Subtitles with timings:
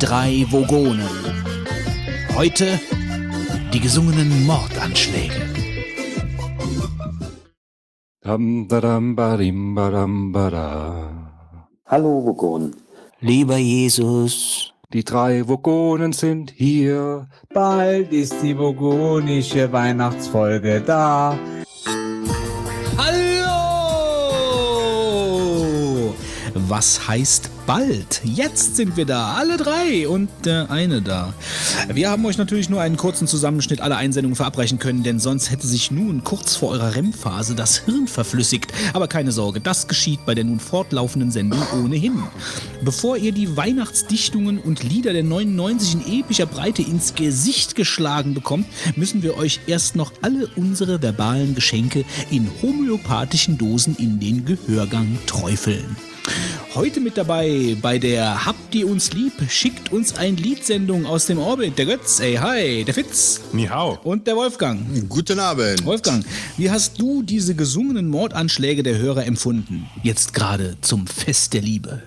[0.00, 1.06] drei Vogonen.
[2.34, 2.80] Heute
[3.72, 5.34] die gesungenen Mordanschläge.
[11.86, 12.74] Hallo Vogon.
[13.20, 17.28] Lieber Jesus, Die drei Vogonen sind hier.
[17.54, 21.38] Bald ist die vogonische Weihnachtsfolge da.
[26.70, 28.20] Was heißt bald?
[28.22, 31.34] Jetzt sind wir da, alle drei und der eine da.
[31.92, 35.66] Wir haben euch natürlich nur einen kurzen Zusammenschnitt aller Einsendungen verabreichen können, denn sonst hätte
[35.66, 38.72] sich nun kurz vor eurer REM-Phase das Hirn verflüssigt.
[38.92, 42.22] Aber keine Sorge, das geschieht bei der nun fortlaufenden Sendung ohnehin.
[42.84, 48.66] Bevor ihr die Weihnachtsdichtungen und Lieder der 99 in epischer Breite ins Gesicht geschlagen bekommt,
[48.94, 55.18] müssen wir euch erst noch alle unsere verbalen Geschenke in homöopathischen Dosen in den Gehörgang
[55.26, 55.96] träufeln.
[56.74, 61.38] Heute mit dabei bei der Habt ihr uns lieb, schickt uns ein Liedsendung aus dem
[61.38, 61.76] Orbit.
[61.78, 63.98] Der Götz, ey, hi, der Fitz Ni hao.
[64.04, 65.08] und der Wolfgang.
[65.08, 65.84] Guten Abend.
[65.84, 66.24] Wolfgang,
[66.56, 69.88] wie hast du diese gesungenen Mordanschläge der Hörer empfunden?
[70.02, 72.02] Jetzt gerade zum Fest der Liebe.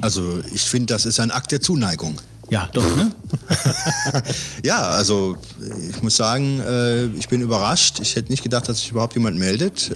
[0.00, 2.16] Also ich finde, das ist ein Akt der Zuneigung.
[2.50, 3.10] Ja, doch, ne?
[4.64, 5.36] Ja, also
[5.90, 7.98] ich muss sagen, äh, ich bin überrascht.
[8.00, 9.90] Ich hätte nicht gedacht, dass sich überhaupt jemand meldet.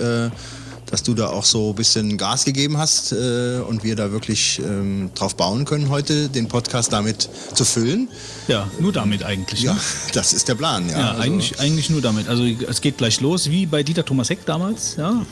[0.90, 4.60] Dass du da auch so ein bisschen Gas gegeben hast äh, und wir da wirklich
[4.64, 8.08] ähm, drauf bauen können, heute den Podcast damit zu füllen.
[8.48, 9.62] Ja, nur damit eigentlich.
[9.62, 9.80] Ja, Ne?
[10.14, 10.88] das ist der Plan.
[10.88, 12.28] Ja, Ja, also, eigentlich, eigentlich nur damit.
[12.28, 14.96] Also es geht gleich los, wie bei Dieter Thomas Heck damals.
[14.96, 15.24] Ja.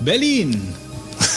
[0.00, 0.74] Berlin!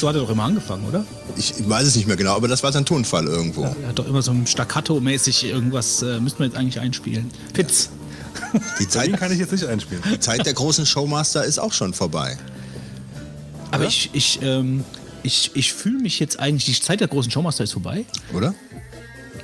[0.00, 1.06] So hat er doch immer angefangen, oder?
[1.36, 3.62] Ich weiß es nicht mehr genau, aber das war sein Tonfall irgendwo.
[3.62, 7.30] Er hat doch immer so ein Staccato-mäßig irgendwas, äh, müssten wir jetzt eigentlich einspielen.
[7.54, 7.88] Fitz!
[8.78, 10.02] Die Den Zeit, kann ich jetzt nicht einspielen.
[10.10, 12.36] die Zeit der großen Showmaster ist auch schon vorbei.
[13.70, 14.84] Aber ich, ich, ähm,
[15.22, 18.04] ich, ich fühle mich jetzt eigentlich, die Zeit der großen Showmaster ist vorbei.
[18.34, 18.54] Oder?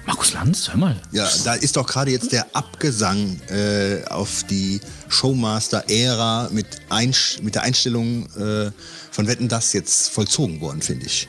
[0.06, 0.96] Markus Lanz, hör mal.
[1.12, 7.54] Ja, da ist doch gerade jetzt der Abgesang äh, auf die Showmaster-Ära mit, Einsch- mit
[7.54, 8.70] der Einstellung äh,
[9.10, 11.28] von Wetten das jetzt vollzogen worden, finde ich.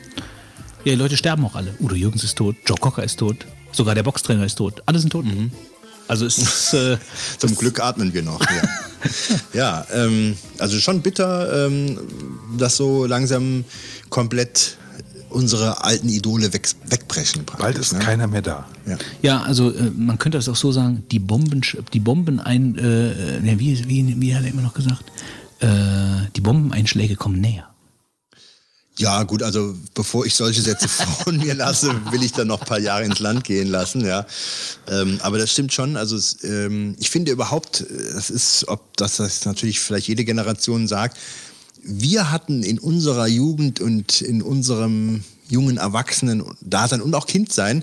[0.84, 1.74] Ja, die Leute sterben auch alle.
[1.78, 4.82] Udo Jürgens ist tot, Joe Cocker ist tot, sogar der Boxtrainer ist tot.
[4.86, 5.26] Alle sind tot.
[6.10, 6.98] Also es ist, äh,
[7.38, 8.40] Zum Glück atmen wir noch.
[8.40, 8.62] Ja,
[9.52, 12.00] ja ähm, also schon bitter, ähm,
[12.58, 13.64] dass so langsam
[14.08, 14.76] komplett
[15.28, 17.44] unsere alten Idole weg, wegbrechen.
[17.56, 18.00] Bald ist ne?
[18.00, 18.66] keiner mehr da.
[18.86, 18.98] Ja.
[19.22, 21.62] ja, also äh, man könnte das auch so sagen, die Bomben,
[21.92, 25.04] die Bomben ein, äh, äh, ne, wie, wie, wie hat er immer noch gesagt?
[25.60, 25.68] Äh,
[26.34, 27.69] die Bombeneinschläge kommen näher.
[29.00, 30.86] Ja, gut, also bevor ich solche Sätze
[31.24, 34.26] von mir lasse, will ich dann noch ein paar Jahre ins Land gehen lassen, ja.
[34.88, 35.96] Ähm, aber das stimmt schon.
[35.96, 40.26] Also es, ähm, ich finde überhaupt, äh, das ist, ob das, das natürlich vielleicht jede
[40.26, 41.16] Generation sagt,
[41.82, 47.82] wir hatten in unserer Jugend und in unserem jungen Erwachsenen-Dasein und auch Kindsein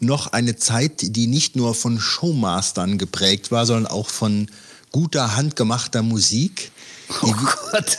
[0.00, 4.48] noch eine Zeit, die nicht nur von Showmastern geprägt war, sondern auch von
[4.92, 6.72] guter, handgemachter Musik.
[7.22, 7.32] Oh
[7.72, 7.98] Gott,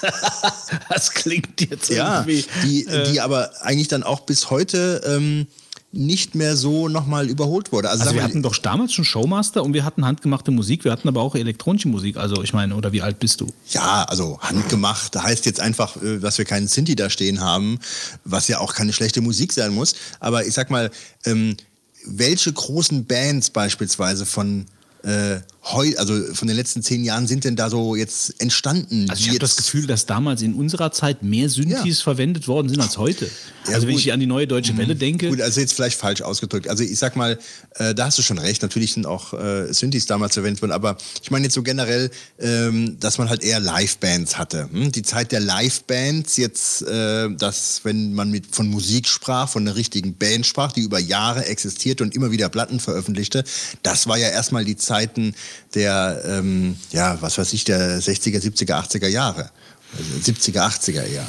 [0.89, 2.45] das klingt jetzt Ja, irgendwie.
[2.63, 5.47] die, äh, die aber eigentlich dann auch bis heute ähm,
[5.91, 7.89] nicht mehr so nochmal überholt wurde.
[7.89, 10.91] Also, Also wir mal, hatten doch damals schon Showmaster und wir hatten handgemachte Musik, wir
[10.91, 12.17] hatten aber auch elektronische Musik.
[12.17, 13.47] Also ich meine, oder wie alt bist du?
[13.69, 17.79] ja, also handgemacht heißt jetzt einfach, äh, dass wir keinen Sinti da stehen haben,
[18.23, 19.95] was ja auch keine schlechte Musik sein muss.
[20.19, 20.91] Aber ich sag mal,
[21.25, 21.57] ähm,
[22.05, 24.65] welche großen Bands beispielsweise von
[25.03, 29.07] äh, heu, also von den letzten zehn Jahren sind denn da so jetzt entstanden?
[29.09, 32.03] Also ich habe das Gefühl, dass damals in unserer Zeit mehr Synthes Ja.
[32.03, 33.29] verwendet worden sind als heute.
[33.67, 34.03] Ja, also wenn gut.
[34.03, 36.67] ich an die neue Deutsche Welle denke, Gut, also jetzt vielleicht falsch ausgedrückt.
[36.67, 37.37] Also ich sag mal,
[37.75, 38.61] äh, da hast du schon recht.
[38.61, 42.09] Natürlich sind auch äh, Synthes damals verwendet worden, aber ich meine jetzt so generell,
[42.39, 44.69] ähm, dass man halt eher Live-Bands hatte.
[44.71, 44.91] Hm?
[44.91, 49.75] Die Zeit der Live-Bands jetzt, äh, dass wenn man mit von Musik sprach, von einer
[49.75, 53.43] richtigen Band sprach, die über Jahre existierte und immer wieder Platten veröffentlichte,
[53.83, 55.35] das war ja erstmal die Zeiten
[55.75, 59.51] der, ähm, ja, was weiß ich, der 60er, 70er, 80er Jahre.
[59.95, 61.27] Also 70er, 80er eher.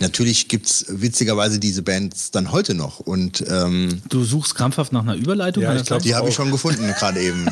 [0.00, 3.00] Natürlich gibt's witzigerweise diese Bands dann heute noch.
[3.00, 5.62] Und ähm, du suchst krampfhaft nach einer Überleitung.
[5.62, 7.46] Ja, ich das glaub, die habe ich schon gefunden gerade eben.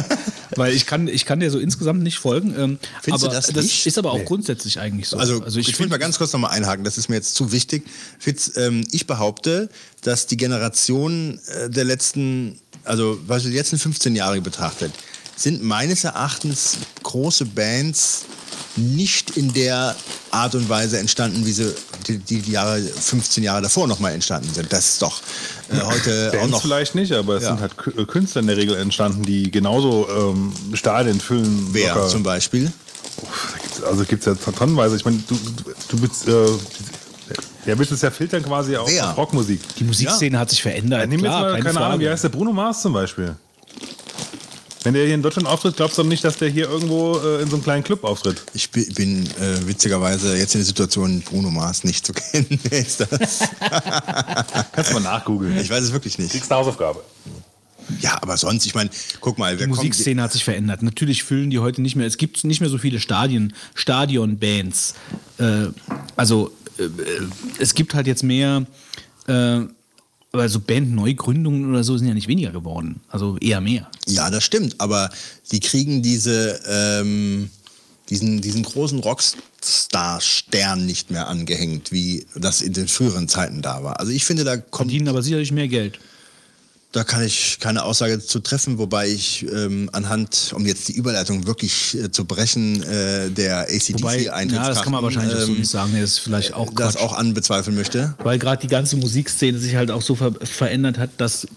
[0.56, 2.54] Weil ich kann, ich kann dir so insgesamt nicht folgen.
[2.56, 3.86] Ähm, Findest du aber das nicht?
[3.86, 5.16] ist aber auch grundsätzlich eigentlich so.
[5.16, 7.84] Also, ich, find- will mal ganz kurz nochmal einhaken, das ist mir jetzt zu wichtig.
[8.18, 9.68] Fitz, ähm, ich behaupte,
[10.02, 14.92] dass die Generation äh, der letzten, also was die letzten 15 Jahre betrachtet,
[15.36, 18.24] sind meines Erachtens große Bands
[18.76, 19.94] nicht in der
[20.30, 21.72] Art und Weise entstanden, wie sie
[22.08, 24.72] die, die Jahre, 15 Jahre davor nochmal entstanden sind.
[24.72, 25.20] Das ist doch
[25.70, 26.62] äh, heute auch Bands noch.
[26.62, 27.50] vielleicht nicht, aber es Ja.
[27.56, 31.68] sind halt äh, Künstler in der Regel entstanden, die genauso ähm, Stadien füllen.
[31.72, 32.08] Wer locker.
[32.08, 32.72] zum Beispiel?
[33.86, 34.96] Also gibt es ja tonnenweise.
[34.96, 36.46] Ich meine, du, du, du bist, äh,
[37.66, 39.60] Ja, willst du es ja filtern quasi auf, auf Rockmusik.
[39.78, 41.00] Die Musikszene hat sich verändert.
[41.00, 43.36] Ja, nimm jetzt mal, keine keine Ahnung, wie heißt der Bruno Mars zum Beispiel?
[44.82, 47.40] Wenn der hier in Deutschland auftritt, glaubst du doch nicht, dass der hier irgendwo äh,
[47.40, 48.42] in so einem kleinen Club auftritt?
[48.52, 52.60] Ich bi- bin äh, witzigerweise jetzt in der Situation, Bruno Mars nicht zu kennen.
[52.64, 53.08] Wer ist das?
[54.72, 55.56] Kannst du mal nachgoogeln.
[55.58, 56.32] Ich weiß es wirklich nicht.
[56.32, 57.02] Kriegst eine Hausaufgabe.
[58.00, 58.90] Ja, aber sonst, ich meine,
[59.20, 60.82] guck mal, wer Die kommt- Musikszene hat sich verändert.
[60.82, 62.06] Natürlich füllen die heute nicht mehr.
[62.06, 64.94] Es gibt nicht mehr so viele Stadien, Stadionbands.
[65.38, 65.68] Äh,
[66.14, 66.52] also
[67.58, 68.66] es gibt halt jetzt mehr.
[69.26, 69.62] Äh,
[70.32, 73.00] aber so Bandneugründungen oder so sind ja nicht weniger geworden.
[73.08, 73.88] Also eher mehr.
[74.08, 75.10] Ja, das stimmt, aber
[75.52, 77.50] die kriegen diese, ähm,
[78.10, 84.00] diesen, diesen großen Rockstar-Stern nicht mehr angehängt, wie das in den früheren Zeiten da war.
[84.00, 86.00] Also ich finde, da kommt Verdienen aber sicherlich mehr Geld.
[86.94, 91.44] Da kann ich keine Aussage zu treffen, wobei ich ähm, anhand, um jetzt die Überleitung
[91.44, 95.52] wirklich äh, zu brechen, äh, der ACDC Wobei, ja, das kann man wahrscheinlich auch so
[95.54, 95.90] nicht sagen.
[95.92, 97.02] Nee, das ist vielleicht auch ähm, das Quatsch.
[97.02, 98.14] auch anbezweifeln möchte.
[98.22, 101.48] Weil gerade die ganze Musikszene sich halt auch so ver verändert hat, dass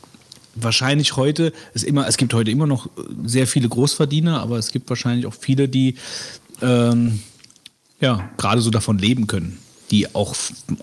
[0.56, 2.90] wahrscheinlich heute es immer, es gibt heute immer noch
[3.24, 5.98] sehr viele Großverdiener, aber es gibt wahrscheinlich auch viele, die
[6.63, 7.22] ähm,
[8.01, 9.60] ja gerade so davon leben können,
[9.92, 10.36] die auch,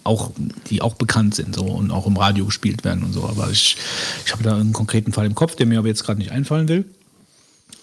[0.02, 0.30] auch,
[0.68, 3.24] die auch bekannt sind so und auch im Radio gespielt werden und so.
[3.24, 3.76] Aber ich,
[4.24, 6.68] ich habe da einen konkreten Fall im Kopf, der mir aber jetzt gerade nicht einfallen
[6.68, 6.84] will.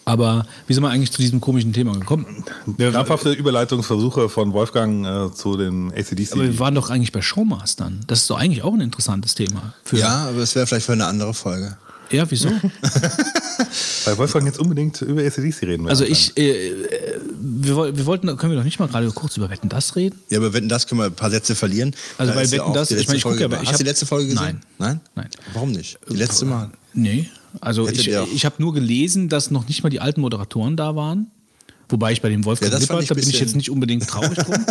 [0.04, 2.44] Aber wie sind wir eigentlich zu diesem komischen Thema gekommen?
[2.66, 6.36] Wir, aber Krampfhafte Überleitungsversuche von Wolfgang äh, zu den ACDC.
[6.36, 8.02] wir waren doch eigentlich bei Showmastern.
[8.08, 9.74] Das ist doch eigentlich auch ein interessantes Thema.
[9.84, 11.78] Für, Ja, aber es wäre vielleicht für eine andere Folge.
[12.12, 12.50] Ja, wieso?
[14.06, 15.90] Weil Wolfgang jetzt unbedingt über ACDC reden will.
[15.90, 19.50] Also ich, äh, äh, wir, wir wollten, können wir doch nicht mal gerade kurz über
[19.50, 20.20] Wetten das reden?
[20.30, 21.96] Ja, aber Wetten, das können wir ein paar Sätze verlieren.
[22.18, 23.84] Also Da bei ja Wetten, auch das- ich meine, ich guck Folge ja, Hast du
[23.84, 24.42] die letzte Folge gesehen?
[24.44, 24.62] Nein.
[24.78, 25.00] Nein?
[25.16, 25.30] Nein.
[25.54, 26.00] Warum nicht?
[26.10, 26.72] Die letzte Mal.
[26.94, 27.30] Nee.
[27.60, 30.96] Also Hättet ich, ich habe nur gelesen, dass noch nicht mal die alten Moderatoren da
[30.96, 31.28] waren.
[31.90, 34.56] Wobei ich bei dem Wolfgang Ja, Lippert, da bin ich jetzt nicht unbedingt traurig drum.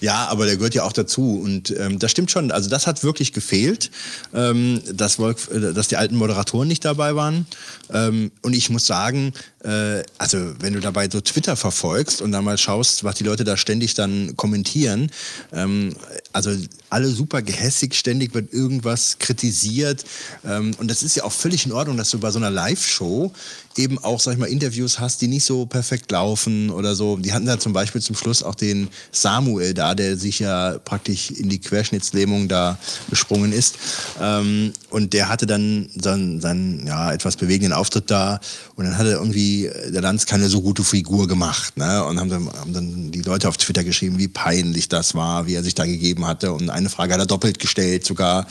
[0.00, 1.40] Ja, aber der gehört ja auch dazu.
[1.42, 2.50] Und ähm, das stimmt schon.
[2.50, 3.90] Also das hat wirklich gefehlt,
[4.34, 7.46] ähm, dass, Wolf, äh, dass die alten Moderatoren nicht dabei waren.
[7.92, 9.32] Ähm, und ich muss sagen,
[9.64, 13.44] äh, also wenn du dabei so Twitter verfolgst und dann mal schaust, was die Leute
[13.44, 15.10] da ständig dann kommentieren,
[15.52, 15.94] ähm,
[16.32, 16.50] also
[16.90, 20.04] alle super gehässig, ständig wird irgendwas kritisiert.
[20.44, 23.32] Ähm, und das ist ja auch völlig in Ordnung, dass du bei so einer Live-Show
[23.78, 27.16] eben auch, sag ich mal, Interviews hast, die nicht so perfekt laufen oder so.
[27.16, 31.30] Die hatten da zum Beispiel zum Schluss auch den Samuel da, der sich ja praktisch
[31.30, 32.78] in die Querschnittslähmung da
[33.10, 33.76] gesprungen ist.
[34.20, 38.40] Ähm, und der hatte dann seinen, seinen ja, etwas bewegenden Auftritt da
[38.76, 41.76] und dann hatte irgendwie der Lanz keine so gute Figur gemacht.
[41.76, 42.04] Ne?
[42.04, 45.54] Und haben dann, haben dann die Leute auf Twitter geschrieben, wie peinlich das war, wie
[45.54, 46.52] er sich da gegeben hatte.
[46.52, 48.46] Und eine Frage hat er doppelt gestellt sogar.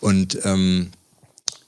[0.00, 0.90] Und ähm,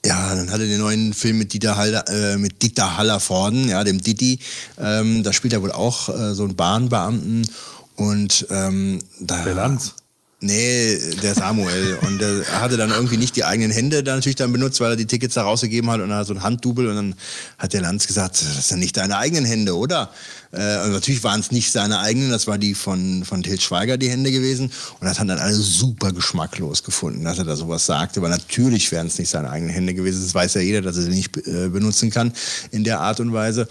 [0.05, 3.83] ja, dann hat er den neuen Film mit Dieter Haller, äh, mit Dieter Hallervorden, ja,
[3.83, 4.39] dem Didi.
[4.79, 7.49] Ähm, da spielt er wohl auch äh, so einen Bahnbeamten.
[7.95, 9.43] Und ähm, da.
[9.43, 9.93] Der Lanz.
[10.41, 11.97] Nee, der Samuel.
[12.01, 14.95] und der hatte dann irgendwie nicht die eigenen Hände da natürlich dann benutzt, weil er
[14.97, 17.15] die Tickets da rausgegeben hat und dann hat so ein Handdouble und dann
[17.57, 20.11] hat der Lanz gesagt, das sind nicht deine eigenen Hände, oder?
[20.51, 23.97] Äh, und natürlich waren es nicht seine eigenen, das war die von, von Til Schweiger
[23.97, 27.85] die Hände gewesen und das hat dann alle super geschmacklos gefunden, dass er da sowas
[27.85, 30.97] sagte, weil natürlich wären es nicht seine eigenen Hände gewesen, das weiß ja jeder, dass
[30.97, 32.33] er sie nicht äh, benutzen kann
[32.71, 33.67] in der Art und Weise.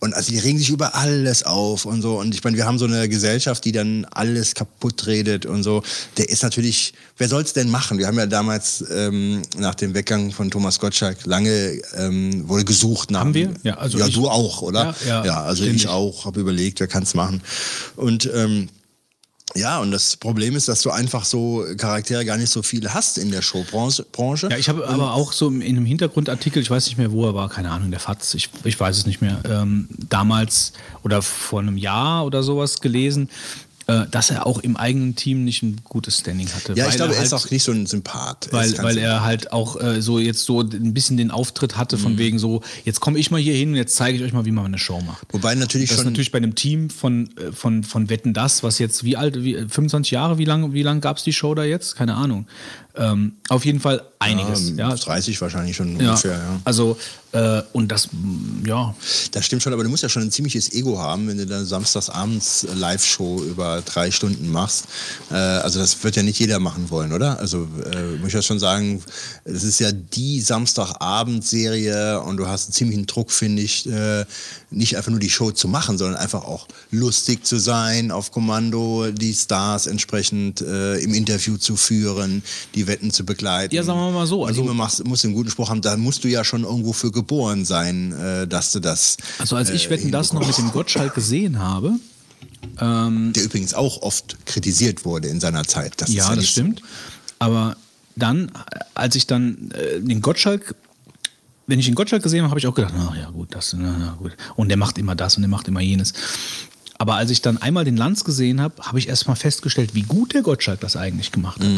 [0.00, 2.20] Und also die regen sich über alles auf und so.
[2.20, 5.82] Und ich meine, wir haben so eine Gesellschaft, die dann alles kaputt redet und so.
[6.16, 7.98] Der ist natürlich, wer soll es denn machen?
[7.98, 13.10] Wir haben ja damals ähm, nach dem Weggang von Thomas Gottschalk lange ähm, wurde gesucht
[13.10, 13.20] nach.
[13.20, 13.54] Haben wir?
[13.64, 14.94] Ja, also ja ich- du auch, oder?
[15.04, 15.82] Ja, ja, also ständig.
[15.82, 17.42] ich auch, habe überlegt, wer kann es machen.
[17.96, 18.68] Und ähm,
[19.54, 23.18] ja, und das Problem ist, dass du einfach so Charaktere gar nicht so viele hast
[23.18, 24.04] in der Showbranche.
[24.12, 24.48] Branche.
[24.50, 27.34] Ja, ich habe aber auch so in einem Hintergrundartikel, ich weiß nicht mehr, wo er
[27.34, 31.60] war, keine Ahnung, der Fatz, ich, ich weiß es nicht mehr, ähm, damals oder vor
[31.60, 33.28] einem Jahr oder sowas gelesen,
[34.10, 36.74] dass er auch im eigenen Team nicht ein gutes Standing hatte.
[36.74, 38.48] Ja, ich glaube, er halt, ist auch nicht so ein Sympath.
[38.50, 42.18] Weil, weil er halt auch äh, so jetzt so ein bisschen den Auftritt hatte, von
[42.18, 44.50] wegen so, jetzt komme ich mal hier hin und jetzt zeige ich euch mal, wie
[44.50, 45.26] man eine Show macht.
[45.32, 46.12] Wobei natürlich Das ist schon.
[46.12, 49.54] natürlich bei einem Team von, äh, von, von Wetten Das, was jetzt wie alt, wie,
[49.54, 51.96] 25 Jahre, wie lange wie lang gab es die Show da jetzt?
[51.96, 52.46] Keine Ahnung.
[52.98, 54.72] Ähm, auf jeden Fall einiges.
[54.76, 56.10] ja, Ja, 30 wahrscheinlich schon ja.
[56.10, 56.60] ungefähr, ja.
[56.64, 56.98] Also,
[57.32, 58.08] äh, und das,
[58.66, 58.94] ja,
[59.32, 61.64] Das stimmt schon, aber du musst ja schon ein ziemliches Ego haben, wenn du dann
[61.66, 64.86] samstagsabends Live-Show über drei Stunden machst.
[65.30, 67.38] Äh, also das wird ja nicht jeder machen wollen, oder?
[67.38, 69.02] Also äh, muss ich ja schon sagen,
[69.44, 74.24] es ist ja die Samstagabendserie und du hast einen ziemlichen Druck, finde ich, äh,
[74.70, 79.10] nicht einfach nur die Show zu machen, sondern einfach auch lustig zu sein, auf Kommando
[79.10, 82.42] die Stars entsprechend äh, im Interview zu führen,
[82.74, 83.74] die Wetten zu begleiten.
[83.74, 86.22] Ja, sagen wir mal so, also- immer machst, musst einen guten Spruch haben, da musst
[86.24, 89.16] du ja schon irgendwo für geboren sein, äh, dass du das.
[89.38, 91.94] Also als ich äh, Wetten das noch mit dem Gottschalk gesehen habe,
[92.80, 95.94] Ähm, Der übrigens auch oft kritisiert wurde in seiner Zeit.
[95.98, 96.60] Das ist ja, das nicht so.
[96.60, 96.82] stimmt.
[97.38, 97.76] Aber
[98.16, 98.50] dann,
[98.94, 100.74] als ich dann äh, den Gottschalk,
[101.68, 103.96] wenn ich den Gottschalk gesehen habe, habe ich auch gedacht, na ja, gut, das, na,
[103.96, 104.32] na, gut.
[104.56, 106.12] Und der macht immer das und der macht immer jenes.
[107.00, 110.34] Aber als ich dann einmal den Lanz gesehen habe, habe ich erstmal festgestellt, wie gut
[110.34, 111.68] der Gottschalk das eigentlich gemacht hat.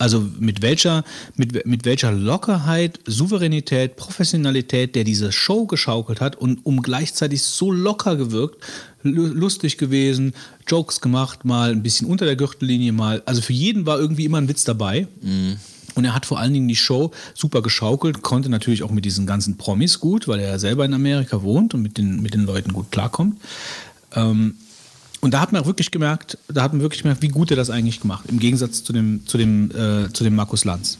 [0.00, 1.04] Also mit welcher,
[1.36, 7.70] mit, mit welcher Lockerheit, Souveränität, Professionalität der diese Show geschaukelt hat und um gleichzeitig so
[7.70, 8.56] locker gewirkt,
[9.04, 10.32] lu- lustig gewesen,
[10.66, 13.22] Jokes gemacht, mal ein bisschen unter der Gürtellinie, mal.
[13.26, 15.06] Also für jeden war irgendwie immer ein Witz dabei.
[15.94, 19.26] Und er hat vor allen Dingen die Show super geschaukelt, konnte natürlich auch mit diesen
[19.26, 22.44] ganzen Promis gut, weil er ja selber in Amerika wohnt und mit den, mit den
[22.44, 23.40] Leuten gut klarkommt.
[24.14, 24.54] Ähm,
[25.20, 27.70] und da hat man wirklich gemerkt, da hat man wirklich gemerkt, wie gut er das
[27.70, 30.98] eigentlich gemacht, im Gegensatz zu dem, zu dem, äh, zu dem Markus Lanz.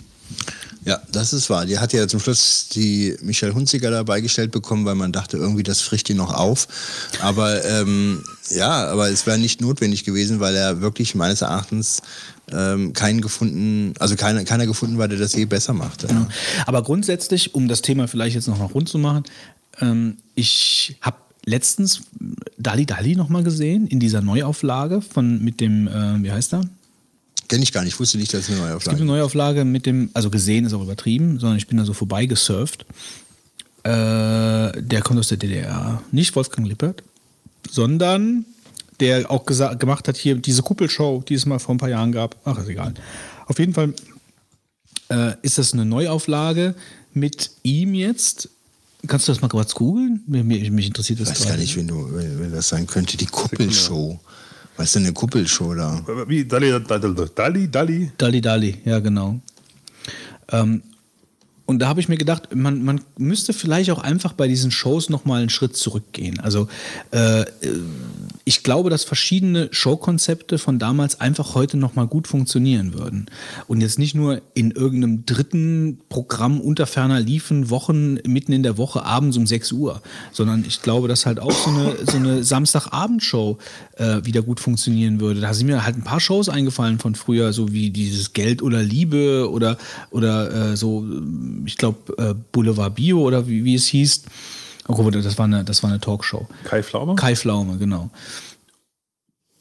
[0.85, 1.67] Ja, das ist wahr.
[1.67, 5.63] Die hat ja zum Schluss die Michelle Hunziker dabei gestellt bekommen, weil man dachte, irgendwie
[5.63, 6.69] das frischt die noch auf.
[7.21, 12.01] Aber ähm, ja, aber es wäre nicht notwendig gewesen, weil er wirklich meines Erachtens
[12.51, 16.09] ähm, keinen gefunden, also keiner, keiner gefunden war, der das je besser machte.
[16.09, 16.29] Ja.
[16.67, 19.25] Aber grundsätzlich, um das Thema vielleicht jetzt noch mal rund zu machen,
[19.81, 22.03] ähm, ich habe letztens
[22.59, 26.63] Dali Dali noch mal gesehen in dieser Neuauflage von mit dem, äh, wie heißt er?
[27.51, 29.85] Kenne ich gar nicht, wusste nicht, dass es eine neue Es gibt eine Neuauflage mit
[29.85, 32.87] dem, also gesehen ist auch übertrieben, sondern ich bin da so vorbeigesurft.
[33.83, 36.01] Äh, der kommt aus der DDR.
[36.13, 37.03] Nicht Wolfgang Lippert,
[37.69, 38.45] sondern
[39.01, 42.37] der auch gemacht hat hier diese Kuppelshow, die es mal vor ein paar Jahren gab.
[42.45, 42.95] Ach, ist egal.
[43.47, 43.95] Auf jeden Fall
[45.09, 46.77] äh, ist das eine Neuauflage
[47.15, 48.49] mit ihm jetzt.
[49.09, 50.23] Kannst du das mal kurz googeln?
[50.29, 53.17] Mir, mich interessiert das Ich weiß gar nicht, wenn, du, wenn wenn das sein könnte.
[53.17, 54.21] Die Kuppelshow.
[54.81, 56.01] Was ist denn eine Kuppelshow da?
[56.27, 58.11] Wie Dali, Dali, Dali, Dali.
[58.17, 59.39] Dali Dali, ja genau.
[60.51, 60.83] Ähm,
[61.71, 65.09] und da habe ich mir gedacht, man, man müsste vielleicht auch einfach bei diesen Shows
[65.09, 66.41] nochmal einen Schritt zurückgehen.
[66.41, 66.67] Also
[67.13, 67.45] äh,
[68.45, 73.27] ich glaube, dass verschiedene Showkonzepte von damals einfach heute nochmal gut funktionieren würden.
[73.69, 78.77] Und jetzt nicht nur in irgendeinem dritten Programm unter ferner liefen, Wochen mitten in der
[78.77, 82.43] Woche abends um 6 Uhr, sondern ich glaube, dass halt auch so eine, so eine
[82.43, 83.59] Samstagabendshow
[83.97, 85.41] äh, wieder gut funktionieren würde.
[85.41, 88.83] Da sind mir halt ein paar Shows eingefallen von früher, so wie dieses Geld oder
[88.83, 89.79] Liebe oder,
[90.11, 91.07] oder äh, so,
[91.65, 94.23] ich glaube, äh, Boulevard Bio oder wie, wie es hieß.
[94.89, 96.49] Oh, das war eine, das war eine Talkshow.
[96.65, 97.15] Kai Flaume?
[97.15, 98.11] Kai Pflaume, genau.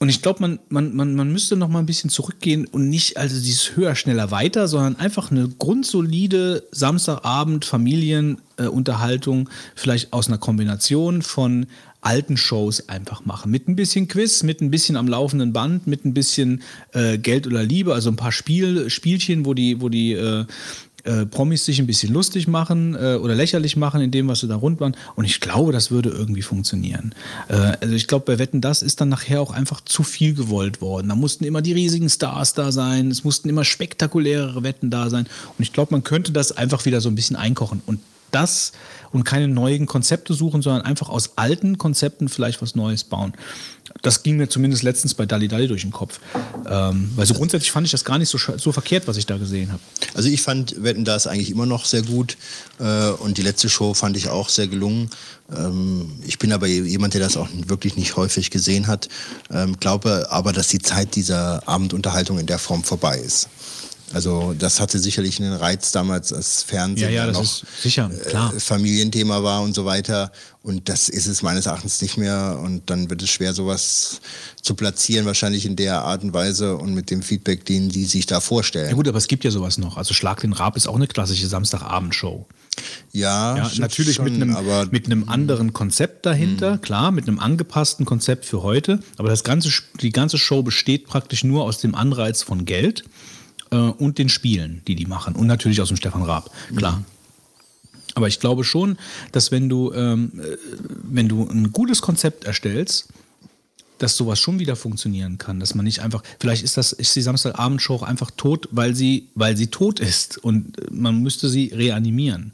[0.01, 3.17] Und ich glaube, man, man, man, man müsste noch mal ein bisschen zurückgehen und nicht
[3.17, 11.21] also dieses höher, schneller, weiter, sondern einfach eine grundsolide Samstagabend Familienunterhaltung, vielleicht aus einer Kombination
[11.21, 11.67] von
[11.99, 13.51] alten Shows einfach machen.
[13.51, 16.61] Mit ein bisschen Quiz, mit ein bisschen am laufenden Band, mit ein bisschen
[16.93, 20.45] äh, Geld oder Liebe, also ein paar Spiel, Spielchen, wo die, wo die äh,
[21.03, 24.47] äh, Promis sich ein bisschen lustig machen äh, oder lächerlich machen in dem, was sie
[24.47, 24.95] da rund waren.
[25.15, 27.13] Und ich glaube, das würde irgendwie funktionieren.
[27.47, 30.81] Äh, also ich glaube, bei Wetten, das ist dann nachher auch einfach zu viel gewollt
[30.81, 31.09] worden.
[31.09, 35.25] Da mussten immer die riesigen Stars da sein, es mussten immer spektakulärere Wetten da sein.
[35.57, 37.81] Und ich glaube, man könnte das einfach wieder so ein bisschen einkochen.
[37.85, 37.99] Und
[38.31, 38.71] das
[39.11, 43.33] und keine neuen Konzepte suchen, sondern einfach aus alten Konzepten vielleicht was Neues bauen.
[44.01, 46.19] Das ging mir zumindest letztens bei Dali Dali durch den Kopf.
[46.69, 49.71] Ähm, so grundsätzlich fand ich das gar nicht so, so verkehrt, was ich da gesehen
[49.71, 49.81] habe.
[50.13, 52.37] Also ich fand Wetten das eigentlich immer noch sehr gut
[52.79, 55.09] äh, und die letzte Show fand ich auch sehr gelungen.
[55.55, 59.09] Ähm, ich bin aber jemand, der das auch wirklich nicht häufig gesehen hat,
[59.51, 63.49] ähm, glaube aber, dass die Zeit dieser Abendunterhaltung in der Form vorbei ist.
[64.13, 68.09] Also das hatte sicherlich einen Reiz damals, als Fernsehen Ja, ja, das noch ist sicher,
[68.27, 68.53] klar.
[68.55, 70.31] äh, Familienthema war und so weiter.
[70.61, 72.59] Und das ist es meines Erachtens nicht mehr.
[72.61, 74.19] Und dann wird es schwer, sowas
[74.61, 78.25] zu platzieren, wahrscheinlich in der Art und Weise und mit dem Feedback, den die sich
[78.25, 78.89] da vorstellen.
[78.89, 79.95] Ja gut, aber es gibt ja sowas noch.
[79.97, 82.45] Also Schlag den Rab ist auch eine klassische Samstagabendshow.
[83.11, 87.39] Ja, Ja, natürlich schon, mit einem, aber mit einem anderen Konzept dahinter, klar, mit einem
[87.39, 88.99] angepassten Konzept für heute.
[89.17, 89.69] Aber das ganze,
[90.01, 93.03] die ganze Show besteht praktisch nur aus dem Anreiz von Geld
[93.71, 95.35] äh, und den Spielen, die die machen.
[95.35, 97.03] Und natürlich aus dem Stefan Raab, klar.
[98.15, 98.97] Aber ich glaube schon,
[99.31, 100.57] dass wenn du, ähm, äh,
[101.03, 103.07] wenn du ein gutes Konzept erstellst,
[103.99, 107.21] dass sowas schon wieder funktionieren kann, dass man nicht einfach, vielleicht ist das, ist die
[107.21, 111.71] Samstagabendshow auch einfach tot, weil sie, weil sie tot ist und äh, man müsste sie
[111.73, 112.51] reanimieren.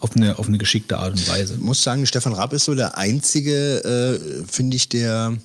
[0.00, 1.54] Auf eine, auf eine geschickte Art und Weise.
[1.54, 5.38] ich muss sagen, Stefan Raab ist so der einzige, äh, finde ich, der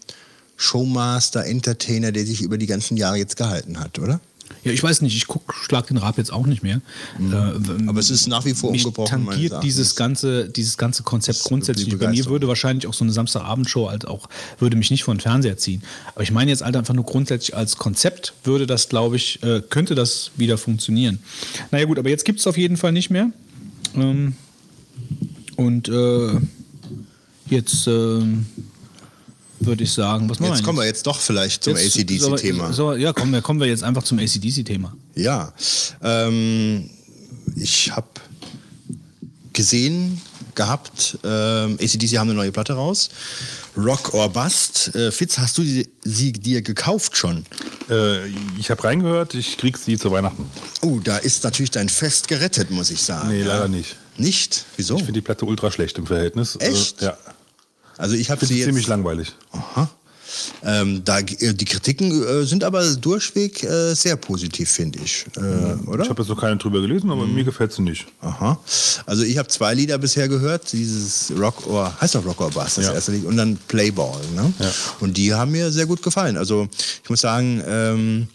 [0.57, 4.19] Showmaster, Entertainer, der sich über die ganzen Jahre jetzt gehalten hat, oder?
[4.63, 6.81] Ja, ich weiß nicht, ich guck, schlag den Rab jetzt auch nicht mehr.
[7.19, 9.25] Äh, Aber es ist nach wie vor mich ungebrochen.
[9.25, 11.97] tangiert dieses ganze, dieses ganze Konzept grundsätzlich.
[11.97, 14.27] Bei mir würde wahrscheinlich auch so eine Samstagabendshow als auch,
[14.59, 15.81] würde mich nicht vor den Fernseher ziehen.
[16.13, 19.61] Aber ich meine jetzt halt einfach nur grundsätzlich als Konzept würde das, glaube ich, äh,
[19.69, 21.19] könnte das wieder funktionieren.
[21.71, 23.31] Naja gut, aber jetzt gibt es auf jeden Fall nicht mehr.
[23.95, 24.35] Ähm,
[25.55, 26.31] und äh,
[27.49, 28.45] jetzt ähm,
[29.59, 30.29] würde ich sagen.
[30.29, 32.73] Was Jetzt kommen wir jetzt doch vielleicht zum ACDC-Thema.
[32.73, 34.95] So, so, ja, kommen wir, kommen wir jetzt einfach zum ACDC-Thema.
[35.15, 35.53] Ja,
[36.01, 36.89] ähm,
[37.55, 38.07] ich habe
[39.53, 40.21] gesehen
[40.55, 43.09] gehabt, ähm, ACDC haben eine neue Platte raus.
[43.77, 44.93] Rock or Bust.
[44.95, 47.45] Äh, Fitz, hast du die, sie dir gekauft schon?
[47.89, 48.27] Äh,
[48.59, 50.45] ich habe reingehört, ich krieg sie zu Weihnachten.
[50.81, 53.29] Oh, da ist natürlich dein Fest gerettet, muss ich sagen.
[53.29, 53.47] Nee, ja.
[53.47, 53.95] leider nicht.
[54.17, 54.65] Nicht?
[54.75, 54.95] Wieso?
[54.95, 56.57] Ich finde die Platte ultra schlecht im Verhältnis.
[56.59, 57.01] Echt?
[57.01, 57.17] Äh, ja.
[57.99, 58.65] Also ich habe sie jetzt.
[58.65, 59.33] ziemlich langweilig.
[59.51, 59.89] Aha.
[60.63, 65.25] Ähm, da, äh, die Kritiken äh, sind aber durchweg äh, sehr positiv, finde ich.
[65.35, 65.39] Äh,
[65.89, 66.03] oder?
[66.03, 68.05] Ich habe jetzt noch keine drüber gelesen, aber mir gefällt sie nicht.
[68.21, 68.57] Aha.
[69.05, 72.75] Also ich habe zwei Lieder bisher gehört, dieses Rock or heißt doch Rock or Bass,
[72.75, 72.93] das Ja.
[72.93, 74.21] erste Lied und dann Playball.
[74.35, 74.53] Ne?
[74.59, 74.71] Ja.
[74.99, 76.37] Und die haben mir sehr gut gefallen.
[76.37, 76.69] Also
[77.03, 78.27] ich muss sagen, ähm,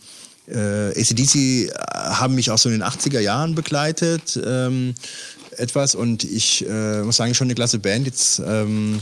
[0.48, 4.94] äh, ACDC haben mich auch so in den 80er Jahren begleitet ähm,
[5.56, 8.06] etwas und ich äh, muss sagen, schon eine klasse Band.
[8.06, 9.00] Jetzt ähm,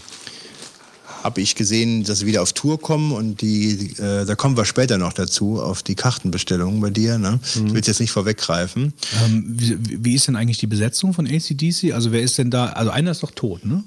[1.22, 4.64] habe ich gesehen, dass sie wieder auf Tour kommen und die, äh, da kommen wir
[4.64, 7.18] später noch dazu, auf die Kartenbestellung bei dir.
[7.18, 7.40] Ne?
[7.54, 7.66] Mhm.
[7.66, 8.92] Ich will jetzt nicht vorweggreifen.
[9.24, 11.92] Ähm, wie, wie ist denn eigentlich die Besetzung von ACDC?
[11.92, 12.66] Also wer ist denn da?
[12.66, 13.84] Also einer ist doch tot, ne?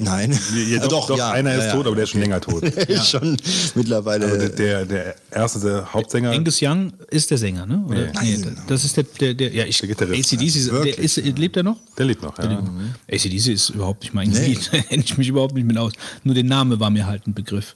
[0.00, 0.38] Nein.
[0.68, 2.62] Ja, doch, doch, einer ist tot, aber der ist schon länger tot.
[2.76, 3.36] Der ist schon
[3.74, 4.26] mittlerweile.
[4.26, 7.84] Aber der, der, der erste, der Hauptsänger, Angus Young ist der Sänger, ne?
[7.88, 8.12] Oder?
[8.12, 8.56] Nein.
[8.68, 10.32] das ist der, der, der ja, ich, Der Gitarrist.
[10.32, 11.76] ACDC, ist- der ist, lebt er noch?
[11.96, 12.38] der lebt noch.
[12.38, 12.62] Ja.
[13.10, 14.56] ACDC ist überhaupt nicht mein Nee.
[14.72, 15.92] Da kenne ich mich überhaupt nicht mit aus.
[16.22, 17.74] Nur der Name war mir halt ein Begriff.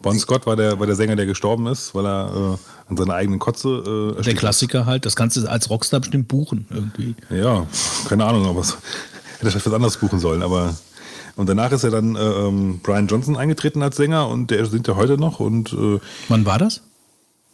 [0.00, 3.14] Bon Scott war der, war der Sänger, der gestorben ist, weil er äh, an seiner
[3.14, 7.16] eigenen Kotze äh, Der Klassiker halt, das kannst du als Rockstar bestimmt buchen irgendwie.
[7.30, 7.66] Ja,
[8.08, 8.74] keine Ahnung, aber es
[9.38, 10.42] hätte vielleicht was anderes buchen sollen.
[10.44, 10.76] Aber
[11.38, 14.86] und danach ist er dann äh, ähm, Brian Johnson eingetreten als Sänger und der singt
[14.88, 16.82] ja heute noch und äh, Wann war das?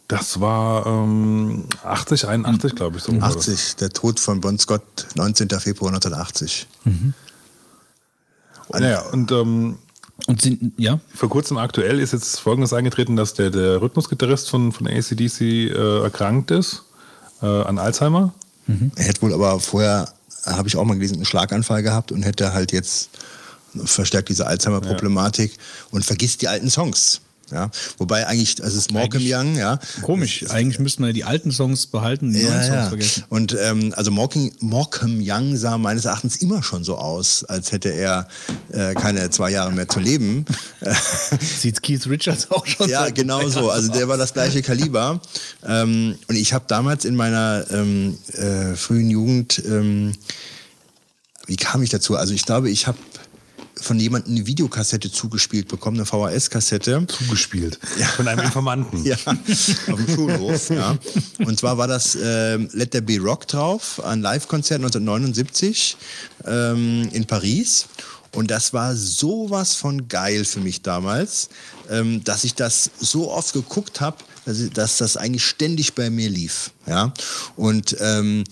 [0.07, 3.03] das war ähm, 80, 81, glaube ich.
[3.03, 3.37] So war das.
[3.37, 4.83] 80, der Tod von Bon Scott,
[5.15, 5.49] 19.
[5.59, 6.67] Februar 1980.
[8.71, 9.77] Naja, und ähm,
[10.27, 14.71] Und sind, ja, vor kurzem aktuell ist jetzt Folgendes eingetreten, dass der, der Rhythmusgitarrist von,
[14.71, 16.83] von ACDC äh, erkrankt ist
[17.41, 18.33] äh, an Alzheimer.
[18.95, 20.11] Er hätte wohl aber vorher,
[20.45, 23.09] habe ich auch mal gelesen, einen Schlaganfall gehabt und hätte halt jetzt
[23.83, 25.57] verstärkt diese Alzheimer-Problematik
[25.91, 27.21] und vergisst die alten Songs.
[27.51, 29.79] Ja, wobei eigentlich, also es ist Morecambe Young, ja.
[30.01, 30.49] komisch.
[30.49, 32.87] Eigentlich müssten wir die alten Songs behalten, die neuen Ja, Songs ja.
[32.87, 33.23] vergessen.
[33.29, 37.89] Und ähm, also Morecambe, Morecambe Young sah meines Erachtens immer schon so aus, als hätte
[37.89, 38.27] er
[38.71, 40.45] äh, keine zwei Jahre mehr zu leben.
[41.59, 43.69] Sieht Keith Richards auch schon Ja, genau so.
[43.69, 45.21] Also der war das gleiche Kaliber.
[45.63, 50.13] Ähm, und ich habe damals in meiner ähm, äh, frühen Jugend, ähm,
[51.45, 52.15] wie kam ich dazu?
[52.15, 52.97] Also ich glaube, ich habe
[53.81, 57.05] von jemandem eine Videokassette zugespielt bekommen, eine VHS-Kassette.
[57.07, 57.79] Zugespielt.
[58.15, 58.95] Von einem Informanten.
[59.05, 60.69] Ja, auf dem Schulhof.
[60.69, 60.97] Ja.
[61.39, 65.97] Und zwar war das ähm, Let There Be Rock drauf, ein Live-Konzert 1979
[66.45, 67.87] ähm, in Paris.
[68.35, 71.49] Und das war sowas von geil für mich damals,
[71.89, 76.29] ähm, dass ich das so oft geguckt habe, dass, dass das eigentlich ständig bei mir
[76.29, 76.71] lief.
[76.85, 77.13] Ja?
[77.55, 78.43] Und ähm,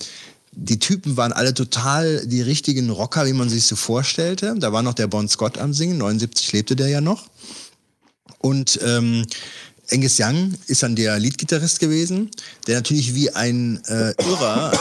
[0.56, 4.56] die Typen waren alle total die richtigen Rocker, wie man sich so vorstellte.
[4.58, 7.28] Da war noch der Bon Scott am Singen, 79 lebte der ja noch.
[8.40, 9.26] Und ähm,
[9.94, 12.32] Angus Young ist dann der Leadgitarrist gewesen,
[12.68, 14.72] der natürlich wie ein äh, Irrer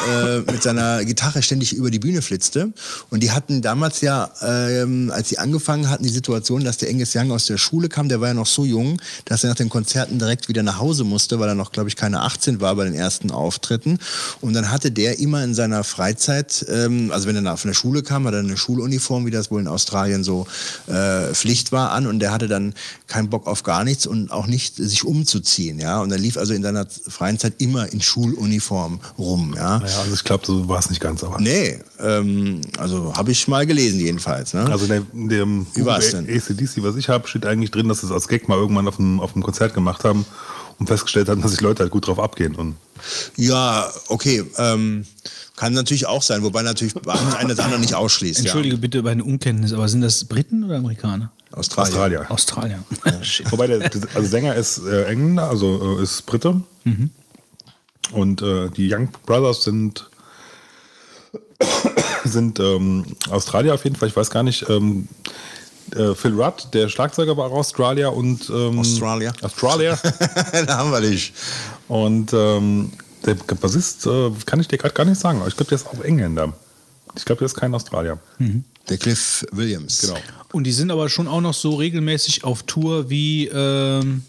[0.46, 2.72] äh, mit seiner Gitarre ständig über die Bühne flitzte.
[3.11, 7.14] Und die hatten damals ja, ähm, als sie angefangen hatten, die Situation, dass der Angus
[7.14, 9.68] Young aus der Schule kam, der war ja noch so jung, dass er nach den
[9.68, 12.85] Konzerten direkt wieder nach Hause musste, weil er noch, glaube ich, keine 18 war bei
[12.85, 13.98] den ersten Auftritten.
[14.40, 17.75] Und dann hatte der immer in seiner Freizeit, ähm, also wenn er nach, von der
[17.75, 20.46] Schule kam, hat er eine Schuluniform, wie das wohl in Australien so
[20.87, 22.72] äh, Pflicht war, an und der hatte dann
[23.07, 26.01] keinen Bock auf gar nichts und auch nicht sich umzuziehen, ja.
[26.01, 29.79] Und er lief also in seiner freien Zeit immer in Schuluniform rum, ja.
[29.79, 31.41] Naja, also ich glaube, so war es nicht ganz, aber.
[31.41, 34.65] Nee, ähm, also habe ich mal gelesen jedenfalls, ne?
[34.67, 36.29] Also in der, in dem Wie war's denn?
[36.29, 38.99] ACDC, was ich habe, steht eigentlich drin, dass sie es als Gag mal irgendwann auf
[38.99, 40.25] einem, auf Konzert gemacht haben
[40.79, 42.55] und festgestellt haben, dass sich Leute halt gut drauf abgehen.
[42.55, 42.77] Und
[43.37, 45.07] ja, okay, ähm,
[45.62, 49.22] kann natürlich auch sein, wobei natürlich eine das andere nicht ausschließt, Entschuldige bitte über eine
[49.22, 51.31] Unkenntnis, aber sind das Briten oder Amerikaner?
[51.53, 51.59] ja.
[51.59, 52.27] Australier.
[52.31, 52.85] Australier.
[53.22, 53.53] Shit.
[53.53, 56.62] Wobei der also Sänger ist äh, Engländer, also äh, ist Brite.
[58.11, 60.11] Und äh, die Young Brothers sind,
[62.25, 64.09] sind ähm, Australier auf jeden Fall.
[64.09, 64.68] Ich weiß gar nicht.
[64.68, 65.07] Ähm,
[65.94, 69.33] äh, Phil Rudd, der Schlagzeuger war auch Australier und ähm, Australia.
[69.42, 69.96] Australier.
[70.66, 71.33] da haben wir dich.
[71.87, 72.90] und ähm,
[73.26, 75.87] der Bassist äh, kann ich dir gerade gar nicht sagen, aber ich glaube, der ist
[75.87, 76.52] auch Engländer.
[77.16, 78.18] Ich glaube, der ist kein Australier.
[78.88, 80.00] Der Cliff Williams.
[80.00, 80.16] Genau.
[80.52, 84.22] Und die sind aber schon auch noch so regelmäßig auf Tour wie, ähm,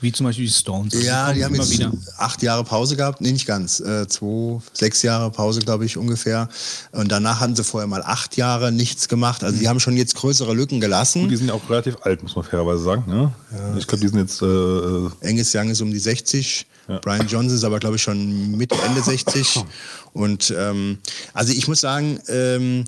[0.00, 0.94] Wie zum Beispiel die Stones.
[0.94, 1.92] Also Ja, die haben immer jetzt wieder.
[2.18, 3.20] acht Jahre Pause gehabt.
[3.20, 3.80] Nee, nicht ganz.
[3.80, 6.48] Äh, zwei, sechs Jahre Pause, glaube ich, ungefähr.
[6.92, 9.42] Und danach hatten sie vorher mal acht Jahre nichts gemacht.
[9.42, 11.28] Also die haben schon jetzt größere Lücken gelassen.
[11.28, 13.04] Die sind ja auch relativ alt, muss man fairerweise sagen.
[13.08, 13.32] Ne?
[13.78, 14.40] Ich glaube, die sind jetzt.
[14.42, 16.66] Äh, äh, Angus Young ist um die 60.
[17.02, 19.64] Brian Johnson ist aber, glaube ich, schon Mitte, Ende 60.
[20.12, 20.98] Und ähm,
[21.34, 22.84] also ich muss sagen, ähm,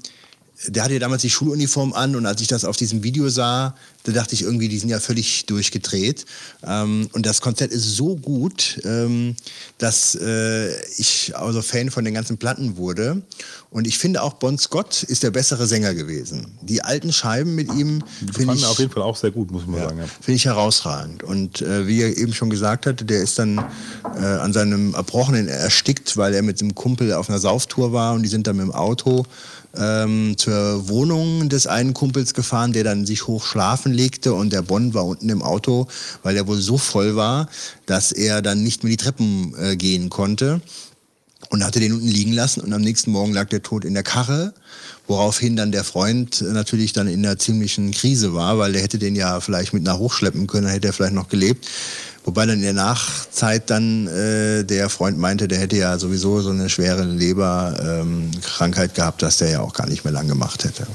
[0.67, 3.75] der hatte ja damals die Schuluniform an und als ich das auf diesem Video sah,
[4.05, 6.25] da dachte ich irgendwie, die sind ja völlig durchgedreht.
[6.67, 9.37] Ähm, und das Konzert ist so gut, ähm,
[9.79, 13.23] dass äh, ich also Fan von den ganzen Platten wurde.
[13.71, 16.47] Und ich finde auch Bon Scott ist der bessere Sänger gewesen.
[16.63, 19.67] Die alten Scheiben mit ihm die finde ich auf jeden Fall auch sehr gut, muss
[19.67, 19.99] man sagen.
[19.99, 20.07] Ja.
[20.07, 21.23] Finde ich herausragend.
[21.23, 23.59] Und äh, wie er eben schon gesagt hatte, der ist dann
[24.17, 28.23] äh, an seinem Erbrochenen erstickt, weil er mit einem Kumpel auf einer Sauftour war und
[28.23, 29.27] die sind dann mit dem Auto
[29.77, 34.35] ähm, zur Wohnung des einen Kumpels gefahren, der dann sich hoch schlafen legte.
[34.35, 35.87] Und der Bonn war unten im Auto,
[36.23, 37.49] weil er wohl so voll war,
[37.87, 40.61] dass er dann nicht mehr die Treppen äh, gehen konnte.
[41.49, 42.61] Und hatte den unten liegen lassen.
[42.61, 44.55] Und am nächsten Morgen lag der tot in der Karre,
[45.09, 48.99] woraufhin dann der Freund äh, natürlich dann in einer ziemlichen Krise war, weil der hätte
[48.99, 51.67] den ja vielleicht mit nach hochschleppen können, dann hätte er vielleicht noch gelebt.
[52.31, 56.51] Wobei dann in der Nachzeit dann äh, der Freund meinte, der hätte ja sowieso so
[56.51, 60.87] eine schwere Leberkrankheit gehabt, dass der ja auch gar nicht mehr lang gemacht hätte.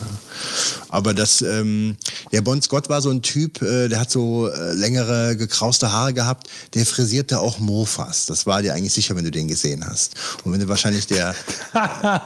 [0.89, 1.95] Aber das, ähm,
[2.31, 6.13] der Bon Scott war so ein Typ, äh, der hat so äh, längere gekrauste Haare
[6.13, 8.25] gehabt, der frisierte auch Mofas.
[8.25, 10.15] Das war dir eigentlich sicher, wenn du den gesehen hast.
[10.43, 11.35] Und wenn du wahrscheinlich der,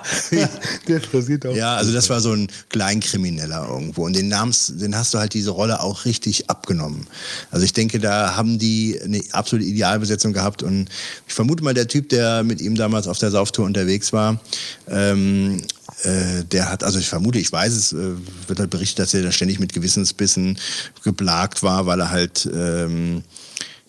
[0.88, 1.56] der frisiert auch.
[1.56, 4.06] ja, also das war so ein Kleinkrimineller irgendwo.
[4.06, 7.08] Und den Namens, den hast du halt diese Rolle auch richtig abgenommen.
[7.52, 10.64] Also ich denke, da haben die eine absolute Idealbesetzung gehabt.
[10.64, 10.90] Und
[11.28, 14.40] ich vermute mal, der Typ, der mit ihm damals auf der Sauftour unterwegs war,
[14.88, 15.62] ähm,
[16.04, 18.14] äh, der hat, also ich vermute, ich weiß es, äh,
[18.48, 20.58] wird halt berichtet, dass er da ständig mit Gewissensbissen
[21.04, 23.24] geplagt war, weil er halt, ähm,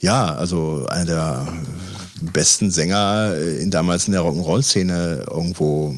[0.01, 1.53] ja, also einer der
[2.21, 5.95] besten Sänger äh, in damals in der Rock'n'Roll-Szene irgendwo,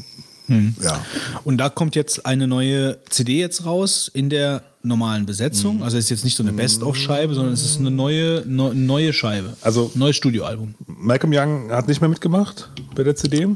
[0.83, 1.05] ja.
[1.45, 5.83] Und da kommt jetzt eine neue CD jetzt raus in der normalen Besetzung.
[5.83, 9.13] Also es ist jetzt nicht so eine Best-of-Scheibe, sondern es ist eine neue, ne, neue
[9.13, 9.57] Scheibe.
[9.63, 10.75] Also- neues Studioalbum.
[10.87, 13.49] Malcolm Young hat nicht mehr mitgemacht bei der CD.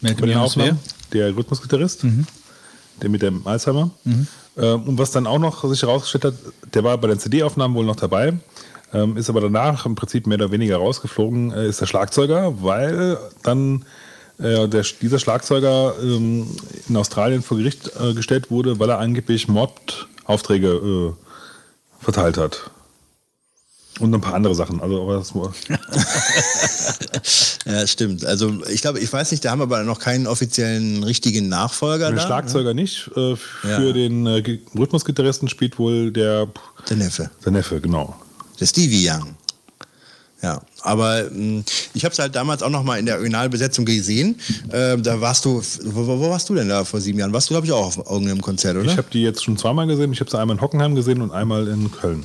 [0.00, 0.14] Wer?
[0.40, 0.78] Aufnahmen.
[1.12, 2.04] Der Rhythmusgitarrist,
[3.02, 3.90] der mit dem Alzheimer.
[4.58, 6.34] Ähm, und was dann auch noch sich herausgestellt hat,
[6.74, 8.34] der war bei den CD-Aufnahmen wohl noch dabei,
[8.92, 13.18] ähm, ist aber danach im Prinzip mehr oder weniger rausgeflogen, äh, ist der Schlagzeuger, weil
[13.42, 13.84] dann
[14.38, 16.46] äh, der, dieser Schlagzeuger ähm,
[16.88, 21.12] in Australien vor Gericht äh, gestellt wurde, weil er angeblich Mordaufträge äh,
[22.02, 22.70] verteilt hat.
[23.98, 24.80] Und ein paar andere Sachen.
[24.82, 25.32] Also, aber das,
[27.66, 28.24] Ja, stimmt.
[28.24, 32.08] Also ich glaube, ich weiß nicht, da haben wir aber noch keinen offiziellen richtigen Nachfolger
[32.10, 32.26] der da.
[32.26, 33.08] Schlagzeuger nicht.
[33.16, 33.92] Äh, für Ja.
[33.92, 36.46] den äh, Rhythmusgitarristen spielt wohl der,
[36.88, 37.30] Der Neffe.
[37.44, 38.14] der Neffe, genau.
[38.60, 39.34] Der Stevie Young.
[40.42, 41.62] Ja, aber mh,
[41.94, 44.38] ich habe es halt damals auch noch mal in der Originalbesetzung gesehen.
[44.70, 47.32] Ähm, da warst du, wo, wo wo warst du denn da vor sieben Jahren?
[47.32, 48.90] Warst du, glaube ich, auch auf irgendeinem Konzert, oder?
[48.92, 50.12] Ich habe die jetzt schon zweimal gesehen.
[50.12, 52.24] Ich habe sie einmal in Hockenheim gesehen und einmal in Köln.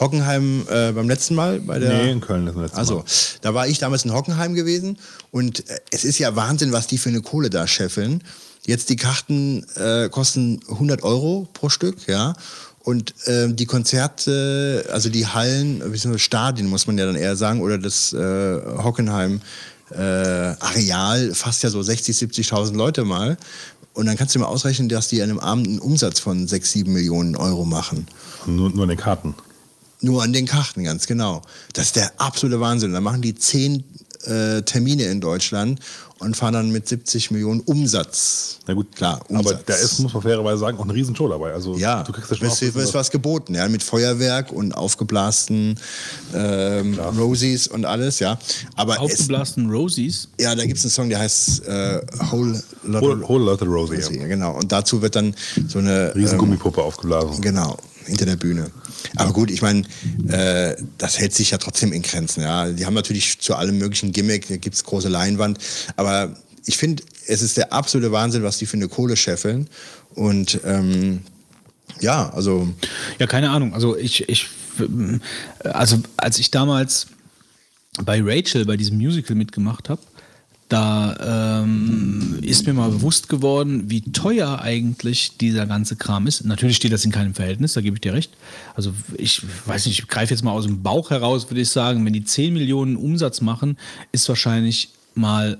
[0.00, 1.90] Hockenheim äh, beim letzten Mal bei der.
[1.92, 3.04] Nee, in Köln das letzte Also, Mal.
[3.42, 4.98] da war ich damals in Hockenheim gewesen
[5.30, 8.22] und äh, es ist ja Wahnsinn, was die für eine Kohle da scheffeln.
[8.66, 12.34] Jetzt die Karten äh, kosten 100 Euro pro Stück, ja.
[12.82, 17.60] Und ähm, die Konzerte, also die Hallen, beziehungsweise Stadien muss man ja dann eher sagen,
[17.60, 19.42] oder das äh, Hockenheim
[19.90, 23.36] äh, Areal fasst ja so 60, 70.000 Leute mal.
[23.92, 26.72] Und dann kannst du mal ausrechnen, dass die an einem Abend einen Umsatz von 6,
[26.72, 28.06] 7 Millionen Euro machen.
[28.46, 29.34] Nur, nur an den Karten.
[30.02, 31.42] Nur an den Karten, ganz genau.
[31.74, 32.92] Das ist der absolute Wahnsinn.
[32.92, 33.84] Da machen die zehn
[34.24, 35.80] äh, Termine in Deutschland
[36.18, 38.58] und fahren dann mit 70 Millionen Umsatz.
[38.66, 39.60] Na gut, Klar, Aber Umsatz.
[39.64, 41.54] da ist, muss man fairerweise sagen, auch eine Riesenshow dabei.
[41.54, 44.52] Also Ja, du kriegst ja schon es auch ist, ist was geboten, ja, mit Feuerwerk
[44.52, 45.78] und aufgeblasten
[46.34, 48.38] ähm, Rosies und alles, ja.
[48.76, 50.28] Aber es, Aufgeblasten Rosies.
[50.38, 53.96] ja, da gibt es einen Song, der heißt äh, Whole Lotta Whole, Whole Lotta Rosie.
[53.96, 54.26] Rosie, Ja.
[54.26, 54.56] genau.
[54.58, 55.34] Und dazu wird dann
[55.68, 57.40] so eine Riesen ähm, Gummipuppe aufgeblasen.
[57.40, 57.78] Genau,
[58.10, 58.70] hinter der Bühne.
[59.16, 59.84] Aber gut, ich meine,
[60.28, 62.42] äh, das hält sich ja trotzdem in Grenzen.
[62.42, 62.70] Ja.
[62.70, 65.58] Die haben natürlich zu allem möglichen Gimmick, da gibt es große Leinwand.
[65.96, 69.68] Aber ich finde, es ist der absolute Wahnsinn, was die für eine Kohle scheffeln.
[70.14, 71.20] Und ähm,
[72.00, 72.68] ja, also
[73.18, 73.74] Ja, keine Ahnung.
[73.74, 74.48] Also ich, ich,
[75.64, 77.06] also als ich damals
[78.04, 80.00] bei Rachel bei diesem Musical mitgemacht habe,
[80.70, 86.44] da ähm, ist mir mal bewusst geworden, wie teuer eigentlich dieser ganze Kram ist.
[86.44, 88.30] Natürlich steht das in keinem Verhältnis, da gebe ich dir recht.
[88.76, 92.06] Also ich weiß nicht, ich greife jetzt mal aus dem Bauch heraus, würde ich sagen,
[92.06, 93.78] wenn die 10 Millionen Umsatz machen,
[94.12, 95.58] ist wahrscheinlich mal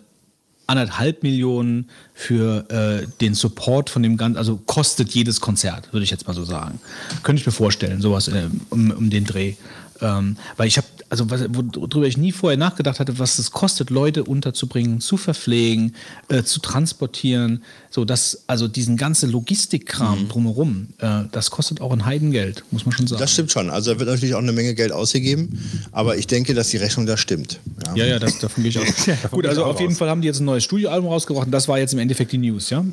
[0.69, 6.11] anderthalb Millionen für äh, den Support von dem ganzen, also kostet jedes Konzert, würde ich
[6.11, 6.81] jetzt mal so sagen.
[7.25, 9.55] Könnte ich mir vorstellen, sowas äh, um, um den Dreh.
[10.03, 14.25] Ähm, weil ich habe, also worüber ich nie vorher nachgedacht hatte, was es kostet, Leute
[14.25, 15.95] unterzubringen, zu verpflegen,
[16.29, 22.07] äh, zu transportieren, so dass, also diesen ganzen Logistikkram drumherum, äh, das kostet auch ein
[22.07, 23.21] Heidengeld, muss man schon sagen.
[23.21, 23.71] Das stimmt schon.
[23.71, 25.59] Also da wird natürlich auch eine Menge Geld ausgegeben,
[25.93, 27.61] aber ich denke, dass die Rechnung da stimmt.
[27.87, 27.97] Ja.
[27.97, 28.87] ja, ja, das, davon gehe ich aus.
[29.31, 29.95] Gut, also auch auf jeden.
[29.95, 32.39] Fall haben die jetzt ein neues Studioalbum rausgebracht und das war jetzt im Endeffekt die
[32.39, 32.85] News, ja?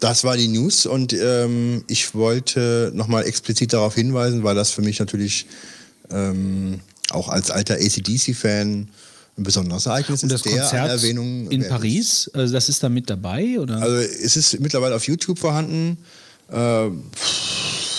[0.00, 4.82] Das war die News und ähm, ich wollte nochmal explizit darauf hinweisen, weil das für
[4.82, 5.46] mich natürlich
[6.10, 8.88] ähm, auch als alter ACDC-Fan
[9.36, 10.46] ein besonderes Ereignis Und das ist.
[10.52, 11.66] der Konzert Anerwähnung in.
[11.68, 13.78] Paris, also das ist da mit dabei, oder?
[13.82, 15.98] Also es ist mittlerweile auf YouTube vorhanden.
[16.52, 16.88] Äh,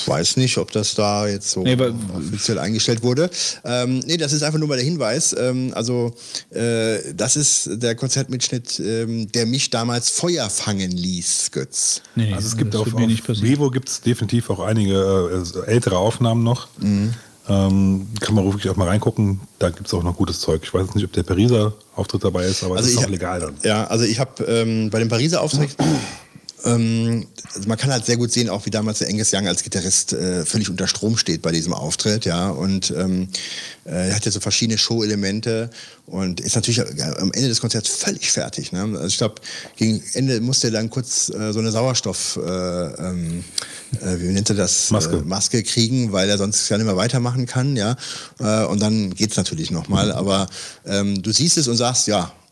[0.08, 1.76] weiß nicht, ob das da jetzt so Nee,
[2.16, 3.30] offiziell eingestellt wurde.
[3.64, 5.36] Ähm, nee, das ist einfach nur mal der Hinweis.
[5.38, 6.14] Ähm, also
[6.52, 12.02] äh, das ist der Konzertmitschnitt, ähm, der mich damals Feuer fangen ließ, Götz.
[12.16, 13.42] nee, Also es gibt das auf, auf.
[13.42, 16.68] Vivo gibt es definitiv auch einige äh, ältere Aufnahmen noch.
[16.80, 17.14] Mhm.
[17.48, 19.40] Ähm, kann man wirklich auch mal reingucken.
[19.60, 20.62] Da gibt es auch noch gutes Zeug.
[20.64, 23.10] Ich weiß jetzt nicht, ob der Pariser Auftritt dabei ist, aber das ist ich auch
[23.10, 23.56] legal dann.
[23.64, 25.76] Ja, also ich habe ähm, bei dem Pariser Auftritt,
[26.66, 29.64] ähm, also man kann halt sehr gut sehen, auch wie damals der Angus Young als
[29.64, 33.30] Gitarrist äh, völlig unter Strom steht bei diesem Auftritt, ja, und ähm,
[33.86, 35.70] äh, er hat ja so verschiedene Show-Elemente
[36.08, 38.72] und ist natürlich äh, am Ende des Konzerts völlig fertig.
[38.72, 38.82] Ne?
[38.82, 39.36] Also ich glaube,
[39.76, 43.44] gegen Ende musste er dann kurz äh, so eine Sauerstoff, äh, ähm,
[44.02, 44.92] äh, wie nennt er das?
[44.92, 45.18] Maske.
[45.18, 47.96] Äh, Maske kriegen, weil er sonst gar nicht mehr weitermachen kann, ja.
[48.40, 50.48] Äh, und dann geht's natürlich nochmal, aber
[50.86, 52.45] ähm, du siehst es und sagst, ja, äh,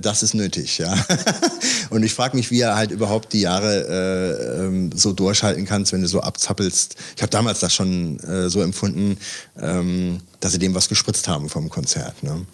[0.00, 0.94] das ist nötig, ja.
[1.90, 5.92] Und ich frage mich, wie er halt überhaupt die Jahre äh, ähm, so durchhalten kannst,
[5.92, 6.96] wenn du so abzappelst.
[7.16, 9.18] Ich habe damals das schon äh, so empfunden,
[9.60, 12.22] ähm, dass sie dem was gespritzt haben vom Konzert.
[12.22, 12.46] Ne?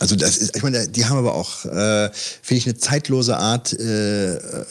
[0.00, 2.10] Also das ist, ich meine, die haben aber auch, äh,
[2.42, 4.64] finde ich, eine zeitlose Art, äh, äh,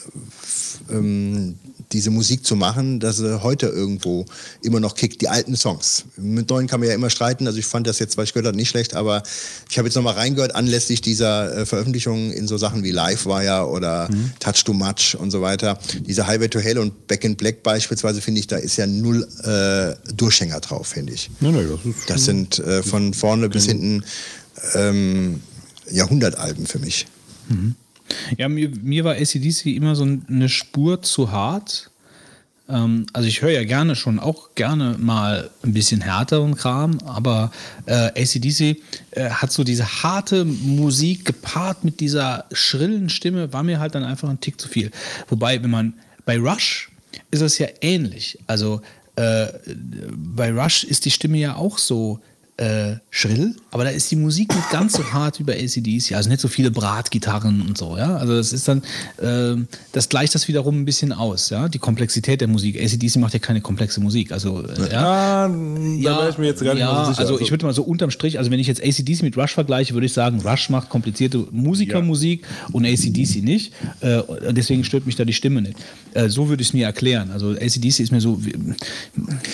[0.90, 1.56] ähm,
[1.92, 4.26] diese Musik zu machen, dass sie heute irgendwo
[4.62, 6.04] immer noch kickt, die alten Songs.
[6.16, 8.46] Mit neuen kann man ja immer streiten, also ich fand das jetzt, was ich gehört
[8.46, 9.22] habe, nicht schlecht, aber
[9.70, 14.10] ich habe jetzt nochmal reingehört, anlässlich dieser äh, Veröffentlichung in so Sachen wie Livewire oder
[14.40, 15.78] Touch Too Much und so weiter.
[16.06, 19.26] Diese Highway to Hell und Back in Black beispielsweise, finde ich, da ist ja null
[19.44, 21.30] äh, Durchhänger drauf, finde ich.
[21.40, 24.04] Nee, nee, das Das sind äh, von vorne bis hinten
[24.74, 25.40] ähm,
[25.90, 27.06] Jahrhundertalben für mich.
[28.36, 31.90] Ja, mir, mir war ACDC immer so eine Spur zu hart.
[32.68, 37.50] Ähm, also ich höre ja gerne schon auch gerne mal ein bisschen härteren Kram, aber
[37.86, 43.80] äh, ACDC äh, hat so diese harte Musik gepaart mit dieser schrillen Stimme, war mir
[43.80, 44.90] halt dann einfach ein Tick zu viel.
[45.28, 45.94] Wobei, wenn man
[46.24, 46.90] bei Rush
[47.30, 48.38] ist es ja ähnlich.
[48.46, 48.82] Also
[49.16, 49.46] äh,
[50.14, 52.20] bei Rush ist die Stimme ja auch so
[52.58, 56.28] äh, schrill, aber da ist die Musik nicht ganz so hart wie bei ACDC, also
[56.28, 58.16] nicht so viele Bratgitarren und so, ja.
[58.16, 58.82] Also das ist dann,
[59.18, 59.56] äh,
[59.92, 62.80] das gleicht das wiederum ein bisschen aus, ja, die Komplexität der Musik.
[62.80, 65.44] ACDC macht ja keine komplexe Musik, also äh, ja.
[65.44, 67.20] Ah, da wäre ich mir jetzt gar nicht ja, so sicher.
[67.20, 69.94] Also ich würde mal so unterm Strich, also wenn ich jetzt ACDC mit Rush vergleiche,
[69.94, 73.72] würde ich sagen, Rush macht komplizierte Musikermusik und ACDC nicht.
[74.00, 75.76] Äh, deswegen stört mich da die Stimme nicht.
[76.14, 77.30] Äh, so würde ich es mir erklären.
[77.30, 78.40] Also ACDC ist mir so,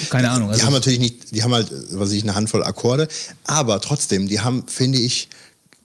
[0.09, 0.49] keine Ahnung.
[0.49, 2.94] Die Also haben natürlich nicht, die haben halt, was ich, eine Handvoll Akkorde,
[3.45, 5.29] aber trotzdem, die haben, finde ich,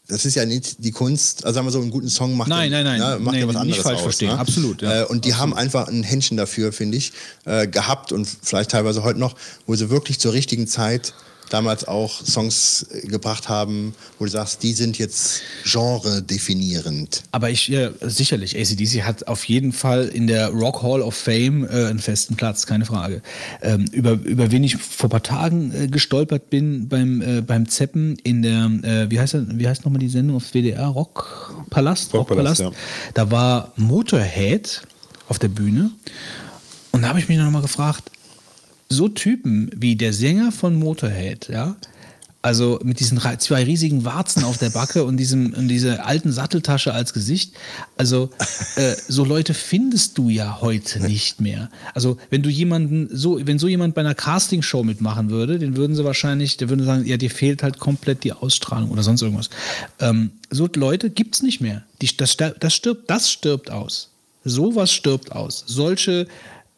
[0.08, 2.72] das ist ja nicht die Kunst, also sagen wir so, einen guten Song macht Nein,
[2.72, 3.12] ja, nein, nein.
[3.12, 4.04] Ja, macht Nee, ja was nicht anderes falsch aus.
[4.04, 4.30] verstehen.
[4.30, 4.40] Ne?
[4.40, 5.02] Absolut, ja.
[5.02, 7.12] Äh, und die haben einfach ein Händchen dafür, finde ich,
[7.46, 9.36] äh, gehabt und vielleicht teilweise heute noch,
[9.68, 11.14] wo sie wirklich zur richtigen Zeit
[11.50, 17.24] damals auch Songs äh, gebracht haben, wo du sagst, die sind jetzt genre-definierend.
[17.32, 21.66] Aber ich, ja, sicherlich, ACDC hat auf jeden Fall in der Rock Hall of Fame
[21.66, 23.22] äh, einen festen Platz, keine Frage.
[23.62, 27.68] Ähm, über, über wen ich vor ein paar Tagen äh, gestolpert bin beim, äh, beim
[27.68, 30.88] Zeppen in der, äh, wie heißt, wie heißt nochmal die Sendung auf WDR?
[30.88, 32.14] Rockpalast?
[32.14, 32.72] Rockpalast, ja.
[33.14, 34.82] Da war Motorhead
[35.28, 35.92] auf der Bühne
[36.92, 38.12] und da habe ich mich noch mal gefragt,
[38.90, 41.76] so Typen wie der Sänger von Motorhead, ja,
[42.42, 46.94] also mit diesen zwei riesigen Warzen auf der Backe und diesem und dieser alten Satteltasche
[46.94, 47.54] als Gesicht,
[47.98, 48.30] also
[48.78, 51.70] äh, so Leute findest du ja heute nicht mehr.
[51.94, 55.98] Also wenn du jemanden so, wenn so jemand bei einer Castingshow mitmachen würde, den würden
[55.98, 59.50] sie wahrscheinlich, der würden sagen, ja, dir fehlt halt komplett die Ausstrahlung oder sonst irgendwas.
[60.00, 61.84] Ähm, so Leute gibt's nicht mehr.
[62.02, 64.12] Die, das, das stirbt, das stirbt aus.
[64.46, 65.66] Sowas stirbt aus.
[65.68, 66.26] Solche,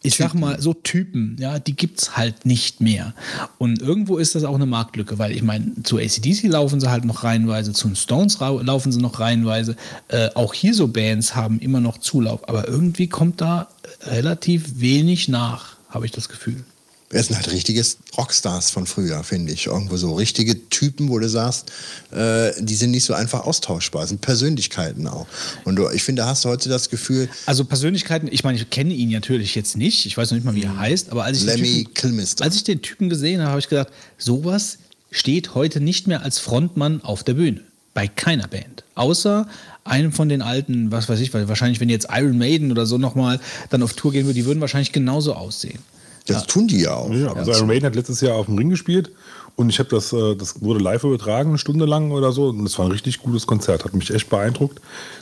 [0.03, 3.13] ich sag mal, so Typen, ja, die gibt's halt nicht mehr.
[3.59, 7.05] Und irgendwo ist das auch eine Marktlücke, weil ich meine, zu ACDC laufen sie halt
[7.05, 9.75] noch reihenweise, zu den Stones laufen sie noch reihenweise.
[10.07, 13.67] Äh, auch hier so Bands haben immer noch Zulauf, aber irgendwie kommt da
[14.01, 16.63] relativ wenig nach, habe ich das Gefühl.
[17.11, 17.83] Es sind halt richtige
[18.17, 19.67] Rockstars von früher, finde ich.
[19.67, 21.71] Irgendwo so richtige Typen, wo du sagst,
[22.11, 25.27] äh, die sind nicht so einfach austauschbar, sind Persönlichkeiten auch.
[25.65, 28.69] Und du, ich finde, da hast du heute das Gefühl, Also Persönlichkeiten, ich meine, ich
[28.69, 31.39] kenne ihn natürlich jetzt nicht, ich weiß noch nicht mal, wie er heißt, aber als
[31.39, 32.43] ich, den Lemmy Typen, Kilmister.
[32.45, 34.77] als ich den Typen gesehen habe, habe ich gedacht, sowas
[35.11, 37.61] steht heute nicht mehr als Frontmann auf der Bühne.
[37.93, 38.85] Bei keiner Band.
[38.95, 39.47] Außer
[39.83, 42.97] einem von den alten, was weiß ich, weil wahrscheinlich, wenn jetzt Iron Maiden oder so
[42.97, 45.79] nochmal dann auf Tour gehen würde, die würden wahrscheinlich genauso aussehen.
[46.27, 47.11] Das tun die ja auch.
[47.11, 49.11] Ja, also Iron Maiden hat letztes Jahr auf dem Ring gespielt
[49.55, 52.65] und ich habe das, äh, das wurde live übertragen, eine Stunde lang oder so und
[52.65, 54.79] es war ein richtig gutes Konzert, hat mich echt beeindruckt.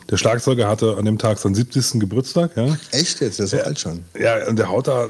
[0.10, 2.00] Der Schlagzeuger hatte an dem Tag seinen 70.
[2.00, 2.78] Geburtstag, ja.
[2.92, 3.40] Echt jetzt?
[3.40, 4.04] Der ist so alt schon.
[4.20, 5.10] Ja, und der haut da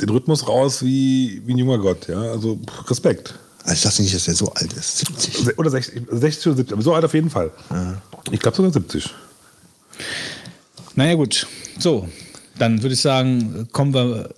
[0.00, 2.20] den Rhythmus raus wie, wie ein junger Gott, ja.
[2.20, 2.58] Also
[2.88, 3.34] Respekt.
[3.62, 4.98] Also ich dachte nicht, dass der so alt ist.
[4.98, 5.58] 70.
[5.58, 7.50] Oder 60, 60 oder 70, aber so alt auf jeden Fall.
[8.30, 9.08] Ich glaube sogar 70.
[10.96, 11.46] Naja, gut.
[11.78, 12.06] So,
[12.58, 14.30] dann würde ich sagen, kommen wir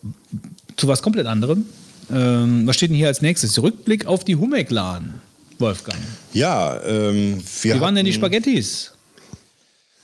[0.77, 1.67] zu was komplett anderem.
[2.13, 3.61] Ähm, was steht denn hier als nächstes?
[3.63, 5.21] Rückblick auf die Humeclan,
[5.59, 5.99] Wolfgang.
[6.33, 8.93] Ja, ähm, wir Wie waren denn die Spaghettis?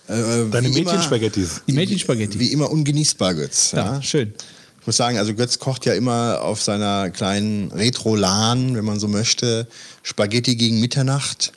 [0.08, 0.12] äh,
[0.50, 1.62] Deine wie immer- Mädchenspaghettis.
[1.68, 2.38] Die Mädchenspaghetti.
[2.38, 3.72] Wie immer ungenießbar, Götz.
[3.72, 4.02] Ja, Ja.
[4.02, 4.34] schön.
[4.80, 9.06] Ich muss sagen, also Götz kocht ja immer auf seiner kleinen Retro-Lan, wenn man so
[9.06, 9.68] möchte,
[10.02, 11.52] Spaghetti gegen Mitternacht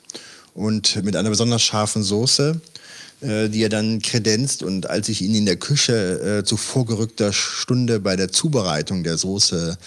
[0.54, 2.60] und mit einer besonders scharfen Soße,
[3.20, 4.62] äh, die er dann kredenzt.
[4.62, 9.16] Und als ich ihn in der Küche äh, zu vorgerückter Stunde bei der Zubereitung der
[9.16, 9.78] Soße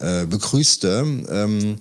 [0.00, 1.78] äh, begrüßte, ähm,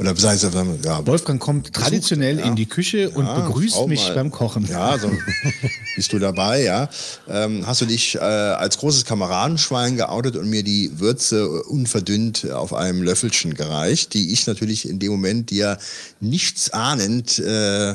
[0.00, 0.50] oder beziehungsweise,
[0.82, 2.46] ja, Wolfgang kommt traditionell ja.
[2.46, 4.14] in die Küche und Ja, begrüßt mich mal.
[4.14, 4.66] beim Kochen.
[4.66, 5.10] Ja, so
[5.96, 6.88] bist du dabei, ja.
[7.28, 12.72] Ähm, hast du dich äh, als großes Kameradenschwein geoutet und mir die Würze unverdünnt auf
[12.72, 15.76] einem Löffelchen gereicht, die ich natürlich in dem Moment dir
[16.20, 17.94] nichts ahnend, äh,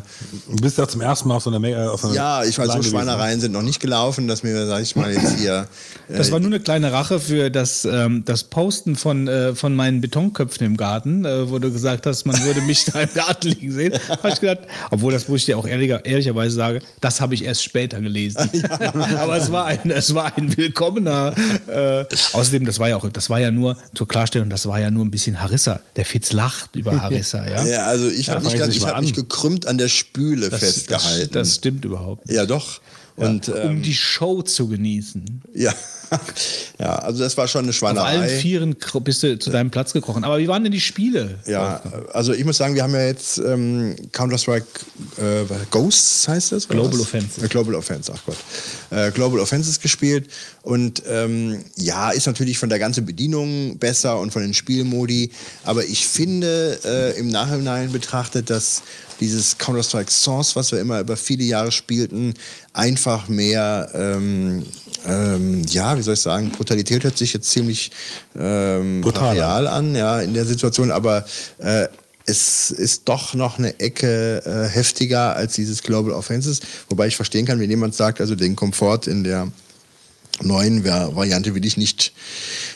[0.50, 2.74] Du bist ja zum ersten Mal auf so einer, auf einer ja, ich weiß, so
[2.78, 2.92] gewesen.
[2.92, 5.68] Schweinereien sind noch nicht gelaufen, dass mir, sag ich mal, jetzt hier.
[6.08, 9.76] Äh, Das war nur eine kleine Rache für das, ähm, das Posten von, äh, von
[9.76, 13.50] meinen Betonköpfen im Garten, äh, wo du gesagt hast, man würde mich da im Garten
[13.50, 13.94] liegen sehen.
[14.10, 17.44] Habe ich gedacht, obwohl das, wo ich dir auch ehrlicher, ehrlicherweise sage, das habe ich
[17.44, 18.50] erst später gelesen.
[19.18, 21.34] Aber es war ein, es war ein willkommener.
[21.68, 24.92] Äh, außerdem, das war ja auch, das war ja nur zur Klarstellung, das war ja
[24.92, 25.80] nur ein bisschen Harissa.
[25.96, 27.66] Der Fitz lacht über Harissa, ja.
[27.66, 31.34] ja, also ich habe mich, ich hab mich gekrümmt an der Spüle Das, festgehalten.
[31.34, 32.26] das, das stimmt überhaupt.
[32.26, 32.36] nicht.
[32.36, 32.82] ja, doch.
[33.18, 35.42] Und um ähm, die Show zu genießen.
[35.54, 35.74] ja.
[36.80, 38.20] ja, also das war schon eine Auf Schweinerei.
[38.20, 40.24] allen Vieren bist du zu deinem Platz gekrochen.
[40.24, 41.40] Aber wie waren denn die Spiele?
[41.46, 41.82] Ja,
[42.14, 44.66] also ich muss sagen, wir haben ja jetzt ähm, Counter-Strike
[45.18, 46.68] äh, Ghosts heißt das?
[46.68, 47.02] Global was?
[47.02, 47.46] Offensive.
[47.46, 48.38] Äh, Global Offense, ach Gott.
[48.92, 50.30] Äh, Global Offenses gespielt
[50.64, 55.32] und ähm, ja, ist natürlich von der ganzen Bedienung besser und von den Spielmodi,
[55.64, 58.84] aber ich finde äh, im Nachhinein betrachtet, dass
[59.20, 62.34] dieses Counter-Strike Source, was wir immer über viele Jahre spielten,
[62.74, 64.66] einfach mehr, ähm,
[65.08, 67.92] ähm, ja, wie soll ich sagen, Brutalität hört sich jetzt ziemlich
[68.40, 69.96] ähm, Brutal an.
[69.96, 71.26] ja, in der Situation, aber
[71.58, 71.88] äh,
[72.28, 77.46] es ist doch noch eine Ecke äh, heftiger als dieses Global Offenses, wobei ich verstehen
[77.46, 79.52] kann, wenn jemand sagt, also den Komfort in der
[80.42, 82.14] neuen Va- Variante will ich nicht.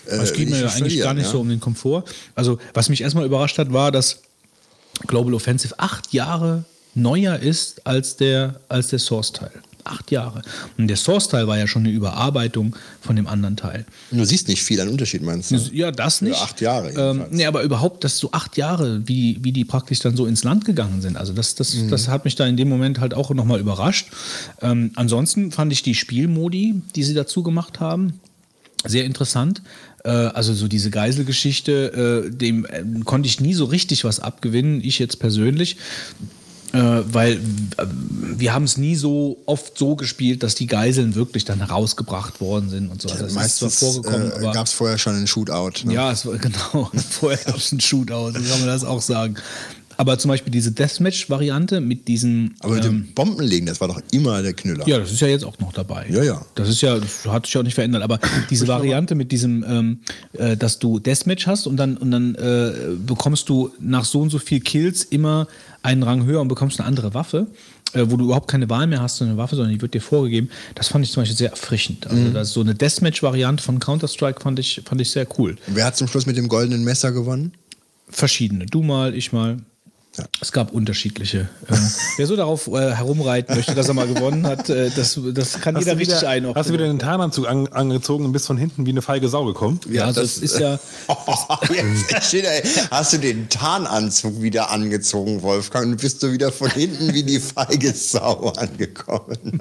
[0.06, 1.32] Äh, Es geht mir eigentlich gar nicht ja.
[1.32, 2.04] so um den Komfort.
[2.36, 4.20] Also, was mich erstmal überrascht hat, war, dass
[5.08, 6.64] Global Offensive acht Jahre
[6.94, 9.52] neuer ist als der, als der Source-Teil.
[9.90, 10.42] Acht Jahre.
[10.78, 13.86] Und der Source-Teil war ja schon eine Überarbeitung von dem anderen Teil.
[14.12, 15.56] Du siehst nicht viel an Unterschied, meinst du?
[15.74, 16.40] Ja, das nicht.
[16.40, 20.16] acht Jahre Ähm, nee, aber überhaupt, dass so acht Jahre, wie, wie die praktisch dann
[20.16, 21.18] so ins Land gegangen sind.
[21.18, 21.90] Also das, das, Mhm.
[21.90, 24.08] das hat mich da in dem Moment halt auch nochmal überrascht.
[24.62, 28.20] Ähm, ansonsten fand ich die Spielmodi, die sie dazu gemacht haben,
[28.86, 29.62] sehr interessant.
[30.06, 34.82] Äh, also so diese Geiselgeschichte, äh, dem äh, konnte ich nie so richtig was abgewinnen,
[34.84, 35.78] ich jetzt persönlich.
[36.72, 37.86] Äh, weil äh,
[38.38, 42.70] wir haben es nie so oft so gespielt, dass die Geiseln wirklich dann herausgebracht worden
[42.70, 43.10] sind und so.
[43.10, 45.86] Also das Meistens vorgekommen, äh, gab es vorher schon einen Shootout.
[45.86, 45.94] Ne?
[45.94, 46.92] ja, es war genau.
[47.10, 49.36] Vorher gab es einen Shootout, so kann man das auch sagen.
[50.00, 52.56] Aber zum Beispiel diese Deathmatch-Variante mit diesen.
[52.62, 54.88] Aber mit ähm, dem Bombenlegen, das war doch immer der Knüller.
[54.88, 56.08] ja, das ist ja jetzt auch noch dabei.
[56.10, 56.42] Ja, ja.
[56.56, 58.02] Das ist ja, das hat sich auch nicht verändert.
[58.02, 58.18] Aber
[58.50, 60.00] diese Variante mit diesem, ähm,
[60.32, 62.72] äh, dass du Deathmatch hast und dann, und dann äh,
[63.06, 65.48] bekommst du nach so und so viel Kills immer
[65.84, 67.48] einen Rang höher und bekommst eine andere Waffe,
[67.92, 70.02] äh, wo du überhaupt keine Wahl mehr hast, so eine Waffe, sondern die wird dir
[70.02, 70.50] vorgegeben.
[70.76, 72.08] Das fand ich zum Beispiel sehr erfrischend.
[72.08, 72.44] Also Mhm.
[72.46, 75.58] so eine Deathmatch-Variante von Counter-Strike fand ich, fand ich sehr cool.
[75.68, 77.52] Und wer hat zum Schluss mit dem goldenen Messer gewonnen?
[78.12, 78.66] verschiedene.
[78.66, 79.58] Du mal, ich mal.
[80.42, 81.50] Es gab unterschiedliche.
[81.68, 81.76] Äh,
[82.18, 85.76] wer so darauf äh, herumreiten möchte, dass er mal gewonnen hat, äh, das, das kann
[85.76, 86.60] Hast jeder du, richtig wieder, einordnen.
[86.60, 89.46] hast du wieder den Tarnanzug an, angezogen und bist von hinten wie eine feige Sau
[89.46, 89.80] gekommen?
[89.90, 90.80] ja, also das, ist ja.
[91.70, 92.50] Jetzt steht da,
[92.92, 97.40] hast du den Tarnanzug wieder angezogen, Wolfgang, und bist du wieder von hinten wie die
[97.40, 99.60] feige Sau angekommen.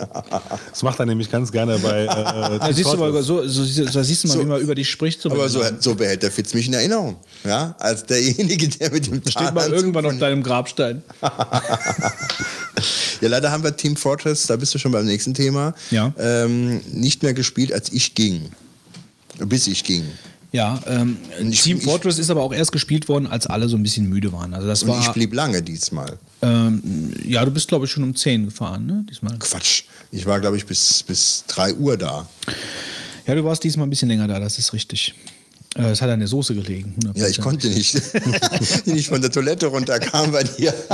[0.70, 2.04] Das macht er nämlich ganz gerne bei.
[2.04, 4.90] Äh, Da siehst du mal, so, so, so siehst du mal, wie man über dich
[4.90, 5.20] spricht.
[5.22, 7.16] So Aber so, so behält der Fitz mich in Erinnerung.
[7.44, 11.02] Ja, als derjenige, der mit dem steht mal Tarnanzug irgendwann auf deinem Grabstein.
[13.20, 16.12] Ja, leider haben wir Team Fortress, da bist du schon beim nächsten Thema, Ja.
[16.18, 18.50] ähm, nicht mehr gespielt, als ich ging.
[19.38, 20.04] Bis ich ging.
[20.52, 21.16] Ja, ähm,
[21.50, 24.08] Ich- Team ich- Fortress ist aber auch erst gespielt worden, als alle so ein bisschen
[24.08, 24.54] müde waren.
[24.54, 26.16] Also das Und ich war, blieb lange diesmal.
[26.42, 29.36] ähm, ja, du bist glaube ich schon um 10 gefahren, ne, diesmal.
[29.40, 29.82] Quatsch.
[30.12, 32.28] Ich war, glaube ich, bis, bis 3 Uhr da.
[33.26, 35.14] Ja, du warst diesmal ein bisschen länger da, das ist richtig.
[35.76, 36.94] Äh, Es hat an der Soße gelegen.
[37.04, 37.18] 100%.
[37.18, 37.94] Ja, ich konnte nicht.
[38.86, 40.72] die nicht von der Toilette runterkam bei dir.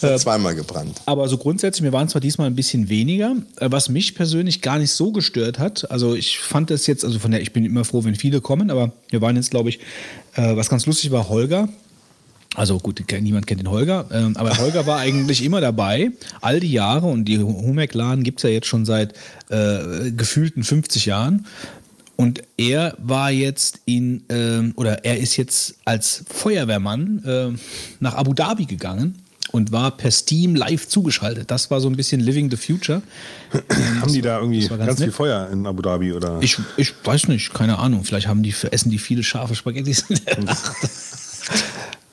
[0.00, 1.02] Es hat zweimal gebrannt.
[1.06, 4.78] Aber so grundsätzlich, wir waren zwar diesmal ein bisschen weniger, äh, was mich persönlich gar
[4.78, 5.90] nicht so gestört hat.
[5.90, 8.70] Also ich fand das jetzt, also von der, ich bin immer froh, wenn viele kommen,
[8.70, 9.80] aber wir waren jetzt, glaube ich,
[10.36, 11.68] äh, was ganz lustig war, Holger.
[12.54, 16.72] Also gut, niemand kennt den Holger, ähm, aber Holger war eigentlich immer dabei, all die
[16.72, 19.12] Jahre und die Humek-Laden gibt es ja jetzt schon seit
[19.50, 21.46] äh, gefühlten 50 Jahren.
[22.20, 27.60] Und er war jetzt in, ähm, oder er ist jetzt als Feuerwehrmann ähm,
[28.00, 31.48] nach Abu Dhabi gegangen und war per Steam live zugeschaltet.
[31.48, 33.02] Das war so ein bisschen Living the Future.
[34.00, 35.12] Haben die da irgendwie ganz, ganz viel.
[35.12, 36.38] Feuer in Abu Dhabi oder?
[36.40, 38.02] Ich, ich weiß nicht, keine Ahnung.
[38.02, 40.04] Vielleicht haben die, essen die viele scharfe Spaghettis.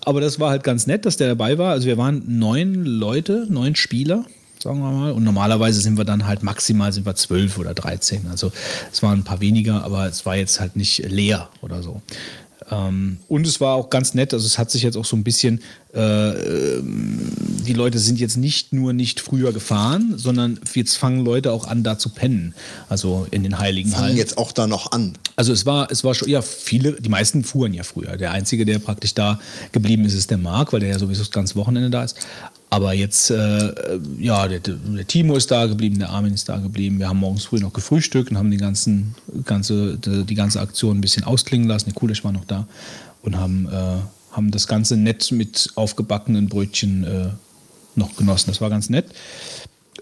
[0.01, 1.71] Aber das war halt ganz nett, dass der dabei war.
[1.71, 4.23] Also wir waren neun Leute, neun Spieler,
[4.65, 5.11] sagen wir mal.
[5.11, 8.27] Und normalerweise sind wir dann halt maximal sind wir zwölf oder dreizehn.
[8.31, 8.51] Also
[8.91, 12.01] es waren ein paar weniger, aber es war jetzt halt nicht leer oder so.
[12.71, 15.23] Ähm, und es war auch ganz nett, also es hat sich jetzt auch so ein
[15.23, 15.61] bisschen,
[15.93, 16.31] äh,
[16.81, 21.83] die Leute sind jetzt nicht nur nicht früher gefahren, sondern jetzt fangen Leute auch an,
[21.83, 22.55] da zu pennen.
[22.89, 24.17] Also in den Heiligen Fangen Hallen.
[24.17, 25.13] jetzt auch da noch an.
[25.35, 28.17] Also es war, es war schon, ja, viele, die meisten fuhren ja früher.
[28.17, 29.39] Der Einzige, der praktisch da
[29.71, 32.17] geblieben ist, ist der Marc, weil der ja sowieso das ganze Wochenende da ist.
[32.69, 36.99] Aber jetzt, äh, ja, der, der Timo ist da geblieben, der Armin ist da geblieben.
[36.99, 41.01] Wir haben morgens früh noch gefrühstückt und haben die, ganzen, ganze, die ganze Aktion ein
[41.01, 41.85] bisschen ausklingen lassen.
[41.85, 42.67] Der Kulisch war noch da
[43.21, 43.97] und haben, äh,
[44.31, 47.27] haben das Ganze nett mit aufgebackenen Brötchen äh,
[47.95, 48.47] noch genossen.
[48.47, 49.05] Das war ganz nett.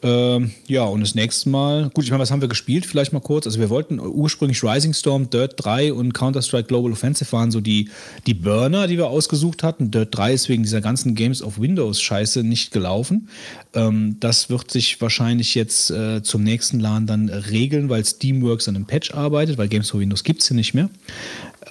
[0.04, 2.86] Ähm, ja, und das nächste Mal, gut, ich meine, was haben wir gespielt?
[2.86, 3.48] Vielleicht mal kurz.
[3.48, 7.90] Also, wir wollten ursprünglich Rising Storm, Dirt 3 und Counter-Strike Global Offensive waren so die,
[8.28, 9.92] die Burner, die wir ausgesucht hatten.
[9.92, 13.30] Dirt 3 ist wegen dieser ganzen Games of Windows-Scheiße nicht gelaufen.
[13.74, 18.76] Ähm, das wird sich wahrscheinlich jetzt äh, zum nächsten LAN dann regeln, weil Steamworks an
[18.76, 20.90] einem Patch arbeitet, weil Games for Windows gibt es hier nicht mehr.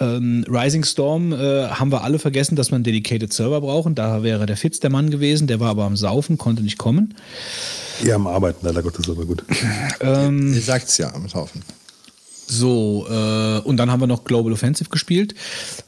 [0.02, 3.94] Ähm, Rising Storm äh, haben wir alle vergessen, dass wir einen Dedicated Server brauchen.
[3.94, 7.14] Da wäre der Fitz der Mann gewesen, der war aber am Saufen, konnte nicht kommen.
[8.02, 9.44] Ja, am Arbeiten, leider Gottes, aber gut.
[10.00, 11.62] Ähm, Ihr sagt's ja am Haufen.
[12.48, 15.34] So, äh, und dann haben wir noch Global Offensive gespielt,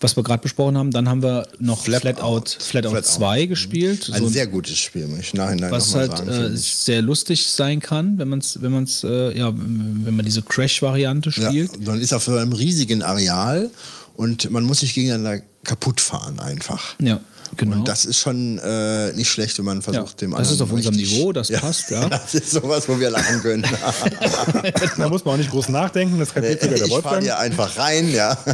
[0.00, 0.92] was wir gerade besprochen haben.
[0.92, 2.12] Dann haben wir noch Flatout,
[2.58, 3.02] Flatout, Flatout.
[3.02, 4.10] 2 gespielt.
[4.14, 6.28] Ein so, sehr gutes Spiel, muss ich nachhinein was halt sagen.
[6.30, 10.40] äh, sehr lustig sein kann, wenn man es, wenn man's, äh, ja, wenn man diese
[10.42, 11.84] Crash-Variante Ja, spielt.
[11.86, 13.70] man ist auf so einem riesigen Areal
[14.14, 16.94] und man muss sich gegeneinander kaputt fahren einfach.
[17.00, 17.20] Ja,
[17.56, 17.78] genau.
[17.78, 20.62] Und das ist schon äh, nicht schlecht, wenn man versucht, Ja, dem das anderen ist
[20.62, 22.08] auf unserem Niveau, das passt, ja.
[22.08, 23.66] Das ist sowas, wo wir lachen können.
[24.96, 27.76] Da muss man auch nicht groß nachdenken, das kapiert sogar der ich fahre hier einfach
[27.76, 28.36] rein, ja.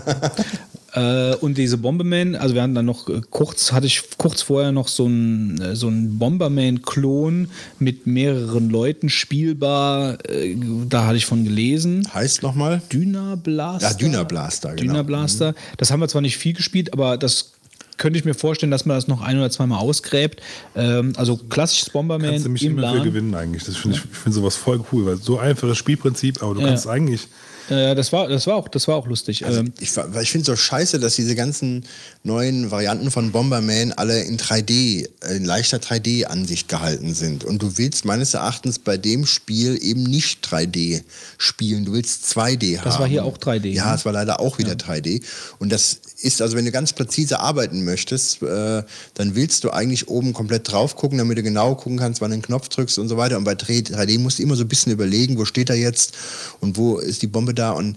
[0.93, 4.72] Äh, und diese Bomberman, also wir hatten dann noch äh, kurz, hatte ich kurz vorher
[4.72, 10.18] noch so ein, äh, so Bomberman-Klon mit mehreren Leuten spielbar.
[10.28, 10.57] Äh,
[10.88, 12.09] da hatte ich von gelesen.
[12.12, 12.82] Heißt nochmal?
[12.93, 13.88] Dynablaster.
[13.91, 14.93] Ja, Dynablaster, genau.
[14.95, 15.55] Dynablaster.
[15.76, 17.53] Das haben wir zwar nicht viel gespielt, aber das
[17.97, 20.41] könnte ich mir vorstellen, dass man das noch ein oder zweimal ausgräbt.
[20.74, 23.64] Ähm, also klassisches Bomberman Kannst du mich im immer für gewinnen eigentlich.
[23.64, 26.68] Das finde ich, ich finde sowas voll cool, weil so einfaches Spielprinzip, aber du Ja.
[26.68, 27.28] kannst eigentlich
[27.70, 29.46] Äh, das, war, das, war auch, das war auch lustig.
[29.46, 31.84] Also ähm, ich, ich finde es so scheiße, dass diese ganzen
[32.24, 37.44] neuen Varianten von Bomberman alle in 3D, äh, in leichter 3D-Ansicht gehalten sind.
[37.44, 41.02] Und du willst meines Erachtens bei dem Spiel eben nicht 3D
[41.38, 41.84] spielen.
[41.84, 42.84] Du willst 2D haben.
[42.84, 43.94] Das war hier auch 3D, Ja, ne?
[43.94, 45.22] es war leider auch wieder 3D.
[45.58, 48.82] Und das ist, also wenn du ganz präzise arbeiten möchtest, äh,
[49.14, 52.36] dann willst du eigentlich oben komplett drauf gucken, damit du genau gucken kannst, wann du
[52.36, 53.36] den Knopf drückst und so weiter.
[53.38, 56.12] Und bei 3D musst du immer so ein bisschen überlegen, wo steht er jetzt
[56.60, 57.70] und wo ist die Bombe da.
[57.72, 57.96] Und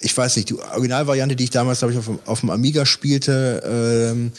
[0.00, 2.86] ich weiß nicht, die Originalvariante, die ich damals, glaube ich, auf, dem- auf dem Amiga
[2.86, 3.62] spielte,
[4.12, 4.32] ähm,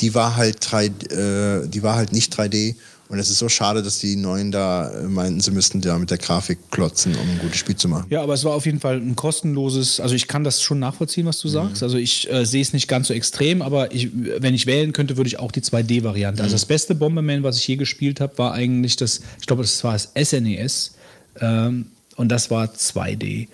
[0.00, 2.74] die war halt 3, äh, die war halt nicht 3D.
[3.12, 6.10] Und es ist so schade, dass die neuen da äh, meinten, sie müssten da mit
[6.10, 8.06] der Grafik klotzen, um ein gutes Spiel zu machen.
[8.08, 11.26] Ja, aber es war auf jeden Fall ein kostenloses, also ich kann das schon nachvollziehen,
[11.26, 11.52] was du Mhm.
[11.52, 11.82] sagst.
[11.82, 15.18] Also ich äh, sehe es nicht ganz so extrem, aber ich, wenn ich wählen könnte,
[15.18, 16.40] würde ich auch die 2D-Variante.
[16.40, 16.44] Mhm.
[16.44, 19.84] Also das beste Bomberman, was ich je gespielt habe, war eigentlich das, ich glaube, das
[19.84, 20.92] war das SNES
[21.40, 23.48] ähm, und das war 2D.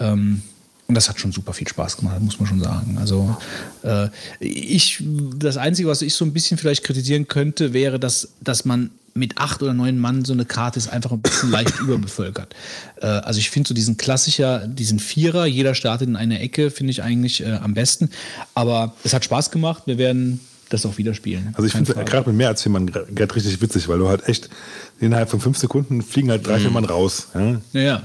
[0.00, 0.42] Ähm,
[0.88, 2.98] und das hat schon super viel Spaß gemacht, muss man schon sagen.
[2.98, 3.36] Also
[3.84, 4.08] äh,
[4.40, 5.00] ich,
[5.36, 9.38] das Einzige, was ich so ein bisschen vielleicht kritisieren könnte, wäre, dass, dass man mit
[9.38, 12.54] acht oder neun Mann so eine Karte ist einfach ein bisschen leicht überbevölkert.
[13.00, 16.90] Äh, also ich finde so diesen klassischer, diesen Vierer, jeder startet in einer Ecke, finde
[16.90, 18.10] ich eigentlich äh, am besten.
[18.54, 19.84] Aber es hat Spaß gemacht.
[19.86, 20.40] Wir werden
[20.70, 21.50] das auch wieder spielen.
[21.54, 22.10] Also ich finde Frage.
[22.10, 24.48] gerade mit mehr als vier Mann gerade richtig witzig, weil du halt echt
[25.00, 27.28] innerhalb von fünf Sekunden fliegen halt drei, vier Mann raus.
[27.34, 27.60] Ja?
[27.72, 28.02] Ja, ja.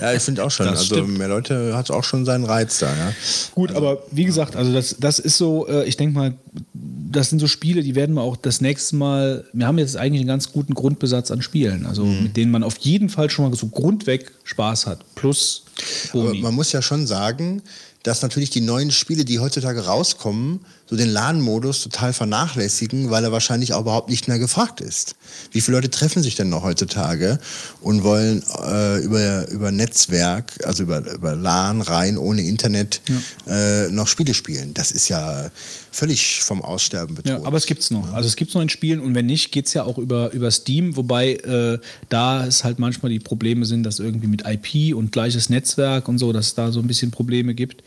[0.00, 0.66] Ja, ich finde auch schon.
[0.66, 1.18] Das also stimmt.
[1.18, 2.86] mehr Leute hat auch schon seinen Reiz da.
[2.88, 3.12] Ja.
[3.54, 6.34] Gut, aber wie gesagt, also das, das ist so, äh, ich denke mal,
[6.72, 10.20] das sind so Spiele, die werden wir auch das nächste Mal, wir haben jetzt eigentlich
[10.20, 12.22] einen ganz guten Grundbesatz an Spielen, also Mhm.
[12.24, 15.00] mit denen man auf jeden Fall schon mal so grundweg Spaß hat.
[15.14, 15.64] Plus
[16.12, 16.40] Aber Boni.
[16.40, 17.62] man muss ja schon sagen,
[18.02, 23.32] dass natürlich die neuen Spiele, die heutzutage rauskommen, so den LAN-Modus total vernachlässigen, weil er
[23.32, 25.14] wahrscheinlich auch überhaupt nicht mehr gefragt ist.
[25.52, 27.38] Wie viele Leute treffen sich denn noch heutzutage
[27.80, 33.02] und wollen äh, über, über Netzwerk, also über, über LAN rein, ohne Internet,
[33.46, 34.74] äh, noch Spiele spielen?
[34.74, 35.50] Das ist ja
[35.92, 37.40] völlig vom Aussterben bedroht.
[37.40, 38.12] Ja, aber es gibt's noch.
[38.12, 40.96] Also es gibt's noch in Spielen und wenn nicht, geht's ja auch über, über Steam,
[40.96, 41.78] wobei äh,
[42.08, 46.18] da es halt manchmal die Probleme sind, dass irgendwie mit IP und gleiches Netzwerk und
[46.18, 47.82] so, dass es da so ein bisschen Probleme gibt.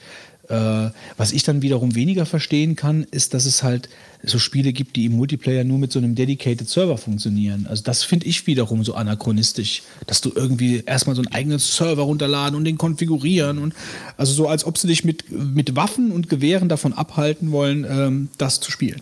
[0.50, 3.90] Äh, was ich dann wiederum weniger verstehen kann, ist, dass es halt
[4.26, 7.68] so Spiele gibt, die im Multiplayer nur mit so einem dedicated Server funktionieren.
[7.70, 12.04] Also das finde ich wiederum so anachronistisch, dass du irgendwie erstmal so einen eigenen Server
[12.04, 13.74] runterladen und den konfigurieren und
[14.16, 18.30] also so als ob sie dich mit, mit Waffen und Gewehren davon abhalten wollen, ähm,
[18.38, 19.02] das zu spielen.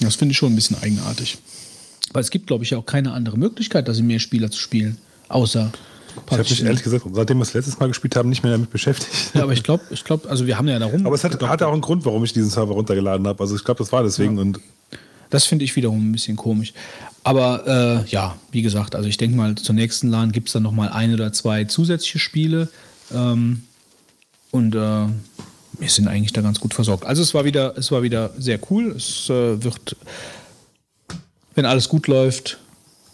[0.00, 1.38] Das finde ich schon ein bisschen eigenartig.
[2.12, 4.58] Weil es gibt, glaube ich, ja auch keine andere Möglichkeit, dass sie mehr Spieler zu
[4.58, 4.98] spielen,
[5.28, 5.70] außer
[6.26, 8.70] Ich habe mich ehrlich gesagt, seitdem wir es letztes Mal gespielt haben, nicht mehr damit
[8.70, 9.34] beschäftigt.
[9.34, 11.06] Ja, aber ich glaube, ich glaube, also wir haben ja darum.
[11.06, 13.40] Aber es hat, hat auch einen Grund, warum ich diesen Server runtergeladen habe.
[13.42, 14.38] Also ich glaube, das war deswegen.
[14.38, 14.60] Und
[15.30, 16.72] Das finde ich wiederum ein bisschen komisch.
[17.24, 20.62] Aber äh, ja, wie gesagt, also ich denke mal, zur nächsten LAN gibt es dann
[20.62, 22.68] noch mal ein oder zwei zusätzliche Spiele.
[23.14, 23.62] Ähm,
[24.50, 27.06] und äh, wir sind eigentlich da ganz gut versorgt.
[27.06, 28.92] Also es war wieder, es war wieder sehr cool.
[28.96, 29.96] Es äh, wird,
[31.54, 32.58] wenn alles gut läuft,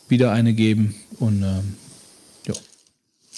[0.09, 0.95] wieder eine geben.
[1.19, 1.63] Und ähm, ja.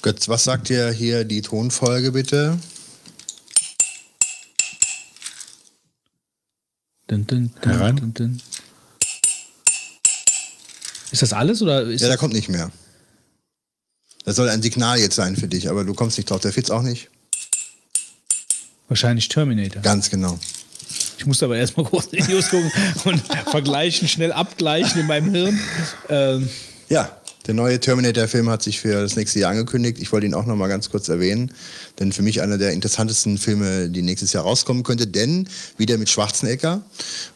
[0.03, 2.59] Götz, was sagt dir hier die Tonfolge bitte?
[7.09, 7.97] Dun, dun, dun, Herein.
[7.97, 8.43] dun, dun.
[11.11, 12.71] Ist das alles oder ist Ja, da kommt nicht mehr.
[14.25, 16.41] Das soll ein Signal jetzt sein für dich, aber du kommst nicht drauf.
[16.41, 17.09] Der Fitz auch nicht.
[18.89, 19.83] wahrscheinlich Terminator?
[19.83, 20.39] Ganz genau.
[21.19, 22.71] Ich musste aber erstmal kurz Videos gucken
[23.05, 25.61] und vergleichen, schnell abgleichen in meinem Hirn.
[26.09, 26.49] Ähm,
[26.89, 29.99] Ja, der neue Terminator-Film hat sich für das nächste Jahr angekündigt.
[30.01, 31.53] Ich wollte ihn auch noch mal ganz kurz erwähnen,
[32.01, 36.09] denn für mich einer der interessantesten Filme, die nächstes Jahr rauskommen könnte, denn wieder mit
[36.09, 36.81] Schwarzenegger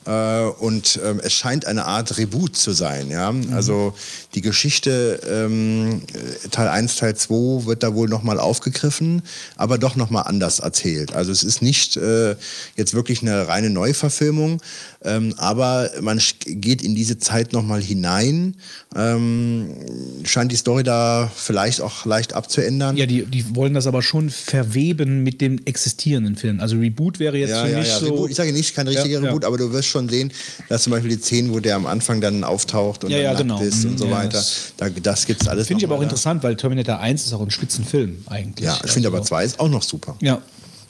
[0.06, 3.10] äh, und ähm, es scheint eine Art Reboot zu sein.
[3.10, 3.32] Ja?
[3.52, 3.94] Also
[4.34, 9.22] die Geschichte ähm, äh, Teil 1, Teil 2 wird da wohl noch mal aufgegriffen,
[9.56, 11.14] aber doch noch mal anders erzählt.
[11.14, 12.34] Also es ist nicht äh,
[12.76, 14.62] jetzt wirklich eine reine Neuverfilmung,
[15.02, 18.56] ähm, aber man geht in diese Zeit noch mal hinein.
[18.96, 19.74] Ähm,
[20.24, 22.96] scheint die Story da vielleicht auch leicht abzuändern.
[22.96, 26.60] ja, die, die wollen das aber schon verweben mit dem existierenden Film.
[26.60, 27.98] Also Reboot wäre jetzt Ja, für ja, mich ja.
[27.98, 28.06] so.
[28.06, 29.20] Reboot, ich sage nicht kein richtiger.
[29.22, 30.32] Reboot, aber du wirst schon sehen,
[30.68, 33.60] dass zum Beispiel die Szenen, wo der am Anfang dann auftaucht und Ja, dann genau.
[33.60, 34.28] ist und so Mhm, weiter.
[34.38, 35.66] das- Da, das gibt's alles.
[35.66, 38.64] Finde ich aber auch mal, interessant, weil Terminator 1 ist auch ein Spitzenfilm eigentlich.
[38.66, 40.16] Ja, ich finde aber Also- zwei ist auch noch super.
[40.20, 40.40] Ja.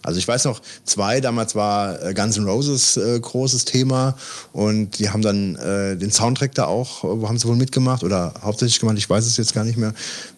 [0.06, 4.14] Also ich weiß noch, zwei, damals war äh, Guns N' Roses äh, großes Thema
[4.52, 8.04] und die haben dann äh, den Soundtrack da auch, äh, wo haben sie wohl mitgemacht
[8.04, 9.94] oder hauptsächlich gemacht, ich weiß es jetzt gar nicht mehr,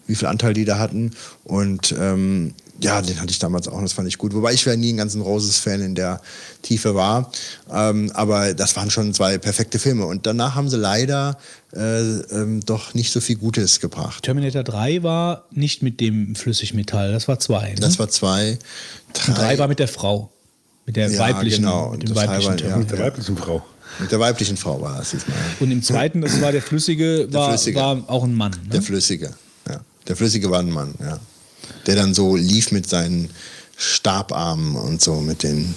[0.07, 1.11] wie viel Anteil die da hatten
[1.43, 4.33] und ähm, ja, den hatte ich damals auch, das fand ich gut.
[4.33, 6.21] Wobei ich ja nie ein Guns N' Roses-Fan in der
[6.61, 7.31] Tiefe war,
[7.71, 11.37] ähm, aber das waren schon zwei perfekte Filme und danach haben sie leider
[11.73, 14.23] äh, ähm, doch nicht so viel Gutes gebracht.
[14.23, 17.69] Terminator 3 war nicht mit dem Flüssigmetall, das war 2.
[17.69, 17.75] Ne?
[17.79, 18.57] Das war zwei,
[19.13, 20.31] drei, Und 3 war mit der Frau.
[20.85, 21.91] Mit der Ja, weiblichen, genau.
[21.91, 22.77] mit dem weiblichen teilweise, ja.
[22.77, 23.65] Mit der weiblichen Frau.
[23.99, 25.35] mit der weiblichen Frau war das diesmal.
[25.59, 27.79] Und im zweiten, das war der Flüssige, war, Flüssige.
[27.79, 28.51] war auch ein Mann.
[28.51, 28.69] Ne?
[28.73, 29.33] Der Flüssige,
[29.67, 29.81] ja.
[30.07, 31.19] Der Flüssige war ein Mann, ja.
[31.85, 33.29] Der dann so lief mit seinen
[33.77, 35.75] Stabarmen und so, mit den,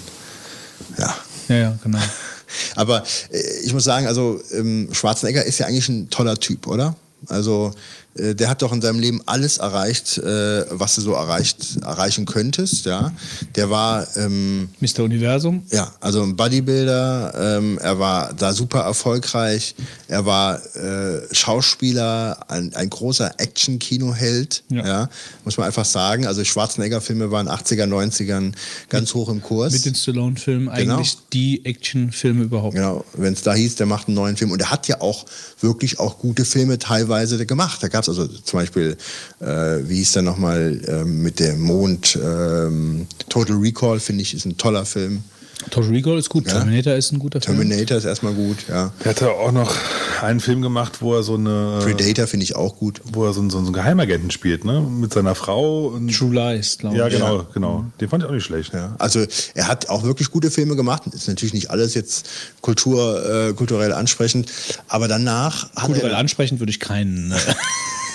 [0.97, 1.15] ja.
[1.47, 1.99] ja, ja, genau.
[2.75, 6.95] Aber äh, ich muss sagen, also ähm, Schwarzenegger ist ja eigentlich ein toller Typ, oder?
[7.27, 7.73] Also
[8.15, 12.85] der hat doch in seinem Leben alles erreicht, äh, was du so erreicht, erreichen könntest,
[12.85, 13.11] ja.
[13.55, 15.03] Der war ähm, Mr.
[15.03, 15.63] Universum.
[15.71, 19.75] ja, also ein Bodybuilder, ähm, er war da super erfolgreich,
[20.07, 24.85] er war äh, Schauspieler, ein, ein großer Action-Kino-Held, Ja.
[24.85, 25.09] ja.
[25.45, 26.27] muss man einfach sagen.
[26.27, 28.53] Also Schwarzenegger-Filme waren 80er, 90ern
[28.89, 29.73] ganz hoch im Kurs.
[29.73, 30.95] Mit den Stallone-Filmen Genau.
[30.97, 32.75] eigentlich die Actionfilme überhaupt.
[32.75, 34.51] Genau, wenn es da hieß, der macht einen neuen Film.
[34.51, 35.25] Und er hat ja auch
[35.61, 37.81] wirklich auch gute Filme teilweise gemacht.
[37.83, 38.97] Da gab es also zum Beispiel,
[39.39, 39.45] äh,
[39.83, 44.57] wie hieß der nochmal, ähm, mit dem Mond, ähm, Total Recall, finde ich, ist ein
[44.57, 45.23] toller Film.
[45.69, 46.53] Total Recall ist gut, Ja.
[46.53, 47.55] Terminator ist ein guter Film.
[47.59, 48.91] Terminator ist erstmal gut, ja.
[49.03, 49.75] Der hatte auch noch
[50.23, 51.77] einen Film gemacht, wo er so eine.
[51.83, 52.99] Predator finde ich auch gut.
[53.05, 54.81] Wo er so, einen- so einen Geheimagenten spielt, ne?
[54.81, 55.89] Mit seiner Frau.
[55.89, 57.13] Und True Lies, glaube ja, ich.
[57.13, 57.85] genau, genau.
[57.99, 58.73] Den fand ich auch nicht schlecht.
[58.73, 59.23] Ja, also
[59.53, 61.03] er hat auch wirklich gute Filme gemacht.
[61.13, 62.27] Ist natürlich nicht alles jetzt
[62.61, 64.51] Kultur, äh, kulturell ansprechend,
[64.87, 67.35] aber danach hat Kulturell er, ansprechend würde ich keinen, äh,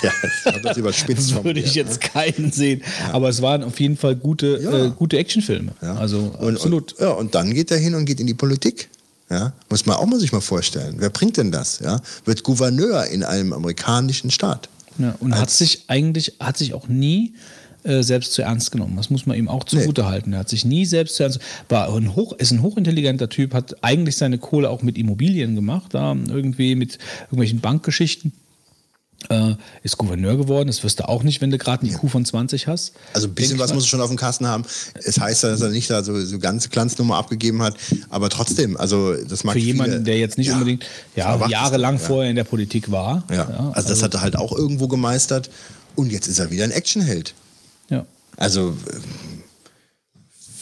[0.02, 2.82] ja, das hat das überspitzt würde ich jetzt keinen sehen.
[3.12, 4.86] Aber es waren auf jeden Fall gute, Ja.
[4.86, 5.72] äh, gute Actionfilme.
[5.82, 5.96] Ja.
[5.96, 6.92] Also und, absolut.
[6.94, 8.88] Und, ja, und dann geht er hin und geht in die Politik.
[9.28, 10.96] Ja, muss man auch mal sich mal vorstellen.
[10.98, 11.80] Wer bringt denn das?
[11.80, 14.68] Ja, wird Gouverneur in einem amerikanischen Staat.
[14.98, 17.34] Ja, und hat sich eigentlich, hat sich auch nie
[17.82, 18.96] äh, selbst zu ernst genommen.
[18.96, 20.32] Das muss man ihm auch zugute halten.
[20.32, 23.82] Er hat sich nie selbst zu ernst war ein hoch, ist ein hochintelligenter Typ, hat
[23.82, 28.32] eigentlich seine Kohle auch mit Immobilien gemacht, da irgendwie mit irgendwelchen Bankgeschichten.
[29.28, 32.24] Äh, ist Gouverneur geworden, das wirst du auch nicht, wenn du gerade einen IQ von
[32.24, 32.92] 20 hast.
[33.12, 33.74] Also ein bisschen was mal.
[33.76, 34.64] muss er schon auf dem Kasten haben.
[34.94, 37.74] Es heißt, ja, dass er nicht da so, so ganze Glanznummer abgegeben hat,
[38.08, 40.84] aber trotzdem, also das mag Für viele- jemanden, der jetzt nicht Ja, unbedingt
[41.16, 41.98] ja, jahrelang ja.
[42.00, 43.24] vorher in der Politik war.
[43.30, 43.72] Ja.
[43.74, 45.50] also das hat er halt auch irgendwo gemeistert
[45.96, 47.34] und jetzt ist er wieder ein Actionheld.
[47.88, 48.04] ja.
[48.36, 48.76] Also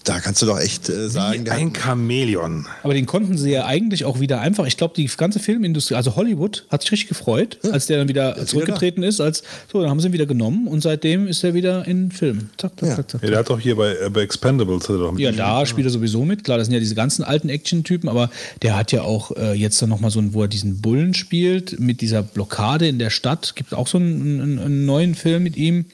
[0.04, 2.66] da kannst du doch echt äh, sagen, Wie ein Chamäleon.
[2.82, 4.66] Aber den konnten sie ja eigentlich auch wieder einfach.
[4.66, 8.36] Ich glaube, die ganze Filmindustrie, also Hollywood, hat sich richtig gefreut, als der dann wieder
[8.36, 9.20] ist zurückgetreten ist.
[9.20, 9.42] Als
[9.72, 12.50] so, dann haben sie ihn wieder genommen und seitdem ist er wieder in Filmen.
[12.58, 12.96] Zack, zack, Ja.
[12.96, 13.22] zack, zack.
[13.22, 15.86] Ja, der hat doch hier bei, äh, bei Expendables hat er doch Ja, da spielt
[15.86, 16.44] er sowieso mit.
[16.44, 18.30] Klar, das sind ja diese ganzen alten Action-Typen, aber
[18.62, 21.80] der hat ja auch äh, jetzt dann nochmal so einen, wo er diesen Bullen spielt,
[21.80, 23.56] mit dieser Blockade in der Stadt.
[23.56, 25.86] Gibt auch so einen, einen, einen neuen Film mit ihm,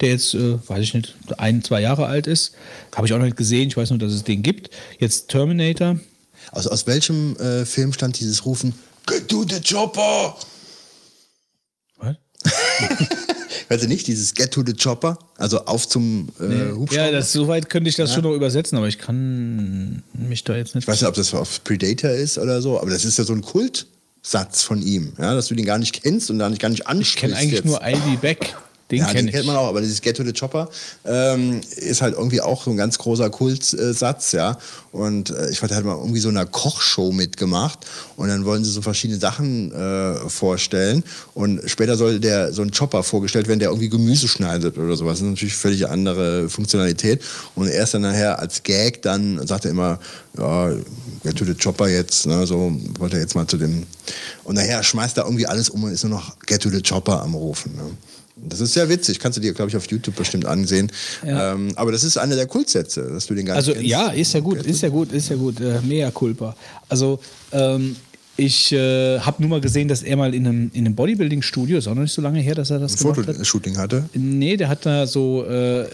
[0.00, 2.52] der jetzt, äh, weiß ich nicht, ein, zwei Jahre alt ist.
[2.94, 3.68] Habe ich auch noch nicht gesehen.
[3.68, 4.70] Ich weiß nur, dass es den gibt.
[4.98, 5.98] Jetzt Terminator.
[6.50, 8.74] aus, aus welchem äh, Film stand dieses Rufen?
[9.06, 10.36] Get to the chopper!
[11.98, 12.16] Was?
[13.68, 15.18] Weißt du nicht, dieses Get to the chopper?
[15.38, 17.06] Also auf zum äh, Hubschrauber?
[17.06, 20.74] Ja, das, soweit könnte ich das schon noch übersetzen, aber ich kann mich da jetzt
[20.74, 20.84] nicht.
[20.84, 23.32] Ich weiß nicht, ob das auf Predator ist oder so, aber das ist ja so
[23.32, 26.68] ein Kultsatz von ihm, ja, dass du den gar nicht kennst und gar nicht, gar
[26.68, 27.16] nicht ich ansprichst.
[27.16, 27.64] kenne eigentlich jetzt.
[27.64, 28.54] nur I'll Be Back.
[28.92, 30.68] Den ja, den kenne kennt man auch, aber dieses Get to the Chopper
[31.06, 34.58] ähm, ist halt irgendwie auch so ein ganz großer Kultsatz, ja.
[34.92, 37.86] Und äh, ich hatte halt mal irgendwie so einer Kochshow mitgemacht
[38.16, 42.70] und dann wollen sie so verschiedene Sachen äh, vorstellen und später soll der so ein
[42.70, 45.20] Chopper vorgestellt werden, der irgendwie Gemüse schneidet oder sowas.
[45.20, 47.22] Das ist natürlich völlig andere Funktionalität
[47.54, 49.98] und er ist dann nachher als Gag dann sagt er immer,
[50.36, 50.70] ja,
[51.24, 53.86] Get to the Chopper jetzt, ne, so wollte er jetzt mal zu dem
[54.44, 57.22] und nachher schmeißt er irgendwie alles um und ist nur noch Get to the Chopper
[57.22, 57.74] am Rufen.
[57.74, 57.96] Ne.
[58.44, 60.90] Das ist sehr witzig, kannst du dir, glaube ich, auf YouTube bestimmt ansehen.
[61.24, 61.52] Ja.
[61.52, 64.40] Ähm, aber das ist einer der Kultsätze, dass du den gar Also ja, ist ja
[64.40, 65.60] gut, ist ja gut, ist ja gut.
[65.60, 66.56] Äh, mea culpa.
[66.88, 67.20] Also
[67.52, 67.96] ähm,
[68.36, 71.86] ich äh, habe nur mal gesehen, dass er mal in einem, in einem Bodybuilding-Studio, ist
[71.86, 73.36] auch noch nicht so lange her, dass er das ein gemacht hat.
[73.36, 74.08] Fotoshooting hatte.
[74.14, 75.86] Nee, der hat da so äh,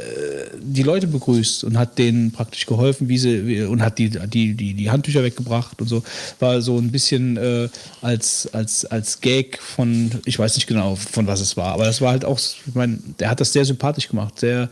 [0.60, 4.54] die Leute begrüßt und hat denen praktisch geholfen, wie sie wie, und hat die, die,
[4.54, 6.04] die, die Handtücher weggebracht und so.
[6.38, 7.68] War so ein bisschen äh,
[8.02, 12.00] als, als, als Gag von, ich weiß nicht genau, von was es war, aber das
[12.00, 14.68] war halt auch, ich meine, der hat das sehr sympathisch gemacht, sehr,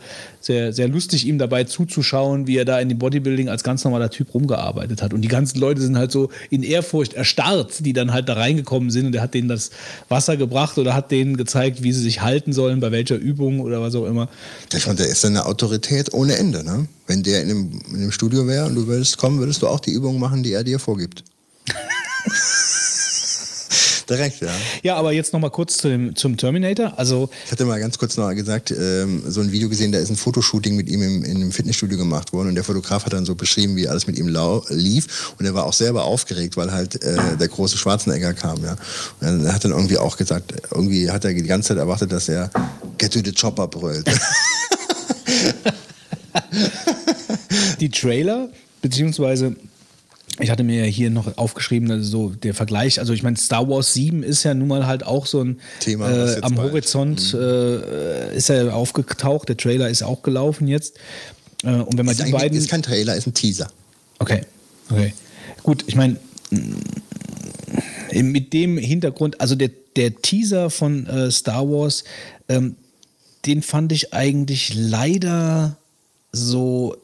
[0.47, 4.09] sehr, sehr lustig, ihm dabei zuzuschauen, wie er da in dem Bodybuilding als ganz normaler
[4.09, 5.13] Typ rumgearbeitet hat.
[5.13, 8.89] Und die ganzen Leute sind halt so in Ehrfurcht erstarrt, die dann halt da reingekommen
[8.89, 9.69] sind und er hat denen das
[10.09, 13.81] Wasser gebracht oder hat denen gezeigt, wie sie sich halten sollen, bei welcher Übung oder
[13.81, 14.29] was auch immer.
[14.73, 16.63] Ich fand, der ist eine Autorität ohne Ende.
[16.63, 16.87] Ne?
[17.05, 19.79] Wenn der in dem, in dem Studio wäre und du würdest kommen, würdest du auch
[19.79, 21.23] die Übungen machen, die er dir vorgibt.
[24.09, 24.49] Direkt, ja.
[24.83, 26.93] Ja, aber jetzt noch mal kurz zu dem, zum Terminator.
[26.97, 30.09] Also, Ich hatte mal ganz kurz noch gesagt, ähm, so ein Video gesehen, da ist
[30.09, 33.25] ein Fotoshooting mit ihm im, in einem Fitnessstudio gemacht worden und der Fotograf hat dann
[33.25, 36.71] so beschrieben, wie alles mit ihm lau lief und er war auch selber aufgeregt, weil
[36.71, 38.75] halt äh, der große Schwarzenegger kam, ja.
[39.21, 42.29] Und er hat dann irgendwie auch gesagt, irgendwie hat er die ganze Zeit erwartet, dass
[42.29, 42.49] er
[42.97, 44.09] Get to the Chopper brüllt.
[47.79, 48.49] die Trailer,
[48.81, 49.55] beziehungsweise
[50.39, 53.67] ich hatte mir ja hier noch aufgeschrieben, also so der Vergleich, also ich meine, Star
[53.69, 57.33] Wars 7 ist ja nun mal halt auch so ein Thema, äh, am bald- Horizont
[57.33, 60.95] äh, ist er aufgetaucht, der Trailer ist auch gelaufen jetzt.
[61.63, 62.57] Äh, und wenn man ist, die beiden.
[62.57, 63.69] ist kein Trailer, ist ein Teaser.
[64.19, 64.41] Okay,
[64.89, 65.13] okay.
[65.63, 66.17] Gut, ich meine,
[68.13, 72.03] mit dem Hintergrund, also der, der Teaser von äh, Star Wars,
[72.47, 72.75] ähm,
[73.45, 75.77] den fand ich eigentlich leider
[76.31, 76.95] so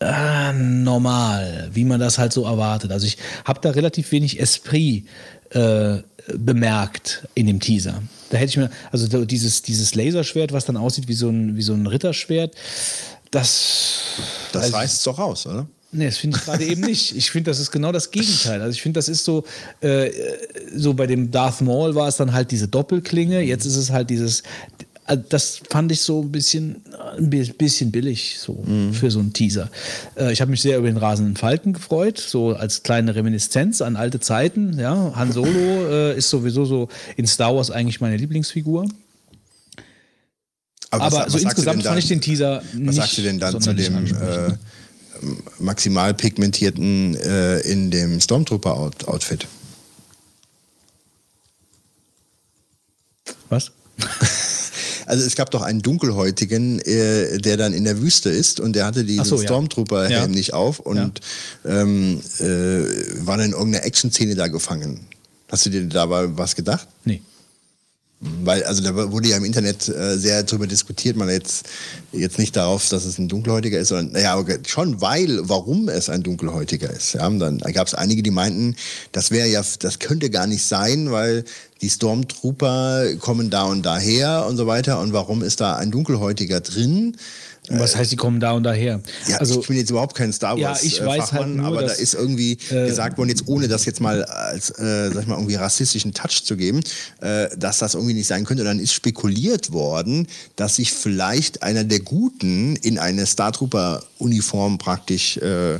[0.00, 2.92] äh, normal, wie man das halt so erwartet.
[2.92, 5.06] Also ich habe da relativ wenig Esprit
[5.50, 5.98] äh,
[6.34, 8.02] bemerkt in dem Teaser.
[8.30, 11.56] Da hätte ich mir, also so dieses, dieses Laserschwert, was dann aussieht wie so ein,
[11.56, 12.54] wie so ein Ritterschwert,
[13.30, 14.02] das
[14.52, 15.66] Das Also- reißt es doch raus, oder?
[15.90, 17.16] Nee, das finde ich gerade eben nicht.
[17.16, 18.60] Ich finde, das ist genau das Gegenteil.
[18.60, 19.44] Also ich finde, das ist so,
[19.80, 20.10] äh,
[20.76, 24.10] so bei dem Darth Maul war es dann halt diese Doppelklinge, jetzt ist es halt
[24.10, 24.42] dieses,
[25.08, 26.82] also das fand ich so ein bisschen,
[27.16, 29.70] ein bi- bisschen billig so für so einen Teaser.
[30.16, 33.96] Äh, ich habe mich sehr über den rasenden Falken gefreut, so als kleine Reminiszenz an
[33.96, 34.78] alte Zeiten.
[34.78, 35.48] Ja, Han Solo
[35.88, 38.86] äh, ist sowieso so in Star Wars eigentlich meine Lieblingsfigur.
[40.90, 43.22] Aber, was- so was insgesamt denn fand dann- ich den Teaser nicht Was sagst du
[43.22, 44.52] denn dann zu dem äh,
[45.58, 49.46] maximal pigmentierten äh, in dem Stormtrooper-Outfit?
[53.48, 53.70] Was?
[55.08, 58.84] Also es gab doch einen Dunkelhäutigen, äh, der dann in der Wüste ist und der
[58.86, 59.42] hatte diesen Ach so, ja.
[59.44, 60.26] Stormtrooper-Helm Ja.
[60.28, 61.20] nicht auf und
[61.64, 62.44] ähm, äh,
[63.26, 65.00] war dann in irgendeiner Action-Szene da gefangen.
[65.50, 66.86] Hast du dir dabei was gedacht?
[67.04, 67.22] Nee.
[68.20, 71.66] Weil, also da wurde ja im Internet äh, sehr drüber diskutiert, man jetzt,
[72.10, 76.08] jetzt nicht darauf, dass es ein Dunkelhäutiger ist, sondern, naja, aber schon weil, warum es
[76.08, 77.12] ein Dunkelhäutiger ist.
[77.12, 78.74] Ja, dann gab es einige, die meinten,
[79.12, 81.44] das wäre ja, das könnte gar nicht sein, weil
[81.80, 84.98] die Stormtrooper kommen da und daher und so weiter.
[84.98, 87.16] Und warum ist da ein Dunkelhäutiger drin?
[87.68, 89.00] Und was heißt, die kommen da und daher?
[89.26, 91.56] Ja, also ich bin jetzt überhaupt kein Star Ja, Wars ich äh, weiß halt Fachmann,
[91.56, 95.10] nur, aber da ist irgendwie äh, gesagt worden, jetzt ohne das jetzt mal als, äh,
[95.12, 96.80] sag ich mal, irgendwie rassistischen Touch zu geben,
[97.20, 98.62] äh, dass das irgendwie nicht sein könnte.
[98.62, 104.02] Und dann ist spekuliert worden, dass sich vielleicht einer der Guten in eine Star Trooper
[104.18, 105.74] Uniform praktisch, äh,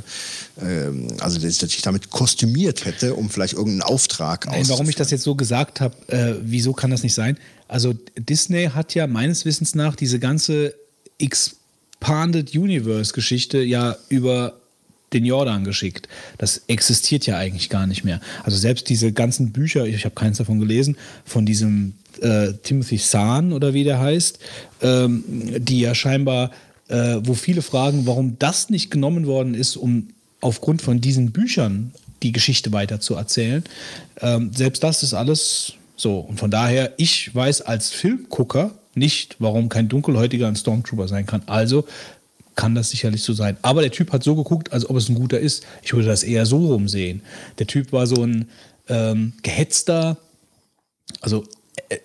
[0.61, 5.11] ähm, also dass sich damit kostümiert hätte, um vielleicht irgendeinen Auftrag Nein, warum ich das
[5.11, 7.37] jetzt so gesagt habe, äh, wieso kann das nicht sein?
[7.67, 10.73] Also Disney hat ja meines Wissens nach diese ganze
[11.99, 14.53] Expanded Universe Geschichte ja über
[15.13, 16.07] den Jordan geschickt.
[16.37, 18.19] Das existiert ja eigentlich gar nicht mehr.
[18.43, 23.53] Also selbst diese ganzen Bücher, ich habe keins davon gelesen, von diesem äh, Timothy Zahn
[23.53, 24.39] oder wie der heißt,
[24.81, 25.23] ähm,
[25.57, 26.51] die ja scheinbar,
[26.87, 30.09] äh, wo viele fragen, warum das nicht genommen worden ist, um
[30.41, 31.91] aufgrund von diesen Büchern
[32.21, 33.63] die Geschichte weiter zu erzählen.
[34.21, 36.19] Ähm, selbst das ist alles so.
[36.19, 41.43] Und von daher, ich weiß als Filmgucker nicht, warum kein Dunkelhäutiger ein Stormtrooper sein kann.
[41.45, 41.85] Also
[42.55, 43.55] kann das sicherlich so sein.
[43.61, 45.65] Aber der Typ hat so geguckt, als ob es ein guter ist.
[45.81, 47.21] Ich würde das eher so rumsehen.
[47.57, 48.49] Der Typ war so ein
[48.89, 50.17] ähm, gehetzter,
[51.21, 51.45] also
[51.87, 51.97] äh,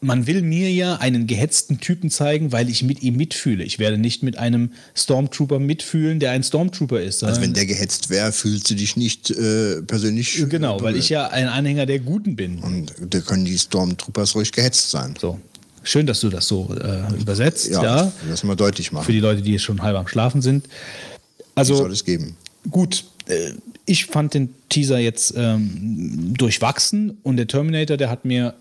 [0.00, 3.64] man will mir ja einen gehetzten Typen zeigen, weil ich mit ihm mitfühle.
[3.64, 7.24] Ich werde nicht mit einem Stormtrooper mitfühlen, der ein Stormtrooper ist.
[7.24, 10.44] Also wenn der gehetzt wäre, fühlst du dich nicht äh, persönlich.
[10.48, 10.98] genau, weil berührt.
[10.98, 12.58] ich ja ein Anhänger der Guten bin.
[12.58, 15.14] Und da können die Stormtroopers ruhig gehetzt sein.
[15.20, 15.40] So.
[15.86, 17.82] Schön, dass du das so äh, übersetzt, ja.
[17.82, 19.04] Ja, das mal deutlich machen.
[19.04, 20.66] Für die Leute, die jetzt schon halb am Schlafen sind.
[20.66, 22.36] Die Also soll es geben.
[22.70, 23.52] gut, äh,
[23.84, 28.54] ich fand den Teaser jetzt ähm, durchwachsen und der Terminator, der hat mir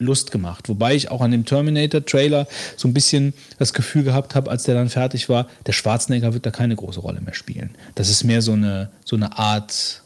[0.00, 0.68] Lust gemacht.
[0.68, 4.74] Wobei ich auch an dem Terminator-Trailer so ein bisschen das Gefühl gehabt habe, als der
[4.74, 7.70] dann fertig war, der Schwarzenegger wird da keine große Rolle mehr spielen.
[7.94, 10.02] Das ist mehr so eine, so eine Art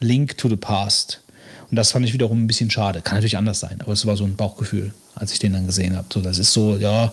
[0.00, 1.20] Link to the Past.
[1.70, 3.02] Und das fand ich wiederum ein bisschen schade.
[3.02, 5.96] Kann natürlich anders sein, aber es war so ein Bauchgefühl, als ich den dann gesehen
[5.96, 6.06] habe.
[6.12, 7.12] So, das ist so, ja,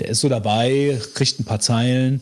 [0.00, 2.20] der ist so dabei, kriegt ein paar Zeilen,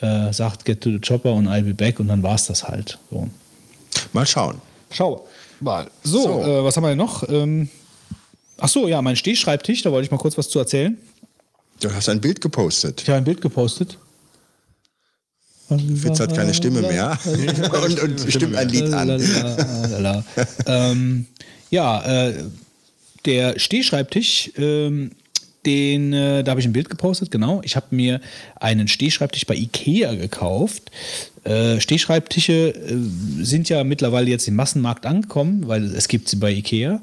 [0.00, 2.62] äh, sagt Get to the Chopper und I'll be back und dann war es das
[2.62, 2.96] halt.
[3.10, 3.28] So.
[4.12, 4.60] Mal schauen.
[4.92, 5.26] Schau
[5.58, 5.90] mal.
[6.04, 6.42] So, So.
[6.42, 7.28] Äh, was haben wir denn noch?
[7.28, 7.68] Ähm,
[8.58, 10.96] ach so, ja, mein Stehschreibtisch, da wollte ich mal kurz was zu erzählen.
[11.80, 13.02] Du hast ein Bild gepostet.
[13.02, 13.98] Ich habe ein Bild gepostet.
[15.96, 17.18] Fitz hat keine Stimme mehr
[17.84, 20.24] und, und stimmt ein Lied an.
[20.66, 21.26] Ähm,
[21.70, 22.44] ja, äh,
[23.26, 25.10] der Stehschreibtisch, ähm,
[25.66, 27.60] den, äh, da habe ich ein Bild gepostet, genau.
[27.64, 28.20] Ich habe mir
[28.54, 30.90] einen Stehschreibtisch bei Ikea gekauft.
[31.44, 32.96] Äh, Stehschreibtische äh,
[33.42, 37.00] sind ja mittlerweile jetzt im Massenmarkt angekommen, weil es gibt sie bei Ikea.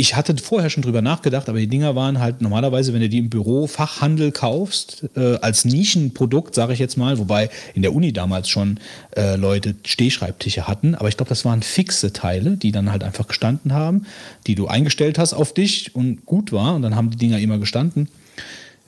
[0.00, 3.18] Ich hatte vorher schon drüber nachgedacht, aber die Dinger waren halt normalerweise, wenn du die
[3.18, 8.10] im Büro Fachhandel kaufst, äh, als Nischenprodukt, sage ich jetzt mal, wobei in der Uni
[8.14, 8.80] damals schon
[9.14, 13.28] äh, Leute Stehschreibtische hatten, aber ich glaube, das waren fixe Teile, die dann halt einfach
[13.28, 14.06] gestanden haben,
[14.46, 17.58] die du eingestellt hast auf dich und gut war und dann haben die Dinger immer
[17.58, 18.08] gestanden.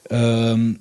[0.08, 0.78] Ähm,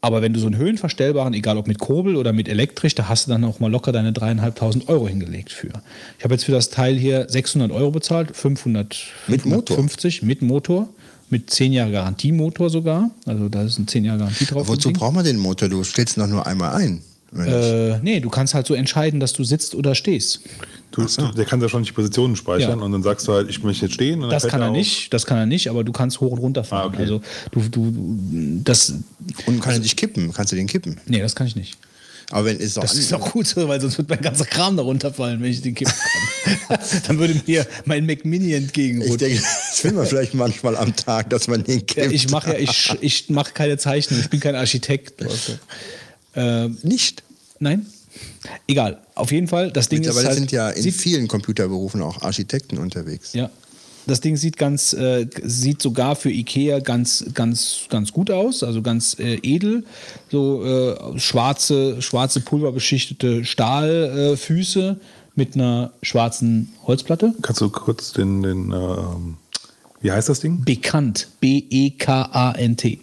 [0.00, 3.26] aber wenn du so einen höhenverstellbaren, egal ob mit Kurbel oder mit elektrisch, da hast
[3.26, 5.70] du dann auch mal locker deine dreieinhalbtausend Euro hingelegt für.
[6.18, 8.96] Ich habe jetzt für das Teil hier 600 Euro bezahlt, 500,
[9.26, 9.76] Mit Motor?
[9.76, 10.88] 50 mit Motor,
[11.30, 13.10] mit 10 Jahre Garantiemotor sogar.
[13.26, 14.68] Also da ist ein 10 Jahre Garantie drauf.
[14.68, 15.00] Wozu im Ding.
[15.00, 15.68] braucht man den Motor?
[15.68, 17.02] Du stellst ihn doch nur einmal ein.
[17.36, 20.40] äh, nee, du kannst halt so entscheiden, dass du sitzt oder stehst.
[20.90, 22.84] Du, der kann ja schon die Positionen speichern Ja.
[22.84, 24.14] und dann sagst du halt, ich möchte jetzt stehen.
[24.16, 26.32] Und dann Das kann er auf- nicht, das kann er nicht, aber du kannst hoch
[26.32, 26.84] und runter fahren.
[26.84, 27.02] Ah, okay.
[27.02, 27.20] Also
[27.52, 28.94] du, du, du, das,
[29.46, 30.32] Und kann er dich kippen?
[30.32, 30.98] Kannst du den kippen?
[31.06, 31.76] nee, das kann ich nicht.
[32.30, 34.76] Aber wenn ist doch Das ist auch gut so, weil sonst wird mein ganzer Kram
[34.76, 35.94] da runterfallen, wenn ich den kippen
[36.68, 36.78] kann.
[37.06, 39.16] Dann würde mir mein Mac Mini ich entgegenrutschen.
[39.18, 42.12] denke, das will man vielleicht manchmal am Tag, dass man den Ja, kippt.
[42.12, 45.22] ich mache ja, ich, ich mache keine Zeichnung, ich bin kein Architekt.
[46.34, 47.22] Ähm, nicht.
[47.60, 47.86] nein?
[48.66, 48.98] Egal.
[49.14, 52.22] Auf jeden Fall, das Ding ist Mittlerweile halt, sind ja in sieht- vielen Computerberufen auch
[52.22, 53.32] Architekten unterwegs.
[53.32, 53.50] ja.
[54.06, 58.80] das Ding sieht ganz, äh, sieht sogar für Ikea ganz, ganz, ganz gut aus, also
[58.80, 59.84] ganz äh, edel.
[60.30, 67.34] So äh, schwarze, schwarze pulverbeschichtete Stahlfüße äh, mit einer schwarzen Holzplatte.
[67.42, 69.36] Kannst du kurz den, den ähm,
[70.00, 70.64] wie heißt das Ding?
[70.64, 71.28] Bekannt.
[71.42, 73.00] E B-E-K-A-N-T.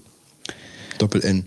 [0.97, 1.45] Doppel-N.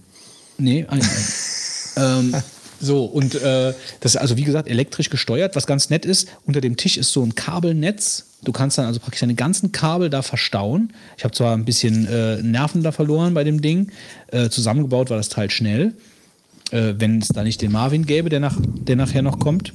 [0.58, 1.00] Nee, ein.
[1.96, 2.34] ähm,
[2.80, 5.56] so, und äh, das ist also wie gesagt elektrisch gesteuert.
[5.56, 8.24] Was ganz nett ist, unter dem Tisch ist so ein Kabelnetz.
[8.44, 10.92] Du kannst dann also praktisch deine ganzen Kabel da verstauen.
[11.16, 13.90] Ich habe zwar ein bisschen äh, Nerven da verloren bei dem Ding.
[14.28, 15.94] Äh, zusammengebaut war das Teil schnell.
[16.70, 19.72] Äh, wenn es da nicht den Marvin gäbe, der, nach, der nachher noch kommt.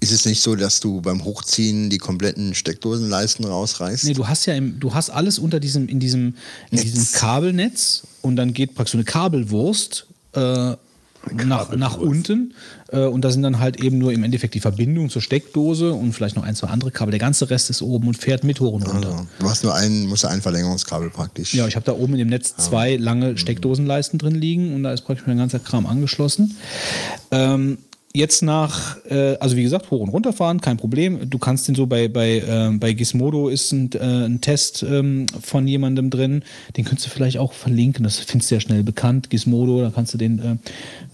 [0.00, 4.04] Ist es nicht so, dass du beim Hochziehen die kompletten Steckdosenleisten rausreißt?
[4.04, 6.34] Nee, du hast ja im, du hast alles unter diesem, in diesem,
[6.70, 10.74] in diesem Kabelnetz und dann geht praktisch so eine Kabelwurst äh,
[11.32, 12.54] nach, nach unten
[12.88, 16.12] äh, und da sind dann halt eben nur im Endeffekt die Verbindung zur Steckdose und
[16.12, 17.10] vielleicht noch ein, zwei andere Kabel.
[17.10, 19.10] Der ganze Rest ist oben und fährt mit hoch und runter.
[19.10, 21.54] Also, du hast nur einen, musst du ein Verlängerungskabel praktisch.
[21.54, 24.92] Ja, ich habe da oben in dem Netz zwei lange Steckdosenleisten drin liegen und da
[24.92, 26.56] ist praktisch mein ganzer Kram angeschlossen.
[27.30, 27.78] Ähm,
[28.12, 31.30] jetzt nach, äh, also wie gesagt, hoch und runter fahren, kein Problem.
[31.30, 35.26] Du kannst den so bei, bei, ähm, bei Gizmodo ist ein, äh, ein Test ähm,
[35.40, 36.42] von jemandem drin,
[36.76, 40.14] den könntest du vielleicht auch verlinken, das findest du ja schnell bekannt, Gizmodo, da kannst
[40.14, 40.56] du den äh,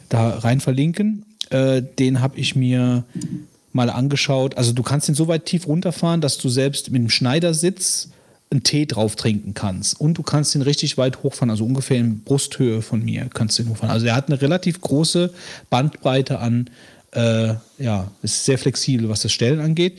[0.09, 1.25] da rein verlinken.
[1.51, 3.05] Äh, den habe ich mir
[3.73, 4.57] mal angeschaut.
[4.57, 8.09] Also du kannst den so weit tief runterfahren, dass du selbst mit dem Schneidersitz
[8.51, 10.01] einen Tee drauf trinken kannst.
[10.01, 13.63] Und du kannst ihn richtig weit hochfahren, also ungefähr in Brusthöhe von mir kannst du
[13.63, 13.91] ihn hochfahren.
[13.91, 15.33] Also er hat eine relativ große
[15.69, 16.71] Bandbreite an,
[17.13, 19.99] äh, ja, ist sehr flexibel, was das Stellen angeht.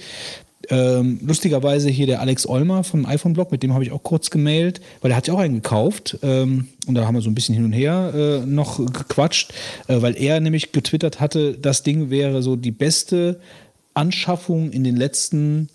[0.69, 4.81] Ähm, lustigerweise hier der Alex Olmer vom iPhone-Blog, mit dem habe ich auch kurz gemailt,
[5.01, 6.17] weil er hat ja auch einen gekauft.
[6.23, 9.53] Ähm, und da haben wir so ein bisschen hin und her äh, noch gequatscht,
[9.87, 13.39] äh, weil er nämlich getwittert hatte, das Ding wäre so die beste
[13.93, 15.69] Anschaffung in den letzten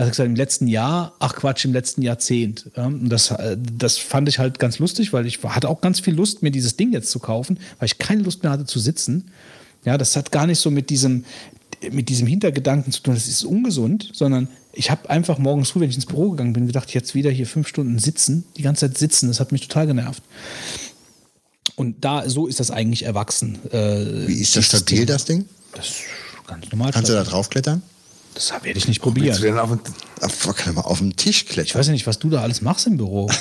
[0.00, 2.70] also gesagt, im letzten Jahr, ach Quatsch, im letzten Jahrzehnt.
[2.74, 6.00] Ja, und das, äh, das fand ich halt ganz lustig, weil ich hatte auch ganz
[6.00, 8.78] viel Lust, mir dieses Ding jetzt zu kaufen, weil ich keine Lust mehr hatte zu
[8.78, 9.30] sitzen.
[9.84, 11.26] Ja, das hat gar nicht so mit diesem,
[11.90, 15.90] mit diesem Hintergedanken zu tun, das ist ungesund, sondern ich habe einfach morgens früh, wenn
[15.90, 18.98] ich ins Büro gegangen bin, gedacht, jetzt wieder hier fünf Stunden sitzen, die ganze Zeit
[18.98, 20.22] sitzen, das hat mich total genervt.
[21.76, 23.58] Und da, so ist das eigentlich erwachsen.
[23.72, 25.46] Äh, Wie ist das stabil, das Ding?
[25.74, 25.96] Das ist
[26.46, 26.92] ganz normal.
[26.92, 27.32] Kannst du da stabil.
[27.32, 27.82] draufklettern?
[28.34, 29.42] Das werde ich nicht Willst du probieren.
[29.42, 31.78] denn auf den, kann man auf dem Tisch Ich klettern?
[31.78, 33.30] weiß ja nicht, was du da alles machst im Büro.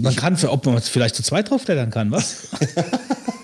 [0.00, 2.36] Man kann, für, ob man vielleicht zu zweit draufklettern kann, was?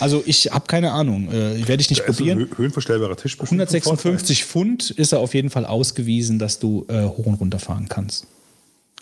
[0.00, 1.28] Also ich habe keine Ahnung.
[1.32, 2.50] Äh, werde ich nicht da ist so ein probieren.
[2.52, 6.84] hö- höhenverstellbarer Tisch bestimmt ein 156 Pfund ist er auf jeden Fall ausgewiesen, dass du
[6.88, 8.26] äh, hoch und runter fahren kannst.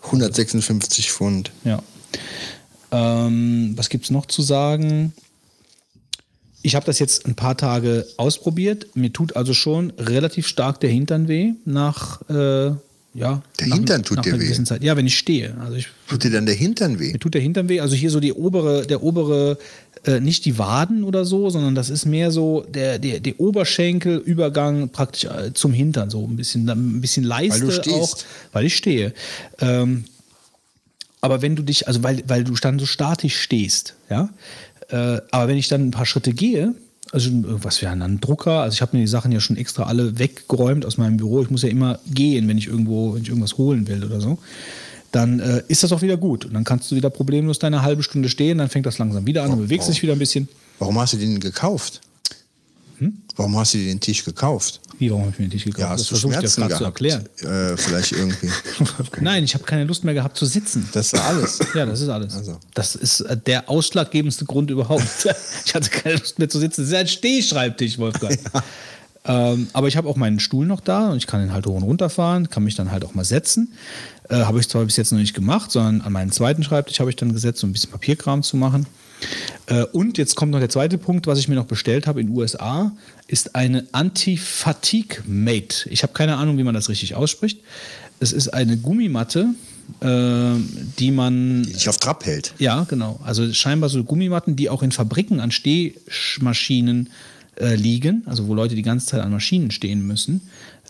[0.02, 1.50] 156 Pfund.
[1.64, 1.82] Ja.
[2.92, 5.12] Ähm, was gibt es noch zu sagen?
[6.62, 8.88] Ich habe das jetzt ein paar Tage ausprobiert.
[8.94, 12.72] Mir tut also schon relativ stark der Hintern weh nach äh,
[13.14, 13.42] ja.
[13.60, 14.84] Der nach, Hintern tut nach dir weh?
[14.84, 15.56] Ja, wenn ich stehe.
[15.60, 17.12] Also ich Tut dir dann der Hintern weh?
[17.12, 17.80] Mir tut der Hintern weh.
[17.80, 19.58] Also hier so die obere, der obere,
[20.04, 24.90] äh, nicht die Waden oder so, sondern das ist mehr so der, der, der Oberschenkelübergang
[24.90, 28.16] praktisch äh, zum Hintern, so ein bisschen, ein bisschen Leiste Weil auch,
[28.52, 29.12] weil ich stehe.
[29.60, 30.04] Ähm,
[31.20, 34.28] aber wenn du dich, also weil, weil du dann so statisch stehst, ja,
[34.90, 36.74] äh, aber wenn ich dann ein paar Schritte gehe,
[37.12, 40.18] also was wäre ein Drucker, also ich habe mir die Sachen ja schon extra alle
[40.18, 43.58] weggeräumt aus meinem Büro, ich muss ja immer gehen, wenn ich irgendwo, wenn ich irgendwas
[43.58, 44.38] holen will oder so,
[45.16, 48.02] dann äh, ist das auch wieder gut und dann kannst du wieder problemlos deine halbe
[48.02, 50.48] Stunde stehen, dann fängt das langsam wieder an, du bewegst dich wieder ein bisschen.
[50.78, 52.02] Warum hast du den gekauft?
[53.36, 54.80] Warum hast du dir den Tisch gekauft?
[54.98, 55.80] Wie, warum habe ich mir den Tisch gekauft?
[55.80, 57.28] Ja, hast das du versuche ich dir gerade zu erklären.
[57.40, 58.48] Äh, vielleicht irgendwie.
[59.20, 60.88] Nein, ich habe keine Lust mehr gehabt zu sitzen.
[60.92, 61.58] Das war alles.
[61.74, 62.34] Ja, das ist alles.
[62.34, 62.58] Also.
[62.72, 65.04] Das ist äh, der ausschlaggebendste Grund überhaupt.
[65.66, 66.82] ich hatte keine Lust mehr zu sitzen.
[66.82, 68.38] Das ist ein Stehschreibtisch, Wolfgang.
[69.26, 71.74] Ähm, aber ich habe auch meinen Stuhl noch da und ich kann ihn halt hoch
[71.74, 73.72] und runter fahren, kann mich dann halt auch mal setzen.
[74.28, 77.10] Äh, habe ich zwar bis jetzt noch nicht gemacht, sondern an meinen zweiten Schreibtisch habe
[77.10, 78.86] ich dann gesetzt, um ein bisschen Papierkram zu machen.
[79.66, 82.28] Äh, und jetzt kommt noch der zweite Punkt, was ich mir noch bestellt habe in
[82.28, 82.92] den USA,
[83.26, 85.88] ist eine Anti-Fatigue Mate.
[85.90, 87.60] Ich habe keine Ahnung, wie man das richtig ausspricht.
[88.20, 89.48] Es ist eine Gummimatte,
[90.00, 90.50] äh,
[90.98, 92.54] die man Die dich auf Trab hält.
[92.58, 93.20] ja, genau.
[93.24, 97.10] Also scheinbar so Gummimatten, die auch in Fabriken an Stehmaschinen
[97.60, 100.42] äh, liegen, also wo Leute die ganze Zeit an Maschinen stehen müssen,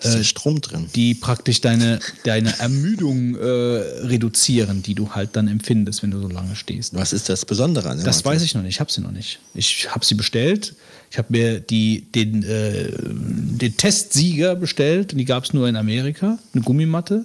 [0.03, 0.87] Da ist der Strom drin.
[0.95, 3.41] die praktisch deine, deine Ermüdung äh,
[4.07, 6.95] reduzieren, die du halt dann empfindest, wenn du so lange stehst.
[6.95, 8.37] Was ist das Besondere an der Das Matte?
[8.37, 9.39] weiß ich noch nicht, ich habe sie noch nicht.
[9.55, 10.75] Ich habe sie bestellt.
[11.11, 15.77] Ich habe mir die, den, äh, den Testsieger bestellt und die gab es nur in
[15.77, 17.25] Amerika, eine Gummimatte.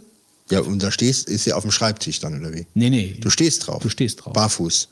[0.52, 2.66] Ja, und da stehst, ist sie auf dem Schreibtisch dann, oder wie?
[2.76, 3.16] Nee, nee.
[3.20, 3.82] Du stehst drauf.
[3.82, 4.34] Du stehst drauf.
[4.34, 4.89] Barfuß.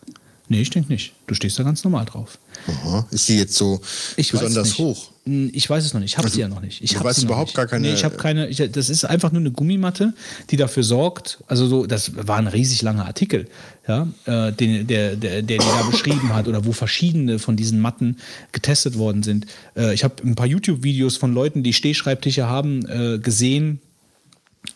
[0.47, 1.13] Nee, ich denke nicht.
[1.27, 2.39] Du stehst da ganz normal drauf.
[2.67, 3.07] Aha.
[3.11, 3.81] Ist die jetzt so
[4.15, 5.09] Ich besonders hoch?
[5.25, 6.11] Hm, Ich weiß es noch nicht.
[6.11, 6.81] Ich habe sie ja noch nicht.
[6.83, 7.55] Ich du weißt sie überhaupt nicht.
[7.55, 8.47] gar keine- Nee, ich habe keine.
[8.47, 10.13] Ich, das ist einfach nur eine Gummimatte,
[10.49, 11.39] die dafür sorgt.
[11.47, 13.47] Also so, das war ein riesig langer Artikel,
[13.87, 17.79] ja, äh, den, der, der, der die da beschrieben hat oder wo verschiedene von diesen
[17.79, 18.17] Matten
[18.51, 19.45] getestet worden sind.
[19.75, 23.79] Äh, ich habe ein paar YouTube-Videos von Leuten, die Stehschreibtische haben, äh, gesehen.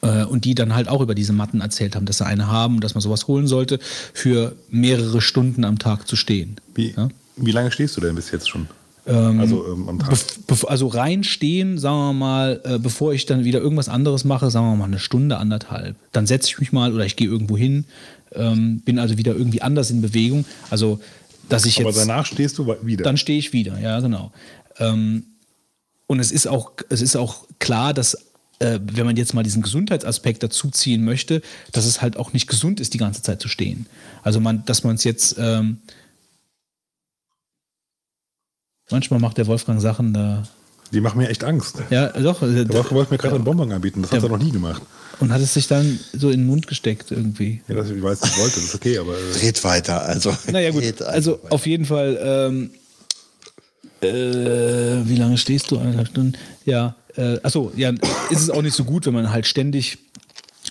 [0.02, 2.76] äh, Und die dann halt auch über diese Matten erzählt haben, dass sie eine haben
[2.76, 3.80] und dass man sowas holen sollte,
[4.14, 6.56] für mehrere Stunden am Tag zu stehen.
[6.74, 7.10] Wie, Ja?
[7.36, 8.68] Wie lange stehst du denn bis jetzt schon?
[9.06, 10.18] also ähm, am Tag.
[10.68, 14.78] Also reinstehen, sagen wir mal, äh, bevor ich dann wieder irgendwas anderes mache, sagen wir
[14.78, 15.98] mal eine Stunde, anderthalb.
[16.14, 17.84] Dann setze ich mich mal oder ich gehe irgendwo hin,
[18.34, 20.46] ähm, bin also wieder irgendwie anders in Bewegung.
[20.70, 21.02] Also,
[21.50, 22.00] dass ich Aber jetzt.
[22.00, 23.04] danach stehst du wieder.
[23.04, 24.32] Dann stehe ich wieder, ja, genau.
[24.80, 25.26] Ähm,
[26.08, 28.16] und es ist auch, es ist auch klar, dass
[28.60, 31.42] äh, wenn man jetzt mal diesen Gesundheitsaspekt dazu ziehen möchte,
[31.74, 33.88] dass es halt auch nicht gesund ist, die ganze Zeit zu stehen.
[34.22, 35.80] Also man, dass man es jetzt ähm,
[38.92, 40.44] manchmal macht der Wolfgang Sachen da.
[40.92, 41.78] die machen mir echt Angst.
[41.90, 42.42] Ja, doch.
[42.44, 44.02] äh, Der Wolfgang wollte mir gerade einen Bonbon anbieten.
[44.02, 44.28] Das hat Ja.
[44.28, 44.82] er noch nie gemacht.
[45.20, 47.62] Und hat es sich dann so in den Mund gesteckt irgendwie.
[47.68, 50.36] Ja, das, ich weiß, ich wollte, das ist okay, aber äh, Red weiter, also.
[50.52, 51.02] Naja, gut.
[51.04, 51.54] Also weiter.
[51.54, 52.72] auf jeden Fall, ähm,
[54.02, 55.78] äh, wie lange stehst du?
[55.78, 56.34] Eineinhalb Stunden?
[56.66, 57.92] Ja, äh, achso, ja,
[58.30, 60.00] ist es auch nicht so gut, wenn man halt ständig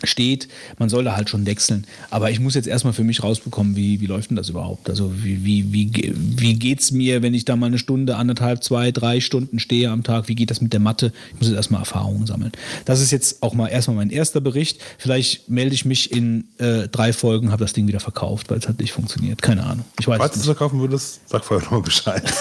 [0.05, 0.48] steht.
[0.78, 1.86] Man soll da halt schon wechseln.
[2.11, 4.88] Aber ich muss jetzt erstmal für mich rausbekommen, wie, wie läuft denn das überhaupt?
[4.88, 8.92] Also wie, wie, wie, wie geht's mir, wenn ich da mal eine Stunde, anderthalb, zwei,
[8.92, 10.28] drei Stunden stehe am Tag?
[10.28, 11.12] Wie geht das mit der Mathe?
[11.32, 12.53] Ich muss jetzt erstmal Erfahrungen sammeln.
[12.84, 14.80] Das ist jetzt auch mal erstmal mein erster Bericht.
[14.98, 18.68] Vielleicht melde ich mich in äh, drei Folgen, habe das Ding wieder verkauft, weil es
[18.68, 19.42] hat nicht funktioniert.
[19.42, 19.84] Keine Ahnung.
[19.98, 22.22] Ich weiß falls es du es verkaufen würdest, sag vorher nochmal Bescheid.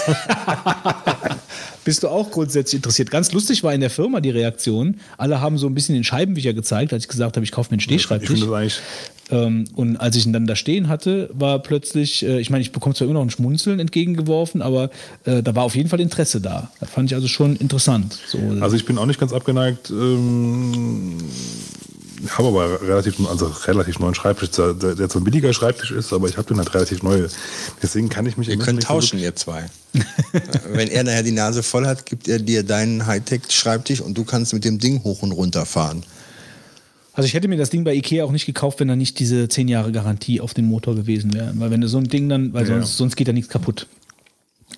[1.84, 3.10] Bist du auch grundsätzlich interessiert?
[3.10, 4.96] Ganz lustig war in der Firma die Reaktion.
[5.18, 7.74] Alle haben so ein bisschen den Scheibenwischer gezeigt, als ich gesagt habe, ich kaufe mir
[7.74, 8.44] einen Stehschreibtisch.
[9.30, 12.72] Ähm, und als ich ihn dann da stehen hatte, war plötzlich, äh, ich meine, ich
[12.72, 14.90] bekomme zwar immer noch ein Schmunzeln entgegengeworfen, aber
[15.24, 16.70] äh, da war auf jeden Fall Interesse da.
[16.80, 18.18] Das fand ich also schon interessant.
[18.26, 19.90] So, also ich bin auch nicht ganz abgeneigt.
[19.90, 21.18] Ähm,
[22.30, 26.28] habe aber relativ, also relativ neuen Schreibtisch, der, der zwar ein billiger Schreibtisch ist, aber
[26.28, 27.26] ich habe den halt relativ neu.
[27.82, 29.66] Deswegen kann ich mich Ihr könnt nicht so tauschen, ihr zwei.
[30.72, 34.54] Wenn er nachher die Nase voll hat, gibt er dir deinen Hightech-Schreibtisch und du kannst
[34.54, 36.02] mit dem Ding hoch und runter fahren.
[37.14, 39.48] Also ich hätte mir das Ding bei Ikea auch nicht gekauft, wenn da nicht diese
[39.48, 41.52] 10 Jahre Garantie auf den Motor gewesen wäre.
[41.56, 42.68] Weil wenn du so ein Ding dann, weil Ja.
[42.76, 43.86] sonst, sonst geht da nichts kaputt.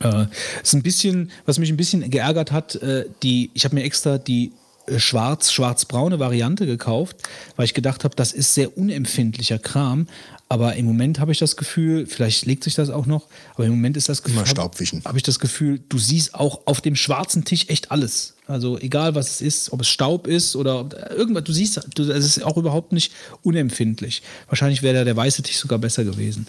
[0.00, 0.26] Äh,
[0.60, 4.18] ist ein bisschen, was mich ein bisschen geärgert hat, äh, die, ich habe mir extra
[4.18, 4.50] die
[4.96, 7.16] schwarz, schwarz-braune Variante gekauft,
[7.56, 10.06] weil ich gedacht habe, das ist sehr unempfindlicher Kram.
[10.48, 13.72] Aber im Moment habe ich das Gefühl, vielleicht legt sich das auch noch, aber im
[13.72, 15.02] Moment ist das Gefühl, Immer Staubwischen.
[15.04, 18.34] habe ich das Gefühl, du siehst auch auf dem schwarzen Tisch echt alles.
[18.46, 22.26] Also egal was es ist, ob es Staub ist oder irgendwas, du siehst, du, es
[22.26, 23.10] ist auch überhaupt nicht
[23.42, 24.22] unempfindlich.
[24.48, 26.46] Wahrscheinlich wäre da der weiße Tisch sogar besser gewesen.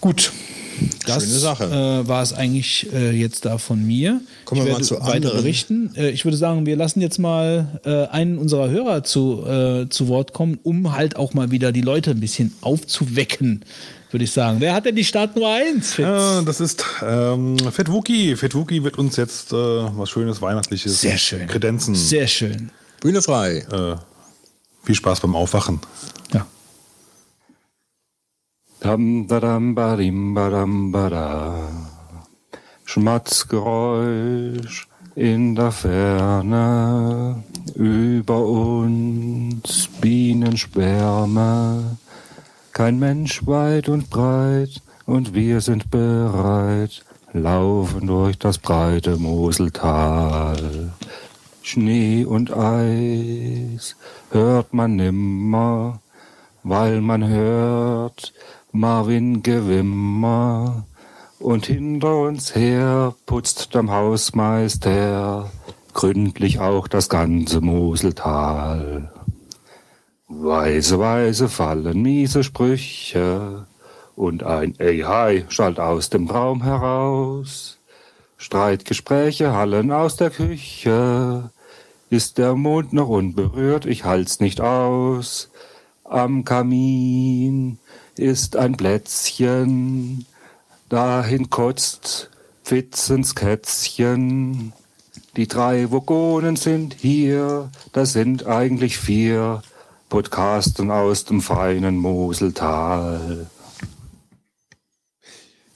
[0.00, 0.32] Gut.
[1.06, 1.64] Das Schöne Sache.
[1.64, 4.20] Äh, war es eigentlich äh, jetzt da von mir.
[4.44, 5.36] Kommen ich wir mal zu anderen.
[5.38, 5.92] berichten.
[5.96, 10.08] Äh, ich würde sagen, wir lassen jetzt mal äh, einen unserer Hörer zu, äh, zu
[10.08, 13.64] Wort kommen, um halt auch mal wieder die Leute ein bisschen aufzuwecken,
[14.10, 14.60] würde ich sagen.
[14.60, 15.94] Wer hat denn die Startnummer 1?
[15.94, 16.04] Fitz?
[16.04, 18.36] Ja, das ist ähm, Fett Wookie.
[18.36, 21.46] Fett Wookie wird uns jetzt äh, was Schönes, Weihnachtliches Sehr schön.
[21.46, 21.94] Kredenzen.
[21.94, 22.70] Sehr schön.
[23.00, 23.66] Bühne frei.
[23.70, 23.96] Äh,
[24.84, 25.80] viel Spaß beim Aufwachen.
[32.84, 37.42] Schmatzgeräusch in der Ferne,
[37.74, 41.96] über uns Bienenschwärme.
[42.72, 50.92] Kein Mensch weit und breit, und wir sind bereit, laufen durch das breite Moseltal.
[51.62, 53.96] Schnee und Eis
[54.30, 56.00] hört man nimmer,
[56.62, 58.32] weil man hört
[58.72, 60.86] Marvin Gewimmer.
[61.38, 65.50] Und hinter uns her putzt der Hausmeister
[65.98, 69.10] gründlich auch das ganze Moseltal.
[70.28, 73.66] Weise, weise fallen miese Sprüche
[74.14, 77.78] und ein Ey hi schallt aus dem Raum heraus.
[78.36, 81.50] Streitgespräche hallen aus der Küche.
[82.10, 83.84] Ist der Mond noch unberührt?
[83.84, 85.50] Ich halt's nicht aus.
[86.04, 87.78] Am Kamin
[88.18, 90.26] ist ein Plätzchen.
[90.88, 92.30] Dahin kotzt
[92.64, 94.72] Pfitzens Kätzchen.
[95.36, 99.62] Die drei Vogonen sind hier, das sind eigentlich vier
[100.08, 103.46] Podcasten aus dem feinen Moseltal.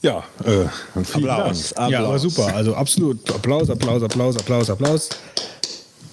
[0.01, 0.67] Ja, äh,
[1.05, 1.75] vielen Applaus.
[1.89, 2.53] Ja, aber super.
[2.55, 3.31] Also absolut.
[3.31, 5.09] Applaus, Applaus, Applaus, Applaus, Applaus.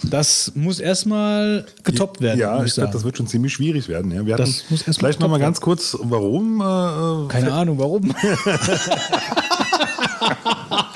[0.03, 2.39] Das muss erstmal getoppt werden.
[2.39, 4.11] Ja, muss ich glaube, das wird schon ziemlich schwierig werden.
[4.11, 4.25] Ja.
[4.25, 6.61] Wir hatten Das muss erst vielleicht noch mal getoppt ganz kurz, warum.
[6.61, 8.13] Äh, Keine Ahnung, warum.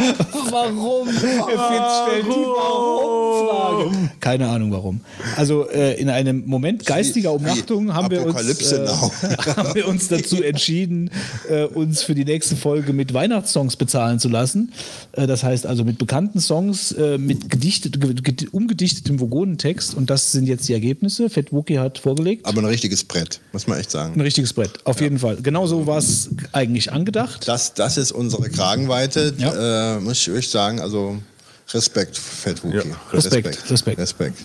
[0.51, 1.07] warum?
[1.09, 4.09] Die Warum-Frage.
[4.19, 5.01] Keine Ahnung warum.
[5.37, 8.87] Also äh, in einem Moment geistiger Umnachtung haben wir, uns, äh,
[9.57, 11.09] haben wir uns dazu entschieden,
[11.49, 14.71] äh, uns für die nächste Folge mit Weihnachtssongs bezahlen zu lassen.
[15.13, 19.93] Äh, das heißt also mit bekannten Songs, äh, mit gedichtet, ge- ge- umgedichtetem Vogonentext.
[19.95, 21.29] Und das sind jetzt die Ergebnisse.
[21.29, 22.45] Fett Wookie hat vorgelegt.
[22.45, 24.21] Aber ein richtiges Brett, muss man echt Ein sagen.
[24.21, 25.37] richtiges Brett, auf jeden Fall.
[25.41, 27.47] Genauso war es eigentlich angedacht.
[27.47, 29.92] Das, das ist unsere Kragenweite, Ja.
[29.97, 30.79] Äh, muss ich euch sagen.
[30.79, 31.17] Also
[31.73, 32.77] Respekt, Fettwuki.
[32.77, 33.99] Ja, Respekt, Respekt.
[33.99, 34.37] Respekt.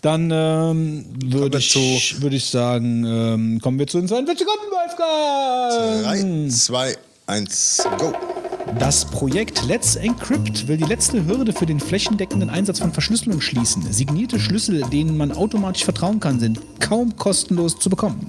[0.00, 6.02] Dann ähm, würde ich, würd ich sagen, ähm, kommen wir zu den 42 Sekunden, Wolfgang.
[6.02, 6.96] Drei, zwei,
[7.26, 8.12] eins, go.
[8.78, 13.82] Das Projekt Let's Encrypt will die letzte Hürde für den flächendeckenden Einsatz von Verschlüsselung schließen.
[13.92, 18.26] Signierte Schlüssel, denen man automatisch vertrauen kann, sind kaum kostenlos zu bekommen.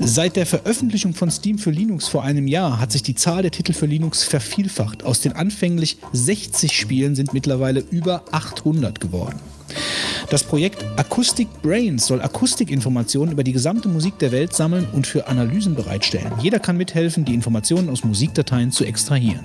[0.00, 3.50] Seit der Veröffentlichung von Steam für Linux vor einem Jahr hat sich die Zahl der
[3.50, 5.04] Titel für Linux vervielfacht.
[5.04, 9.40] Aus den anfänglich 60 Spielen sind mittlerweile über 800 geworden.
[10.30, 15.26] Das Projekt Acoustic Brains soll Akustikinformationen über die gesamte Musik der Welt sammeln und für
[15.26, 16.32] Analysen bereitstellen.
[16.40, 19.44] Jeder kann mithelfen, die Informationen aus Musikdateien zu extrahieren.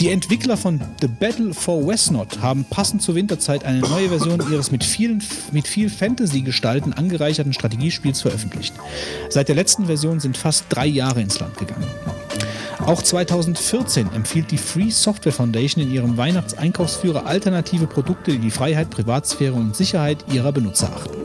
[0.00, 4.70] Die Entwickler von The Battle for Westnot haben passend zur Winterzeit eine neue Version ihres
[4.70, 8.74] mit, vielen, mit viel Fantasy-Gestalten angereicherten Strategiespiels veröffentlicht.
[9.28, 11.86] Seit der letzten Version sind fast drei Jahre ins Land gegangen.
[12.86, 18.90] Auch 2014 empfiehlt die Free Software Foundation in ihrem Weihnachtseinkaufsführer alternative Produkte, die die Freiheit,
[18.90, 21.16] Privatsphäre und Sicherheit ihrer Benutzer achten.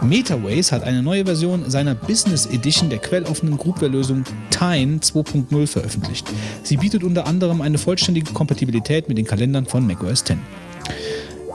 [0.00, 6.28] MetaWays hat eine neue Version seiner Business Edition der quelloffenen Groupware-Lösung Tyne 2.0 veröffentlicht.
[6.62, 10.36] Sie bietet unter anderem eine vollständige Kompatibilität mit den Kalendern von macOS X.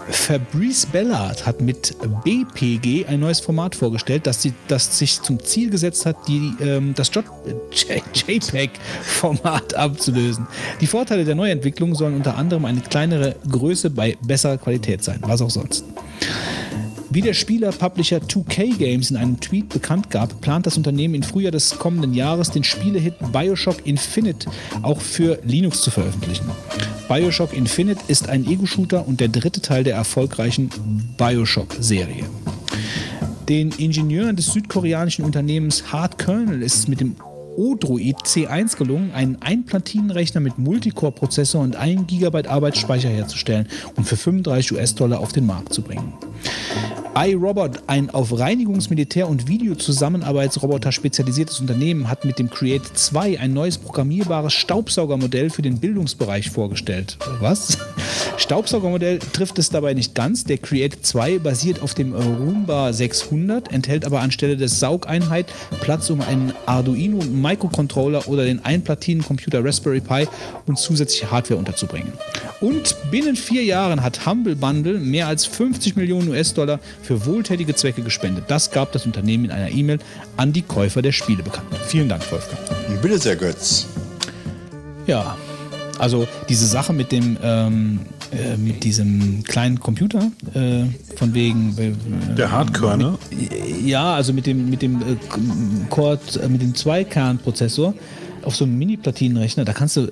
[0.10, 5.70] Fabrice Bellard hat mit BPG ein neues Format vorgestellt, das, sie, das sich zum Ziel
[5.70, 7.12] gesetzt hat, die, ähm, das
[8.28, 10.48] JPEG-Format abzulösen.
[10.82, 15.42] Die Vorteile der Neuentwicklung sollen unter anderem eine kleinere Größe bei besserer Qualität sein, was
[15.42, 15.86] auch sonst.
[17.10, 21.52] Wie der Spieler-Publisher 2K Games in einem Tweet bekannt gab, plant das Unternehmen im Frühjahr
[21.52, 24.50] des kommenden Jahres den Spielehit Bioshock Infinite
[24.82, 26.50] auch für Linux zu veröffentlichen.
[27.14, 30.72] Bioshock Infinite ist ein Ego-Shooter und der dritte Teil der erfolgreichen
[31.16, 32.26] Bioshock-Serie.
[33.48, 37.16] Den Ingenieuren des südkoreanischen Unternehmens Hard Kernel ist es mit dem
[37.56, 44.74] Odroid C1 gelungen, einen Einplatinenrechner mit Multicore-Prozessor und 1 GB Arbeitsspeicher herzustellen und für 35
[44.74, 46.14] US-Dollar auf den Markt zu bringen.
[47.16, 53.54] iRobot, ein auf Reinigungs-, Militär- und Videozusammenarbeitsroboter spezialisiertes Unternehmen, hat mit dem Create 2 ein
[53.54, 57.18] neues programmierbares Staubsaugermodell für den Bildungsbereich vorgestellt.
[57.40, 57.78] Was?
[58.38, 60.44] Staubsaugermodell trifft es dabei nicht ganz.
[60.44, 65.46] Der Create 2 basiert auf dem Roomba 600, enthält aber anstelle des Saugeinheit
[65.82, 70.28] Platz um einen Arduino Microcontroller oder den Einplatinencomputer Raspberry Pi
[70.66, 72.14] und zusätzliche Hardware unterzubringen.
[72.62, 78.02] Und binnen vier Jahren hat Humble Bundle mehr als 50 Millionen US-Dollar für wohltätige Zwecke
[78.02, 78.46] gespendet.
[78.48, 80.00] Das gab das Unternehmen in einer E-Mail
[80.38, 81.68] an die Käufer der Spiele bekannt.
[81.86, 82.60] Vielen Dank, Wolfgang.
[83.02, 83.88] Bitte sehr, Götz.
[85.06, 85.36] Ja,
[86.00, 88.00] also diese Sache mit dem ähm,
[88.34, 93.18] äh, mit diesem kleinen Computer, äh, von wegen äh, Der Hardcore, ne?
[93.84, 95.16] ja, also mit dem mit dem äh,
[95.90, 97.94] Core, äh, mit dem Zweikernprozessor
[98.44, 100.10] auf so einem Mini-Platinenrechner, da kannst du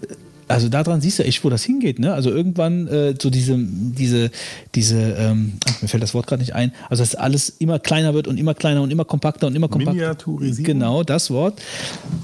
[0.51, 2.13] also daran siehst du echt, wo das hingeht, ne?
[2.13, 4.31] Also irgendwann äh, so diese, diese,
[4.75, 8.13] diese, ähm, ach, mir fällt das Wort gerade nicht ein, also dass alles immer kleiner
[8.13, 9.93] wird und immer kleiner und immer kompakter und immer kompakter.
[9.93, 10.65] Miniaturisierung?
[10.65, 11.61] Genau, das Wort.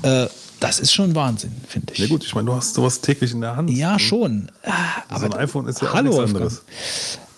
[0.04, 0.28] Äh,
[0.60, 2.00] das ist schon Wahnsinn, finde ich.
[2.00, 3.70] Ja gut, ich meine, du hast sowas täglich in der Hand.
[3.70, 4.50] Ja, schon.
[5.18, 6.44] so ein iPhone ist ja auch Hallo, nichts Wolfgang.
[6.44, 6.62] anderes.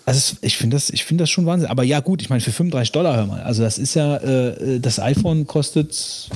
[0.06, 1.68] Also ich finde das, ich finde das schon Wahnsinn.
[1.68, 3.42] Aber ja gut, ich meine für 35 Dollar hör mal.
[3.42, 6.30] Also das ist ja, äh, das iPhone kostet,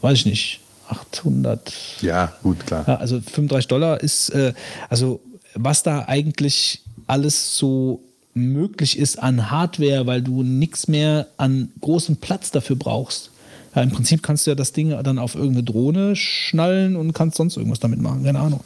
[0.00, 1.72] weiß ich nicht, 800.
[2.00, 2.84] Ja, gut, klar.
[2.86, 4.52] Ja, also 35 Dollar ist, äh,
[4.88, 5.20] also
[5.54, 8.02] was da eigentlich alles so
[8.34, 13.30] möglich ist an Hardware, weil du nichts mehr an großem Platz dafür brauchst.
[13.74, 17.36] Ja, Im Prinzip kannst du ja das Ding dann auf irgendeine Drohne schnallen und kannst
[17.36, 18.60] sonst irgendwas damit machen, keine Ahnung.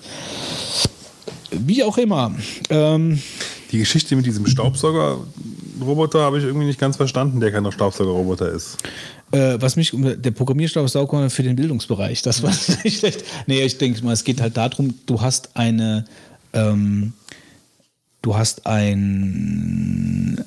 [1.51, 2.35] Wie auch immer.
[2.71, 3.21] Ähm,
[3.71, 8.79] Die Geschichte mit diesem Staubsaugerroboter habe ich irgendwie nicht ganz verstanden, der kein Staubsaugerroboter ist.
[9.31, 12.53] Äh, was mich, der Programmierstabsauger für den Bildungsbereich, das war
[12.85, 13.25] nicht schlecht.
[13.47, 16.05] Nee, ich denke mal, es geht halt darum, du hast eine,
[16.53, 17.13] ähm,
[18.23, 20.45] du hast ein,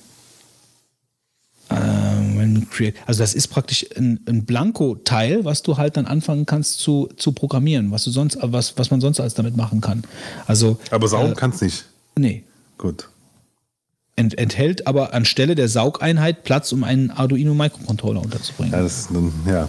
[1.69, 7.31] also das ist praktisch ein, ein Blanko-Teil, was du halt dann anfangen kannst zu, zu
[7.31, 10.03] programmieren, was du sonst, was, was man sonst alles damit machen kann.
[10.45, 11.85] Also, Aber saugen äh, kann's nicht.
[12.15, 12.43] nee.
[12.77, 13.09] Gut.
[14.15, 18.73] ent enthält aber anstelle der Saugeinheit Platz, um einen Arduino Microcontroller unterzubringen.
[18.73, 19.67] Ja, das dann, ja.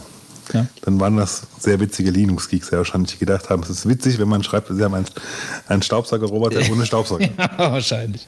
[0.53, 0.67] Ja.
[0.83, 4.43] Dann waren das sehr witzige Linux-Geeks, die wahrscheinlich gedacht haben, es ist witzig, wenn man
[4.43, 5.07] schreibt, sie haben einen,
[5.69, 7.29] einen Staubsaugerroboter ohne Staubsauger.
[7.39, 8.27] Ja, wahrscheinlich.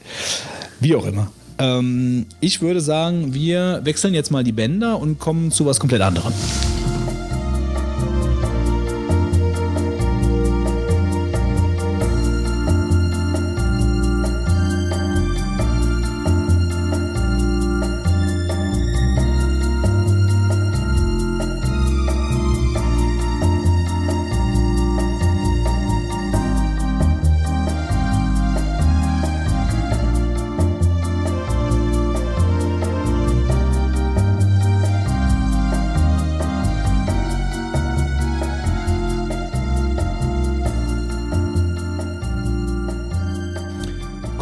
[0.79, 1.31] Wie auch immer.
[1.61, 6.01] Ähm, ich würde sagen, wir wechseln jetzt mal die Bänder und kommen zu was komplett
[6.01, 6.33] anderem.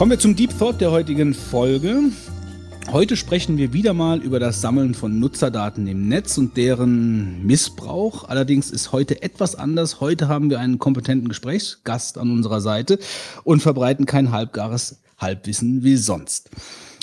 [0.09, 2.01] Kommen wir zum Deep Thought der heutigen Folge.
[2.91, 8.27] Heute sprechen wir wieder mal über das Sammeln von Nutzerdaten im Netz und deren Missbrauch.
[8.27, 10.01] Allerdings ist heute etwas anders.
[10.01, 12.97] Heute haben wir einen kompetenten Gesprächsgast an unserer Seite
[13.43, 16.49] und verbreiten kein halbgares Halbwissen wie sonst.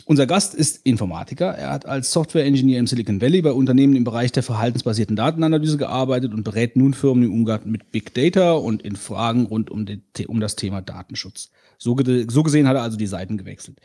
[0.08, 1.46] Unser Gast ist Informatiker.
[1.46, 6.32] Er hat als Software-Engineer im Silicon Valley bei Unternehmen im Bereich der verhaltensbasierten Datenanalyse gearbeitet
[6.32, 10.04] und berät nun Firmen im Umgang mit Big Data und in Fragen rund um, den,
[10.28, 11.50] um das Thema Datenschutz.
[11.76, 13.80] So, ge so gesehen hat er also die Seiten gewechselt.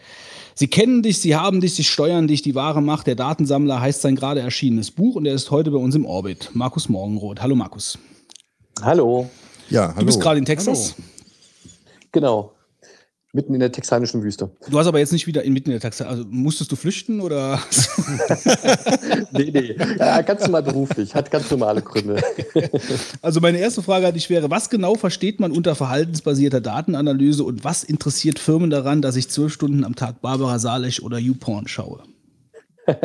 [0.54, 2.44] Sie kennen dich, sie haben dich, sie steuern dich.
[2.44, 5.80] Die wahre Macht der Datensammler heißt sein gerade erschienenes Buch und er ist heute bei
[5.80, 6.52] uns im Orbit.
[6.54, 7.42] Markus Morgenroth.
[7.42, 7.98] Hallo Markus.
[8.84, 9.28] Hallo.
[9.72, 10.02] Ja, hallo.
[10.02, 10.94] Du bist gerade in Texas.
[12.12, 12.54] Genau.
[13.34, 14.52] Mitten in der texanischen Wüste.
[14.70, 16.06] Du hast aber jetzt nicht wieder inmitten in der Texas.
[16.06, 17.60] Also musstest du flüchten oder?
[19.32, 19.76] nee, nee.
[19.98, 21.16] Ja, ganz normal beruflich.
[21.16, 22.22] Hat ganz normale Gründe.
[23.22, 27.64] also meine erste Frage an dich wäre, was genau versteht man unter verhaltensbasierter Datenanalyse und
[27.64, 32.04] was interessiert Firmen daran, dass ich zwölf Stunden am Tag Barbara Salech oder YouPorn schaue?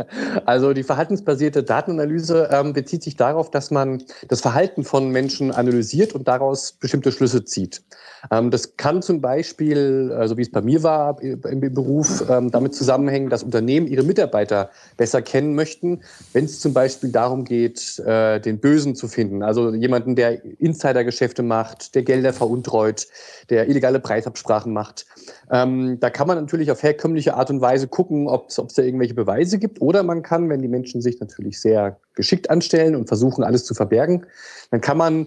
[0.46, 6.14] Also die verhaltensbasierte Datenanalyse ähm, bezieht sich darauf, dass man das Verhalten von Menschen analysiert
[6.14, 7.82] und daraus bestimmte Schlüsse zieht.
[8.30, 12.74] Ähm, das kann zum Beispiel, also wie es bei mir war im Beruf, ähm, damit
[12.74, 16.00] zusammenhängen, dass Unternehmen ihre Mitarbeiter besser kennen möchten,
[16.32, 19.42] wenn es zum Beispiel darum geht, äh, den Bösen zu finden.
[19.42, 23.06] Also jemanden, der Insidergeschäfte macht, der Gelder veruntreut,
[23.50, 25.06] der illegale Preisabsprachen macht.
[25.50, 29.14] Ähm, da kann man natürlich auf herkömmliche Art und Weise gucken, ob es da irgendwelche
[29.14, 29.80] Beweise gibt.
[29.80, 33.74] Oder man kann, wenn die Menschen sich natürlich sehr geschickt anstellen und versuchen, alles zu
[33.74, 34.26] verbergen,
[34.70, 35.26] dann kann man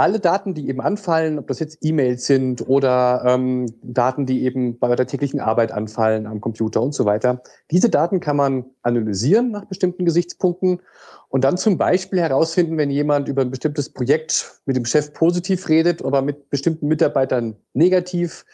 [0.00, 4.78] alle Daten, die eben anfallen, ob das jetzt E-Mails sind oder ähm, Daten, die eben
[4.78, 9.50] bei der täglichen Arbeit anfallen am Computer und so weiter, diese Daten kann man analysieren
[9.50, 10.80] nach bestimmten Gesichtspunkten
[11.28, 15.68] und dann zum Beispiel herausfinden, wenn jemand über ein bestimmtes Projekt mit dem Chef positiv
[15.68, 18.46] redet, aber mit bestimmten Mitarbeitern negativ,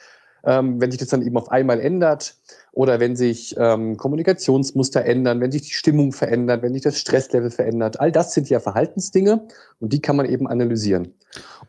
[0.45, 2.35] ähm, wenn sich das dann eben auf einmal ändert
[2.77, 7.51] oder wenn sich ähm, Kommunikationsmuster ändern, wenn sich die Stimmung verändert, wenn sich das Stresslevel
[7.51, 8.01] verändert.
[8.01, 9.49] All das sind ja Verhaltensdinge
[9.81, 11.15] und die kann man eben analysieren.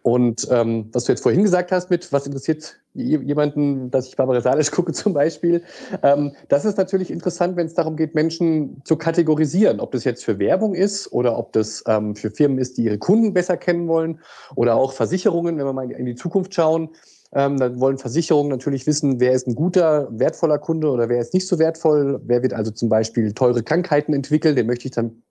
[0.02, 4.42] Und ähm, was du jetzt vorhin gesagt hast mit, was interessiert jemanden, dass ich Barbara
[4.42, 5.64] Salisch gucke zum Beispiel,
[6.04, 10.26] ähm, das ist natürlich interessant, wenn es darum geht, Menschen zu kategorisieren, ob das jetzt
[10.26, 13.88] für Werbung ist oder ob das ähm, für Firmen ist, die ihre Kunden besser kennen
[13.88, 14.20] wollen
[14.56, 16.90] oder auch Versicherungen, wenn wir mal in die Zukunft schauen.
[17.34, 21.34] Ähm, dann wollen Versicherungen natürlich wissen, wer ist ein guter, wertvoller Kunde oder wer ist
[21.34, 22.22] nicht so wertvoll.
[22.26, 25.24] Wer wird also zum Beispiel teure Krankheiten entwickeln, den möchte ich dann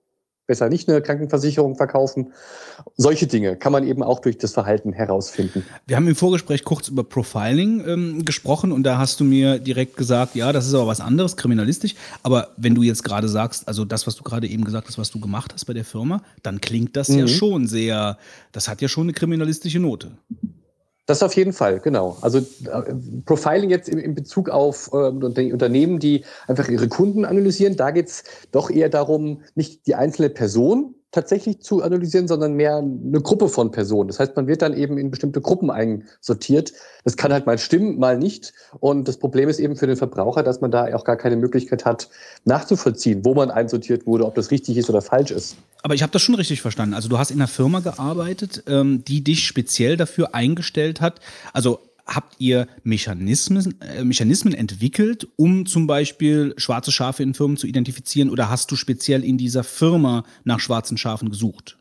[0.47, 2.31] besser nicht eine Krankenversicherung verkaufen.
[2.95, 5.63] Solche Dinge kann man eben auch durch das Verhalten herausfinden.
[5.85, 9.97] Wir haben im Vorgespräch kurz über Profiling ähm, gesprochen und da hast du mir direkt
[9.97, 11.95] gesagt, ja, das ist aber was anderes, kriminalistisch.
[12.23, 15.11] Aber wenn du jetzt gerade sagst, also das, was du gerade eben gesagt hast, was
[15.11, 17.19] du gemacht hast bei der Firma, dann klingt das mhm.
[17.19, 18.17] ja schon sehr,
[18.53, 20.11] das hat ja schon eine kriminalistische Note.
[21.07, 22.17] Das auf jeden Fall, genau.
[22.19, 22.93] Also äh,
[23.25, 28.23] Profiling jetzt in, Bezug auf äh, Unternehmen, die einfach ihre Kunden analysieren, da geht es
[28.51, 33.71] doch eher darum, nicht die einzelne Person tatsächlich zu analysieren, sondern mehr eine Gruppe von
[33.71, 34.07] Personen.
[34.09, 36.73] Das heißt, man wird dann eben in bestimmte Gruppen einsortiert.
[37.05, 38.53] Das kann halt mal stimmen, mal nicht.
[38.79, 41.85] Und das Problem ist eben für den Verbraucher, dass man da auch gar keine Möglichkeit
[41.85, 42.09] hat,
[42.43, 45.55] nachzuvollziehen, wo man einsortiert wurde, ob das richtig ist oder falsch ist.
[45.81, 46.93] Aber ich habe das schon richtig verstanden.
[46.93, 51.21] Also du hast in einer Firma gearbeitet, ähm, die dich speziell dafür eingestellt hat.
[51.53, 57.67] Also habt ihr Mechanismen, äh, Mechanismen entwickelt, um zum Beispiel schwarze Schafe in Firmen zu
[57.67, 61.77] identifizieren oder hast du speziell in dieser Firma nach schwarzen Schafen gesucht?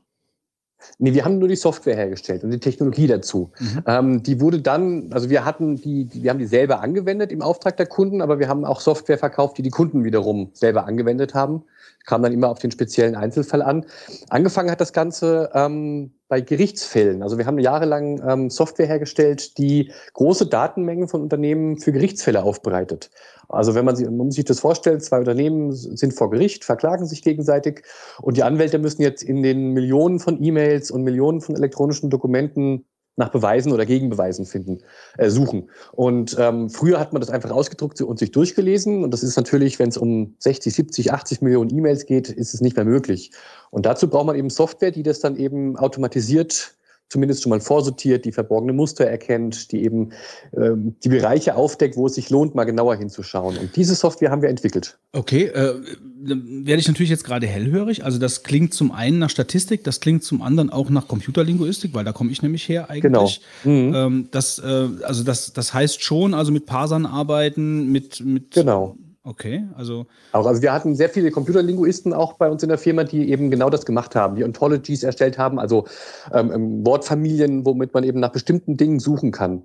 [0.98, 3.50] Nee, wir haben nur die Software hergestellt und die Technologie dazu.
[3.58, 3.82] Mhm.
[3.86, 7.42] Ähm, die wurde dann, also wir hatten die, die, wir haben die selber angewendet im
[7.42, 11.34] Auftrag der Kunden, aber wir haben auch Software verkauft, die die Kunden wiederum selber angewendet
[11.34, 11.64] haben.
[12.04, 13.84] Kam dann immer auf den speziellen Einzelfall an.
[14.28, 17.22] Angefangen hat das Ganze ähm, bei Gerichtsfällen.
[17.22, 23.10] Also wir haben jahrelang ähm, Software hergestellt, die große Datenmengen von Unternehmen für Gerichtsfälle aufbereitet.
[23.48, 27.06] Also wenn man sich, man muss sich das vorstellen, zwei Unternehmen sind vor Gericht, verklagen
[27.06, 27.82] sich gegenseitig
[28.20, 32.84] und die Anwälte müssen jetzt in den Millionen von E-Mails und Millionen von elektronischen Dokumenten
[33.16, 34.78] nach Beweisen oder Gegenbeweisen finden,
[35.16, 35.70] äh, suchen.
[35.93, 39.02] Und ähm, früher hat man das einfach ausgedruckt und sich durchgelesen.
[39.02, 42.60] Und das ist natürlich, wenn es um 60, 70, 80 Millionen E-Mails geht, ist es
[42.60, 43.32] nicht mehr möglich.
[43.70, 46.75] Und dazu braucht man eben Software, die das dann eben automatisiert
[47.08, 50.10] zumindest schon mal vorsortiert, die verborgene Muster erkennt, die eben
[50.56, 53.56] ähm, die Bereiche aufdeckt, wo es sich lohnt, mal genauer hinzuschauen.
[53.58, 54.98] Und diese Software haben wir entwickelt.
[55.12, 55.74] Okay, äh,
[56.18, 58.04] werde ich natürlich jetzt gerade hellhörig.
[58.04, 62.04] Also das klingt zum einen nach Statistik, das klingt zum anderen auch nach Computerlinguistik, weil
[62.04, 63.02] da komme ich nämlich her eigentlich.
[63.02, 63.30] Genau.
[63.64, 63.94] Mhm.
[63.94, 68.96] Ähm, das, äh, also das, das heißt schon, also mit Parsern arbeiten, mit, mit Genau.
[69.26, 70.06] Okay, also.
[70.30, 73.50] Auch, also wir hatten sehr viele Computerlinguisten auch bei uns in der Firma, die eben
[73.50, 75.88] genau das gemacht haben, die Ontologies erstellt haben, also
[76.32, 79.64] ähm, ähm, Wortfamilien, womit man eben nach bestimmten Dingen suchen kann.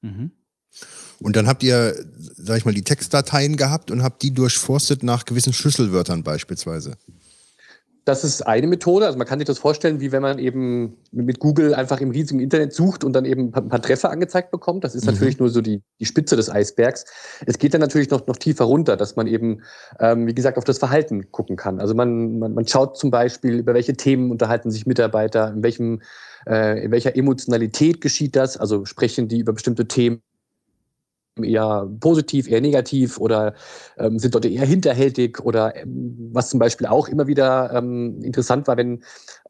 [0.00, 0.30] Mhm.
[1.20, 5.26] Und dann habt ihr, sag ich mal, die Textdateien gehabt und habt die durchforstet nach
[5.26, 6.96] gewissen Schlüsselwörtern beispielsweise.
[8.06, 9.06] Das ist eine Methode.
[9.06, 12.40] Also man kann sich das vorstellen, wie wenn man eben mit Google einfach im riesigen
[12.40, 14.84] Internet sucht und dann eben ein paar Treffer angezeigt bekommt.
[14.84, 15.12] Das ist Mhm.
[15.12, 17.04] natürlich nur so die, die Spitze des Eisbergs.
[17.46, 19.62] Es geht dann natürlich noch, noch tiefer runter, dass man eben,
[19.98, 21.78] ähm, wie gesagt, auf das Verhalten gucken kann.
[21.78, 26.00] Also man, man, man schaut zum Beispiel, über welche Themen unterhalten sich Mitarbeiter, in welchem,
[26.46, 30.22] äh, in welcher Emotionalität geschieht das, also sprechen die über bestimmte Themen
[31.44, 33.54] eher positiv, eher negativ oder
[33.98, 38.66] ähm, sind dort eher hinterhältig oder ähm, was zum Beispiel auch immer wieder ähm, interessant
[38.68, 39.02] war, wenn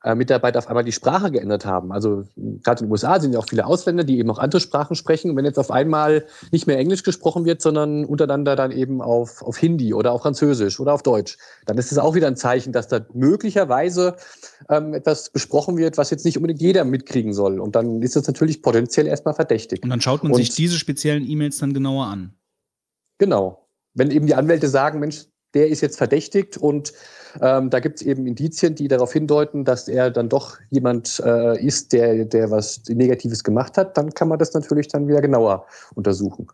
[0.02, 1.92] äh, Mitarbeiter auf einmal die Sprache geändert haben.
[1.92, 4.96] Also gerade in den USA sind ja auch viele Ausländer, die eben auch andere Sprachen
[4.96, 5.30] sprechen.
[5.30, 9.42] Und wenn jetzt auf einmal nicht mehr Englisch gesprochen wird, sondern untereinander dann eben auf,
[9.42, 11.36] auf Hindi oder auf Französisch oder auf Deutsch,
[11.66, 14.16] dann ist es auch wieder ein Zeichen, dass da möglicherweise
[14.70, 17.60] ähm, etwas besprochen wird, was jetzt nicht unbedingt jeder mitkriegen soll.
[17.60, 19.82] Und dann ist das natürlich potenziell erstmal verdächtig.
[19.82, 22.34] Und dann schaut man Und- sich diese speziellen E-Mails dann genauer an.
[23.18, 23.66] Genau.
[23.92, 26.92] Wenn eben die Anwälte sagen, Mensch, der ist jetzt verdächtigt und
[27.40, 31.64] ähm, da gibt es eben Indizien, die darauf hindeuten, dass er dann doch jemand äh,
[31.64, 35.66] ist, der, der was Negatives gemacht hat, dann kann man das natürlich dann wieder genauer
[35.94, 36.48] untersuchen.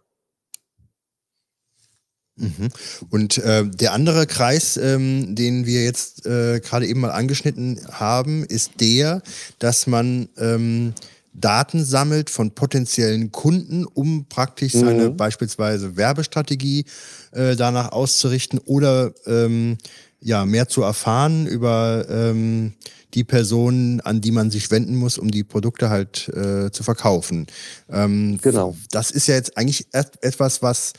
[2.36, 2.68] Mhm.
[3.10, 8.44] Und äh, der andere Kreis, ähm, den wir jetzt äh, gerade eben mal angeschnitten haben,
[8.44, 9.22] ist der,
[9.58, 10.92] dass man ähm,
[11.40, 14.78] Daten sammelt von potenziellen Kunden, um praktisch Mhm.
[14.80, 16.84] seine beispielsweise Werbestrategie
[17.32, 19.76] äh, danach auszurichten oder ähm,
[20.20, 22.72] ja mehr zu erfahren über ähm,
[23.14, 27.46] die Personen, an die man sich wenden muss, um die Produkte halt äh, zu verkaufen.
[27.90, 28.76] Ähm, Genau.
[28.90, 30.92] Das ist ja jetzt eigentlich et- etwas, was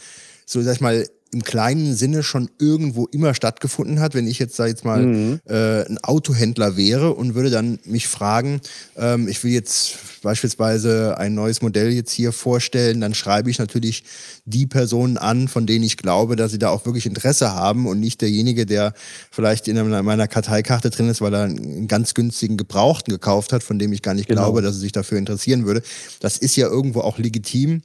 [0.45, 4.13] so sag ich mal im kleinen Sinne schon irgendwo immer stattgefunden hat.
[4.15, 5.39] Wenn ich jetzt sag jetzt mal Mhm.
[5.45, 8.61] äh, ein Autohändler wäre und würde dann mich fragen,
[8.95, 14.03] ähm, ich will jetzt beispielsweise ein neues Modell jetzt hier vorstellen, dann schreibe ich natürlich
[14.45, 17.99] die Personen an, von denen ich glaube, dass sie da auch wirklich Interesse haben und
[17.99, 18.93] nicht derjenige, der
[19.31, 23.63] vielleicht in einer- meiner Karteikarte drin ist, weil er einen ganz günstigen Gebrauchten gekauft hat,
[23.63, 24.43] von dem ich gar nicht Genau.
[24.43, 25.81] glaube, dass er sich dafür interessieren würde.
[26.19, 27.81] Das ist ja irgendwo auch legitim.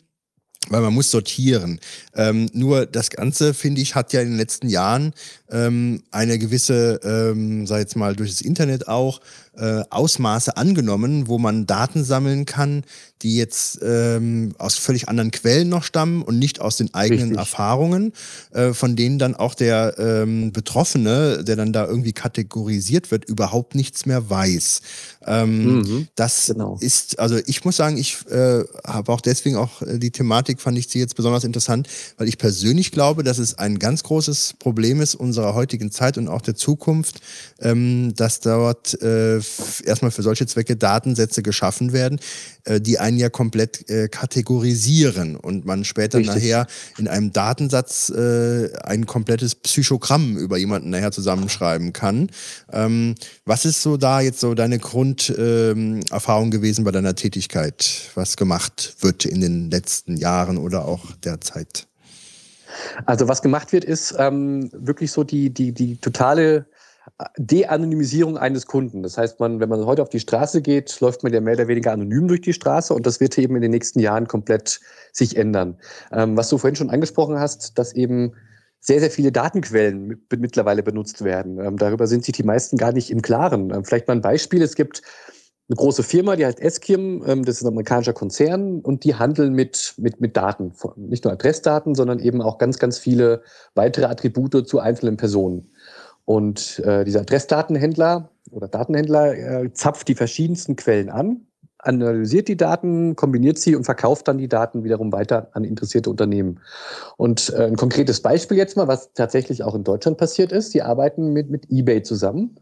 [0.69, 1.81] Weil man muss sortieren.
[2.15, 5.13] Ähm, nur das Ganze, finde ich, hat ja in den letzten Jahren
[5.51, 9.21] ähm, eine gewisse, ähm, sag jetzt mal, durch das Internet auch,
[9.63, 12.83] äh, Ausmaße angenommen, wo man Daten sammeln kann,
[13.23, 17.39] die jetzt ähm, aus völlig anderen Quellen noch stammen und nicht aus den eigenen Richtig.
[17.39, 18.13] Erfahrungen,
[18.51, 23.77] äh, von denen dann auch der ähm, Betroffene, der dann da irgendwie kategorisiert wird, überhaupt
[23.77, 24.81] nichts mehr weiß.
[25.27, 26.09] Ähm, Mhm.
[26.17, 26.77] Das Genau.
[26.81, 30.77] ist, also ich muss sagen, ich äh, habe auch deswegen auch äh, die Thematik, fand
[30.77, 35.01] ich sie jetzt besonders interessant, weil ich persönlich glaube, dass es ein ganz großes Problem
[35.01, 37.21] ist unserer heutigen Zeit und auch der Zukunft,
[37.61, 39.41] ähm, dass dort äh,
[39.85, 42.21] erstmal für solche Zwecke Datensätze geschaffen werden,
[42.65, 46.35] äh, die einen ja komplett äh, kategorisieren und man später Richtig.
[46.35, 46.67] nachher
[46.99, 52.31] in einem Datensatz äh, ein komplettes Psychogramm über jemanden nachher zusammenschreiben kann.
[52.73, 53.15] Ähm,
[53.45, 58.97] was ist so da jetzt so deine Grunderfahrung ähm, gewesen bei deiner Tätigkeit, was gemacht
[59.01, 61.87] wird in den letzten Jahren oder auch derzeit?
[63.07, 66.67] Also was gemacht wird, ist ähm, wirklich so die, die, die totale
[67.37, 69.03] De-Anonymisierung eines Kunden.
[69.03, 71.69] Das heißt, man, wenn man heute auf die Straße geht, läuft man ja mehr oder
[71.69, 74.81] weniger anonym durch die Straße und das wird eben in den nächsten Jahren komplett
[75.13, 75.79] sich ändern.
[76.13, 78.35] Ähm, was du vorhin schon angesprochen hast, dass eben
[78.81, 81.59] sehr, sehr viele Datenquellen mit, mittlerweile benutzt werden.
[81.61, 83.73] Ähm, darüber sind sich die meisten gar nicht im Klaren.
[83.73, 84.61] Ähm, vielleicht mal ein Beispiel.
[84.61, 85.03] Es gibt
[85.69, 89.55] eine große Firma, die heißt Eskim, ähm, das ist ein amerikanischer Konzern und die handeln
[89.55, 90.73] mit, mit, mit Daten.
[90.97, 93.43] Nicht nur Adressdaten, sondern eben auch ganz, ganz viele
[93.75, 95.71] weitere Attribute zu einzelnen Personen.
[96.25, 101.47] Und äh, dieser Adressdatenhändler oder Datenhändler äh, zapft die verschiedensten Quellen an,
[101.79, 106.61] analysiert die Daten, kombiniert sie und verkauft dann die Daten wiederum weiter an interessierte Unternehmen.
[107.17, 110.83] Und äh, ein konkretes Beispiel jetzt mal, was tatsächlich auch in Deutschland passiert ist, die
[110.83, 112.57] arbeiten mit, mit eBay zusammen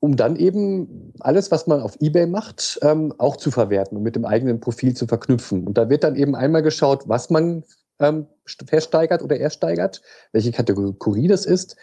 [0.00, 4.14] um dann eben alles, was man auf eBay macht, ähm, auch zu verwerten und mit
[4.14, 5.66] dem eigenen Profil zu verknüpfen.
[5.66, 7.64] Und da wird dann eben einmal geschaut, was man
[8.00, 8.26] ähm,
[8.66, 10.02] versteigert oder ersteigert,
[10.32, 11.76] welche Kategorie das ist,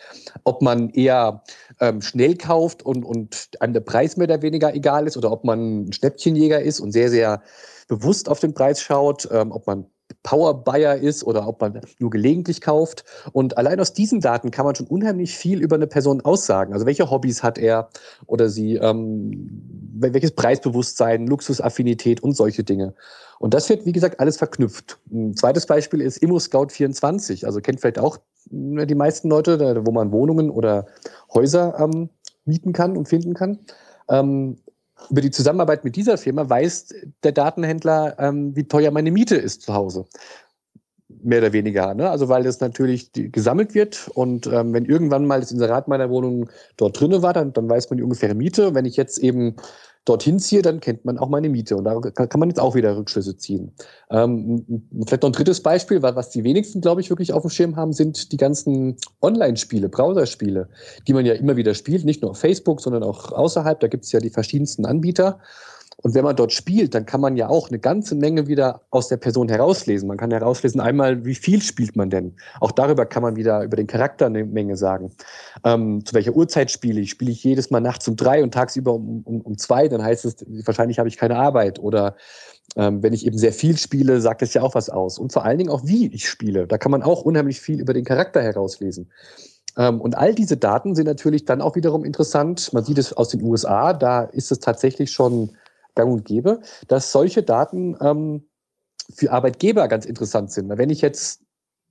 [0.44, 1.44] ob man eher
[1.80, 5.44] ähm, schnell kauft und, und einem der Preis mehr oder weniger egal ist oder ob
[5.44, 7.42] man ein Schnäppchenjäger ist und sehr, sehr
[7.88, 9.86] bewusst auf den Preis schaut, ähm, ob man
[10.22, 13.04] Power-Buyer ist oder ob man nur gelegentlich kauft.
[13.32, 16.74] Und allein aus diesen Daten kann man schon unheimlich viel über eine Person aussagen.
[16.74, 17.90] Also welche Hobbys hat er
[18.26, 22.94] oder sie, ähm, welches Preisbewusstsein, Luxusaffinität und solche Dinge.
[23.40, 25.00] Und das wird, wie gesagt, alles verknüpft.
[25.12, 27.46] Ein zweites Beispiel ist ImmoScout24.
[27.46, 28.18] Also kennt vielleicht auch
[28.52, 30.88] äh, die meisten Leute, wo man Wohnungen oder
[31.34, 32.10] Häuser ähm,
[32.46, 33.60] mieten kann und finden kann.
[34.10, 34.58] Ähm,
[35.10, 36.94] über die Zusammenarbeit mit dieser Firma weiß
[37.24, 40.06] der Datenhändler, ähm, wie teuer meine Miete ist zu Hause.
[41.24, 41.94] Mehr oder weniger.
[41.94, 42.10] Ne?
[42.10, 46.50] Also weil das natürlich gesammelt wird und ähm, wenn irgendwann mal das Inserat meiner Wohnung
[46.78, 48.76] dort drinne war, dann, dann weiß man die ungefähre Miete.
[48.76, 49.56] Wenn ich jetzt eben
[50.06, 51.78] dorthin ziehe, dann kennt man auch meine Miete.
[51.78, 53.72] Und da kann man jetzt auch wieder Rückschlüsse ziehen.
[54.10, 54.66] Ähm,
[55.06, 57.94] vielleicht noch ein drittes Beispiel, was die wenigsten, glaube ich, wirklich auf dem Schirm haben,
[57.94, 60.68] sind die ganzen Online-Spiele, Browserspiele,
[61.08, 63.80] die man ja immer wieder spielt, nicht nur auf Facebook, sondern auch außerhalb.
[63.80, 65.40] Da gibt es ja die verschiedensten Anbieter.
[66.04, 69.08] Und wenn man dort spielt, dann kann man ja auch eine ganze Menge wieder aus
[69.08, 70.08] der Person herauslesen.
[70.08, 72.36] Man kann herauslesen, einmal, wie viel spielt man denn?
[72.60, 75.12] Auch darüber kann man wieder über den Charakter eine Menge sagen.
[75.64, 77.10] Ähm, zu welcher Uhrzeit spiele ich?
[77.10, 79.88] Spiele ich jedes Mal nachts um drei und tagsüber um, um, um zwei?
[79.88, 81.80] Dann heißt es, wahrscheinlich habe ich keine Arbeit.
[81.80, 82.18] Oder
[82.76, 85.18] ähm, wenn ich eben sehr viel spiele, sagt es ja auch was aus.
[85.18, 86.68] Und vor allen Dingen auch, wie ich spiele.
[86.68, 89.10] Da kann man auch unheimlich viel über den Charakter herauslesen.
[89.78, 92.74] Ähm, und all diese Daten sind natürlich dann auch wiederum interessant.
[92.74, 95.52] Man sieht es aus den USA, da ist es tatsächlich schon
[95.96, 98.48] gang und gäbe, dass solche Daten ähm,
[99.14, 100.70] für Arbeitgeber ganz interessant sind.
[100.78, 101.42] Wenn ich jetzt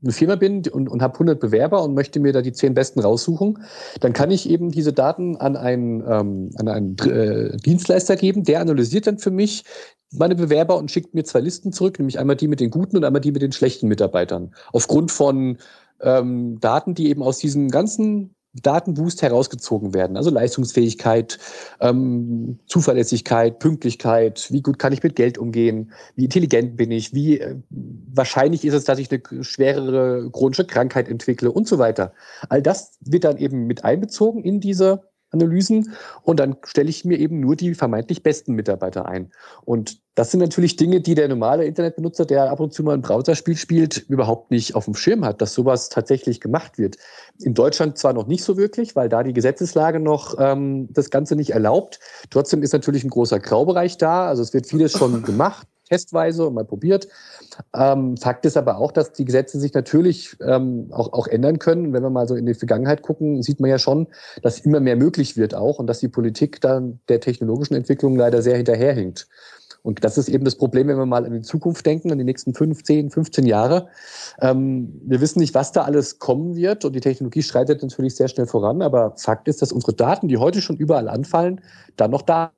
[0.03, 3.01] eine Firma bin und, und habe 100 Bewerber und möchte mir da die 10 besten
[3.01, 3.65] raussuchen,
[4.01, 8.61] dann kann ich eben diese Daten an einen, ähm, an einen äh, Dienstleister geben, der
[8.61, 9.65] analysiert dann für mich
[10.12, 13.05] meine Bewerber und schickt mir zwei Listen zurück, nämlich einmal die mit den guten und
[13.05, 14.55] einmal die mit den schlechten Mitarbeitern.
[14.73, 15.59] Aufgrund von
[16.01, 20.16] ähm, Daten, die eben aus diesem ganzen Datenboost herausgezogen werden.
[20.16, 21.39] Also Leistungsfähigkeit,
[21.81, 27.41] ähm, Zuverlässigkeit, Pünktlichkeit, wie gut kann ich mit Geld umgehen, wie intelligent bin ich, wie
[27.41, 32.12] äh, wahrscheinlich ist es, dass ich eine schwerere chronische Krankheit entwickle und so weiter.
[32.49, 35.03] All das wird dann eben mit einbezogen in diese
[35.33, 39.33] Analysen und dann stelle ich mir eben nur die vermeintlich besten Mitarbeiter ein.
[39.65, 43.01] Und das sind natürlich Dinge, die der normale Internetbenutzer, der ab und zu mal ein
[43.01, 46.97] Browserspiel spielt, überhaupt nicht auf dem Schirm hat, dass sowas tatsächlich gemacht wird.
[47.41, 51.35] In Deutschland zwar noch nicht so wirklich, weil da die Gesetzeslage noch ähm, das Ganze
[51.35, 51.99] nicht erlaubt.
[52.29, 54.29] Trotzdem ist natürlich ein großer Graubereich da.
[54.29, 57.09] Also es wird vieles schon gemacht testweise und mal probiert.
[57.74, 61.93] Ähm, Fakt ist aber auch, dass die Gesetze sich natürlich ähm, auch, auch ändern können.
[61.93, 64.06] Wenn wir mal so in die Vergangenheit gucken, sieht man ja schon,
[64.43, 68.40] dass immer mehr möglich wird auch und dass die Politik dann der technologischen Entwicklung leider
[68.40, 69.28] sehr hinterherhinkt.
[69.82, 72.24] Und das ist eben das Problem, wenn wir mal an die Zukunft denken, an die
[72.24, 73.89] nächsten 15, 15 Jahre.
[74.40, 78.28] Ähm, wir wissen nicht, was da alles kommen wird und die Technologie schreitet natürlich sehr
[78.28, 78.81] schnell voran.
[78.81, 81.60] Aber Fakt ist, dass unsere Daten, die heute schon überall anfallen,
[81.97, 82.52] dann noch da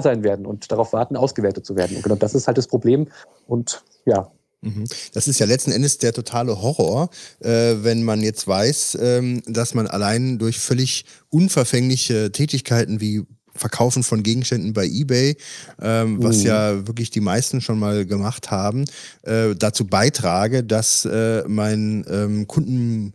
[0.00, 1.96] sein werden und darauf warten, ausgewertet zu werden.
[1.96, 3.08] Und genau das ist halt das Problem.
[3.46, 4.30] Und ja,
[4.62, 4.84] mhm.
[5.12, 7.10] das ist ja letzten Endes der totale Horror,
[7.40, 14.02] äh, wenn man jetzt weiß, ähm, dass man allein durch völlig unverfängliche Tätigkeiten wie Verkaufen
[14.02, 15.36] von Gegenständen bei eBay,
[15.80, 16.46] ähm, was mhm.
[16.46, 18.86] ja wirklich die meisten schon mal gemacht haben,
[19.22, 23.12] äh, dazu beitrage, dass äh, mein ähm, Kunden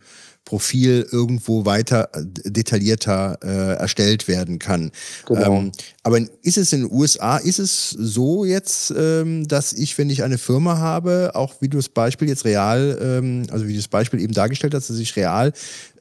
[0.48, 4.92] Profil irgendwo weiter äh, detaillierter äh, erstellt werden kann.
[5.26, 5.58] Genau.
[5.58, 5.72] Ähm,
[6.04, 10.24] aber ist es in den USA, ist es so jetzt, ähm, dass ich, wenn ich
[10.24, 13.90] eine Firma habe, auch wie du das Beispiel jetzt real, ähm, also wie du das
[13.90, 15.52] Beispiel eben dargestellt hast, dass ich real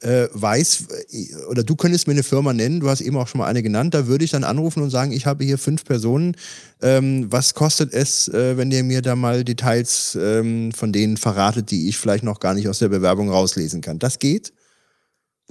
[0.01, 3.39] äh, weiß, äh, oder du könntest mir eine Firma nennen, du hast eben auch schon
[3.39, 6.37] mal eine genannt, da würde ich dann anrufen und sagen, ich habe hier fünf Personen,
[6.81, 11.71] ähm, was kostet es, äh, wenn ihr mir da mal Details ähm, von denen verratet,
[11.71, 13.99] die ich vielleicht noch gar nicht aus der Bewerbung rauslesen kann?
[13.99, 14.53] Das geht?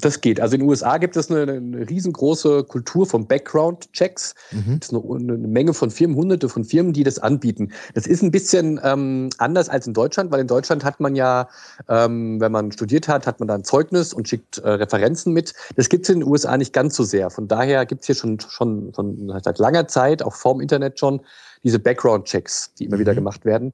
[0.01, 0.41] Das geht.
[0.41, 4.35] Also in den USA gibt es eine, eine riesengroße Kultur von Background-Checks.
[4.53, 4.79] Mhm.
[4.79, 7.73] Das ist eine, eine, Menge von Firmen, hunderte von Firmen, die das anbieten.
[7.95, 11.49] Das ist ein bisschen ähm, anders als in Deutschland, weil in Deutschland hat man ja,
[11.89, 15.55] ähm, wenn man studiert hat, hat man da ein Zeugnis und schickt äh, Referenzen mit.
[15.77, 17.31] Das gibt es in den USA nicht ganz so sehr.
[17.31, 21.23] Von daher gibt es hier schon, schon, schon seit langer Zeit, auch vorm Internet schon,
[21.65, 23.01] diese Background-Checks, die immer mhm.
[23.01, 23.73] wieder gemacht werden.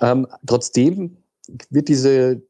[0.00, 1.16] Ähm, trotzdem
[1.70, 2.40] wird diese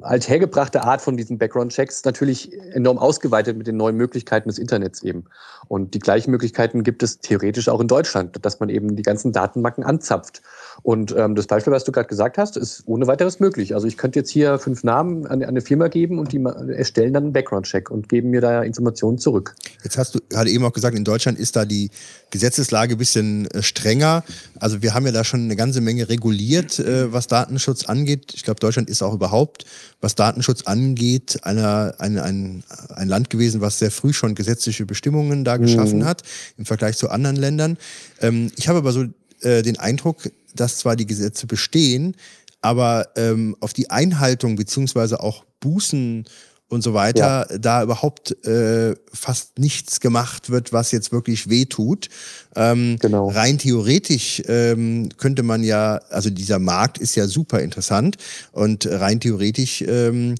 [0.00, 5.24] althergebrachte Art von diesen Background-Checks natürlich enorm ausgeweitet mit den neuen Möglichkeiten des Internets eben.
[5.68, 9.32] Und die gleichen Möglichkeiten gibt es theoretisch auch in Deutschland, dass man eben die ganzen
[9.32, 10.42] Datenbanken anzapft.
[10.82, 13.74] Und ähm, das Beispiel, was du gerade gesagt hast, ist ohne weiteres möglich.
[13.74, 17.24] Also ich könnte jetzt hier fünf Namen an eine Firma geben und die erstellen dann
[17.24, 19.54] einen Background-Check und geben mir da Informationen zurück.
[19.84, 21.90] Jetzt hast du gerade eben auch gesagt, in Deutschland ist da die
[22.34, 24.24] Gesetzeslage ein bisschen äh, strenger.
[24.58, 28.32] Also wir haben ja da schon eine ganze Menge reguliert, äh, was Datenschutz angeht.
[28.34, 29.64] Ich glaube, Deutschland ist auch überhaupt,
[30.00, 35.44] was Datenschutz angeht, eine, eine, ein, ein Land gewesen, was sehr früh schon gesetzliche Bestimmungen
[35.44, 36.04] da geschaffen Mhm.
[36.06, 36.22] hat
[36.58, 37.78] im Vergleich zu anderen Ländern.
[38.20, 39.04] Ähm, ich habe aber so
[39.42, 42.16] äh, den Eindruck, dass zwar die Gesetze bestehen,
[42.62, 46.24] aber ähm, auf die Einhaltung beziehungsweise auch Bußen
[46.68, 52.08] und so weiter, da überhaupt äh, fast nichts gemacht wird, was jetzt wirklich wehtut.
[52.56, 53.28] Ähm, Genau.
[53.28, 58.16] Rein theoretisch ähm, könnte man ja, also dieser Markt ist ja super interessant
[58.52, 60.34] und rein theoretisch ähm,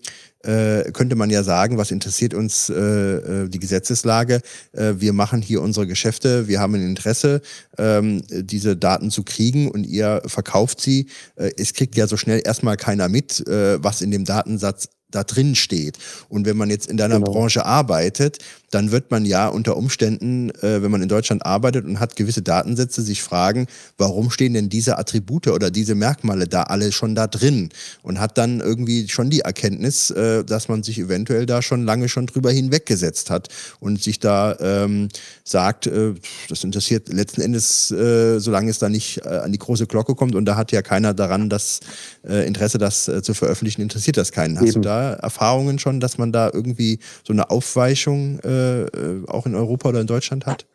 [0.45, 4.41] äh, könnte man ja sagen, was interessiert uns äh, äh, die Gesetzeslage?
[4.73, 7.41] Äh, wir machen hier unsere Geschäfte, wir haben ein Interesse,
[7.79, 11.09] ähm, diese Daten zu kriegen und ihr verkauft sie.
[11.37, 15.25] Äh, es kriegt ja so schnell erstmal keiner mit, äh, was in dem Datensatz da
[15.25, 15.99] drin steht.
[16.29, 17.33] Und wenn man jetzt in deiner Genau.
[17.33, 18.39] Branche arbeitet,
[18.71, 22.43] dann wird man ja unter Umständen, äh, wenn man in Deutschland arbeitet und hat gewisse
[22.43, 23.67] Datensätze, sich fragen,
[23.99, 27.69] warum stehen denn diese Attribute oder diese Merkmale da alle schon da drin?
[28.03, 32.09] Und hat dann irgendwie schon die Erkenntnis, äh, dass man sich eventuell da schon lange
[32.09, 35.09] schon drüber hinweggesetzt hat und sich da ähm,
[35.45, 36.15] sagt, äh,
[36.49, 40.35] das interessiert letzten Endes, äh, solange es da nicht äh, an die große Glocke kommt
[40.35, 41.81] und da hat ja keiner daran das
[42.27, 44.57] äh, Interesse, das zu veröffentlichen, interessiert das keinen.
[44.57, 44.83] Hast Eben.
[44.83, 49.55] du da Erfahrungen schon, dass man da irgendwie so eine Aufweichung äh, äh, auch in
[49.55, 50.67] Europa oder in Deutschland hat?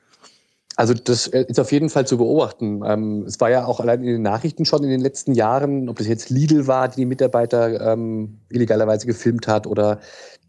[0.80, 2.84] Also das äh, ist auf jeden Fall zu beobachten.
[2.86, 5.98] Ähm, es war ja auch allein in den Nachrichten schon in den letzten Jahren, ob
[5.98, 10.00] das jetzt Lidl war, die die Mitarbeiter ähm, illegalerweise gefilmt hat oder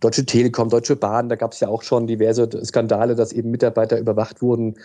[0.00, 3.98] Deutsche Telekom, Deutsche Bahn, da gab es ja auch schon diverse Skandale, dass eben Mitarbeiter
[3.98, 4.76] überwacht wurden.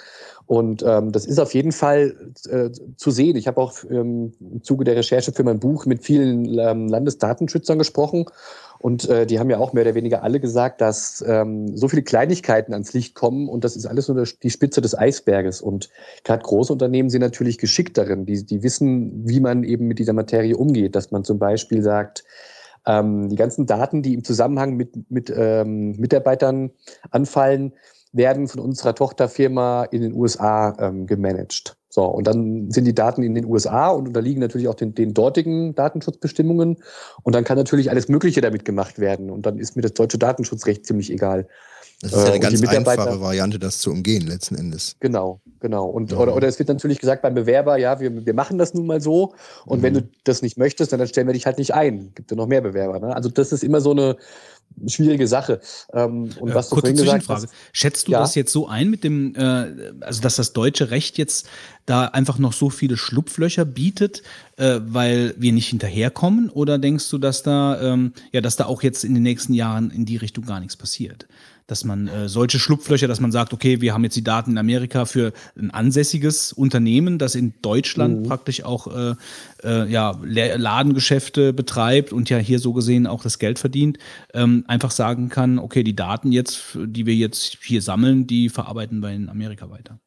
[0.46, 2.16] Und ähm, das ist auf jeden Fall
[2.50, 3.36] äh, zu sehen.
[3.36, 7.80] Ich habe auch ähm, im Zuge der Recherche für mein Buch mit vielen ähm, Landesdatenschützern
[7.80, 8.26] gesprochen.
[8.78, 12.04] Und äh, die haben ja auch mehr oder weniger alle gesagt, dass ähm, so viele
[12.04, 15.62] Kleinigkeiten ans Licht kommen und das ist alles nur die Spitze des Eisberges.
[15.62, 15.90] Und
[16.24, 18.26] gerade große Unternehmen sind natürlich geschickt darin.
[18.26, 22.26] Die, die wissen, wie man eben mit dieser Materie umgeht, dass man zum Beispiel sagt,
[22.86, 26.72] ähm, die ganzen Daten, die im Zusammenhang mit, mit ähm, Mitarbeitern
[27.12, 27.74] anfallen,
[28.12, 31.78] werden von unserer Tochterfirma in den USA ähm, gemanagt.
[31.90, 35.14] So, und dann sind die Daten in den USA und unterliegen natürlich auch den, den
[35.14, 36.78] dortigen Datenschutzbestimmungen.
[37.24, 39.30] Und dann kann natürlich alles Mögliche damit gemacht werden.
[39.30, 41.48] Und dann ist mir das deutsche Datenschutzrecht ziemlich egal.
[42.01, 44.95] Das ist ja Äh, eine ganz einfache Variante, das zu umgehen, letzten Endes.
[44.99, 45.85] Genau, genau.
[45.88, 46.17] Und, Ja.
[46.17, 49.01] oder, oder es wird natürlich gesagt beim Bewerber, ja, wir, wir machen das nun mal
[49.01, 49.34] so.
[49.65, 49.97] Und wenn Mhm.
[49.99, 52.11] du das nicht möchtest, dann stellen wir dich halt nicht ein.
[52.13, 52.99] Gibt ja noch mehr Bewerber.
[52.99, 53.15] Ne?
[53.15, 54.17] Also das ist immer so eine
[54.88, 55.61] schwierige Sache.
[55.93, 57.43] Ähm, und Äh, was du kurze Zwischenfrage.
[57.43, 58.19] hast, Schätzt du Ja.
[58.19, 61.47] das jetzt so ein mit dem, äh, also dass das deutsche Recht jetzt
[61.85, 64.22] da einfach noch so viele Schlupflöcher bietet,
[64.57, 66.49] äh, weil wir nicht hinterherkommen?
[66.49, 69.91] Oder denkst du, dass da, ähm, ja, dass da auch jetzt in den nächsten Jahren
[69.91, 71.26] in die Richtung gar nichts passiert?
[71.68, 74.58] Dass man äh, solche Schlupflöcher, dass man sagt, okay, wir haben jetzt die Daten in
[74.58, 78.24] Amerika für ein ansässiges Unternehmen, das in Deutschland Mhm.
[78.24, 79.16] praktisch auch äh,
[79.64, 83.98] äh, ja, Ladengeschäfte betreibt und ja hier so gesehen auch das Geld verdient,
[84.34, 89.00] ähm, einfach sagen kann, okay, die Daten jetzt, die wir jetzt hier sammeln, die verarbeiten
[89.00, 90.00] wir in Amerika weiter.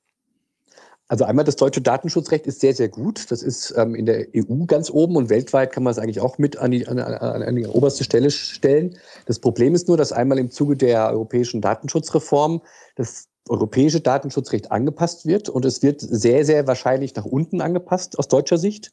[1.11, 3.31] Also einmal das deutsche Datenschutzrecht ist sehr, sehr gut.
[3.31, 6.37] Das ist ähm, in der EU ganz oben und weltweit kann man es eigentlich auch
[6.37, 8.95] mit an die, an, an, an die oberste Stelle stellen.
[9.25, 12.61] Das Problem ist nur, dass einmal im Zuge der europäischen Datenschutzreform
[12.95, 18.29] das europäische Datenschutzrecht angepasst wird und es wird sehr, sehr wahrscheinlich nach unten angepasst aus
[18.29, 18.93] deutscher Sicht.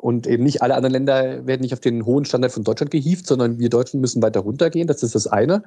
[0.00, 3.26] Und eben nicht alle anderen Länder werden nicht auf den hohen Standard von Deutschland gehievt,
[3.26, 4.86] sondern wir Deutschen müssen weiter runtergehen.
[4.86, 5.64] Das ist das eine.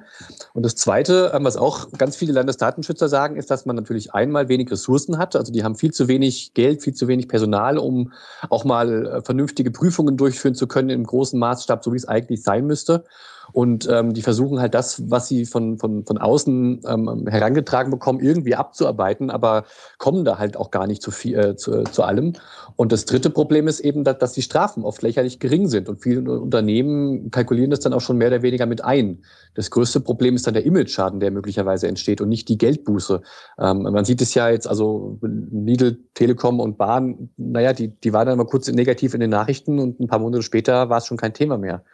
[0.54, 4.48] Und das Zweite, ähm, was auch ganz viele Landesdatenschützer sagen, ist, dass man natürlich einmal
[4.48, 5.36] wenig Ressourcen hat.
[5.36, 8.12] Also die haben viel zu wenig Geld, viel zu wenig Personal, um
[8.48, 12.42] auch mal äh, vernünftige Prüfungen durchführen zu können im großen Maßstab, so wie es eigentlich
[12.42, 13.04] sein müsste.
[13.52, 18.20] Und ähm, die versuchen halt das, was sie von, von, von außen ähm, herangetragen bekommen,
[18.20, 19.64] irgendwie abzuarbeiten, aber
[19.98, 22.32] kommen da halt auch gar nicht zu, viel, äh, zu, zu allem.
[22.76, 25.88] Und das dritte Problem ist eben, dass, dass die Strafen oft lächerlich gering sind.
[25.88, 29.22] Und viele Unternehmen kalkulieren das dann auch schon mehr oder weniger mit ein.
[29.54, 33.20] Das größte Problem ist dann der Image-Schaden, der möglicherweise entsteht und nicht die Geldbuße.
[33.58, 38.26] Ähm, man sieht es ja jetzt, also Lidl, Telekom und Bahn, naja, die, die waren
[38.26, 41.18] dann mal kurz negativ in den Nachrichten und ein paar Monate später war es schon
[41.18, 41.84] kein Thema mehr.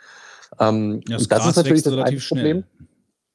[0.60, 2.64] Ähm, Ja, das das ist natürlich das eine Problem.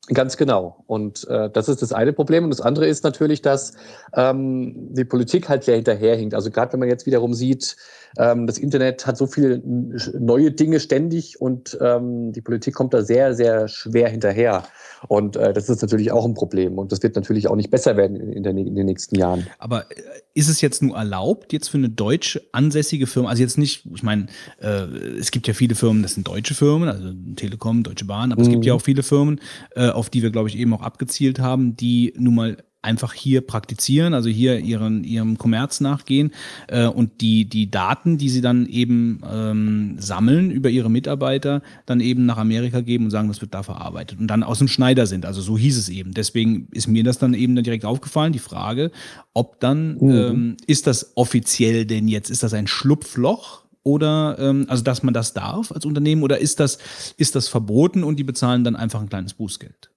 [0.07, 0.83] Ganz genau.
[0.85, 2.43] Und äh, das ist das eine Problem.
[2.43, 3.73] Und das andere ist natürlich, dass
[4.13, 6.35] ähm, die Politik halt sehr hinterherhinkt.
[6.35, 7.77] Also gerade wenn man jetzt wiederum sieht,
[8.17, 13.01] ähm, das Internet hat so viele neue Dinge ständig und ähm, die Politik kommt da
[13.01, 14.63] sehr, sehr schwer hinterher.
[15.07, 16.77] Und äh, das ist natürlich auch ein Problem.
[16.77, 19.47] Und das wird natürlich auch nicht besser werden in, der, in den nächsten Jahren.
[19.57, 20.01] Aber äh,
[20.33, 24.03] ist es jetzt nur erlaubt, jetzt für eine deutsche ansässige Firma, also jetzt nicht, ich
[24.03, 24.27] meine,
[24.61, 24.83] äh,
[25.19, 28.47] es gibt ja viele Firmen, das sind deutsche Firmen, also Telekom, Deutsche Bahn, aber mhm.
[28.47, 29.39] es gibt ja auch viele Firmen,
[29.75, 33.41] äh, auf die wir, glaube ich, eben auch abgezielt haben, die nun mal einfach hier
[33.41, 36.31] praktizieren, also hier ihren, ihrem Kommerz nachgehen
[36.67, 42.01] äh, und die, die Daten, die sie dann eben ähm, sammeln über ihre Mitarbeiter, dann
[42.01, 45.07] eben nach Amerika geben und sagen, das wird da verarbeitet und dann aus dem Schneider
[45.07, 45.25] sind.
[45.25, 46.13] Also so hieß es eben.
[46.13, 48.91] Deswegen ist mir das dann eben dann direkt aufgefallen, die Frage,
[49.33, 50.11] ob dann, mhm.
[50.11, 53.62] ähm, ist das offiziell denn jetzt, ist das ein Schlupfloch?
[53.83, 56.77] Oder ähm, also dass man das darf als Unternehmen oder ist das,
[57.17, 59.93] ist das verboten und die bezahlen dann einfach ein kleines Bußgeld?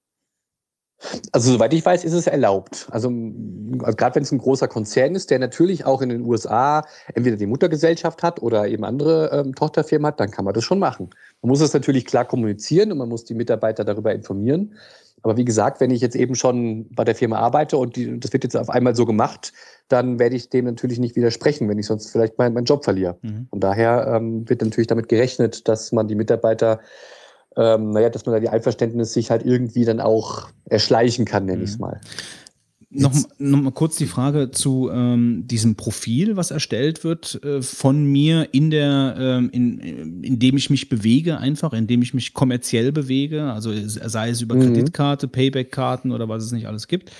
[1.31, 2.89] Also soweit ich weiß, ist es erlaubt.
[2.91, 6.85] Also, also gerade wenn es ein großer Konzern ist, der natürlich auch in den USA
[7.15, 10.79] entweder die Muttergesellschaft hat oder eben andere ähm, Tochterfirmen hat, dann kann man das schon
[10.79, 11.11] machen.
[11.43, 14.75] Man muss es natürlich klar kommunizieren und man muss die Mitarbeiter darüber informieren.
[15.23, 18.33] Aber wie gesagt, wenn ich jetzt eben schon bei der Firma arbeite und die, das
[18.33, 19.53] wird jetzt auf einmal so gemacht,
[19.89, 23.17] dann werde ich dem natürlich nicht widersprechen, wenn ich sonst vielleicht meinen, meinen Job verliere.
[23.23, 23.47] Mhm.
[23.51, 26.81] Von daher ähm, wird natürlich damit gerechnet, dass man die Mitarbeiter
[27.57, 31.65] ähm, naja, dass man da die Einverständnis sich halt irgendwie dann auch erschleichen kann, nenne
[31.65, 31.87] ich es mhm.
[31.87, 32.01] mal.
[32.89, 38.05] Noch, noch mal kurz die Frage zu ähm, diesem Profil, was erstellt wird äh, von
[38.05, 42.33] mir in der, ähm, in, in dem ich mich bewege, einfach, in dem ich mich
[42.33, 44.61] kommerziell bewege, also sei es über mhm.
[44.61, 47.11] Kreditkarte, Payback-Karten oder was es nicht alles gibt.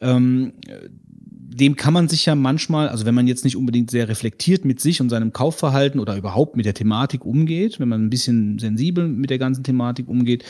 [0.00, 0.52] Ähm,
[1.52, 4.80] dem kann man sich ja manchmal, also wenn man jetzt nicht unbedingt sehr reflektiert mit
[4.80, 9.08] sich und seinem Kaufverhalten oder überhaupt mit der Thematik umgeht, wenn man ein bisschen sensibel
[9.08, 10.44] mit der ganzen Thematik umgeht,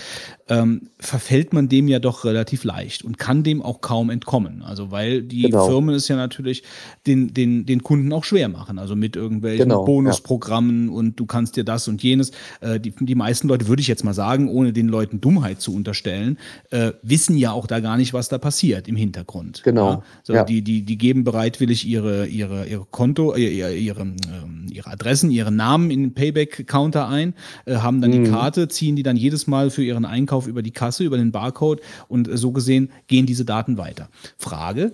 [0.48, 4.62] ähm, verfällt man dem ja doch relativ leicht und kann dem auch kaum entkommen.
[4.62, 5.68] Also weil die genau.
[5.68, 6.64] Firmen es ja natürlich
[7.06, 10.93] den, den, den Kunden auch schwer machen, also mit irgendwelchen genau, Bonusprogrammen ja.
[10.93, 12.31] und du kannst dir das und jenes.
[12.60, 15.74] Äh, die, die meisten Leute, würde ich jetzt mal sagen, ohne den Leuten Dummheit zu
[15.74, 16.36] unterstellen,
[16.70, 19.62] äh, wissen ja auch da gar nicht, was da passiert im Hintergrund.
[19.64, 19.90] Genau.
[19.90, 20.02] Ja?
[20.24, 20.44] So, ja.
[20.44, 25.31] Die, die, die geben bereitwillig ihre, ihre, ihre Konto, äh, ihre, ihre, ähm, ihre Adressen,
[25.31, 27.35] ihre Namen in den Payback-Counter ein,
[27.65, 28.25] äh, haben dann mhm.
[28.25, 31.31] die Karte, ziehen die dann jedes Mal für ihren Einkauf über die Kasse, über den
[31.31, 34.09] Barcode und so gesehen gehen diese Daten weiter.
[34.37, 34.93] Frage,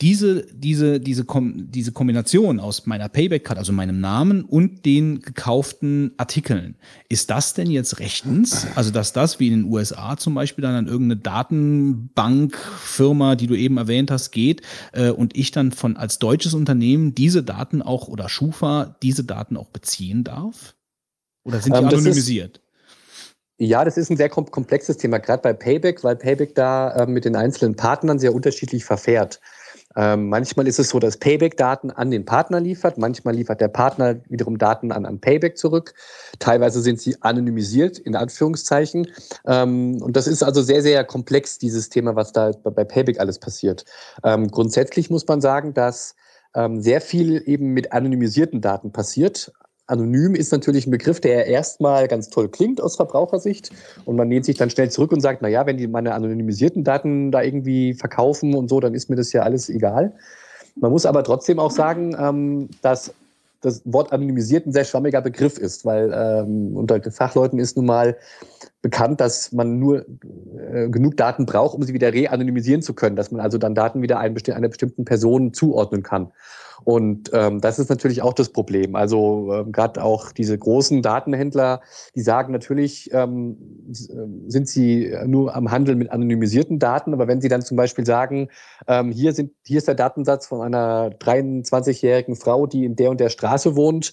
[0.00, 6.12] diese, diese, diese, Kom diese Kombination aus meiner Payback-Card, also meinem Namen und den gekauften
[6.18, 6.76] Artikeln,
[7.08, 8.68] ist das denn jetzt rechtens?
[8.76, 13.56] Also, dass das wie in den USA zum Beispiel dann an irgendeine Datenbankfirma, die du
[13.56, 14.62] eben erwähnt hast, geht
[14.92, 19.56] äh, und ich dann von als deutsches Unternehmen diese Daten auch oder Schufa diese Daten
[19.56, 20.76] auch beziehen darf?
[21.42, 22.60] Oder sind die ähm, anonymisiert?
[23.60, 27.24] Ja, das ist ein sehr komplexes Thema, gerade bei Payback, weil Payback da äh, mit
[27.24, 29.40] den einzelnen Partnern sehr unterschiedlich verfährt.
[29.98, 33.66] Ähm, manchmal ist es so, dass Payback Daten an den Partner liefert, manchmal liefert der
[33.66, 35.92] Partner wiederum Daten an, an Payback zurück.
[36.38, 39.08] Teilweise sind sie anonymisiert, in Anführungszeichen.
[39.44, 43.40] Ähm, und das ist also sehr, sehr komplex, dieses Thema, was da bei Payback alles
[43.40, 43.84] passiert.
[44.22, 46.14] Ähm, grundsätzlich muss man sagen, dass
[46.54, 49.52] ähm, sehr viel eben mit anonymisierten Daten passiert.
[49.88, 53.70] Anonym ist natürlich ein Begriff, der erstmal ganz toll klingt aus Verbrauchersicht
[54.04, 56.84] und man lehnt sich dann schnell zurück und sagt, na ja, wenn die meine anonymisierten
[56.84, 60.12] Daten da irgendwie verkaufen und so, dann ist mir das ja alles egal.
[60.76, 63.12] Man muss aber trotzdem auch sagen, ähm, dass
[63.60, 68.16] das Wort anonymisiert ein sehr schwammiger Begriff ist, weil ähm, unter Fachleuten ist nun mal
[68.82, 70.06] bekannt, dass man nur
[70.70, 74.02] äh, genug Daten braucht, um sie wieder re-anonymisieren zu können, dass man also dann Daten
[74.02, 76.30] wieder einer bestimmten Person zuordnen kann.
[76.84, 78.94] Und ähm, das ist natürlich auch das Problem.
[78.94, 81.80] Also ähm, gerade auch diese großen Datenhändler,
[82.14, 83.56] die sagen natürlich, ähm,
[83.90, 88.06] äh, sind sie nur am Handel mit anonymisierten Daten, aber wenn sie dann zum Beispiel
[88.06, 88.48] sagen,
[88.86, 93.20] ähm, hier, sind, hier ist der Datensatz von einer 23-jährigen Frau, die in der und
[93.20, 94.12] der Straße wohnt,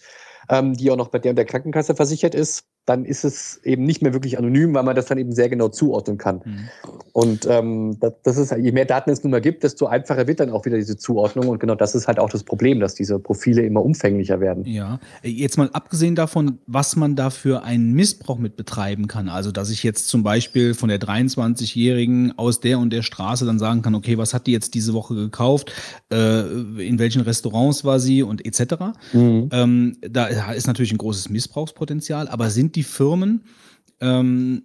[0.49, 3.84] ähm, die auch noch bei der und der Krankenkasse versichert ist, dann ist es eben
[3.84, 6.41] nicht mehr wirklich anonym, weil man das dann eben sehr genau zuordnen kann.
[6.45, 6.70] Mhm.
[7.14, 10.40] Und ähm, das, das, ist, je mehr Daten es nun mal gibt, desto einfacher wird
[10.40, 11.48] dann auch wieder diese Zuordnung.
[11.48, 14.66] Und genau das ist halt auch das Problem, dass diese Profile immer umfänglicher werden.
[14.66, 19.30] Ja, jetzt mal abgesehen davon, was man da für einen Missbrauch mit betreiben kann.
[19.30, 23.57] Also, dass ich jetzt zum Beispiel von der 23-Jährigen aus der und der Straße dann
[23.57, 25.72] sagen kann, okay, was hat die jetzt diese Woche gekauft,
[26.12, 28.76] äh, in welchen Restaurants war sie und etc.
[29.14, 29.49] Mhm.
[29.52, 33.43] Ähm, da ist natürlich ein großes Missbrauchspotenzial, aber sind die Firmen,
[34.02, 34.64] ähm,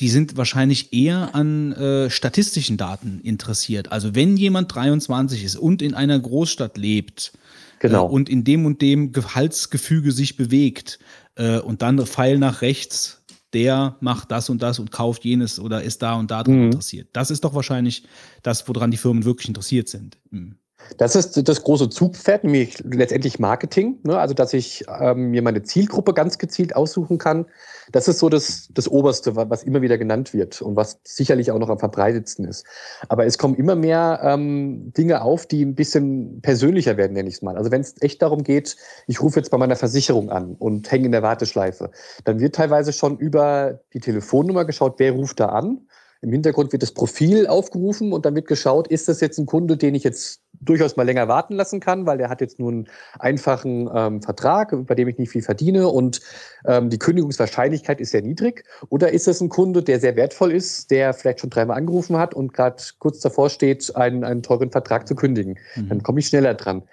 [0.00, 3.92] die sind wahrscheinlich eher an äh, statistischen Daten interessiert.
[3.92, 7.32] Also wenn jemand 23 ist und in einer Großstadt lebt
[7.78, 8.06] genau.
[8.06, 10.98] äh, und in dem und dem Gehaltsgefüge sich bewegt
[11.36, 15.82] äh, und dann Pfeil nach rechts der macht das und das und kauft jenes oder
[15.82, 16.64] ist da und da dran Mhm.
[16.66, 17.08] interessiert.
[17.12, 18.02] Das ist doch wahrscheinlich
[18.42, 20.18] das, woran die Firmen wirklich interessiert sind.
[20.30, 20.56] Mhm.
[20.98, 23.98] Das ist das große Zugpferd, nämlich letztendlich Marketing.
[24.04, 24.18] Ne?
[24.18, 27.46] Also, dass ich ähm, mir meine Zielgruppe ganz gezielt aussuchen kann.
[27.92, 31.50] Das ist so das, das Oberste, wa- was immer wieder genannt wird und was sicherlich
[31.50, 32.64] auch noch am verbreitetsten ist.
[33.08, 37.36] Aber es kommen immer mehr ähm, Dinge auf, die ein bisschen persönlicher werden, nenne ich
[37.36, 37.56] es mal.
[37.56, 41.06] Also, wenn es echt darum geht, ich rufe jetzt bei meiner Versicherung an und hänge
[41.06, 41.90] in der Warteschleife,
[42.24, 45.86] dann wird teilweise schon über die Telefonnummer geschaut, wer ruft da an.
[46.24, 49.76] Im Hintergrund wird das Profil aufgerufen und dann wird geschaut, ist das jetzt ein Kunde,
[49.76, 52.88] den ich jetzt durchaus mal länger warten lassen kann, weil der hat jetzt nur einen
[53.18, 56.22] einfachen ähm, Vertrag, bei dem ich nicht viel verdiene und
[56.66, 58.64] ähm, die Kündigungswahrscheinlichkeit ist sehr niedrig.
[58.88, 62.32] Oder ist es ein Kunde, der sehr wertvoll ist, der vielleicht schon dreimal angerufen hat
[62.32, 65.58] und gerade kurz davor steht, einen, einen teuren Vertrag zu kündigen?
[65.90, 66.84] Dann komme ich schneller dran.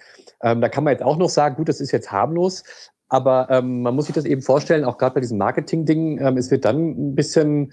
[0.43, 2.63] Ähm, da kann man jetzt auch noch sagen, gut, das ist jetzt harmlos,
[3.07, 6.51] aber ähm, man muss sich das eben vorstellen, auch gerade bei diesen Marketing-Dingen, ähm, es
[6.51, 7.71] wird dann ein bisschen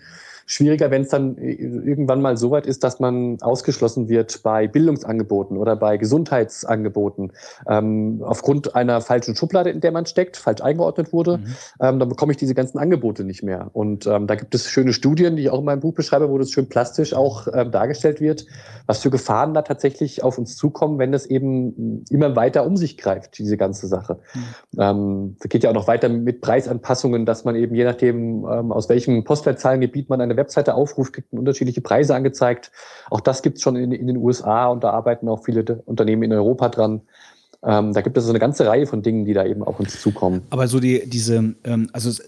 [0.48, 4.66] schwieriger, wenn es dann äh, irgendwann mal so weit ist, dass man ausgeschlossen wird bei
[4.66, 7.32] Bildungsangeboten oder bei Gesundheitsangeboten
[7.68, 11.40] ähm, aufgrund einer falschen Schublade, in der man steckt, falsch eingeordnet wurde,
[11.80, 13.68] ähm, dann bekomme ich diese ganzen Angebote nicht mehr.
[13.74, 16.38] Und ähm, da gibt es schöne Studien, die ich auch in meinem Buch beschreibe, wo
[16.38, 18.46] das schön plastisch auch ähm, dargestellt wird,
[18.86, 22.96] was für Gefahren da tatsächlich auf uns zukommen, wenn das eben immer weiter um sich
[22.96, 24.18] greift, diese ganze Sache.
[24.78, 28.72] Ähm, das geht ja auch noch weiter mit Preisanpassungen, dass man eben je nachdem, ähm,
[28.72, 32.72] aus welchem Postleitzahlengebiet man eine Webseite aufruft, kriegt man unterschiedliche Preise angezeigt.
[33.10, 36.22] Auch das gibt es schon in, in den USA und da arbeiten auch viele Unternehmen
[36.22, 37.02] in Europa dran.
[37.64, 40.00] Ähm, da gibt es so eine ganze Reihe von Dingen, die da eben auf uns
[40.00, 40.42] zukommen.
[40.50, 42.22] Aber so die, diese, ähm, also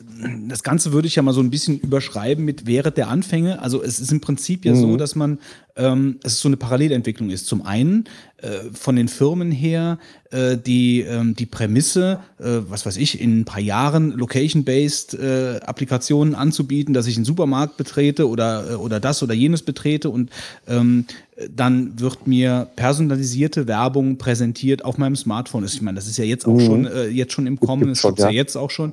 [0.48, 3.62] das Ganze würde ich ja mal so ein bisschen überschreiben mit während der Anfänge.
[3.62, 5.38] Also es ist im Prinzip ja so, dass man,
[5.76, 7.46] ähm, es ist so eine Parallelentwicklung ist.
[7.46, 8.04] Zum einen
[8.38, 9.98] äh, von den Firmen her
[10.30, 15.60] äh, die, ähm, die Prämisse, äh, was weiß ich, in ein paar Jahren location-based äh,
[15.64, 20.30] Applikationen anzubieten, dass ich einen Supermarkt betrete oder, äh, oder das oder jenes betrete und
[20.68, 21.06] ähm,
[21.54, 25.64] dann wird mir personalisierte Werbung präsentiert auf meinem Smartphone.
[25.64, 28.10] Ich meine, das ist ja jetzt auch schon, äh, jetzt schon im Kommen, es schon,
[28.10, 28.36] gibt's ja ja.
[28.36, 28.92] jetzt auch schon.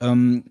[0.00, 0.44] Ähm,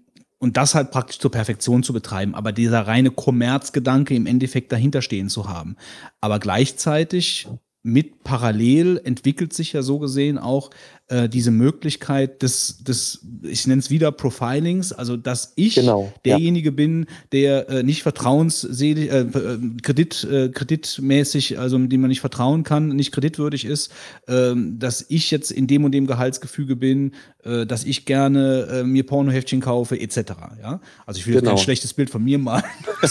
[0.46, 5.02] und das halt praktisch zur Perfektion zu betreiben, aber dieser reine Kommerzgedanke im Endeffekt dahinter
[5.02, 5.76] stehen zu haben.
[6.22, 7.48] Aber gleichzeitig
[7.82, 10.70] mit parallel entwickelt sich ja so gesehen auch
[11.08, 16.36] äh, diese Möglichkeit des, des ich nenne es wieder Profilings, also dass ich Genau, ja.
[16.38, 22.22] derjenige bin, der äh, nicht vertrauensselig, äh, äh, Kredit, äh, kreditmäßig, also dem man nicht
[22.22, 23.92] vertrauen kann, nicht kreditwürdig ist,
[24.28, 27.12] ähm, dass ich jetzt in dem und dem Gehaltsgefüge bin,
[27.44, 30.18] äh, dass ich gerne äh, mir Pornoheftchen kaufe, etc.
[30.62, 30.80] Ja?
[31.06, 31.56] Also ich will jetzt Genau.
[31.56, 32.64] kein schlechtes Bild von mir malen.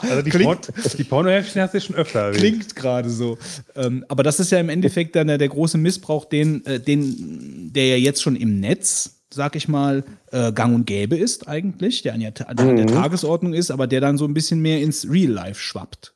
[0.00, 0.58] Also die, Porn
[0.96, 2.38] die Pornoheftchen hast du schon öfter erwähnt.
[2.38, 3.38] Klingt gerade so.
[3.74, 7.72] Ähm, aber das ist ja im Endeffekt dann der, der große Missbrauch, den, äh, den,
[7.72, 12.02] der ja jetzt schon im Netz, sag ich mal, äh, gang und gäbe ist eigentlich,
[12.02, 14.80] der an der, der, an der Tagesordnung ist, aber der dann so ein bisschen mehr
[14.80, 16.14] ins Real Life schwappt.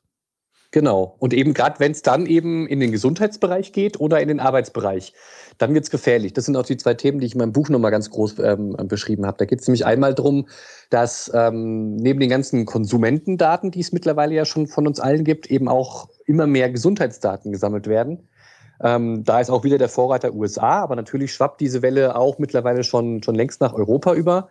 [0.75, 1.15] Genau.
[1.21, 5.13] Und eben gerade wenn es dann eben in den Gesundheitsbereich geht oder in den Arbeitsbereich,
[5.57, 6.33] dann wird es gefährlich.
[6.33, 8.77] Das sind auch die zwei Themen, die ich in meinem Buch nochmal ganz groß ähm,
[8.89, 9.39] beschrieben habe.
[9.39, 10.49] Da geht es nämlich einmal darum,
[10.91, 15.49] dass ähm, neben den ganzen Konsumentendaten, die es mittlerweile ja schon von uns allen gibt,
[15.49, 18.29] eben auch immer mehr Gesundheitsdaten gesammelt werden.
[18.83, 22.85] Ähm, da ist auch wieder der Vorreiter USA, aber natürlich schwappt diese Welle auch mittlerweile
[22.85, 24.49] schon, schon längst nach Europa über.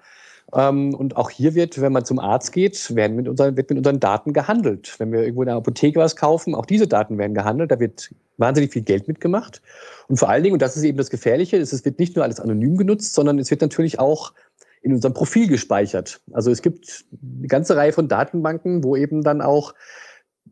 [0.54, 3.78] Ähm, und auch hier wird, wenn man zum Arzt geht, werden mit unseren, wird mit
[3.78, 4.96] unseren Daten gehandelt.
[5.00, 7.72] Wenn wir irgendwo in der Apotheke was kaufen, auch diese Daten werden gehandelt.
[7.72, 9.62] Da wird wahnsinnig viel Geld mitgemacht.
[10.08, 12.24] Und vor allen Dingen, und das ist eben das Gefährliche, ist, es wird nicht nur
[12.24, 14.34] alles anonym genutzt, sondern es wird natürlich auch
[14.82, 16.20] in unserem Profil gespeichert.
[16.34, 17.06] Also es gibt
[17.38, 19.74] eine ganze Reihe von Datenbanken, wo eben dann auch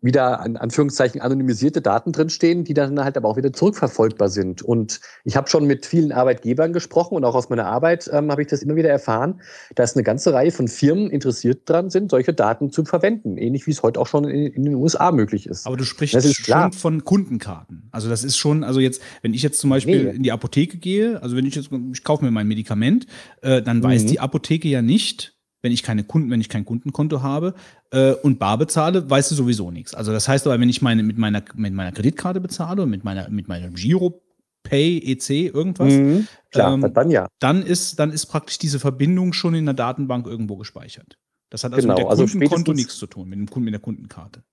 [0.01, 4.61] wieder an Anführungszeichen anonymisierte Daten drinstehen, die dann halt aber auch wieder zurückverfolgbar sind.
[4.63, 8.41] Und ich habe schon mit vielen Arbeitgebern gesprochen und auch aus meiner Arbeit ähm, habe
[8.41, 9.41] ich das immer wieder erfahren,
[9.75, 13.71] dass eine ganze Reihe von Firmen interessiert dran sind, solche Daten zu verwenden, ähnlich wie
[13.71, 15.67] es heute auch schon in, in den USA möglich ist.
[15.67, 16.71] Aber du sprichst Das ist schon klar.
[16.71, 17.87] von Kundenkarten.
[17.91, 20.15] Also das ist schon, also jetzt, wenn ich jetzt zum Beispiel Nee.
[20.15, 23.05] in die Apotheke gehe, also wenn ich jetzt, ich kaufe mir mein Medikament,
[23.41, 24.07] äh, dann weiß Mhm.
[24.07, 27.53] die Apotheke ja nicht, wenn ich keine Kunden, wenn ich kein Kundenkonto habe
[27.91, 29.93] äh, und bar bezahle, weißt du sowieso nichts.
[29.93, 33.03] Also das heißt aber, wenn ich meine mit meiner mit meiner Kreditkarte bezahle und mit
[33.03, 34.21] meiner mit meinem Giro
[34.63, 36.27] Pay EC irgendwas, Mhm.
[36.51, 37.27] Klar, ähm, dann ja.
[37.39, 41.17] dann ist dann ist praktisch diese Verbindung schon in der Datenbank irgendwo gespeichert.
[41.49, 43.65] Das hat also Genau, mit der also Kundenkonto spätestens- nichts zu tun, mit dem Kunden
[43.65, 44.43] mit der Kundenkarte.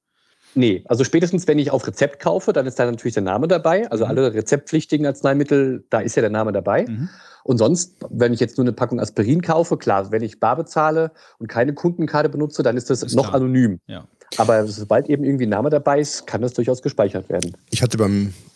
[0.55, 3.89] Nee, also spätestens, wenn ich auf Rezept kaufe, dann ist da natürlich der Name dabei.
[3.91, 4.11] Also Mhm.
[4.11, 6.87] alle rezeptpflichtigen Arzneimittel, da ist ja der Name dabei.
[6.89, 7.09] Mhm.
[7.45, 11.12] Und sonst, wenn ich jetzt nur eine Packung Aspirin kaufe, klar, wenn ich bar bezahle
[11.39, 13.37] und keine Kundenkarte benutze, dann ist das Ist noch klar.
[13.37, 13.81] anonym.
[13.87, 14.05] Ja.
[14.37, 17.57] Aber sobald eben irgendwie ein Name dabei ist, kann das durchaus gespeichert werden.
[17.70, 18.05] Ich hatte bei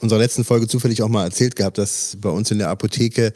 [0.01, 3.33] unserer letzten Folge zufällig auch mal erzählt gehabt, dass bei uns in der Apotheke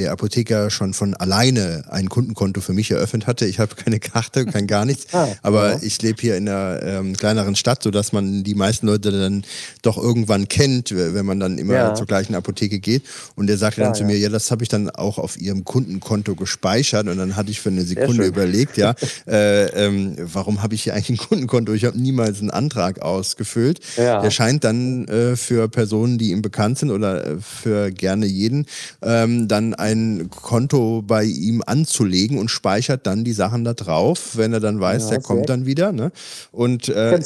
[0.00, 3.46] der Apotheker schon von alleine ein Kundenkonto für mich eröffnet hatte.
[3.46, 5.12] Ich habe keine Karte, kein gar nichts.
[5.12, 5.78] Ah, aber ja.
[5.82, 9.44] ich lebe hier in einer ähm, kleineren Stadt, sodass man die meisten Leute dann
[9.82, 11.94] doch irgendwann kennt, wenn man dann immer Ja.
[11.94, 13.02] zur gleichen Apotheke geht.
[13.36, 16.34] Und der sagte dann zu mir, ja, das habe ich dann auch auf ihrem Kundenkonto
[16.34, 17.06] gespeichert.
[17.08, 18.94] Und dann hatte ich für eine Sekunde überlegt, ja,
[19.26, 21.72] äh, ähm, warum habe ich hier eigentlich ein Kundenkonto?
[21.74, 23.80] Ich habe niemals einen Antrag ausgefüllt.
[23.96, 28.66] Der scheint dann äh, für Personen, die ihm bekannt sind oder äh, für gerne jeden,
[29.02, 29.89] ähm, dann ein
[30.30, 35.04] Konto bei ihm anzulegen und speichert dann die Sachen da drauf, wenn er dann weiß,
[35.04, 35.92] Ja, der kommt dann wieder.
[35.92, 36.12] Ne?
[36.52, 37.18] Und äh,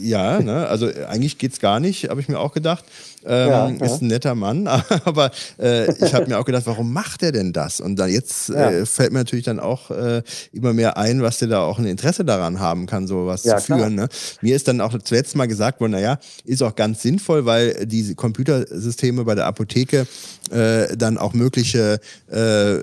[0.00, 0.66] ja, ne?
[0.68, 2.84] also eigentlich geht's gar nicht, habe ich mir auch gedacht.
[3.26, 3.98] Ähm, Ja, ist ja.
[4.00, 4.66] ein netter Mann,
[5.04, 7.80] aber äh, ich habe mir auch gedacht, warum macht er denn das?
[7.80, 8.70] Und dann jetzt Ja.
[8.70, 10.22] äh, fällt mir natürlich dann auch äh,
[10.52, 13.94] immer mehr ein, was der da auch ein Interesse daran haben kann, sowas zu führen.
[13.94, 14.08] Ne?
[14.42, 18.14] Mir ist dann auch zuletzt mal gesagt worden, naja, ist auch ganz sinnvoll, weil diese
[18.14, 20.06] Computersysteme bei der Apotheke
[20.50, 21.98] äh, dann auch mögliche
[22.32, 22.80] äh, äh,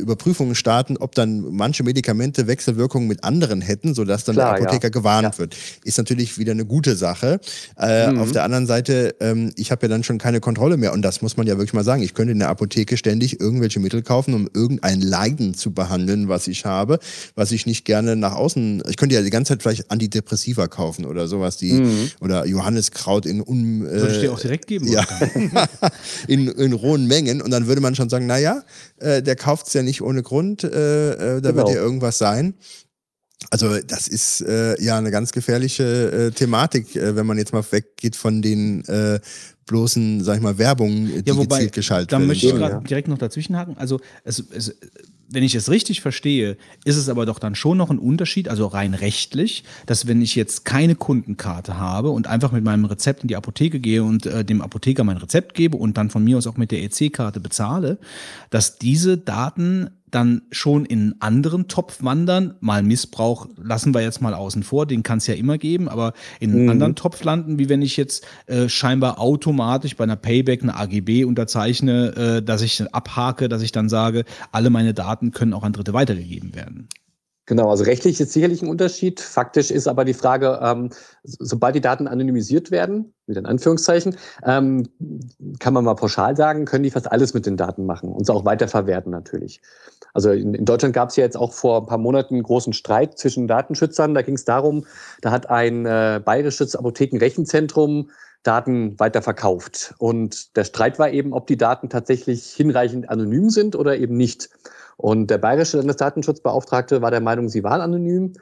[0.00, 4.90] Überprüfungen starten, ob dann manche Medikamente Wechselwirkungen mit anderen hätten, sodass dann Klar, der Apotheker
[4.90, 5.56] gewarnt wird.
[5.84, 7.40] Ist natürlich wieder eine gute Sache.
[7.78, 8.18] Äh, Mhm.
[8.20, 11.22] Auf der anderen Seite, ähm, ich habe ja dann schon keine Kontrolle mehr und das
[11.22, 12.02] muss man ja wirklich mal sagen.
[12.02, 16.46] Ich könnte in der Apotheke ständig irgendwelche Mittel kaufen, um irgendein Leiden zu behandeln, was
[16.48, 16.98] ich habe,
[17.34, 18.82] was ich nicht gerne nach außen.
[18.90, 22.10] Ich könnte ja die ganze Zeit vielleicht Antidepressiva kaufen oder sowas, die Mhm.
[22.20, 24.86] oder Johanniskraut in un, äh, Soll ich dir auch direkt geben?
[24.88, 25.06] ja,
[26.28, 28.62] in, in rohen Mengen und dann würde man schon sagen, naja,
[28.98, 31.56] äh, der kauft es ja nicht ohne Grund, äh, äh, da Genau.
[31.66, 32.54] wird ja irgendwas sein.
[33.50, 37.64] Also das ist äh, ja eine ganz gefährliche äh, Thematik, äh, wenn man jetzt mal
[37.70, 39.18] weggeht von den äh,
[39.66, 42.28] bloßen, sag ich mal, Werbungen, die Ja, wobei, gezielt geschaltet da werden.
[42.28, 43.76] möchte ich gerade direkt noch dazwischenhaken.
[43.78, 44.74] Also, es, es,
[45.32, 48.66] wenn ich es richtig verstehe, ist es aber doch dann schon noch ein Unterschied, also
[48.66, 53.28] rein rechtlich, dass wenn ich jetzt keine Kundenkarte habe und einfach mit meinem Rezept in
[53.28, 56.46] die Apotheke gehe und äh, dem Apotheker mein Rezept gebe und dann von mir aus
[56.46, 57.98] auch mit der EC-Karte bezahle,
[58.50, 62.54] dass diese Daten dann schon in einen anderen Topf wandern.
[62.60, 66.12] Mal Missbrauch lassen wir jetzt mal außen vor, den kann es ja immer geben, aber
[66.38, 70.62] in einen anderen Topf landen, wie wenn ich jetzt äh, scheinbar automatisch bei einer Payback
[70.62, 75.54] eine AGB unterzeichne, äh, dass ich abhake, dass ich dann sage, alle meine Daten können
[75.54, 76.88] auch an Dritte weitergegeben werden.
[77.52, 79.20] Genau, also rechtlich ist sicherlich ein Unterschied.
[79.20, 80.88] Faktisch ist aber die Frage, ähm,
[81.22, 84.16] so- sobald die Daten anonymisiert werden, wieder in Anführungszeichen,
[84.46, 84.88] ähm,
[85.58, 88.32] kann man mal pauschal sagen, können die fast alles mit den Daten machen und sie
[88.32, 89.60] auch weiterverwerten natürlich.
[90.14, 92.72] Also in, in Deutschland gab es ja jetzt auch vor ein paar Monaten einen großen
[92.72, 94.14] Streit zwischen Datenschützern.
[94.14, 94.86] Da ging es darum,
[95.20, 98.08] da hat ein äh, bayerisches Apothekenrechenzentrum
[98.44, 99.94] Daten weiterverkauft.
[99.98, 104.48] Und der Streit war eben, ob die Daten tatsächlich hinreichend anonym sind oder eben nicht.
[104.96, 108.32] Und der bayerische Landesdatenschutzbeauftragte war der Meinung, sie waren anonym.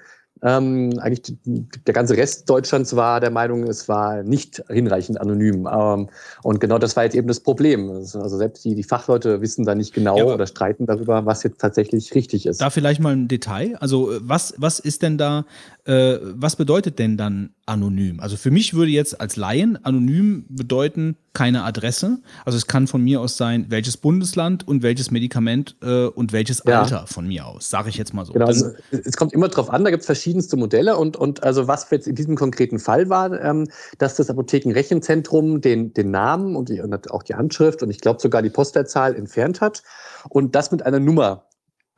[0.43, 5.69] Ähm, eigentlich der ganze Rest Deutschlands war der Meinung, es war nicht hinreichend anonym.
[5.71, 6.09] Ähm,
[6.43, 7.91] und genau das war jetzt eben das Problem.
[7.91, 11.61] Also selbst die, die Fachleute wissen da nicht genau Ja, oder streiten darüber, was jetzt
[11.61, 12.61] tatsächlich richtig ist.
[12.61, 13.77] Da vielleicht mal ein Detail.
[13.81, 15.45] Also äh, was, was ist denn da,
[15.85, 18.21] äh, was bedeutet denn dann anonym?
[18.21, 22.19] Also für mich würde jetzt als Laien anonym bedeuten keine Adresse.
[22.45, 26.63] Also es kann von mir aus sein, welches Bundesland und welches Medikament äh, und welches
[26.67, 26.83] Ja.
[26.83, 28.33] Alter von mir aus, sage ich jetzt mal so.
[28.33, 31.67] Genau, also es kommt immer drauf an, da gibt es verschiedenste Modelle und, und also
[31.67, 33.67] was jetzt in diesem konkreten Fall war, ähm,
[33.99, 38.21] dass das Apothekenrechenzentrum den, den Namen und, die, und auch die Handschrift und ich glaube
[38.21, 39.83] sogar die Postleitzahl entfernt hat
[40.29, 41.47] und das mit einer Nummer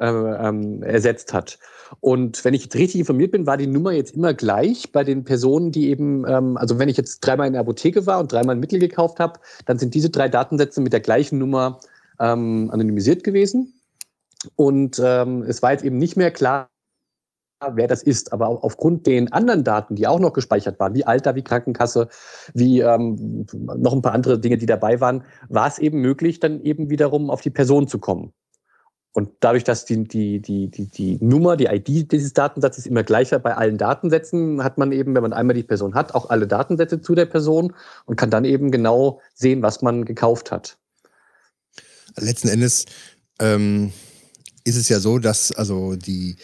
[0.01, 1.59] äh, ähm, ersetzt hat.
[2.01, 5.25] Und wenn ich jetzt richtig informiert bin, war die Nummer jetzt immer gleich bei den
[5.25, 8.57] Personen, die eben, ähm, also wenn ich jetzt dreimal in der Apotheke war und dreimal
[8.57, 11.81] ein Mittel gekauft habe, dann sind diese drei Datensätze mit der gleichen Nummer
[12.19, 13.75] ähm, anonymisiert gewesen.
[14.57, 16.72] Und ähm, es war jetzt eben nicht mehr klar,
[17.75, 18.33] wer das ist.
[18.33, 22.09] Aber au- aufgrund den anderen Daten, die auch noch gespeichert waren, wie Alter, wie Krankenkasse,
[22.55, 26.61] wie ähm, noch ein paar andere Dinge, die dabei waren, war es eben möglich, dann
[26.63, 28.33] eben wiederum auf die Person zu kommen.
[29.15, 33.31] Und dadurch, dass die, die, die, die, die Nummer, die ID dieses Datensatzes immer gleich
[33.33, 36.47] war bei allen Datensätzen, hat man eben, wenn man einmal die Person hat, auch alle
[36.47, 37.75] Datensätze zu der Person
[38.07, 40.79] und kann dann eben genau sehen, was man gekauft hat.
[42.17, 42.87] letzten Endes
[43.39, 43.93] ähm,
[44.65, 46.37] ist es ja so, dass also die,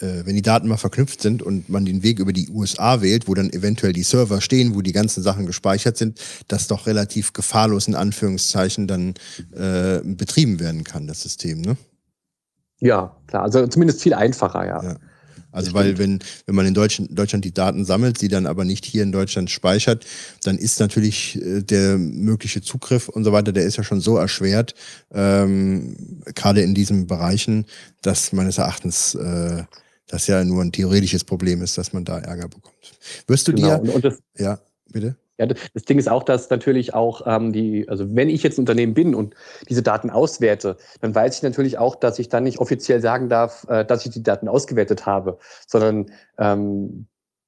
[0.00, 3.28] äh, wenn die Daten mal verknüpft sind und man den Weg über die USA wählt,
[3.28, 7.32] wo dann eventuell die Server stehen, wo die ganzen Sachen gespeichert sind, das doch relativ
[7.32, 9.14] gefahrlos in Anführungszeichen dann
[9.52, 11.76] äh, betrieben werden kann, das System, ne?
[12.80, 13.44] Ja, klar.
[13.44, 14.82] Also zumindest viel einfacher, ja.
[14.82, 14.96] Ja.
[15.54, 18.84] Also weil wenn, wenn man in Deutschland, Deutschland die Daten sammelt, sie dann aber nicht
[18.84, 20.04] hier in Deutschland speichert,
[20.42, 24.16] dann ist natürlich äh, der mögliche Zugriff und so weiter, der ist ja schon so
[24.16, 24.74] erschwert,
[25.12, 27.66] ähm, gerade in diesen Bereichen,
[28.02, 29.62] dass meines Erachtens äh,
[30.06, 32.74] das ja nur ein theoretisches Problem ist, dass man da Ärger bekommt.
[33.26, 33.78] Wirst du Genau.
[33.80, 34.58] dir, Und, und ja,
[34.92, 35.16] bitte?
[35.38, 38.56] Ja, das das Ding ist auch, dass natürlich auch ähm, die, also wenn ich jetzt
[38.56, 39.34] ein Unternehmen bin und
[39.68, 43.66] diese Daten auswerte, dann weiß ich natürlich auch, dass ich dann nicht offiziell sagen darf,
[43.68, 46.06] äh, dass ich die Daten ausgewertet habe, sondern
[46.38, 47.06] ähm,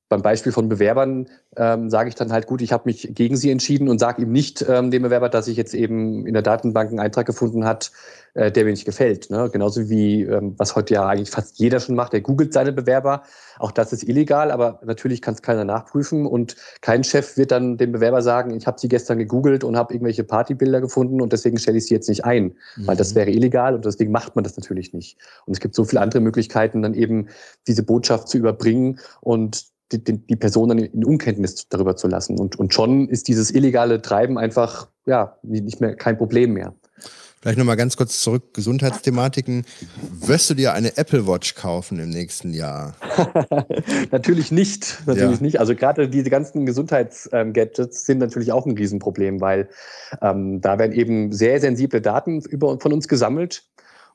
[0.09, 1.27] beim Beispiel von Bewerbern
[1.57, 4.31] ähm, sage ich dann halt, gut, ich habe mich gegen sie entschieden und sage ihm
[4.31, 7.91] nicht ähm, dem Bewerber, dass ich jetzt eben in der Datenbank einen Eintrag gefunden hat,
[8.35, 9.31] äh, der mir nicht gefällt.
[9.31, 9.51] Ne?
[9.51, 13.23] Genauso wie, ähm, was heute ja eigentlich fast jeder schon macht, der googelt seine Bewerber.
[13.59, 17.77] Auch das ist illegal, aber natürlich kann es keiner nachprüfen und kein Chef wird dann
[17.77, 21.59] dem Bewerber sagen, ich habe sie gestern gegoogelt und habe irgendwelche Partybilder gefunden und deswegen
[21.59, 24.57] stelle ich sie jetzt nicht ein, weil das wäre illegal und deswegen macht man das
[24.57, 25.19] natürlich nicht.
[25.47, 27.29] Und es gibt so viele andere Möglichkeiten, dann eben
[27.67, 32.39] diese Botschaft zu überbringen und die, die, Person dann in Unkenntnis darüber zu lassen.
[32.39, 36.75] Und, und schon ist dieses illegale Treiben einfach ja nicht mehr kein Problem mehr.
[37.41, 39.65] Vielleicht nochmal ganz kurz zurück, Gesundheitsthematiken.
[40.21, 42.97] Wirst du dir eine Apple Watch kaufen im nächsten Jahr?
[44.11, 45.43] natürlich nicht, natürlich Ja.
[45.43, 45.61] nicht.
[45.61, 49.69] Also gerade diese ganzen Gesundheitsgadgets sind natürlich auch ein Riesenproblem, weil
[50.23, 53.63] ähm, da werden eben sehr sensible Daten über, von uns gesammelt.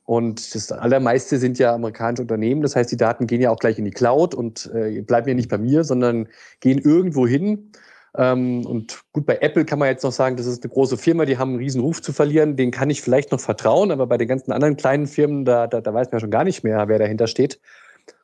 [0.06, 2.62] Und das allermeiste sind ja amerikanische Unternehmen.
[2.62, 5.36] Das heißt, die Daten gehen ja auch gleich in die Cloud und äh, bleiben ja
[5.36, 6.28] nicht bei mir, sondern
[6.60, 7.72] gehen irgendwo hin.
[8.18, 11.26] Ähm, und gut, bei Apple kann man jetzt noch sagen, das ist eine große Firma,
[11.26, 12.58] die haben einen riesen Ruf zu verlieren.
[12.58, 15.82] Den kann ich vielleicht noch vertrauen, aber bei den ganzen anderen kleinen Firmen, da, da,
[15.82, 17.60] da weiß man ja schon gar nicht mehr, wer dahinter steht.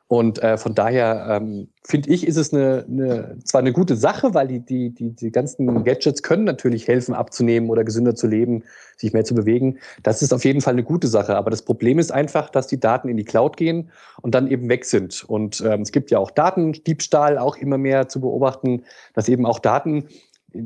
[0.08, 4.32] Und äh, von daher ähm, finde ich, ist es eine, eine, zwar eine gute Sache,
[4.32, 8.64] weil die, die, die, die ganzen Gadgets können natürlich helfen, abzunehmen oder gesünder zu leben,
[8.96, 9.78] sich mehr zu bewegen.
[10.02, 11.36] Das ist auf jeden Fall eine gute Sache.
[11.36, 13.90] Aber das Problem ist einfach, dass die Daten in die Cloud gehen
[14.22, 15.24] und dann eben weg sind.
[15.24, 19.58] Und ähm, es gibt ja auch Datendiebstahl, auch immer mehr zu beobachten, dass eben auch
[19.58, 20.08] Daten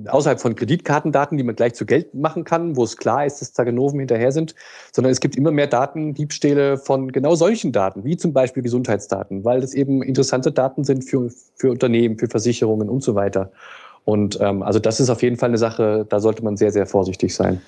[0.09, 3.53] außerhalb von Kreditkartendaten, die man gleich zu Geld machen kann, wo es klar ist, dass
[3.53, 4.55] da Ganoven hinterher sind,
[4.93, 9.61] sondern es gibt immer mehr Datendiebstähle von genau solchen Daten, wie zum Beispiel Gesundheitsdaten, weil
[9.61, 13.51] das eben interessante Daten sind für, für Unternehmen, für Versicherungen und so weiter.
[14.05, 16.87] Und ähm, also das ist auf jeden Fall eine Sache, da sollte man sehr, sehr
[16.87, 17.61] vorsichtig sein.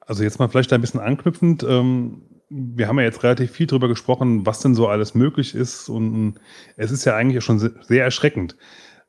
[0.00, 1.64] Also jetzt mal vielleicht ein bisschen anknüpfend.
[1.68, 5.88] Ähm, wir haben ja jetzt relativ viel darüber gesprochen, was denn so alles möglich ist.
[5.88, 6.34] Und
[6.76, 8.56] es ist ja eigentlich schon se- sehr erschreckend.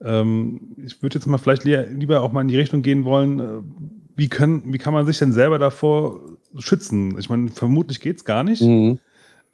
[0.03, 3.39] Ähm, ich würde jetzt mal vielleicht li- lieber auch mal in die Richtung gehen wollen,
[3.39, 3.61] äh,
[4.15, 6.19] wie, können, wie kann man sich denn selber davor
[6.57, 7.17] schützen?
[7.17, 8.61] Ich meine, vermutlich geht es gar nicht.
[8.61, 8.99] Mhm.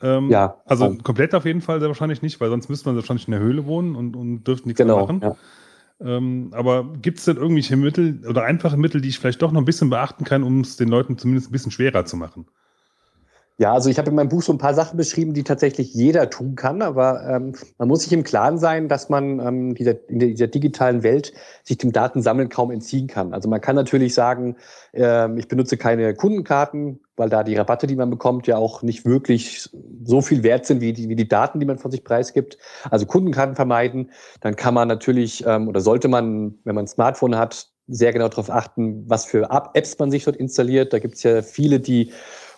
[0.01, 0.57] Ähm, Ja.
[0.65, 3.41] Also komplett auf jeden Fall sehr wahrscheinlich nicht, weil sonst müsste man wahrscheinlich in der
[3.41, 4.95] Höhle wohnen und, und dürfte nichts Genau.
[4.95, 5.21] mehr machen.
[5.21, 5.35] Ja.
[6.01, 9.61] Ähm, aber gibt es denn irgendwelche Mittel oder einfache Mittel, die ich vielleicht doch noch
[9.61, 12.45] ein bisschen beachten kann, um es den Leuten zumindest ein bisschen schwerer zu machen?
[13.59, 16.29] Ja, also ich habe in meinem Buch so ein paar Sachen beschrieben, die tatsächlich jeder
[16.29, 20.19] tun kann, aber ähm, man muss sich im Klaren sein, dass man ähm, dieser, in
[20.19, 21.33] dieser digitalen Welt
[21.63, 23.33] sich dem Datensammeln kaum entziehen kann.
[23.33, 24.55] Also man kann natürlich sagen,
[24.93, 29.03] ähm, ich benutze keine Kundenkarten, weil da die Rabatte, die man bekommt, ja auch nicht
[29.05, 29.69] wirklich
[30.05, 32.57] so viel wert sind wie die, wie die Daten, die man von sich preisgibt.
[32.89, 34.11] Also Kundenkarten vermeiden.
[34.39, 38.29] Dann kann man natürlich ähm, oder sollte man, wenn man ein Smartphone hat, sehr genau
[38.29, 40.93] darauf achten, was für App- Apps man sich dort installiert.
[40.93, 42.11] Da gibt es ja viele, die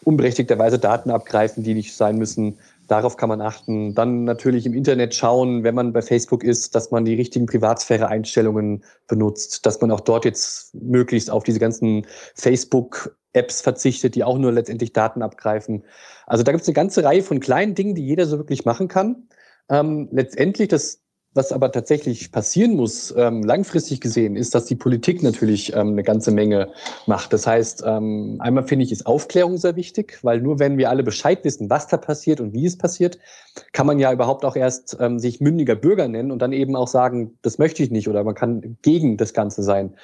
[0.04, 2.58] unberechtigterweise Daten abgreifen, die nicht sein müssen.
[2.88, 3.96] Darauf kann man achten.
[3.96, 8.84] Dann natürlich im Internet schauen, wenn man bei Facebook ist, dass man die richtigen Privatsphäre-Einstellungen
[9.08, 12.06] benutzt, dass man auch dort jetzt möglichst auf diese ganzen
[12.36, 15.84] Facebook-Apps verzichtet, die auch nur letztendlich Daten abgreifen.
[16.26, 18.88] Also da gibt es eine ganze Reihe von kleinen Dingen, die jeder so wirklich machen
[18.88, 19.28] kann.
[19.70, 21.02] Ähm, letztendlich das
[21.34, 26.04] was aber tatsächlich passieren muss, ähm, langfristig gesehen, ist, dass die Politik natürlich ähm, eine
[26.04, 26.70] ganze Menge
[27.06, 27.32] macht.
[27.32, 31.04] Das heißt, ähm, einmal finde ich, ist Aufklärung sehr wichtig, weil nur wenn wir alle
[31.04, 33.18] Bescheid wissen, was da passiert und wie es passiert,
[33.72, 36.88] kann man ja überhaupt auch erst ähm, sich mündiger Bürger nennen und dann eben auch
[36.88, 39.96] sagen, das möchte ich nicht oder man kann gegen das Ganze sein.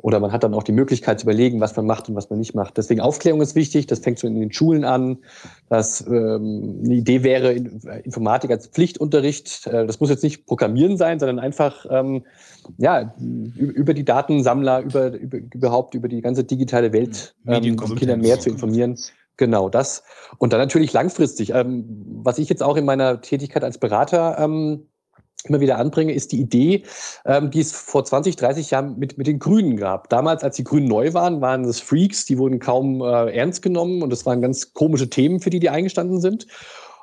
[0.00, 2.38] Oder man hat dann auch die Möglichkeit zu überlegen, was man macht und was man
[2.38, 2.76] nicht macht.
[2.76, 3.88] Deswegen Aufklärung ist wichtig.
[3.88, 5.18] Das fängt schon in den Schulen an.
[5.68, 9.66] Das ähm, eine Idee wäre in- Informatik als Pflichtunterricht.
[9.66, 12.24] Äh, das muss jetzt nicht Programmieren sein, sondern einfach ähm,
[12.76, 13.12] ja
[13.56, 18.16] über die Datensammler, über, über überhaupt über die ganze digitale Welt ähm, Medienkonsum- um Kinder
[18.16, 18.96] mehr zu informieren.
[19.36, 20.04] Genau das.
[20.38, 21.50] Und dann natürlich langfristig.
[21.54, 21.84] Ähm,
[22.22, 24.86] was ich jetzt auch in meiner Tätigkeit als Berater ähm,
[25.44, 26.82] immer wieder anbringe, ist die Idee,
[27.24, 30.08] ähm, die es vor 20, 30 Jahren mit, mit den Grünen gab.
[30.08, 34.02] Damals, als die Grünen neu waren, waren das Freaks, die wurden kaum äh, ernst genommen
[34.02, 36.46] und das waren ganz komische Themen, für die die eingestanden sind.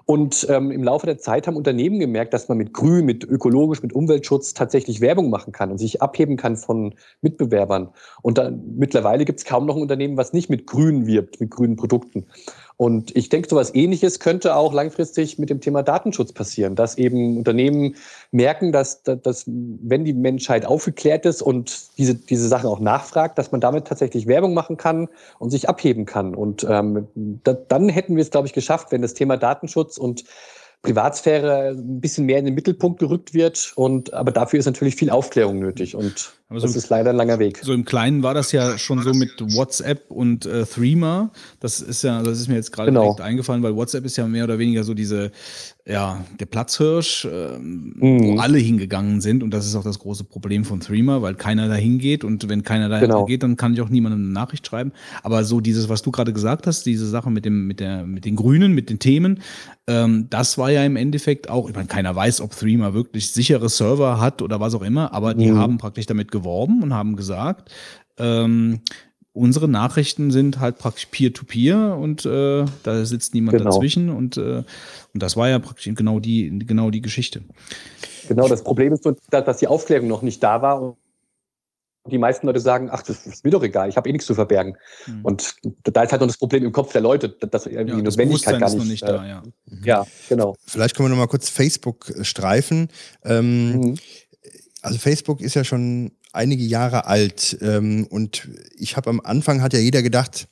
[0.07, 3.81] Und ähm, im Laufe der Zeit haben Unternehmen gemerkt, dass man mit Grün, mit ökologisch,
[3.81, 7.89] mit Umweltschutz tatsächlich Werbung machen kann und sich abheben kann von Mitbewerbern.
[8.21, 11.49] Und dann, mittlerweile gibt es kaum noch ein Unternehmen, was nicht mit Grün wirbt, mit
[11.49, 12.27] grünen Produkten.
[12.77, 17.37] Und ich denke, sowas ähnliches könnte auch langfristig mit dem Thema Datenschutz passieren, dass eben
[17.37, 17.95] Unternehmen
[18.31, 23.53] merken, dass, dass, wenn die Menschheit aufgeklärt ist und diese, diese Sachen auch nachfragt, dass
[23.53, 25.07] man damit tatsächlich Werbung machen kann
[25.39, 26.35] und sich abheben kann.
[26.35, 30.25] Und ähm, da, dann hätten wir es, glaube ich, geschafft, wenn das Thema Datenschutz und
[30.81, 33.73] Privatsphäre ein bisschen mehr in den Mittelpunkt gerückt wird.
[33.75, 35.95] Und aber dafür ist natürlich viel Aufklärung nötig.
[35.95, 37.59] Und Aber so, Das ist leider ein langer Weg.
[37.63, 41.31] so im Kleinen war das ja schon so mit WhatsApp und äh, Threema.
[41.59, 43.01] Das ist ja, das ist mir jetzt gerade Genau.
[43.03, 45.31] direkt eingefallen, weil WhatsApp ist ja mehr oder weniger so diese,
[45.87, 48.23] ja, der Platzhirsch, ähm, Mhm.
[48.23, 49.43] wo alle hingegangen sind.
[49.43, 52.23] Und das ist auch das große Problem von Threema, weil keiner da hingeht.
[52.23, 53.25] Und wenn keiner da Genau.
[53.25, 54.91] geht, dann kann ich auch niemandem eine Nachricht schreiben.
[55.21, 58.25] Aber so dieses, was du gerade gesagt hast, diese Sache mit dem, mit der, mit
[58.25, 59.41] den Grünen, mit den Themen,
[59.85, 63.69] ähm, das war ja im Endeffekt auch, ich meine, keiner weiß, ob Threema wirklich sichere
[63.69, 65.57] Server hat oder was auch immer, aber die Mhm.
[65.59, 67.69] haben praktisch damit geworben und haben gesagt,
[68.17, 68.79] ähm,
[69.35, 73.69] unsere Nachrichten sind halt praktisch Peer-to-Peer und äh, da sitzt niemand Genau.
[73.69, 74.63] dazwischen und, äh,
[75.13, 77.41] und das war ja praktisch genau die, genau die Geschichte.
[78.27, 80.95] Genau, das Problem ist nur, dass die Aufklärung noch nicht da war und
[82.11, 84.35] die meisten Leute sagen, ach, das ist mir doch egal, ich habe eh nichts zu
[84.35, 84.77] verbergen.
[85.07, 85.19] Mhm.
[85.25, 88.03] Und da ist halt noch das Problem im Kopf der Leute, dass irgendwie Ja, die
[88.03, 89.43] das Notwendigkeit Bewusstsein gar ist nicht, noch nicht da, äh, ja.
[89.83, 90.55] Ja, genau.
[90.65, 92.89] Vielleicht können wir noch mal kurz Facebook äh, streifen.
[93.23, 93.95] Ähm, Mhm.
[94.81, 98.47] Also Facebook ist ja schon einige Jahre alt ähm, und
[98.77, 100.47] ich habe am Anfang hat ja jeder gedacht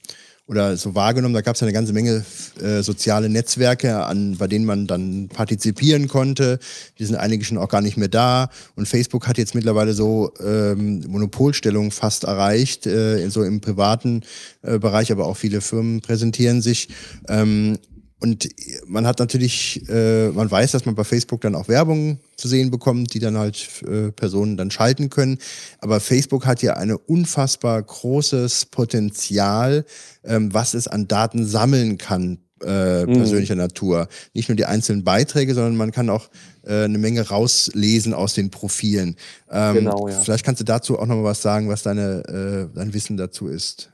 [0.45, 2.25] oder so wahrgenommen, da gab es ja eine ganze Menge
[2.61, 6.59] äh, soziale Netzwerke, an, bei denen man dann partizipieren konnte.
[6.99, 10.33] Die sind einige schon auch gar nicht mehr da und Facebook hat jetzt mittlerweile so
[10.45, 14.23] ähm, Monopolstellung fast erreicht, äh, so im privaten
[14.63, 16.89] äh, Bereich, aber auch viele Firmen präsentieren sich.
[17.29, 17.79] Ähm,
[18.23, 18.47] und
[18.87, 22.71] man hat natürlich, äh, man weiß, dass man bei Facebook dann auch Werbung zu sehen
[22.71, 25.39] bekommt, die dann halt äh, Personen dann schalten können.
[25.79, 29.83] Aber Facebook hat ja ein unfassbar großes Potenzial,
[30.23, 34.07] ähm, was es an Daten sammeln kann, äh, persönlicher Natur.
[34.33, 36.29] Nicht nur die einzelnen Beiträge, sondern man kann auch
[36.65, 39.17] äh, eine Menge rauslesen aus den Profilen.
[39.51, 40.17] Ähm, Genau, ja.
[40.17, 43.49] Vielleicht kannst du dazu auch noch mal was sagen, was deine, äh, dein Wissen dazu
[43.49, 43.89] ist.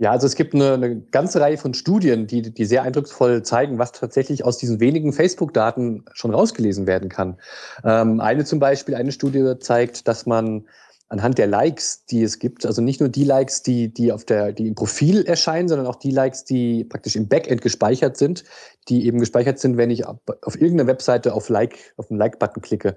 [0.00, 3.78] Ja, also es gibt eine, eine ganze Reihe von Studien, die, die sehr eindrucksvoll zeigen,
[3.78, 7.36] was tatsächlich aus diesen wenigen Facebook-Daten schon rausgelesen werden kann.
[7.84, 10.66] Ähm, eine zum Beispiel, eine Studie zeigt, dass man
[11.10, 14.52] anhand der Likes, die es gibt, also nicht nur die Likes, die, die auf der,
[14.52, 18.44] die im Profil erscheinen, sondern auch die Likes, die praktisch im Backend gespeichert sind,
[18.88, 20.18] die eben gespeichert sind, wenn ich auf,
[20.54, 22.96] irgendeiner Webseite auf Like, auf den Like-Button klicke.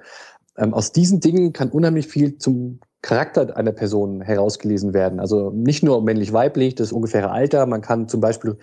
[0.57, 5.19] Ähm, aus diesen Dingen kann unheimlich viel zum Charakter einer Person herausgelesen werden.
[5.19, 7.65] Also nicht nur männlich-weiblich, das ungefähre Alter.
[7.65, 8.57] Man kann zum Beispiel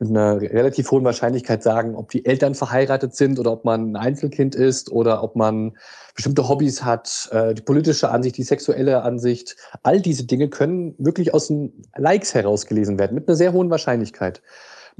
[0.00, 3.96] mit einer relativ hohen Wahrscheinlichkeit sagen, ob die Eltern verheiratet sind oder ob man ein
[3.96, 5.76] Einzelkind ist oder ob man
[6.16, 9.56] bestimmte Hobbys hat, äh, die politische Ansicht, die sexuelle Ansicht.
[9.84, 14.42] All diese Dinge können wirklich aus den Likes herausgelesen werden, mit einer sehr hohen Wahrscheinlichkeit.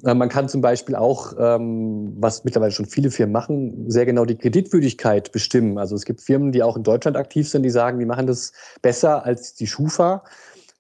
[0.03, 4.25] Äh, Man kann zum Beispiel auch, ähm, was mittlerweile schon viele Firmen machen, sehr genau
[4.25, 5.79] die Kreditwürdigkeit bestimmen.
[5.79, 8.53] Also es gibt Firmen, die auch in Deutschland aktiv sind, die sagen, die machen das
[8.83, 10.25] besser als die Schufa,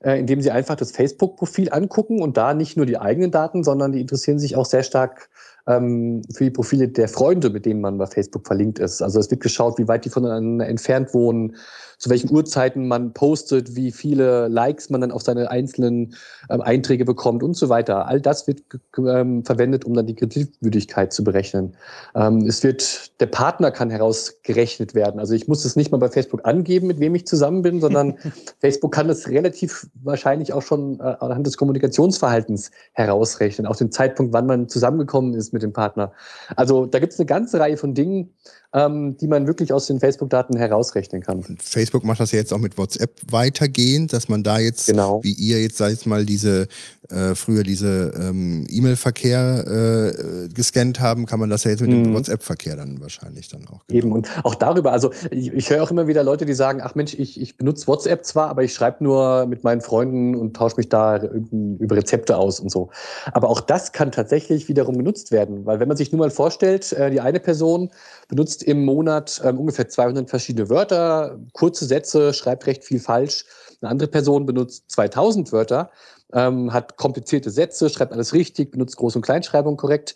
[0.01, 3.93] äh, indem sie einfach das Facebook-Profil angucken und da nicht nur die eigenen Daten, sondern
[3.93, 5.29] die interessieren sich auch sehr stark
[5.67, 9.01] ähm, für die Profile der Freunde, mit denen man bei Facebook verlinkt ist.
[9.01, 11.57] Also es wird geschaut, wie weit die voneinander entfernt wohnen,
[11.99, 16.15] zu welchen Uhrzeiten man postet, wie viele Likes man dann auf seine einzelnen
[16.51, 18.07] ähm, Einträge bekommt und so weiter.
[18.07, 18.63] All das wird
[18.99, 21.77] ähm, verwendet, um dann die Kreditwürdigkeit zu berechnen.
[22.15, 25.21] Ähm, es wird, der Partner kann herausgerechnet werden.
[25.21, 28.17] Also ich muss es nicht mal bei Facebook angeben, mit wem ich zusammen bin, sondern
[28.61, 34.33] Facebook kann es relativ wahrscheinlich auch schon äh, anhand des Kommunikationsverhaltens herausrechnen, auch den Zeitpunkt,
[34.33, 36.13] wann man zusammengekommen ist mit dem Partner.
[36.57, 38.35] Also da gibt es eine ganze Reihe von Dingen,
[38.75, 41.43] ähm, die man wirklich aus den Facebook-Daten herausrechnen kann.
[41.63, 45.23] Facebook macht das ja jetzt auch mit WhatsApp weitergehend, dass man da jetzt, Genau.
[45.23, 46.67] wie ihr jetzt, sag ich mal, diese
[47.11, 52.03] äh, früher diese ähm, E-Mail-Verkehr äh, gescannt haben, kann man das ja jetzt mit dem
[52.11, 52.15] Mhm.
[52.15, 53.83] WhatsApp-Verkehr dann wahrscheinlich dann auch.
[53.91, 56.95] Eben, und auch darüber, also ich, ich höre auch immer wieder Leute, die sagen, ach
[56.95, 60.77] Mensch, ich, ich benutze WhatsApp zwar, aber ich schreibe nur mit meinen Freunden und tausche
[60.77, 62.89] mich da über Rezepte aus und so.
[63.33, 66.93] Aber auch das kann tatsächlich wiederum genutzt werden, weil wenn man sich nur mal vorstellt,
[66.95, 67.91] äh, die eine Person
[68.29, 73.45] benutzt im Monat ähm, ungefähr 200 verschiedene Wörter, kurze Sätze, schreibt recht viel falsch.
[73.81, 75.91] Eine andere Person benutzt 2000 Wörter,
[76.33, 80.15] ähm, hat komplizierte Sätze, schreibt alles richtig, benutzt Groß- und Kleinschreibung korrekt.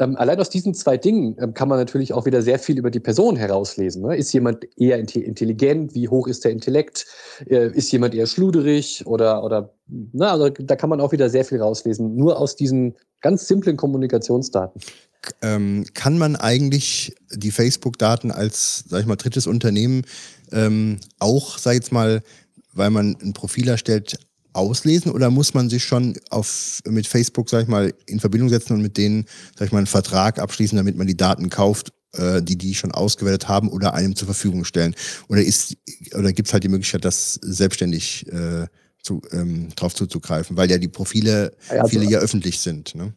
[0.00, 2.90] Ähm, allein aus diesen zwei Dingen ähm, kann man natürlich auch wieder sehr viel über
[2.90, 4.02] die Person herauslesen.
[4.02, 4.16] Ne?
[4.16, 5.94] Ist jemand eher inte- intelligent?
[5.94, 7.06] Wie hoch ist der Intellekt?
[7.46, 9.06] Äh, ist jemand eher schluderig?
[9.06, 12.96] Oder, oder na, also da kann man auch wieder sehr viel rauslesen, nur aus diesen
[13.20, 14.80] ganz simplen Kommunikationsdaten.
[15.42, 20.02] Ähm, kann man eigentlich die Facebook-Daten als, sag ich mal, drittes Unternehmen
[20.52, 22.22] ähm, auch, sag ich jetzt mal,
[22.72, 24.18] weil man ein Profil erstellt,
[24.52, 28.72] auslesen oder muss man sich schon auf, mit Facebook, sag ich mal, in Verbindung setzen
[28.74, 29.26] und mit denen,
[29.56, 32.90] sag ich mal, einen Vertrag abschließen, damit man die Daten kauft, äh, die die schon
[32.92, 34.94] ausgewertet haben oder einem zur Verfügung stellen?
[35.28, 35.76] Oder ist
[36.16, 38.66] oder gibt es halt die Möglichkeit, das selbstständig äh,
[39.02, 43.12] zu, ähm, drauf zuzugreifen, weil ja die Profile Also- viele ja öffentlich sind, ne?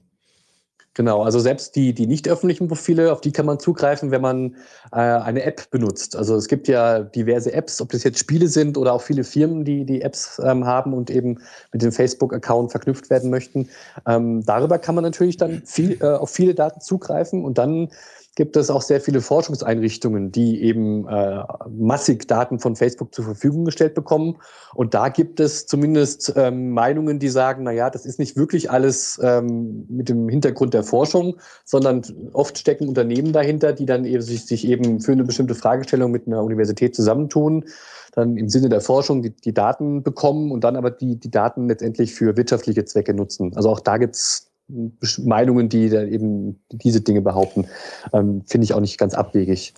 [0.95, 4.55] Genau, also selbst die, die nicht öffentlichen Profile, auf die kann man zugreifen, wenn man
[4.91, 6.15] äh, eine App benutzt.
[6.15, 9.65] Also es gibt ja diverse Apps, ob das jetzt Spiele sind oder auch viele Firmen,
[9.65, 11.39] die die Apps ähm, haben und eben
[11.71, 13.69] mit dem Facebook-Account verknüpft werden möchten.
[14.07, 17.89] Ähm, darüber kann man natürlich dann viel, äh, auf viele Daten zugreifen und dann
[18.35, 23.65] gibt es auch sehr viele Forschungseinrichtungen, die eben äh, massig Daten von Facebook zur Verfügung
[23.65, 24.37] gestellt bekommen.
[24.73, 28.71] Und da gibt es zumindest ähm, Meinungen, die sagen, na ja, das ist nicht wirklich
[28.71, 32.01] alles ähm, mit dem Hintergrund der Forschung, sondern
[32.33, 36.25] oft stecken Unternehmen dahinter, die dann eben sich, sich eben für eine bestimmte Fragestellung mit
[36.25, 37.65] einer Universität zusammentun,
[38.13, 41.67] dann im Sinne der Forschung die, die Daten bekommen und dann aber die, die Daten
[41.67, 43.55] letztendlich für wirtschaftliche Zwecke nutzen.
[43.55, 47.67] Also auch da gibt's Meinungen, die dann eben diese Dinge behaupten,
[48.13, 49.73] ähm, finde ich auch nicht ganz abwegig.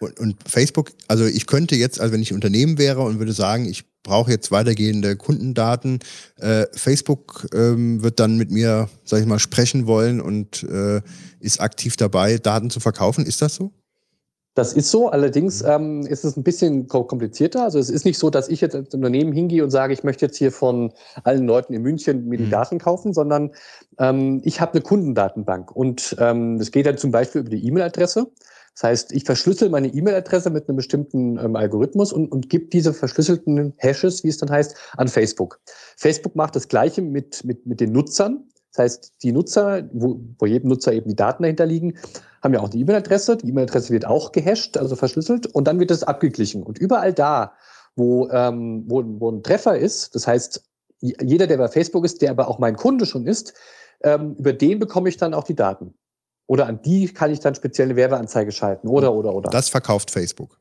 [0.00, 3.64] Und, und, Facebook, also ich könnte jetzt, also wenn ich Unternehmen wäre und würde sagen,
[3.64, 6.00] ich brauche jetzt weitergehende Kundendaten,
[6.38, 11.00] äh, Facebook ähm, wird dann mit mir, sag ich mal, sprechen wollen und äh,
[11.40, 13.24] ist aktiv dabei, Daten zu verkaufen.
[13.24, 13.72] Ist das so?
[14.54, 17.64] Das ist so, allerdings ähm, ist es ein bisschen komplizierter.
[17.64, 20.26] Also es ist nicht so, dass ich jetzt als Unternehmen hingehe und sage, ich möchte
[20.26, 20.92] jetzt hier von
[21.24, 22.50] allen Leuten in München mir die mhm.
[22.50, 23.50] Daten kaufen, sondern
[23.98, 28.30] ähm, ich habe eine Kundendatenbank und ähm, das geht dann zum Beispiel über die E-Mail-Adresse.
[28.74, 32.92] Das heißt, ich verschlüssel meine E-Mail-Adresse mit einem bestimmten ähm, Algorithmus und, und gebe diese
[32.92, 35.60] verschlüsselten Hashes, wie es dann heißt, an Facebook.
[35.96, 38.48] Facebook macht das Gleiche mit, mit, mit den Nutzern.
[38.74, 41.94] Das heißt, die Nutzer, wo, wo jedem Nutzer eben die Daten dahinter liegen,
[42.42, 43.36] haben ja auch die E-Mail-Adresse.
[43.36, 46.64] Die E-Mail-Adresse wird auch gehasht, also verschlüsselt, und dann wird es abgeglichen.
[46.64, 47.54] Und überall da,
[47.94, 50.64] wo, ähm, wo, wo ein Treffer ist, das heißt,
[51.00, 53.54] jeder, der bei Facebook ist, der aber auch mein Kunde schon ist,
[54.02, 55.94] ähm, über den bekomme ich dann auch die Daten.
[56.46, 58.88] Oder an die kann ich dann spezielle Werbeanzeige schalten.
[58.88, 59.50] Oder, oder, oder.
[59.50, 60.58] Das verkauft Facebook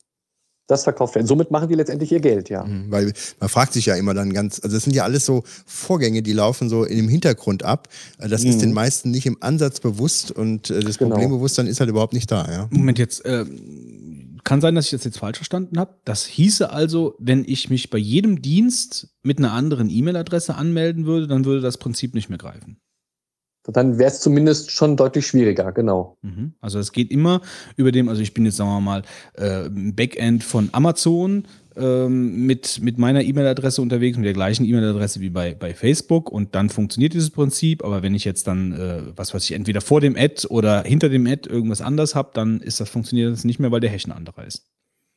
[0.68, 1.28] das verkauft werden.
[1.28, 2.64] Somit machen die letztendlich ihr Geld, ja.
[2.64, 5.44] Mhm, weil man fragt sich ja immer dann ganz, also das sind ja alles so
[5.66, 7.90] Vorgänge, die laufen so in dem Hintergrund ab.
[8.18, 8.50] Äh, das mhm.
[8.50, 11.12] ist den meisten nicht im Ansatz bewusst und äh, das genau.
[11.12, 12.68] Problembewusstsein ist halt überhaupt nicht da, ja.
[12.72, 13.46] Moment, jetzt äh,
[14.44, 15.96] kann sein, dass ich das jetzt falsch verstanden habe.
[16.06, 21.28] Das hieße also, wenn ich mich bei jedem Dienst mit einer anderen E-Mail-Adresse anmelden würde,
[21.28, 22.78] dann würde das Prinzip nicht mehr greifen.
[23.66, 26.18] Dann wäre es zumindest schon deutlich schwieriger, genau.
[26.22, 26.54] Mhm.
[26.60, 27.42] Also es geht immer
[27.78, 29.04] über dem, also ich bin jetzt, sagen wir mal,
[29.36, 31.46] äh, Backend von Amazon
[31.78, 36.56] ähm, mit, mit meiner E-Mail-Adresse unterwegs, mit der gleichen E-Mail-Adresse wie bei, bei Facebook und
[36.56, 37.86] dann funktioniert dieses Prinzip.
[37.86, 41.08] Aber wenn ich jetzt dann, äh, was weiß ich, entweder vor dem Ad oder hinter
[41.08, 44.06] dem Ad irgendwas anders habe, dann ist das funktioniert das nicht mehr, weil der Hash
[44.06, 44.68] ein anderer ist.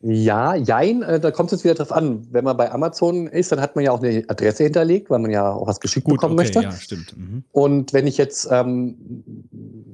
[0.02, 2.26] Ja, jein, äh, da kommt es jetzt wieder drauf an.
[2.30, 5.30] Wenn man bei Amazon ist, dann hat man ja auch eine Adresse hinterlegt, weil man
[5.30, 6.60] ja auch was geschickt Gut, bekommen okay, möchte.
[6.60, 7.16] Ja, stimmt.
[7.16, 7.44] Mhm.
[7.50, 9.24] Und wenn ich jetzt ähm,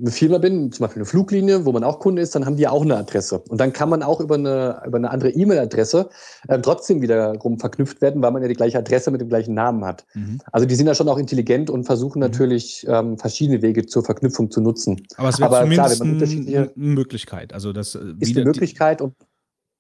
[0.01, 2.65] eine Firma bin, zum Beispiel eine Fluglinie, wo man auch Kunde ist, dann haben die
[2.65, 3.39] ja auch eine Adresse.
[3.49, 6.09] Und dann kann man auch über eine, über eine andere E-Mail-Adresse
[6.49, 9.85] äh, trotzdem wiederum verknüpft werden, weil man ja die gleiche Adresse mit dem gleichen Namen
[9.85, 10.05] hat.
[10.15, 10.41] Mhm.
[10.51, 12.25] Also die sind ja schon auch intelligent und versuchen mhm.
[12.25, 15.07] natürlich ähm, verschiedene Wege zur Verknüpfung zu nutzen.
[15.17, 15.63] Aber es wäre
[15.95, 17.55] zumindest klar, eine Möglichkeit.
[17.55, 19.15] Also das äh, ist eine Möglichkeit und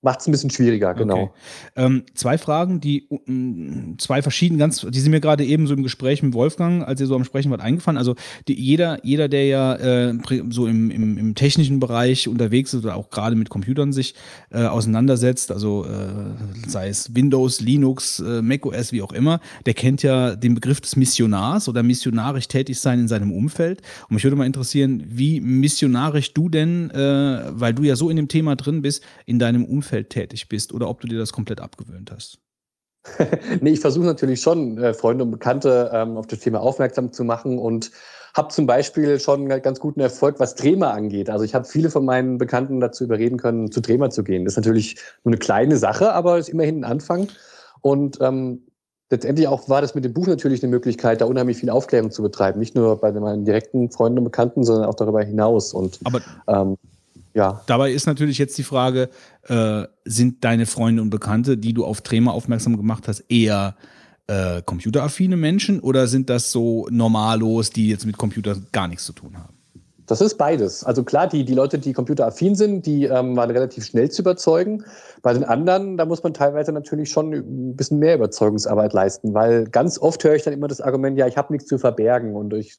[0.03, 1.15] macht es ein bisschen schwieriger, genau.
[1.15, 1.31] Okay.
[1.77, 5.85] Ähm, zwei Fragen, die um, zwei verschiedene, ganz, die sind mir gerade eben so im
[5.85, 7.97] Gespräch mit Wolfgang, als ihr so am Sprechen wart, eingefallen.
[7.97, 8.17] Also
[8.49, 10.19] die, jeder, jeder, der ja äh,
[10.51, 14.15] so im, im, im, technischen Bereich unterwegs ist oder auch gerade mit Computern sich
[14.51, 20.03] äh, auseinandersetzt, also äh, sei es Windows, Linux, äh, macOS, wie auch immer, der kennt
[20.03, 23.83] ja den Begriff des Missionars oder missionarisch tätig sein in seinem Umfeld.
[24.09, 28.17] Und mich würde mal interessieren, wie missionarisch du denn, äh, weil du ja so in
[28.17, 31.33] dem Thema drin bist, in deinem Umfeld Umfeld tätig bist oder ob du dir das
[31.33, 32.39] komplett abgewöhnt hast.
[33.61, 37.25] nee, ich versuche natürlich schon, äh, Freunde und Bekannte ähm, auf das Thema aufmerksam zu
[37.25, 37.91] machen und
[38.35, 41.29] habe zum Beispiel schon ganz guten Erfolg, was Drehmer angeht.
[41.29, 44.47] Also ich habe viele von meinen Bekannten dazu überreden können, zu Drehmer zu gehen.
[44.47, 47.29] Das ist natürlich nur eine kleine Sache, aber ist immerhin ein Anfang.
[47.83, 48.63] Und ähm,
[49.11, 52.23] letztendlich auch war das mit dem Buch natürlich eine Möglichkeit, da unheimlich viel Aufklärung zu
[52.23, 52.59] betreiben.
[52.59, 55.75] Nicht nur bei meinen direkten Freunden und Bekannten, sondern auch darüber hinaus.
[55.75, 56.79] Und aber ähm,
[57.35, 57.63] ja.
[57.67, 59.09] Dabei ist natürlich jetzt die Frage,
[59.49, 63.77] äh, sind deine Freunde und Bekannte, die du auf Trema aufmerksam gemacht hast, eher
[64.27, 69.13] äh, computeraffine Menschen oder sind das so Normalos, die jetzt mit Computer gar nichts zu
[69.13, 69.62] tun haben?
[70.07, 70.85] Das ist beides.
[70.85, 74.85] Also klar, die, die Leute, die computeraffin sind, die ähm, waren relativ schnell zu überzeugen.
[75.23, 79.69] Bei den anderen, da muss man teilweise natürlich schon ein bisschen mehr Überzeugungsarbeit leisten, weil
[79.69, 82.51] ganz oft höre ich dann immer das Argument, ja, ich habe nichts zu verbergen und
[82.51, 82.79] durch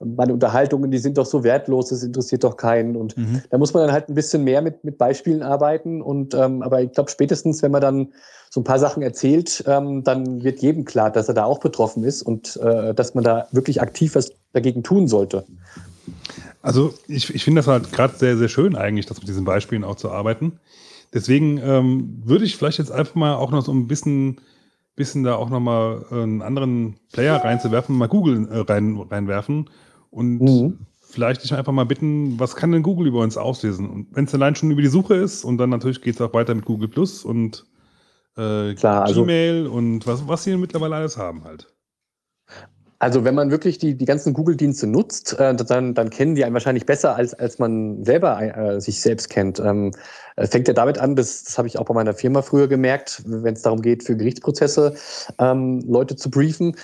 [0.00, 2.96] meine Unterhaltungen, die sind doch so wertlos, das interessiert doch keinen.
[2.96, 3.42] Und mhm.
[3.50, 6.02] da muss man dann halt ein bisschen mehr mit, mit Beispielen arbeiten.
[6.02, 8.12] Und ähm, aber ich glaube, spätestens, wenn man dann
[8.50, 12.04] so ein paar Sachen erzählt, ähm, dann wird jedem klar, dass er da auch betroffen
[12.04, 15.44] ist und äh, dass man da wirklich aktiv was dagegen tun sollte.
[16.64, 19.84] Also ich, ich finde das halt gerade sehr, sehr schön eigentlich, das mit diesen Beispielen
[19.84, 20.60] auch zu arbeiten.
[21.12, 24.40] Deswegen ähm, würde ich vielleicht jetzt einfach mal auch noch so ein bisschen,
[24.96, 29.68] bisschen da auch nochmal einen anderen Player reinzuwerfen, mal Google äh, rein, reinwerfen
[30.08, 30.78] und mhm.
[31.02, 33.90] vielleicht dich einfach mal bitten, was kann denn Google über uns auslesen?
[33.90, 36.32] Und wenn es allein schon über die Suche ist und dann natürlich geht es auch
[36.32, 37.66] weiter mit Google Plus und
[38.38, 41.68] äh, Klar, also- Gmail und was, was sie mittlerweile alles haben halt.
[43.04, 46.54] Also wenn man wirklich die, die ganzen Google-Dienste nutzt, äh, dann, dann kennen die einen
[46.54, 49.60] wahrscheinlich besser, als, als man selber äh, sich selbst kennt.
[49.60, 49.90] Ähm,
[50.38, 53.52] fängt ja damit an, das, das habe ich auch bei meiner Firma früher gemerkt, wenn
[53.52, 54.94] es darum geht, für Gerichtsprozesse
[55.38, 56.76] ähm, Leute zu briefen.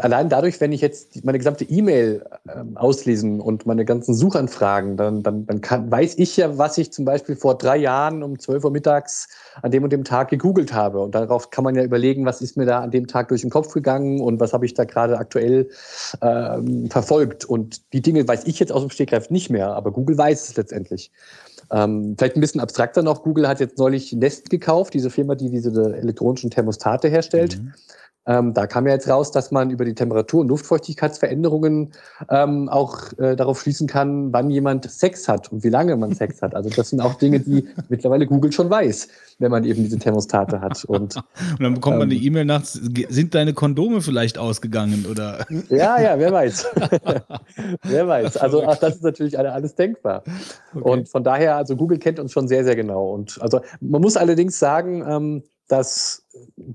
[0.00, 5.22] Allein dadurch, wenn ich jetzt meine gesamte E-Mail ähm, auslesen und meine ganzen Suchanfragen, dann,
[5.22, 8.64] dann, dann kann, weiß ich ja, was ich zum Beispiel vor drei Jahren um 12
[8.64, 9.28] Uhr mittags
[9.62, 11.00] an dem und dem Tag gegoogelt habe.
[11.00, 13.50] Und darauf kann man ja überlegen, was ist mir da an dem Tag durch den
[13.50, 15.68] Kopf gegangen und was habe ich da gerade aktuell
[16.22, 17.44] ähm, verfolgt.
[17.44, 20.56] Und die Dinge weiß ich jetzt aus dem Stegreif nicht mehr, aber Google weiß es
[20.56, 21.12] letztendlich.
[21.70, 23.22] Ähm, vielleicht ein bisschen abstrakter noch.
[23.22, 27.60] Google hat jetzt neulich Nest gekauft, diese Firma, die diese elektronischen Thermostate herstellt.
[28.26, 31.92] Ähm, da kam ja jetzt raus, dass man über die Temperatur- und Luftfeuchtigkeitsveränderungen
[32.30, 36.40] ähm, auch äh, darauf schließen kann, wann jemand Sex hat und wie lange man Sex
[36.40, 36.54] hat.
[36.54, 39.08] Also das sind auch Dinge, die mittlerweile Google schon weiß,
[39.40, 40.84] wenn man eben diese Thermostate hat.
[40.86, 41.24] Und Und
[41.60, 42.16] dann bekommt man Ähm.
[42.16, 45.46] eine E-Mail nachts, sind deine Kondome vielleicht ausgegangen oder?
[45.68, 46.66] ja, ja, wer weiß.
[47.82, 48.36] wer weiß.
[48.38, 50.22] Also auch das ist natürlich alle- alles denkbar.
[50.74, 53.10] Und von daher, also Google kennt uns schon sehr, sehr genau.
[53.10, 56.24] Und also man muss allerdings sagen, ähm, dass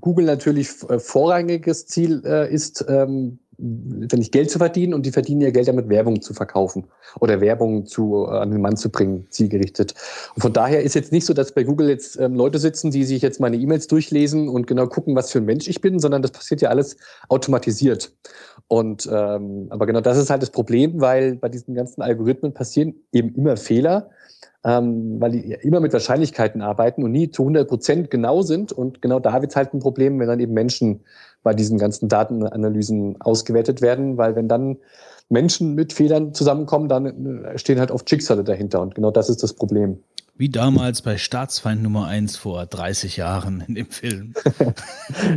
[0.00, 5.42] Google natürlich äh, vorrangiges Ziel äh, ist, ähm, letztendlich Geld zu verdienen und die verdienen
[5.42, 6.86] ihr Geld damit Werbung zu verkaufen
[7.20, 9.94] oder Werbung zu, äh, an den Mann zu bringen, zielgerichtet.
[10.34, 13.04] Und von daher ist jetzt nicht so, dass bei Google jetzt ähm, Leute sitzen, die
[13.04, 16.22] sich jetzt meine E-Mails durchlesen und genau gucken, was für ein Mensch ich bin, sondern
[16.22, 16.96] das passiert ja alles
[17.28, 18.12] automatisiert.
[18.68, 22.94] Und ähm, aber genau das ist halt das Problem, weil bei diesen ganzen Algorithmen passieren
[23.12, 24.10] eben immer Fehler,
[24.64, 28.72] ähm, weil die immer mit Wahrscheinlichkeiten arbeiten und nie zu 100 Prozent genau sind.
[28.72, 31.00] Und genau da wird es halt ein Problem, wenn dann eben Menschen
[31.42, 34.76] bei diesen ganzen Datenanalysen ausgewertet werden, weil wenn dann
[35.30, 38.82] Menschen mit Fehlern zusammenkommen, dann äh, stehen halt oft Schicksale dahinter.
[38.82, 40.00] Und genau das ist das Problem.
[40.40, 44.32] Wie damals bei Staatsfeind Nummer 1 vor 30 Jahren in dem Film.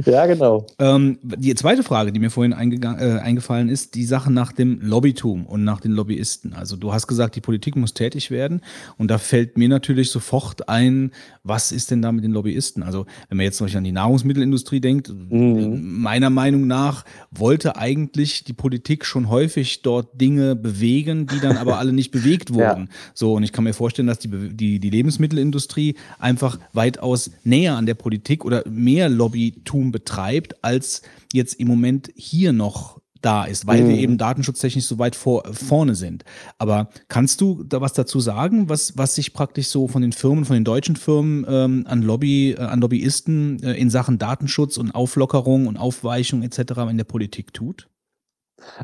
[0.05, 0.67] Ja, genau.
[0.79, 5.45] Ähm, die zweite Frage, die mir vorhin äh, eingefallen ist, die Sache nach dem Lobbytum
[5.45, 6.53] und nach den Lobbyisten.
[6.53, 8.61] Also du hast gesagt, die Politik muss tätig werden
[8.97, 11.11] und da fällt mir natürlich sofort ein,
[11.43, 12.83] was ist denn da mit den Lobbyisten?
[12.83, 18.43] Also wenn man jetzt zum Beispiel an die Nahrungsmittelindustrie denkt, meiner Meinung nach wollte eigentlich
[18.43, 22.89] die Politik schon häufig dort Dinge bewegen, die dann aber alle nicht bewegt wurden.
[23.13, 27.85] So, und ich kann mir vorstellen, dass die, die, die Lebensmittelindustrie einfach weitaus näher an
[27.85, 31.01] der Politik oder mehr Lobbytum betreibt, als
[31.33, 35.95] jetzt im Moment hier noch da ist, weil wir eben datenschutztechnisch so weit vor, vorne
[35.95, 36.25] sind.
[36.57, 40.45] Aber kannst du da was dazu sagen, was, was sich praktisch so von den Firmen,
[40.45, 44.91] von den deutschen Firmen ähm, an Lobby, äh, an Lobbyisten äh, in Sachen Datenschutz und
[44.91, 46.73] Auflockerung und Aufweichung etc.
[46.89, 47.87] in der Politik tut?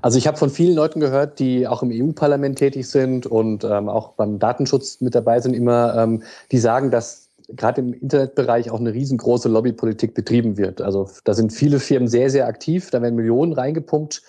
[0.01, 3.89] Also ich habe von vielen Leuten gehört, die auch im EU-Parlament tätig sind und ähm,
[3.89, 8.80] auch beim Datenschutz mit dabei sind, immer, ähm, die sagen, dass gerade im Internetbereich auch
[8.80, 10.81] eine riesengroße Lobbypolitik betrieben wird.
[10.81, 14.22] Also da sind viele Firmen sehr, sehr aktiv, da werden Millionen reingepumpt.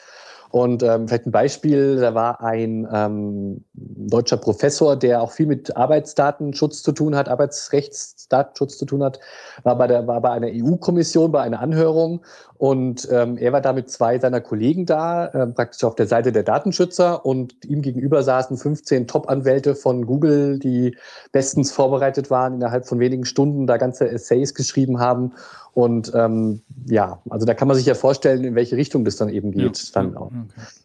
[0.50, 5.76] Und ähm, vielleicht ein Beispiel, da war ein ähm, deutscher Professor, der auch viel mit
[5.76, 9.20] Arbeitsdatenschutz zu tun hat, Arbeitsrechtsdatenschutz zu tun hat,
[9.62, 12.22] war bei, der, war bei einer EU-Kommission, bei einer Anhörung
[12.60, 16.30] und ähm, er war da mit zwei seiner Kollegen da, äh, praktisch auf der Seite
[16.30, 20.94] der Datenschützer und ihm gegenüber saßen 15 Top-Anwälte von Google, die
[21.32, 25.32] bestens vorbereitet waren, innerhalb von wenigen Stunden da ganze Essays geschrieben haben.
[25.72, 29.28] Und ähm, ja, also da kann man sich ja vorstellen, in welche Richtung das dann
[29.28, 29.94] eben geht.
[29.94, 30.30] dann auch.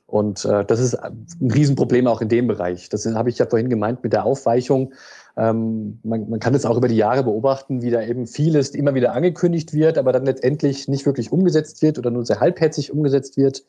[0.07, 2.89] Und äh, das ist ein Riesenproblem auch in dem Bereich.
[2.89, 4.93] Das habe ich ja vorhin gemeint mit der Aufweichung.
[5.37, 8.93] Ähm, man, man kann es auch über die Jahre beobachten, wie da eben vieles immer
[8.93, 13.35] wieder angekündigt wird, aber dann letztendlich nicht wirklich umgesetzt wird oder nur sehr halbherzig umgesetzt
[13.35, 13.63] wird.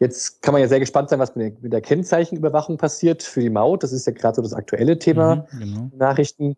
[0.00, 3.40] Jetzt kann man ja sehr gespannt sein, was mit der, mit der Kennzeichenüberwachung passiert für
[3.40, 3.82] die Maut.
[3.82, 5.46] Das ist ja gerade so das aktuelle Thema.
[5.50, 5.90] Mhm, genau.
[5.96, 6.56] Nachrichten.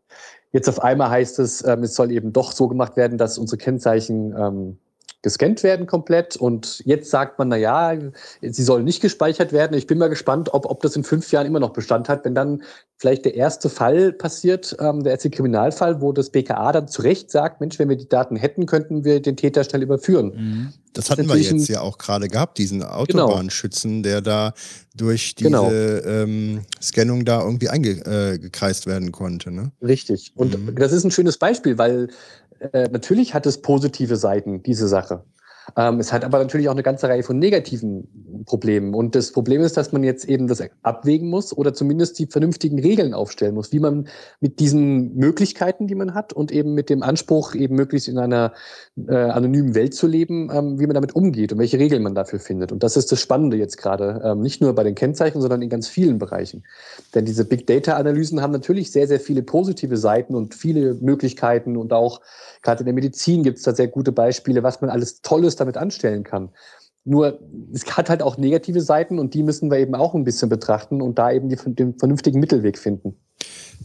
[0.52, 3.58] Jetzt auf einmal heißt es, ähm, es soll eben doch so gemacht werden, dass unsere
[3.58, 4.78] Kennzeichen ähm,
[5.22, 6.36] gescannt werden komplett.
[6.36, 7.92] Und jetzt sagt man, na ja,
[8.42, 9.76] sie sollen nicht gespeichert werden.
[9.76, 12.34] Ich bin mal gespannt, ob, ob das in fünf Jahren immer noch Bestand hat, wenn
[12.34, 12.62] dann
[12.96, 17.30] vielleicht der erste Fall passiert, ähm, der erste Kriminalfall, wo das BKA dann zu Recht
[17.30, 20.32] sagt, Mensch, wenn wir die Daten hätten, könnten wir den Täter schnell überführen.
[20.34, 20.72] Mhm.
[20.92, 24.54] Das ist hatten wir jetzt ja auch gerade gehabt, diesen Autobahnschützen, der da
[24.96, 25.70] durch diese Genau.
[25.70, 29.52] ähm, Scannung da irgendwie eingekreist werden konnte.
[29.52, 29.70] Ne?
[29.82, 30.32] Richtig.
[30.34, 30.74] Und Mhm.
[30.74, 32.08] das ist ein schönes Beispiel, weil
[32.60, 35.24] äh, natürlich hat es positive Seiten, diese Sache.
[35.76, 38.94] Ähm, es hat aber natürlich auch eine ganze Reihe von negativen Problemen.
[38.94, 42.78] Und das Problem ist, dass man jetzt eben das abwägen muss oder zumindest die vernünftigen
[42.78, 44.08] Regeln aufstellen muss, wie man
[44.40, 48.52] mit diesen Möglichkeiten, die man hat und eben mit dem Anspruch, eben möglichst in einer
[49.08, 52.40] äh, anonymen Welt zu leben, ähm, wie man damit umgeht und welche Regeln man dafür
[52.40, 52.72] findet.
[52.72, 55.68] Und das ist das Spannende jetzt gerade, ähm, nicht nur bei den Kennzeichen, sondern in
[55.68, 56.64] ganz vielen Bereichen.
[57.14, 61.92] Denn diese Big Data-Analysen haben natürlich sehr, sehr viele positive Seiten und viele Möglichkeiten und
[61.92, 62.20] auch
[62.62, 65.76] gerade in der Medizin gibt es da sehr gute Beispiele, was man alles Tolles damit
[65.76, 66.50] anstellen kann.
[67.04, 67.40] Nur
[67.72, 71.00] es hat halt auch negative Seiten und die müssen wir eben auch ein bisschen betrachten
[71.00, 73.16] und da eben die, den vernünftigen Mittelweg finden.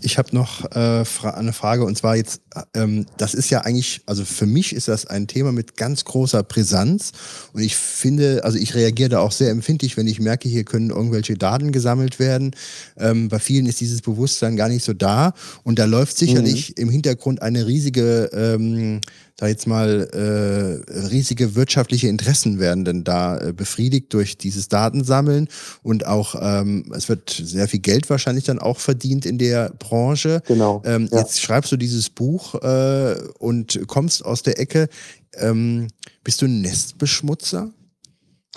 [0.02, 2.42] Ich habe noch äh, eine Frage und zwar jetzt,
[2.74, 6.44] ähm, das ist ja eigentlich, also für mich ist das ein Thema mit ganz großer
[6.44, 7.14] Brisanz
[7.54, 10.90] und ich finde, also ich reagiere da auch sehr empfindlich, wenn ich merke, hier können
[10.90, 12.52] irgendwelche Daten gesammelt werden.
[12.98, 15.34] Ähm, bei vielen ist dieses Bewusstsein gar nicht so da
[15.64, 16.84] und da läuft sicherlich mhm.
[16.84, 19.00] im Hintergrund eine riesige ähm,
[19.38, 25.50] da jetzt mal äh, riesige wirtschaftliche Interessen werden denn da äh, befriedigt durch dieses Datensammeln
[25.84, 30.42] und auch ähm, es wird sehr viel Geld wahrscheinlich dann auch verdient in der Branche.
[30.48, 30.82] Genau.
[30.86, 31.20] Ähm, ja.
[31.20, 34.88] Jetzt schreibst du dieses Buch äh, und kommst aus der Ecke.
[35.34, 35.88] Ähm,
[36.24, 37.72] bist du ein Nestbeschmutzer?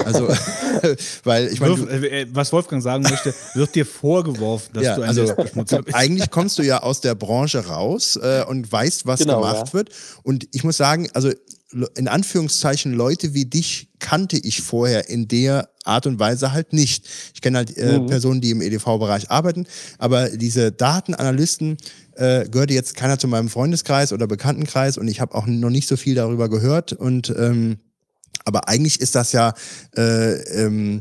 [0.04, 0.28] Also,
[1.24, 1.74] weil ich meine.
[1.90, 5.94] Äh, was Wolfgang sagen möchte, wird dir vorgeworfen, dass ja, du ein also, bist.
[5.94, 9.72] Eigentlich kommst du ja aus der Branche raus äh, und weißt, was Genau, gemacht ja.
[9.72, 9.90] wird.
[10.22, 11.30] Und ich muss sagen, also
[11.96, 17.06] in Anführungszeichen Leute wie dich kannte ich vorher in der Art und Weise halt nicht.
[17.34, 18.06] Ich kenne halt äh, Mhm.
[18.06, 19.66] Personen, die im EDV-Bereich arbeiten,
[19.98, 21.76] aber diese Datenanalysten
[22.14, 25.88] äh, gehörte jetzt keiner zu meinem Freundeskreis oder Bekanntenkreis und ich habe auch noch nicht
[25.88, 27.76] so viel darüber gehört und ähm,
[28.48, 29.52] aber eigentlich ist das ja
[29.96, 30.32] äh,
[30.64, 31.00] ähm,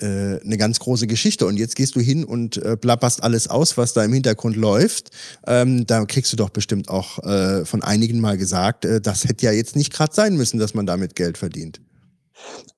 [0.00, 1.46] äh, eine ganz große Geschichte.
[1.46, 5.10] Und jetzt gehst du hin und äh, plapperst alles aus, was da im Hintergrund läuft.
[5.46, 9.46] Ähm, da kriegst du doch bestimmt auch äh, von einigen mal gesagt, äh, das hätte
[9.46, 11.80] ja jetzt nicht gerade sein müssen, dass man damit Geld verdient.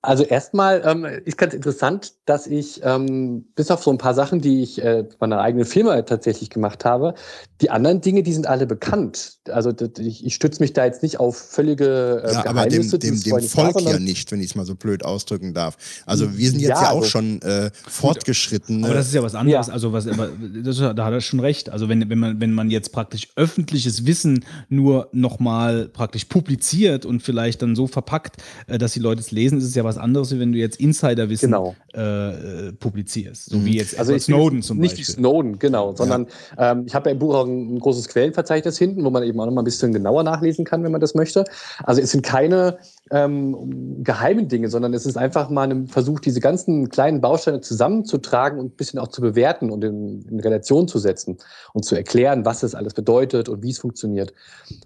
[0.02, 4.40] Also erstmal ähm, ist ganz interessant, dass ich ähm, bis auf so ein paar Sachen,
[4.40, 7.14] die ich äh, bei meiner eigenen Firma tatsächlich gemacht habe,
[7.60, 9.38] die anderen Dinge, die sind alle bekannt.
[9.50, 13.20] Also ich, ich stütze mich da jetzt nicht auf völlige äh, Ja, aber dem, dem,
[13.20, 15.76] dem Volk ja sondern- nicht, wenn ich es mal so blöd ausdrücken darf.
[16.06, 18.84] Also wir sind jetzt Ja, ja, auch also- schon äh, fortgeschritten.
[18.84, 19.66] Aber das ist ja was anderes.
[19.66, 19.72] Ja.
[19.72, 20.28] Also was, aber
[20.62, 21.70] das, da hat er schon recht.
[21.70, 27.22] Also wenn, wenn man wenn man jetzt praktisch öffentliches Wissen nur nochmal praktisch publiziert und
[27.22, 28.36] vielleicht dann so verpackt,
[28.66, 30.78] äh, dass die Leute es lesen, ist es ja was anderes, wie wenn du jetzt
[30.78, 31.74] Insiderwissen Genau.
[31.94, 33.46] äh, äh, publizierst.
[33.46, 33.64] So Mhm.
[33.64, 35.06] wie jetzt Also Snowden zum nicht Beispiel.
[35.06, 36.26] die Snowden, genau, sondern
[36.58, 39.40] ähm, ich habe ja im Buch auch ein, ein großes Quellenverzeichnis hinten, wo man eben
[39.40, 41.44] auch noch mal ein bisschen genauer nachlesen kann, wenn man das möchte.
[41.84, 42.78] Also es sind keine
[43.10, 48.58] ähm, geheimen Dinge, sondern es ist einfach mal ein Versuch, diese ganzen kleinen Bausteine zusammenzutragen
[48.58, 51.38] und ein bisschen auch zu bewerten und in, in Relation zu setzen
[51.72, 54.32] und zu erklären, was es alles bedeutet und wie es funktioniert.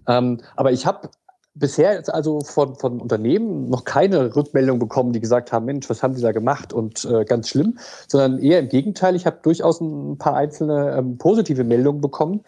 [0.06, 1.08] Ähm, aber ich habe
[1.54, 6.02] bisher jetzt also von, von Unternehmen noch keine Rückmeldung bekommen, die gesagt haben, Mensch, was
[6.02, 9.80] haben die da gemacht und äh, ganz schlimm, sondern eher im Gegenteil, ich habe durchaus
[9.80, 12.42] ein paar einzelne ähm, positive Meldungen bekommen,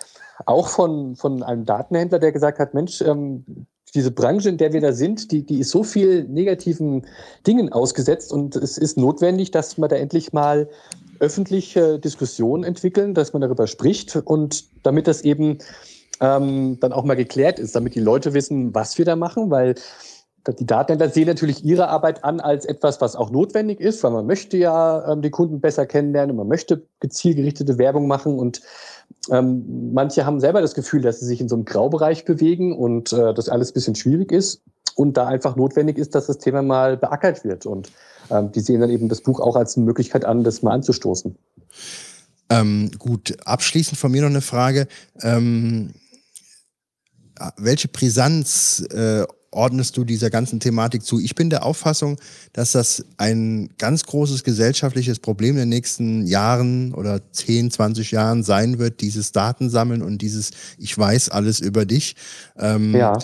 [0.46, 4.80] auch von, von einem Datenhändler, der gesagt hat, Mensch, ähm, diese Branche, in der wir
[4.80, 7.06] da sind, die, die ist so viel negativen
[7.46, 10.68] Dingen ausgesetzt und es ist notwendig, dass wir da endlich mal
[11.20, 15.58] öffentliche Diskussionen entwickeln, dass man darüber spricht und damit das eben
[16.20, 19.74] ähm, dann auch mal geklärt ist, damit die Leute wissen, was wir da machen, weil
[20.52, 24.26] die Datenhändler sehen natürlich ihre Arbeit an als etwas, was auch notwendig ist, weil man
[24.26, 28.60] möchte ja ähm, die Kunden besser kennenlernen und man möchte gezielgerichtete Werbung machen und
[29.30, 33.12] ähm, manche haben selber das Gefühl, dass sie sich in so einem Graubereich bewegen und
[33.12, 34.60] äh, das alles ein bisschen schwierig ist
[34.96, 37.90] und da einfach notwendig ist, dass das Thema mal beackert wird und
[38.30, 41.36] ähm, die sehen dann eben das Buch auch als eine Möglichkeit an, das mal anzustoßen.
[42.50, 44.86] Ähm, gut, abschließend von mir noch eine Frage.
[47.56, 49.24] Welche Brisanz äh,
[49.54, 51.20] ordnest du dieser ganzen Thematik zu?
[51.20, 52.18] Ich bin der Auffassung,
[52.52, 58.42] dass das ein ganz großes gesellschaftliches Problem in den nächsten Jahren oder 10, 20 Jahren
[58.42, 62.16] sein wird, dieses Datensammeln und dieses Ich weiß alles über dich.
[62.58, 63.18] Ähm, Ja.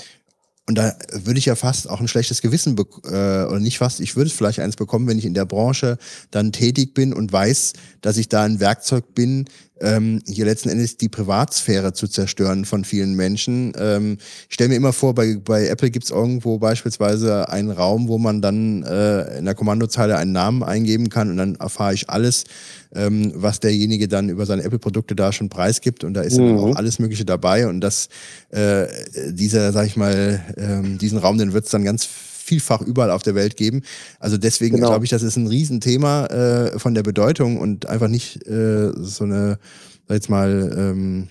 [0.71, 4.15] Und da würde ich ja fast auch ein schlechtes Gewissen, äh, oder nicht fast, ich
[4.15, 5.99] würde es vielleicht eins bekommen, wenn ich in der Branche
[6.31, 7.73] dann tätig bin und weiß,
[8.03, 9.47] dass ich da ein Werkzeug bin,
[9.81, 13.73] ähm, hier letzten Endes die Privatsphäre zu zerstören von vielen Menschen.
[13.79, 18.09] Ähm, ich stelle mir immer vor, bei, bei Apple gibt es irgendwo beispielsweise einen Raum,
[18.09, 22.11] wo man dann äh, in der Kommandozeile einen Namen eingeben kann und dann erfahre ich
[22.11, 22.45] alles,
[22.95, 26.59] ähm, was derjenige dann über seine Apple-Produkte da schon preisgibt und da ist dann Mhm.
[26.59, 28.09] auch alles Mögliche dabei und das,
[28.51, 28.87] äh,
[29.31, 32.09] dieser, sag ich mal, ähm, diesen Raum, den wird es dann ganz
[32.51, 33.83] vielfach überall auf der Welt geben.
[34.19, 34.89] Also deswegen Genau.
[34.89, 39.23] glaube ich, das ist ein Riesenthema äh, von der Bedeutung und einfach nicht äh, so
[39.23, 39.61] eine,
[40.09, 41.29] sag jetzt mal, ähm,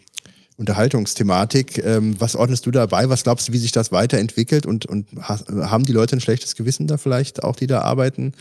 [0.56, 1.84] Unterhaltungsthematik.
[1.84, 3.10] Ähm, was ordnest du dabei?
[3.10, 4.66] Was glaubst du, wie sich das weiterentwickelt?
[4.66, 5.40] Und, und ha
[5.70, 8.32] haben die Leute ein schlechtes Gewissen da vielleicht, auch die da arbeiten?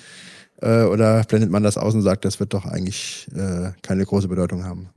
[0.62, 4.28] Äh, oder blendet man das aus und sagt, das wird doch eigentlich äh, keine große
[4.28, 4.90] Bedeutung haben?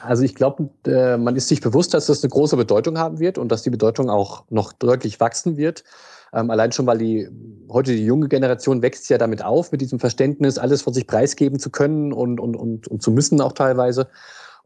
[0.00, 3.38] Also ich glaube, äh, man ist sich bewusst, dass das eine große Bedeutung haben wird
[3.38, 5.84] und dass die Bedeutung auch noch deutlich wachsen wird.
[6.34, 7.28] Ähm, allein schon, weil die
[7.70, 11.58] heute die junge Generation wächst ja damit auf, mit diesem Verständnis, alles von sich preisgeben
[11.58, 14.08] zu können und, und, und, und zu müssen auch teilweise.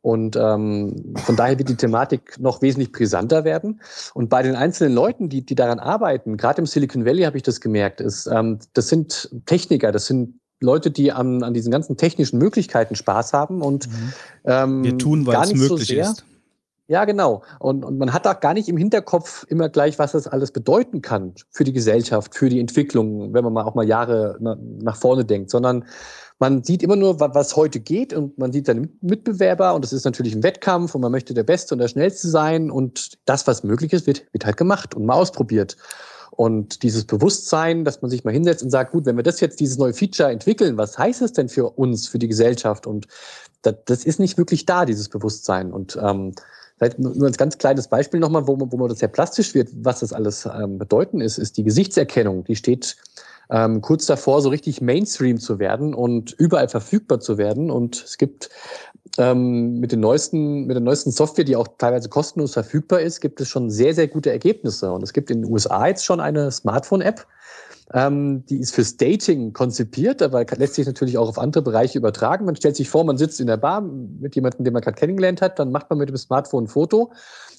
[0.02, 3.80] Und ähm, von daher wird die Thematik noch wesentlich brisanter werden.
[4.14, 7.42] Und bei den einzelnen Leuten, die, die daran arbeiten, gerade im Silicon Valley habe ich
[7.42, 11.96] das gemerkt, ist, ähm, das sind Techniker, das sind Leute, die an, an diesen ganzen
[11.96, 14.12] technischen Möglichkeiten Spaß haben und Mhm.
[14.44, 16.24] ähm, Wir tun, weil gar es nicht möglich so sehr, ist.
[16.88, 17.42] Ja, genau.
[17.58, 21.02] Und, und man hat auch gar nicht im Hinterkopf immer gleich, was das alles bedeuten
[21.02, 24.96] kann für die Gesellschaft, für die Entwicklung, wenn man mal auch mal Jahre na, nach
[24.96, 25.84] vorne denkt, sondern
[26.38, 29.92] man sieht immer nur, wa- was heute geht und man sieht seine Mitbewerber und das
[29.92, 33.48] ist natürlich ein Wettkampf und man möchte der Beste und der Schnellste sein und das,
[33.48, 35.76] was möglich ist, wird, wird halt gemacht und mal ausprobiert.
[36.30, 39.58] Und dieses Bewusstsein, dass man sich mal hinsetzt und sagt, gut, wenn wir das jetzt,
[39.58, 42.86] dieses neue Feature entwickeln, was heißt es denn für uns, für die Gesellschaft?
[42.86, 43.08] Und
[43.62, 45.72] das, das ist nicht wirklich da, dieses Bewusstsein.
[45.72, 46.32] Und ähm,
[46.76, 50.00] vielleicht nur als ganz kleines Beispiel nochmal, wo, wo man das sehr plastisch wird, was
[50.00, 52.44] das alles ähm, bedeuten ist, ist die Gesichtserkennung.
[52.44, 52.96] Die steht
[53.50, 57.70] ähm, kurz davor, so richtig Mainstream zu werden und überall verfügbar zu werden.
[57.70, 58.50] Und es gibt
[59.18, 63.40] ähm, mit, den neuesten, mit der neuesten Software, die auch teilweise kostenlos verfügbar ist, gibt
[63.40, 64.92] es schon sehr, sehr gute Ergebnisse.
[64.92, 67.26] Und es gibt in den USA jetzt schon eine Smartphone-App,
[67.94, 72.44] ähm, die ist fürs Dating konzipiert, aber lässt sich natürlich auch auf andere Bereiche übertragen.
[72.44, 75.40] Man stellt sich vor, man sitzt in der Bar mit jemandem, den man gerade kennengelernt
[75.40, 77.12] hat, dann macht man mit dem Smartphone ein Foto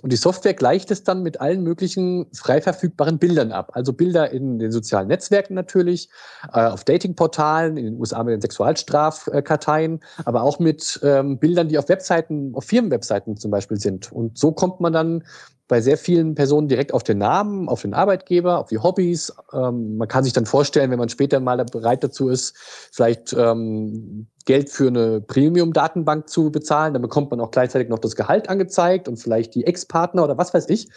[0.03, 3.71] und die Software gleicht es dann mit allen möglichen frei verfügbaren Bildern ab.
[3.73, 6.09] Also Bilder in den sozialen Netzwerken natürlich,
[6.53, 11.77] äh, auf Datingportalen, in den USA mit den Sexualstrafkarteien, aber auch mit ähm, Bildern, die
[11.79, 14.11] auf Webseiten, auf Firmenwebseiten zum Beispiel sind.
[14.11, 15.23] Und so kommt man dann
[15.67, 19.33] bei sehr vielen Personen direkt auf den Namen, auf den Arbeitgeber, auf die Hobbys.
[19.53, 22.55] Ähm, man kann sich dann vorstellen, wenn man später mal bereit dazu ist,
[22.91, 28.15] vielleicht ähm, Geld für eine Premium-Datenbank zu bezahlen, dann bekommt man auch gleichzeitig noch das
[28.15, 30.87] Gehalt angezeigt und vielleicht die Ex-Partner oder was weiß ich.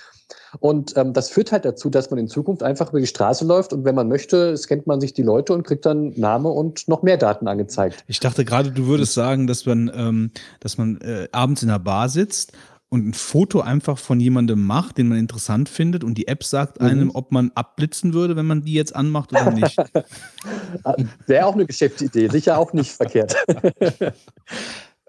[0.61, 3.73] Und ähm, das führt halt dazu, dass man in Zukunft einfach über die Straße läuft
[3.73, 7.03] und wenn man möchte, scannt man sich die Leute und kriegt dann Name und noch
[7.03, 8.05] mehr Daten angezeigt.
[8.07, 10.31] Ich dachte gerade, du würdest sagen, dass man, ähm,
[10.61, 12.53] dass man äh, abends in der Bar sitzt
[12.91, 16.81] und ein Foto einfach von jemandem macht, den man interessant findet und die App sagt
[16.81, 19.77] einem, ob man abblitzen würde, wenn man die jetzt anmacht oder nicht.
[21.27, 23.37] Wäre auch eine Geschäftsidee, sicher auch nicht verkehrt.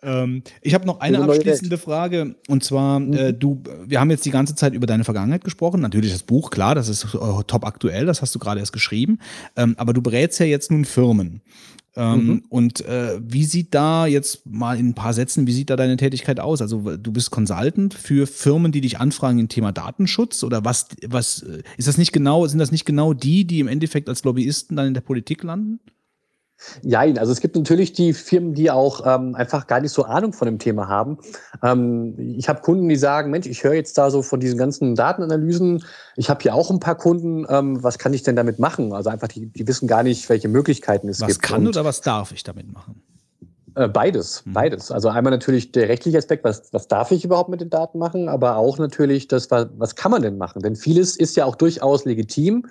[0.04, 4.32] Ähm, ich habe noch eine abschließende Frage und zwar äh, du, wir haben jetzt die
[4.32, 5.80] ganze Zeit über deine Vergangenheit gesprochen.
[5.80, 9.20] Natürlich das Buch, klar, das ist äh, top aktuell, das hast du gerade erst geschrieben.
[9.56, 11.42] Ähm, aber du berätst ja jetzt nun Firmen.
[11.96, 15.76] Ähm, Und äh, wie sieht da jetzt mal in ein paar Sätzen, wie sieht da
[15.76, 16.62] deine Tätigkeit aus?
[16.62, 21.44] Also du bist Consultant für Firmen, die dich anfragen im Thema Datenschutz oder was, was
[21.44, 24.78] äh, ist das nicht genau, sind das nicht genau die, die im Endeffekt als Lobbyisten
[24.78, 25.80] dann in der Politik landen?
[26.82, 30.34] Jein, also es gibt natürlich die Firmen, die auch ähm, einfach gar nicht so Ahnung
[30.34, 31.18] von dem Thema haben.
[31.64, 34.96] Ähm, ich habe Kunden, die sagen, Mensch, ich höre jetzt da so von diesen ganzen
[34.96, 35.84] Datenanalysen,
[36.16, 38.94] ich habe hier auch ein paar Kunden, ähm, was kann ich denn damit machen?
[38.94, 41.42] Also einfach, die, die wissen gar nicht, welche Möglichkeiten es Was gibt.
[41.42, 43.02] kann Und, oder was darf ich damit machen?
[43.76, 44.54] Äh, beides, Mhm.
[44.54, 44.92] beides.
[44.92, 48.28] Also einmal natürlich der rechtliche Aspekt, was, was darf ich überhaupt mit den Daten machen,
[48.28, 50.62] aber auch natürlich das, was, was kann man denn machen?
[50.62, 52.68] Denn vieles ist ja auch durchaus legitim,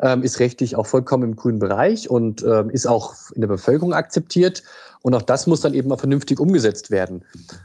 [0.00, 3.94] ähm, ist rechtlich auch vollkommen im grünen Bereich und ähm, ist auch in der Bevölkerung
[3.94, 4.62] akzeptiert.
[5.02, 7.24] Und auch das muss dann eben mal vernünftig umgesetzt werden.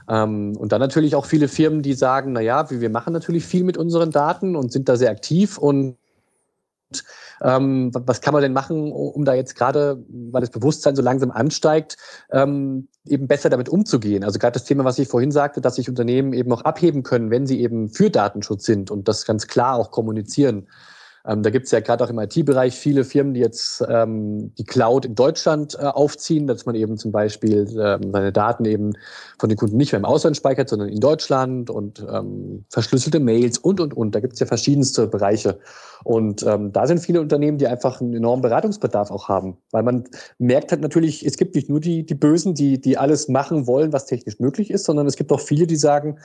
[0.10, 3.46] Ähm, und dann natürlich auch viele Firmen, die sagen, na ja, wir wir machen natürlich
[3.46, 5.96] viel mit unseren Daten und sind da sehr aktiv und
[7.44, 11.32] ähm, was kann man denn machen, um da jetzt gerade, weil das Bewusstsein so langsam
[11.32, 11.98] ansteigt,
[12.32, 14.24] ähm, eben besser damit umzugehen?
[14.24, 17.32] Also gerade das Thema, was ich vorhin sagte, dass sich Unternehmen eben auch abheben können,
[17.32, 20.68] wenn sie eben für Datenschutz sind und das ganz klar auch kommunizieren.
[21.30, 24.64] Ähm, da gibt es ja gerade auch im IT-Bereich viele Firmen, die jetzt ähm, die
[24.64, 28.94] Cloud in Deutschland äh, aufziehen, dass man eben zum Beispiel ähm, seine Daten eben
[29.38, 33.60] von den Kunden nicht mehr im Ausland speichert, sondern in Deutschland und ähm, verschlüsselte Mails
[33.60, 34.16] und, und, und.
[34.16, 35.60] Da gibt es ja verschiedenste Bereiche.
[36.04, 39.58] Und ähm, da sind viele Unternehmen, die einfach einen enormen Beratungsbedarf auch haben.
[39.72, 40.06] Weil man
[40.40, 43.94] merkt halt natürlich, es gibt nicht nur die, die Bösen, die, die alles machen wollen,
[43.94, 46.18] was technisch möglich ist, sondern es gibt auch viele, die sagen,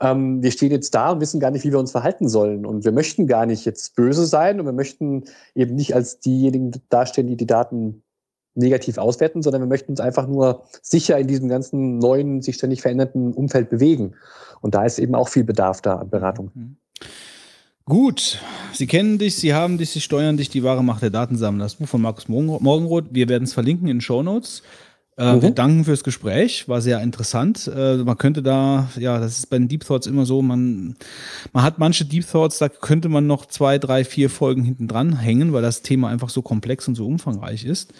[0.00, 2.66] ähm, wir stehen jetzt da und wissen gar nicht, wie wir uns verhalten sollen.
[2.66, 6.72] Und wir möchten gar nicht jetzt böse sein und wir möchten eben nicht als diejenigen
[6.88, 8.02] dastehen, die die Daten
[8.54, 12.82] negativ auswerten, sondern wir möchten uns einfach nur sicher in diesem ganzen neuen, sich ständig
[12.82, 14.14] verändernden Umfeld bewegen.
[14.60, 16.76] Und da ist eben auch viel Bedarf da an Beratung.
[17.84, 18.38] Gut,
[18.74, 21.64] Sie kennen dich, Sie haben dich, Sie steuern dich, die wahre Macht der Datensammler.
[21.64, 23.06] Das Buch von Markus Morgen- Morgenroth.
[23.12, 24.62] Wir werden es verlinken in den Show Notes.
[25.18, 27.70] Äh, Wir danken fürs Gespräch, war sehr interessant.
[27.74, 30.96] Äh, man könnte da, ja, das ist bei den Deep Thoughts immer so, man,
[31.52, 35.18] man hat manche Deep Thoughts, da könnte man noch zwei, drei, vier Folgen hinten dran
[35.18, 37.92] hängen, weil das Thema einfach so komplex und so umfangreich ist.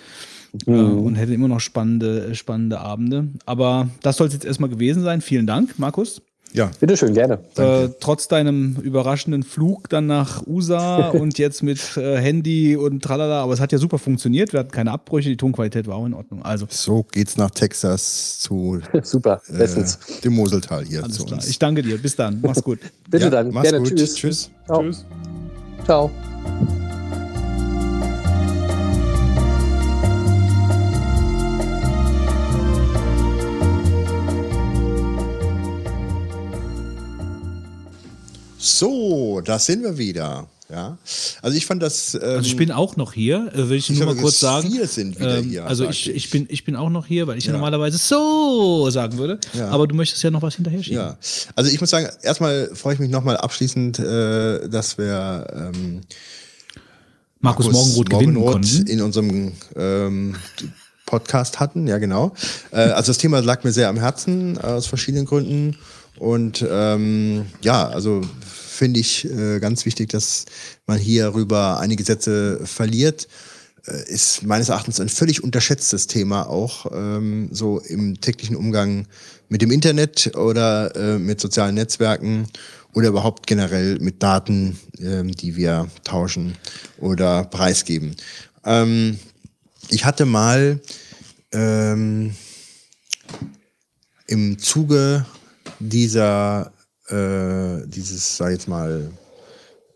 [0.66, 3.28] Äh, und hätte immer noch spannende, spannende Abende.
[3.44, 5.20] Aber das soll es jetzt erstmal gewesen sein.
[5.20, 6.22] Vielen Dank, Markus.
[6.52, 7.38] Ja, Bitteschön, gerne.
[7.56, 13.42] Äh, trotz deinem überraschenden Flug dann nach USA und jetzt mit äh, Handy und tralala,
[13.42, 14.52] aber es hat ja super funktioniert.
[14.52, 16.42] Wir hatten keine Abbrüche, die Tonqualität war auch in Ordnung.
[16.42, 19.98] Also, so geht's nach Texas zu Super, äh, bestens.
[20.24, 21.38] dem Moseltal hier alles zu klar.
[21.38, 21.48] uns.
[21.48, 21.98] Ich danke dir.
[21.98, 22.40] Bis dann.
[22.42, 22.78] Mach's gut.
[23.10, 23.50] Bitte Ja, dann.
[23.52, 23.84] mach's Gerne.
[23.86, 23.96] gut.
[23.96, 24.14] Tschüss.
[24.14, 24.50] Tschüss.
[24.66, 24.82] Ciao.
[24.82, 25.04] Tschüss.
[25.84, 26.10] Ciao.
[38.58, 40.48] So, da sind wir wieder.
[40.70, 40.98] Ja,
[41.40, 42.12] also ich fand das.
[42.14, 44.70] Ähm, Also ich bin auch noch hier, äh, will ich, Ich nur mal kurz sagen.
[44.70, 46.28] wir sind wieder hier, Also ich, ich.
[46.28, 47.56] bin, ich bin auch noch hier, weil ich ja, Ja.
[47.56, 49.38] normalerweise so sagen würde.
[49.54, 49.68] Ja.
[49.70, 50.98] Aber du möchtest ja noch was hinterher schieben.
[50.98, 51.16] Ja,
[51.54, 56.02] also ich muss sagen, erstmal freue ich mich nochmal abschließend, äh, dass wir ähm,
[57.40, 58.86] Markus, Morgenroth gewinnen Morgenroth konnten.
[58.88, 60.34] in unserem ähm,
[61.06, 62.34] Podcast hatten, ja genau.
[62.72, 65.78] Äh, also das Thema lag mir sehr am Herzen äh, aus verschiedenen Gründen
[66.18, 68.22] und ähm, ja, also
[68.78, 70.44] finde ich äh, ganz wichtig, dass
[70.86, 73.28] man hierüber einige Sätze verliert.
[73.86, 79.06] Äh, ist meines Erachtens ein völlig unterschätztes Thema auch ähm, so im täglichen Umgang
[79.48, 82.46] mit dem Internet oder äh, mit sozialen Netzwerken
[82.94, 86.56] oder überhaupt generell mit Daten, ähm, die wir tauschen
[86.98, 88.16] oder preisgeben.
[88.64, 89.18] Ähm,
[89.88, 90.80] ich hatte mal
[91.52, 92.34] ähm,
[94.26, 95.24] im Zuge
[95.78, 96.72] dieser,
[97.08, 99.10] äh, dieses, sag jetzt mal,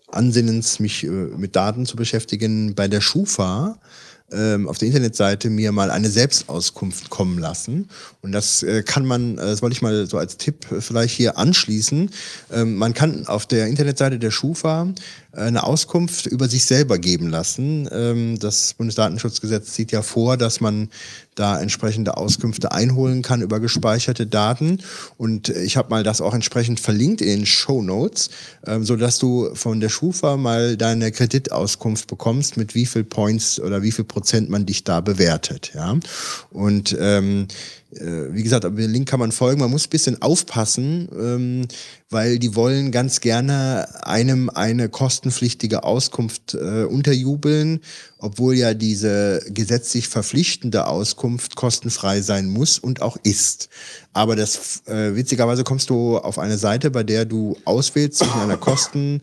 [0.09, 3.79] Ansinnens, mich äh, mit Daten zu beschäftigen, bei der Schufa
[4.33, 7.89] ähm, auf der Internetseite mir mal eine Selbstauskunft kommen lassen.
[8.23, 11.15] Und das äh, kann man, äh, das wollte ich mal so als Tipp äh, vielleicht
[11.15, 12.11] hier anschließen.
[12.53, 14.93] Ähm, man kann auf der Internetseite der Schufa äh,
[15.33, 17.89] eine Auskunft über sich selber geben lassen.
[17.91, 20.91] Ähm, das Bundesdatenschutzgesetz sieht ja vor, dass man
[21.35, 24.79] da entsprechende Auskünfte einholen kann über gespeicherte Daten.
[25.17, 28.31] Und ich habe mal das auch entsprechend verlinkt in den Show Notes,
[28.67, 33.59] ähm, so dass du von der Schufa mal deine Kreditauskunft bekommst, mit wie viel Points
[33.61, 35.73] oder wie viel Prozent man dich da bewertet.
[35.75, 35.97] Ja,
[36.51, 37.55] und ähm, äh,
[38.01, 39.61] wie gesagt, aber den Link kann man folgen.
[39.61, 41.69] Man muss ein bisschen aufpassen, ähm,
[42.11, 47.81] weil die wollen ganz gerne einem eine kostenpflichtige Auskunft äh, unterjubeln,
[48.19, 53.69] obwohl ja diese gesetzlich verpflichtende Auskunft kostenfrei sein muss und auch ist.
[54.13, 58.57] Aber das äh, witzigerweise kommst du auf eine Seite, bei der du auswählst zwischen einer
[58.59, 59.23] Kosten,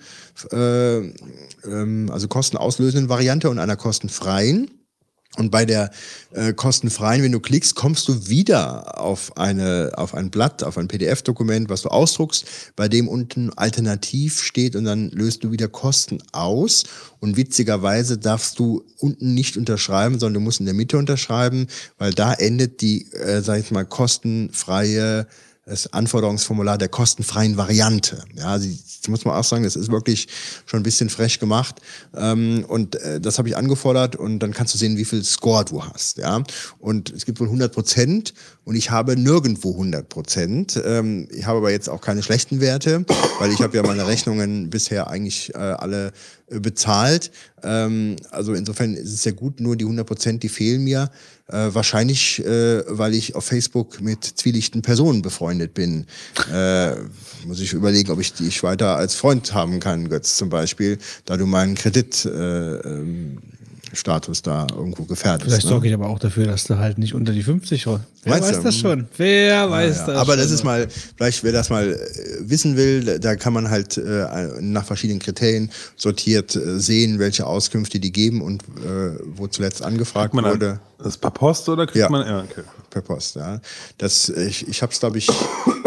[0.52, 4.70] äh, ähm, also kostenauslösenden Variante und einer kostenfreien.
[5.40, 5.90] Und bei der
[6.34, 10.90] äh, kostenfreien, wenn du klickst, kommst du wieder auf, eine, auf ein Blatt, auf ein
[10.90, 12.46] PDF-Dokument, was du ausdruckst,
[12.76, 16.84] bei dem unten alternativ steht und dann löst du wieder Kosten aus.
[17.22, 21.68] Und witzigerweise darfst du unten nicht unterschreiben, sondern du musst in der Mitte unterschreiben,
[21.98, 25.26] weil da endet die, äh, sag ich mal, kostenfreie
[25.70, 28.24] das Anforderungsformular der kostenfreien Variante.
[28.36, 28.78] Ja, sie,
[29.08, 30.28] muss man auch sagen, das ist wirklich
[30.66, 31.76] schon ein bisschen frech gemacht.
[32.16, 35.66] Ähm, und äh, das habe ich angefordert und dann kannst du sehen, wie viel Score
[35.66, 36.18] du hast.
[36.18, 36.44] Ja,
[36.80, 38.34] und es gibt wohl 100 Prozent
[38.66, 40.82] und ich habe nirgendwo 100 Prozent.
[40.84, 43.06] Ähm, ich habe aber jetzt auch keine schlechten Werte,
[43.40, 46.12] weil ich habe ja meine Rechnungen bisher eigentlich äh, alle
[46.50, 47.32] bezahlt.
[47.64, 51.10] Ähm, also insofern ist es sehr gut, nur die 100 Prozent, die fehlen mir.
[51.48, 56.06] Äh, wahrscheinlich, äh, weil ich auf Facebook mit zwielichten Personen befreundet bin.
[56.54, 56.96] Äh,
[57.46, 61.38] muss ich überlegen, ob ich dich weiter als Freund haben kann, Götz zum Beispiel, da
[61.38, 63.40] du meinen Kreditstatus äh, ähm,
[63.94, 65.50] Status da irgendwo gefährdest.
[65.50, 65.70] Vielleicht ne?
[65.70, 68.06] sorge ich aber auch dafür, dass du halt nicht unter die 50 rollst.
[68.24, 68.64] Wer Meinst weiß du?
[68.64, 69.08] das schon?
[69.18, 70.42] Wer weiß Ja, das aber schon?
[70.42, 70.88] das ist mal,
[71.18, 71.98] vielleicht wer das mal äh,
[72.42, 74.26] wissen will, da kann man halt äh,
[74.60, 80.34] nach verschiedenen Kriterien sortiert äh, sehen, welche Auskünfte die geben und äh, wo zuletzt angefragt
[80.34, 80.58] wurde.
[80.60, 82.10] dann, das per Post oder kriegt Ja.
[82.10, 82.28] man.
[82.28, 82.64] Ja, okay.
[82.90, 83.60] Per Post, ja.
[83.98, 85.28] Das, ich ich habe es, glaube ich,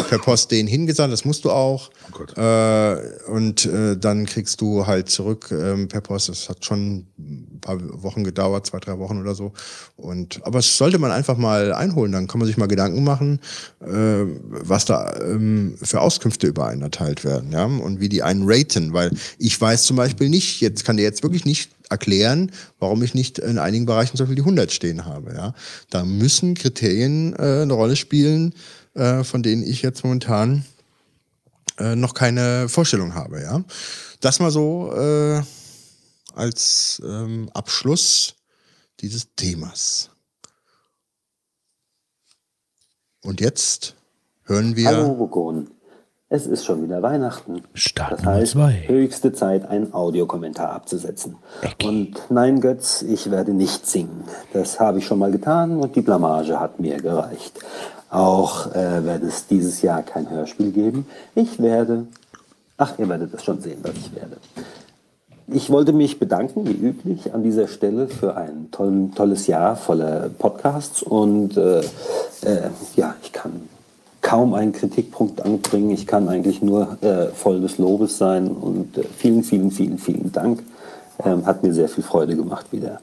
[0.09, 1.91] per Post denen hingesandt, das musst du auch.
[2.13, 2.39] Oh Gott.
[2.39, 6.29] Äh, und äh, dann kriegst du halt zurück ähm, per Post.
[6.29, 9.53] Das hat schon ein paar Wochen gedauert, zwei, drei Wochen oder so.
[9.97, 13.41] Und aber es sollte man einfach mal einholen, dann kann man sich mal Gedanken machen,
[13.81, 18.45] äh, was da ähm, für Auskünfte über einen erteilt werden, ja, und wie die einen
[18.47, 23.03] raten, weil ich weiß zum Beispiel nicht, jetzt kann dir jetzt wirklich nicht erklären, warum
[23.03, 25.35] ich nicht in einigen Bereichen zum Beispiel die 100 stehen habe.
[25.35, 25.55] Ja,
[25.91, 28.55] da müssen Kriterien äh, eine Rolle spielen,
[28.95, 30.65] äh, von denen ich jetzt momentan
[31.79, 33.41] äh, noch keine Vorstellung habe.
[33.41, 33.63] Ja,
[34.21, 35.43] das mal so äh,
[36.35, 38.35] als ähm, Abschluss
[39.01, 40.11] dieses Themas.
[43.23, 43.95] Und jetzt
[44.45, 44.89] hören wir.
[44.89, 45.71] Hallo Vogon.
[46.35, 47.61] Es ist schon wieder Weihnachten.
[47.75, 48.85] Start das heißt, zwei.
[48.87, 51.37] höchste Zeit, einen Audiokommentar abzusetzen.
[51.85, 54.25] Und nein, Götz, ich werde nicht singen.
[54.55, 57.59] Das habe ich schon mal getan und die Blamage hat mir gereicht.
[58.09, 61.07] Auch äh, wird es dieses Jahr kein Hörspiel geben.
[61.35, 62.07] Ich werde.
[62.79, 64.39] Ach, ihr werdet es schon sehen, was ich werde.
[65.49, 70.31] Ich wollte mich bedanken, wie üblich, an dieser Stelle für ein tollen, tolles Jahr voller
[70.31, 71.03] Podcasts.
[71.03, 73.69] Und äh, äh, ja, ich kann
[74.23, 75.91] kaum einen Kritikpunkt anbringen.
[75.91, 78.49] Ich kann eigentlich nur äh, voll des Lobes sein.
[78.49, 80.63] Und äh, vielen, vielen, vielen, vielen Dank.
[81.23, 83.01] Ähm, hat mir sehr viel Freude gemacht wieder.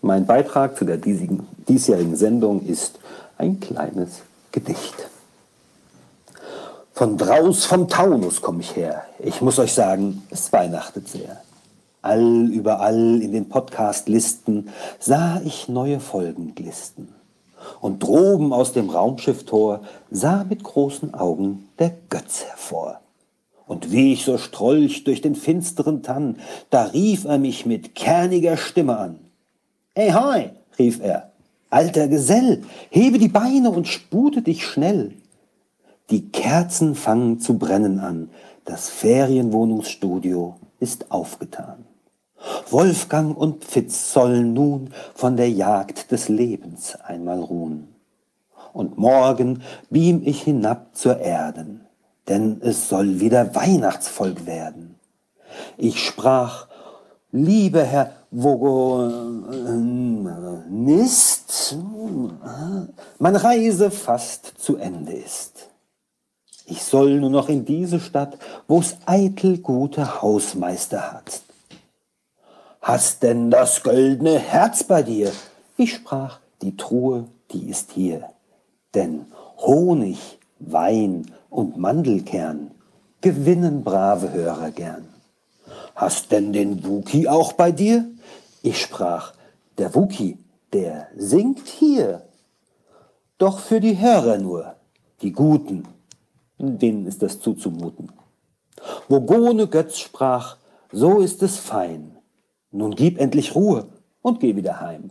[0.00, 3.00] Mein Beitrag zu der diesigen, diesjährigen Sendung ist
[3.36, 4.20] ein kleines
[4.52, 4.94] Gedicht.
[6.92, 9.04] Von draus vom Taunus komme ich her.
[9.18, 11.40] Ich muss euch sagen, es weihnachtet sehr.
[12.02, 14.68] All überall in den Podcast-Listen
[15.00, 17.17] sah ich neue Folgen glisten.
[17.80, 19.80] Und droben aus dem Raumschifftor
[20.10, 23.00] sah mit großen Augen der Götz hervor.
[23.66, 26.36] Und wie ich so strolch durch den finsteren Tann,
[26.70, 29.18] da rief er mich mit kerniger Stimme an.
[29.94, 31.32] Hey, hoi, rief er,
[31.68, 35.12] alter Gesell, hebe die Beine und spute dich schnell.
[36.10, 38.30] Die Kerzen fangen zu brennen an,
[38.64, 41.87] das Ferienwohnungsstudio ist aufgetan.
[42.70, 47.94] Wolfgang und Fitz sollen nun von der Jagd des Lebens einmal ruhen.
[48.72, 51.86] Und morgen beam ich hinab zur Erden,
[52.28, 54.94] denn es soll wieder Weihnachtsvolk werden.
[55.76, 56.68] Ich sprach,
[57.32, 59.68] lieber Herr Vogonist,
[63.18, 65.68] meine Reise fast zu Ende ist.
[66.66, 71.40] Ich soll nur noch in diese Stadt, wo's eitel gute Hausmeister hat.
[72.88, 75.30] Hast denn das goldene Herz bei dir?
[75.76, 78.30] Ich sprach, die Truhe, die ist hier.
[78.94, 79.26] Denn
[79.58, 82.70] Honig, Wein und Mandelkern
[83.20, 85.06] gewinnen brave Hörer gern.
[85.94, 88.06] Hast denn den Wuki auch bei dir?
[88.62, 89.34] Ich sprach,
[89.76, 90.38] der Wuki,
[90.72, 92.22] der singt hier.
[93.36, 94.76] Doch für die Hörer nur,
[95.20, 95.86] die Guten,
[96.56, 98.10] denen ist das zuzumuten.
[99.10, 100.56] Wo Gone Götz sprach,
[100.90, 102.17] so ist es fein.
[102.70, 103.86] Nun gib endlich Ruhe
[104.22, 105.10] und geh wieder heim.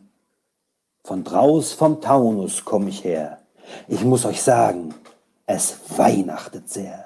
[1.04, 3.40] Von draus vom Taunus komm ich her.
[3.88, 4.94] Ich muss euch sagen,
[5.46, 7.06] es weihnachtet sehr.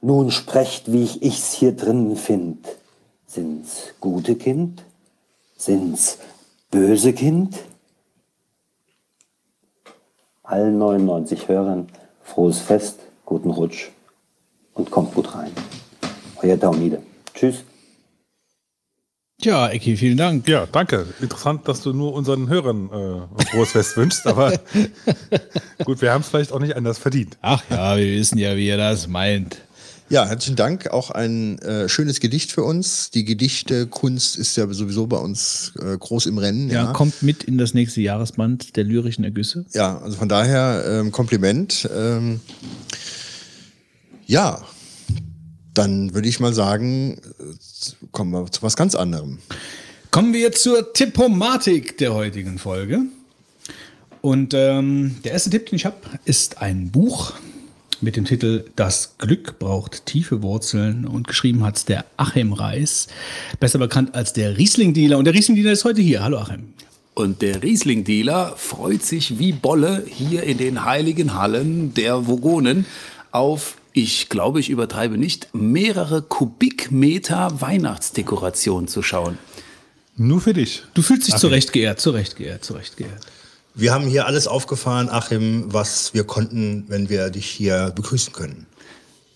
[0.00, 2.68] Nun sprecht, wie ich ich's hier drinnen find.
[3.26, 4.84] Sind's gute Kind?
[5.56, 6.18] Sind's
[6.70, 7.58] böse Kind?
[10.42, 11.88] Allen 99 Hörern
[12.22, 13.90] frohes Fest, guten Rutsch
[14.74, 15.52] und kommt gut rein.
[16.42, 17.02] Euer Daumide.
[17.32, 17.64] Tschüss.
[19.44, 20.48] Tja, Ecki, vielen Dank.
[20.48, 21.04] Ja, danke.
[21.20, 24.58] Interessant, dass du nur unseren Hörern äh, ein frohes Fest wünschst, aber
[25.84, 27.36] gut, wir haben es vielleicht auch nicht anders verdient.
[27.42, 29.58] Ach ja, wir wissen ja, wie ihr das meint.
[30.08, 30.86] Ja, herzlichen Dank.
[30.86, 33.10] Auch ein äh, schönes Gedicht für uns.
[33.10, 36.70] Die Gedichtekunst ist ja sowieso bei uns äh, groß im Rennen.
[36.70, 39.66] Ja, Ja, kommt mit in das nächste Jahresband der lyrischen Ergüsse.
[39.74, 41.86] ja also von daher ähm, Kompliment.
[41.94, 42.40] Ähm,
[44.24, 44.62] ja,
[45.74, 49.38] dann würde ich mal sagen, äh, kommen wir zu was ganz anderem.
[50.10, 53.00] Kommen wir zur Tippomatik der heutigen Folge.
[54.20, 57.34] Und ähm, der erste Tipp, den ich habe, ist ein Buch
[58.00, 63.08] mit dem Titel Das Glück braucht tiefe Wurzeln und geschrieben hat der Achim Reis,
[63.60, 65.18] besser bekannt als der Riesling-Dealer.
[65.18, 66.22] Und der Riesling-Dealer ist heute hier.
[66.22, 66.74] Hallo Achim.
[67.14, 72.86] Und der Riesling-Dealer freut sich wie Bolle hier in den heiligen Hallen der Vogonen
[73.30, 79.38] auf, ich glaube, ich übertreibe nicht, mehrere Kubikmeter Weihnachtsdekoration zu schauen.
[80.16, 80.82] Nur für dich.
[80.94, 83.24] Du fühlst dich zurecht geehrt, zurecht geehrt, zurecht geehrt.
[83.76, 88.66] Wir haben hier alles aufgefahren, Achim, was wir konnten, wenn wir dich hier begrüßen können.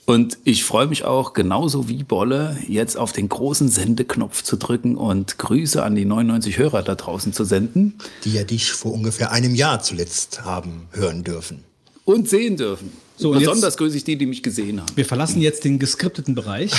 [0.07, 4.97] Und ich freue mich auch, genauso wie Bolle, jetzt auf den großen Sendeknopf zu drücken
[4.97, 9.31] und Grüße an die 99 Hörer da draußen zu senden Die ja dich vor ungefähr
[9.31, 11.63] einem Jahr zuletzt haben hören dürfen.
[12.05, 12.93] und sehen dürfen.
[13.19, 14.93] So, Besonders grüße ich die, die mich gesehen haben.
[14.95, 16.71] Wir verlassen jetzt den geskripteten Bereich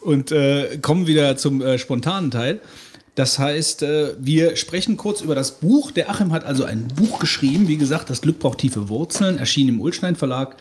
[0.00, 2.60] und äh, kommen wieder zum äh, spontanen Teil.
[3.14, 5.90] Das heißt, äh, wir sprechen kurz über das Buch.
[5.90, 7.68] Der Achim hat also ein Buch geschrieben.
[7.68, 10.56] Wie gesagt, das Glück braucht tiefe Wurzeln, erschien im Ulstein Verlag.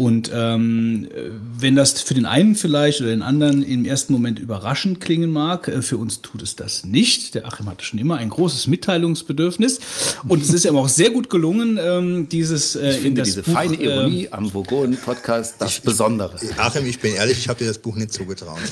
[0.00, 4.38] Und ähm, äh, wenn das für den einen vielleicht oder den anderen im ersten Moment
[4.38, 7.34] überraschend klingen mag, äh, für uns tut es das nicht.
[7.34, 9.78] Der Achim hatte schon immer ein großes Mitteilungsbedürfnis.
[10.26, 13.28] Und es ist ihm auch sehr gut gelungen, ähm, dieses äh, Ich in finde das
[13.28, 16.34] diese Buch, feine äh, Ironie am Vogonen-Podcast das Besondere.
[16.56, 18.56] Achim, ich bin ehrlich, ich habe dir das Buch nicht zugetraut.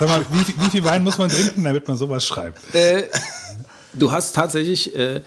[0.00, 2.74] Sag mal, wie, wie viel Wein muss man trinken, damit man sowas schreibt?
[2.74, 3.02] Äh,
[3.92, 5.20] du hast tatsächlich äh,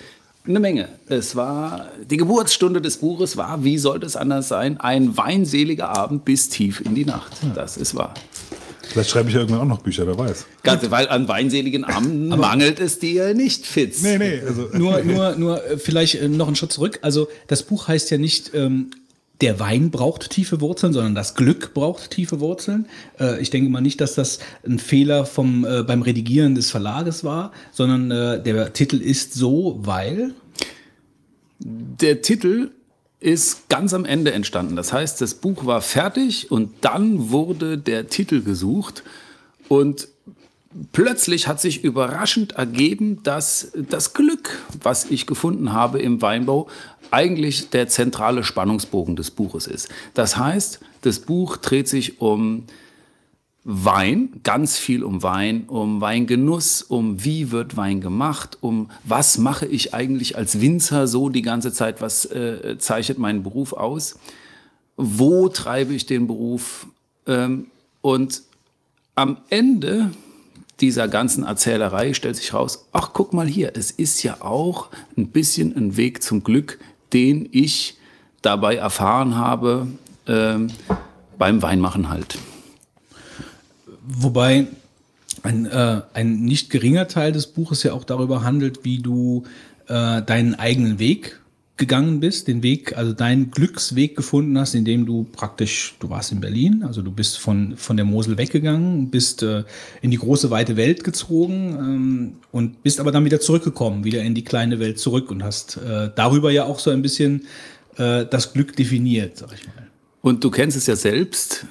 [0.47, 0.89] eine Menge.
[1.07, 6.25] Es war, die Geburtsstunde des Buches war, wie sollte es anders sein, ein weinseliger Abend
[6.25, 7.31] bis tief in die Nacht.
[7.55, 8.13] Das ist wahr.
[8.89, 10.45] Vielleicht schreibe ich ja irgendwann auch noch Bücher, wer weiß.
[10.63, 14.03] Ganz, weil an weinseligen Abenden mangelt es dir nicht, Fitz.
[14.03, 14.41] Nee, nee.
[14.45, 16.99] Also, Nur, nur, nur äh, vielleicht äh, noch einen Schritt zurück.
[17.01, 18.91] Also das Buch heißt ja nicht, ähm,
[19.41, 22.87] der Wein braucht tiefe Wurzeln, sondern das Glück braucht tiefe Wurzeln.
[23.19, 27.23] Äh, ich denke mal nicht, dass das ein Fehler vom, äh, beim Redigieren des Verlages
[27.23, 30.33] war, sondern äh, der Titel ist so, weil.
[31.59, 32.71] Der Titel
[33.19, 34.75] ist ganz am Ende entstanden.
[34.75, 39.03] Das heißt, das Buch war fertig und dann wurde der Titel gesucht
[39.67, 40.09] und
[40.91, 46.67] plötzlich hat sich überraschend ergeben, dass das Glück, was ich gefunden habe im Weinbau,
[47.11, 49.89] eigentlich der zentrale Spannungsbogen des Buches ist.
[50.13, 52.65] Das heißt, das Buch dreht sich um
[53.67, 59.65] Wein, ganz viel um Wein, um Weingenuss, um wie wird Wein gemacht, um was mache
[59.65, 64.19] ich eigentlich als Winzer so die ganze Zeit, was äh, zeichnet meinen Beruf aus,
[64.97, 66.85] wo treibe ich den Beruf
[67.25, 67.65] ähm,
[68.01, 68.43] und
[69.15, 70.11] am Ende
[70.79, 75.29] dieser ganzen Erzählerei stellt sich raus, ach guck mal hier, es ist ja auch ein
[75.29, 76.79] bisschen ein Weg zum Glück,
[77.15, 77.95] den ich
[78.41, 79.87] dabei erfahren habe
[80.27, 80.67] ähm,
[81.37, 82.37] beim Weinmachen halt.
[84.05, 84.67] Wobei
[85.41, 89.45] ein, äh, ein nicht geringer Teil des Buches ja auch darüber handelt, wie du
[89.87, 91.39] äh, deinen eigenen Weg
[91.77, 96.39] gegangen bist, den Weg, also deinen Glücksweg gefunden hast, indem du praktisch, du warst in
[96.39, 99.63] Berlin, also du bist von, von der Mosel weggegangen, bist äh,
[100.01, 104.35] in die große weite Welt gezogen ähm, und bist aber dann wieder zurückgekommen, wieder in
[104.35, 107.45] die kleine Welt zurück und hast äh, darüber ja auch so ein bisschen
[107.97, 109.87] äh, das Glück definiert, sag ich mal.
[110.21, 111.65] Und du kennst es ja selbst,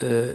[0.00, 0.34] äh,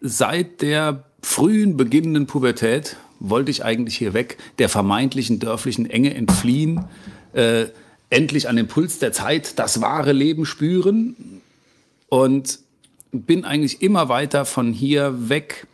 [0.00, 6.86] seit der frühen beginnenden Pubertät wollte ich eigentlich hier weg, der vermeintlichen dörflichen Enge entfliehen,
[7.34, 7.66] äh,
[8.12, 11.40] endlich an den Puls der Zeit das wahre Leben spüren
[12.08, 12.58] und
[13.10, 15.66] bin eigentlich immer weiter von hier weg.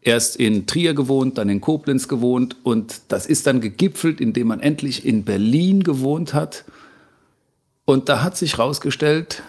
[0.00, 4.60] Erst in Trier gewohnt, dann in Koblenz gewohnt und das ist dann gegipfelt, indem man
[4.60, 6.64] endlich in Berlin gewohnt hat.
[7.86, 9.42] Und da hat sich herausgestellt,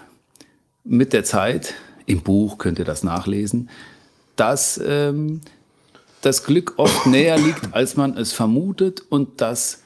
[0.84, 1.74] mit der Zeit,
[2.06, 3.70] im Buch könnt ihr das nachlesen,
[4.36, 5.42] dass ähm,
[6.22, 9.84] das Glück oft näher liegt, als man es vermutet und dass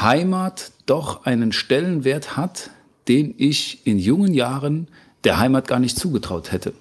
[0.00, 2.70] Heimat doch einen Stellenwert hat,
[3.08, 4.88] den ich in jungen Jahren
[5.24, 6.74] der Heimat gar nicht zugetraut hätte.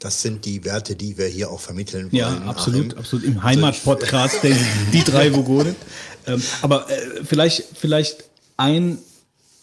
[0.00, 2.16] Das sind die Werte, die wir hier auch vermitteln wollen.
[2.16, 2.98] Ja, absolut, Achim.
[2.98, 3.24] absolut.
[3.24, 4.56] Im Heimatpodcast, der,
[4.92, 5.74] die drei Vogonen.
[6.26, 8.24] Ähm, aber äh, vielleicht, vielleicht
[8.56, 8.98] ein,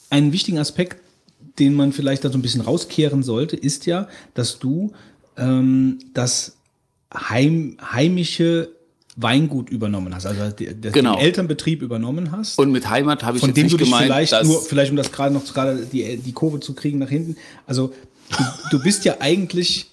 [0.09, 1.01] einen wichtigen Aspekt,
[1.59, 4.91] den man vielleicht da so ein bisschen rauskehren sollte, ist ja, dass du
[5.37, 6.57] ähm, das
[7.13, 8.74] heim, heimische
[9.17, 11.15] Weingut übernommen hast, also die- Genau.
[11.15, 12.59] den Elternbetrieb übernommen hast.
[12.59, 14.91] Und mit Heimat habe ich von jetzt dem nicht du dich gemeint, vielleicht nur, vielleicht
[14.91, 17.37] um das gerade noch gerade die, die Kurve zu kriegen nach hinten.
[17.65, 17.93] Also
[18.37, 18.43] du,
[18.77, 19.89] du bist ja eigentlich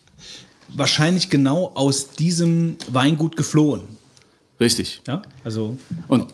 [0.74, 3.82] wahrscheinlich genau aus diesem Weingut geflohen.
[4.60, 5.02] richtig.
[5.06, 5.76] Ja, also
[6.08, 6.26] Und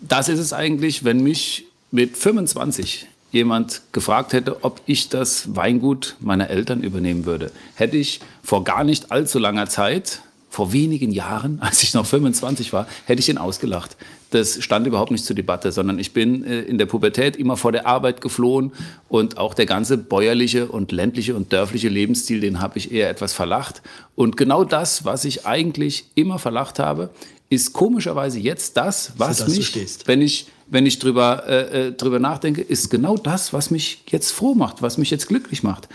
[0.00, 6.16] das ist es eigentlich, wenn mich mit 25 jemand gefragt hätte, ob ich das Weingut
[6.20, 7.50] meiner Eltern übernehmen würde.
[7.74, 12.72] Hätte ich vor gar nicht allzu langer Zeit, vor wenigen Jahren, als ich noch 25
[12.72, 13.96] war, hätte ich ihn ausgelacht.
[14.30, 17.72] Das stand überhaupt nicht zur Debatte, sondern ich bin äh, in der Pubertät immer vor
[17.72, 18.72] der Arbeit geflohen
[19.08, 23.32] und auch der ganze bäuerliche und ländliche und dörfliche Lebensstil, den habe ich eher etwas
[23.32, 23.82] verlacht.
[24.14, 27.10] Und genau das, was ich eigentlich immer verlacht habe,
[27.50, 32.18] ist komischerweise jetzt das, was das mich, wenn ich, wenn ich drüber, äh, äh, drüber
[32.18, 35.88] nachdenke, ist genau das, was mich jetzt froh macht, was mich jetzt glücklich macht.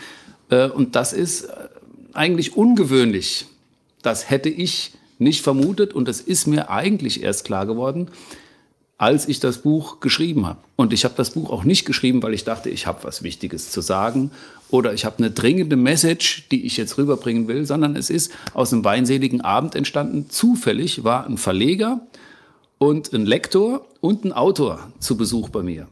[0.49, 1.53] Äh, und das ist äh,
[2.14, 3.45] eigentlich ungewöhnlich.
[4.03, 8.09] Das hätte ich nicht vermutet und das ist mir eigentlich erst klar geworden,
[8.98, 10.59] als ich das Buch geschrieben habe.
[10.75, 13.72] Und ich habe das Buch auch nicht geschrieben, weil ich dachte, ich habe was Wichtiges
[13.72, 14.32] zu sagen
[14.69, 18.72] oder ich habe eine dringende Message, die ich jetzt rüberbringen will, sondern es ist aus
[18.72, 20.30] einem weinseligen Abend entstanden.
[20.30, 22.01] Zufällig war ein Verleger
[22.77, 25.88] und ein Lektor und ein Autor zu Besuch bei mir.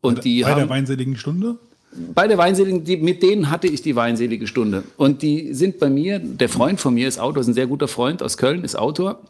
[0.00, 1.58] Und die Bei haben der weinseligen Stunde?
[1.92, 4.84] Bei der Weinseligen, die, mit denen hatte ich die weinselige Stunde.
[4.96, 7.88] Und die sind bei mir, der Freund von mir ist Autor, ist ein sehr guter
[7.88, 9.20] Freund aus Köln, ist Autor.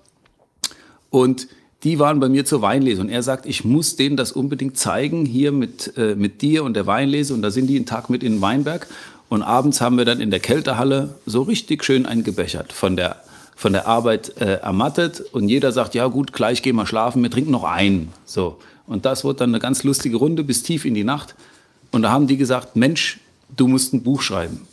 [1.09, 1.49] Und
[1.83, 3.01] die waren bei mir zur Weinlese.
[3.01, 6.75] Und er sagt, ich muss denen das unbedingt zeigen, hier mit, äh, mit dir und
[6.75, 7.33] der Weinlese.
[7.33, 8.87] Und da sind die einen Tag mit in den Weinberg.
[9.31, 13.17] Und abends haben wir dann in der Kältehalle so richtig schön eingebechert von der,
[13.57, 15.21] von der Arbeit äh, ermattet.
[15.33, 18.09] Und jeder sagt, ja gut, gleich gehen wir schlafen, wir trinken noch einen.
[18.27, 18.59] So.
[18.87, 21.35] Und das wurde dann eine ganz lustige Runde bis tief in die Nacht.
[21.91, 23.19] Und da haben die gesagt, Mensch,
[23.57, 24.67] du musst ein Buch schreiben.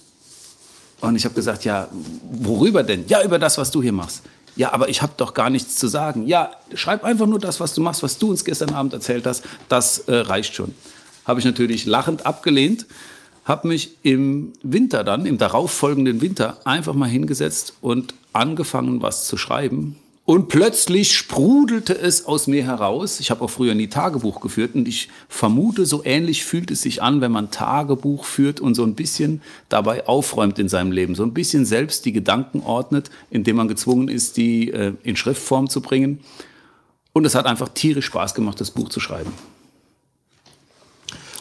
[1.02, 1.88] Und ich habe gesagt, ja,
[2.32, 3.06] worüber denn?
[3.08, 4.24] Ja, über das, was du hier machst.
[4.56, 6.26] Ja, aber ich habe doch gar nichts zu sagen.
[6.26, 9.44] Ja, schreib einfach nur das, was du machst, was du uns gestern Abend erzählt hast.
[9.70, 10.74] Das äh, reicht schon.
[11.26, 12.88] Habe ich natürlich lachend abgelehnt,
[13.46, 19.38] habe mich im Winter dann, im darauffolgenden Winter, einfach mal hingesetzt und angefangen, was zu
[19.38, 19.98] schreiben.
[20.30, 23.22] Und plötzlich sprudelte es aus mir heraus.
[23.22, 27.02] Ich habe auch früher nie Tagebuch geführt und ich vermute, so ähnlich fühlt es sich
[27.02, 31.24] an, wenn man Tagebuch führt und so ein bisschen dabei aufräumt in seinem Leben, so
[31.24, 35.80] ein bisschen selbst die Gedanken ordnet, indem man gezwungen ist, die äh, in Schriftform zu
[35.80, 36.20] bringen.
[37.14, 39.32] Und es hat einfach tierisch Spaß gemacht, das Buch zu schreiben.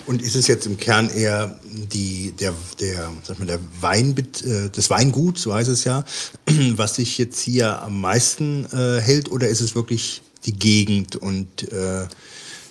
[0.06, 4.70] Und ist es jetzt im Kern eher die, der, der, sag mal, der Weinbit, äh,
[4.70, 6.04] das Weingut, so heißt es ja,
[6.46, 11.72] was sich jetzt hier am meisten äh, hält, oder ist es wirklich die Gegend und
[11.72, 12.06] äh,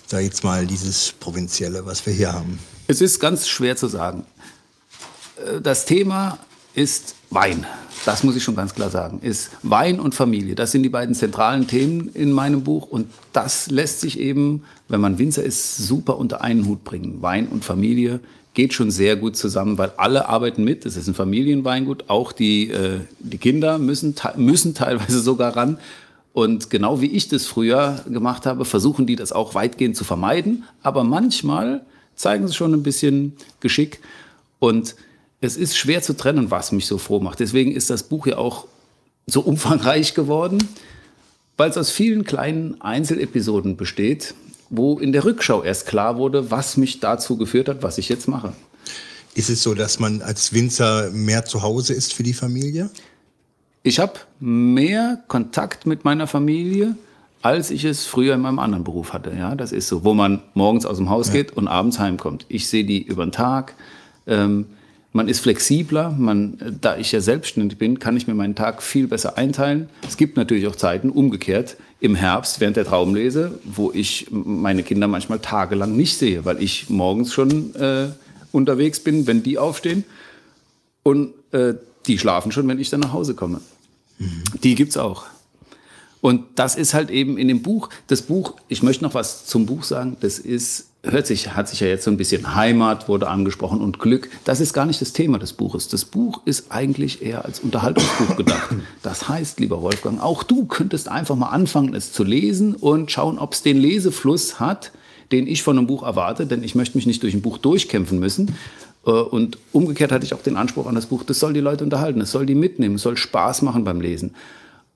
[0.08, 2.58] da jetzt mal dieses Provinzielle, was wir hier haben?
[2.86, 4.24] Es ist ganz schwer zu sagen.
[5.44, 6.38] Äh, Das Thema
[6.74, 7.66] ist Wein.
[8.06, 9.18] Das muss ich schon ganz klar sagen.
[9.20, 10.54] Ist Wein und Familie.
[10.54, 12.86] Das sind die beiden zentralen Themen in meinem Buch.
[12.86, 17.20] Und das lässt sich eben, wenn man Winzer ist, super unter einen Hut bringen.
[17.20, 18.20] Wein und Familie
[18.54, 20.86] geht schon sehr gut zusammen, weil alle arbeiten mit.
[20.86, 22.04] Es ist ein Familienweingut.
[22.08, 25.78] Auch die, äh, die Kinder müssen, te- müssen teilweise sogar ran.
[26.32, 30.62] Und genau wie ich das früher gemacht habe, versuchen die das auch weitgehend zu vermeiden.
[30.80, 34.00] Aber manchmal zeigen sie schon ein bisschen Geschick.
[34.60, 34.94] Und
[35.40, 37.40] es ist schwer zu trennen, was mich so froh macht.
[37.40, 38.66] Deswegen ist das Buch ja auch
[39.26, 40.58] so umfangreich geworden,
[41.56, 44.34] weil es aus vielen kleinen Einzelepisoden besteht,
[44.70, 48.28] wo in der Rückschau erst klar wurde, was mich dazu geführt hat, was ich jetzt
[48.28, 48.52] mache.
[49.34, 52.90] Ist es so, dass man als Winzer mehr zu Hause ist für die Familie?
[53.82, 56.96] Ich habe mehr Kontakt mit meiner Familie,
[57.42, 59.32] als ich es früher in meinem anderen Beruf hatte.
[59.36, 62.46] Ja, das ist so, wo man morgens aus dem Haus geht und abends heimkommt.
[62.48, 63.74] Ich sehe die über den Tag.
[64.26, 64.66] Ähm,
[65.16, 66.10] man ist flexibler.
[66.10, 69.88] Man, da ich ja selbstständig bin, kann ich mir meinen Tag viel besser einteilen.
[70.06, 75.08] Es gibt natürlich auch Zeiten, umgekehrt, im Herbst während der Traumlese, wo ich meine Kinder
[75.08, 78.08] manchmal tagelang nicht sehe, weil ich morgens schon äh,
[78.52, 80.04] unterwegs bin, wenn die aufstehen.
[81.02, 81.74] Und äh,
[82.06, 83.60] die schlafen schon, wenn ich dann nach Hause komme.
[84.62, 85.24] Die gibt's auch.
[86.20, 87.88] Und das ist halt eben in dem Buch.
[88.06, 90.16] Das Buch, ich möchte noch was zum Buch sagen.
[90.20, 93.98] Das ist, hört sich, hat sich ja jetzt so ein bisschen Heimat wurde angesprochen und
[93.98, 94.28] Glück.
[94.44, 95.88] Das ist gar nicht das Thema des Buches.
[95.88, 98.74] Das Buch ist eigentlich eher als Unterhaltungsbuch gedacht.
[99.02, 103.38] Das heißt, lieber Wolfgang, auch du könntest einfach mal anfangen, es zu lesen und schauen,
[103.38, 104.92] ob es den Lesefluss hat,
[105.32, 106.46] den ich von einem Buch erwarte.
[106.46, 108.54] Denn ich möchte mich nicht durch ein Buch durchkämpfen müssen.
[109.06, 111.84] Äh, Und umgekehrt hatte ich auch den Anspruch an das Buch, das soll die Leute
[111.84, 114.34] unterhalten, es soll die mitnehmen, es soll Spaß machen beim Lesen.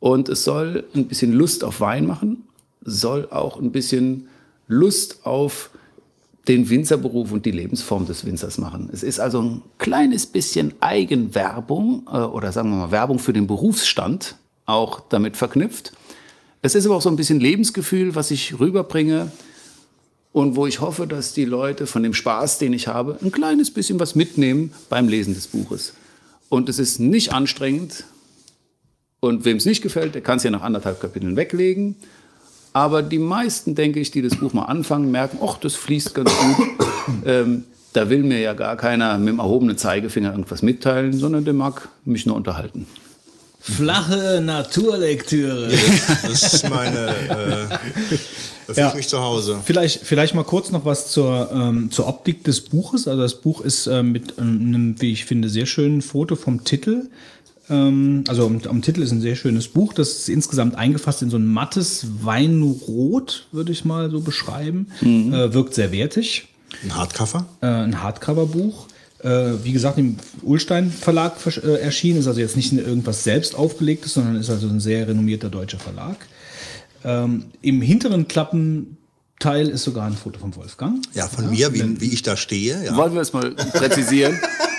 [0.01, 2.45] Und es soll ein bisschen Lust auf Wein machen,
[2.83, 4.29] soll auch ein bisschen
[4.67, 5.71] Lust auf
[6.49, 8.89] den Winzerberuf und die Lebensform des Winzers machen.
[8.93, 13.47] Es ist also ein kleines bisschen Eigenwerbung äh, oder sagen wir mal Werbung für den
[13.47, 14.37] Berufsstand
[14.67, 15.93] auch damit verknüpft.
[16.63, 19.33] Es ist aber auch so ein bisschen Lebensgefühl, was ich rüberbringe
[20.33, 23.71] und wo ich hoffe, dass die Leute von dem Spaß, den ich habe, ein kleines
[23.71, 25.95] bisschen was mitnehmen beim Lesen des Buches.
[26.49, 28.05] Und es ist nicht anstrengend.
[29.21, 31.97] Und wem es nicht gefällt, der kann es ja nach anderthalb Kapiteln weglegen.
[32.73, 36.31] Aber die meisten, denke ich, die das Buch mal anfangen, merken, ach, das fließt ganz
[36.37, 36.67] gut.
[37.27, 41.55] ähm, da will mir ja gar keiner mit dem erhobenen Zeigefinger irgendwas mitteilen, sondern der
[41.55, 42.87] mag mich nur unterhalten.
[43.63, 45.69] Flache Naturlektüre.
[46.23, 47.77] Das ist meine, äh,
[48.67, 48.89] das Ja.
[48.89, 49.59] ist mich zu Hause.
[49.65, 53.07] Vielleicht, vielleicht mal kurz noch was zur, ähm, zur Optik des Buches.
[53.07, 56.65] Also das Buch ist äh, mit ähm, einem, wie ich finde, sehr schönen Foto vom
[56.65, 57.09] Titel.
[57.71, 59.93] Ähm, also am, am Titel ist ein sehr schönes Buch.
[59.93, 64.89] Das ist insgesamt eingefasst in so ein mattes Weinrot, würde ich mal so beschreiben.
[65.33, 66.49] Äh, wirkt sehr wertig.
[66.83, 67.47] Ein Hardcover?
[67.61, 68.87] Äh, ein Hardcover-Buch.
[69.23, 72.19] Äh, wie gesagt, im Ulstein Verlag äh, erschienen.
[72.19, 76.17] Ist also jetzt nicht irgendwas selbst aufgelegtes, sondern ist also ein sehr renommierter deutscher Verlag.
[77.05, 81.03] Ähm, Im hinteren Klappenteil ist sogar ein Foto von Wolfgang.
[81.15, 82.85] Ja, von mir, wie, wie ich da stehe.
[82.85, 82.97] Ja.
[82.97, 84.39] Wollen wir es mal präzisieren?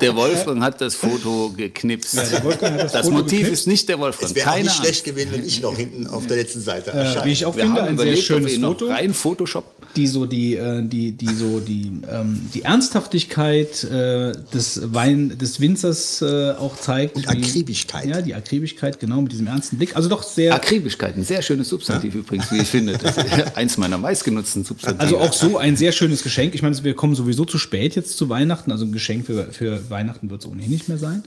[0.00, 2.16] Der Wolfgang hat das Foto geknipst.
[2.16, 2.32] hat
[2.62, 3.52] das das Foto Motiv geknipst.
[3.52, 4.30] ist nicht der Wolfgang.
[4.30, 4.76] Es wäre nicht Angst.
[4.82, 7.24] schlecht gewesen, wenn ich noch hinten auf der letzten Seite Äh, erscheine.
[7.26, 8.86] wie ich auch Wir finde, haben ein sehr überlegt, ob wir schönes Foto.
[8.86, 9.64] rein Photoshop.
[9.96, 15.60] Die so die, äh, die, die so die, ähm, die Ernsthaftigkeit äh, des Wein, des
[15.60, 17.16] Winzers äh, auch zeigt.
[17.16, 18.06] Und Akribigkeit.
[18.06, 19.96] Ja, die Akribigkeit, genau, mit diesem ernsten Blick.
[19.96, 20.54] Also doch sehr.
[20.54, 22.96] Akribigkeit, ein sehr schönes Substantiv übrigens, wie ich finde.
[22.98, 25.02] Das ist eins meiner meistgenutzten Substantive.
[25.02, 26.54] Also auch so ein sehr schönes Geschenk.
[26.54, 28.72] Ich meine, wir kommen sowieso zu spät jetzt zu Weihnachten.
[28.72, 31.22] Also ein Geschenk für, für Weihnachten wird es ohnehin nicht mehr sein.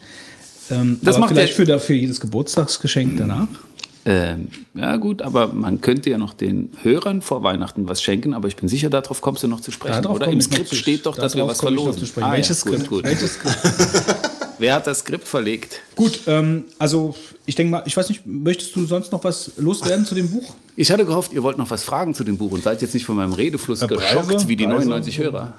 [0.71, 3.47] Ähm, Das aber macht vielleicht der- für, für jedes Geburtstagsgeschenk danach.
[4.07, 8.47] Ähm, ja gut, aber man könnte ja noch den Hörern vor Weihnachten was schenken, aber
[8.47, 10.03] ich bin sicher, darauf kommst du noch zu sprechen.
[10.03, 12.07] Darauf Oder im Skript zu- steht doch, dass wir was verlosen.
[12.21, 12.89] Ah, Welches gut, Skript?
[12.89, 13.03] gut.
[13.03, 13.57] Welches Skript?
[14.59, 15.81] Wer hat das Skript verlegt?
[15.95, 17.15] Gut, ähm, also
[17.47, 20.53] ich denke mal, ich weiß nicht, möchtest du sonst noch was loswerden zu dem Buch?
[20.77, 23.05] Ich hatte gehofft, ihr wollt noch was fragen zu dem Buch und seid jetzt nicht
[23.05, 24.87] von meinem Redefluss Äh, geschockt wie die Preise?
[24.87, 25.53] 99 Hörer.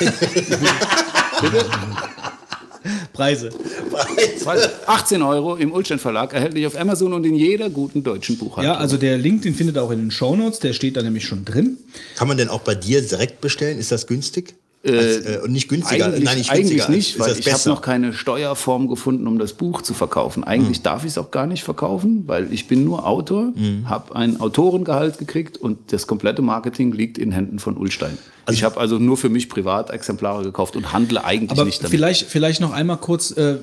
[3.12, 3.50] Preise.
[4.86, 8.74] 18 Euro im Ulstein Verlag, erhältlich auf Amazon und in jeder guten deutschen Buchhandlung.
[8.74, 11.26] Ja, also der Link, den findet ihr auch in den Shownotes, der steht da nämlich
[11.26, 11.78] schon drin.
[12.16, 13.78] Kann man denn auch bei dir direkt bestellen?
[13.78, 14.54] Ist das günstig?
[14.84, 16.06] Äh, und nicht günstiger?
[16.06, 16.90] Eigentlich, Nein, nicht eigentlich günstiger.
[16.90, 20.42] nicht, ist weil ich habe noch keine Steuerform gefunden, um das Buch zu verkaufen.
[20.42, 20.82] Eigentlich Hm.
[20.82, 23.88] darf ich es auch gar nicht verkaufen, weil ich bin nur Autor, Hm.
[23.88, 28.18] habe ein Autorengehalt gekriegt und das komplette Marketing liegt in Händen von Ulstein.
[28.50, 31.90] ich habe also nur für mich privat Exemplare gekauft und handle eigentlich Aber nicht damit.
[31.92, 33.58] vielleicht, vielleicht noch einmal kurz, äh,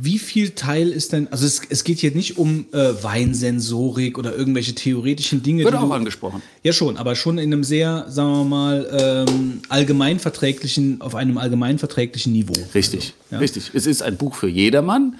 [0.00, 4.34] wie viel Teil ist denn, also es, es geht hier nicht um äh, Weinsensorik oder
[4.36, 5.64] irgendwelche theoretischen Dinge.
[5.64, 6.42] Wird auch du- angesprochen.
[6.62, 12.32] Ja schon, aber schon in einem sehr, sagen wir mal, ähm, allgemeinverträglichen, auf einem allgemeinverträglichen
[12.32, 12.54] Niveau.
[12.74, 13.38] Richtig, Ja.
[13.38, 13.70] richtig.
[13.74, 15.16] Es ist ein Buch für jedermann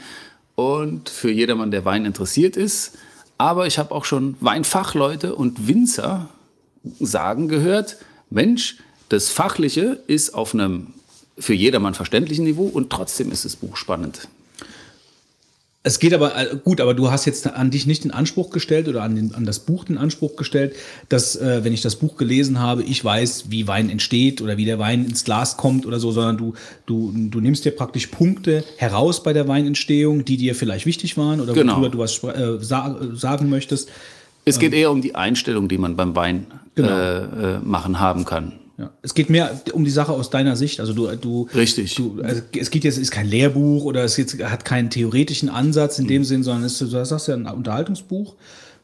[0.54, 2.92] und für jedermann, der Wein interessiert ist.
[3.38, 6.28] Aber ich habe auch schon Weinfachleute und Winzer
[7.00, 7.96] sagen gehört,
[8.30, 8.76] Mensch,
[9.08, 10.88] das Fachliche ist auf einem
[11.38, 14.26] für jedermann verständlichen Niveau und trotzdem ist das Buch spannend.
[15.88, 18.88] Es geht aber, äh, gut, aber du hast jetzt an dich nicht den Anspruch gestellt
[18.88, 20.76] oder an, den, an das Buch den Anspruch gestellt,
[21.08, 24.66] dass, äh, wenn ich das Buch gelesen habe, ich weiß, wie Wein entsteht oder wie
[24.66, 26.52] der Wein ins Glas kommt oder so, sondern du,
[26.84, 31.40] du, du nimmst dir praktisch Punkte heraus bei der Weinentstehung, die dir vielleicht wichtig waren
[31.40, 31.76] oder Genau.
[31.76, 33.88] worüber du was äh, sa sagen möchtest.
[34.44, 36.90] Es geht eher um die Einstellung, die man beim Wein Genau.
[36.90, 37.16] äh,
[37.54, 38.52] äh, machen haben kann.
[38.78, 38.92] Ja.
[39.02, 40.78] Es geht mehr um die Sache aus deiner Sicht.
[40.78, 41.96] Also du, du, Richtig.
[41.96, 45.48] Du, also es geht jetzt, es ist kein Lehrbuch oder es jetzt, hat keinen theoretischen
[45.48, 48.36] Ansatz in dem Sinn, sondern es ist, du sagst ja ein Unterhaltungsbuch,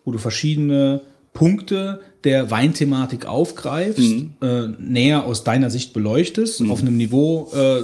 [0.04, 4.00] wo du verschiedene Punkte der Weinthematik aufgreifst,
[4.40, 7.82] äh, näher aus deiner Sicht beleuchtest, auf einem Niveau, äh,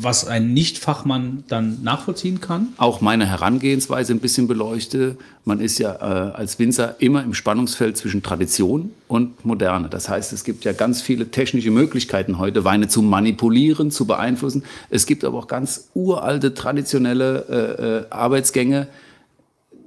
[0.00, 2.68] was ein Nicht-Fachmann dann nachvollziehen kann.
[2.76, 5.16] auch meine Herangehensweise ein bisschen beleuchte.
[5.44, 9.88] Man ist ja äh, als Winzer immer im Spannungsfeld zwischen Tradition und Moderne.
[9.88, 14.62] Das heißt, es gibt ja ganz viele technische Möglichkeiten heute, Weine zu manipulieren, zu beeinflussen.
[14.90, 18.88] Es gibt aber auch ganz uralte, traditionelle äh, äh, Arbeitsgänge,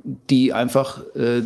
[0.03, 1.43] die einfach äh,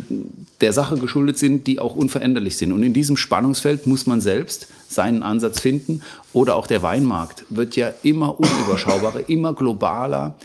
[0.60, 2.72] der Sache geschuldet sind, die auch unveränderlich sind.
[2.72, 6.02] Und in diesem Spannungsfeld muss man selbst seinen Ansatz finden.
[6.32, 10.36] Oder auch der Weinmarkt wird ja immer unüberschaubarer, immer globaler,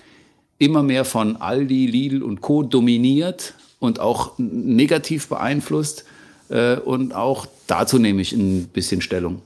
[0.57, 2.63] immer mehr von Aldi, Lidl und Co.
[2.63, 6.03] dominiert und auch negativ beeinflusst.
[6.49, 9.41] Äh, und auch dazu nehme ich ein bisschen Stellung.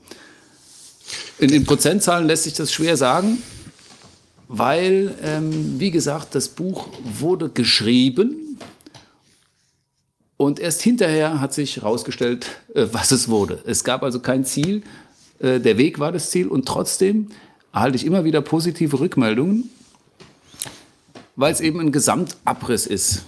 [1.38, 3.38] In den Prozentzahlen lässt sich das schwer sagen,
[4.48, 8.45] weil, ähm, wie gesagt, das Buch wurde geschrieben
[10.36, 13.60] und erst hinterher hat sich herausgestellt, äh, was es wurde.
[13.66, 14.82] Es gab also kein Ziel,
[15.38, 17.28] äh, der Weg war das Ziel und trotzdem
[17.72, 19.70] erhalte ich immer wieder positive Rückmeldungen,
[21.36, 23.26] weil es eben ein Gesamtabriss ist.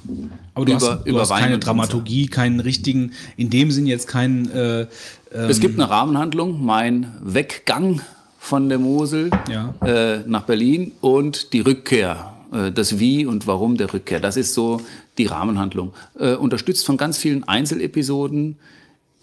[0.55, 4.07] Aber du über, hast, du über hast keine Dramaturgie, keinen richtigen, in dem Sinn jetzt
[4.09, 4.51] keinen.
[4.51, 4.87] Äh,
[5.31, 5.49] Winzer.
[5.51, 8.01] Es gibt eine Rahmenhandlung, mein Weggang
[8.39, 9.75] von der Mosel Ja.
[9.85, 12.33] äh, nach Berlin und die Rückkehr.
[12.51, 14.21] Äh, das Wie und Warum der Rückkehr.
[14.21, 14.81] Das ist so
[15.19, 15.93] die Rahmenhandlung.
[16.19, 18.57] Äh, unterstützt von ganz vielen Einzelepisoden,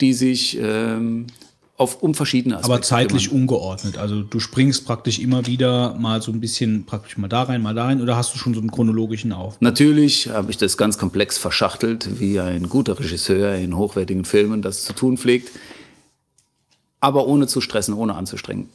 [0.02, 1.28] die sich ähm,
[1.78, 3.42] auf, um verschiedene Aspekte aber zeitlich kümmern.
[3.42, 3.98] ungeordnet.
[3.98, 7.74] Also du springst praktisch immer wieder mal so ein bisschen praktisch mal da rein, mal
[7.74, 9.60] da rein oder hast du schon so einen chronologischen Auf?
[9.60, 14.84] Natürlich habe ich das ganz komplex verschachtelt, wie ein guter Regisseur in hochwertigen Filmen das
[14.86, 15.52] zu tun pflegt,
[17.02, 18.70] aber ohne zu stressen, ohne anzustrengen.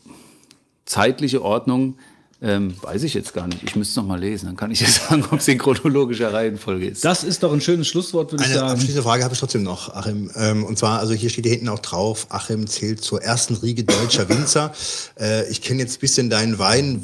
[0.84, 1.96] Zeitliche Ordnung
[2.42, 3.62] ähm, weiß ich jetzt gar nicht.
[3.62, 6.32] Ich müsste es noch mal lesen, dann kann ich jetzt sagen, ob es in chronologischer
[6.32, 7.04] Reihenfolge ist.
[7.04, 8.70] Das ist doch ein schönes Schlusswort, würde ich Eine sagen.
[8.72, 10.30] abschließende Frage habe ich trotzdem noch, Achim.
[10.36, 13.84] Ähm, und zwar, also hier steht hier hinten auch drauf, Achim zählt zur ersten Riege
[13.84, 14.72] deutscher Winzer.
[15.20, 17.02] Äh, ich kenne jetzt ein bisschen deinen Wein,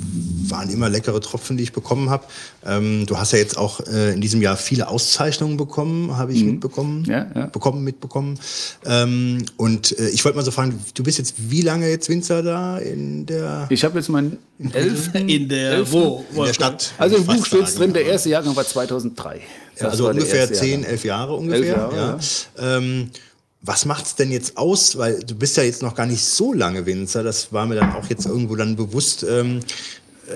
[0.49, 2.25] waren immer leckere Tropfen, die ich bekommen habe.
[2.65, 6.43] Ähm, du hast ja jetzt auch äh, in diesem Jahr viele Auszeichnungen bekommen, habe ich
[6.43, 7.05] mitbekommen, Mhm.
[7.11, 7.47] Ja, ja.
[7.47, 8.39] bekommen, mitbekommen.
[8.87, 12.43] Ähm, und äh, ich wollte mal so fragen, du bist jetzt wie lange jetzt Winzer
[12.43, 14.39] da in der, Ich habe jetzt meinen
[14.73, 16.25] elften, In der elften- wo?
[16.35, 16.93] in der Stadt?
[16.99, 19.41] Also im Buch steht sagen, drin, der erste Jahrgang war 2003.
[19.79, 20.91] Ja, also war ungefähr erste 10, Jahrgang.
[20.91, 21.65] 11 Jahre ungefähr.
[21.77, 21.97] Jahre,
[22.59, 22.77] ja.
[22.77, 23.11] Ähm,
[23.63, 24.97] was macht's denn jetzt aus?
[24.97, 27.23] Weil du bist ja jetzt noch gar nicht so lange Winzer.
[27.23, 29.63] Das war mir dann auch jetzt irgendwo dann bewusst, ähm, äh,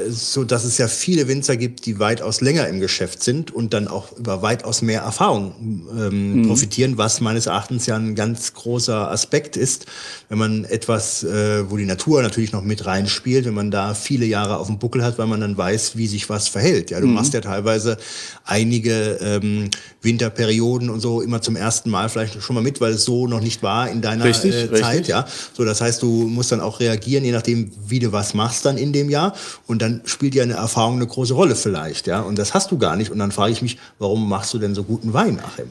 [0.09, 3.89] so dass es ja viele Winzer gibt, die weitaus länger im Geschäft sind und dann
[3.89, 5.55] auch über weitaus mehr Erfahrung
[5.99, 9.87] ähm, profitieren, was meines Erachtens ja ein ganz großer Aspekt ist,
[10.29, 14.27] wenn man etwas, äh, wo die Natur natürlich noch mit reinspielt, wenn man da viele
[14.27, 16.91] Jahre auf dem Buckel hat, weil man dann weiß, wie sich was verhält.
[16.91, 17.97] Ja, du machst ja teilweise
[18.45, 19.71] einige ähm,
[20.03, 23.41] Winterperioden und so immer zum ersten Mal vielleicht schon mal mit, weil es so noch
[23.41, 24.81] nicht war in deiner Richtig, äh, richtig.
[24.81, 25.09] Zeit.
[25.09, 28.65] Ja, so das heißt, du musst dann auch reagieren, je nachdem, wie du was machst
[28.65, 29.35] dann in dem Jahr.
[29.67, 32.21] Und Dann spielt ja eine Erfahrung eine große Rolle vielleicht, ja.
[32.21, 33.11] Und das hast du gar nicht.
[33.11, 35.67] Und dann frage ich mich, warum machst du denn so guten Wein, Achim?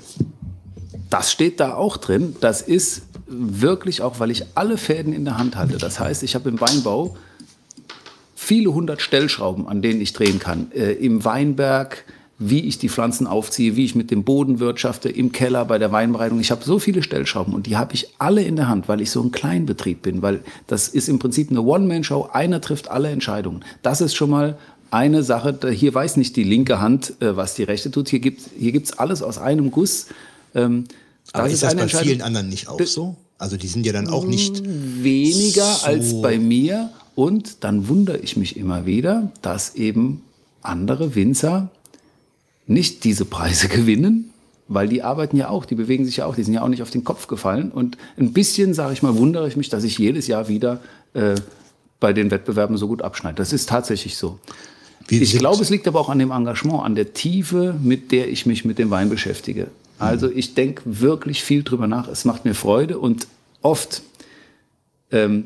[1.10, 2.36] Das steht da auch drin.
[2.40, 5.78] Das ist wirklich auch, weil ich alle Fäden in der Hand halte.
[5.78, 7.16] Das heißt, ich habe im Weinbau
[8.36, 10.72] viele hundert Stellschrauben, an denen ich drehen kann.
[10.72, 12.04] Äh, Im Weinberg,
[12.42, 15.92] wie ich die Pflanzen aufziehe, wie ich mit dem Boden wirtschafte, im Keller, bei der
[15.92, 16.40] Weinbereitung.
[16.40, 19.12] Ich habe so viele Stellschrauben und die habe ich alle in der Hand, weil ich
[19.12, 20.22] so ein Kleinbetrieb bin.
[20.22, 22.30] Weil das ist im Prinzip eine One-Man-Show.
[22.32, 23.66] Einer trifft alle Entscheidungen.
[23.82, 24.58] Das ist schon mal
[24.90, 25.60] eine Sache.
[25.72, 28.08] Hier weiß nicht die linke Hand, äh, was die rechte tut.
[28.10, 30.08] Hier gibt hier gibt's alles aus einem Guss.
[30.56, 30.86] Ähm,
[31.34, 33.18] Aber ist das eine bei vielen anderen nicht auch so?
[33.38, 34.64] Also die sind ja dann auch nicht.
[34.66, 36.90] weniger so- als bei mir.
[37.16, 40.22] Und dann wundere ich mich immer wieder, dass eben
[40.62, 41.70] andere Winzer
[42.70, 44.32] nicht diese Preise gewinnen,
[44.68, 46.84] weil die arbeiten ja auch, die bewegen sich ja auch, die sind ja auch nicht
[46.84, 47.72] auf den Kopf gefallen.
[47.72, 50.80] Und ein bisschen, sage ich mal, wundere ich mich, dass ich jedes Jahr wieder
[51.14, 51.36] äh,
[52.00, 53.36] bei den Wettbewerben so gut abschneide.
[53.36, 54.40] Das ist tatsächlich so.
[55.08, 58.30] Wie Ich glaube, es liegt aber auch an dem Engagement, an der Tiefe, mit der
[58.30, 59.68] ich mich mit dem Wein beschäftige.
[59.98, 62.08] Also ich denke wirklich viel drüber nach.
[62.08, 63.28] Es macht mir Freude und
[63.62, 64.04] oft,
[65.12, 65.46] ähm,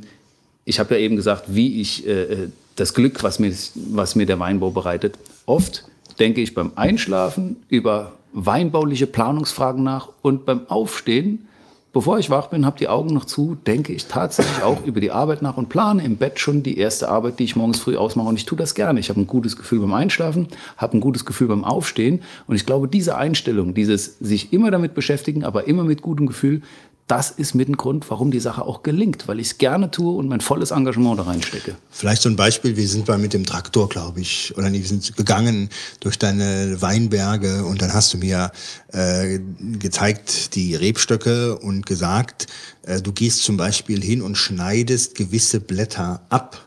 [0.65, 4.25] ich habe ja eben gesagt, wie ich äh, äh, das Glück, was mir, was mir
[4.25, 5.17] der Weinbau bereitet.
[5.45, 5.85] Oft
[6.19, 11.47] denke ich beim Einschlafen über weinbauliche Planungsfragen nach und beim Aufstehen,
[11.93, 15.11] bevor ich wach bin, habe die Augen noch zu, denke ich tatsächlich auch über die
[15.11, 18.27] Arbeit nach und plane im Bett schon die erste Arbeit, die ich morgens früh ausmache.
[18.27, 18.99] Und ich tue das gerne.
[18.99, 22.21] Ich habe ein gutes Gefühl beim Einschlafen, habe ein gutes Gefühl beim Aufstehen.
[22.47, 26.63] Und ich glaube, diese Einstellung, dieses sich immer damit beschäftigen, aber immer mit gutem Gefühl,
[27.07, 30.15] das ist mit ein Grund, warum die Sache auch gelingt, weil ich es gerne tue
[30.15, 31.75] und mein volles Engagement da reinstecke.
[31.91, 34.87] Vielleicht so ein Beispiel, wir sind mal mit dem Traktor, glaube ich, oder nee, wir
[34.87, 38.51] sind gegangen durch deine Weinberge und dann hast du mir
[38.93, 39.39] äh,
[39.79, 42.47] gezeigt die Rebstöcke und gesagt,
[42.83, 46.65] äh, du gehst zum Beispiel hin und schneidest gewisse Blätter ab,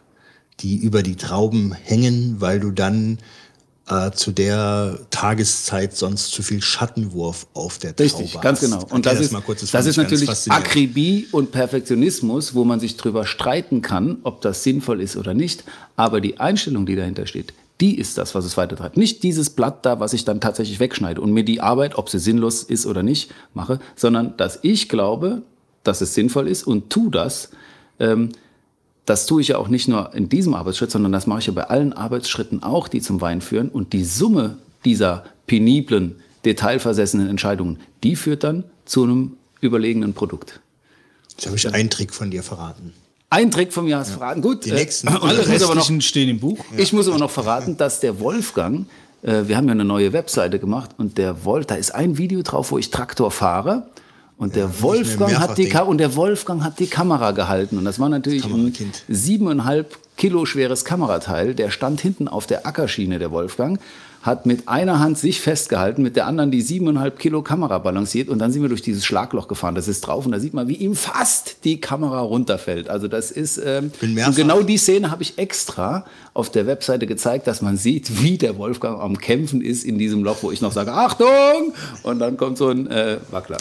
[0.60, 3.18] die über die Trauben hängen, weil du dann
[3.88, 8.78] äh, zu der Tageszeit sonst zu viel Schattenwurf auf der Traube Richtig, ganz genau.
[8.90, 10.50] Und Erklär das ist, kurz, das fand ist natürlich.
[10.50, 15.64] Akribie und Perfektionismus, wo man sich drüber streiten kann, ob das sinnvoll ist oder nicht.
[15.94, 18.96] Aber die Einstellung, die dahinter steht, die ist das, was es weitertreibt.
[18.96, 22.18] Nicht dieses Blatt da, was ich dann tatsächlich wegschneide und mir die Arbeit, ob sie
[22.18, 25.42] sinnlos ist oder nicht, mache, sondern dass ich glaube,
[25.84, 27.50] dass es sinnvoll ist und tu das.
[28.00, 28.30] Ähm,
[29.06, 31.52] das tue ich ja auch nicht nur in diesem Arbeitsschritt, sondern das mache ich ja
[31.52, 33.68] bei allen Arbeitsschritten auch, die zum Wein führen.
[33.68, 40.60] Und die Summe dieser peniblen, detailversessenen Entscheidungen, die führt dann zu einem überlegenen Produkt.
[41.30, 42.92] Jetzt habe ich einen Trick von dir verraten.
[43.30, 44.40] Ein Trick vom Jahr ist verraten.
[44.40, 46.58] Gut, Die äh, nächsten- und Alle ich muss aber noch restlichen stehen im Buch.
[46.76, 48.86] ich muss aber noch verraten, dass der Wolfgang,
[49.22, 52.42] äh, wir haben ja eine neue Webseite gemacht und der Wolf, da ist ein Video
[52.42, 53.88] drauf, wo ich Traktor fahre.
[54.38, 57.98] Und der Wolfgang hat die Ka und der Wolfgang hat die Kamera gehalten und das
[57.98, 59.02] war natürlich ein Kamerakind.
[59.08, 61.54] siebeneinhalb Kilo schweres Kamerateil.
[61.54, 63.80] Der stand hinten auf der Ackerschiene, der Wolfgang,
[64.20, 68.38] hat mit einer Hand sich festgehalten, mit der anderen die siebeneinhalb Kilo Kamera balanciert und
[68.38, 69.74] dann sind wir durch dieses Schlagloch gefahren.
[69.74, 72.90] Das ist drauf und da sieht man, wie ihm fast die Kamera runterfällt.
[72.90, 77.46] Also das ist ähm, und genau die Szene habe ich extra auf der Webseite gezeigt,
[77.46, 80.72] dass man sieht, wie der Wolfgang am Kämpfen ist in diesem Loch, wo ich noch
[80.72, 81.72] sage, Achtung!
[82.02, 83.58] Und dann kommt so ein äh, Wackler.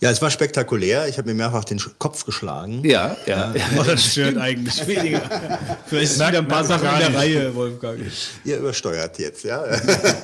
[0.00, 1.08] Ja, es war spektakulär.
[1.08, 2.82] Ich habe mir mehrfach den Kopf geschlagen.
[2.84, 3.52] Ja, ja.
[3.78, 5.20] Oh, das stört eigentlich weniger.
[5.86, 8.00] Vielleicht sind wieder ein paar Sachen in der Reihe, Wolfgang.
[8.46, 9.62] Ihr übersteuert jetzt, ja.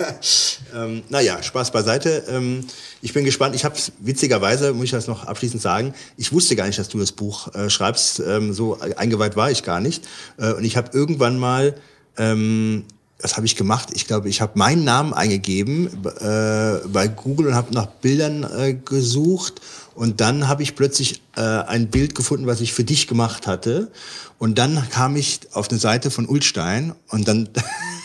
[0.75, 2.25] ähm, naja, Spaß beiseite.
[2.27, 2.67] Ähm,
[3.03, 3.55] ich bin gespannt.
[3.55, 6.99] Ich habe witzigerweise, muss ich das noch abschließend sagen, ich wusste gar nicht, dass du
[6.99, 8.21] das Buch äh, schreibst.
[8.21, 10.05] Ähm, so eingeweiht war ich gar nicht.
[10.39, 11.75] Äh, und ich habe irgendwann mal
[12.17, 12.85] ähm,
[13.21, 13.89] was habe ich gemacht?
[13.95, 18.75] Ich glaube, ich habe meinen Namen eingegeben äh, bei Google und habe nach Bildern äh,
[18.75, 19.61] gesucht.
[19.97, 23.91] Und dann habe ich plötzlich äh, ein Bild gefunden, was ich für dich gemacht hatte.
[24.39, 27.49] Und dann kam ich auf eine Seite von Ulstein und dann,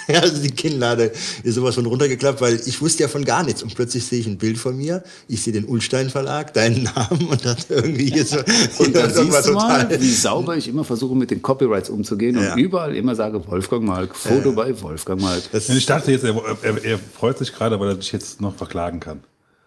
[0.08, 1.11] ja, also die Kinnlade
[1.44, 3.61] ist sowas von runtergeklappt, weil ich wusste ja von gar nichts.
[3.61, 7.28] Und plötzlich sehe ich ein Bild von mir, ich sehe den Ulstein Verlag, deinen Namen
[7.28, 8.38] und dann irgendwie hier so.
[8.80, 11.42] Und da das war siehst du mal, total- wie sauber ich immer versuche, mit den
[11.42, 12.53] Copyrights umzugehen Ja.
[12.53, 15.44] und überall immer sage, Wolfgang Malk, Foto bei Wolfgang Malk.
[15.52, 18.56] Das, Ich dachte jetzt, er, er, er freut sich gerade, weil er dich jetzt noch
[18.56, 19.20] verklagen kann.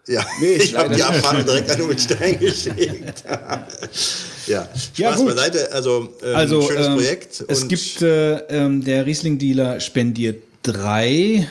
[0.07, 0.93] Ja, Nee, ich habe.
[1.03, 3.23] Abfahrt direkt an Ulstein geschickt.
[4.47, 5.27] ja, Spaß Ja, gut.
[5.27, 5.71] beiseite.
[5.71, 7.45] Also, ähm, Also, schönes ähm, Projekt.
[7.47, 11.47] es gibt, äh, ähm, der Riesling-Dealer spendiert drei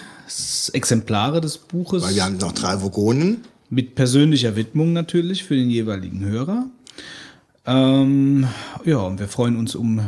[0.73, 3.45] Exemplare des Buches weil wir haben noch drei Vogonen.
[3.71, 6.67] mit persönlicher Widmung natürlich für den jeweiligen Hörer.
[7.67, 8.47] Ähm,
[8.85, 10.03] ja, und wir freuen uns um äh,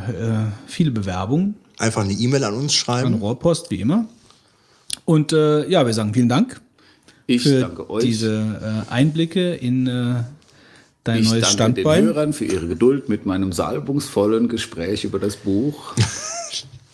[0.66, 3.15] viele Bewerbungen Einfach eine E-Mail an uns an schreiben.
[3.15, 4.07] Rohrpost, wie immer.
[5.05, 6.60] Und äh, ja, wir sagen vielen Dank
[7.27, 8.05] Ich für danke euch.
[8.05, 10.23] diese äh, Einblicke in äh,
[11.05, 12.05] dein ich neues danke Standbein.
[12.05, 15.95] den Hörern für ihre Geduld mit meinem salbungsvollen Gespräch über das Buch.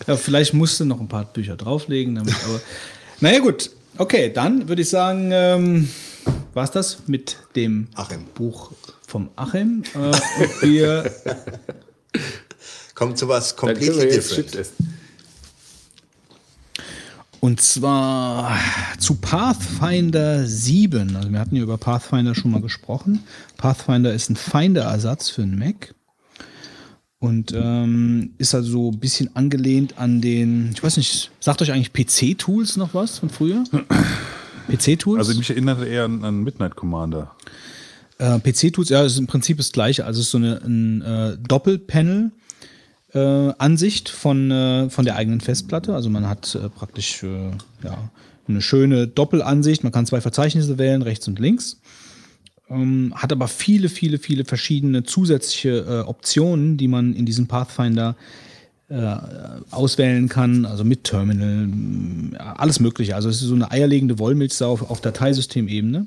[0.08, 2.60] Ja, vielleicht musst du noch ein paar Bücher drauflegen, damit, aber.
[3.20, 3.70] naja, gut.
[3.98, 5.88] Okay, dann würde ich sagen, ähm,
[6.54, 8.24] war's das mit dem Achim.
[8.34, 8.72] Buch
[9.06, 9.84] vom Achim.
[9.94, 11.08] Äh, und wir
[12.94, 14.70] Kommt zu was jetzt different.
[17.44, 18.56] Und zwar
[19.00, 21.16] zu Pathfinder 7.
[21.16, 23.24] Also wir hatten ja über Pathfinder schon mal gesprochen.
[23.56, 25.92] Pathfinder ist ein Finder-Ersatz für einen Mac.
[27.18, 31.72] Und ähm, ist also so ein bisschen angelehnt an den, ich weiß nicht, sagt euch
[31.72, 33.64] eigentlich PC-Tools noch was von früher?
[34.70, 35.18] PC-Tools?
[35.18, 37.34] Also mich erinnerte eher an, an Midnight Commander.
[38.18, 40.04] Äh, PC-Tools, ja, ist im Prinzip das gleiche.
[40.04, 41.36] Also es ist so eine ein, äh,
[43.12, 45.94] Doppelpanel-Ansicht von, äh, von der eigenen Festplatte.
[45.94, 47.50] Also man hat äh, praktisch äh,
[47.84, 48.10] ja,
[48.48, 49.82] eine schöne Doppelansicht.
[49.82, 51.80] Man kann zwei Verzeichnisse wählen, rechts und links.
[52.68, 58.16] Ähm, hat aber viele, viele, viele verschiedene zusätzliche äh, Optionen, die man in diesem Pathfinder
[58.88, 59.16] äh,
[59.70, 63.14] auswählen kann, also mit Terminal, alles Mögliche.
[63.14, 66.06] Also es ist so eine eierlegende Wollmilchsau auf, auf Dateisystemebene.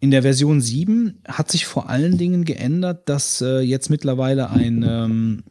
[0.00, 4.84] In der Version 7 hat sich vor allen Dingen geändert, dass äh, jetzt mittlerweile ein
[4.86, 5.42] ähm,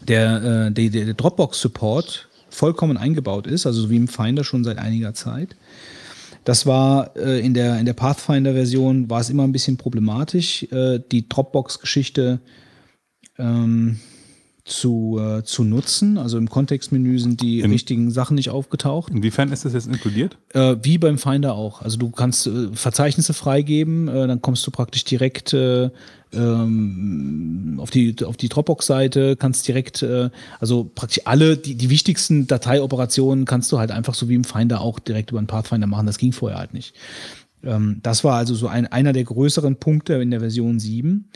[0.00, 4.78] der, äh, der, der Dropbox-Support vollkommen eingebaut ist, also so wie im Finder schon seit
[4.78, 5.56] einiger Zeit.
[6.44, 11.00] Das war äh, in der, in der Pathfinder-Version war es immer ein bisschen problematisch, äh,
[11.10, 12.40] die Dropbox-Geschichte
[13.38, 14.00] ähm,
[14.64, 16.18] zu, äh, zu nutzen.
[16.18, 19.12] Also im Kontextmenü sind die In- richtigen Sachen nicht aufgetaucht.
[19.12, 20.38] Inwiefern ist das jetzt inkludiert?
[20.54, 21.82] Äh, wie beim Finder auch.
[21.82, 25.90] Also du kannst äh, Verzeichnisse freigeben, äh, dann kommst du praktisch direkt äh,
[26.32, 32.46] ähm, auf die, auf die Dropbox-Seite, kannst direkt, äh, also praktisch alle, die, die wichtigsten
[32.46, 36.06] Dateioperationen kannst du halt einfach so wie im Finder auch direkt über den Pathfinder machen.
[36.06, 36.94] Das ging vorher halt nicht.
[37.64, 41.28] Ähm, das war also so ein, einer der größeren Punkte in der Version 7.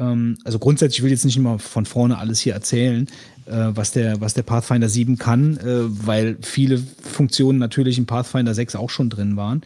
[0.00, 3.06] Ähm, also grundsätzlich ich will jetzt nicht immer von vorne alles hier erzählen,
[3.46, 8.54] äh, was, der, was der Pathfinder 7 kann, äh, weil viele Funktionen natürlich im Pathfinder
[8.54, 9.62] 6 auch schon drin waren.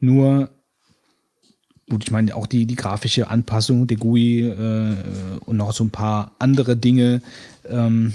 [0.00, 0.50] Nur,
[1.88, 4.94] gut, ich meine auch die, die grafische Anpassung der GUI äh,
[5.46, 7.22] und noch so ein paar andere Dinge
[7.68, 8.14] ähm,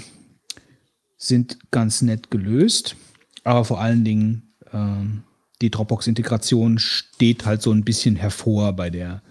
[1.16, 2.96] sind ganz nett gelöst.
[3.42, 5.24] Aber vor allen Dingen ähm,
[5.60, 9.22] die Dropbox-Integration steht halt so ein bisschen hervor bei der,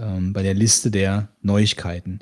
[0.00, 2.20] ähm, bei der Liste der Neuigkeiten.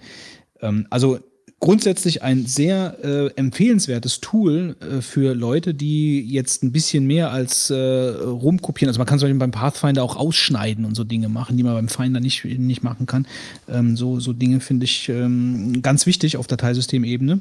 [0.61, 1.19] Ähm, also
[1.65, 7.71] grundsätzlich ein sehr äh, empfehlenswertes Tool äh, für Leute, die jetzt ein bisschen mehr als
[7.71, 8.91] äh, rumkopieren.
[8.91, 11.73] Also man kann zum Beispiel beim Pathfinder auch ausschneiden und so Dinge machen, die man
[11.73, 13.27] beim Finder nicht, nicht machen kann.
[13.67, 17.41] Ähm, so, so Dinge finde ich ähm, ganz wichtig auf Dateisystemebene.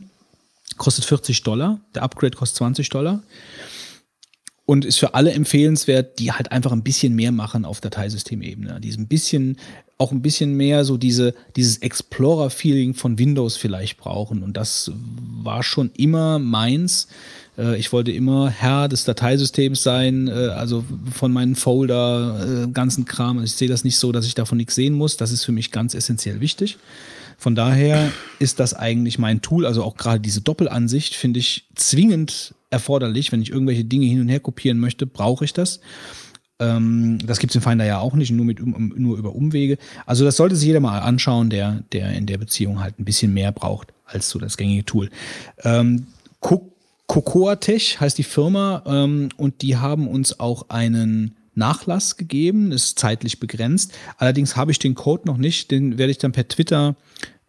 [0.77, 1.81] Kostet 40 Dollar.
[1.93, 3.21] Der Upgrade kostet 20 Dollar
[4.65, 8.79] und ist für alle empfehlenswert, die halt einfach ein bisschen mehr machen auf Dateisystemebene.
[8.79, 9.57] Die ein bisschen,
[10.03, 14.43] auch ein bisschen mehr so diese, dieses Explorer-Feeling von Windows vielleicht brauchen.
[14.43, 14.91] Und das
[15.41, 17.07] war schon immer meins.
[17.57, 20.83] Äh, Ich wollte immer Herr des Dateisystems sein, äh, also
[21.13, 23.41] von meinen Folder, äh, ganzen Kram.
[23.41, 25.15] Ich sehe das nicht so, dass ich davon nichts sehen muss.
[25.15, 26.77] Das ist für mich ganz essentiell wichtig.
[27.37, 29.65] Von daher ist das eigentlich mein Tool.
[29.65, 33.31] Also auch gerade diese Doppelansicht finde ich zwingend erforderlich.
[33.31, 35.79] Wenn ich irgendwelche Dinge hin und her kopieren möchte, brauche ich das.
[36.59, 39.77] Ähm, das gibt es im Finder ja auch nicht, nur, mit, um, nur über Umwege.
[40.05, 43.33] Also das sollte sich jeder mal anschauen, der, der in der Beziehung halt ein bisschen
[43.33, 45.09] mehr braucht als so das gängige Tool.
[45.63, 46.07] Ähm,
[46.39, 46.71] Co-
[47.07, 52.97] Cocoa Tech heißt die Firma ähm, und die haben uns auch einen Nachlass gegeben, ist
[52.97, 53.93] zeitlich begrenzt.
[54.17, 56.95] Allerdings habe ich den Code noch nicht, den werde ich dann per Twitter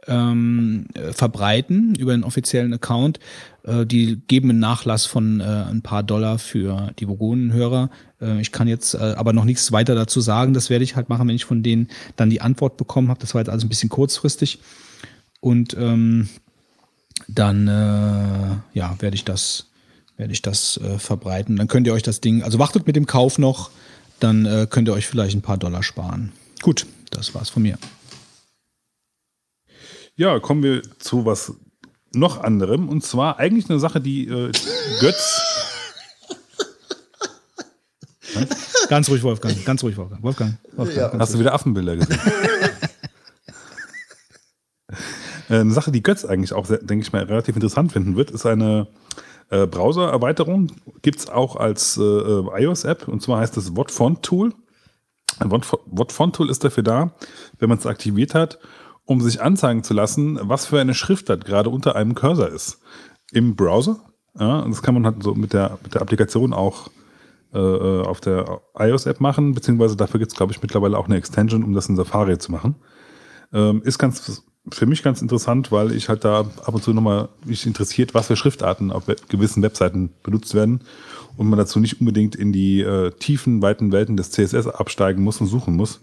[0.07, 3.19] ähm, äh, verbreiten über den offiziellen Account.
[3.63, 7.91] Äh, die geben einen Nachlass von äh, ein paar Dollar für die Vogonen-Hörer.
[8.25, 10.55] Äh, ich kann jetzt äh, aber noch nichts weiter dazu sagen.
[10.55, 13.21] Das werde ich halt machen, wenn ich von denen dann die Antwort bekommen habe.
[13.21, 14.61] Das war jetzt alles ein bisschen kurzfristig.
[15.41, 16.29] Und ähm,
[17.29, 19.67] dann äh, ja, werde ich das,
[20.17, 21.57] werde ich das äh, verbreiten.
[21.57, 23.71] Dann könnt ihr euch das Ding, also wartet mit dem Kauf noch,
[24.21, 26.33] dann äh, könnt ihr euch vielleicht ein paar Dollar sparen.
[26.63, 27.79] Gut, das war's von mir.
[30.17, 31.55] Ja, kommen wir zu was
[32.15, 32.89] noch anderem.
[32.89, 34.53] Und zwar eigentlich eine Sache, die äh,
[35.01, 35.64] Götz.
[38.89, 39.65] Ganz ruhig, Wolfgang.
[39.65, 40.23] Ganz ruhig, Wolfgang.
[40.23, 40.59] Wolfgang.
[40.77, 42.19] Wolfgang ganz Hast du wieder Affenbilder gesehen?
[45.51, 48.47] Äh, eine Sache, die Götz eigentlich auch, denke ich mal, relativ interessant finden wird, ist
[48.47, 48.89] eine
[49.51, 50.73] äh, Browser-Erweiterung.
[51.03, 54.55] Gibt es auch als äh, äh, iOS-App und zwar heißt es Whatfont Tool.
[55.41, 57.15] Ein Whatfont Tool ist dafür da,
[57.59, 58.59] wenn man es aktiviert hat,
[59.05, 62.81] um sich anzeigen zu lassen, was für eine Schriftart gerade unter einem Cursor ist.
[63.33, 64.01] Im Browser.
[64.39, 66.89] Ja, und das kann man halt so mit der, mit der Applikation auch
[67.55, 71.17] äh, äh, auf der iOS-App machen, beziehungsweise dafür gibt es, glaube ich, mittlerweile auch eine
[71.17, 72.75] Extension, um das in Safari zu machen.
[73.53, 77.29] Ähm, ist ganz für mich ganz interessant, weil ich halt da ab und zu nochmal
[77.45, 80.81] mich interessiert, was für Schriftarten auf gewissen Webseiten benutzt werden
[81.37, 85.41] und man dazu nicht unbedingt in die äh, tiefen, weiten Welten des CSS absteigen muss
[85.41, 86.01] und suchen muss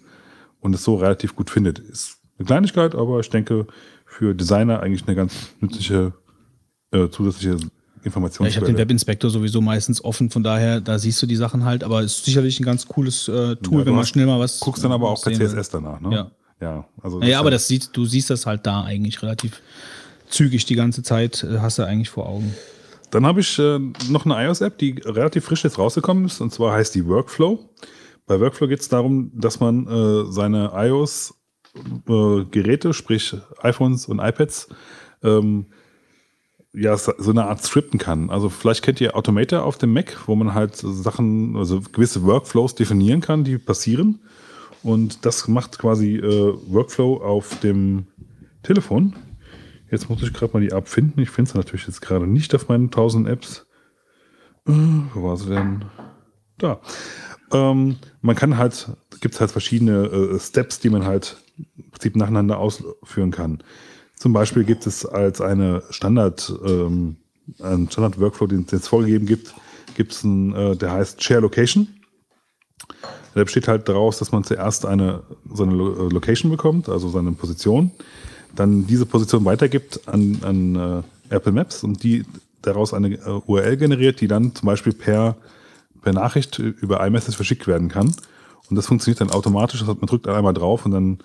[0.60, 1.80] und es so relativ gut findet.
[1.80, 3.68] Ist eine Kleinigkeit, aber ich denke
[4.06, 6.14] für Designer eigentlich eine ganz nützliche
[6.92, 7.58] äh, zusätzliche
[8.02, 8.50] Ja, Informationsquelle.
[8.50, 11.84] ich habe den Webinspektor sowieso meistens offen, von daher, da siehst du die Sachen halt,
[11.84, 14.60] aber es ist sicherlich ein ganz cooles äh, Tool, Ja, wenn man schnell mal was.
[14.60, 15.34] guckst dann aber auch per.
[15.34, 16.14] CSS danach, ne?
[16.16, 16.32] Ja.
[16.62, 19.62] Ja, also Naja, aber das sieht, du siehst das halt da eigentlich relativ
[20.30, 22.54] zügig die ganze Zeit, äh, hast du eigentlich vor Augen.
[23.10, 26.74] Dann habe ich äh, noch eine iOS-App, die relativ frisch jetzt rausgekommen ist, und zwar
[26.74, 27.60] heißt die Workflow.
[28.28, 30.72] Bei Workflow geht es darum, dass man äh, seine
[31.76, 34.70] iOS-Geräte, sprich iPhones und iPads,
[35.24, 35.66] ähm,
[36.74, 38.30] ja, so eine Art scripten kann.
[38.30, 42.76] Also vielleicht kennt ihr Automator auf dem Mac, wo man halt Sachen, also gewisse Workflows
[42.76, 44.22] definieren kann, die passieren.
[44.84, 48.08] Und das macht quasi äh, Workflow auf dem
[48.64, 49.16] Telefon.
[49.92, 51.20] Jetzt muss ich gerade mal die App finden.
[51.20, 53.68] Ich finde es natürlich jetzt gerade nicht auf meinen 1000 Apps.
[54.68, 54.72] Äh,
[55.14, 55.86] wo war sie denn?
[56.58, 56.80] Da.
[57.52, 61.38] Ähm, man kann halt, gibt es halt verschiedene äh, Steps, die man halt
[61.78, 63.62] im Prinzip nacheinander ausführen kann.
[64.22, 67.16] Zum Beispiel gibt es als eine Standard, ähm,
[67.60, 69.56] einen Standard-Workflow, den es jetzt vorgegeben gibt,
[69.96, 71.88] gibt es einen, äh, der heißt Share Location.
[73.34, 77.10] Der besteht halt daraus, dass man zuerst eine, so eine Lo- äh, Location bekommt, also
[77.10, 77.90] seine Position,
[78.56, 82.24] dann diese Position weitergibt an, an äh, Apple Maps und die
[82.62, 85.36] daraus eine äh, URL generiert, die dann zum Beispiel per,
[86.04, 88.14] per Nachricht über iMessage verschickt werden kann.
[88.70, 91.18] Und das funktioniert dann automatisch, das man drückt einmal drauf und dann,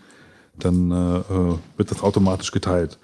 [0.59, 2.99] dann äh, äh, wird das automatisch geteilt.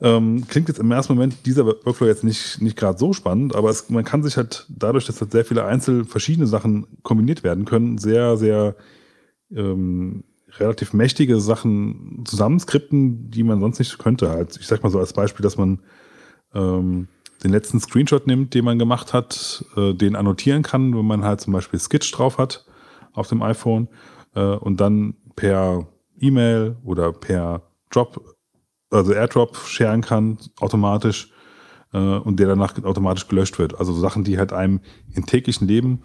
[0.00, 3.70] Ähm, klingt jetzt im ersten Moment dieser Workflow jetzt nicht, nicht gerade so spannend, aber
[3.70, 7.64] es, man kann sich halt dadurch, dass halt sehr viele einzelne verschiedene Sachen kombiniert werden
[7.64, 8.74] können, sehr, sehr
[9.54, 10.24] ähm,
[10.58, 14.28] relativ mächtige Sachen zusammenskripten, die man sonst nicht könnte.
[14.28, 15.80] Halt, ich sag mal so als Beispiel, dass man
[16.52, 17.06] ähm,
[17.44, 21.40] den letzten Screenshot nimmt, den man gemacht hat, äh, den annotieren kann, wenn man halt
[21.40, 22.64] zum Beispiel Sketch drauf hat
[23.12, 23.88] auf dem iPhone
[24.34, 25.86] äh, und dann per
[26.22, 28.22] E-Mail oder per Drop,
[28.90, 31.30] also AirDrop sharen kann automatisch
[31.92, 33.78] äh, und der danach automatisch gelöscht wird.
[33.78, 34.80] Also Sachen, die halt einem
[35.14, 36.02] im täglichen Leben,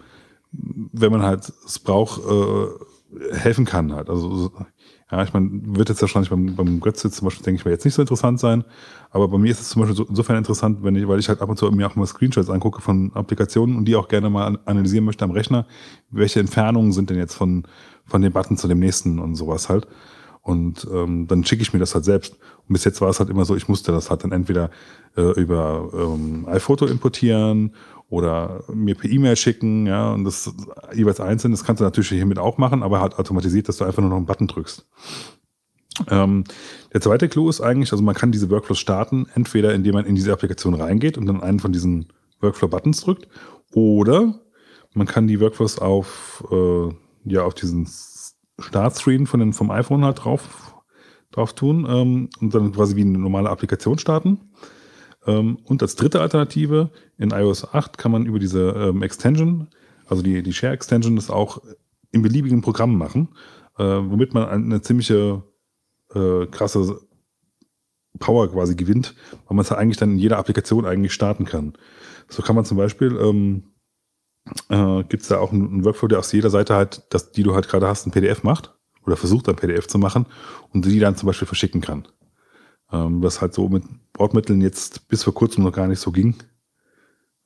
[0.52, 4.10] wenn man halt es braucht, äh, helfen kann halt.
[4.10, 4.52] Also so-
[5.10, 7.86] ja, ich meine, wird jetzt wahrscheinlich beim, beim Götze zum Beispiel, denke ich mal, jetzt
[7.86, 8.64] nicht so interessant sein.
[9.10, 11.40] Aber bei mir ist es zum Beispiel so, insofern interessant, wenn ich, weil ich halt
[11.40, 14.46] ab und zu mir auch mal Screenshots angucke von Applikationen und die auch gerne mal
[14.46, 15.66] an- analysieren möchte am Rechner.
[16.10, 17.66] Welche Entfernungen sind denn jetzt von,
[18.08, 19.86] von dem Button zu dem nächsten und sowas halt.
[20.42, 22.34] Und ähm, dann schicke ich mir das halt selbst.
[22.66, 24.70] Und bis jetzt war es halt immer so, ich musste das halt dann entweder
[25.16, 27.74] äh, über ähm, iPhoto importieren
[28.08, 30.50] oder mir per E-Mail schicken, ja, und das
[30.94, 34.00] jeweils einzeln, das kannst du natürlich hiermit auch machen, aber halt automatisiert, dass du einfach
[34.00, 34.86] nur noch einen Button drückst.
[36.08, 36.44] Ähm,
[36.92, 40.14] der zweite Clou ist eigentlich, also man kann diese Workflows starten, entweder indem man in
[40.14, 42.08] diese Applikation reingeht und dann einen von diesen
[42.40, 43.28] Workflow-Buttons drückt,
[43.72, 44.40] oder
[44.94, 46.88] man kann die Workflows auf, äh,
[47.28, 47.88] ja, auf diesen
[48.58, 50.74] Startscreen von den, vom iPhone halt drauf,
[51.30, 54.52] drauf tun ähm, und dann quasi wie eine normale Applikation starten.
[55.26, 59.68] Ähm, und als dritte Alternative in iOS 8 kann man über diese ähm, Extension,
[60.06, 61.60] also die, die Share Extension, das auch
[62.10, 63.28] in beliebigen Programmen machen,
[63.78, 65.42] äh, womit man eine ziemliche
[66.14, 67.00] äh, krasse
[68.18, 69.14] Power quasi gewinnt,
[69.46, 71.74] weil man es halt eigentlich dann in jeder Applikation eigentlich starten kann.
[72.28, 73.64] So kann man zum Beispiel, ähm,
[74.68, 77.54] äh, gibt es da auch einen, Workflow, der aus jeder Seite halt, das, die du
[77.54, 80.26] halt gerade hast, ein PDF macht oder versucht ein PDF zu machen
[80.72, 82.06] und die dann zum Beispiel verschicken kann.
[82.92, 86.36] Ähm, was halt so mit Bordmitteln jetzt bis vor kurzem noch gar nicht so ging.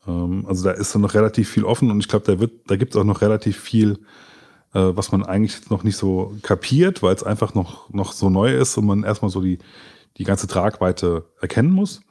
[0.07, 2.77] Ähm, also da ist dann noch relativ viel offen und ich glaube, da wird, da
[2.77, 3.99] gibt es auch noch relativ viel,
[4.75, 8.31] äh, was man eigentlich jetzt noch nicht so kapiert, weil es einfach noch, noch so
[8.31, 9.59] neu ist und man erstmal so die,
[10.17, 12.03] die ganze Tragweite erkennen muss.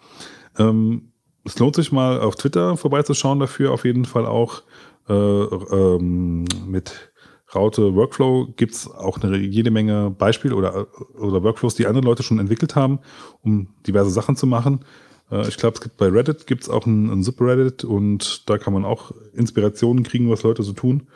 [0.58, 1.12] Ähm,
[1.44, 4.62] es lohnt sich mal auf Twitter vorbeizuschauen dafür, auf jeden Fall auch
[5.10, 7.12] äh, ähm, mit
[7.54, 10.88] Raute Workflow gibt es auch eine jede Menge Beispiele oder,
[11.20, 13.00] oder Workflows, die andere Leute schon entwickelt haben,
[13.42, 14.86] um diverse Sachen zu machen.
[15.30, 18.58] Äh, ich glaube, es gibt bei Reddit gibt es auch ein, ein Subreddit und da
[18.58, 21.08] kann man auch Inspirationen kriegen, was Leute so tun.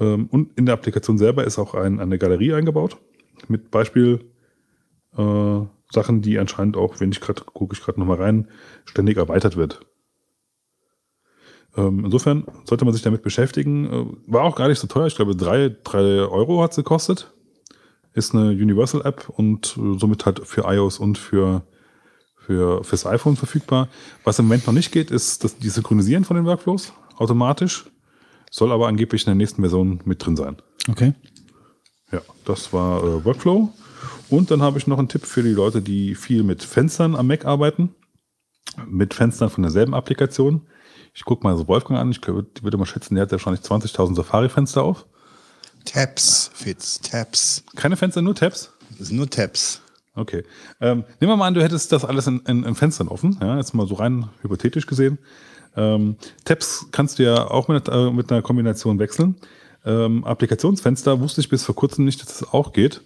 [0.00, 2.96] Ähm, und in der Applikation selber ist auch ein, eine Galerie eingebaut
[3.48, 4.20] mit Beispiel
[5.16, 5.60] äh,
[5.92, 8.48] Sachen, die anscheinend auch, wenn ich gerade gucke ich gerade nochmal rein,
[8.84, 9.80] ständig erweitert wird.
[11.80, 13.86] Ähm, insofern sollte man sich damit beschäftigen.
[13.86, 15.06] Äh, war auch gar nicht so teuer.
[15.06, 17.32] Ich glaube, drei, drei Euro hat es gekostet.
[18.12, 21.62] Ist eine Universal-App und äh, somit halt für iOS und für,
[22.36, 23.88] für fürs iPhone verfügbar.
[24.24, 27.86] Was im Moment noch nicht geht, ist das, die Synchronisieren von den Workflows automatisch.
[28.50, 30.56] Soll aber angeblich in der nächsten Version mit drin sein.
[30.88, 31.14] Okay.
[32.10, 33.72] Ja, das war äh, Workflow.
[34.28, 37.28] Und dann habe ich noch einen Tipp für die Leute, die viel mit Fenstern am
[37.28, 37.94] Mac arbeiten.
[38.86, 40.62] Mit Fenstern von derselben Applikation.
[41.14, 42.10] Ich gucke mal so Wolfgang an.
[42.10, 45.06] Ich würde mal schätzen, der hat wahrscheinlich 20.000 Safari-Fenster auf.
[45.84, 47.64] Tabs, Fitz, Tabs.
[47.74, 48.72] Keine Fenster, nur Tabs?
[48.98, 49.80] Das sind nur Tabs.
[50.14, 50.44] Okay.
[50.80, 53.38] Ähm, nehmen wir mal an, du hättest das alles in, in, in Fenstern offen.
[53.40, 55.18] Ja, jetzt mal so rein hypothetisch gesehen.
[55.76, 59.36] Ähm, Tabs kannst du ja auch mit, äh, mit einer Kombination wechseln.
[59.84, 63.02] Ähm, Applikationsfenster wusste ich bis vor kurzem nicht, dass das auch geht.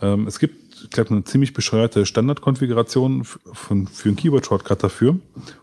[0.00, 5.16] Ähm, es gibt, ich glaube, eine ziemlich bescheuerte Standardkonfiguration von, für einen Keyboard-Shortcut dafür,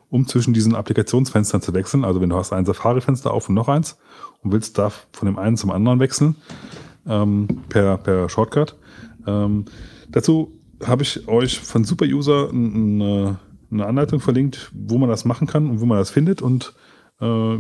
[0.09, 2.03] um zwischen diesen Applikationsfenstern zu wechseln.
[2.06, 3.98] Also wenn du hast ein Safari-Fenster auf und noch eins
[4.41, 6.35] und willst da von dem einen zum anderen wechseln,
[7.07, 8.75] ähm, per, per Shortcut.
[9.27, 9.65] Ähm,
[10.09, 10.51] dazu
[10.85, 13.39] habe ich euch von Superuser eine,
[13.72, 16.73] eine Anleitung verlinkt, wo man das machen kann und wo man das findet und
[17.19, 17.57] äh,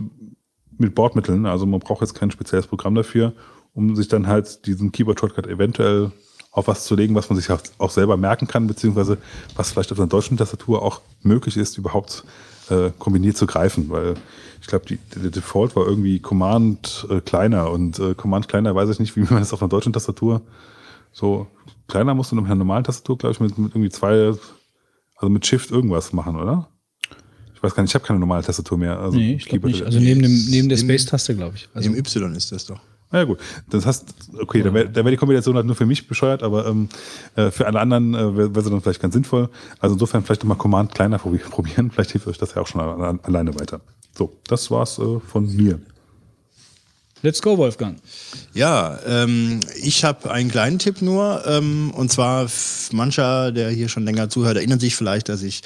[0.77, 1.45] mit Bordmitteln.
[1.45, 3.33] Also man braucht jetzt kein spezielles Programm dafür,
[3.73, 6.11] um sich dann halt diesen Keyboard-Shortcut eventuell
[6.59, 9.17] auf was zu legen, was man sich auch, selber merken kann, beziehungsweise
[9.55, 12.23] was vielleicht auf einer deutschen Tastatur auch möglich ist, überhaupt
[12.69, 14.15] äh, kombiniert zu greifen, weil
[14.61, 18.89] ich glaube, die, der Default war irgendwie Command äh, kleiner und äh, Command kleiner weiß
[18.89, 20.41] ich nicht, wie man das auf einer deutschen Tastatur
[21.11, 21.47] so
[21.87, 24.33] kleiner musst du mit einer normalen Tastatur, glaube ich, mit, mit irgendwie zwei,
[25.15, 26.69] also mit Shift irgendwas machen, oder?
[27.55, 28.97] Ich weiß gar nicht, ich habe keine normale Tastatur mehr.
[28.99, 29.83] Also nee, ich glaube nicht.
[29.83, 31.67] Also neben, dem, neben der Space-Taste, glaube ich.
[31.73, 32.79] Also, Im Y ist das doch.
[33.11, 33.39] Na ja, gut.
[33.69, 34.05] Das heißt,
[34.39, 36.89] okay, da wäre da wär die Kombination halt nur für mich bescheuert, aber ähm,
[37.35, 39.49] äh, für alle anderen äh, wäre wär sie dann vielleicht ganz sinnvoll.
[39.79, 41.89] Also insofern vielleicht nochmal Command kleiner probi- probieren.
[41.91, 43.81] Vielleicht hilft euch das ja auch schon alle- alleine weiter.
[44.15, 45.79] So, das war's äh, von mir.
[47.23, 47.97] let's go, Wolfgang.
[48.53, 51.43] Ja, ähm, ich habe einen kleinen Tipp nur.
[51.47, 52.47] Ähm, und zwar,
[52.91, 55.63] mancher, der hier schon länger zuhört, erinnert sich vielleicht, dass ich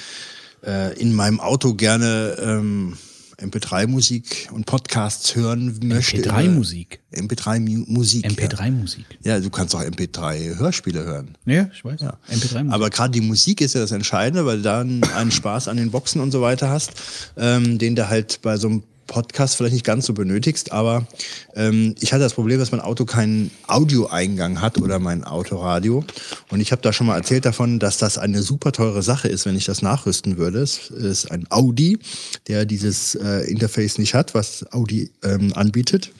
[0.65, 2.97] äh, in meinem Auto gerne ähm,
[3.43, 6.17] MP3-Musik und Podcasts hören möchte.
[6.17, 6.99] MP3-Musik.
[7.13, 8.23] MP3-Musik.
[8.23, 8.29] Ja.
[8.29, 9.05] MP3-Musik.
[9.23, 11.37] ja, du kannst auch MP3-Hörspiele hören.
[11.45, 12.01] Ja, ich weiß.
[12.01, 12.17] Ja.
[12.31, 12.73] MP3-Musik.
[12.73, 15.91] Aber gerade die Musik ist ja das Entscheidende, weil du dann einen Spaß an den
[15.91, 16.91] Boxen und so weiter hast,
[17.37, 20.71] ähm, den du halt bei so einem Podcast vielleicht nicht ganz so benötigst.
[20.71, 21.07] Aber
[21.55, 26.03] ähm, ich hatte das Problem, dass mein Auto keinen Audioeingang hat oder mein Autoradio.
[26.49, 29.45] Und ich habe da schon mal erzählt davon, dass das eine super teure Sache ist,
[29.45, 30.59] wenn ich das nachrüsten würde.
[30.59, 31.99] Es ist ein Audi,
[32.47, 36.11] der dieses äh, Interface nicht hat, was Audi ähm, anbietet.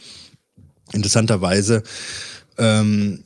[0.91, 1.83] Interessanterweise
[2.57, 3.23] ähm,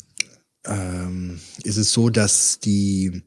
[0.65, 3.23] ähm, ist es so, dass die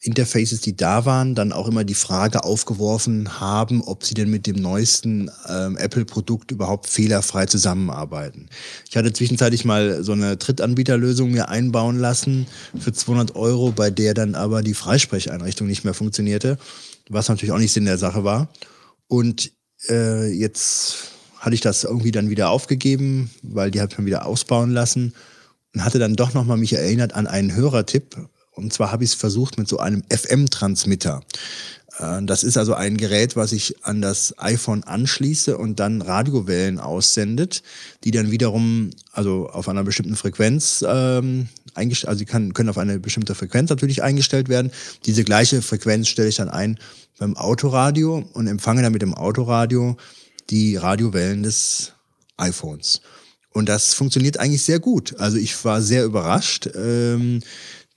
[0.00, 4.46] Interfaces, die da waren, dann auch immer die Frage aufgeworfen haben, ob sie denn mit
[4.46, 8.48] dem neuesten ähm, Apple-Produkt überhaupt fehlerfrei zusammenarbeiten.
[8.88, 12.46] Ich hatte zwischenzeitlich mal so eine Drittanbieterlösung mir einbauen lassen
[12.78, 16.58] für 200 Euro, bei der dann aber die Freisprecheinrichtung nicht mehr funktionierte,
[17.08, 18.48] was natürlich auch nicht Sinn der Sache war.
[19.08, 19.50] Und
[19.88, 24.70] äh, jetzt hatte ich das irgendwie dann wieder aufgegeben, weil die hat man wieder ausbauen
[24.70, 25.12] lassen
[25.74, 28.16] und hatte dann doch nochmal mich erinnert an einen Hörertipp.
[28.58, 31.22] Und zwar habe ich es versucht mit so einem FM-Transmitter.
[31.98, 36.78] Äh, Das ist also ein Gerät, was ich an das iPhone anschließe und dann Radiowellen
[36.78, 37.62] aussendet,
[38.04, 42.78] die dann wiederum, also auf einer bestimmten Frequenz ähm, eingestellt, also die kann, können auf
[42.78, 44.72] eine bestimmte Frequenz natürlich eingestellt werden.
[45.06, 46.78] Diese gleiche Frequenz stelle ich dann ein
[47.18, 49.96] beim Autoradio und empfange dann mit dem Autoradio
[50.50, 51.92] die Radiowellen des
[52.36, 53.00] iPhones.
[53.52, 55.18] Und das funktioniert eigentlich sehr gut.
[55.18, 56.68] Also ich war sehr überrascht.
[56.76, 57.40] Ähm,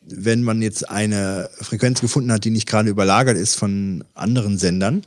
[0.02, 5.04] wenn man jetzt eine Frequenz gefunden hat, die nicht gerade überlagert ist von anderen Sendern,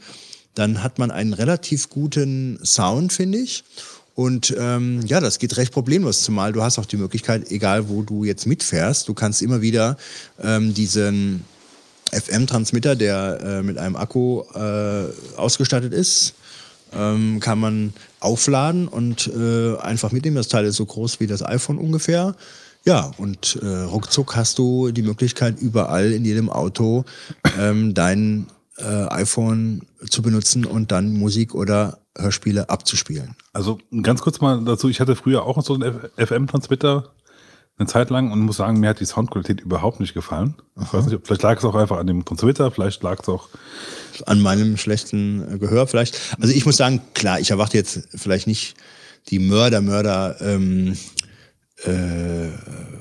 [0.54, 3.64] dann hat man einen relativ guten Sound, finde ich.
[4.14, 8.02] Und ähm, ja, das geht recht problemlos, zumal du hast auch die Möglichkeit, egal wo
[8.02, 9.96] du jetzt mitfährst, du kannst immer wieder
[10.40, 11.44] ähm, diesen
[12.12, 16.34] FM-Transmitter, der äh, mit einem Akku äh, ausgestattet ist,
[16.92, 20.36] ähm, kann man aufladen und äh, einfach mitnehmen.
[20.36, 22.36] Das Teil ist so groß wie das iPhone ungefähr.
[22.84, 27.04] Ja, und äh, ruckzuck hast du die Möglichkeit, überall in jedem Auto
[27.58, 28.46] ähm, dein
[28.76, 33.36] äh, iPhone zu benutzen und dann Musik oder Hörspiele abzuspielen.
[33.52, 37.10] Also ganz kurz mal dazu, ich hatte früher auch so einen FM-Transmitter
[37.76, 40.54] eine Zeit lang und muss sagen, mir hat die Soundqualität überhaupt nicht gefallen.
[40.80, 43.48] Ich weiß nicht, vielleicht lag es auch einfach an dem Transmitter, vielleicht lag es auch
[44.26, 46.36] an meinem schlechten äh, Gehör vielleicht.
[46.40, 48.76] Also ich muss sagen, klar, ich erwarte jetzt vielleicht nicht
[49.30, 50.96] die Mörder, Mörder ähm,
[51.86, 52.50] äh,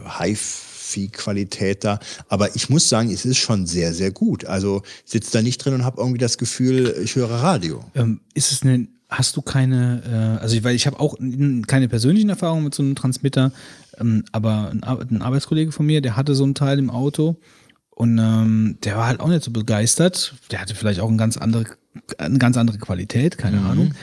[0.05, 4.45] Hi-Fi-Qualität da, aber ich muss sagen, es ist schon sehr, sehr gut.
[4.45, 7.83] Also ich sitze da nicht drin und habe irgendwie das Gefühl, ich höre Radio.
[7.95, 11.15] Ähm, ist es eine, hast du keine, äh, also weil ich habe auch
[11.67, 13.51] keine persönlichen Erfahrungen mit so einem Transmitter,
[13.99, 17.37] ähm, aber ein, Ar- ein Arbeitskollege von mir, der hatte so ein Teil im Auto
[17.91, 20.33] und ähm, der war halt auch nicht so begeistert.
[20.51, 21.65] Der hatte vielleicht auch eine ganz andere,
[22.17, 23.93] eine ganz andere Qualität, keine Ahnung.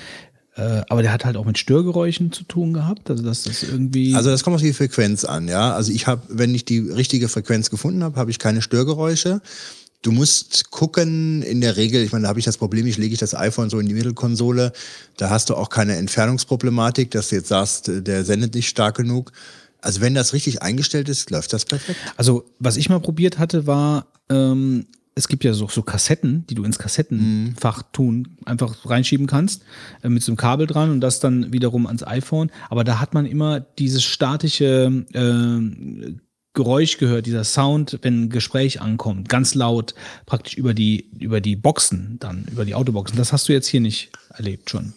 [0.57, 3.09] Äh, aber der hat halt auch mit Störgeräuschen zu tun gehabt.
[3.09, 4.15] Also, dass das irgendwie.
[4.15, 5.73] Also das kommt auf die Frequenz an, ja.
[5.75, 9.41] Also ich habe, wenn ich die richtige Frequenz gefunden habe, habe ich keine Störgeräusche.
[10.03, 13.13] Du musst gucken, in der Regel, ich meine, da habe ich das Problem, ich lege
[13.13, 14.73] ich das iPhone so in die Mittelkonsole,
[15.19, 19.31] da hast du auch keine Entfernungsproblematik, dass du jetzt sagst, der sendet nicht stark genug.
[19.83, 21.99] Also wenn das richtig eingestellt ist, läuft das perfekt.
[22.17, 24.87] Also, was ich mal probiert hatte, war, ähm,
[25.21, 29.63] es gibt ja so, so Kassetten, die du ins Kassettenfach tun, einfach reinschieben kannst,
[30.03, 32.51] äh, mit so einem Kabel dran und das dann wiederum ans iPhone.
[32.71, 36.15] Aber da hat man immer dieses statische äh,
[36.53, 39.95] Geräusch gehört, dieser Sound, wenn ein Gespräch ankommt, ganz laut,
[40.27, 43.17] praktisch über die, über die Boxen dann, über die Autoboxen.
[43.17, 44.95] Das hast du jetzt hier nicht erlebt schon.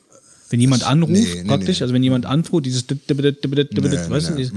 [0.49, 1.83] Wenn jemand anruft, nee, nee, praktisch, nee.
[1.83, 4.53] also wenn jemand anruft, dieses, weißt du, dieses,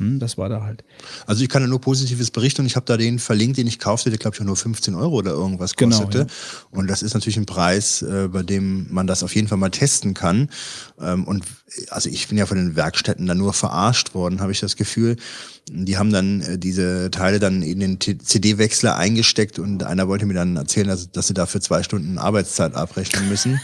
[0.00, 0.82] hm, das war da halt.
[1.26, 3.78] Also ich kann da nur Positives berichten und ich habe da den verlinkt, den ich
[3.78, 6.18] kaufte, der glaube ich auch nur 15 Euro oder irgendwas Genau, kostete.
[6.20, 6.26] ja.
[6.70, 9.70] Und das ist natürlich ein Preis, äh, bei dem man das auf jeden Fall mal
[9.70, 10.48] testen kann.
[10.98, 11.44] Ähm, und
[11.90, 15.16] also ich bin ja von den Werkstätten da nur verarscht worden, habe ich das Gefühl.
[15.72, 20.34] Die haben dann äh, diese Teile dann in den CD-Wechsler eingesteckt und einer wollte mir
[20.34, 23.60] dann erzählen, dass, dass sie dafür zwei Stunden Arbeitszeit abrechnen müssen.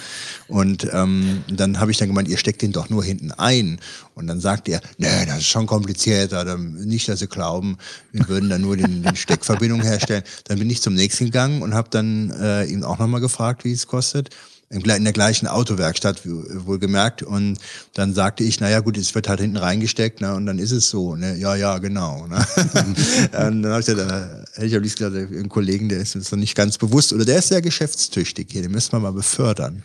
[0.46, 3.80] Und ähm, dann habe ich dann gemeint, ihr steckt den doch nur hinten ein.
[4.14, 6.44] Und dann sagt er, nee, das ist schon komplizierter.
[6.44, 7.76] Dann, nicht, dass sie glauben,
[8.12, 10.22] wir würden da nur den, den Steckverbindung herstellen.
[10.44, 13.72] Dann bin ich zum nächsten gegangen und habe dann äh, ihn auch nochmal gefragt, wie
[13.72, 14.30] es kostet.
[14.68, 17.22] In der gleichen Autowerkstatt, wohlgemerkt.
[17.22, 17.58] Und
[17.94, 20.90] dann sagte ich, naja gut, es wird halt hinten reingesteckt, ne, und dann ist es
[20.90, 21.14] so.
[21.14, 21.36] Ne?
[21.36, 22.26] Ja, ja, genau.
[22.26, 22.36] Ne?
[22.74, 26.16] und dann habe ich gesagt, da hätte ich am liebsten gesagt, einen Kollegen, der ist
[26.16, 29.12] uns noch nicht ganz bewusst, oder der ist sehr geschäftstüchtig hier, den müssen wir mal
[29.12, 29.84] befördern.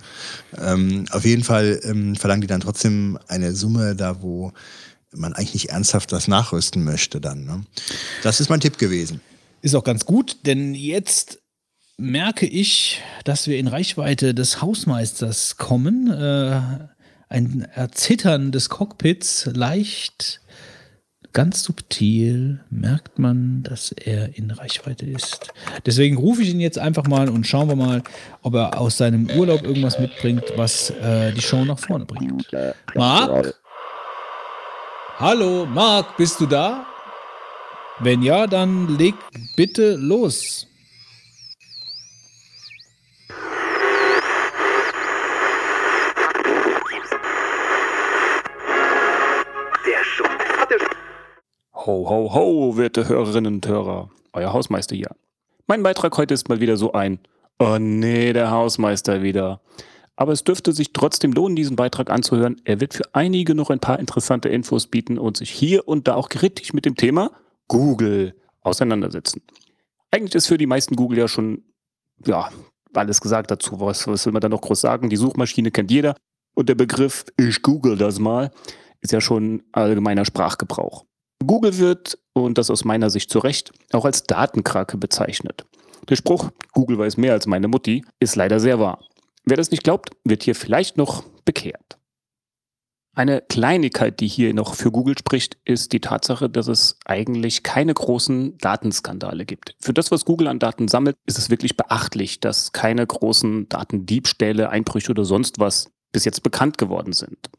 [0.57, 4.51] Ähm, auf jeden Fall ähm, verlangen die dann trotzdem eine Summe da, wo
[5.13, 7.45] man eigentlich nicht ernsthaft das nachrüsten möchte dann.
[7.45, 7.63] Ne?
[8.23, 9.21] Das ist mein Tipp gewesen.
[9.61, 11.40] Ist auch ganz gut, denn jetzt
[12.01, 16.11] merke ich, dass wir in Reichweite des Hausmeisters kommen.
[16.11, 16.59] Äh,
[17.29, 20.41] ein Erzittern des Cockpits, leicht,
[21.31, 25.53] ganz subtil merkt man, dass er in Reichweite ist.
[25.85, 28.03] Deswegen rufe ich ihn jetzt einfach mal und schauen wir mal,
[28.41, 32.47] ob er aus seinem Urlaub irgendwas mitbringt, was äh, die Show nach vorne bringt.
[32.95, 33.55] Marc?
[35.17, 36.85] Hallo, Marc, bist du da?
[37.99, 39.13] Wenn ja, dann leg
[39.55, 40.67] bitte los.
[51.87, 54.11] Ho, ho, ho, werte Hörerinnen und Hörer.
[54.33, 55.15] Euer Hausmeister hier.
[55.65, 57.17] Mein Beitrag heute ist mal wieder so ein
[57.57, 59.61] Oh nee, der Hausmeister wieder.
[60.15, 62.61] Aber es dürfte sich trotzdem lohnen, diesen Beitrag anzuhören.
[62.65, 66.13] Er wird für einige noch ein paar interessante Infos bieten und sich hier und da
[66.13, 67.31] auch kritisch mit dem Thema
[67.67, 69.41] Google auseinandersetzen.
[70.11, 71.63] Eigentlich ist für die meisten Google ja schon,
[72.23, 72.51] ja,
[72.93, 73.79] alles gesagt dazu.
[73.79, 75.09] Was, was will man da noch groß sagen?
[75.09, 76.15] Die Suchmaschine kennt jeder.
[76.53, 78.51] Und der Begriff, ich google das mal,
[78.99, 81.05] ist ja schon allgemeiner Sprachgebrauch.
[81.45, 85.65] Google wird, und das aus meiner Sicht zu Recht, auch als Datenkrake bezeichnet.
[86.09, 88.99] Der Spruch, Google weiß mehr als meine Mutti, ist leider sehr wahr.
[89.45, 91.97] Wer das nicht glaubt, wird hier vielleicht noch bekehrt.
[93.13, 97.93] Eine Kleinigkeit, die hier noch für Google spricht, ist die Tatsache, dass es eigentlich keine
[97.93, 99.75] großen Datenskandale gibt.
[99.81, 104.69] Für das, was Google an Daten sammelt, ist es wirklich beachtlich, dass keine großen Datendiebstähle,
[104.69, 107.49] Einbrüche oder sonst was bis jetzt bekannt geworden sind.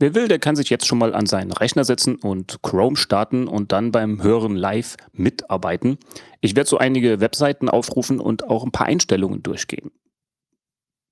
[0.00, 3.46] Wer will, der kann sich jetzt schon mal an seinen Rechner setzen und Chrome starten
[3.46, 5.98] und dann beim Hören live mitarbeiten.
[6.40, 9.90] Ich werde so einige Webseiten aufrufen und auch ein paar Einstellungen durchgehen.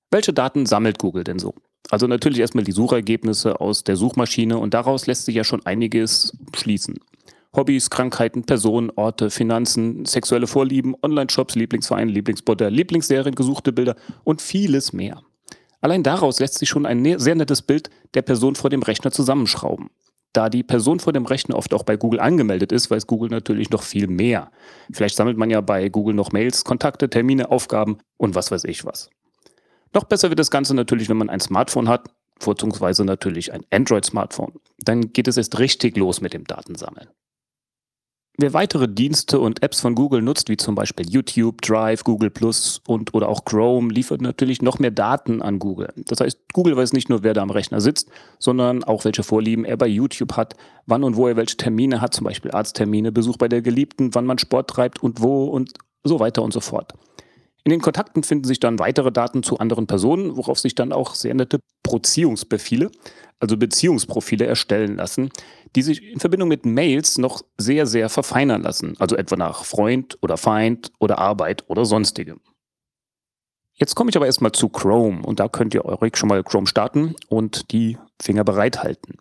[0.09, 1.53] Welche Daten sammelt Google denn so?
[1.91, 6.35] Also natürlich erstmal die Suchergebnisse aus der Suchmaschine und daraus lässt sich ja schon einiges
[6.55, 6.95] schließen.
[7.55, 14.93] Hobbys, Krankheiten, Personen, Orte, Finanzen, sexuelle Vorlieben, Online-Shops, Lieblingsverein, Lieblingsbutter, Lieblingsserien, gesuchte Bilder und vieles
[14.93, 15.21] mehr.
[15.81, 19.11] Allein daraus lässt sich schon ein ne- sehr nettes Bild der Person vor dem Rechner
[19.11, 19.89] zusammenschrauben.
[20.33, 23.71] Da die Person vor dem Rechner oft auch bei Google angemeldet ist, weiß Google natürlich
[23.71, 24.51] noch viel mehr.
[24.91, 28.85] Vielleicht sammelt man ja bei Google noch Mails, Kontakte, Termine, Aufgaben und was weiß ich
[28.85, 29.09] was.
[29.93, 34.53] Noch besser wird das Ganze natürlich, wenn man ein Smartphone hat, vorzugsweise natürlich ein Android-Smartphone.
[34.77, 37.09] Dann geht es erst richtig los mit dem Datensammeln.
[38.41, 42.81] Wer weitere Dienste und Apps von Google nutzt, wie zum Beispiel YouTube, Drive, Google Plus
[42.87, 45.89] und oder auch Chrome, liefert natürlich noch mehr Daten an Google.
[46.07, 48.09] Das heißt, Google weiß nicht nur, wer da am Rechner sitzt,
[48.39, 52.13] sondern auch welche Vorlieben er bei YouTube hat, wann und wo er welche Termine hat,
[52.13, 55.73] zum Beispiel Arzttermine, Besuch bei der Geliebten, wann man Sport treibt und wo und
[56.05, 56.93] so weiter und so fort.
[57.65, 61.13] In den Kontakten finden sich dann weitere Daten zu anderen Personen, worauf sich dann auch
[61.13, 62.89] sehr nette Proziehungsbefehle,
[63.39, 65.29] also Beziehungsprofile erstellen lassen,
[65.75, 70.17] die sich in Verbindung mit Mails noch sehr, sehr verfeinern lassen, also etwa nach Freund
[70.21, 72.41] oder Feind oder Arbeit oder sonstigem.
[73.73, 76.67] Jetzt komme ich aber erstmal zu Chrome und da könnt ihr euch schon mal Chrome
[76.67, 79.15] starten und die Finger bereithalten.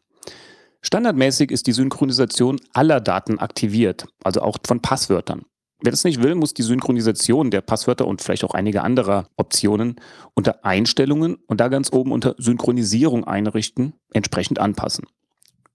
[0.81, 5.45] Standardmäßig ist die Synchronisation aller Daten aktiviert, also auch von Passwörtern.
[5.81, 9.97] Wer das nicht will, muss die Synchronisation der Passwörter und vielleicht auch einige anderer Optionen
[10.35, 15.07] unter Einstellungen und da ganz oben unter Synchronisierung einrichten, entsprechend anpassen.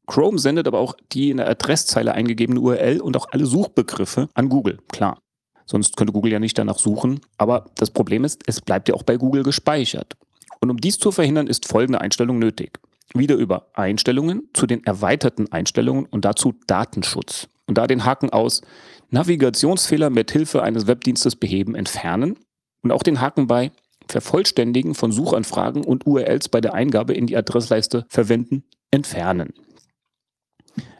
[0.05, 4.49] Chrome sendet aber auch die in der Adresszeile eingegebene URL und auch alle Suchbegriffe an
[4.49, 5.19] Google, klar.
[5.65, 7.21] Sonst könnte Google ja nicht danach suchen.
[7.37, 10.17] Aber das Problem ist, es bleibt ja auch bei Google gespeichert.
[10.59, 12.79] Und um dies zu verhindern, ist folgende Einstellung nötig.
[13.13, 17.47] Wieder über Einstellungen zu den erweiterten Einstellungen und dazu Datenschutz.
[17.67, 18.61] Und da den Haken aus
[19.09, 22.39] Navigationsfehler mit Hilfe eines Webdienstes beheben entfernen
[22.81, 23.71] und auch den Haken bei
[24.07, 29.53] Vervollständigen von Suchanfragen und URLs bei der Eingabe in die Adressleiste verwenden entfernen.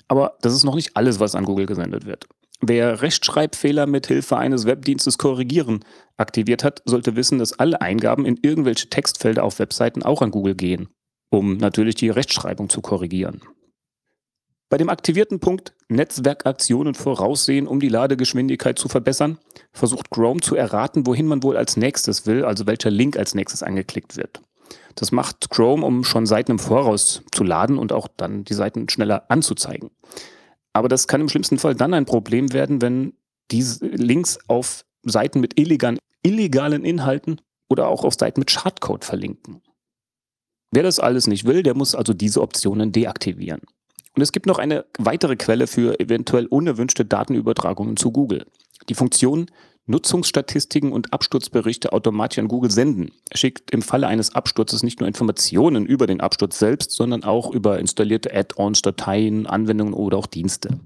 [0.07, 2.27] Aber das ist noch nicht alles, was an Google gesendet wird.
[2.61, 5.83] Wer Rechtschreibfehler mit Hilfe eines Webdienstes korrigieren
[6.15, 10.55] aktiviert hat, sollte wissen, dass alle Eingaben in irgendwelche Textfelder auf Webseiten auch an Google
[10.55, 10.87] gehen,
[11.29, 13.41] um natürlich die Rechtschreibung zu korrigieren.
[14.73, 19.37] Bei dem aktivierten Punkt Netzwerkaktionen voraussehen, um die Ladegeschwindigkeit zu verbessern,
[19.71, 23.61] versucht Chrome zu erraten, wohin man wohl als nächstes will, also welcher Link als nächstes
[23.61, 24.41] angeklickt wird.
[24.95, 28.89] Das macht Chrome, um schon Seiten im Voraus zu laden und auch dann die Seiten
[28.89, 29.91] schneller anzuzeigen.
[30.73, 33.13] Aber das kann im schlimmsten Fall dann ein Problem werden, wenn
[33.51, 39.61] diese Links auf Seiten mit illegalen, illegalen Inhalten oder auch auf Seiten mit Schadcode verlinken.
[40.71, 43.61] Wer das alles nicht will, der muss also diese Optionen deaktivieren.
[44.15, 48.45] Und es gibt noch eine weitere Quelle für eventuell unerwünschte Datenübertragungen zu Google.
[48.89, 49.47] Die Funktion
[49.85, 53.11] Nutzungsstatistiken und Absturzberichte automatisch an Google senden.
[53.33, 57.79] Schickt im Falle eines Absturzes nicht nur Informationen über den Absturz selbst, sondern auch über
[57.79, 60.79] installierte Add-ons, Dateien, Anwendungen oder auch Dienste.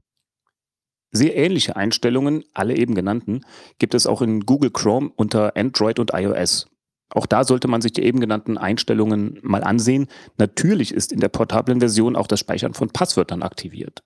[1.12, 3.42] Sehr ähnliche Einstellungen, alle eben genannten,
[3.78, 6.68] gibt es auch in Google Chrome unter Android und iOS.
[7.10, 10.08] Auch da sollte man sich die eben genannten Einstellungen mal ansehen.
[10.38, 14.04] Natürlich ist in der portablen Version auch das Speichern von Passwörtern aktiviert.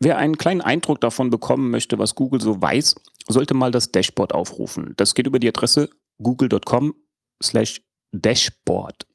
[0.00, 2.94] Wer einen kleinen Eindruck davon bekommen möchte, was Google so weiß,
[3.28, 4.94] sollte mal das Dashboard aufrufen.
[4.96, 5.90] Das geht über die Adresse
[6.22, 6.94] google.com
[7.42, 9.06] slash dashboard.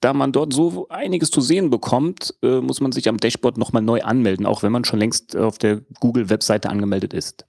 [0.00, 3.82] Da man dort so einiges zu sehen bekommt, äh, muss man sich am Dashboard nochmal
[3.82, 7.46] neu anmelden, auch wenn man schon längst auf der Google-Webseite angemeldet ist.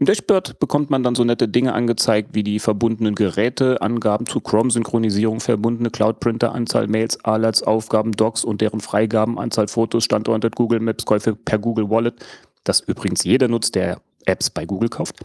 [0.00, 4.40] Im Dashboard bekommt man dann so nette Dinge angezeigt wie die verbundenen Geräte, Angaben zu
[4.40, 10.78] Chrome-Synchronisierung, verbundene Cloud-Printer, Anzahl Mails, Alerts, Aufgaben, Docs und deren Freigaben, Anzahl Fotos, Standorte, Google
[10.78, 12.14] Maps, Käufe per Google Wallet,
[12.62, 15.16] das übrigens jeder nutzt, der Apps bei Google kauft.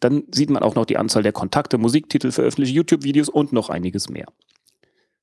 [0.00, 4.10] Dann sieht man auch noch die Anzahl der Kontakte, Musiktitel, veröffentlichte YouTube-Videos und noch einiges
[4.10, 4.26] mehr.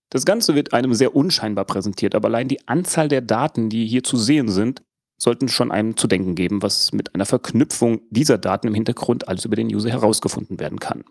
[0.09, 4.03] Das Ganze wird einem sehr unscheinbar präsentiert, aber allein die Anzahl der Daten, die hier
[4.03, 4.81] zu sehen sind,
[5.19, 9.45] sollten schon einem zu denken geben, was mit einer Verknüpfung dieser Daten im Hintergrund alles
[9.45, 11.03] über den User herausgefunden werden kann.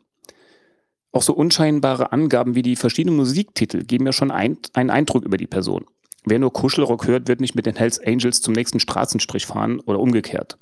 [1.12, 5.37] Auch so unscheinbare Angaben wie die verschiedenen Musiktitel geben ja schon ein, einen Eindruck über
[5.37, 5.85] die Person.
[6.25, 10.01] Wer nur Kuschelrock hört, wird nicht mit den Hells Angels zum nächsten Straßenstrich fahren oder
[10.01, 10.59] umgekehrt.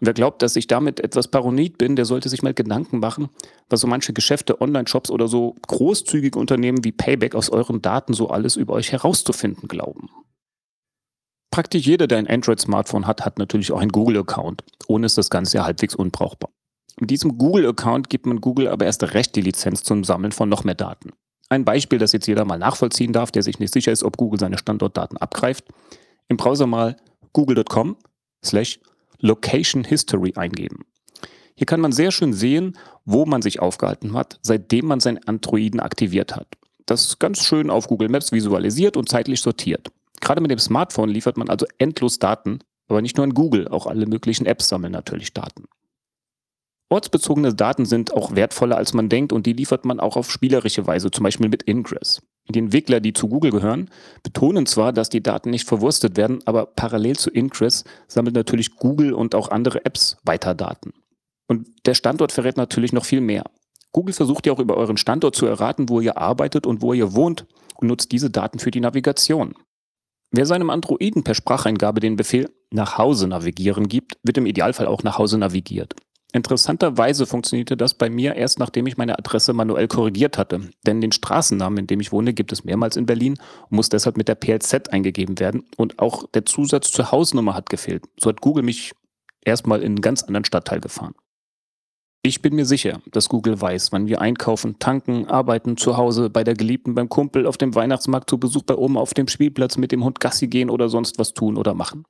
[0.00, 3.28] Und wer glaubt, dass ich damit etwas paranoid bin, der sollte sich mal Gedanken machen,
[3.68, 8.28] was so manche Geschäfte, Online-Shops oder so großzügige Unternehmen wie Payback aus euren Daten so
[8.28, 10.08] alles über euch herauszufinden glauben.
[11.50, 14.64] Praktisch jeder, der ein Android-Smartphone hat, hat natürlich auch einen Google-Account.
[14.86, 16.50] Ohne ist das Ganze ja halbwegs unbrauchbar.
[17.00, 20.64] Mit diesem Google-Account gibt man Google aber erst recht die Lizenz zum Sammeln von noch
[20.64, 21.12] mehr Daten.
[21.48, 24.38] Ein Beispiel, das jetzt jeder mal nachvollziehen darf, der sich nicht sicher ist, ob Google
[24.38, 25.64] seine Standortdaten abgreift.
[26.28, 26.96] Im Browser mal
[27.32, 27.96] google.com
[28.44, 28.80] slash
[29.20, 30.84] location history eingeben.
[31.54, 35.80] Hier kann man sehr schön sehen, wo man sich aufgehalten hat, seitdem man seinen Androiden
[35.80, 36.46] aktiviert hat.
[36.86, 39.90] Das ist ganz schön auf Google Maps visualisiert und zeitlich sortiert.
[40.20, 43.86] Gerade mit dem Smartphone liefert man also endlos Daten, aber nicht nur in Google, auch
[43.86, 45.64] alle möglichen Apps sammeln natürlich Daten.
[46.90, 50.86] Ortsbezogene Daten sind auch wertvoller, als man denkt und die liefert man auch auf spielerische
[50.86, 52.22] Weise, zum Beispiel mit Ingress.
[52.48, 53.90] Die Entwickler, die zu Google gehören,
[54.22, 59.12] betonen zwar, dass die Daten nicht verwurstet werden, aber parallel zu Ingress sammelt natürlich Google
[59.12, 60.94] und auch andere Apps weiter Daten.
[61.46, 63.44] Und der Standort verrät natürlich noch viel mehr.
[63.92, 67.14] Google versucht ja auch über euren Standort zu erraten, wo ihr arbeitet und wo ihr
[67.14, 69.54] wohnt und nutzt diese Daten für die Navigation.
[70.30, 75.02] Wer seinem Androiden per Spracheingabe den Befehl nach Hause navigieren gibt, wird im Idealfall auch
[75.02, 75.94] nach Hause navigiert.
[76.34, 80.68] Interessanterweise funktionierte das bei mir erst nachdem ich meine Adresse manuell korrigiert hatte.
[80.86, 83.38] Denn den Straßennamen, in dem ich wohne, gibt es mehrmals in Berlin
[83.70, 85.64] und muss deshalb mit der PLZ eingegeben werden.
[85.78, 88.04] Und auch der Zusatz zur Hausnummer hat gefehlt.
[88.20, 88.92] So hat Google mich
[89.42, 91.14] erstmal in einen ganz anderen Stadtteil gefahren.
[92.22, 96.42] Ich bin mir sicher, dass Google weiß, wann wir einkaufen, tanken, arbeiten, zu Hause, bei
[96.42, 99.92] der Geliebten, beim Kumpel, auf dem Weihnachtsmarkt, zu Besuch bei Oma auf dem Spielplatz, mit
[99.92, 102.04] dem Hund Gassi gehen oder sonst was tun oder machen.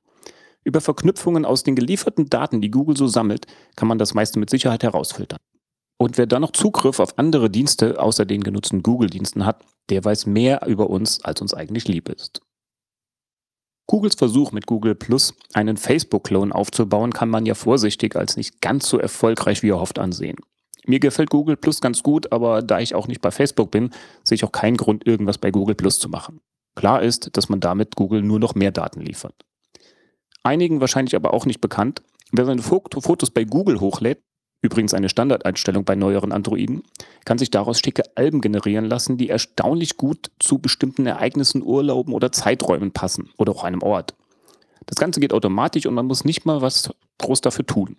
[0.63, 4.49] Über Verknüpfungen aus den gelieferten Daten, die Google so sammelt, kann man das meiste mit
[4.49, 5.39] Sicherheit herausfiltern.
[5.97, 10.25] Und wer dann noch Zugriff auf andere Dienste außer den genutzten Google-Diensten hat, der weiß
[10.25, 12.41] mehr über uns, als uns eigentlich lieb ist.
[13.89, 18.87] Googles Versuch mit Google Plus einen Facebook-Clone aufzubauen, kann man ja vorsichtig als nicht ganz
[18.87, 20.37] so erfolgreich wie erhofft ansehen.
[20.85, 23.89] Mir gefällt Google Plus ganz gut, aber da ich auch nicht bei Facebook bin,
[24.23, 26.39] sehe ich auch keinen Grund, irgendwas bei Google Plus zu machen.
[26.75, 29.33] Klar ist, dass man damit Google nur noch mehr Daten liefert.
[30.43, 34.21] Einigen wahrscheinlich aber auch nicht bekannt, wer seine Fotos bei Google hochlädt,
[34.61, 36.83] übrigens eine Standardeinstellung bei neueren Androiden,
[37.25, 42.31] kann sich daraus schicke Alben generieren lassen, die erstaunlich gut zu bestimmten Ereignissen, Urlauben oder
[42.31, 44.15] Zeiträumen passen oder auch einem Ort.
[44.85, 46.89] Das Ganze geht automatisch und man muss nicht mal was
[47.19, 47.97] groß dafür tun.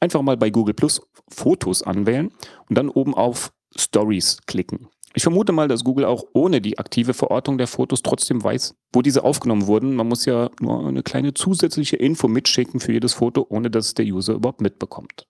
[0.00, 2.30] Einfach mal bei Google Plus Fotos anwählen
[2.68, 4.88] und dann oben auf Stories klicken.
[5.14, 9.02] Ich vermute mal, dass Google auch ohne die aktive Verortung der Fotos trotzdem weiß, wo
[9.02, 9.96] diese aufgenommen wurden.
[9.96, 13.94] Man muss ja nur eine kleine zusätzliche Info mitschicken für jedes Foto, ohne dass es
[13.94, 15.26] der User überhaupt mitbekommt.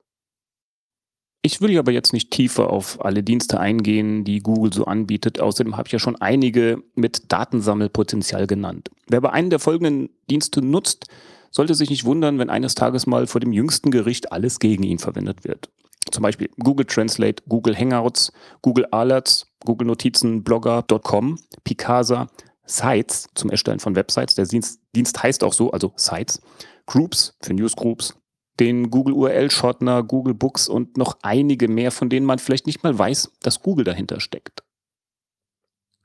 [1.42, 5.41] Ich will aber jetzt nicht tiefer auf alle Dienste eingehen, die Google so anbietet.
[5.41, 8.91] Außerdem habe ich ja schon einige mit Datensammelpotenzial genannt.
[9.07, 11.07] Wer bei einem der folgenden Dienste nutzt,
[11.50, 14.99] sollte sich nicht wundern, wenn eines Tages mal vor dem jüngsten Gericht alles gegen ihn
[14.99, 15.70] verwendet wird.
[16.10, 22.28] Zum Beispiel Google Translate, Google Hangouts, Google Alerts, Google Notizen, Blogger.com, Picasa,
[22.65, 24.34] Sites zum Erstellen von Websites.
[24.34, 26.41] Der Dienst, Dienst heißt auch so, also Sites.
[26.86, 28.15] Groups für Newsgroups,
[28.61, 32.99] den Google URL-Shortener, Google Books und noch einige mehr, von denen man vielleicht nicht mal
[32.99, 34.62] weiß, dass Google dahinter steckt.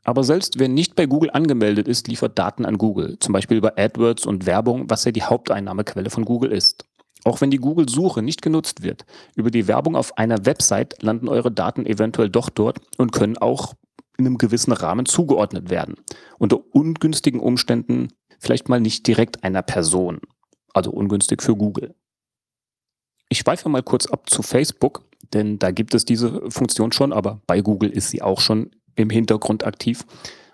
[0.03, 3.77] Aber selbst wer nicht bei Google angemeldet ist, liefert Daten an Google, zum Beispiel über
[3.77, 6.85] AdWords und Werbung, was ja die Haupteinnahmequelle von Google ist.
[7.23, 11.51] Auch wenn die Google-Suche nicht genutzt wird, über die Werbung auf einer Website landen eure
[11.51, 13.75] Daten eventuell doch dort und können auch
[14.17, 15.95] in einem gewissen Rahmen zugeordnet werden.
[16.37, 18.09] Unter ungünstigen Umständen
[18.39, 20.19] vielleicht mal nicht direkt einer Person.
[20.73, 21.95] Also ungünstig für Google.
[23.33, 27.41] Ich schweife mal kurz ab zu Facebook, denn da gibt es diese Funktion schon, aber
[27.47, 30.05] bei Google ist sie auch schon im Hintergrund aktiv.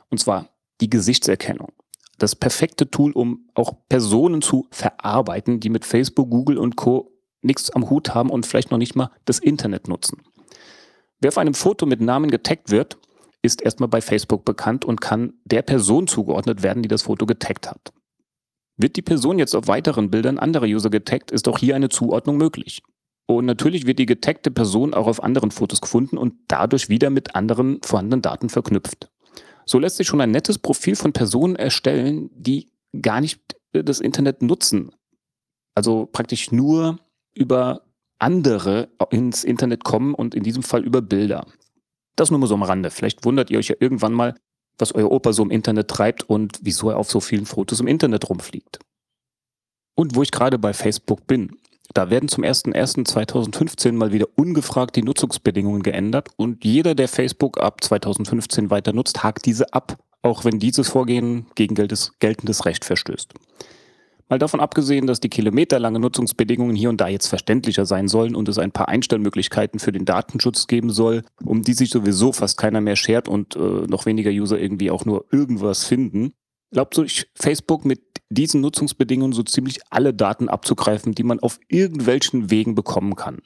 [0.09, 0.47] Und zwar
[0.79, 1.73] die Gesichtserkennung.
[2.19, 7.11] Das perfekte Tool, um auch Personen zu verarbeiten, die mit Facebook, Google und Co.
[7.41, 10.21] nichts am Hut haben und vielleicht noch nicht mal das Internet nutzen.
[11.19, 12.97] Wer auf einem Foto mit Namen getaggt wird,
[13.41, 17.69] ist erstmal bei Facebook bekannt und kann der Person zugeordnet werden, die das Foto getaggt
[17.69, 17.91] hat.
[18.79, 22.37] Wird die Person jetzt auf weiteren Bildern anderer User getaggt, ist auch hier eine Zuordnung
[22.37, 22.81] möglich.
[23.27, 27.35] Und natürlich wird die getaggte Person auch auf anderen Fotos gefunden und dadurch wieder mit
[27.35, 29.11] anderen vorhandenen Daten verknüpft.
[29.65, 33.39] So lässt sich schon ein nettes Profil von Personen erstellen, die gar nicht
[33.73, 34.91] äh, das Internet nutzen.
[35.75, 36.99] Also praktisch nur
[37.35, 37.81] über
[38.17, 41.45] andere ins Internet kommen und in diesem Fall über Bilder.
[42.15, 42.91] Das nur mal so am Rande.
[42.91, 44.35] Vielleicht wundert ihr euch ja irgendwann mal,
[44.79, 47.87] was euer Opa so im Internet treibt und wieso er auf so vielen Fotos im
[47.87, 48.79] Internet rumfliegt.
[49.95, 51.57] Und wo ich gerade bei Facebook bin.
[51.93, 57.83] Da werden zum 01.01.2015 mal wieder ungefragt die Nutzungsbedingungen geändert und jeder, der Facebook ab
[57.83, 63.33] 2015 weiter nutzt, hakt diese ab, auch wenn dieses Vorgehen gegen geltendes Recht verstößt.
[64.29, 68.47] Mal davon abgesehen, dass die kilometerlange Nutzungsbedingungen hier und da jetzt verständlicher sein sollen und
[68.47, 72.79] es ein paar Einstellmöglichkeiten für den Datenschutz geben soll, um die sich sowieso fast keiner
[72.79, 76.33] mehr schert und äh, noch weniger User irgendwie auch nur irgendwas finden,
[76.71, 82.51] glaubt sich Facebook mit diesen Nutzungsbedingungen so ziemlich alle Daten abzugreifen, die man auf irgendwelchen
[82.51, 83.39] Wegen bekommen kann.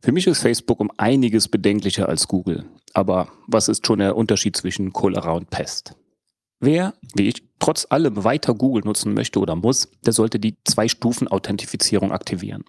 [0.00, 2.64] Für mich ist Facebook um einiges bedenklicher als Google.
[2.92, 5.96] Aber was ist schon der Unterschied zwischen Cholera und Pest?
[6.60, 12.10] Wer, wie ich, trotz allem weiter Google nutzen möchte oder muss, der sollte die Zwei-Stufen-Authentifizierung
[12.10, 12.64] aktivieren.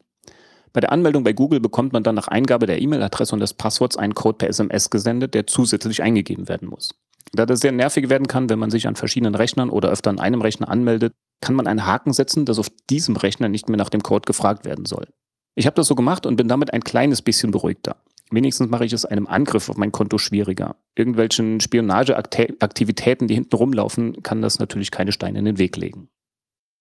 [0.72, 3.98] Bei der Anmeldung bei Google bekommt man dann nach Eingabe der E-Mail-Adresse und des Passworts
[3.98, 6.94] einen Code per SMS gesendet, der zusätzlich eingegeben werden muss.
[7.32, 10.20] Da das sehr nervig werden kann, wenn man sich an verschiedenen Rechnern oder öfter an
[10.20, 13.90] einem Rechner anmeldet, kann man einen Haken setzen, dass auf diesem Rechner nicht mehr nach
[13.90, 15.08] dem Code gefragt werden soll.
[15.56, 17.96] Ich habe das so gemacht und bin damit ein kleines bisschen beruhigter.
[18.34, 20.76] Wenigstens mache ich es einem Angriff auf mein Konto schwieriger.
[20.96, 26.10] Irgendwelchen Spionageaktivitäten, die hinten rumlaufen, kann das natürlich keine Steine in den Weg legen.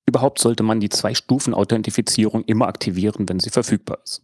[0.06, 4.22] Überhaupt sollte man die Zwei-Stufen-Authentifizierung immer aktivieren, wenn sie verfügbar ist.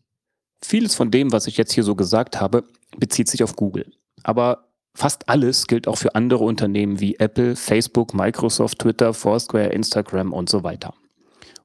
[0.65, 2.65] Vieles von dem, was ich jetzt hier so gesagt habe,
[2.97, 3.93] bezieht sich auf Google.
[4.23, 10.33] Aber fast alles gilt auch für andere Unternehmen wie Apple, Facebook, Microsoft, Twitter, Foursquare, Instagram
[10.33, 10.95] und so weiter.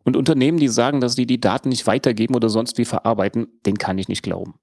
[0.04, 3.78] Und Unternehmen, die sagen, dass sie die Daten nicht weitergeben oder sonst wie verarbeiten, den
[3.78, 4.56] kann ich nicht glauben.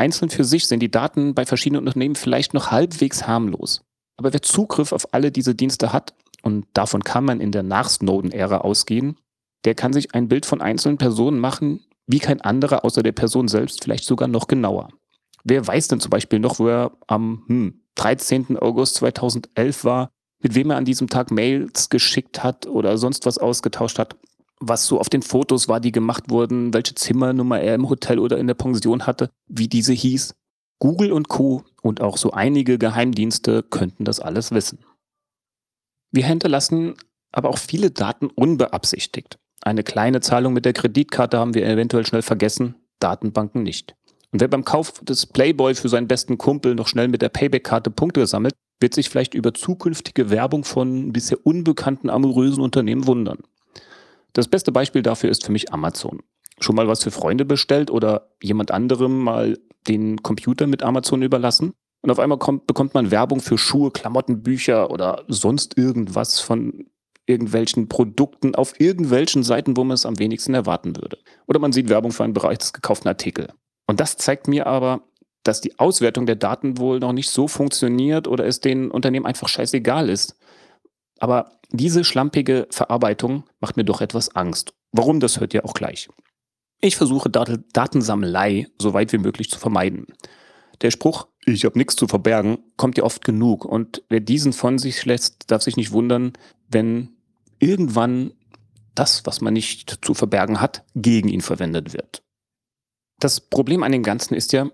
[0.00, 3.82] Einzeln für sich sind die Daten bei verschiedenen Unternehmen vielleicht noch halbwegs harmlos.
[4.16, 8.58] Aber wer Zugriff auf alle diese Dienste hat, und davon kann man in der Nach-Snowden-Ära
[8.58, 9.16] ausgehen,
[9.66, 13.46] der kann sich ein Bild von einzelnen Personen machen, wie kein anderer außer der Person
[13.46, 14.88] selbst, vielleicht sogar noch genauer.
[15.44, 18.56] Wer weiß denn zum Beispiel noch, wo er am hm, 13.
[18.56, 20.08] August 2011 war,
[20.42, 24.16] mit wem er an diesem Tag Mails geschickt hat oder sonst was ausgetauscht hat,
[24.60, 28.38] was so auf den Fotos war, die gemacht wurden, welche Zimmernummer er im Hotel oder
[28.38, 30.34] in der Pension hatte, wie diese hieß.
[30.78, 31.64] Google und Co.
[31.82, 34.78] und auch so einige Geheimdienste könnten das alles wissen.
[36.12, 36.94] Wir hinterlassen
[37.32, 39.38] aber auch viele Daten unbeabsichtigt.
[39.62, 43.94] Eine kleine Zahlung mit der Kreditkarte haben wir eventuell schnell vergessen, Datenbanken nicht.
[44.32, 47.90] Und wer beim Kauf des Playboy für seinen besten Kumpel noch schnell mit der Payback-Karte
[47.90, 53.38] Punkte sammelt, wird sich vielleicht über zukünftige Werbung von bisher unbekannten amorösen Unternehmen wundern.
[54.32, 56.20] Das beste Beispiel dafür ist für mich Amazon.
[56.60, 61.72] Schon mal was für Freunde bestellt oder jemand anderem mal den Computer mit Amazon überlassen?
[62.02, 66.86] Und auf einmal kommt, bekommt man Werbung für Schuhe, Klamotten, Bücher oder sonst irgendwas von
[67.26, 71.18] irgendwelchen Produkten auf irgendwelchen Seiten, wo man es am wenigsten erwarten würde.
[71.46, 73.48] Oder man sieht Werbung für einen bereits gekauften Artikel.
[73.86, 75.02] Und das zeigt mir aber,
[75.44, 79.48] dass die Auswertung der Daten wohl noch nicht so funktioniert oder es den Unternehmen einfach
[79.48, 80.36] scheißegal ist.
[81.20, 84.74] Aber diese schlampige Verarbeitung macht mir doch etwas Angst.
[84.90, 86.08] Warum, das hört ihr auch gleich.
[86.80, 90.06] Ich versuche Dat Datensammelei so weit wie möglich zu vermeiden.
[90.80, 93.66] Der Spruch, ich habe nichts zu verbergen, kommt ja oft genug.
[93.66, 96.32] Und wer diesen von sich lässt, darf sich nicht wundern,
[96.68, 97.10] wenn
[97.58, 98.32] irgendwann
[98.94, 102.22] das, was man nicht zu verbergen hat, gegen ihn verwendet wird.
[103.18, 104.70] Das Problem an dem Ganzen ist ja,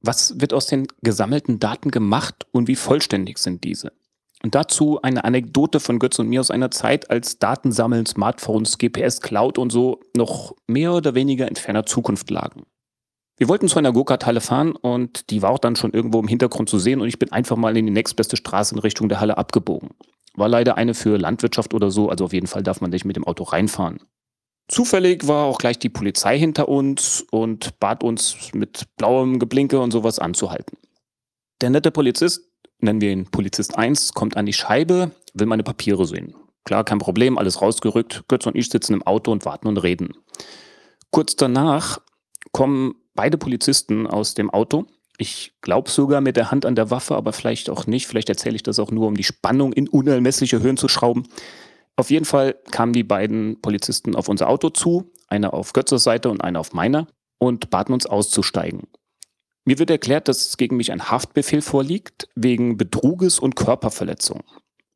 [0.00, 3.92] was wird aus den gesammelten Daten gemacht und wie vollständig sind diese?
[4.42, 9.20] Und dazu eine Anekdote von Götz und mir aus einer Zeit, als Datensammeln, Smartphones, GPS,
[9.20, 12.64] Cloud und so noch mehr oder weniger in ferner Zukunft lagen.
[13.36, 16.68] Wir wollten zu einer Go-Kart-Halle fahren und die war auch dann schon irgendwo im Hintergrund
[16.68, 19.38] zu sehen und ich bin einfach mal in die nächstbeste Straße in Richtung der Halle
[19.38, 19.90] abgebogen.
[20.34, 23.16] War leider eine für Landwirtschaft oder so, also auf jeden Fall darf man nicht mit
[23.16, 24.00] dem Auto reinfahren.
[24.68, 29.90] Zufällig war auch gleich die Polizei hinter uns und bat uns mit blauem Geblinke und
[29.90, 30.76] sowas anzuhalten.
[31.62, 32.49] Der nette Polizist,
[32.82, 36.34] nennen wir ihn Polizist 1, kommt an die Scheibe, will meine Papiere sehen.
[36.64, 38.24] Klar, kein Problem, alles rausgerückt.
[38.28, 40.12] Götz und ich sitzen im Auto und warten und reden.
[41.10, 42.00] Kurz danach
[42.52, 44.86] kommen beide Polizisten aus dem Auto.
[45.18, 48.06] Ich glaube sogar mit der Hand an der Waffe, aber vielleicht auch nicht.
[48.06, 51.24] Vielleicht erzähle ich das auch nur, um die Spannung in unermessliche Höhen zu schrauben.
[51.96, 56.30] Auf jeden Fall kamen die beiden Polizisten auf unser Auto zu, einer auf Götzes Seite
[56.30, 57.06] und einer auf meiner,
[57.38, 58.86] und baten uns auszusteigen.
[59.70, 64.42] Mir wird erklärt, dass gegen mich ein Haftbefehl vorliegt, wegen Betruges und Körperverletzung.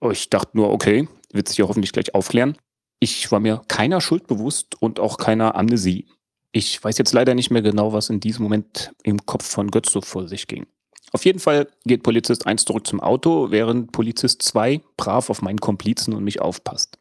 [0.01, 2.57] Oh, ich dachte nur, okay, wird sich ja hoffentlich gleich aufklären.
[2.99, 6.09] Ich war mir keiner Schuld bewusst und auch keiner Amnesie.
[6.51, 9.93] Ich weiß jetzt leider nicht mehr genau, was in diesem Moment im Kopf von Götz
[9.93, 10.67] so vor sich ging.
[11.13, 15.61] Auf jeden Fall geht Polizist 1 zurück zum Auto, während Polizist 2 brav auf meinen
[15.61, 16.99] Komplizen und mich aufpasst.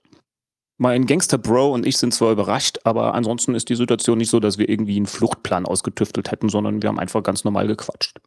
[0.83, 4.57] Mein Gangster-Bro und ich sind zwar überrascht, aber ansonsten ist die Situation nicht so, dass
[4.57, 8.19] wir irgendwie einen Fluchtplan ausgetüftelt hätten, sondern wir haben einfach ganz normal gequatscht.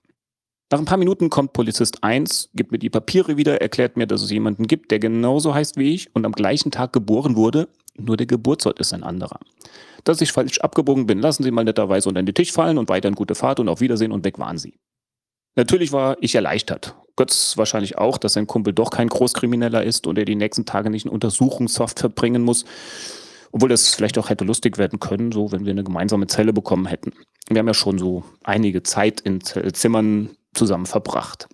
[0.72, 4.22] Nach ein paar Minuten kommt Polizist 1, gibt mir die Papiere wieder, erklärt mir, dass
[4.22, 8.16] es jemanden gibt, der genauso heißt wie ich und am gleichen Tag geboren wurde, nur
[8.16, 9.38] der Geburtsort ist ein anderer.
[10.04, 13.16] Dass ich falsch abgebogen bin, lassen Sie mal netterweise unter den Tisch fallen und weiterhin
[13.16, 14.78] gute Fahrt und auf Wiedersehen und weg waren Sie.
[15.56, 16.96] Natürlich war ich erleichtert.
[17.16, 20.90] Götz wahrscheinlich auch, dass sein Kumpel doch kein Großkrimineller ist und er die nächsten Tage
[20.90, 22.64] nicht in Untersuchungshaft verbringen muss.
[23.52, 26.86] Obwohl das vielleicht auch hätte lustig werden können, so wenn wir eine gemeinsame Zelle bekommen
[26.86, 27.12] hätten.
[27.48, 31.48] Wir haben ja schon so einige Zeit in Zimmern zusammen verbracht.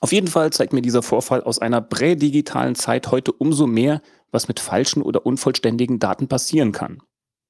[0.00, 4.00] Auf jeden Fall zeigt mir dieser Vorfall aus einer prädigitalen Zeit heute umso mehr,
[4.30, 7.02] was mit falschen oder unvollständigen Daten passieren kann.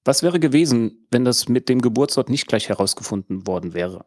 [0.04, 4.04] Was wäre gewesen, wenn das mit dem Geburtsort nicht gleich herausgefunden worden wäre?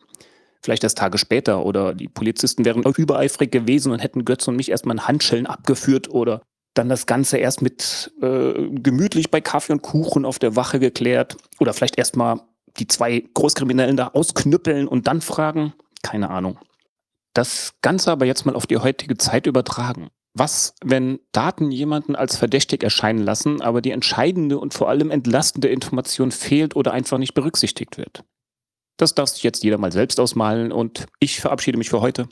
[0.63, 4.69] Vielleicht erst Tage später oder die Polizisten wären übereifrig gewesen und hätten Götz und mich
[4.71, 6.41] erstmal in Handschellen abgeführt oder
[6.73, 11.35] dann das Ganze erst mit äh, gemütlich bei Kaffee und Kuchen auf der Wache geklärt
[11.59, 12.41] oder vielleicht erstmal
[12.77, 15.73] die zwei Großkriminellen da ausknüppeln und dann fragen.
[16.03, 16.57] Keine Ahnung.
[17.33, 20.09] Das Ganze aber jetzt mal auf die heutige Zeit übertragen.
[20.33, 25.67] Was, wenn Daten jemanden als verdächtig erscheinen lassen, aber die entscheidende und vor allem entlastende
[25.67, 28.23] Information fehlt oder einfach nicht berücksichtigt wird?
[28.97, 32.27] Das darf sich jetzt jeder mal selbst ausmalen und ich verabschiede mich für heute.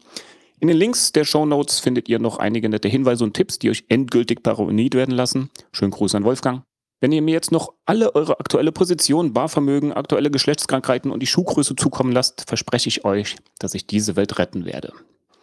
[0.60, 3.70] In den Links der Show Notes findet ihr noch einige nette Hinweise und Tipps, die
[3.70, 5.50] euch endgültig paranoid werden lassen.
[5.72, 6.64] Schönen Gruß an Wolfgang.
[7.02, 11.78] Wenn ihr mir jetzt noch alle eure aktuelle Position, Barvermögen, aktuelle Geschlechtskrankheiten und die Schuhgröße
[11.78, 14.92] zukommen lasst, verspreche ich euch, dass ich diese Welt retten werde.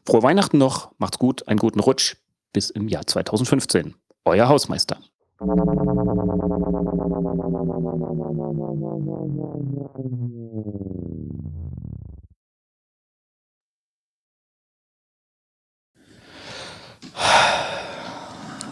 [0.04, 2.16] Frohe Weihnachten noch, macht's gut, einen guten Rutsch.
[2.52, 3.94] Bis im Jahr 2015.
[4.26, 4.98] Euer Hausmeister.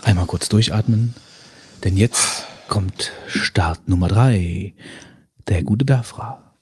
[0.03, 1.15] Einmal kurz durchatmen,
[1.85, 4.75] denn jetzt kommt Start Nummer 3,
[5.49, 6.55] der gute Dafra.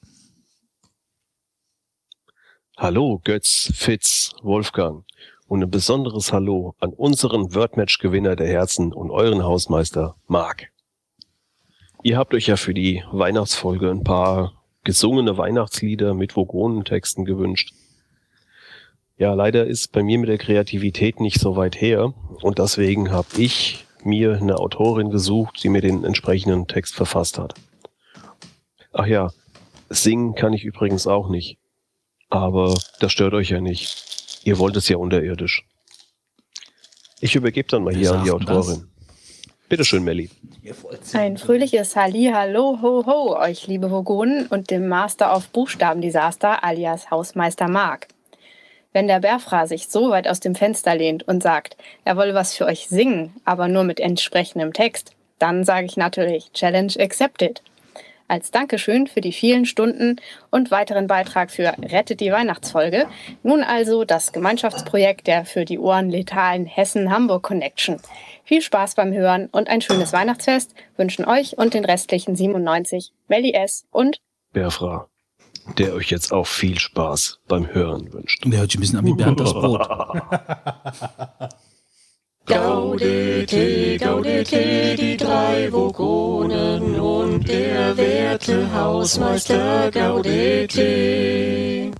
[2.76, 5.04] Hallo Götz, Fitz, Wolfgang
[5.46, 10.72] und ein besonderes Hallo an unseren Wordmatch-Gewinner der Herzen und euren Hausmeister Marc.
[12.02, 17.72] Ihr habt euch ja für die Weihnachtsfolge ein paar gesungene Weihnachtslieder mit Vogonentexten gewünscht.
[19.18, 23.28] Ja, leider ist bei mir mit der Kreativität nicht so weit her und deswegen habe
[23.36, 27.54] ich mir eine Autorin gesucht, die mir den entsprechenden Text verfasst hat.
[28.92, 29.30] Ach ja,
[29.88, 31.58] singen kann ich übrigens auch nicht.
[32.30, 34.40] Aber das stört euch ja nicht.
[34.44, 35.64] Ihr wollt es ja unterirdisch.
[37.20, 38.66] Ich übergebe dann mal Wer hier an die das?
[38.66, 38.88] Autorin.
[39.68, 40.28] Bitte schön, Melli.
[41.14, 47.10] Ein fröhliches Halli, Hallo, Ho, Ho, euch liebe Vogonen und dem Master of Buchstabendesaster alias
[47.10, 48.08] Hausmeister Mark.
[48.92, 52.54] Wenn der Bärfra sich so weit aus dem Fenster lehnt und sagt, er wolle was
[52.54, 57.62] für euch singen, aber nur mit entsprechendem Text, dann sage ich natürlich Challenge accepted.
[58.28, 60.16] Als Dankeschön für die vielen Stunden
[60.50, 63.06] und weiteren Beitrag für Rettet die Weihnachtsfolge.
[63.42, 67.98] Nun also das Gemeinschaftsprojekt der für die Ohren letalen Hessen-Hamburg Connection.
[68.44, 73.52] Viel Spaß beim Hören und ein schönes Weihnachtsfest wünschen euch und den restlichen 97 Melli
[73.52, 73.84] S.
[73.90, 74.18] und
[74.52, 75.08] Bärfra,
[75.78, 78.44] der euch jetzt auch viel Spaß beim Hören wünscht.
[78.44, 79.86] Der hört sich ein bisschen an wie Bernd das Brot.
[82.44, 91.92] Gaudete, gaudete, die drei Vogonen und der werte Hausmeister Gaudete.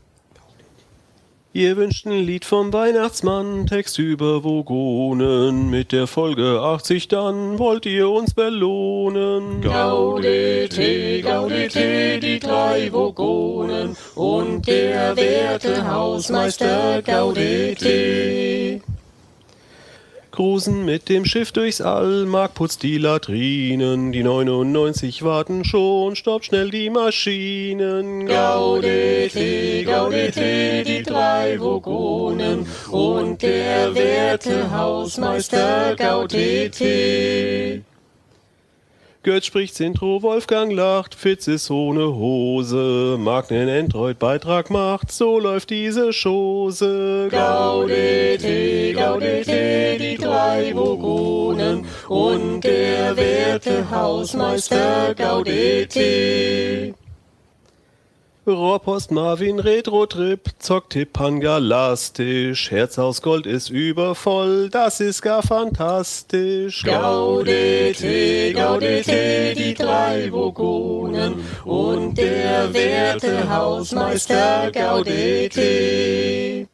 [1.55, 5.69] Ihr wünscht ein Lied vom Weihnachtsmann, Text über Vogonen.
[5.69, 9.61] Mit der Folge 80 dann wollt ihr uns belohnen.
[9.61, 18.81] Gaudete, gaudete, die drei Vogonen und der werte Hausmeister Gaudete.
[20.33, 24.13] Cruisen mit dem Schiff durchs All, Mark putzt die Latrinen.
[24.13, 28.27] Die 99 warten schon, stoppt schnell die Maschinen.
[28.27, 37.83] Gaudete, gaudete, die drei Vogonen und der werte Hausmeister Gaudete.
[39.25, 45.71] Götz spricht's Intro, Wolfgang lacht, Fitz ist ohne Hose, Mark nen Android-Beitrag macht, so läuft
[45.71, 47.29] diese Chose.
[47.31, 56.93] Gaudete, gaudete, die drei Vogonen und der werte Hausmeister Gaudete.
[58.45, 66.83] Rohrpost Marvin Retro-Trip, Zocktipp Pangalastisch, Herz aus Gold ist übervoll, das ist gar fantastisch.
[66.83, 76.67] Gaudete, gaudete, die drei Vogonen und der werte Hausmeister Gaudete.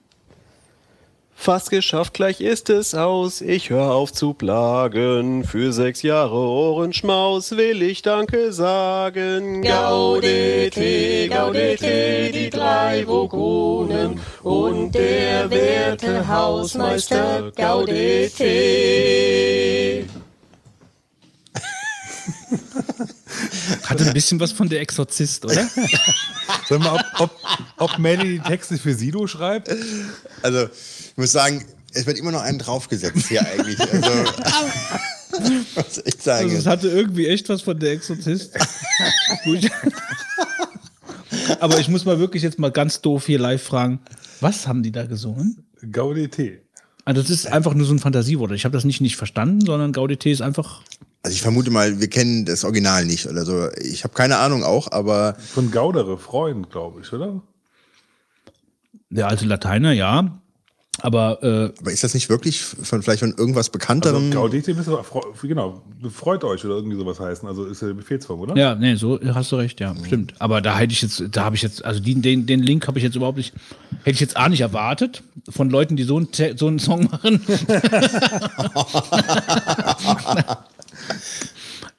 [1.40, 7.52] Fast geschafft, gleich ist es aus, ich hör auf zu plagen, für sechs Jahre Ohrenschmaus
[7.52, 9.62] will ich Danke sagen.
[9.62, 18.44] Gaudete, gaudete, die drei Vogonen und der werte Hausmeister Gaudete.
[23.84, 25.68] Hatte ein bisschen was von der Exorzist, oder?
[26.68, 27.30] Sag mal, ob, ob,
[27.78, 29.70] ob Melly die Texte für Sido schreibt?
[30.42, 30.68] Also,
[31.18, 33.78] muss sagen, es wird immer noch einen draufgesetzt hier eigentlich.
[33.80, 34.10] Also,
[35.76, 36.44] muss ich sagen.
[36.44, 38.56] Also es hatte irgendwie echt was von der Exorzist.
[39.44, 39.70] Gut.
[41.60, 44.00] Aber ich muss mal wirklich jetzt mal ganz doof hier live fragen,
[44.40, 45.64] was haben die da gesungen?
[45.92, 46.60] Gaudete.
[47.04, 48.52] Also das ist einfach nur so ein Fantasiewort.
[48.52, 50.82] Ich habe das nicht nicht verstanden, sondern Gaudete ist einfach
[51.22, 53.70] Also ich vermute mal, wir kennen das Original nicht oder so.
[53.76, 55.36] Ich habe keine Ahnung auch, aber.
[55.54, 57.42] Von Gaudere, Freund, glaube ich, oder?
[59.10, 60.40] der alte Lateiner, ja.
[61.00, 64.26] Aber, äh, Aber ist das nicht wirklich von vielleicht von irgendwas Bekannterem?
[64.26, 64.98] Also Gaudete müsste
[65.42, 67.48] genau, freut euch oder irgendwie sowas heißen.
[67.48, 68.56] Also ist ja die Befehlsform, oder?
[68.56, 70.34] ja, nee, so hast du recht, ja, stimmt.
[70.38, 72.98] Aber da hätte ich jetzt, da habe ich jetzt, also die, den, den Link habe
[72.98, 73.54] ich jetzt überhaupt nicht,
[74.02, 77.40] hätte ich jetzt A nicht erwartet von Leuten, die so einen, so einen Song machen.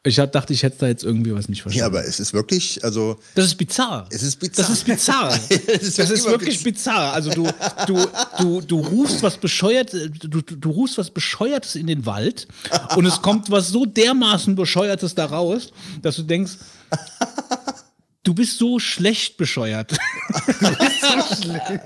[0.06, 1.94] ich dachte, ich hätte da jetzt irgendwie was nicht verstanden.
[1.94, 3.20] Ja, aber es ist wirklich, also.
[3.36, 4.08] Das ist bizarr.
[4.10, 4.66] Es ist bizarr.
[4.66, 5.40] Das ist bizarr.
[5.82, 7.14] Ist das ist wirklich bizarr.
[7.14, 7.50] Also du,
[7.86, 8.06] du,
[8.40, 12.48] du, du rufst was bescheuert, du, du du rufst was Bescheuertes in den Wald
[12.96, 15.72] und es kommt was so dermaßen Bescheuertes da raus,
[16.02, 16.54] dass du denkst,
[18.24, 19.92] du bist so schlecht bescheuert.
[19.92, 21.80] So schlecht.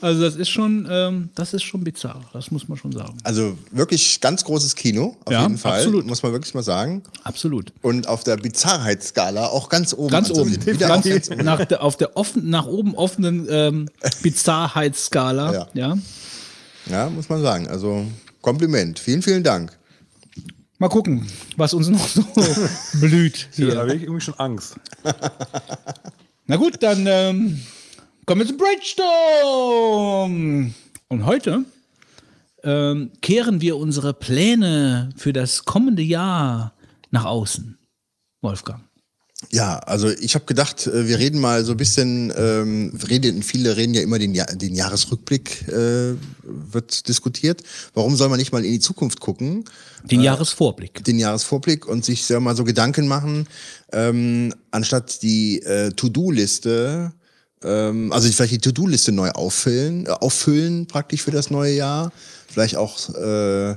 [0.00, 2.20] also das ist schon, ähm, das ist schon bizarr.
[2.32, 3.16] Das muss man schon sagen.
[3.24, 5.78] Also wirklich ganz großes Kino, auf Ja, jeden Fall.
[5.78, 6.06] absolut.
[6.06, 7.02] Muss man wirklich mal sagen.
[7.24, 7.72] Absolut.
[7.82, 10.10] Und auf der Bizarrheitsskala auch ganz oben.
[10.10, 10.40] Ganz oben.
[10.40, 10.76] anzusiedeln.
[10.76, 11.44] Wieder Ganz, ganz oben.
[11.44, 13.88] nach der, auf der offen, nach oben offenen ähm,
[14.22, 15.52] Bizarrheitsskala.
[15.52, 15.68] Ja.
[15.74, 15.98] ja.
[16.90, 17.68] Ja, muss man sagen.
[17.68, 18.04] Also
[18.40, 18.98] Kompliment.
[18.98, 19.78] Vielen, vielen Dank.
[20.82, 21.24] Mal gucken,
[21.56, 22.22] was uns noch so
[23.00, 23.78] blüht Da hier.
[23.78, 24.74] habe ich irgendwie schon Angst.
[26.46, 27.60] Na gut, dann ähm,
[28.26, 30.74] kommen wir zum Brainstorm.
[31.06, 31.64] Und heute
[32.64, 36.74] ähm, kehren wir unsere Pläne für das kommende Jahr
[37.12, 37.78] nach außen.
[38.40, 38.82] Wolfgang.
[39.50, 43.76] Ja, also ich habe gedacht, äh, wir reden mal so ein bisschen, ähm, reden, viele
[43.76, 47.62] reden ja immer den, ja den Jahresrückblick, äh, wird diskutiert.
[47.92, 49.64] Warum soll man nicht mal in die Zukunft gucken?
[50.04, 51.04] Den Äh, Jahresvorblick.
[51.04, 53.46] Den Jahresvorblick und sich selber mal so Gedanken machen,
[53.92, 57.12] ähm, anstatt die äh, To-Do-Liste,
[57.62, 62.12] ähm, also vielleicht die To-Do-Liste neu auffüllen, äh, auffüllen praktisch für das neue Jahr.
[62.48, 63.76] Vielleicht auch äh,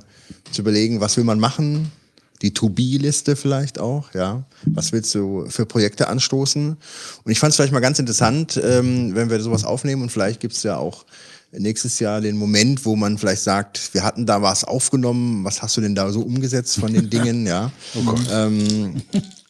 [0.51, 1.91] zu überlegen, was will man machen,
[2.41, 4.43] die To-Be-Liste vielleicht auch, ja.
[4.65, 6.77] Was willst du für Projekte anstoßen?
[7.23, 10.39] Und ich fand es vielleicht mal ganz interessant, ähm, wenn wir sowas aufnehmen und vielleicht
[10.39, 11.05] gibt es ja auch
[11.51, 15.77] nächstes Jahr den Moment, wo man vielleicht sagt, wir hatten da was aufgenommen, was hast
[15.77, 17.71] du denn da so umgesetzt von den Dingen, ja.
[18.31, 19.01] ähm,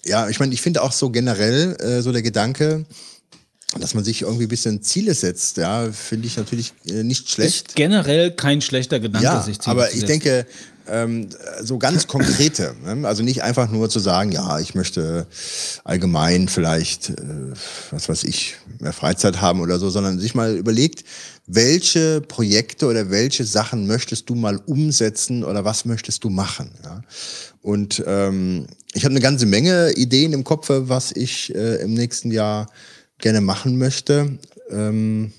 [0.05, 2.85] ja, ich meine, ich finde auch so generell äh, so der Gedanke,
[3.79, 7.67] dass man sich irgendwie ein bisschen Ziele setzt, ja, finde ich natürlich äh, nicht schlecht.
[7.69, 10.07] Ist generell kein schlechter Gedanke, Ja, sich Ziele aber zu ich setzen.
[10.07, 10.45] denke,
[10.87, 11.29] ähm,
[11.61, 13.07] so ganz konkrete, ne?
[13.07, 15.27] also nicht einfach nur zu sagen, ja, ich möchte
[15.83, 17.53] allgemein vielleicht, äh,
[17.91, 21.03] was weiß ich, mehr Freizeit haben oder so, sondern sich mal überlegt,
[21.47, 26.71] welche Projekte oder welche Sachen möchtest du mal umsetzen oder was möchtest du machen?
[26.83, 27.01] Ja?
[27.61, 32.31] Und ähm, ich habe eine ganze Menge Ideen im Kopf, was ich äh, im nächsten
[32.31, 32.67] Jahr
[33.19, 34.37] gerne machen möchte.
[34.69, 35.33] Ähm,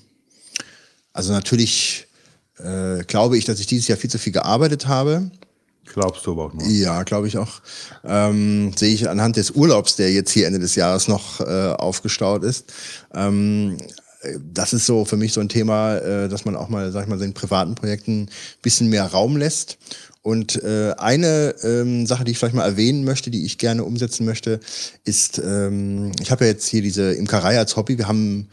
[1.13, 2.06] also natürlich
[2.59, 5.31] äh, glaube ich, dass ich dieses Jahr viel zu viel gearbeitet habe.
[5.85, 6.67] Glaubst du aber auch nur.
[6.67, 7.61] Ja, glaube ich auch.
[8.03, 12.43] Ähm, sehe ich anhand des Urlaubs, der jetzt hier Ende des Jahres noch äh, aufgestaut
[12.43, 12.73] ist.
[13.13, 13.77] Ähm,
[14.53, 17.09] das ist so für mich so ein Thema, äh, dass man auch mal, sag ich
[17.09, 18.29] mal, den privaten Projekten ein
[18.61, 19.77] bisschen mehr Raum lässt.
[20.21, 24.25] Und äh, eine ähm, Sache, die ich vielleicht mal erwähnen möchte, die ich gerne umsetzen
[24.25, 24.59] möchte,
[25.05, 27.97] ist, ähm, ich habe ja jetzt hier diese Imkerei als Hobby.
[27.97, 28.49] Wir haben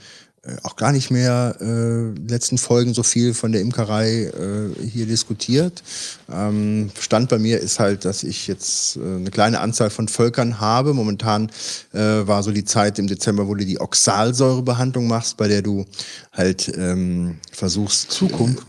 [0.62, 5.82] auch gar nicht mehr äh, letzten Folgen so viel von der Imkerei äh, hier diskutiert.
[6.30, 10.60] Ähm, Stand bei mir ist halt, dass ich jetzt äh, eine kleine Anzahl von Völkern
[10.60, 10.92] habe.
[10.92, 11.50] Momentan
[11.92, 15.86] äh, war so die Zeit im Dezember, wo du die Oxalsäurebehandlung machst, bei der du
[16.32, 18.10] halt ähm, versuchst.
[18.10, 18.66] Zukunft.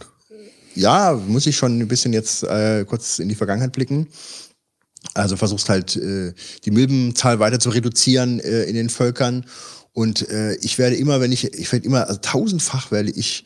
[0.75, 4.07] ja, muss ich schon ein bisschen jetzt äh, kurz in die Vergangenheit blicken.
[5.13, 9.45] Also versuchst halt äh, die Milbenzahl weiter zu reduzieren äh, in den Völkern.
[9.95, 13.45] Und äh, ich werde immer, wenn ich, ich werde immer, also tausendfach werde ich,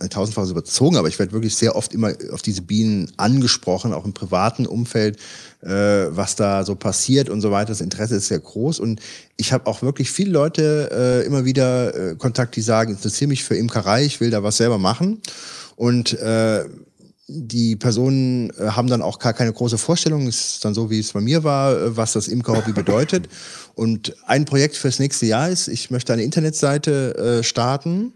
[0.00, 3.94] äh, tausendfach ist überzogen, aber ich werde wirklich sehr oft immer auf diese Bienen angesprochen,
[3.94, 5.16] auch im privaten Umfeld,
[5.62, 7.70] äh, was da so passiert und so weiter.
[7.70, 9.00] Das Interesse ist sehr groß und
[9.38, 13.42] ich habe auch wirklich viele Leute äh, immer wieder äh, Kontakt, die sagen, interessiere mich
[13.42, 15.22] für Imkerei, ich will da was selber machen.
[15.76, 16.66] Und äh,
[17.28, 21.12] die Personen äh, haben dann auch gar keine große Vorstellung, ist dann so, wie es
[21.12, 23.28] bei mir war, äh, was das Imkerhobby bedeutet.
[23.78, 28.12] Und ein Projekt fürs nächste Jahr ist, ich möchte eine Internetseite äh, starten,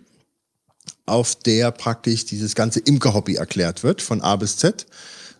[1.06, 4.86] auf der praktisch dieses ganze Imkerhobby erklärt wird, von A bis Z,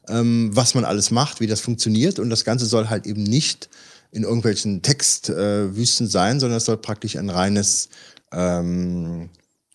[0.09, 2.21] ähm, was man alles macht, wie das funktioniert.
[2.21, 3.69] Und das Ganze soll halt eben nicht
[4.13, 7.89] in irgendwelchen Textwüsten äh, sein, sondern es soll praktisch ein reines
[8.31, 9.29] ähm,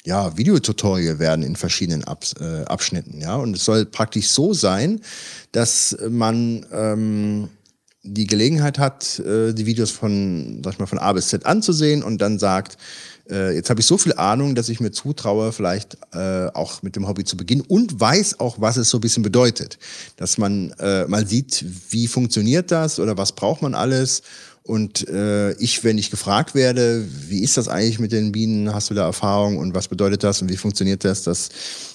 [0.06, 3.20] ja, Videotutorial werden in verschiedenen Abs äh, Abschnitten.
[3.20, 3.36] Ja?
[3.36, 5.02] Und es soll praktisch so sein,
[5.52, 7.50] dass man ähm,
[8.14, 12.04] die Gelegenheit hat, äh, die Videos von, sag ich mal, von A bis Z anzusehen
[12.04, 12.78] und dann sagt,
[13.30, 16.96] äh, jetzt habe ich so viel Ahnung, dass ich mir zutraue, vielleicht äh, auch mit
[16.96, 19.78] dem Hobby zu beginnen und weiß auch, was es so ein bisschen bedeutet.
[20.16, 24.22] Dass man äh, mal sieht, wie funktioniert das oder was braucht man alles.
[24.64, 28.90] Und äh, ich, wenn ich gefragt werde, wie ist das eigentlich mit den Bienen, hast
[28.90, 29.58] du da Erfahrung?
[29.58, 30.42] Und was bedeutet das?
[30.42, 31.50] Und wie funktioniert das, dass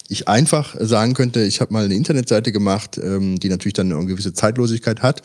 [0.09, 4.05] ich einfach sagen könnte, ich habe mal eine Internetseite gemacht, ähm, die natürlich dann eine
[4.07, 5.21] gewisse Zeitlosigkeit hat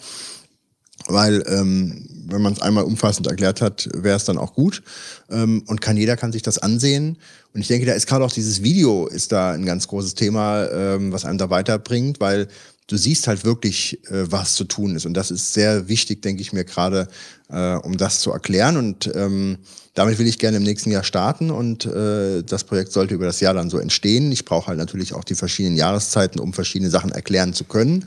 [1.09, 4.83] weil ähm, wenn man es einmal umfassend erklärt hat, wäre es dann auch gut.
[5.31, 7.17] Ähm, und kann jeder kann sich das ansehen.
[7.55, 10.67] Und ich denke, da ist gerade auch dieses Video ist da ein ganz großes Thema,
[10.71, 12.49] ähm, was einem da weiterbringt, weil
[12.87, 15.07] du siehst halt wirklich, äh, was zu tun ist.
[15.07, 17.09] Und das ist sehr wichtig, denke ich mir gerade,
[17.49, 18.77] äh, um das zu erklären.
[18.77, 19.59] Und ähm,
[19.95, 21.51] damit will ich gerne im nächsten Jahr starten.
[21.51, 24.31] Und äh, das Projekt sollte über das Jahr dann so entstehen.
[24.33, 28.05] Ich brauche halt natürlich auch die verschiedenen Jahreszeiten, um verschiedene Sachen erklären zu können.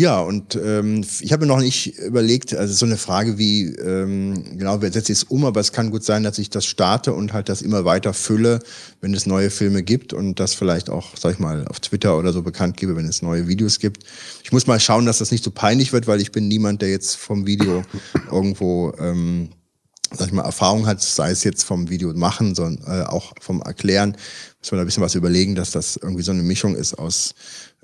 [0.00, 4.56] Ja, und ähm, ich habe mir noch nicht überlegt, also so eine Frage wie, ähm,
[4.56, 7.32] genau, wer setzt es um, aber es kann gut sein, dass ich das starte und
[7.32, 8.60] halt das immer weiter fülle,
[9.00, 12.32] wenn es neue Filme gibt und das vielleicht auch, sag ich mal, auf Twitter oder
[12.32, 14.04] so bekannt gebe, wenn es neue Videos gibt.
[14.44, 16.90] Ich muss mal schauen, dass das nicht so peinlich wird, weil ich bin niemand, der
[16.90, 17.82] jetzt vom Video
[18.30, 19.48] irgendwo ähm,
[20.12, 23.60] sag ich mal, Erfahrung hat, sei es jetzt vom Video machen, sondern äh, auch vom
[23.62, 24.16] Erklären,
[24.60, 27.34] muss man da ein bisschen was überlegen, dass das irgendwie so eine Mischung ist aus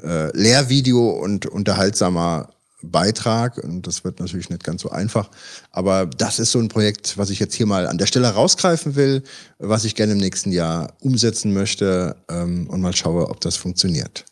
[0.03, 2.49] äh, Lehrvideo und unterhaltsamer
[2.91, 3.59] Beitrag.
[3.59, 5.31] Und das wird natürlich nicht ganz so einfach.
[5.71, 8.97] Aber das ist so ein Projekt, was ich jetzt hier mal an der Stelle rausgreifen
[8.97, 9.23] will,
[9.59, 14.25] was ich gerne im nächsten Jahr umsetzen möchte ähm, und mal schaue, ob das funktioniert.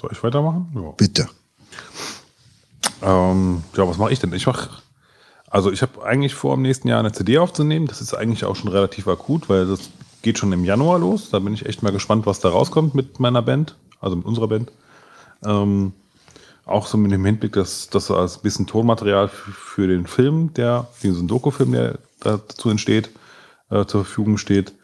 [0.00, 0.68] Soll ich weitermachen?
[0.74, 0.90] Ja.
[0.96, 1.28] Bitte.
[3.02, 4.32] Ähm, ja, was mache ich denn?
[4.32, 4.70] Ich mache
[5.48, 7.86] Also ich habe eigentlich vor, im nächsten Jahr eine CD aufzunehmen.
[7.86, 9.80] Das ist eigentlich auch schon relativ akut, weil das
[10.22, 11.30] geht schon im Januar los.
[11.30, 14.48] Da bin ich echt mal gespannt, was da rauskommt mit meiner Band, also mit unserer
[14.48, 14.72] Band.
[15.44, 15.92] Ähm,
[16.64, 21.28] auch so mit dem Hinblick, dass das als bisschen Tonmaterial für den Film, der, ein
[21.28, 23.10] Dokufilm, der dazu entsteht,
[23.70, 24.74] äh, zur Verfügung steht.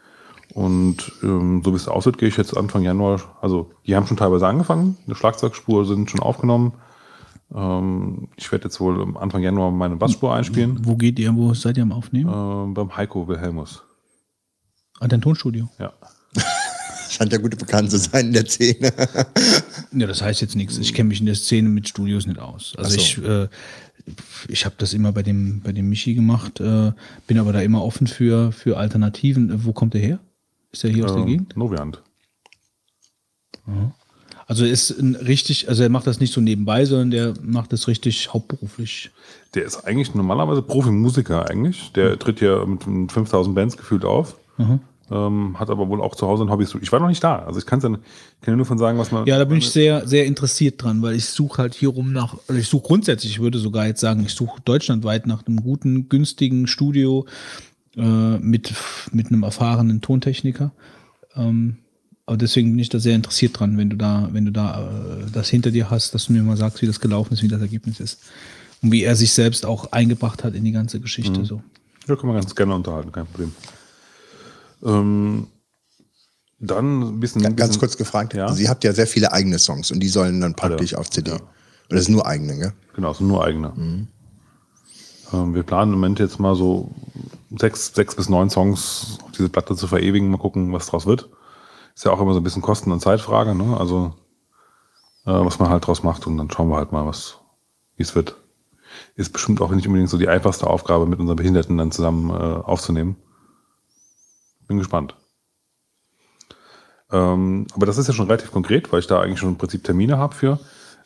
[0.53, 4.17] Und ähm, so wie es aussieht, gehe ich jetzt Anfang Januar, also die haben schon
[4.17, 6.73] teilweise angefangen, eine Schlagzeugspur sind schon aufgenommen.
[7.53, 10.85] Ähm, ich werde jetzt wohl Anfang Januar meine Bassspur einspielen.
[10.85, 12.31] Wo geht ihr, wo seid ihr am Aufnehmen?
[12.33, 13.83] Ähm, beim Heiko Wilhelmus.
[14.99, 15.69] An dein Tonstudio?
[15.79, 15.91] Ja.
[17.13, 18.91] Scheint ja gute bekannt zu sein in der Szene.
[19.95, 20.79] Ja, das heißt jetzt nichts.
[20.79, 22.73] Ich kenne mich in der Szene mit Studios nicht aus.
[22.77, 22.95] Also so.
[22.97, 23.47] ich, äh,
[24.47, 26.91] ich habe das immer bei dem, bei dem Michi gemacht, äh,
[27.27, 29.51] bin aber da immer offen für, für Alternativen.
[29.51, 30.19] Äh, Wo kommt der her?
[30.71, 31.55] Ist er hier aus der Ähm, Gegend?
[31.55, 32.01] Noviant.
[34.47, 37.87] Also ist ein richtig, also er macht das nicht so nebenbei, sondern der macht das
[37.87, 39.11] richtig hauptberuflich.
[39.53, 41.91] Der ist eigentlich normalerweise Profimusiker eigentlich.
[41.93, 44.35] Der tritt ja mit 5000 Bands gefühlt auf.
[44.57, 44.79] Mhm.
[45.11, 46.65] Ähm, hat aber wohl auch zu Hause ein Hobby.
[46.81, 47.39] Ich war noch nicht da.
[47.39, 47.99] Also ich ja, kann
[48.45, 49.25] ja nur von sagen, was man.
[49.25, 52.37] Ja, da bin ich sehr, sehr interessiert dran, weil ich suche halt hier rum nach,
[52.47, 56.07] also ich suche grundsätzlich, ich würde sogar jetzt sagen, ich suche deutschlandweit nach einem guten,
[56.07, 57.25] günstigen Studio
[57.97, 58.73] äh, mit,
[59.11, 60.71] mit einem erfahrenen Tontechniker.
[61.35, 61.77] Ähm,
[62.25, 65.31] aber deswegen bin ich da sehr interessiert dran, wenn du da, wenn du da äh,
[65.33, 67.61] das hinter dir hast, dass du mir mal sagst, wie das gelaufen ist, wie das
[67.61, 68.21] Ergebnis ist.
[68.81, 71.39] Und wie er sich selbst auch eingebracht hat in die ganze Geschichte.
[71.39, 71.45] Mhm.
[71.45, 71.61] So.
[72.07, 73.53] Ja, können wir ganz gerne unterhalten, kein Problem.
[74.83, 75.47] Ähm,
[76.59, 77.41] dann ein bisschen.
[77.41, 78.45] Ganz, bisschen- kurz gefragt, Ja?
[78.47, 81.31] also ihr habt ja sehr viele eigene Songs und die sollen dann praktisch auf CD.
[81.33, 81.41] Und
[81.89, 82.73] das sind nur eigene, gell?
[82.95, 83.73] Genau, sind nur eigene.
[85.33, 86.91] Ähm, wir planen im Moment jetzt mal so
[87.57, 90.29] sechs, sechs bis neun Songs auf diese Platte zu verewigen.
[90.29, 91.29] Mal gucken, was draus wird.
[91.95, 93.77] Ist ja auch immer so ein bisschen Kosten- und Zeitfrage, ne?
[93.77, 94.15] Also,
[95.25, 97.37] äh, was man halt draus macht und dann schauen wir halt mal, was,
[97.97, 98.35] wie es wird.
[99.15, 102.33] Ist bestimmt auch nicht unbedingt so die einfachste Aufgabe, mit unseren Behinderten dann zusammen äh,
[102.33, 103.17] aufzunehmen.
[104.73, 105.15] Bin gespannt.
[107.11, 109.83] Ähm, aber das ist ja schon relativ konkret, weil ich da eigentlich schon im Prinzip
[109.83, 110.59] Termine habe für.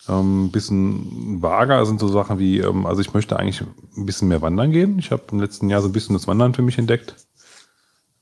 [0.07, 3.61] Ähm, ein bisschen vager sind so Sachen wie, ähm, also ich möchte eigentlich
[3.97, 4.99] ein bisschen mehr wandern gehen.
[4.99, 7.15] Ich habe im letzten Jahr so ein bisschen das Wandern für mich entdeckt.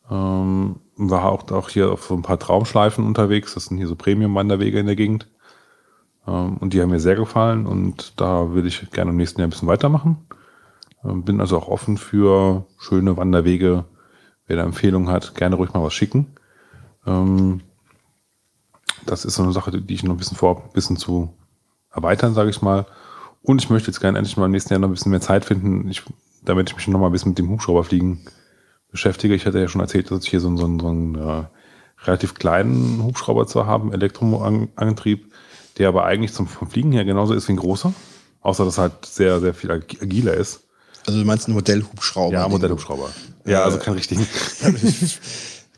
[0.09, 3.53] Ähm, war auch, auch hier auf so ein paar Traumschleifen unterwegs.
[3.53, 5.27] Das sind hier so Premium-Wanderwege in der Gegend.
[6.25, 9.47] Ähm, und die haben mir sehr gefallen und da will ich gerne im nächsten Jahr
[9.47, 10.25] ein bisschen weitermachen.
[11.03, 13.85] Ähm, bin also auch offen für schöne Wanderwege.
[14.47, 16.27] Wer da Empfehlungen hat, gerne ruhig mal was schicken.
[17.05, 17.61] Ähm,
[19.05, 21.33] das ist so eine Sache, die ich noch ein bisschen vor, ein bisschen zu
[21.93, 22.85] erweitern, sage ich mal.
[23.41, 25.45] Und ich möchte jetzt gerne endlich mal im nächsten Jahr noch ein bisschen mehr Zeit
[25.45, 26.03] finden, ich,
[26.43, 28.19] damit ich mich noch mal ein bisschen mit dem Hubschrauberfliegen
[28.91, 29.35] beschäftige.
[29.35, 31.43] Ich hatte ja schon erzählt, dass ich hier so, einen- so, einen- so einen äh,
[32.05, 35.31] relativ kleinen Hubschrauber zwar habe, Elektroantrieb,
[35.77, 37.93] der aber eigentlich zum vom Fliegen her genauso ist wie ein großer,
[38.41, 40.61] außer dass er halt sehr, sehr viel ag- agiler ist.
[41.05, 42.33] Also du meinst einen Modellhubschrauber?
[42.33, 43.09] Ja, Modellhubschrauber.
[43.45, 44.27] Ja, Äh, also kein richtigen.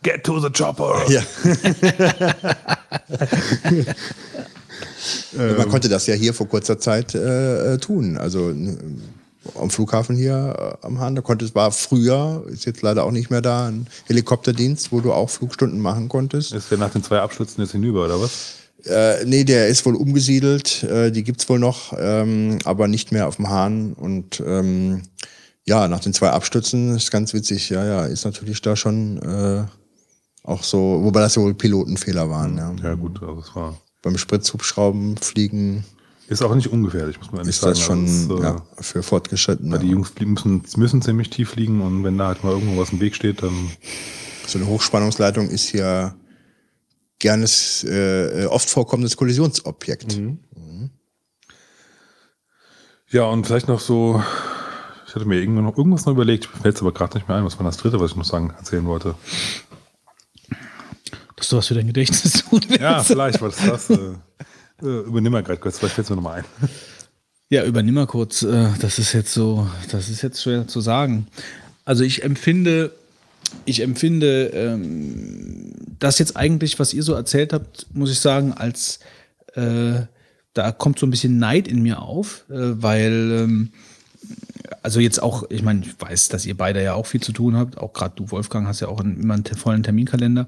[0.03, 1.01] Get to the chopper!
[1.09, 1.21] Ja.
[5.37, 8.17] Man konnte das ja hier vor kurzer Zeit äh, äh, tun.
[8.17, 8.53] Also
[9.55, 13.11] am Flughafen hier äh, am Hahn, da konnte es war früher, ist jetzt leider auch
[13.11, 16.53] nicht mehr da, ein Helikopterdienst, wo du auch Flugstunden machen konntest.
[16.53, 18.55] Ist der nach den zwei Abstürzen jetzt hinüber, oder was?
[18.85, 23.27] Äh, nee, der ist wohl umgesiedelt, äh, die gibt's wohl noch, ähm, aber nicht mehr
[23.27, 23.93] auf dem Hahn.
[23.93, 25.03] Und ähm,
[25.67, 29.65] ja, nach den zwei Abstürzen ist ganz witzig, ja, ja, ist natürlich da schon äh,
[30.43, 32.73] auch so, wobei das ja wohl Pilotenfehler waren, ja.
[32.81, 33.77] Ja, gut, also es war.
[34.01, 35.83] Beim Spritzhubschraubenfliegen
[36.29, 38.07] Ist auch nicht ungefährlich, muss man ehrlich ist das sagen.
[38.07, 39.71] schon Also es, äh, ja, für Fortgeschrittene.
[39.73, 42.79] Weil die Jungs fliegen- müssen, müssen ziemlich tief fliegen und wenn da halt mal irgendwo
[42.79, 43.71] was im Weg steht, dann.
[44.45, 46.15] So eine Hochspannungsleitung ist ja
[47.19, 50.17] gernes, äh, oft vorkommendes Kollisionsobjekt.
[50.17, 50.39] Mhm.
[53.09, 54.21] Ja, und vielleicht noch so,
[55.19, 57.65] hatte mir noch irgendwas noch überlegt, fällt es aber gerade nicht mehr ein, was war
[57.65, 59.15] das dritte, was ich noch sagen, erzählen wollte.
[61.35, 62.81] Dass du was für dein Gedächtnis tun willst.
[62.81, 63.89] Ja, vielleicht war das das.
[63.91, 63.97] Äh,
[64.83, 66.69] äh, übernimm mal gerade kurz, vielleicht fällt es mir nochmal ein.
[67.49, 68.41] Ja, übernimm mal kurz.
[68.43, 71.27] äh, Das ist jetzt so, das ist jetzt schwer zu sagen.
[71.85, 72.91] Also ich empfinde,
[73.65, 78.99] ich empfinde ähm, das jetzt eigentlich, was ihr so erzählt habt, muss ich sagen, als
[79.55, 80.01] äh,
[80.53, 83.71] da kommt so ein bisschen Neid in mir auf, äh, weil ähm,
[84.88, 87.57] also jetzt auch, ich meine, ich weiß, dass ihr beide ja auch viel zu tun
[87.57, 90.48] habt, auch gerade du, Wolfgang, hast ja auch einen, immer einen vollen Terminkalender.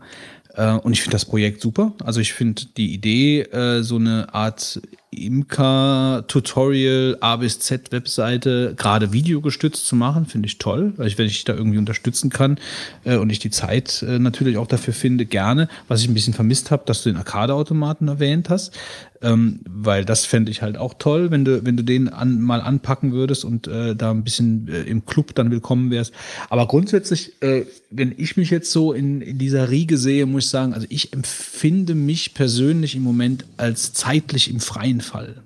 [0.54, 1.92] Äh, und ich finde das Projekt super.
[2.06, 4.80] Also ich finde die Idee, äh, so eine Art
[5.12, 11.26] Imker-Tutorial A bis Z Webseite gerade videogestützt zu machen, finde ich toll, weil ich, wenn
[11.26, 12.60] ich da irgendwie unterstützen kann
[13.04, 15.68] äh, und ich die Zeit äh, natürlich auch dafür finde, gerne.
[15.88, 18.74] Was ich ein bisschen vermisst habe, dass du den Arcade-Automaten erwähnt hast,
[19.22, 22.62] ähm, weil das fände ich halt auch toll, wenn du, wenn du den an, mal
[22.62, 26.14] anpacken würdest und äh, da ein bisschen äh, im Club dann willkommen wärst.
[26.50, 30.50] Aber grundsätzlich, äh, wenn ich mich jetzt so in, in dieser Riege sehe, muss ich
[30.50, 35.44] sagen, also ich empfinde mich persönlich im Moment als zeitlich im freien Fall.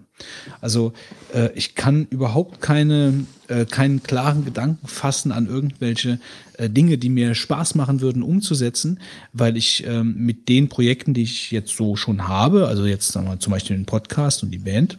[0.61, 0.93] Also
[1.33, 6.19] äh, ich kann überhaupt keine, äh, keinen klaren Gedanken fassen an irgendwelche
[6.57, 8.99] äh, Dinge, die mir Spaß machen würden umzusetzen,
[9.33, 13.27] weil ich ähm, mit den Projekten, die ich jetzt so schon habe, also jetzt sagen
[13.27, 14.97] wir zum Beispiel den Podcast und die Band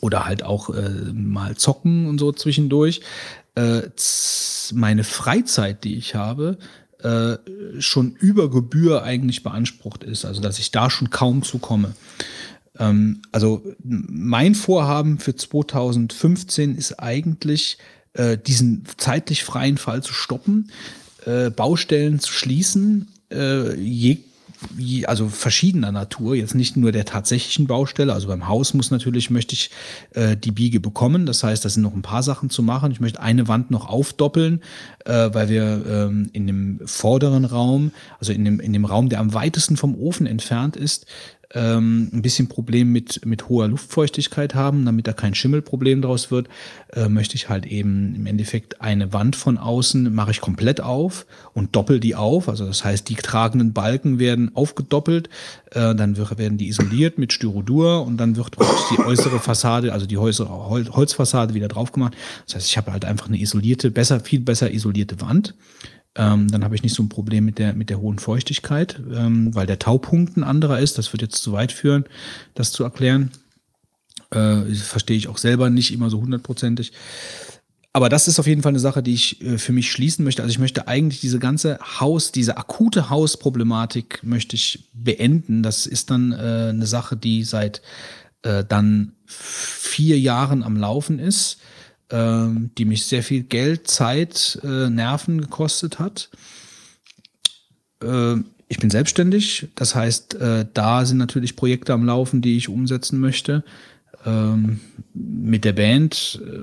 [0.00, 3.00] oder halt auch äh, mal zocken und so zwischendurch,
[3.54, 3.82] äh,
[4.74, 6.58] meine Freizeit, die ich habe,
[7.02, 7.36] äh,
[7.78, 11.94] schon über Gebühr eigentlich beansprucht ist, also dass ich da schon kaum zukomme.
[12.78, 17.78] Ähm, also mein Vorhaben für 2015 ist eigentlich,
[18.14, 20.70] äh, diesen zeitlich freien Fall zu stoppen,
[21.24, 24.18] äh, Baustellen zu schließen, äh, je,
[25.04, 28.12] also verschiedener Natur, jetzt nicht nur der tatsächlichen Baustelle.
[28.12, 29.70] Also beim Haus muss natürlich, möchte ich
[30.14, 31.26] äh, die Biege bekommen.
[31.26, 32.90] Das heißt, da sind noch ein paar Sachen zu machen.
[32.90, 34.62] Ich möchte eine Wand noch aufdoppeln,
[35.04, 39.20] äh, weil wir ähm, in dem vorderen Raum, also in dem, in dem Raum, der
[39.20, 41.06] am weitesten vom Ofen entfernt ist,
[41.54, 46.48] ähm, ein bisschen Problem mit, mit hoher Luftfeuchtigkeit haben, damit da kein Schimmelproblem draus wird,
[46.92, 51.26] äh, möchte ich halt eben im Endeffekt eine Wand von außen mache ich komplett auf
[51.54, 52.48] und doppel die auf.
[52.48, 55.28] Also das heißt, die tragenden Balken werden aufgedoppelt,
[55.70, 58.56] äh, dann werden die isoliert mit Styrodur und dann wird
[58.90, 62.14] die äußere Fassade, also die äußere Hol Holzfassade wieder drauf gemacht.
[62.46, 65.54] Das heißt, ich habe halt einfach eine isolierte, besser, viel besser isolierte Wand.
[66.16, 69.54] Ähm, dann habe ich nicht so ein Problem mit der, mit der hohen Feuchtigkeit, ähm,
[69.54, 70.98] weil der Taupunkt ein anderer ist.
[70.98, 72.04] Das wird jetzt zu weit führen,
[72.54, 73.30] das zu erklären.
[74.30, 76.92] Äh, verstehe ich auch selber nicht immer so hundertprozentig.
[77.92, 80.42] Aber das ist auf jeden Fall eine Sache, die ich äh, für mich schließen möchte.
[80.42, 85.62] Also ich möchte eigentlich diese ganze Haus, diese akute Hausproblematik möchte ich beenden.
[85.62, 87.82] Das ist dann äh, eine Sache, die seit
[88.42, 91.58] äh, dann vier Jahren am Laufen ist
[92.10, 96.30] ähm, die mich sehr viel Geld, Zeit, äh, Nerven gekostet hat.
[98.02, 98.36] Äh,
[98.68, 103.20] ich bin selbstständig, das heißt, äh, da sind natürlich Projekte am Laufen, die ich umsetzen
[103.20, 103.64] möchte.
[104.24, 104.80] Ähm,
[105.14, 106.58] mit der Band äh,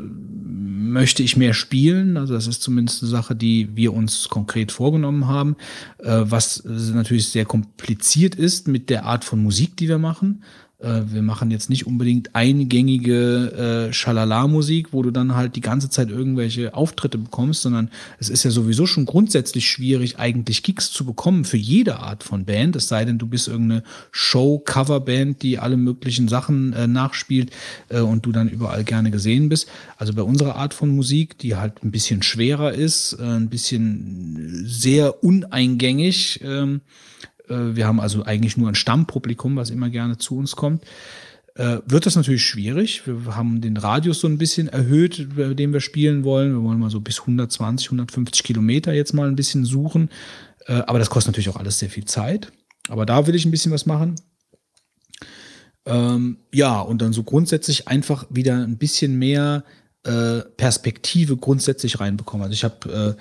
[0.93, 2.17] möchte ich mehr spielen.
[2.17, 5.55] Also das ist zumindest eine Sache, die wir uns konkret vorgenommen haben,
[5.99, 10.43] äh, was natürlich sehr kompliziert ist mit der Art von Musik, die wir machen.
[10.83, 15.89] Äh, wir machen jetzt nicht unbedingt eingängige äh, Schalala-Musik, wo du dann halt die ganze
[15.89, 17.89] Zeit irgendwelche Auftritte bekommst, sondern
[18.19, 22.45] es ist ja sowieso schon grundsätzlich schwierig, eigentlich Gigs zu bekommen für jede Art von
[22.45, 27.51] Band, es sei denn, du bist irgendeine Show-Cover-Band, die alle möglichen Sachen äh, nachspielt
[27.89, 29.69] äh, und du dann überall gerne gesehen bist.
[29.97, 34.65] Also bei unserer Art von Musik, die halt ein bisschen schwerer ist, äh, ein bisschen
[34.67, 37.32] sehr uneingängig, ähm, äh,
[37.75, 40.83] wir haben also eigentlich nur ein Stammpublikum, was immer gerne zu uns kommt,
[41.55, 43.03] äh, wird das natürlich schwierig.
[43.05, 46.53] Wir haben den Radius so ein bisschen erhöht, dem wir spielen wollen.
[46.53, 50.09] Wir wollen mal so bis 120, 150 Kilometer jetzt mal ein bisschen suchen.
[50.65, 52.51] Äh, aber das kostet natürlich auch alles sehr viel Zeit.
[52.89, 54.15] Aber da will ich ein bisschen was machen.
[55.85, 59.63] Ähm, ja, und dann so grundsätzlich einfach wieder ein bisschen mehr
[60.03, 62.43] äh, Perspektive grundsätzlich reinbekommen.
[62.43, 63.17] Also ich habe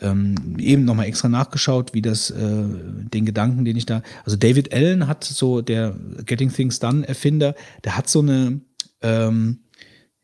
[0.00, 4.36] äh, ähm, eben nochmal extra nachgeschaut, wie das, äh, den Gedanken, den ich da, also
[4.36, 5.94] David Allen hat so, der
[6.24, 7.54] Getting Things Done Erfinder,
[7.84, 8.60] der hat so eine,
[9.02, 9.60] ähm,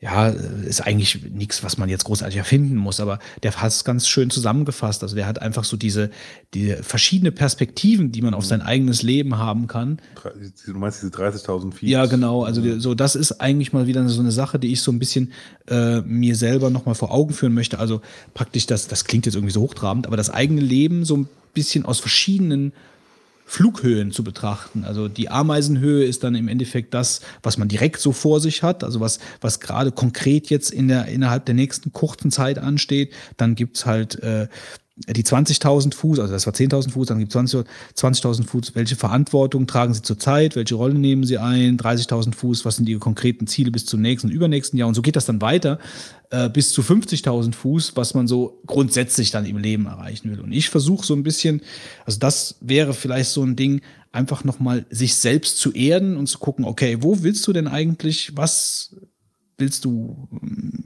[0.03, 4.09] ja, ist eigentlich nichts, was man jetzt großartig erfinden muss, aber der hat es ganz
[4.09, 5.03] schön zusammengefasst.
[5.03, 6.11] Also der hat einfach so diese,
[6.55, 10.01] die verschiedene Perspektiven, die man auf sein eigenes Leben haben kann.
[10.65, 11.91] Du meinst diese 30.000 Feet?
[11.91, 12.45] Ja, genau.
[12.45, 14.99] Also die, so, das ist eigentlich mal wieder so eine Sache, die ich so ein
[14.99, 15.33] bisschen
[15.69, 17.79] äh, mir selber nochmal vor Augen führen möchte.
[17.79, 18.01] Also
[18.33, 21.85] praktisch das, das klingt jetzt irgendwie so hochtrabend, aber das eigene Leben so ein bisschen
[21.85, 22.73] aus verschiedenen
[23.51, 24.85] Flughöhen zu betrachten.
[24.85, 28.85] Also die Ameisenhöhe ist dann im Endeffekt das, was man direkt so vor sich hat,
[28.85, 33.13] also was, was gerade konkret jetzt in der, innerhalb der nächsten kurzen Zeit ansteht.
[33.39, 34.47] Dann gibt's halt äh,
[35.09, 38.97] die 20.000 Fuß, also das war 10.000 Fuß, dann gibt es 20.000 20 Fuß, welche
[38.97, 43.47] Verantwortung tragen Sie zurzeit, welche Rolle nehmen Sie ein, 30.000 Fuß, was sind die konkreten
[43.47, 44.89] Ziele bis zum nächsten und übernächsten Jahr?
[44.89, 45.79] Und so geht das dann weiter
[46.31, 50.41] äh, bis zu 50.000 Fuß, was man so grundsätzlich dann im Leben erreichen will.
[50.41, 51.63] Und ich versuche so ein bisschen,
[52.05, 53.81] also das wäre vielleicht so ein Ding,
[54.13, 58.37] einfach nochmal sich selbst zu erden und zu gucken, okay, wo willst du denn eigentlich,
[58.37, 58.97] was
[59.61, 60.29] willst du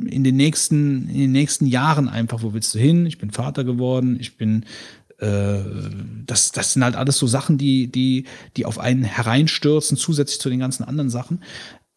[0.06, 3.06] in den nächsten, in den nächsten Jahren einfach, wo willst du hin?
[3.06, 4.64] Ich bin Vater geworden, ich bin
[5.18, 5.58] äh,
[6.26, 8.24] das, das sind halt alles so Sachen, die, die,
[8.56, 11.42] die auf einen hereinstürzen, zusätzlich zu den ganzen anderen Sachen,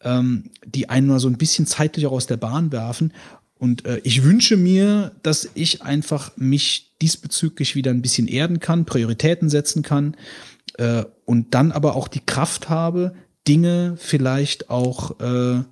[0.02, 3.12] ähm, die einen mal so ein bisschen zeitlich auch aus der Bahn werfen.
[3.58, 8.84] Und äh, ich wünsche mir, dass ich einfach mich diesbezüglich wieder ein bisschen erden kann,
[8.84, 10.16] Prioritäten setzen kann
[10.76, 13.14] äh, und dann aber auch die Kraft habe,
[13.48, 15.62] Dinge vielleicht auch äh,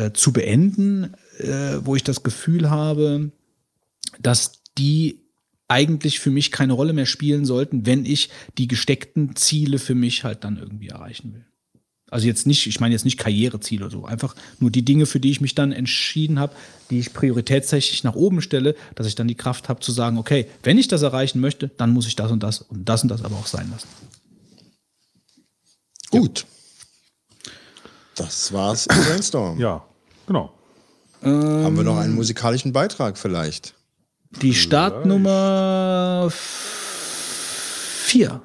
[0.00, 3.32] äh, zu beenden, äh, wo ich das Gefühl habe,
[4.18, 5.20] dass die
[5.68, 10.24] eigentlich für mich keine Rolle mehr spielen sollten, wenn ich die gesteckten Ziele für mich
[10.24, 11.44] halt dann irgendwie erreichen will.
[12.10, 15.20] Also jetzt nicht, ich meine jetzt nicht Karriereziele oder so, einfach nur die Dinge, für
[15.20, 16.54] die ich mich dann entschieden habe,
[16.90, 20.46] die ich prioritätstechnisch nach oben stelle, dass ich dann die Kraft habe zu sagen, okay,
[20.62, 23.22] wenn ich das erreichen möchte, dann muss ich das und das und das und das
[23.22, 23.88] aber auch sein lassen.
[26.10, 26.46] Gut.
[28.16, 29.60] Das war's im Brainstorm.
[29.60, 29.86] Ja,
[30.30, 30.50] genau.
[31.22, 33.74] Haben wir noch einen musikalischen Beitrag vielleicht?
[34.40, 38.40] Die Startnummer 4.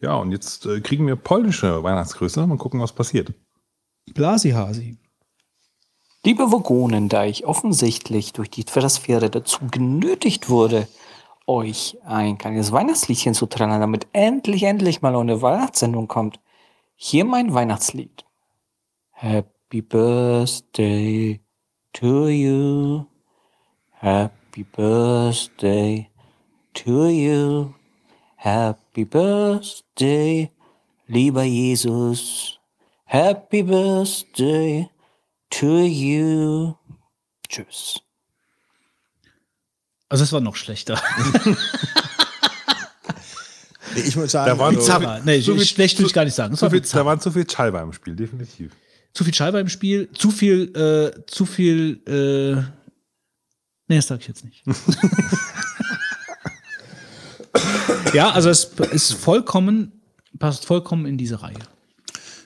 [0.00, 2.46] Ja, und jetzt äh, kriegen wir polnische Weihnachtsgrüße.
[2.46, 3.34] Mal gucken, was passiert.
[4.14, 4.96] Blasihasi.
[6.24, 10.88] Liebe Vogonen, da ich offensichtlich durch die Twitter-Sphäre dazu genötigt wurde,
[11.46, 16.40] euch ein kleines Weihnachtsliedchen zu trällern, damit endlich, endlich mal eine Weihnachtssendung kommt,
[16.94, 18.24] hier mein Weihnachtslied.
[19.10, 21.40] Happy Birthday
[21.94, 23.06] to you.
[24.00, 26.08] Happy Birthday
[26.74, 27.74] to you.
[28.36, 30.50] Happy Birthday,
[31.08, 32.58] lieber Jesus.
[33.06, 34.88] Happy Birthday
[35.50, 36.74] to you.
[37.48, 38.00] Tschüss.
[40.08, 41.00] Also es war noch schlechter.
[43.94, 45.20] Nee, Ich muss sagen, Da waren Bizarrer.
[45.24, 46.60] Nee, zu viel- schlecht will ich gar nicht sagen.
[46.60, 48.72] War viel, da waren zu viel Schallber im Spiel, definitiv.
[49.16, 52.56] Zu viel Scheibe im Spiel, zu viel, äh, zu viel, äh,
[53.88, 54.62] nee, das sag ich jetzt nicht.
[58.12, 59.92] ja, also es ist vollkommen,
[60.38, 61.56] passt vollkommen in diese Reihe.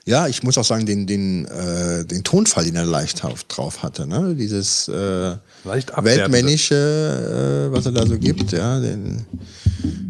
[0.05, 3.83] ja, ich muss auch sagen, den, den, äh, den Tonfall, den er leicht drauf, drauf
[3.83, 4.33] hatte, ne?
[4.33, 5.35] dieses äh.
[5.65, 9.25] Weltmännische, äh, was er da so gibt, ja, den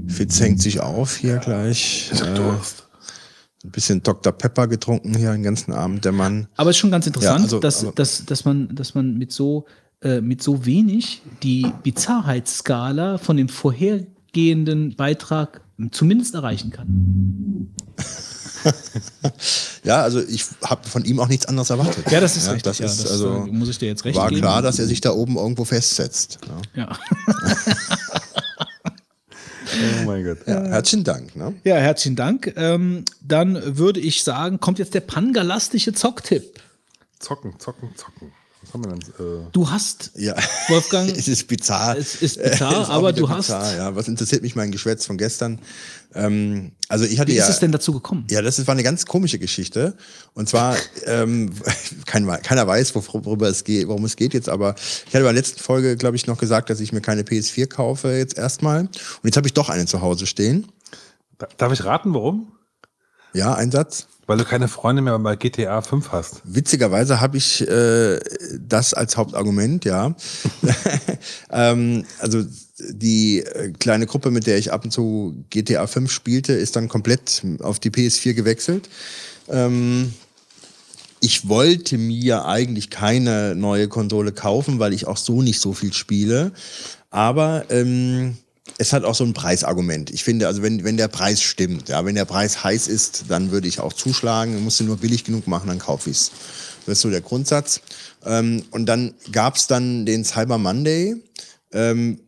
[0.08, 2.12] Fitz hängt sich auf hier gleich.
[2.14, 2.84] Äh, Durst.
[3.64, 4.34] Ein bisschen Dr.
[4.34, 6.48] Pepper getrunken hier den ganzen Abend, der Mann.
[6.58, 9.18] Aber es ist schon ganz interessant, Ja, also, dass, aber- dass, dass, man, dass man
[9.18, 9.66] mit so,
[10.02, 17.68] äh, mit so wenig die Bizarrheitsskala von dem vorhergehenden Beitrag zumindest erreichen kann.
[19.84, 22.12] Ja, also ich habe von ihm auch nichts anderes erwartet.
[22.12, 22.64] Ja, das ist richtig.
[22.64, 24.42] Das ja, ist, das, also, äh, muss ich dir jetzt recht war geben.
[24.42, 26.38] klar, dass er sich da oben irgendwo festsetzt.
[26.76, 26.84] Ja.
[26.84, 26.98] Ja.
[29.74, 30.40] Oh mein Gott.
[30.48, 31.36] Ja, herzlichen Dank.
[31.36, 31.54] Ne?
[31.64, 32.54] Ja, herzlichen Dank.
[32.56, 36.60] Ähm, dann würde ich sagen, kommt jetzt der pangalastische Zocktipp.
[37.20, 38.32] Zocken, zocken, zocken.
[38.72, 39.02] Was haben wir denn?
[39.46, 40.36] Äh, Du hast, Ja.
[40.70, 41.98] Wolfgang, es ist bizarr.
[41.98, 43.48] es ist bizarr, ist auch aber du hast.
[43.48, 45.60] bizarr, Ja, was interessiert mich mein Geschwätz von gestern?
[46.14, 47.44] Ähm, also ich hatte Wie ja.
[47.44, 48.26] ist es denn dazu gekommen?
[48.30, 49.96] Ja, das ist- war eine ganz komische Geschichte.
[50.34, 50.76] Und zwar,
[51.06, 51.52] ähm,
[52.06, 55.32] kein, keiner weiß, wor- worüber es geht, worum es geht jetzt, aber ich hatte bei
[55.32, 58.82] der letzten Folge, glaube ich, noch gesagt, dass ich mir keine PS4 kaufe jetzt erstmal.
[58.82, 58.92] Und
[59.24, 60.68] jetzt habe ich doch eine zu Hause stehen.
[61.38, 62.52] da- darf ich raten, warum?
[63.34, 64.08] Ja, ein Satz.
[64.32, 66.42] Weil du keine Freunde mehr bei GTA 5 hast.
[66.46, 68.18] Witzigerweise habe ich äh,
[68.66, 70.16] das als Hauptargument, ja.
[71.52, 72.42] ähm, also
[72.80, 76.88] die äh, kleine Gruppe, mit der ich ab und zu GTA 5 spielte, ist dann
[76.88, 78.88] komplett auf die PS4 gewechselt.
[79.50, 80.14] Ähm,
[81.20, 85.92] ich wollte mir eigentlich keine neue Konsole kaufen, weil ich auch so nicht so viel
[85.92, 86.54] spiele.
[87.10, 88.38] Aber ähm,
[88.78, 90.12] es hat auch so ein Preisargument.
[90.12, 93.52] Ich finde, also wenn, wenn der Preis stimmt, ja, wenn der Preis heiß ist, dann
[93.52, 94.56] würde ich auch zuschlagen.
[94.56, 96.32] Ich musste nur billig genug machen, dann kaufe ich es.
[96.86, 97.82] Das ist so der Grundsatz.
[98.26, 101.16] Ähm, und dann gab es dann den Cyber Monday.
[101.74, 102.20] Ähm,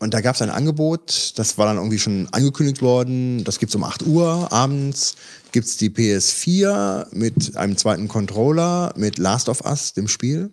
[0.00, 3.42] und da gab es ein Angebot, das war dann irgendwie schon angekündigt worden.
[3.44, 5.14] Das gibt's um 8 Uhr abends.
[5.52, 10.52] Gibt's die PS4 mit einem zweiten Controller, mit Last of Us, dem Spiel,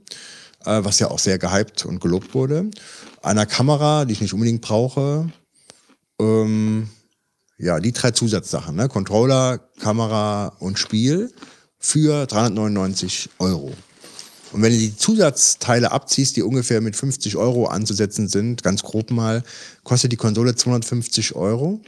[0.65, 2.69] äh, was ja auch sehr gehypt und gelobt wurde.
[3.21, 5.31] Einer Kamera, die ich nicht unbedingt brauche.
[6.19, 6.89] Ähm,
[7.57, 8.87] ja, die drei Zusatzsachen, ne?
[8.89, 11.31] Controller, Kamera und Spiel
[11.77, 13.73] für 399 Euro.
[14.51, 19.11] Und wenn du die Zusatzteile abziehst, die ungefähr mit 50 Euro anzusetzen sind, ganz grob
[19.11, 19.43] mal,
[19.83, 21.81] kostet die Konsole 250 Euro.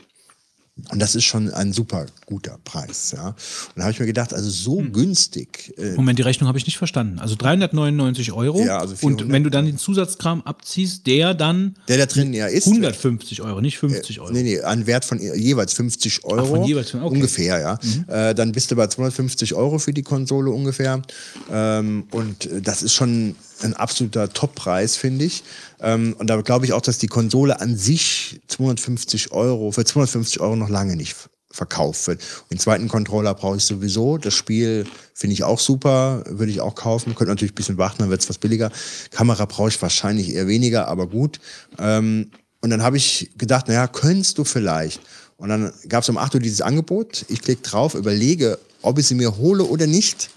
[0.90, 3.14] Und das ist schon ein super guter Preis.
[3.16, 3.27] Ja.
[3.27, 3.35] Und
[3.76, 5.72] da habe ich mir gedacht, also so günstig.
[5.77, 7.19] Äh, Moment, die Rechnung habe ich nicht verstanden.
[7.19, 8.60] Also 399 Euro.
[8.60, 9.30] Ja, also und 400.
[9.30, 12.66] wenn du dann den Zusatzkram abziehst, der dann der da drin ja ist.
[12.66, 14.32] 150 Euro, nicht 50 Euro.
[14.34, 16.42] Nee, nee, an Wert von jeweils 50 Euro.
[16.42, 17.06] Ach, von jeweils, okay.
[17.06, 18.30] Ungefähr, ja.
[18.30, 21.03] Äh, dann bist du bei 250 Euro für die Konsole ungefähr.
[21.52, 25.43] Ähm, und äh, das ist schon ein absoluter Toppreis, finde ich.
[25.80, 30.40] Ähm, und da glaube ich auch, dass die Konsole an sich 250 Euro, für 250
[30.41, 31.15] Euro noch lange nicht
[31.51, 32.22] verkauft wird.
[32.51, 34.17] Den zweiten Controller brauche ich sowieso.
[34.17, 37.14] Das Spiel finde ich auch super, würde ich auch kaufen.
[37.14, 38.72] Könnte natürlich ein bisschen warten, dann wird es was billiger.
[39.11, 41.40] Kamera brauche ich wahrscheinlich eher weniger, aber gut.
[41.77, 45.01] Ähm, und dann habe ich gedacht, naja, könntest du vielleicht.
[45.38, 47.25] Und dann gab es um 8 Uhr dieses Angebot.
[47.27, 50.30] Ich klicke drauf, überlege, ob ich sie mir hole oder nicht.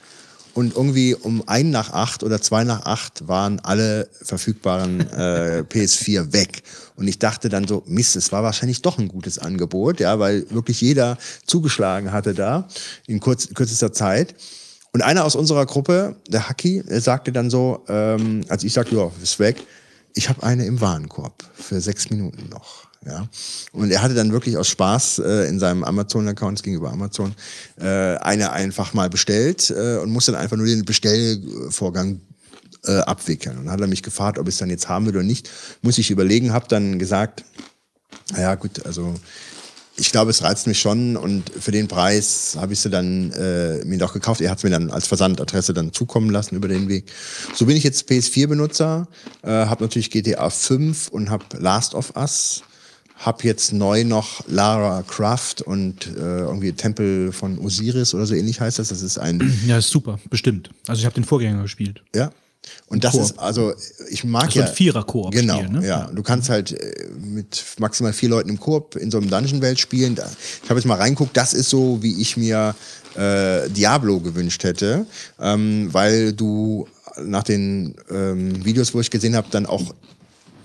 [0.56, 6.32] Und irgendwie um ein nach acht oder zwei nach acht waren alle verfügbaren äh, PS4
[6.32, 6.62] weg.
[6.96, 10.50] Und ich dachte dann so, Mist, es war wahrscheinlich doch ein gutes Angebot, ja, weil
[10.50, 12.68] wirklich jeder zugeschlagen hatte da
[13.06, 14.34] in kurz, kürzester Zeit.
[14.92, 19.10] Und einer aus unserer Gruppe, der Haki, sagte dann so, ähm, als ich sagte, ja,
[19.22, 19.58] ist weg,
[20.14, 22.85] ich habe eine im Warenkorb für sechs Minuten noch.
[23.06, 23.28] Ja.
[23.72, 27.34] Und er hatte dann wirklich aus Spaß äh, in seinem Amazon-Account gegenüber Amazon
[27.78, 32.20] äh, eine einfach mal bestellt äh, und musste dann einfach nur den Bestellvorgang
[32.84, 33.58] äh, abwickeln.
[33.58, 35.48] Und dann hat er mich gefragt, ob ich es dann jetzt haben will oder nicht.
[35.82, 37.44] Muss ich überlegen, habe dann gesagt,
[38.32, 39.14] naja gut, also
[39.98, 43.84] ich glaube, es reizt mich schon und für den Preis habe ich sie dann äh,
[43.84, 44.40] mir doch gekauft.
[44.40, 47.10] Er hat es mir dann als Versandadresse dann zukommen lassen über den Weg.
[47.54, 49.08] So bin ich jetzt PS4-Benutzer,
[49.42, 52.62] äh, habe natürlich GTA 5 und habe Last of Us
[53.16, 58.60] hab jetzt neu noch Lara Croft und äh, irgendwie Tempel von Osiris oder so ähnlich
[58.60, 58.88] heißt das.
[58.88, 59.40] Das ist ein.
[59.66, 60.70] Ja, ist super, bestimmt.
[60.86, 62.02] Also ich habe den Vorgänger gespielt.
[62.14, 62.30] Ja.
[62.88, 63.22] Und das Koop.
[63.22, 63.74] ist, also
[64.10, 64.66] ich mag Das ist so ja.
[64.66, 65.86] ein Vierer-Koop Genau, Spiel, ne?
[65.86, 66.10] ja.
[66.12, 70.14] Du kannst halt äh, mit maximal vier Leuten im Koop in so einem Dungeon-Welt spielen.
[70.62, 72.74] Ich habe jetzt mal reinguckt, das ist so, wie ich mir
[73.16, 75.06] äh, Diablo gewünscht hätte,
[75.40, 76.86] ähm, weil du
[77.24, 79.94] nach den ähm, Videos, wo ich gesehen habe, dann auch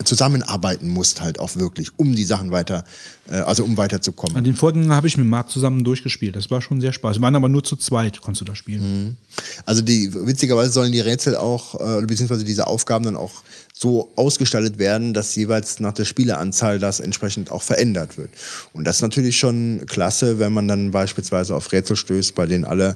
[0.05, 2.83] zusammenarbeiten musst halt auch wirklich, um die Sachen weiter,
[3.29, 4.37] äh, also um weiterzukommen.
[4.37, 6.35] An den Vorgänger habe ich mit Marc zusammen durchgespielt.
[6.35, 7.17] Das war schon sehr spaß.
[7.17, 9.17] Wir waren aber nur zu zweit, konntest du da spielen.
[9.65, 14.77] Also die witzigerweise sollen die Rätsel auch, äh, beziehungsweise diese Aufgaben dann auch so ausgestaltet
[14.77, 18.29] werden, dass jeweils nach der Spieleranzahl das entsprechend auch verändert wird.
[18.73, 22.63] Und das ist natürlich schon klasse, wenn man dann beispielsweise auf Rätsel stößt, bei denen
[22.63, 22.95] alle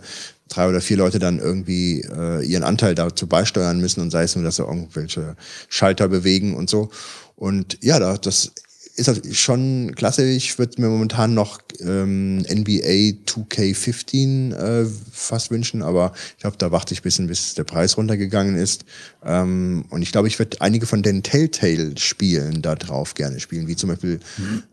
[0.49, 4.35] drei oder vier Leute dann irgendwie äh, ihren Anteil dazu beisteuern müssen und sei es
[4.35, 5.35] nur, dass sie irgendwelche
[5.69, 6.89] Schalter bewegen und so.
[7.35, 8.51] Und ja, da, das
[8.95, 10.25] ist natürlich schon klasse.
[10.25, 16.71] Ich würde mir momentan noch ähm, NBA 2K15 äh, fast wünschen, aber ich glaube, da
[16.71, 18.85] warte ich ein bisschen, bis der Preis runtergegangen ist.
[19.25, 23.75] Ähm, und ich glaube, ich werde einige von den Telltale-Spielen da drauf gerne spielen, wie
[23.75, 24.21] zum Beispiel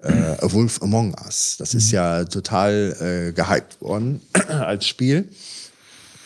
[0.03, 1.57] äh, A Wolf Among Us.
[1.59, 5.29] Das ist ja total äh, gehypt worden als Spiel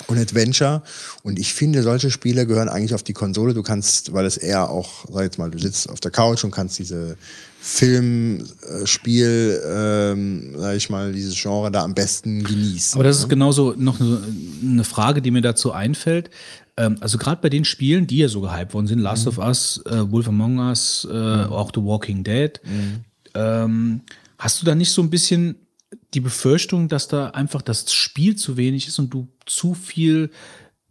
[0.06, 0.82] und Adventure.
[1.22, 3.54] Und ich finde, solche Spiele gehören eigentlich auf die Konsole.
[3.54, 6.50] Du kannst, weil es eher auch, sag jetzt mal, du sitzt auf der Couch und
[6.50, 7.16] kannst diese
[7.60, 9.54] Film, äh,
[10.12, 12.94] ähm, sag ich mal, dieses Genre da am besten genießen.
[12.94, 14.20] Aber das ist genauso noch eine,
[14.62, 16.30] eine Frage, die mir dazu einfällt.
[16.76, 19.82] Ähm, also gerade bei den Spielen, die ja so gehypt worden sind, Last of Us,
[19.86, 22.60] äh, Wolf Among Us, äh, auch The Walking Dead,
[23.34, 24.00] ähm,
[24.38, 25.56] hast du da nicht so ein bisschen
[26.14, 30.30] die Befürchtung, dass da einfach das Spiel zu wenig ist und du zu viel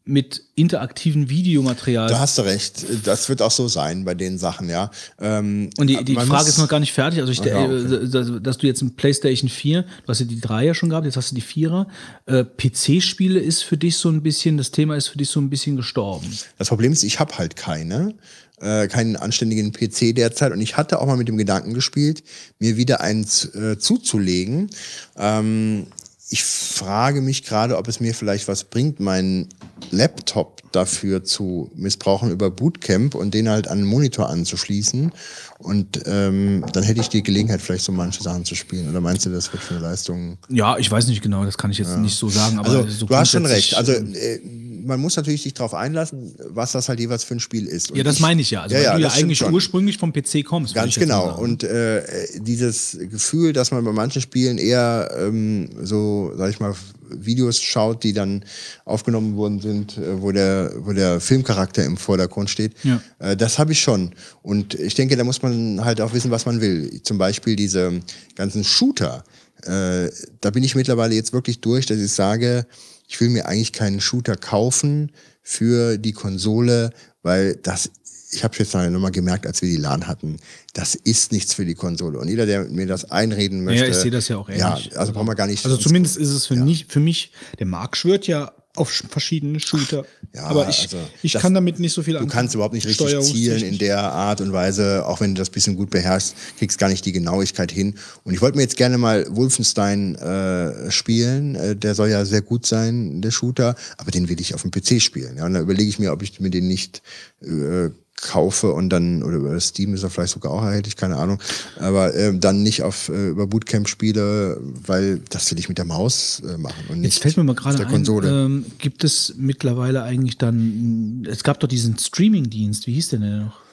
[0.07, 2.07] mit interaktiven Videomaterial.
[2.07, 2.85] Da hast du recht.
[3.05, 4.91] Das wird auch so sein bei den Sachen, ja.
[5.19, 7.19] Ähm, Und die, die Frage ist noch gar nicht fertig.
[7.21, 10.27] Also, ich, Ah, ja, äh, dass, dass du jetzt ein PlayStation 4, du hast ja
[10.27, 11.87] die 3er schon gehabt, jetzt hast du die 4er.
[12.27, 15.49] Äh, PC-Spiele ist für dich so ein bisschen, das Thema ist für dich so ein
[15.49, 16.27] bisschen gestorben.
[16.59, 18.13] Das Problem ist, ich habe halt keine,
[18.61, 22.23] äh, keinen anständigen PC derzeit und ich hatte auch mal mit dem Gedanken gespielt,
[22.59, 24.69] mir wieder eins äh, zuzulegen.
[25.17, 25.87] Ähm,
[26.29, 29.47] ich frage mich gerade, ob es mir vielleicht was bringt, meinen
[29.91, 35.11] Laptop dafür zu missbrauchen über Bootcamp und den halt an den Monitor anzuschließen.
[35.59, 38.89] Und ähm, dann hätte ich die Gelegenheit, vielleicht so manche Sachen zu spielen.
[38.89, 40.37] Oder meinst du, das wird für eine Leistung?
[40.49, 43.05] Ja, ich weiß nicht genau, das kann ich jetzt nicht so sagen, aber also, so
[43.05, 43.75] du hast schon recht.
[43.75, 44.39] Also äh,
[44.85, 47.91] man muss natürlich sich darauf einlassen, was das halt jeweils für ein Spiel ist.
[47.91, 48.61] Und ja, das ich- meine ich ja.
[48.63, 50.73] Also, du ja das stimmt eigentlich ursprünglich vom PC kommst.
[50.75, 51.37] Ganz genau.
[51.37, 52.03] Und äh,
[52.39, 56.73] dieses Gefühl, dass man bei manchen Spielen eher ähm, so, sag ich mal,
[57.09, 58.43] Videos schaut, die dann
[58.83, 62.99] aufgenommen worden sind, äh, wo der, wo der Filmcharakter im Vordergrund steht, Ja.
[63.19, 64.11] äh, das habe ich schon.
[64.41, 67.01] Und ich denke, da muss man halt auch wissen, was man will.
[67.03, 68.01] Zum Beispiel diese
[68.35, 69.23] ganzen Shooter.
[69.63, 70.09] Äh,
[70.41, 72.65] da bin ich mittlerweile jetzt wirklich durch, dass ich sage,
[73.07, 75.11] ich will mir eigentlich keinen Shooter kaufen
[75.41, 77.91] für die Konsole, weil das,
[78.31, 80.37] ich habe jetzt nochmal gemerkt, als wir die LAN hatten,
[80.73, 82.19] das ist nichts für die Konsole.
[82.19, 83.85] Und jeder, der mir das einreden möchte.
[83.85, 84.91] Ja, ich sehe das ja auch ähnlich.
[84.91, 85.63] Ja, also brauchen wir gar nicht.
[85.65, 89.59] Also zumindest ist es für, nicht, für mich, der Marc schwört ja auf sch- verschiedene
[89.59, 90.05] Shooter.
[90.33, 92.31] Ja, Aber ich, also ich das- kann damit nicht so viel Du anfangen.
[92.31, 95.75] kannst überhaupt nicht richtig zielen in der Art und Weise, auch wenn du das bisschen
[95.75, 97.95] gut beherrschst, kriegst gar nicht die Genauigkeit hin.
[98.23, 101.55] Und ich wollte mir jetzt gerne mal Wolfenstein äh, spielen.
[101.55, 104.71] Äh, der soll ja sehr gut sein, der Shooter, aber den will ich auf dem
[104.71, 105.37] PC spielen.
[105.37, 107.01] Ja, und da überlege ich mir, ob ich mir den nicht
[107.41, 107.89] äh,
[108.21, 111.39] kaufe und dann, oder über Steam ist er vielleicht sogar auch erhältlich, keine Ahnung,
[111.79, 115.85] aber ähm, dann nicht auf äh, über Bootcamp spiele, weil das will ich mit der
[115.85, 118.45] Maus äh, machen und nicht Jetzt fällt mir mal gerade der ein, Konsole.
[118.45, 123.39] ähm, gibt es mittlerweile eigentlich dann, es gab doch diesen Streaming-Dienst, wie hieß der denn
[123.45, 123.64] noch?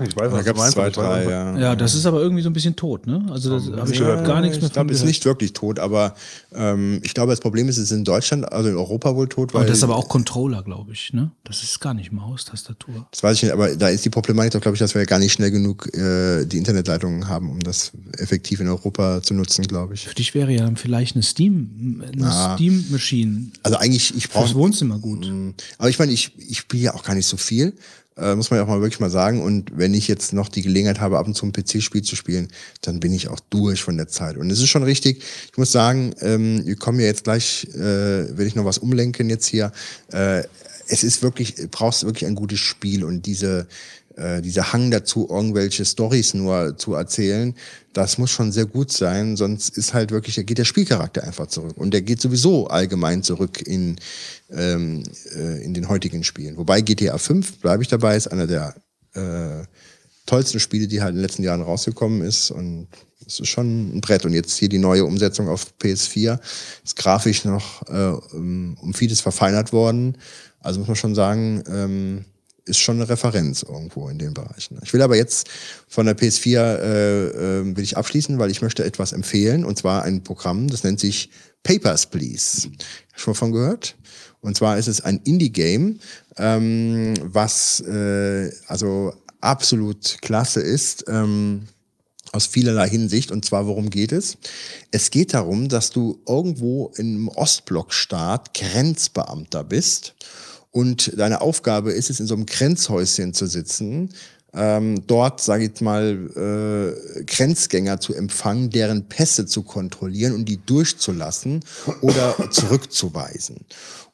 [0.00, 1.56] Ich weiß, Da was gab's du meinst, zwei, drei, ja.
[1.58, 3.24] Ja, das ist aber irgendwie so ein bisschen tot, ne?
[3.30, 5.78] Also da habe ich Ja, gar nichts mehr Ich glaube, es ist nicht wirklich tot,
[5.78, 6.16] aber
[6.52, 9.54] ähm, ich glaube, das Problem ist, es ist in Deutschland, also in Europa wohl tot,
[9.54, 9.60] weil.
[9.60, 11.30] Aber das ist aber auch Controller, glaube ich, ne?
[11.44, 13.06] Das ist gar nicht Maustastatur.
[13.12, 15.20] Das weiß ich nicht, aber da ist die Problematik doch, glaube ich, dass wir gar
[15.20, 19.94] nicht schnell genug äh, die Internetleitungen haben, um das effektiv in Europa zu nutzen, glaube
[19.94, 20.08] ich.
[20.08, 22.54] Für dich wäre ja vielleicht eine Steam, eine Ah.
[22.56, 23.52] Steam-Machine.
[23.62, 24.44] Also eigentlich, ich brauche.
[24.46, 25.30] Fürs Wohnzimmer gut.
[25.78, 27.74] Aber ich meine, ich, ich spiele ja auch gar nicht so viel.
[28.16, 29.42] Äh, muss man ja auch mal wirklich mal sagen.
[29.42, 32.48] Und wenn ich jetzt noch die Gelegenheit habe, ab und zu ein PC-Spiel zu spielen,
[32.82, 34.36] dann bin ich auch durch von der Zeit.
[34.36, 35.22] Und es ist schon richtig.
[35.50, 39.30] Ich muss sagen, ähm, wir kommen ja jetzt gleich, äh, will ich noch was umlenken
[39.30, 39.72] jetzt hier.
[40.12, 40.44] Äh,
[40.86, 43.66] es ist wirklich, brauchst wirklich ein gutes Spiel und diese,
[44.16, 47.54] äh, dieser Hang dazu, irgendwelche Stories nur zu erzählen,
[47.92, 51.46] das muss schon sehr gut sein, sonst ist halt wirklich, da geht der Spielcharakter einfach
[51.46, 51.76] zurück.
[51.76, 53.96] Und der geht sowieso allgemein zurück in,
[54.50, 56.56] ähm, äh, in den heutigen Spielen.
[56.56, 58.74] Wobei GTA 5, bleibe ich dabei, ist einer der
[59.14, 59.64] äh,
[60.26, 62.50] tollsten Spiele, die halt in den letzten Jahren rausgekommen ist.
[62.50, 62.88] Und
[63.26, 64.24] es ist schon ein Brett.
[64.24, 66.38] Und jetzt hier die neue Umsetzung auf PS4
[66.84, 70.18] ist grafisch noch äh, um vieles verfeinert worden.
[70.60, 72.24] Also muss man schon sagen, ähm,
[72.64, 74.78] ist schon eine Referenz irgendwo in den Bereichen.
[74.82, 75.48] Ich will aber jetzt
[75.88, 77.26] von der PS4 äh,
[77.60, 81.00] äh, will ich abschließen, weil ich möchte etwas empfehlen und zwar ein Programm, das nennt
[81.00, 81.30] sich
[81.62, 82.70] Papers, Please.
[83.14, 83.96] Schon mal von gehört?
[84.40, 85.98] Und zwar ist es ein Indie-Game,
[86.36, 91.04] ähm, was äh, also absolut klasse ist.
[91.08, 91.68] Ähm,
[92.32, 93.30] aus vielerlei Hinsicht.
[93.30, 94.36] Und zwar, worum geht es?
[94.90, 100.14] Es geht darum, dass du irgendwo im Ostblockstaat Grenzbeamter bist
[100.74, 104.10] und deine Aufgabe ist es, in so einem Grenzhäuschen zu sitzen,
[104.52, 110.58] ähm, dort, sage ich mal, äh, Grenzgänger zu empfangen, deren Pässe zu kontrollieren und die
[110.58, 111.64] durchzulassen
[112.00, 113.58] oder zurückzuweisen.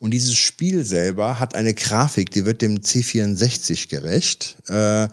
[0.00, 4.58] Und dieses Spiel selber hat eine Grafik, die wird dem C64 gerecht.
[4.68, 5.08] Äh,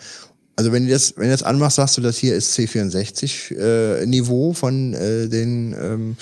[0.57, 4.05] also wenn du das, wenn du das anmachst, sagst du, das hier ist C64 äh,
[4.05, 6.17] Niveau von äh, den ähm,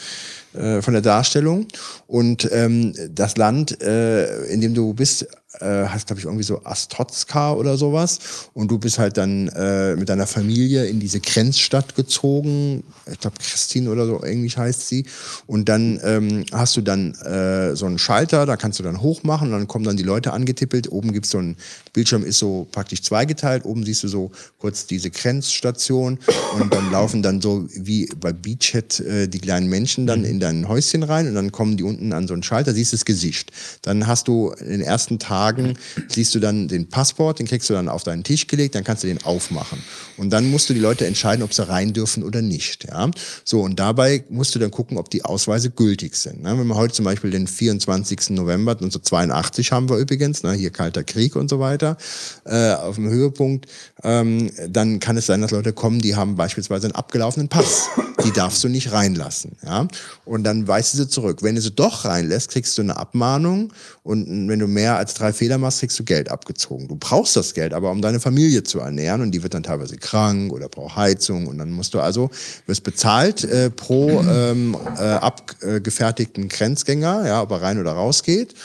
[0.55, 1.67] äh, von der Darstellung.
[2.07, 5.27] Und ähm, das Land, äh, in dem du bist,
[5.59, 8.19] äh, heißt glaube ich irgendwie so Astotska oder sowas.
[8.53, 13.37] Und du bist halt dann äh, mit deiner Familie in diese Grenzstadt gezogen, ich glaube
[13.39, 15.05] Christine oder so englisch heißt sie.
[15.47, 19.47] Und dann ähm, hast du dann äh, so einen Schalter, da kannst du dann hochmachen.
[19.47, 21.55] Und dann kommen dann die Leute angetippelt, oben gibt's so ein
[21.93, 26.19] Bildschirm ist so praktisch zweigeteilt, oben siehst du so kurz diese Grenzstation.
[26.59, 30.67] Und dann laufen dann so wie bei Beachhead äh, die kleinen Menschen dann in dein
[30.67, 31.27] Häuschen rein.
[31.27, 33.51] Und dann kommen die unten an so einen Schalter, siehst das Gesicht.
[33.81, 37.87] Dann hast du den ersten Tagen, siehst du dann den Passport, den kriegst du dann
[37.87, 39.83] auf deinen Tisch gelegt, dann kannst du den aufmachen.
[40.17, 42.85] Und dann musst du die Leute entscheiden, ob sie rein dürfen oder nicht.
[42.85, 43.11] Ja?
[43.43, 46.41] So, und dabei musst du dann gucken, ob die Ausweise gültig sind.
[46.41, 46.57] Ne?
[46.57, 48.31] Wenn wir heute zum Beispiel den 24.
[48.31, 50.53] November 1982 haben wir übrigens, ne?
[50.53, 51.97] hier Kalter Krieg und so weiter,
[52.45, 53.67] äh, auf dem Höhepunkt,
[54.03, 57.87] ähm, dann kann es sein, dass Leute kommen, die haben beispielsweise einen abgelaufenen Pass.
[58.25, 59.53] Die darfst du nicht reinlassen.
[59.63, 59.87] Ja?
[60.25, 61.43] Und dann weist du sie zurück.
[61.43, 63.71] Wenn du sie doch reinlässt, kriegst du eine Abmahnung
[64.03, 66.87] und wenn du mehr als drei Fehler machst, kriegst du Geld abgezogen.
[66.87, 69.97] Du brauchst das Geld aber, um deine Familie zu ernähren und die wird dann teilweise
[69.97, 72.29] krank oder braucht Heizung und dann musst du also,
[72.67, 78.55] wirst bezahlt äh, pro ähm, äh, abgefertigten Grenzgänger, ja, ob er rein oder raus geht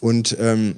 [0.00, 0.76] und ähm,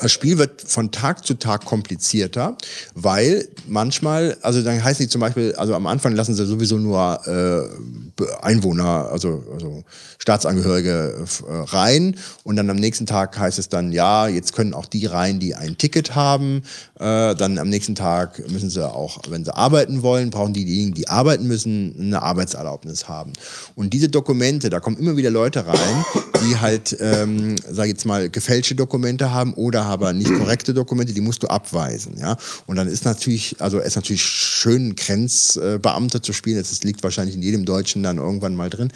[0.00, 2.56] das Spiel wird von Tag zu Tag komplizierter,
[2.94, 7.20] weil manchmal, also dann heißt die zum Beispiel, also am Anfang lassen sie sowieso nur
[7.26, 9.84] äh, Einwohner, also, also
[10.18, 14.86] Staatsangehörige äh, rein und dann am nächsten Tag heißt es dann, ja, jetzt können auch
[14.86, 16.62] die rein, die ein Ticket haben.
[16.98, 20.94] Äh, dann am nächsten Tag müssen sie auch, wenn sie arbeiten wollen, brauchen die, diejenigen,
[20.94, 23.32] die arbeiten müssen, eine Arbeitserlaubnis haben.
[23.74, 26.04] Und diese Dokumente, da kommen immer wieder Leute rein,
[26.46, 31.12] die halt, ähm, sag ich jetzt mal, gefälschte Dokumente haben oder aber nicht korrekte Dokumente,
[31.12, 32.36] die musst du abweisen, ja.
[32.66, 36.58] Und dann ist natürlich, also es ist natürlich schön, Grenzbeamter zu spielen.
[36.58, 38.92] Das liegt wahrscheinlich in jedem Deutschen dann irgendwann mal drin.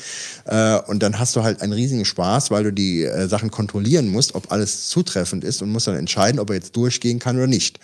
[0.47, 4.09] Äh, und dann hast du halt einen riesigen Spaß, weil du die äh, Sachen kontrollieren
[4.09, 7.47] musst, ob alles zutreffend ist und musst dann entscheiden, ob er jetzt durchgehen kann oder
[7.47, 7.79] nicht.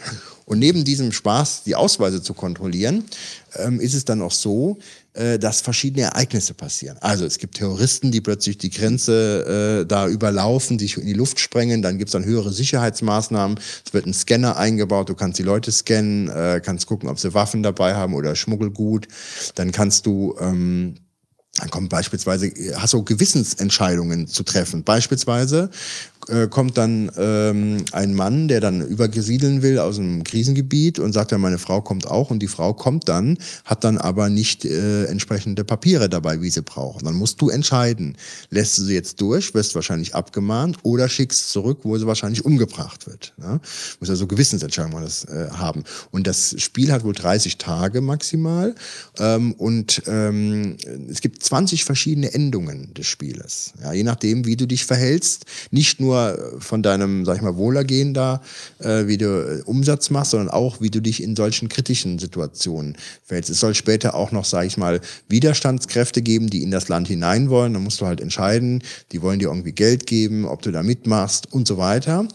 [0.46, 3.04] Und neben diesem Spaß, die Ausweise zu kontrollieren,
[3.56, 4.78] ähm, ist es dann auch so,
[5.14, 6.98] äh, dass verschiedene Ereignisse passieren.
[7.00, 11.38] Also es gibt Terroristen, die plötzlich die Grenze äh, da überlaufen, sich in die Luft
[11.40, 15.44] sprengen, dann gibt es dann höhere Sicherheitsmaßnahmen, es wird ein Scanner eingebaut, du kannst die
[15.44, 19.08] Leute scannen, äh, kannst gucken, ob sie Waffen dabei haben oder Schmuggelgut,
[19.54, 20.34] dann kannst du...
[20.40, 20.96] Ähm,
[21.58, 24.82] dann kommt beispielsweise, hast du Gewissensentscheidungen zu treffen.
[24.82, 25.70] Beispielsweise
[26.28, 31.32] äh, kommt dann ähm, ein Mann, der dann übergesiedeln will aus einem Krisengebiet und sagt
[31.32, 35.04] dann, meine Frau kommt auch und die Frau kommt dann, hat dann aber nicht äh,
[35.04, 37.06] entsprechende Papiere dabei, wie sie braucht.
[37.06, 38.16] Dann musst du entscheiden,
[38.50, 43.06] lässt du sie jetzt durch, wirst wahrscheinlich abgemahnt oder schickst zurück, wo sie wahrscheinlich umgebracht
[43.06, 43.34] wird.
[43.38, 43.60] Ja?
[44.00, 45.84] Muss also Gewissensentscheidungen äh, haben.
[46.10, 48.74] Und das Spiel hat wohl 30 Tage maximal
[49.18, 50.76] ähm, und ähm,
[51.10, 53.72] es gibt 20 verschiedene Endungen des Spieles.
[53.82, 56.13] Ja, je nachdem, wie du dich verhältst, nicht nur
[56.58, 58.40] von deinem, sag ich mal, Wohlergehen da,
[58.78, 62.96] äh, wie du äh, Umsatz machst, sondern auch, wie du dich in solchen kritischen Situationen
[63.24, 63.50] verhältst.
[63.50, 67.50] Es soll später auch noch, sag ich mal, Widerstandskräfte geben, die in das Land hinein
[67.50, 67.74] wollen.
[67.74, 71.52] Da musst du halt entscheiden, die wollen dir irgendwie Geld geben, ob du da mitmachst
[71.52, 72.26] und so weiter.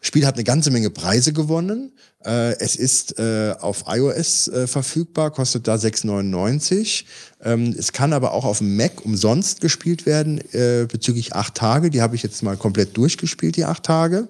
[0.00, 1.92] Spiel hat eine ganze Menge Preise gewonnen.
[2.24, 7.04] Äh, es ist äh, auf iOS äh, verfügbar, kostet da 6,99.
[7.42, 11.88] Ähm, es kann aber auch auf dem Mac umsonst gespielt werden, äh, bezüglich acht Tage.
[11.88, 14.28] Die habe ich jetzt mal komplett durchgespielt, die acht Tage.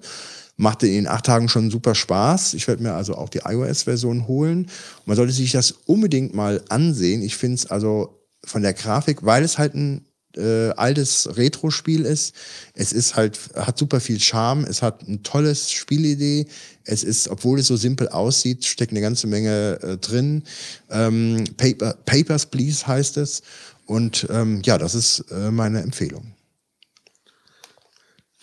[0.55, 2.53] Machte in den acht Tagen schon super Spaß.
[2.53, 4.69] Ich werde mir also auch die iOS-Version holen.
[5.05, 7.21] Man sollte sich das unbedingt mal ansehen.
[7.23, 10.05] Ich finde es also von der Grafik, weil es halt ein
[10.37, 12.35] äh, altes Retro-Spiel ist.
[12.73, 16.47] Es ist halt, hat super viel Charme, es hat ein tolles Spielidee.
[16.83, 20.43] Es ist, obwohl es so simpel aussieht, steckt eine ganze Menge äh, drin.
[20.89, 23.43] Ähm, Paper, Papers, Please heißt es.
[23.85, 26.33] Und ähm, ja, das ist äh, meine Empfehlung.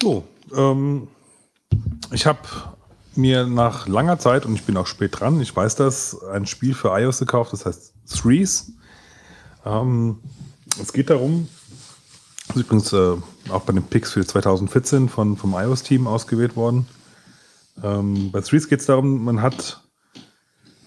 [0.01, 1.09] So, ähm,
[2.13, 2.41] ich habe
[3.17, 6.75] mir nach langer Zeit, und ich bin auch spät dran, ich weiß das, ein Spiel
[6.75, 8.73] für iOS gekauft, das heißt Threes.
[9.65, 10.21] Ähm,
[10.81, 11.49] es geht darum,
[12.59, 13.17] ist übrigens äh,
[13.51, 16.87] auch bei den Picks für 2014 von, vom iOS-Team ausgewählt worden.
[17.83, 19.81] Ähm, bei Threes geht es darum, man hat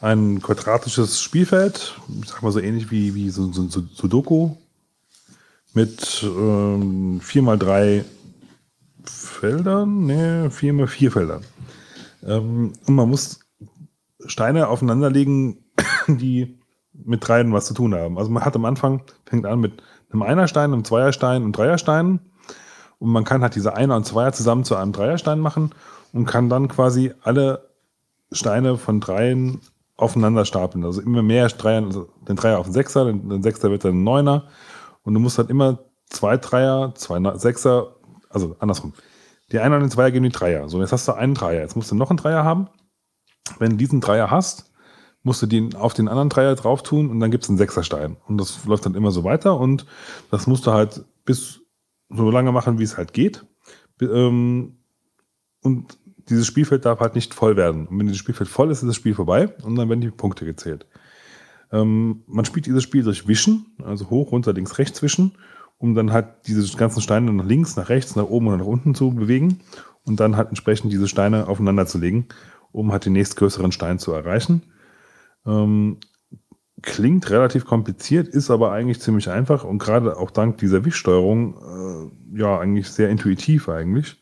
[0.02, 4.56] ein quadratisches Spielfeld, ich sag mal so ähnlich wie, wie so, so, so Sudoku,
[5.74, 8.04] mit ähm, 4x3
[9.06, 11.44] Feldern, ne, 4x4 Feldern.
[12.24, 13.40] Ähm, und man muss
[14.26, 15.64] Steine aufeinanderlegen,
[16.08, 16.60] die
[16.94, 18.18] mit dreien was zu tun haben.
[18.18, 19.82] Also man hat am Anfang, fängt an mit
[20.14, 22.20] einem Einerstein, einem Zweierstein und Dreierstein.
[23.00, 25.72] Und man kann halt diese Einer und Zweier zusammen zu einem Dreierstein machen
[26.14, 27.70] und kann dann quasi alle
[28.32, 29.62] Steine von Dreien
[29.98, 30.86] aufeinander stapeln.
[30.86, 33.96] Also immer mehr Dreier, also den Dreier auf den Sechser, den, den Sechser wird dann
[33.96, 34.48] ein Neuner.
[35.04, 37.96] Und du musst halt immer zwei Dreier, zwei Sechser,
[38.30, 38.94] also andersrum.
[39.52, 40.70] Die Einer und den Zweier geben die Dreier.
[40.70, 41.62] So, jetzt hast du einen Dreier.
[41.62, 42.68] Jetzt musst du noch einen Dreier haben.
[43.60, 44.71] Wenn du diesen Dreier hast,
[45.24, 48.18] musst du den auf den anderen Dreier drauf tun und dann gibt es einen Sechserstein.
[48.28, 49.86] Und das läuft dann immer so weiter und
[50.32, 51.62] das musst du halt bis
[52.10, 53.46] so lange machen, wie es halt geht.
[54.02, 54.78] Ähm,
[55.62, 55.98] und
[56.30, 57.88] dieses Spielfeld darf halt nicht voll werden.
[57.88, 60.46] Und wenn dieses Spielfeld voll ist, ist das Spiel vorbei und dann werden die Punkte
[60.46, 60.88] gezählt.
[61.72, 65.34] Ähm, man spielt dieses Spiel durch Wischen, also hoch, runter, links, rechts wischen,
[65.78, 68.94] um dann halt diese ganzen Steine nach links, nach rechts, nach oben oder nach unten
[68.94, 69.60] zu bewegen
[70.04, 72.28] und dann halt entsprechend diese Steine aufeinander zu legen,
[72.72, 74.64] um halt den nächstgrößeren Stein zu erreichen.
[75.46, 75.98] Ähm,
[76.82, 82.40] klingt relativ kompliziert, ist aber eigentlich ziemlich einfach und gerade auch dank dieser Wischsteuerung äh,
[82.40, 84.22] ja eigentlich sehr intuitiv eigentlich.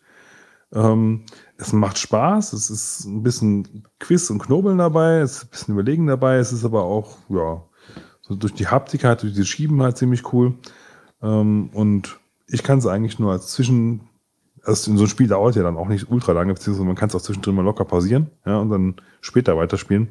[0.74, 1.24] Ähm,
[1.58, 5.74] es macht Spaß, es ist ein bisschen Quiz und Knobeln dabei, es ist ein bisschen
[5.74, 7.64] Überlegen dabei, es ist aber auch, ja,
[8.22, 10.54] so durch die Haptik halt, durch die Schieben halt ziemlich cool.
[11.22, 14.02] Ähm, und ich kann es eigentlich nur als Zwischen,
[14.64, 17.16] also so ein Spiel dauert ja dann auch nicht ultra lange, beziehungsweise man kann es
[17.16, 20.10] auch zwischendrin mal locker pausieren, ja, und dann später weiterspielen.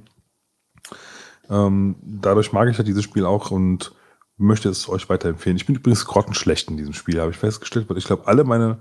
[1.51, 3.93] Ähm, dadurch mag ich ja dieses Spiel auch und
[4.37, 5.57] möchte es euch weiterempfehlen.
[5.57, 8.79] Ich bin übrigens grottenschlecht in diesem Spiel, habe ich festgestellt, weil ich glaube, alle meine,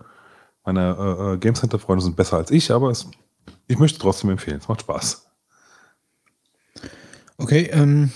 [0.64, 3.10] meine äh, äh Game Center-Freunde sind besser als ich, aber es,
[3.68, 4.60] ich möchte trotzdem empfehlen.
[4.60, 5.26] Es macht Spaß.
[7.38, 8.12] Okay, ähm,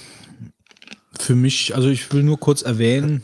[1.20, 3.22] für mich, also ich will nur kurz erwähnen,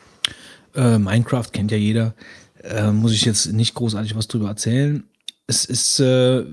[0.74, 2.14] äh, Minecraft kennt ja jeder,
[2.62, 5.04] äh, muss ich jetzt nicht großartig was drüber erzählen.
[5.46, 6.44] Es ist äh,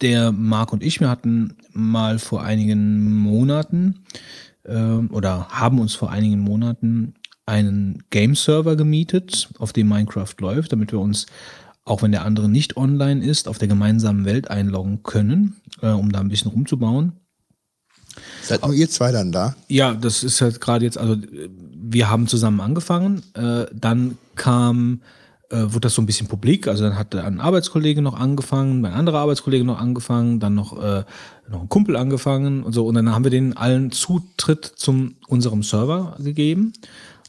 [0.00, 4.04] der Marc und ich, wir hatten mal vor einigen Monaten
[4.64, 7.14] äh, oder haben uns vor einigen Monaten
[7.46, 11.26] einen Game-Server gemietet, auf dem Minecraft läuft, damit wir uns,
[11.84, 16.12] auch wenn der andere nicht online ist, auf der gemeinsamen Welt einloggen können, äh, um
[16.12, 17.12] da ein bisschen rumzubauen.
[18.42, 19.56] Seid nur ihr zwei dann da?
[19.68, 21.16] Ja, das ist halt gerade jetzt, also
[21.90, 25.00] wir haben zusammen angefangen, äh, dann kam
[25.50, 26.68] äh, wurde das so ein bisschen publik.
[26.68, 31.04] Also dann hat ein Arbeitskollege noch angefangen, mein anderer Arbeitskollege noch angefangen, dann noch, äh,
[31.48, 32.86] noch ein Kumpel angefangen und so.
[32.86, 36.72] Und dann haben wir denen allen Zutritt zum unserem Server gegeben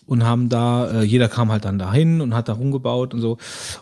[0.10, 3.38] und haben da, äh, jeder kam halt dann dahin und hat da rumgebaut und so.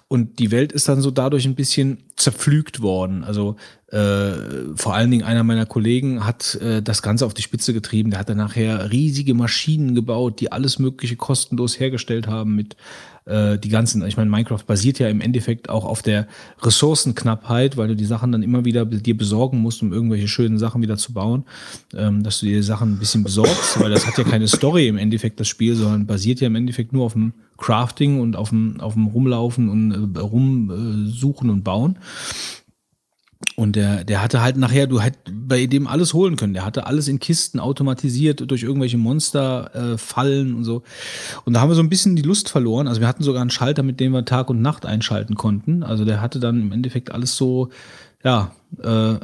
[0.09, 3.23] Und die Welt ist dann so dadurch ein bisschen zerpflügt worden.
[3.23, 3.55] Also
[3.87, 4.33] äh,
[4.75, 8.11] vor allen Dingen einer meiner Kollegen hat äh, das Ganze auf die Spitze getrieben.
[8.11, 12.75] Der hat dann nachher riesige Maschinen gebaut, die alles Mögliche kostenlos hergestellt haben mit
[13.27, 16.27] äh, die ganzen, ich meine, Minecraft basiert ja im Endeffekt auch auf der
[16.61, 20.81] Ressourcenknappheit, weil du die Sachen dann immer wieder dir besorgen musst, um irgendwelche schönen Sachen
[20.81, 21.43] wieder zu bauen,
[21.93, 24.97] ähm, dass du dir Sachen ein bisschen besorgst, weil das hat ja keine Story im
[24.97, 28.79] Endeffekt, das Spiel, sondern basiert ja im Endeffekt nur auf dem Crafting und auf dem,
[28.79, 31.97] auf dem Rumlaufen und äh, rumsuchen und bauen.
[33.59, 36.53] Und der, der hatte halt nachher, du hätt bei dem alles holen können.
[36.53, 40.83] Der hatte alles in Kisten automatisiert durch irgendwelche Monster, äh, Fallen und so.
[41.43, 42.87] Und da haben wir so ein bisschen die Lust verloren.
[42.87, 45.81] Also wir hatten sogar einen Schalter, mit dem wir Tag und Nacht einschalten konnten.
[45.81, 47.69] Also der hatte dann im Endeffekt alles so,
[48.23, 49.15] ja, äh,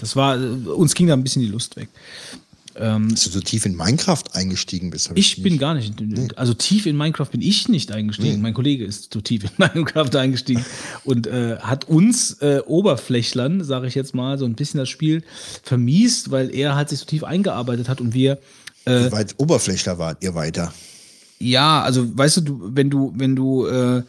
[0.00, 0.38] das war,
[0.74, 1.90] uns ging da ein bisschen die Lust weg.
[2.76, 5.10] Ähm, Dass du so tief in Minecraft eingestiegen bist.
[5.10, 5.94] hab ich bin gar nicht,
[6.36, 8.34] also tief in Minecraft bin ich nicht eingestiegen.
[8.34, 8.40] Nee.
[8.42, 10.64] Mein Kollege ist so tief in Minecraft eingestiegen
[11.04, 15.22] und äh, hat uns äh, Oberflächlern, sage ich jetzt mal, so ein bisschen das Spiel
[15.62, 18.38] vermiest, weil er halt sich so tief eingearbeitet hat und wir
[18.86, 20.72] Wie weit Oberflächler wart ihr weiter?
[21.38, 24.02] ja, also weißt du, du wenn du, wenn du, äh,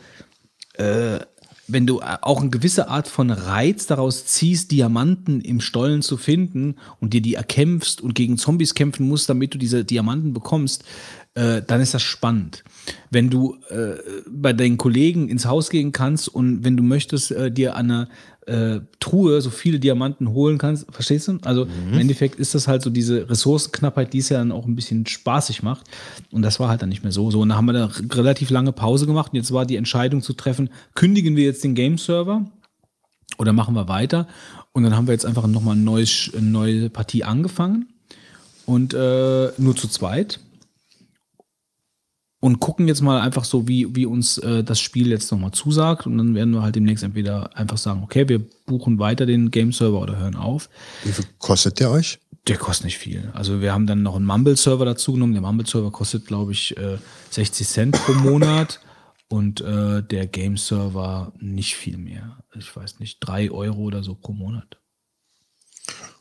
[0.77, 1.19] äh,
[1.67, 6.75] wenn du auch eine gewisse Art von Reiz daraus ziehst, Diamanten im Stollen zu finden
[6.99, 10.83] und dir die erkämpfst und gegen Zombies kämpfen musst, damit du diese Diamanten bekommst,
[11.33, 12.63] äh, dann ist das spannend.
[13.09, 13.95] Wenn du äh,
[14.29, 18.09] bei deinen Kollegen ins Haus gehen kannst und wenn du möchtest, äh, dir an einer
[18.47, 21.39] äh, Truhe so viele Diamanten holen kannst, verstehst du?
[21.43, 24.75] Also im Endeffekt ist das halt so diese Ressourcenknappheit, die es ja dann auch ein
[24.75, 25.87] bisschen spaßig macht.
[26.31, 27.31] Und das war halt dann nicht mehr so.
[27.31, 30.21] So, und dann haben wir da relativ lange Pause gemacht und jetzt war die Entscheidung
[30.21, 32.45] zu treffen, kündigen wir jetzt den Game-Server
[33.37, 34.27] oder machen wir weiter?
[34.73, 37.87] Und dann haben wir jetzt einfach nochmal ein neues, eine neue Partie angefangen
[38.65, 40.39] und äh, nur zu zweit
[42.45, 46.05] und gucken jetzt mal einfach so, wie, wie uns äh, das Spiel jetzt nochmal zusagt.
[46.05, 49.99] Und dann werden wir halt demnächst entweder einfach sagen, okay, wir buchen weiter den Game-Server
[49.99, 50.69] oder hören auf.
[51.03, 52.19] Wie viel kostet der euch?
[52.45, 53.31] Der kostet nicht viel.
[53.33, 55.33] Also wir haben dann noch einen Mumble-Server dazu genommen.
[55.33, 56.99] Der Mumble-Server kostet, glaube ich, äh,
[57.31, 58.79] 60 Cent pro Monat.
[59.27, 62.37] Und äh, der Game-Server nicht viel mehr.
[62.55, 64.77] Ich weiß nicht, drei Euro oder so pro Monat.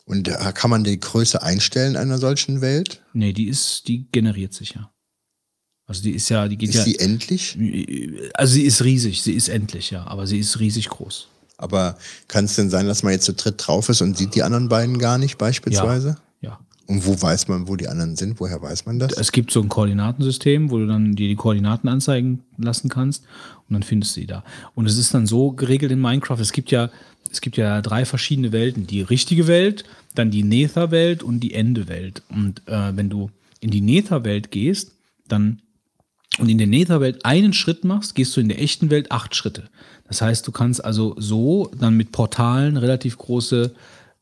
[0.06, 3.02] Und äh, kann man die Größe einstellen einer solchen Welt?
[3.12, 4.90] Nee, die ist, die generiert sich ja.
[5.86, 6.84] Also die ist ja, die geht Ist ja.
[6.84, 7.58] sie endlich?
[8.34, 11.28] Also sie ist riesig, sie ist endlich, ja, aber sie ist riesig groß.
[11.56, 11.96] Aber
[12.26, 14.68] kann es denn sein, dass man jetzt zu dritt drauf ist und sieht die anderen
[14.68, 16.08] beiden gar nicht beispielsweise?
[16.08, 16.58] Ja.
[16.86, 18.40] Und wo weiß man, wo die anderen sind?
[18.40, 19.12] Woher weiß man das?
[19.12, 23.24] Es gibt so ein Koordinatensystem, wo du dann dir die Koordinaten anzeigen lassen kannst
[23.68, 24.44] und dann findest du sie da.
[24.74, 26.90] Und es ist dann so geregelt in Minecraft, es gibt ja,
[27.30, 28.86] es gibt ja drei verschiedene Welten.
[28.86, 32.22] Die richtige Welt, dann die Nether-Welt und die Ende-Welt.
[32.28, 33.30] Und äh, wenn du
[33.60, 34.92] in die Nether-Welt gehst,
[35.26, 35.62] dann
[36.38, 39.64] und in der Nether-Welt einen Schritt machst, gehst du in der echten Welt acht Schritte.
[40.08, 43.72] Das heißt, du kannst also so dann mit Portalen relativ große,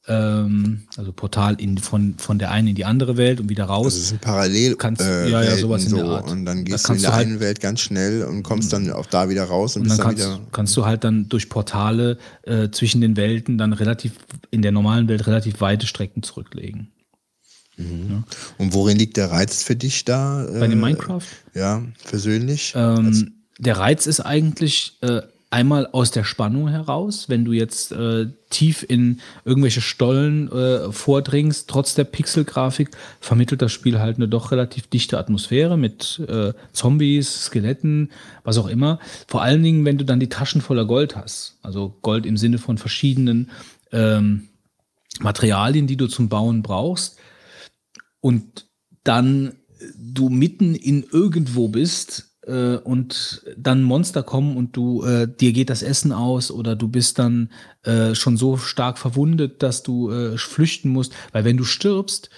[0.09, 3.87] ähm, also Portal in, von, von der einen in die andere Welt und wieder raus.
[3.87, 5.97] Also es sind parallel kannst, äh, ja, ja, sowas in so.
[5.97, 6.31] der Art.
[6.31, 8.91] Und dann Da gehst du in der halt- einen Welt ganz schnell und kommst dann
[8.93, 10.49] auch da wieder raus und, Und bist dann dann kannst, wieder.
[10.53, 14.13] kannst du halt dann durch Portale äh, zwischen den Welten dann relativ,
[14.53, 16.92] in der normalen Welt relativ weite Strecken zurücklegen.
[18.59, 20.47] Und worin liegt der Reiz für dich da?
[20.47, 21.23] Bei dem äh, Minecraft?
[21.55, 22.73] Ja, persönlich.
[22.77, 28.27] Ähm, der Reiz ist eigentlich äh, einmal aus der Spannung heraus, wenn du jetzt äh,
[28.49, 34.51] tief in irgendwelche Stollen äh, vordringst, trotz der Pixelgrafik, vermittelt das Spiel halt eine doch
[34.51, 38.11] relativ dichte Atmosphäre mit äh, Zombies, Skeletten,
[38.45, 38.99] was auch immer.
[39.29, 41.59] Vor allen Dingen, wenn du dann die Taschen voller Gold hast.
[41.63, 43.51] Also Gold im Sinne von verschiedenen
[43.93, 44.49] ähm,
[45.21, 47.19] Materialien, die du zum Bauen brauchst.
[48.23, 48.71] Und
[49.05, 49.53] dann
[49.97, 55.71] du mitten in irgendwo bist äh, und dann Monster kommen und du äh, dir geht
[55.71, 57.51] das Essen aus oder du bist dann
[57.83, 62.31] äh, schon so stark verwundet, dass du äh, flüchten musst, weil wenn du stirbst,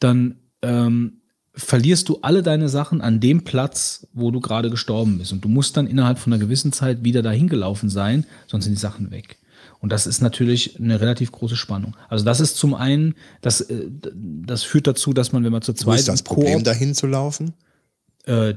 [0.00, 1.20] dann ähm,
[1.54, 5.48] verlierst du alle deine Sachen an dem Platz, wo du gerade gestorben bist und du
[5.48, 9.10] musst dann innerhalb von einer gewissen Zeit wieder dahin gelaufen sein, sonst sind die Sachen
[9.10, 9.37] weg.
[9.80, 11.96] Und das ist natürlich eine relativ große Spannung.
[12.08, 15.72] Also das ist zum einen, das, äh, das führt dazu, dass man, wenn man zu
[15.72, 17.54] zweit ist das Problem, dahin zu laufen?
[18.28, 18.54] äh,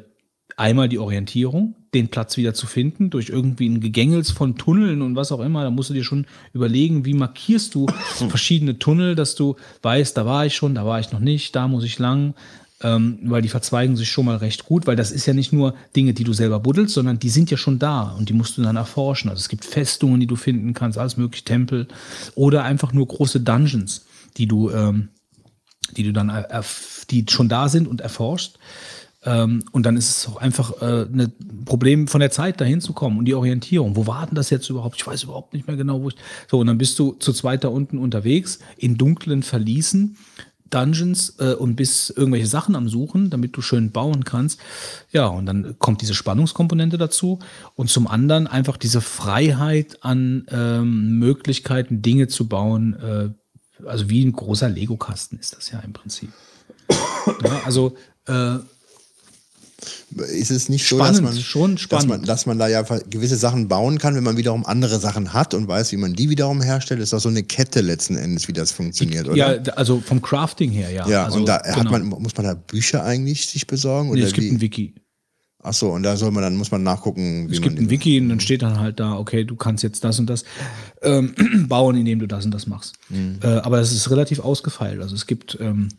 [0.58, 5.16] einmal die Orientierung, den Platz wieder zu finden, durch irgendwie ein Gegängels von Tunneln und
[5.16, 5.64] was auch immer.
[5.64, 7.88] Da musst du dir schon überlegen, wie markierst du
[8.30, 11.68] verschiedene Tunnel, dass du weißt, da war ich schon, da war ich noch nicht, da
[11.68, 12.36] muss ich lang.
[12.84, 15.76] Ähm, weil die verzweigen sich schon mal recht gut, weil das ist ja nicht nur
[15.96, 18.62] Dinge, die du selber buddelst, sondern die sind ja schon da und die musst du
[18.62, 19.30] dann erforschen.
[19.30, 21.88] Also es gibt Festungen, die du finden kannst, alles mögliche Tempel
[22.36, 24.06] oder einfach nur große Dungeons,
[24.38, 25.10] die du, ähm,
[25.96, 26.32] die du dann,
[27.10, 28.58] die schon da sind und erforscht.
[29.24, 31.32] Ähm, und dann ist es auch einfach äh, ein
[31.66, 33.96] Problem von der Zeit, dahin zu kommen und die Orientierung.
[33.96, 34.96] Wo war denn das jetzt überhaupt?
[34.98, 36.16] Ich weiß überhaupt nicht mehr genau, wo ich.
[36.50, 40.18] So, und dann bist du zu zweit da unten unterwegs in dunklen Verließen,
[40.74, 44.60] Dungeons äh, und bist irgendwelche Sachen am Suchen, damit du schön bauen kannst.
[45.12, 47.40] Ja, und dann kommt diese Spannungskomponente dazu
[47.76, 52.96] und zum anderen einfach diese Freiheit an ähm, Möglichkeiten, Dinge zu bauen.
[53.00, 53.30] Äh,
[53.88, 56.32] also wie ein großer Lego-Kasten ist das ja im Prinzip.
[57.44, 57.96] Ja, also
[58.28, 58.58] äh,
[60.16, 62.10] Ist es nicht so, Spannend, dass man, schon Dass spannend.
[62.10, 65.54] man, dass man da ja gewisse Sachen bauen kann, wenn man wiederum andere Sachen hat
[65.54, 67.00] und weiß, wie man die wiederum herstellt?
[67.00, 69.38] Ist doch so eine Kette letzten Endes, wie das funktioniert, oder?
[69.38, 71.08] Ja, also vom Crafting her, ja.
[71.08, 71.92] Ja, also, und da hat genau.
[71.92, 74.10] man, muss man da Bücher eigentlich sich besorgen?
[74.10, 74.52] Nee, Oder es gibt wie?
[74.52, 74.96] ein Wiki.
[75.64, 77.90] Ach so, und da soll man dann, muss man nachgucken, wie Es man gibt ein
[77.90, 80.44] Wiki und dann steht dann halt da, okay, du kannst jetzt das und das
[81.04, 81.36] ähm,
[81.68, 82.96] bauen, indem du das und das machst.
[83.10, 83.40] Mhm.
[83.44, 85.02] Äh, aber es ist relativ ausgefeilt.
[85.02, 85.90] Also es gibt ähm,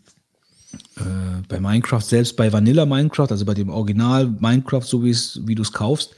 [0.97, 5.63] äh, bei Minecraft, selbst bei Vanilla Minecraft, also bei dem Original Minecraft, so wie du
[5.63, 6.15] es kaufst,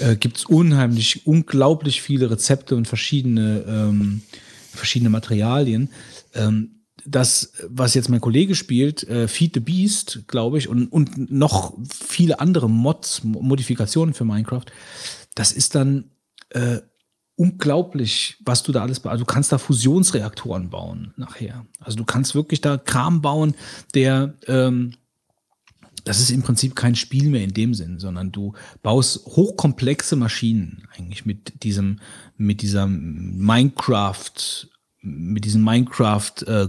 [0.00, 4.22] äh, gibt es unheimlich, unglaublich viele Rezepte und verschiedene, ähm,
[4.72, 5.90] verschiedene Materialien.
[6.34, 6.70] Ähm,
[7.04, 11.74] das, was jetzt mein Kollege spielt, äh, Feed the Beast, glaube ich, und, und noch
[11.88, 14.66] viele andere Mods, Mo- Modifikationen für Minecraft,
[15.34, 16.10] das ist dann
[16.50, 16.78] äh,
[17.38, 19.12] unglaublich, was du da alles baust.
[19.12, 21.64] Also du kannst da Fusionsreaktoren bauen nachher.
[21.78, 23.54] Also du kannst wirklich da Kram bauen,
[23.94, 24.94] der ähm,
[26.04, 30.88] das ist im Prinzip kein Spiel mehr in dem Sinn, sondern du baust hochkomplexe Maschinen
[30.96, 32.00] eigentlich mit diesem,
[32.36, 34.68] mit dieser Minecraft,
[35.02, 36.68] mit diesem Minecraft äh,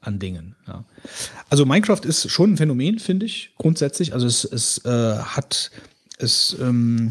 [0.00, 0.54] an Dingen.
[0.68, 0.84] Ja.
[1.50, 4.14] Also Minecraft ist schon ein Phänomen, finde ich, grundsätzlich.
[4.14, 5.72] Also es, es äh, hat,
[6.18, 7.10] es ähm,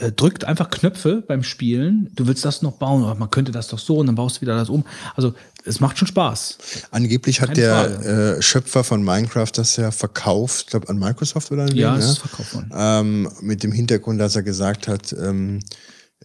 [0.00, 2.10] äh, drückt einfach Knöpfe beim Spielen.
[2.14, 4.40] Du willst das noch bauen, aber man könnte das doch so und dann baust du
[4.42, 4.84] wieder das um.
[5.14, 6.58] Also es macht schon Spaß.
[6.90, 11.50] Angeblich hat Keine der äh, Schöpfer von Minecraft das ja verkauft, ich glaube an Microsoft
[11.52, 12.12] oder an Ja, wen, es ne?
[12.12, 12.70] ist verkauft worden.
[12.74, 15.60] Ähm, mit dem Hintergrund, dass er gesagt hat, ähm,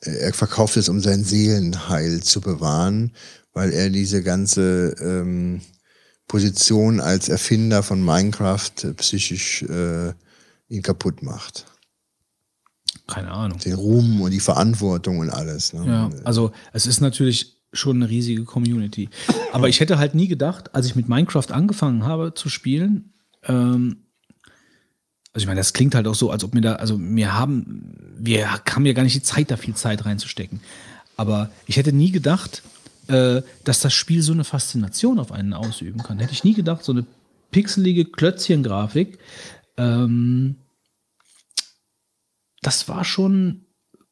[0.01, 3.11] er verkauft es, um sein Seelenheil zu bewahren,
[3.53, 5.61] weil er diese ganze ähm,
[6.27, 10.13] Position als Erfinder von Minecraft äh, psychisch äh,
[10.67, 11.65] ihn kaputt macht.
[13.08, 13.59] Keine Ahnung.
[13.59, 15.74] Den Ruhm und die Verantwortung und alles.
[15.74, 15.85] Ne?
[15.85, 19.09] Ja, also es ist natürlich schon eine riesige Community.
[19.51, 23.98] Aber ich hätte halt nie gedacht, als ich mit Minecraft angefangen habe zu spielen, ähm,
[25.34, 27.93] also ich meine, das klingt halt auch so, als ob mir da, also wir haben,
[28.17, 30.61] wir haben ja gar nicht die Zeit, da viel Zeit reinzustecken.
[31.17, 32.64] Aber ich hätte nie gedacht,
[33.08, 36.19] äh, dass das Spiel so eine Faszination auf einen ausüben kann.
[36.19, 37.06] Hätte ich nie gedacht, so eine
[37.51, 39.19] pixelige Klötzchen-Grafik.
[39.75, 40.56] Ähm,
[42.65, 43.61] das war schon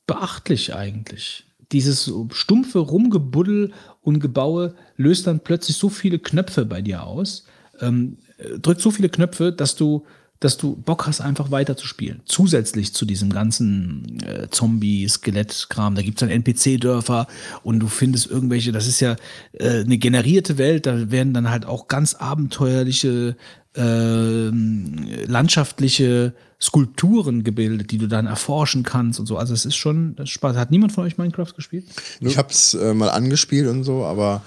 [0.06, 1.46] beachtlich eigentlich.
[1.72, 7.46] Dieses stumpfe Rumgebuddel und Gebaue löst dann plötzlich so viele Knöpfe bei dir aus,
[7.80, 10.06] ähm, äh, drückt so viele Knöpfe, dass du,
[10.40, 12.22] dass du Bock hast, einfach weiter zu spielen.
[12.26, 15.96] Zusätzlich zu diesem ganzen äh, Zombie-Skelett-Kram.
[15.96, 17.26] Da gibt es dann NPC-Dörfer
[17.64, 19.16] und du findest irgendwelche, das ist ja
[19.54, 23.36] äh, eine generierte Welt, da werden dann halt auch ganz abenteuerliche
[23.76, 29.38] ähm, landschaftliche Skulpturen gebildet, die du dann erforschen kannst und so.
[29.38, 30.56] Also es ist schon Spaß.
[30.56, 31.84] Hat niemand von euch Minecraft gespielt?
[32.22, 34.42] Ich habe es äh, mal angespielt und so, aber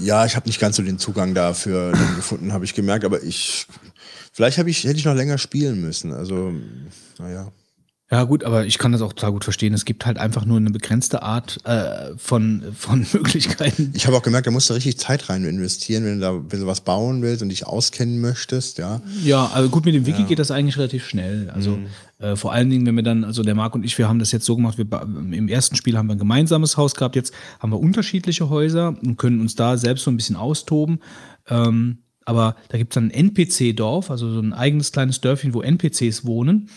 [0.00, 3.04] ja, ich habe nicht ganz so den Zugang dafür gefunden, habe ich gemerkt.
[3.04, 3.66] Aber ich,
[4.32, 6.14] vielleicht ich, hätte ich noch länger spielen müssen.
[6.14, 6.54] Also,
[7.18, 7.52] naja.
[8.12, 9.72] Ja, gut, aber ich kann das auch total gut verstehen.
[9.72, 13.90] Es gibt halt einfach nur eine begrenzte Art äh, von, von Möglichkeiten.
[13.96, 16.60] Ich habe auch gemerkt, da musst du richtig Zeit rein investieren, wenn du da wenn
[16.60, 19.00] du was bauen willst und dich auskennen möchtest, ja.
[19.24, 20.26] Ja, also gut, mit dem Wiki Ja.
[20.28, 21.48] geht das eigentlich relativ schnell.
[21.48, 21.86] Also Mhm.
[22.18, 24.30] äh, vor allen Dingen, wenn wir dann, also der Marc und ich, wir haben das
[24.30, 27.72] jetzt so gemacht, wir, im ersten Spiel haben wir ein gemeinsames Haus gehabt, jetzt haben
[27.72, 31.00] wir unterschiedliche Häuser und können uns da selbst so ein bisschen austoben.
[31.48, 35.62] Ähm, aber da gibt es dann ein NPC-Dorf, also so ein eigenes kleines Dörfchen, wo
[35.62, 36.68] NPCs wohnen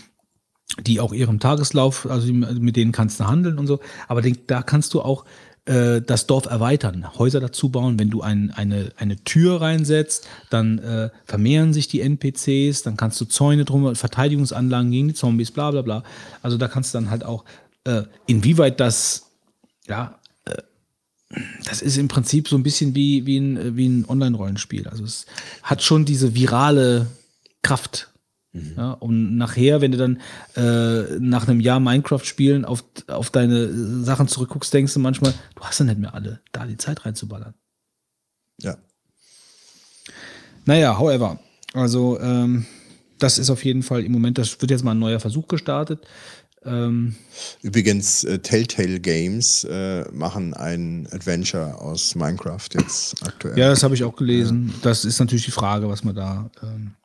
[0.82, 3.80] die auch ihrem Tageslauf, also mit denen kannst du handeln und so.
[4.08, 5.26] Aber den, da kannst du auch
[5.66, 7.98] äh, das Dorf erweitern, Häuser dazu bauen.
[7.98, 13.20] Wenn du ein, eine, eine Tür reinsetzt, dann äh, vermehren sich die NPCs, dann kannst
[13.22, 16.04] du Zäune drum, Verteidigungsanlagen gegen die Zombies, bla bla bla.
[16.42, 17.46] Also da kannst du dann halt auch,
[17.86, 19.32] äh, inwieweit das,
[19.88, 20.62] ja, äh,
[21.66, 24.88] das ist im Prinzip so ein bisschen wie, wie ein, wie ein Online-Rollenspiel.
[24.88, 25.26] Also es
[25.64, 27.08] hat schon diese virale
[27.62, 28.10] Kraft.
[28.78, 30.22] Ja, und nachher, wenn du dann
[30.56, 35.64] äh, nach einem Jahr Minecraft spielen auf, auf deine Sachen zurückguckst, denkst du manchmal, du
[35.64, 37.54] hast ja nicht mehr alle, da die Zeit reinzuballern.
[38.62, 38.78] Ja.
[40.66, 41.40] Naja, however,
[41.74, 42.66] also ähm,
[43.20, 46.06] das ist auf jeden Fall im Moment, das wird jetzt mal ein neuer Versuch gestartet.
[46.64, 47.16] Ähm,
[47.62, 53.58] Übrigens, äh, Telltale Games äh, machen ein Adventure aus Minecraft jetzt aktuell.
[53.58, 54.74] ja, das habe ich auch gelesen.
[54.82, 56.50] Das ist natürlich die Frage, was man da.
[56.64, 56.96] Ähm,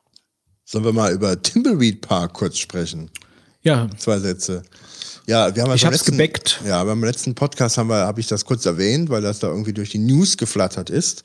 [0.65, 3.09] Sollen wir mal über Timbleweed Park kurz sprechen?
[3.63, 4.63] ja, Zwei Sätze.
[5.27, 6.61] Ja, wir haben ja Ich beim hab's letzten, gebackt.
[6.65, 9.71] Ja, beim letzten Podcast haben wir, habe ich das kurz erwähnt, weil das da irgendwie
[9.73, 11.23] durch die News geflattert ist.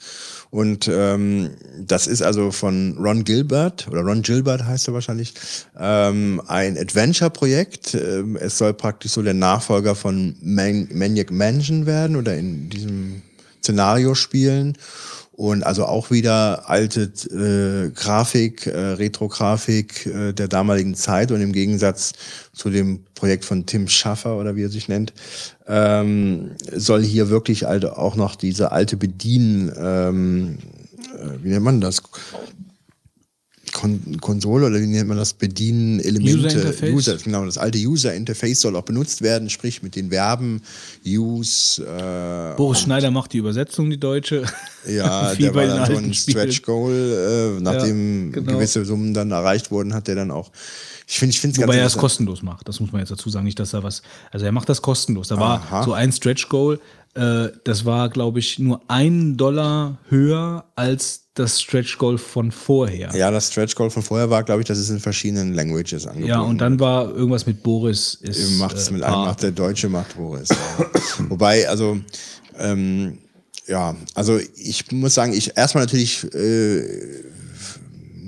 [0.50, 1.50] Und ähm,
[1.80, 5.32] das ist also von Ron Gilbert, oder Ron Gilbert heißt er wahrscheinlich,
[5.78, 7.94] ähm, ein Adventure-Projekt.
[7.94, 13.22] Ähm, es soll praktisch so der Nachfolger von Man Maniac Mansion werden oder in diesem
[13.62, 14.76] Szenario spielen.
[15.36, 21.52] Und also auch wieder alte äh, Grafik, äh, Retro-Grafik äh, der damaligen Zeit und im
[21.52, 22.14] Gegensatz
[22.54, 25.12] zu dem Projekt von Tim Schaffer oder wie er sich nennt,
[25.68, 30.58] ähm, soll hier wirklich also auch noch diese alte Bedienen, ähm,
[31.18, 32.02] äh, wie nennt man das?
[33.76, 35.34] Kon Konsole oder wie nennt man das?
[35.34, 36.38] Bedienen Elemente.
[36.38, 36.94] User Interface.
[36.94, 40.62] User, genau, das alte User Interface soll auch benutzt werden, sprich mit den Verben
[41.06, 41.82] Use.
[41.84, 44.44] Äh, Boris Schneider macht die Übersetzung, die deutsche.
[44.88, 46.14] ja, der bei war dann so ein.
[46.14, 48.54] Stretch Goal, äh, nachdem genau.
[48.54, 50.50] gewisse Summen dann erreicht wurden, hat der dann auch.
[51.06, 53.10] Ich finde, ich finde es ganz Wobei er es kostenlos macht, das muss man jetzt
[53.10, 53.44] dazu sagen.
[53.44, 54.00] Nicht, dass er was.
[54.32, 55.28] Also er macht das kostenlos.
[55.28, 55.84] Da war Aha.
[55.84, 56.80] so ein Stretch Goal,
[57.16, 63.14] äh, das war, glaube ich, nur ein Dollar höher als das Stretch Goal von vorher.
[63.14, 66.28] Ja, das Stretch Goal von vorher war, glaube ich, das ist in verschiedenen Languages angeboten.
[66.28, 68.14] Ja, und dann war irgendwas mit Boris.
[68.22, 70.48] Ist, macht es äh, mit einem, macht der Deutsche macht Boris.
[70.50, 70.86] Ja.
[71.28, 71.98] Wobei, also
[72.58, 73.18] ähm,
[73.66, 76.82] ja, also ich muss sagen, ich erstmal natürlich äh,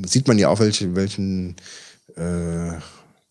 [0.06, 1.56] sieht man ja auch, welche, welchen,
[2.16, 2.72] äh,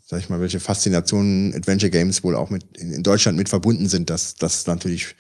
[0.10, 4.10] sag ich mal, welche Faszinationen Adventure Games wohl auch mit in, Deutschland mit verbunden sind,
[4.10, 5.16] dass das natürlich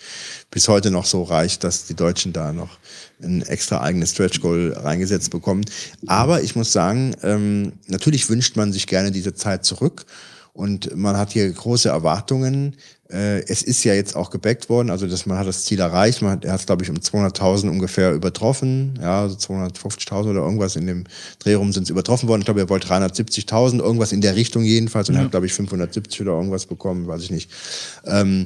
[0.50, 2.80] bis heute noch so reicht, dass die Deutschen da noch
[3.22, 5.66] ein extra eigenes Stretch Goal reingesetzt bekommen.
[6.06, 10.06] Aber ich muss sagen, ähm, natürlich wünscht man sich gerne diese Zeit zurück.
[10.54, 12.78] Und man hat hier große Erwartungen.
[13.10, 16.22] Äh, es ist ja jetzt auch gebackt worden, also dass man hat das Ziel erreicht.
[16.22, 19.00] Man hat, er hat es, glaube ich, um 200.000 ungefähr übertroffen.
[19.02, 21.06] Ja, also 250.000 oder irgendwas in dem
[21.40, 22.42] Drehraum sind es übertroffen worden.
[22.42, 25.10] Ich glaube, er wollte 370.000, irgendwas in der Richtung jedenfalls.
[25.10, 27.50] Und er hat, glaube ich, 570 oder irgendwas bekommen, weiß ich nicht.
[28.06, 28.46] Ähm,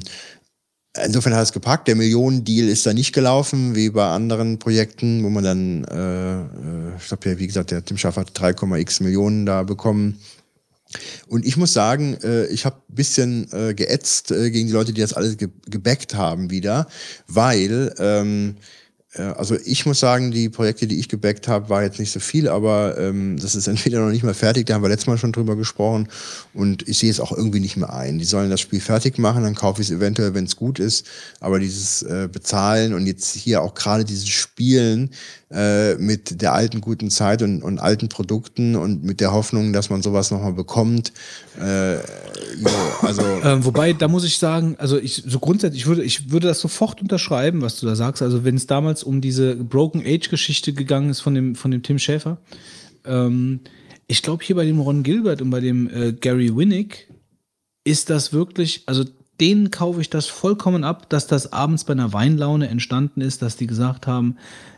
[1.06, 1.88] Insofern hat es gepackt.
[1.88, 6.96] Der Millionendeal ist da nicht gelaufen, wie bei anderen Projekten, wo man dann, äh, äh,
[6.98, 10.20] ich glaube, ja, wie gesagt, der Tim Schaff hat 3,x Millionen da bekommen.
[11.26, 14.92] Und ich muss sagen, äh, ich habe ein bisschen äh, geätzt äh, gegen die Leute,
[14.92, 16.86] die das alles ge gebackt haben wieder,
[17.28, 18.81] weil, ähm, äh,
[19.20, 22.48] also ich muss sagen, die Projekte, die ich gebackt habe, war jetzt nicht so viel,
[22.48, 25.32] aber ähm, das ist entweder noch nicht mal fertig, da haben wir letztes Mal schon
[25.32, 26.08] drüber gesprochen
[26.54, 28.18] und ich sehe es auch irgendwie nicht mehr ein.
[28.18, 31.06] Die sollen das Spiel fertig machen, dann kaufe ich es eventuell, wenn es gut ist,
[31.40, 35.10] aber dieses äh, Bezahlen und jetzt hier auch gerade dieses Spielen
[35.50, 39.90] äh, mit der alten guten Zeit und, und alten Produkten und mit der Hoffnung, dass
[39.90, 41.12] man sowas nochmal bekommt,
[41.60, 42.70] äh, jo,
[43.02, 46.48] also Ähm, wobei, da muss ich sagen, also ich so grundsätzlich, ich würde, ich würde
[46.48, 48.22] das sofort unterschreiben, was du da sagst.
[48.22, 51.98] Also wenn es damals um diese Broken Age-Geschichte gegangen ist von dem, von dem Tim
[51.98, 52.38] Schäfer,
[53.04, 53.60] ähm,
[54.06, 57.08] ich glaube hier bei dem Ron Gilbert und bei dem äh, Gary Winnick
[57.84, 59.04] ist das wirklich, also
[59.40, 63.56] denen kaufe ich das vollkommen ab, dass das abends bei einer Weinlaune entstanden ist, dass
[63.56, 64.36] die gesagt haben,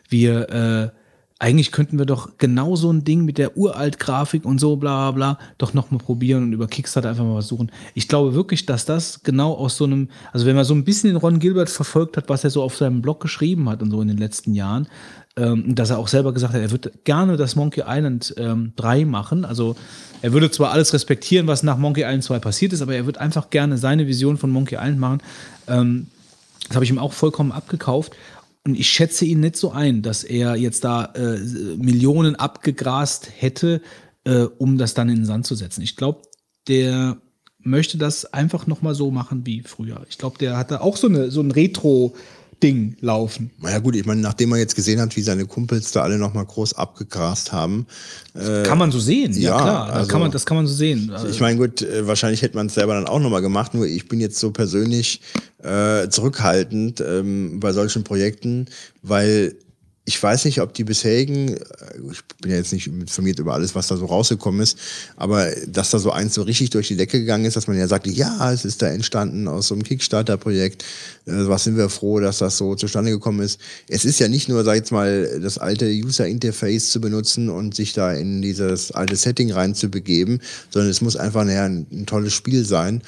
[0.08, 1.03] wir äh,
[1.40, 5.34] eigentlich könnten wir doch genau so ein Ding mit der Uralt-Grafik und so bla bla
[5.34, 7.72] bla doch nochmal probieren und über Kickstarter einfach mal was suchen.
[7.94, 11.10] Ich glaube wirklich, dass das genau aus so einem, also wenn man so ein bisschen
[11.10, 14.00] den Ron Gilbert verfolgt hat, was er so auf seinem Blog geschrieben hat und so
[14.00, 14.86] in den letzten Jahren,
[15.36, 19.04] ähm, dass er auch selber gesagt hat, er würde gerne das Monkey Island ähm, 3
[19.04, 19.44] machen.
[19.44, 19.74] Also
[20.22, 23.20] er würde zwar alles respektieren, was nach Monkey Island 2 passiert ist, aber er würde
[23.20, 25.18] einfach gerne seine Vision von Monkey Island machen.
[25.66, 26.06] Ähm,
[26.68, 28.12] das habe ich ihm auch vollkommen abgekauft.
[28.66, 31.38] Und ich schätze ihn nicht so ein, dass er jetzt da äh,
[31.76, 33.82] Millionen abgegrast hätte,
[34.24, 35.82] äh, um das dann in den Sand zu setzen.
[35.82, 36.22] Ich glaube,
[36.66, 37.18] der
[37.58, 40.06] möchte das einfach noch mal so machen wie früher.
[40.08, 41.50] Ich glaube, der hat da auch so, eine, so ein
[42.64, 43.50] Retro-Ding laufen.
[43.60, 46.46] Naja gut, ich meine, nachdem man jetzt gesehen hat, wie seine Kumpels da alle nochmal
[46.46, 47.86] groß abgegrast haben.
[48.34, 49.84] Äh, Kann man so sehen, ja, ja, klar.
[49.86, 51.10] also- das, kann man, das kann man so sehen.
[51.10, 53.86] Also, Ich meine, gut, äh, wahrscheinlich hätte man es selber dann auch nochmal gemacht, nur
[53.86, 55.20] ich bin jetzt so persönlich
[55.62, 58.66] äh, zurückhaltend ähm, bei solchen Projekten,
[59.02, 59.54] weil
[60.06, 61.58] ich weiß nicht, ob die bisherigen, äh,
[62.12, 64.78] ich bin ja jetzt nicht informiert über alles, was da so rausgekommen ist,
[65.16, 67.88] aber dass da so eins so richtig durch die Decke gegangen ist, dass man ja
[67.88, 70.82] sagt, ja, es ist da entstanden aus so einem Kickstarter-Projekt,
[71.26, 73.58] äh, was sind wir froh, dass das so zustande gekommen ist.
[73.88, 77.74] Es ist ja nicht nur, sag ich jetzt mal, das alte User-Interface zu benutzen und
[77.74, 82.66] sich da in dieses alte Setting reinzubegeben, sondern es muss einfach ein, ein tolles Spiel
[82.66, 83.02] sein.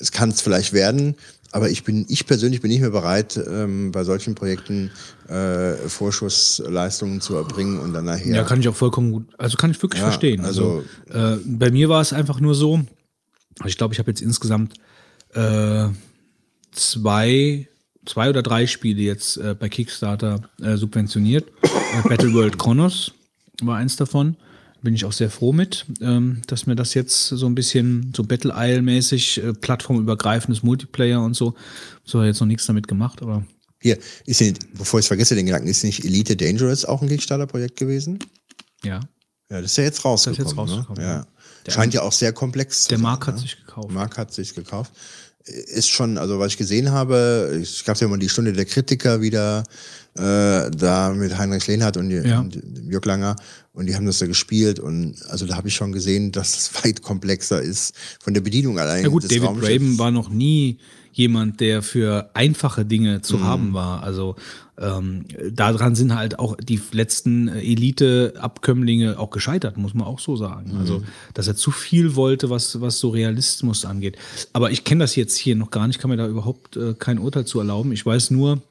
[0.00, 1.14] Es kann es vielleicht werden,
[1.52, 4.90] aber ich bin, ich persönlich bin nicht mehr bereit, ähm, bei solchen Projekten
[5.28, 8.36] äh, Vorschussleistungen zu erbringen und dann nachher.
[8.36, 10.44] Ja, kann ich auch vollkommen gut, also kann ich wirklich Ja, verstehen.
[10.44, 12.80] Also, äh, bei mir war es einfach nur so,
[13.64, 14.74] ich glaube, ich habe jetzt insgesamt
[15.34, 15.88] äh,
[16.72, 17.68] zwei,
[18.06, 21.48] zwei oder drei Spiele jetzt äh, bei Kickstarter äh, subventioniert.
[21.62, 23.12] äh, Battle World Chronos
[23.62, 24.36] war eins davon.
[24.82, 28.24] Bin ich auch sehr froh mit, ähm, dass mir das jetzt so ein bisschen so
[28.24, 31.54] Battle Isle-mäßig, äh, plattformübergreifendes Multiplayer und so,
[32.04, 33.44] so jetzt noch nichts damit gemacht, aber
[33.82, 37.08] Hier, ist nicht, bevor ich es vergesse, den Gedanken, ist nicht Elite Dangerous auch ein
[37.08, 38.18] Kickstarter-Projekt gewesen?
[38.84, 39.00] ja.
[39.52, 40.46] Ja, das ist ja jetzt rausgekommen.
[40.48, 41.08] jetzt rausgekommen, ne?
[41.08, 41.26] ja.
[41.66, 43.02] Der- Scheint ja auch sehr komplex zu Der sein.
[43.02, 43.40] Marc hat ne?
[43.40, 43.90] sich gekauft.
[43.90, 44.92] Marc hat sich gekauft.
[45.44, 49.20] Ist schon, also was ich gesehen habe, es gab ja mal die Stunde der Kritiker
[49.20, 49.64] wieder
[50.16, 52.38] äh, da mit Heinrich Lehnhardt und, Ja.
[52.38, 53.34] und Jörg Langer
[53.72, 56.74] und die haben das da gespielt und also da habe ich schon gesehen, dass es
[56.84, 59.02] weit komplexer ist von der Bedienung allein.
[59.04, 59.68] Ja gut, David Raumschiffs.
[59.68, 60.78] Braben war noch nie
[61.12, 63.44] jemand, der für einfache Dinge zu Mhm.
[63.44, 64.02] haben war.
[64.04, 64.36] Also
[64.78, 70.72] ähm, daran sind halt auch die letzten Elite-Abkömmlinge auch gescheitert, muss man auch so sagen.
[70.72, 70.78] Mhm.
[70.78, 71.02] Also,
[71.34, 74.16] dass er zu viel wollte, was, was so Realismus angeht.
[74.52, 77.18] Aber ich kenne das jetzt hier noch gar nicht, kann mir da überhaupt äh, kein
[77.18, 77.92] Urteil zu erlauben.
[77.92, 78.62] Ich weiß nur,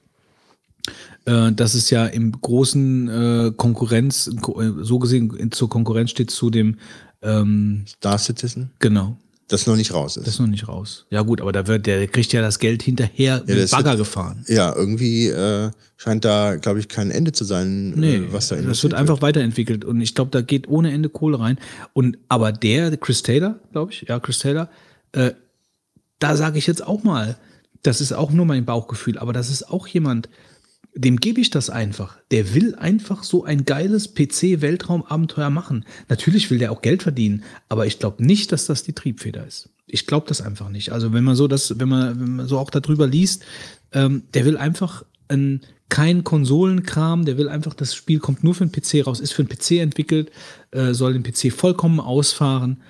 [1.51, 6.49] dass es ja im großen äh, Konkurrenz, ko- äh, so gesehen zur Konkurrenz steht zu
[6.49, 6.77] dem
[7.21, 8.71] ähm, Star Citizen?
[8.79, 9.17] Genau.
[9.47, 10.27] Das noch nicht raus ist.
[10.27, 11.07] Das noch nicht raus.
[11.09, 13.97] Ja gut, aber da wird, der kriegt ja das Geld hinterher mit das Bagger wird-
[13.99, 14.45] gefahren.
[14.47, 18.57] Ja, irgendwie äh, scheint da, glaube ich, kein Ende zu sein, Nee, äh, was da
[18.57, 21.57] das wird einfach weiterentwickelt und ich glaube, da geht ohne Ende Kohle rein.
[21.93, 24.69] Und aber der, Chris Taylor, glaube ich, ja, Chris Taylor,
[25.13, 25.31] äh,
[26.19, 27.35] da sage ich jetzt auch mal,
[27.81, 30.29] das ist auch nur mein Bauchgefühl, aber das ist auch jemand,
[30.99, 32.17] dem gebe ich das einfach.
[32.29, 35.85] Der will einfach so ein geiles PC-Weltraumabenteuer machen.
[36.09, 39.69] Natürlich will der auch Geld verdienen, aber ich glaube nicht, dass das die Triebfeder ist.
[39.87, 40.91] Ich glaube das einfach nicht.
[40.91, 43.45] Also wenn man so das, wenn man, wenn man so auch darüber liest,
[43.93, 48.65] ähm, der will einfach ein, kein Konsolenkram, der will einfach, das Spiel kommt nur für
[48.65, 50.31] den PC raus, ist für den PC entwickelt,
[50.71, 52.81] äh, soll den PC vollkommen ausfahren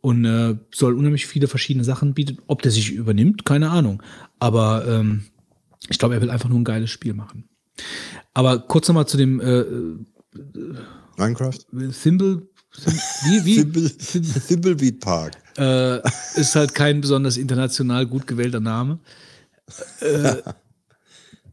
[0.00, 2.38] und äh, soll unheimlich viele verschiedene Sachen bieten.
[2.48, 4.02] Ob der sich übernimmt, keine Ahnung.
[4.40, 5.26] Aber ähm,
[5.88, 7.48] ich glaube, er will einfach nur ein geiles Spiel machen.
[8.34, 9.64] Aber kurz nochmal zu dem äh,
[11.16, 11.58] Minecraft?
[12.02, 12.48] Thimble.
[13.24, 13.56] Wie, wie?
[13.56, 13.90] Thimble,
[14.46, 15.36] Thimbleweed Park.
[15.56, 16.00] Äh,
[16.34, 18.98] ist halt kein besonders international gut gewählter Name.
[20.00, 20.42] Äh,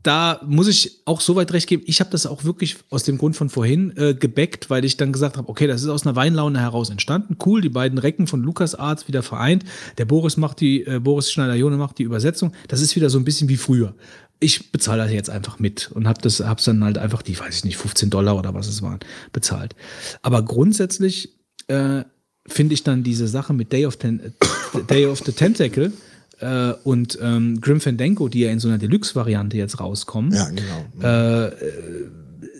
[0.04, 3.18] da muss ich auch so weit recht geben, ich habe das auch wirklich aus dem
[3.18, 6.18] Grund von vorhin äh, gebackt, weil ich dann gesagt habe, okay, das ist aus einer
[6.18, 7.38] Weinlaune heraus entstanden.
[7.44, 9.64] Cool, die beiden Recken von LucasArts wieder vereint.
[9.98, 12.52] Der Boris macht die, äh, Boris Schneider-Jone macht die Übersetzung.
[12.68, 13.96] Das ist wieder so ein bisschen wie früher.
[14.40, 17.58] Ich bezahle das jetzt einfach mit und habe das, hab's dann halt einfach die, weiß
[17.58, 19.00] ich nicht, 15 Dollar oder was es waren,
[19.32, 19.76] bezahlt.
[20.22, 21.36] Aber grundsätzlich
[21.68, 22.04] äh,
[22.48, 24.34] finde ich dann diese Sache mit Day of, Ten,
[24.90, 25.94] Day of the Tentacle
[26.40, 30.34] äh, und ähm, Grim Fandango, die ja in so einer Deluxe-Variante jetzt rauskommen.
[30.34, 30.86] Ja, genau.
[31.02, 32.10] Äh, äh,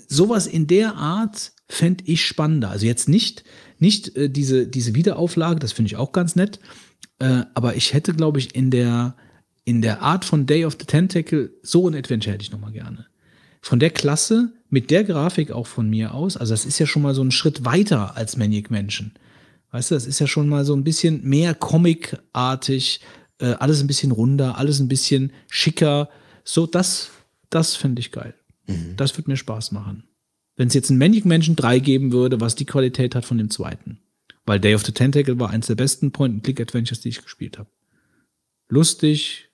[0.08, 2.70] sowas in der Art fände ich spannender.
[2.70, 3.44] Also jetzt nicht,
[3.80, 6.60] nicht äh, diese, diese Wiederauflage, das finde ich auch ganz nett.
[7.20, 9.16] Äh, aber ich hätte, glaube ich, in der,
[9.66, 12.72] in der Art von Day of the Tentacle so ein Adventure hätte ich noch mal
[12.72, 13.08] gerne.
[13.62, 17.02] Von der Klasse, mit der Grafik auch von mir aus, also das ist ja schon
[17.02, 19.14] mal so ein Schritt weiter als Maniac Mansion.
[19.72, 23.02] Weißt du, das ist ja schon mal so ein bisschen mehr Comic-artig,
[23.40, 26.10] äh, alles ein bisschen runder, alles ein bisschen schicker.
[26.44, 27.12] So, das,
[27.50, 28.36] das fände ich geil.
[28.96, 30.04] Das würde mir Spaß machen.
[30.56, 33.50] Wenn es jetzt ein Manic Mansion 3 geben würde, was die Qualität hat von dem
[33.50, 34.00] zweiten.
[34.46, 37.70] Weil Day of the Tentacle war eins der besten Point-and-Click-Adventures, die ich gespielt habe.
[38.70, 39.50] Lustig,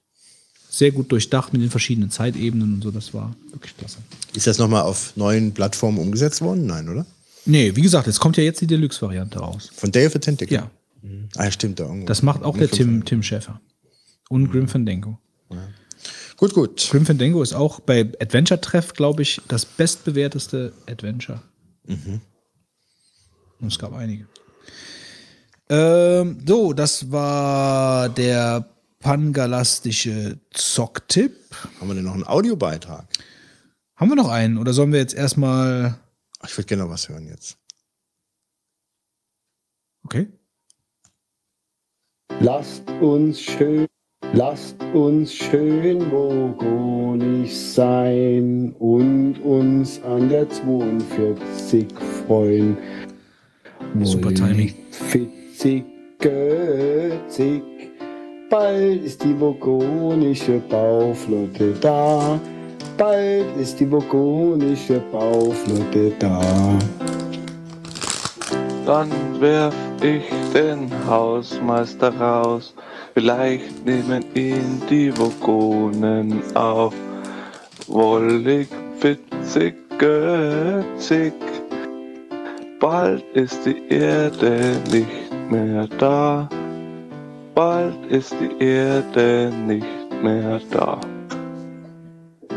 [0.70, 3.98] sehr gut durchdacht mit den verschiedenen Zeitebenen und so, das war wirklich klasse.
[4.34, 6.68] Ist das nochmal auf neuen Plattformen umgesetzt worden?
[6.68, 7.06] Nein, oder?
[7.46, 9.72] Nee, wie gesagt, jetzt kommt ja jetzt die Deluxe-Variante raus.
[9.74, 10.56] Von the Tentacle?
[10.56, 10.70] Ja.
[11.36, 11.80] Ah, ja, stimmt.
[11.80, 12.06] Da irgendwo.
[12.06, 13.60] Das macht auch der Tim, Tim Schäfer.
[14.30, 15.18] Und Grim Fandango.
[16.38, 16.88] Gut, gut.
[16.92, 21.42] Grim Fandango ist auch bei Adventure Treff, glaube ich, das bestbewerteste Adventure.
[21.88, 22.22] Mhm.
[23.60, 24.28] Und es gab einige.
[25.70, 31.36] Ähm, so, das war der pangalastische Zocktipp.
[31.80, 33.06] Haben wir denn noch einen Audiobeitrag?
[33.96, 36.00] Haben wir noch einen oder sollen wir jetzt erstmal.
[36.46, 37.58] Ich würde gerne noch was hören jetzt.
[40.06, 40.28] Okay.
[42.40, 43.86] Lasst uns schön,
[44.34, 51.88] lasst uns schön mogonisch sein und uns an der 42
[52.26, 52.78] freuen.
[54.04, 54.74] Super Timing.
[54.92, 55.84] Fitzig,
[56.20, 57.62] götzig,
[58.50, 62.40] bald ist die vogonische Bauflotte da.
[62.98, 66.42] Bald ist die vogonische Bauflotte da.
[68.86, 72.74] Dann werf ich den Hausmeister raus.
[73.14, 76.94] Vielleicht nehmen ihn die Vogonen auf.
[77.88, 78.68] Wollig,
[79.00, 81.34] witzig, götzig.
[82.80, 86.50] Bald ist die Erde nicht mehr da.
[87.60, 91.02] Bald ist die Erde nicht mehr da.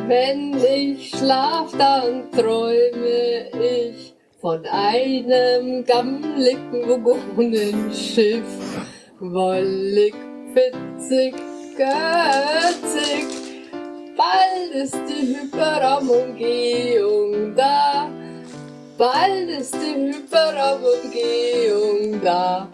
[0.06, 8.46] Wenn ich schlaf, dann träume ich von einem gammeligen Vogonenschiff.
[9.18, 10.14] Wollig,
[10.54, 11.34] witzig,
[11.76, 13.26] götzig.
[14.16, 18.08] Bald ist die Hyperraumumgehung da.
[18.96, 22.68] Bald ist die Hyperraumumgehung da.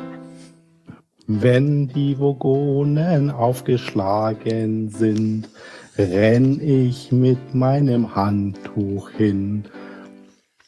[1.31, 5.50] Wenn die Vogonen aufgeschlagen sind,
[5.98, 9.65] renn ich mit meinem Handtuch hin.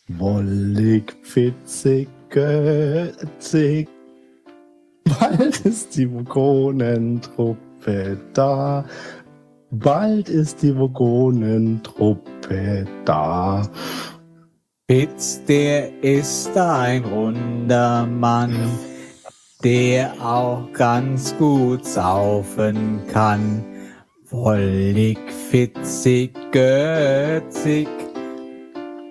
[0.07, 3.89] Wollig, fitzig, götzig.
[5.05, 8.85] Bald ist die Vogonentruppe da.
[9.71, 13.63] Bald ist die Vogonentruppe da.
[14.91, 18.55] Fitz, der ist ein runder Mann,
[19.63, 23.63] der auch ganz gut saufen kann.
[24.31, 25.19] Wollig,
[25.51, 27.89] fitzig, götzig.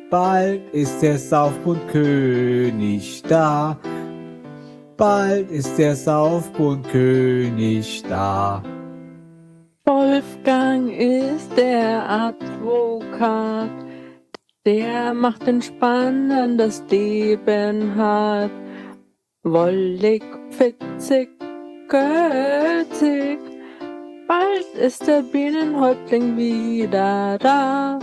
[0.09, 3.77] Bald ist der Saufbundkönig da.
[4.97, 8.63] Bald ist der Saufbundkönig da.
[9.85, 13.69] Wolfgang ist der Advokat,
[14.65, 18.49] der macht ein spannendes Leben hat.
[19.43, 21.29] Wollig, fitzig,
[21.87, 23.39] götzig,
[24.27, 27.99] bald ist der Bienenhäuptling wieder da.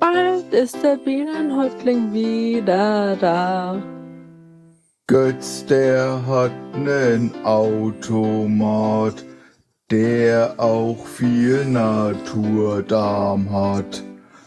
[0.00, 3.82] Bald ist der Bienenhäuptling wieder da.
[5.06, 9.22] Götz, der hat nen Automat,
[9.90, 14.02] der auch viel Naturdarm hat.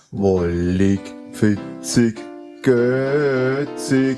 [0.10, 2.20] Wollig, fitzig,
[2.64, 4.18] götzig,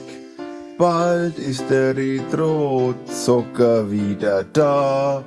[0.78, 5.24] bald ist der Retro-Zocker wieder da.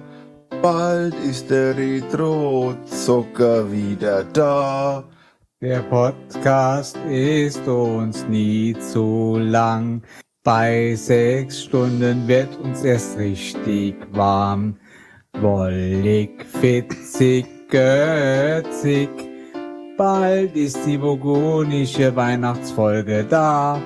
[0.62, 5.05] Bald ist der Retro-Zocker wieder da.
[5.61, 10.03] Der Podcast ist uns nie zu lang.
[10.43, 14.77] Bei sechs Stunden wird uns erst richtig warm.
[15.41, 19.11] Wollig, fitzig, götzig.
[19.99, 23.81] Bald ist die vogonische Weihnachtsfolge da.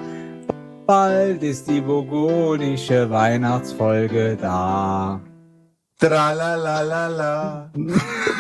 [0.87, 5.21] Bald ist die vogonische Weihnachtsfolge da.
[5.99, 7.71] Tralalala.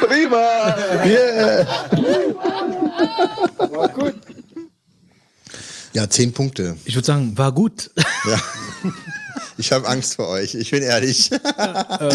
[0.00, 0.76] Prima!
[1.06, 1.66] Yeah!
[3.58, 4.16] War gut.
[5.94, 6.76] Ja, zehn Punkte.
[6.84, 7.90] Ich würde sagen, war gut.
[7.96, 8.38] Ja.
[9.56, 11.30] Ich habe Angst vor euch, ich bin ehrlich.
[11.32, 12.10] ähm,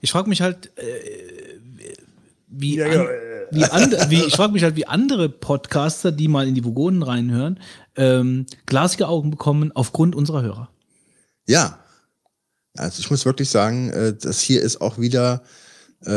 [0.00, 1.60] ich frage mich halt, äh,
[2.46, 3.04] wie, Ja, an, ja,
[3.50, 7.02] wie, and, wie ich frage mich halt, wie andere Podcaster, die mal in die Vogonen
[7.02, 7.58] reinhören,
[7.96, 10.68] ähm, glasige Augen bekommen aufgrund unserer Hörer.
[11.46, 11.78] Ja.
[12.76, 15.42] Also ich muss wirklich sagen, äh, das hier ist auch wieder
[16.04, 16.10] äh,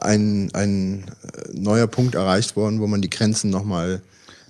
[0.00, 4.02] ein, ein äh, neuer Punkt erreicht worden, wo man die Grenzen nochmal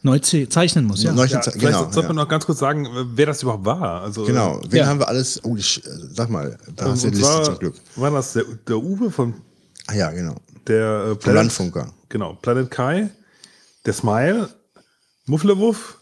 [0.02, 1.12] Neu ze- zeichnen muss, ja.
[1.12, 2.06] Neu Ja, ze- vielleicht genau, sollte ja.
[2.06, 4.00] man noch ganz kurz sagen, wer das überhaupt war.
[4.00, 4.86] Also, Genau, wen ja.
[4.86, 5.44] haben wir alles?
[5.44, 7.74] Oh, ich, äh, sag mal, da hast du Und die Liste zwar zum Glück.
[7.96, 9.34] War das der, der Uwe von
[9.86, 10.36] Ah ja, genau.
[10.66, 11.92] der äh, Vom Landfunker.
[12.10, 13.10] Genau, Planet Kai,
[13.86, 14.50] der Smile,
[15.26, 16.00] Mufflewuff,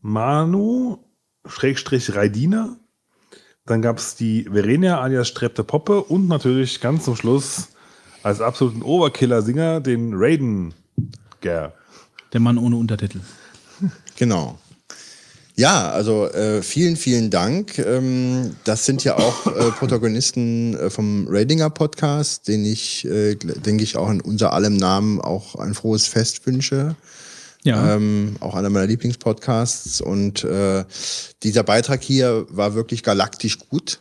[0.00, 0.98] Manu,
[1.44, 2.76] Schrägstrich Raidina.
[3.66, 7.70] Dann gab es die Verenia alias Strepte Poppe und natürlich ganz zum Schluss
[8.22, 10.74] als absoluten Oberkiller-Singer den Raiden
[11.40, 11.72] Ger.
[12.32, 13.20] Der Mann ohne Untertitel.
[14.16, 14.60] Genau.
[15.62, 17.78] Ja, also äh, vielen, vielen Dank.
[17.78, 23.84] Ähm, das sind ja auch äh, Protagonisten äh, vom Radinger Podcast, den ich, äh, denke
[23.84, 26.96] ich, auch in unser allem Namen auch ein frohes Fest wünsche.
[27.62, 27.94] Ja.
[27.94, 30.00] Ähm, auch einer meiner Lieblingspodcasts.
[30.00, 30.84] Und äh,
[31.44, 34.00] dieser Beitrag hier war wirklich galaktisch gut.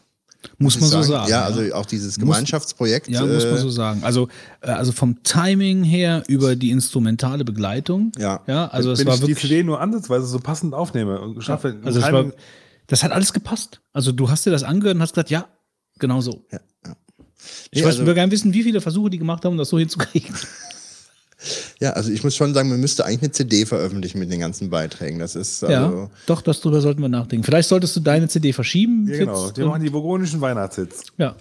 [0.58, 1.46] Muss man so sagen, Ja, ja.
[1.46, 3.08] also auch dieses Muss- Gemeinschaftsprojekt.
[3.08, 4.04] Ja, muss man äh, so sagen.
[4.04, 4.28] Also,
[4.62, 8.12] äh, also vom Timing her über die instrumentale Begleitung.
[8.18, 8.42] Ja.
[8.48, 9.50] Ja, also es Wenn war ich die wirklich.
[9.52, 12.34] CD nur ansatzweise so passend aufnehme und schaffe, Also es keinen- war,
[12.88, 13.82] das hat alles gepasst.
[13.94, 15.46] Also du hast dir das angehört und hast gesagt, ja,
[16.00, 16.44] genau so.
[16.50, 16.58] Ich
[17.74, 20.36] Nee, weiß, also- würde gerne wissen, wie viele Versuche die gemacht haben, das so hinzukriegen.
[21.80, 24.70] Ja, also ich muss schon sagen, man müsste eigentlich eine CD veröffentlichen mit den ganzen
[24.70, 25.20] Beiträgen.
[25.20, 27.44] Das ist also, ja, doch, das drüber sollten wir nachdenken.
[27.44, 29.08] Vielleicht solltest du deine CD verschieben.
[29.08, 29.50] Ja, genau.
[29.50, 31.04] Die machen die burgundischen Weihnachtshits.
[31.18, 31.36] ja.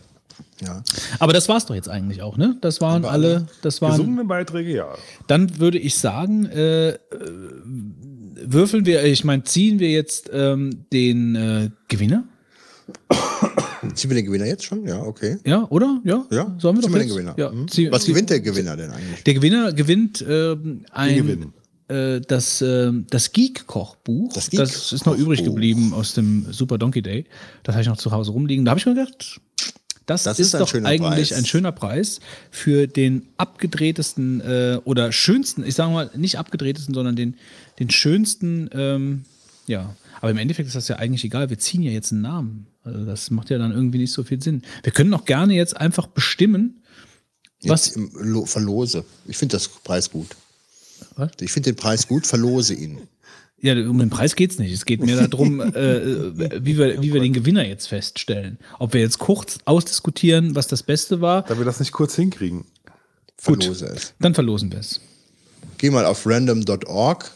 [0.63, 0.83] Ja.
[1.19, 2.57] Aber das war's doch jetzt eigentlich auch, ne?
[2.61, 3.93] Das waren alle, das waren.
[3.93, 4.89] Gesungene Beiträge, ja.
[5.27, 6.99] Dann würde ich sagen, äh, äh,
[8.43, 12.25] würfeln wir, ich meine, ziehen wir jetzt ähm, den äh, Gewinner?
[13.95, 14.87] Ziehen wir den Gewinner jetzt schon?
[14.87, 15.39] Ja, okay.
[15.45, 16.01] Ja, oder?
[16.05, 16.25] Ja?
[16.31, 17.09] Ja, Sollen wir ziehen doch wir den?
[17.09, 17.35] Gewinner.
[17.37, 17.51] Ja.
[17.51, 17.69] Mhm.
[17.69, 19.23] zieh- Was gewinnt der Gewinner denn eigentlich?
[19.25, 21.53] Der Gewinner gewinnt ähm, ein
[21.89, 24.33] äh, das, ähm, das Geek-Kochbuch.
[24.33, 27.25] Das, Geek ist noch übrig geblieben aus dem Super Donkey Day.
[27.65, 28.65] Das habe ich noch zu Hause rumliegen.
[28.65, 29.41] Da habe ich mir gedacht,
[30.07, 31.33] das, Das ist, ist doch eigentlich Preis.
[31.33, 32.21] ein schöner Preis
[32.51, 37.37] für den abgedrehtesten äh, oder schönsten, ich sage mal nicht abgedrehtesten, sondern den,
[37.79, 39.25] den schönsten, ähm,
[39.67, 39.95] ja.
[40.21, 41.51] Aber im Endeffekt ist das ja eigentlich egal.
[41.51, 42.67] Wir ziehen ja jetzt einen Namen.
[42.83, 44.63] Also das macht ja dann irgendwie nicht so viel Sinn.
[44.83, 46.81] Wir können auch gerne jetzt einfach bestimmen,
[47.65, 49.05] was, Jetzt verlose.
[49.27, 50.29] Ich finde das Preis gut.
[51.17, 51.33] Was?
[51.41, 53.01] Ich finde den Preis gut, verlose ihn.
[53.61, 54.73] Ja, um den Preis geht's nicht.
[54.73, 58.59] Es geht mir darum, äh, wie, wir, wie wir den Gewinner jetzt feststellen.
[58.79, 61.43] Ob wir jetzt kurz ausdiskutieren, was das Beste war.
[61.43, 62.65] Da wir das nicht kurz hinkriegen.
[63.45, 64.15] Gut, Verlose es.
[64.19, 65.01] dann verlosen wir es.
[65.79, 67.31] Geh mal auf random.org.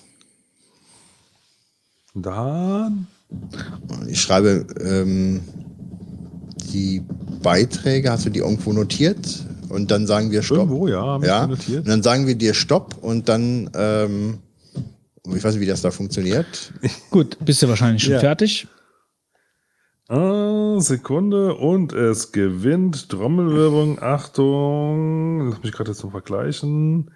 [2.14, 3.06] Dann.
[4.08, 5.40] Ich schreibe ähm,
[6.72, 7.02] die
[7.42, 9.44] Beiträge, hast du die irgendwo notiert?
[9.68, 10.58] Und dann sagen wir Stopp.
[10.58, 11.46] Irgendwo, ja, ja.
[11.46, 11.80] notiert.
[11.80, 14.38] Und dann sagen wir dir Stopp und dann, ähm,
[15.34, 16.72] ich weiß nicht, wie das da funktioniert.
[17.10, 18.20] Gut, bist du wahrscheinlich schon Ja.
[18.20, 18.68] fertig?
[20.08, 24.00] Ah, Sekunde und es gewinnt Trommelwirbelung.
[24.02, 27.10] Achtung, lass mich gerade jetzt noch vergleichen.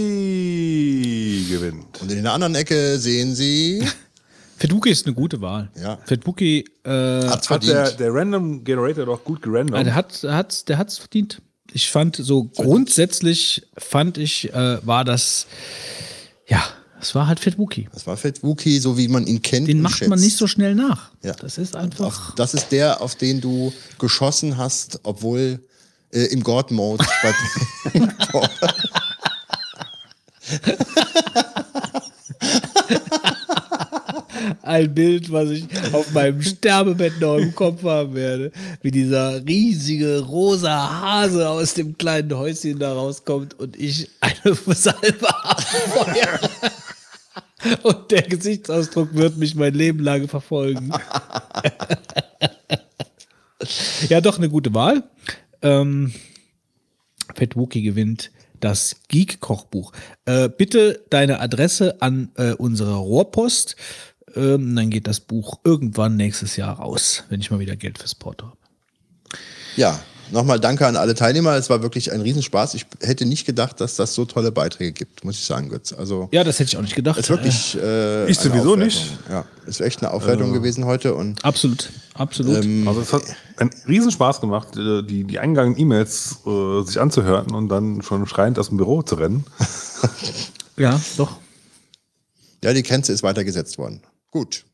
[0.00, 2.00] Wookie gewinnt.
[2.00, 3.84] Und in der anderen Ecke sehen Sie.
[4.56, 5.70] Feduki ist eine gute Wahl.
[5.80, 5.98] Ja.
[6.04, 7.72] Feduki äh, Hat's Hat verdient.
[7.72, 9.80] der, der Random Generator doch gut gerandomt.
[9.80, 11.40] äh, der hat hat's, der hat's verdient.
[11.72, 15.46] Ich fand so grundsätzlich fand ich äh, war das
[16.46, 16.62] ja,
[17.00, 17.88] es war halt Feduki.
[17.94, 19.68] Das war Fat Wookie, so wie man ihn kennt.
[19.68, 20.24] Den und macht man schätzt.
[20.24, 21.10] nicht so schnell nach.
[21.22, 21.32] Ja.
[21.34, 25.60] Das ist einfach Das ist der, auf den du geschossen hast, obwohl
[26.12, 27.04] äh, im God-Mode.
[34.62, 40.20] ein Bild, was ich auf meinem Sterbebett noch im Kopf haben werde, wie dieser riesige
[40.20, 46.50] rosa Hase aus dem kleinen Häuschen da rauskommt und ich eine Salbe abfeuere.
[47.82, 50.90] Und der Gesichtsausdruck wird mich mein Leben lang verfolgen.
[54.08, 55.02] ja, doch eine gute Wahl.
[55.62, 56.12] Ähm,
[57.34, 58.30] Fat Wookie gewinnt
[58.60, 59.92] das Geek-Kochbuch.
[60.26, 63.76] Äh, bitte deine Adresse an äh, unsere Rohrpost.
[64.36, 68.14] Ähm, dann geht das Buch irgendwann nächstes Jahr raus, wenn ich mal wieder Geld fürs
[68.14, 68.56] Porto habe.
[69.76, 70.00] Ja,
[70.32, 71.54] nochmal danke an alle Teilnehmer.
[71.56, 72.74] Es war wirklich ein Riesenspaß.
[72.74, 75.92] Ich hätte nicht gedacht, dass das so tolle Beiträge gibt, muss ich sagen, Götz.
[75.92, 77.18] Also Ja, das hätte ich auch nicht gedacht.
[77.18, 77.76] ist wirklich.
[77.80, 78.78] Äh, Ich sowieso Aufwertung.
[78.78, 79.18] nicht.
[79.28, 80.54] Ja, ist echt eine Aufwertung Äh.
[80.54, 82.64] gewesen heute und Absolut, absolut.
[82.64, 83.22] ähm, Also es hat
[83.56, 88.58] einen Riesenspaß gemacht, äh, die, die eingegangenen E-Mails äh, sich anzuhören und dann schon schreiend
[88.58, 89.44] aus dem Büro zu rennen.
[90.76, 91.36] ja, doch.
[92.64, 94.02] ja, die Grenze ist weitergesetzt worden.
[94.30, 94.64] Gut.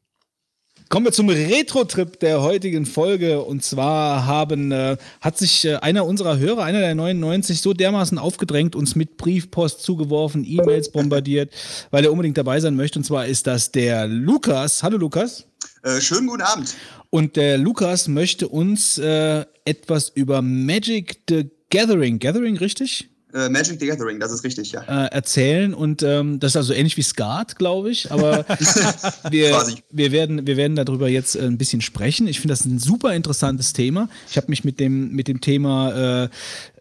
[0.89, 3.43] Kommen wir zum Retro-Trip der heutigen Folge.
[3.43, 8.19] Und zwar haben, äh, hat sich äh, einer unserer Hörer, einer der 99, so dermaßen
[8.19, 11.53] aufgedrängt, uns mit Briefpost zugeworfen, E-Mails bombardiert,
[11.91, 13.01] weil er unbedingt dabei sein möchte.
[13.01, 14.85] Und zwar ist das der Lukas.
[14.85, 15.47] Hallo Lukas.
[15.83, 16.77] Äh, schönen guten Abend.
[17.11, 23.09] Und der Lukas möchte uns äh, etwas über Magic the Gathering, Gathering richtig?
[23.37, 24.83] Äh, Magic the Gathering, das ist richtig, ja.
[24.83, 28.47] äh, erzählen und ähm, das ist also ähnlich wie Skat, glaube ich, aber
[29.31, 32.29] wir, wir, werden, wir werden darüber jetzt äh, ein bisschen sprechen.
[32.29, 34.09] Ich finde das ein super interessantes Thema.
[34.31, 36.31] Ich habe mich mit dem, mit dem Thema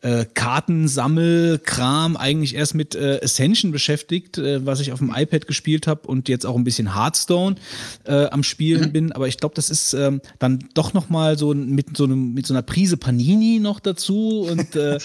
[0.06, 5.88] äh, Kartensammelkram eigentlich erst mit äh, Ascension beschäftigt, äh, was ich auf dem iPad gespielt
[5.88, 7.56] habe und jetzt auch ein bisschen Hearthstone
[8.04, 9.12] äh, am Spielen bin.
[9.14, 12.46] Aber ich glaube, das ist ähm, dann doch noch mal so mit so einem mit
[12.46, 15.00] so einer Prise Panini noch dazu und äh, äh,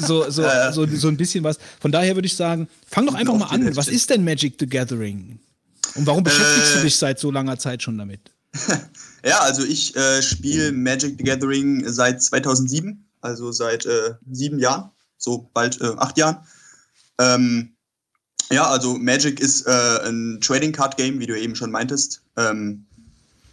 [0.00, 1.58] so, so, so, so ein bisschen was.
[1.78, 3.76] Von daher würde ich sagen, fang doch einfach mal an.
[3.76, 5.38] Was ist denn Magic the Gathering?
[5.94, 8.32] Und warum beschäftigst du Äh, dich seit so langer Zeit schon damit?
[9.26, 14.90] Ja, also ich äh, spiele Magic the Gathering seit 2007, also seit äh, sieben Jahren,
[15.18, 16.38] so bald äh, acht Jahren.
[17.18, 17.70] Ähm,
[18.50, 22.22] ja, also Magic ist äh, ein Trading Card Game, wie du eben schon meintest.
[22.36, 22.84] Ähm,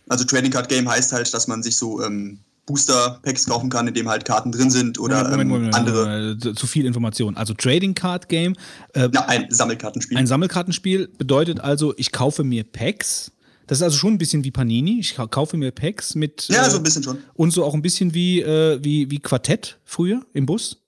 [0.10, 3.88] also Trading Card Game heißt halt, dass man sich so ähm, Booster Packs kaufen kann,
[3.88, 6.56] in dem halt Karten drin sind oder Moment, Moment, ähm, Moment, andere.
[6.56, 7.38] Zu- viel Information.
[7.38, 8.56] Also Trading Card Game.
[8.94, 10.18] Äh, Ja, ein Sammelkartenspiel.
[10.18, 13.32] Ein Sammelkartenspiel bedeutet also, ich kaufe mir Packs.
[13.72, 15.00] Das ist also schon ein bisschen wie Panini.
[15.00, 16.50] Ich ka- kaufe mir Packs mit.
[16.50, 17.20] Ja, äh, so ein bisschen schon.
[17.36, 20.82] Und so auch ein bisschen wie, äh, wie, wie Quartett früher im Bus.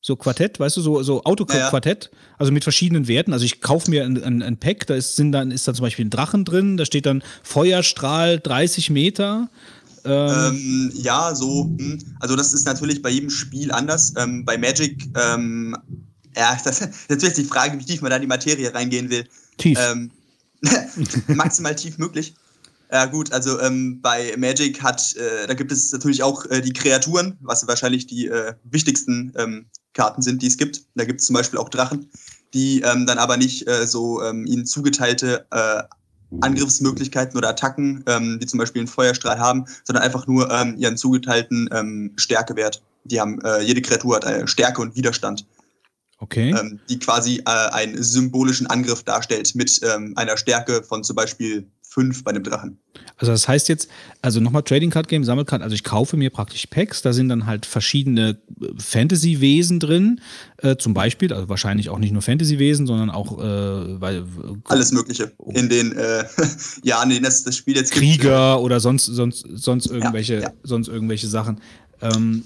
[0.00, 3.32] So Quartett, weißt du, so, so Autoquartett, also mit verschiedenen Werten.
[3.32, 5.82] Also ich kaufe mir ein, ein, ein Pack, da ist, sind dann, ist dann zum
[5.82, 9.50] Beispiel ein Drachen drin, da steht dann Feuerstrahl 30 Meter.
[10.04, 11.64] Ähm, ja, so.
[11.64, 11.98] hm.
[12.20, 14.14] Also das ist natürlich bei jedem Spiel anders.
[14.16, 15.76] Ähm, bei Magic, ähm,
[16.36, 16.78] ja, das,
[17.08, 19.24] das ist jetzt die Frage, wie tief man da in die Materie reingehen will.
[19.56, 19.76] Tief.
[19.82, 20.12] Ähm,
[21.28, 22.34] maximal tief möglich.
[22.90, 26.72] Ja gut, also ähm, bei Magic hat, äh, da gibt es natürlich auch äh, die
[26.72, 30.84] Kreaturen, was wahrscheinlich die äh, wichtigsten ähm, Karten sind, die es gibt.
[30.94, 32.10] Da gibt es zum Beispiel auch Drachen,
[32.54, 35.82] die ähm, dann aber nicht äh, so ähm, ihnen zugeteilte äh,
[36.40, 40.96] Angriffsmöglichkeiten oder Attacken, ähm, wie zum Beispiel einen Feuerstrahl haben, sondern einfach nur ähm, ihren
[40.96, 42.82] zugeteilten ähm, Stärkewert.
[43.04, 45.46] Die haben, äh, jede Kreatur hat Stärke und Widerstand.
[46.20, 46.50] Okay.
[46.50, 51.66] Ähm, die quasi äh, einen symbolischen Angriff darstellt mit ähm, einer Stärke von zum Beispiel
[51.88, 52.78] 5 bei einem Drachen.
[53.16, 53.88] Also das heißt jetzt,
[54.20, 57.46] also nochmal Trading Card Game, Sammelkarten, also ich kaufe mir praktisch Packs, da sind dann
[57.46, 60.20] halt verschiedene äh, Fantasy-Wesen drin,
[60.58, 64.24] äh, zum Beispiel, also wahrscheinlich auch nicht nur Fantasy-Wesen, sondern auch, äh, weil,
[64.64, 65.32] Alles Mögliche.
[65.54, 66.24] In den äh,
[66.82, 68.04] Jahren, in denen es das Spiel jetzt gibt.
[68.04, 71.60] Krieger oder sonst, sonst, sonst irgendwelche, sonst irgendwelche Sachen.
[72.02, 72.44] Ähm,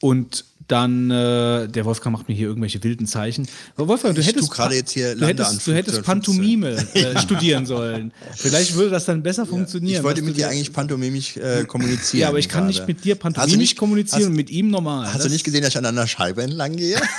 [0.00, 3.48] und dann, äh, der Wolfgang macht mir hier irgendwelche wilden Zeichen.
[3.76, 6.04] Aber Wolfgang, du Ich hättest, gerade jetzt hier du hättest, du hättest 15.
[6.04, 8.12] Pantomime äh, studieren sollen.
[8.36, 9.98] Vielleicht würde das dann besser funktionieren.
[9.98, 12.20] Ich wollte mit dir eigentlich pantomimisch äh, kommunizieren.
[12.22, 12.92] Ja, aber ich kann nicht gerade.
[12.92, 15.06] mit dir Hast du pantomimisch nicht- kommunizieren hast- und mit ihm normal.
[15.06, 16.96] Hast du Das- nicht gesehen, dass ich an einer Scheibe entlang gehe?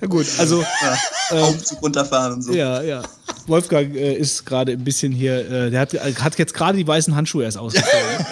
[0.00, 0.64] Ja, gut, also.
[1.30, 2.52] ähm, Aufzug runterfahren und so.
[2.52, 3.02] Ja, ja.
[3.46, 7.14] Wolfgang äh, ist gerade ein bisschen hier, äh, der hat, hat jetzt gerade die weißen
[7.14, 8.26] Handschuhe erst ausgezogen.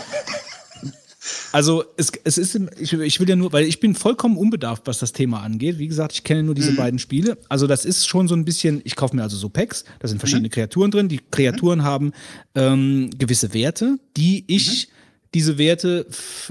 [1.53, 4.99] Also es, es ist, ich, ich will ja nur, weil ich bin vollkommen unbedarft, was
[4.99, 5.79] das Thema angeht.
[5.79, 6.77] Wie gesagt, ich kenne nur diese Mhm.
[6.77, 7.39] beiden Spiele.
[7.49, 10.19] Also das ist schon so ein bisschen, ich kaufe mir also so Packs, da sind
[10.19, 10.53] verschiedene Mhm.
[10.53, 11.09] Kreaturen drin.
[11.09, 12.13] Die Kreaturen haben
[12.55, 14.93] ähm, gewisse Werte, die ich, Mhm.
[15.35, 16.07] diese Werte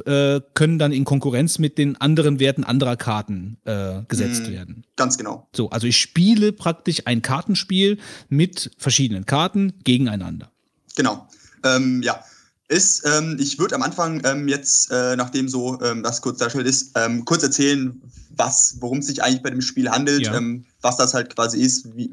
[0.06, 4.52] äh, können dann in Konkurrenz mit den anderen Werten anderer Karten äh, gesetzt Mhm.
[4.54, 4.84] werden.
[4.96, 5.48] Ganz genau.
[5.56, 7.98] So, also ich spiele praktisch ein Kartenspiel
[8.30, 10.50] mit verschiedenen Karten gegeneinander.
[10.96, 11.28] Genau.
[11.64, 12.24] Ähm, ja.
[12.72, 16.68] Ist, ähm, ich würde am Anfang ähm, jetzt, äh, nachdem so ähm, das kurz dargestellt
[16.68, 18.02] ist, ähm, kurz erzählen,
[18.38, 20.36] was, worum es sich eigentlich bei dem Spiel handelt, Ja.
[20.38, 22.10] ähm, was das halt quasi ist, wie,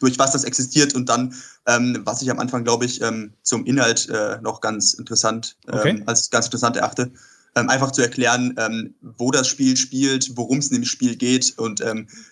[0.00, 1.32] durch was das existiert und dann,
[1.66, 3.00] ähm, was ich am Anfang, glaube ich,
[3.42, 6.02] zum Inhalt äh, noch ganz interessant, Okay.
[6.06, 7.10] als ganz interessant erachte.
[7.54, 11.82] Einfach zu erklären, wo das Spiel spielt, worum es in dem Spiel geht und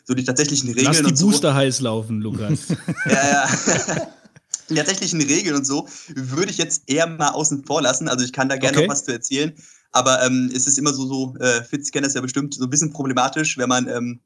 [0.05, 1.26] so die tatsächlichen Regeln Lass die und so.
[1.26, 2.58] Booster heiß laufen, Lukas.
[3.07, 3.49] Ja, ja.
[4.69, 8.09] Die tatsächlichen Regeln und so würde ich jetzt eher mal außen vor lassen.
[8.09, 8.86] Also ich kann da gerne Okay.
[8.86, 9.53] noch was zu erzählen.
[9.93, 12.70] Aber ähm, es ist immer so, so äh, Fitz kennt das ja bestimmt, so ein
[12.70, 14.20] bisschen problematisch, wenn man ähm,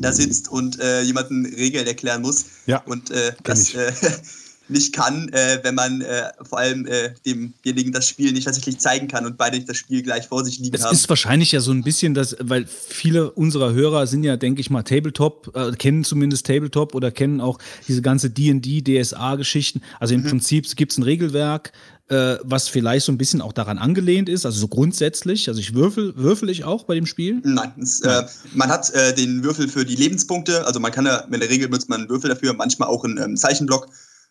[0.00, 2.44] da sitzt und äh, jemanden Regeln erklären muss.
[2.66, 3.76] Ja, Und äh, das ich.
[3.76, 3.92] äh,
[4.68, 9.08] nicht kann, äh, wenn man äh, vor allem äh, demjenigen das Spiel nicht tatsächlich zeigen
[9.08, 10.94] kann und beide nicht das Spiel gleich vor sich liegen Es haben.
[10.94, 14.70] ist wahrscheinlich ja so ein bisschen das, weil viele unserer Hörer sind ja, denke ich
[14.70, 19.82] mal, Tabletop, äh, kennen zumindest Tabletop oder kennen auch diese ganze D&D, DSA-Geschichten.
[20.00, 20.28] Also im Mhm.
[20.28, 21.72] Prinzip gibt es ein Regelwerk,
[22.08, 25.48] äh, was vielleicht so ein bisschen auch daran angelehnt ist, also so grundsätzlich.
[25.48, 27.40] Also ich würfel, würfel ich auch bei dem Spiel?
[27.44, 28.22] Nein, es, äh,
[28.54, 31.68] man hat äh, den Würfel für die Lebenspunkte, also man kann ja, in der Regel
[31.68, 33.88] benutzt man einen Würfel dafür, manchmal auch einen ähm, Zeichenblock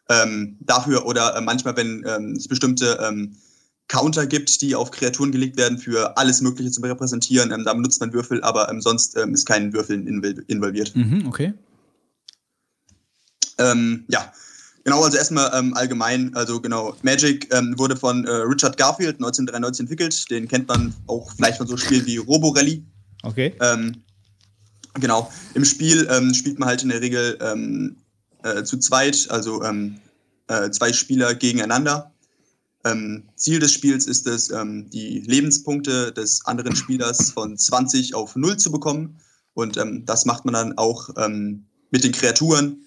[0.09, 3.35] ähm, dafür oder äh, manchmal, wenn ähm, es bestimmte ähm,
[3.88, 7.99] Counter gibt, die auf Kreaturen gelegt werden, für alles Mögliche zu repräsentieren, ähm, da benutzt
[7.99, 10.95] man Würfel, aber ähm, sonst ähm, ist kein Würfel invol- involviert.
[10.95, 11.53] Mhm, okay.
[13.59, 14.32] Ähm, ja,
[14.83, 19.82] genau, also erstmal ähm, allgemein, also genau, Magic ähm, wurde von äh, Richard Garfield 1993
[19.82, 22.83] entwickelt, den kennt man auch vielleicht von so Spielen wie Robo Rally.
[23.23, 23.53] Okay.
[24.99, 25.32] Genau.
[25.56, 27.38] Im Spiel spielt man halt in der Regel
[28.43, 29.99] äh, zu zweit, also ähm,
[30.47, 32.11] äh, zwei Spieler gegeneinander.
[32.85, 38.35] Ähm, Ziel des Spiels ist es, ähm, die Lebenspunkte des anderen Spielers von 20 auf
[38.35, 39.17] 0 zu bekommen.
[39.53, 42.85] Und ähm, das macht man dann auch ähm, mit den Kreaturen.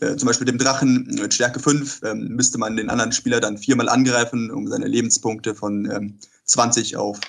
[0.00, 3.56] Äh, zum Beispiel dem Drachen mit Stärke 5 ähm, müsste man den anderen Spieler dann
[3.56, 7.20] viermal angreifen, um seine Lebenspunkte von ähm, 20 auf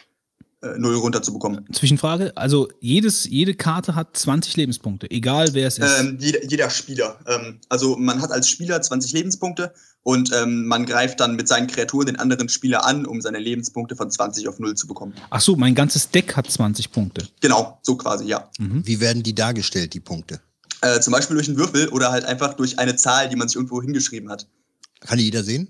[0.61, 1.65] äh, 0 runterzubekommen.
[1.71, 5.99] Zwischenfrage, also jedes, jede Karte hat 20 Lebenspunkte, egal wer es ist.
[5.99, 7.19] Ähm, jeder, jeder Spieler.
[7.27, 11.67] Ähm, also man hat als Spieler 20 Lebenspunkte und ähm, man greift dann mit seinen
[11.67, 15.13] Kreaturen den anderen Spieler an, um seine Lebenspunkte von 20 auf 0 zu bekommen.
[15.29, 17.27] Ach so, mein ganzes Deck hat 20 Punkte.
[17.41, 18.49] Genau, so quasi, ja.
[18.57, 20.39] Wie werden die dargestellt, die Punkte?
[20.81, 23.55] Äh, zum Beispiel durch einen Würfel oder halt einfach durch eine Zahl, die man sich
[23.55, 24.47] irgendwo hingeschrieben hat.
[25.01, 25.67] Kann die jeder sehen?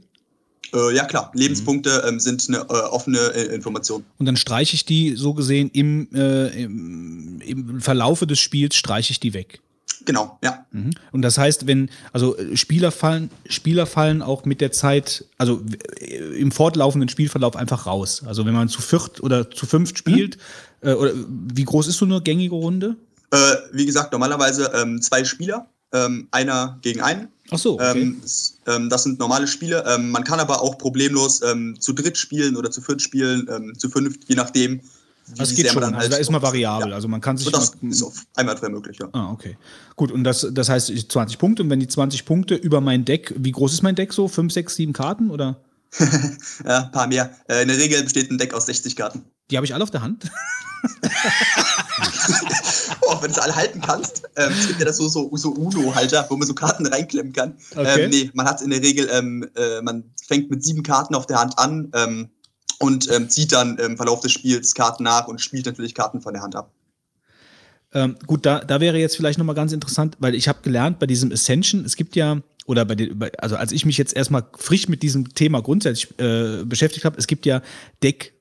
[0.73, 4.03] Äh, ja klar, Lebenspunkte ähm, sind eine äh, offene äh, Information.
[4.17, 9.11] Und dann streiche ich die so gesehen im, äh, im, im Verlaufe des Spiels streiche
[9.11, 9.61] ich die weg.
[10.05, 10.65] Genau, ja.
[10.71, 10.91] Mhm.
[11.11, 15.61] Und das heißt, wenn, also äh, Spieler fallen, Spieler fallen auch mit der Zeit, also
[15.99, 18.23] äh, im fortlaufenden Spielverlauf einfach raus.
[18.25, 20.37] Also wenn man zu viert oder zu fünft spielt,
[20.81, 22.95] äh, oder wie groß ist so eine gängige Runde?
[23.73, 27.27] Wie gesagt, normalerweise ähm, zwei Spieler, ähm, einer gegen einen.
[27.51, 28.01] Ach so, okay.
[28.01, 28.21] Ähm,
[28.67, 29.83] ähm, das sind normale Spiele.
[29.87, 33.73] Ähm, man kann aber auch problemlos ähm, zu dritt spielen oder zu viert spielen, ähm,
[33.77, 34.81] zu fünft, je nachdem,
[35.35, 35.81] Das geht schon.
[35.81, 36.93] dann Also halt da ist man variabel.
[36.93, 37.47] Also man kann sich.
[37.47, 39.07] Und das ist auf einmal frei möglich, ja.
[39.13, 39.57] Ah, okay.
[39.95, 41.63] Gut, und das, das heißt ich- 20 Punkte.
[41.63, 44.27] Und wenn die 20 Punkte über mein Deck, wie groß ist mein Deck so?
[44.27, 45.29] 5, 6, 7 Karten?
[45.29, 45.59] Oder?
[46.65, 47.31] Ja, ein paar mehr.
[47.47, 49.23] Äh, in der Regel besteht ein Deck aus 60 Karten.
[49.49, 50.29] Die habe ich alle auf der Hand.
[53.01, 54.23] Oh, wenn du sie alle halten kannst.
[54.35, 57.55] Ähm, es gibt ja das so, so, so Uno-Halter, wo man so Karten reinklemmen kann.
[57.75, 58.03] Okay.
[58.03, 61.25] Ähm, nee, man hat in der Regel, ähm, äh, man fängt mit sieben Karten auf
[61.25, 62.29] der Hand an ähm,
[62.79, 66.33] und ähm, zieht dann im Verlauf des Spiels Karten nach und spielt natürlich Karten von
[66.33, 66.71] der Hand ab.
[67.93, 71.05] Ähm, gut, da, da wäre jetzt vielleicht nochmal ganz interessant, weil ich habe gelernt bei
[71.05, 74.89] diesem Ascension, es gibt ja, oder bei den, also als ich mich jetzt erstmal frisch
[74.89, 77.61] mit diesem Thema grundsätzlich äh, beschäftigt habe, es gibt ja
[78.03, 78.33] Deck,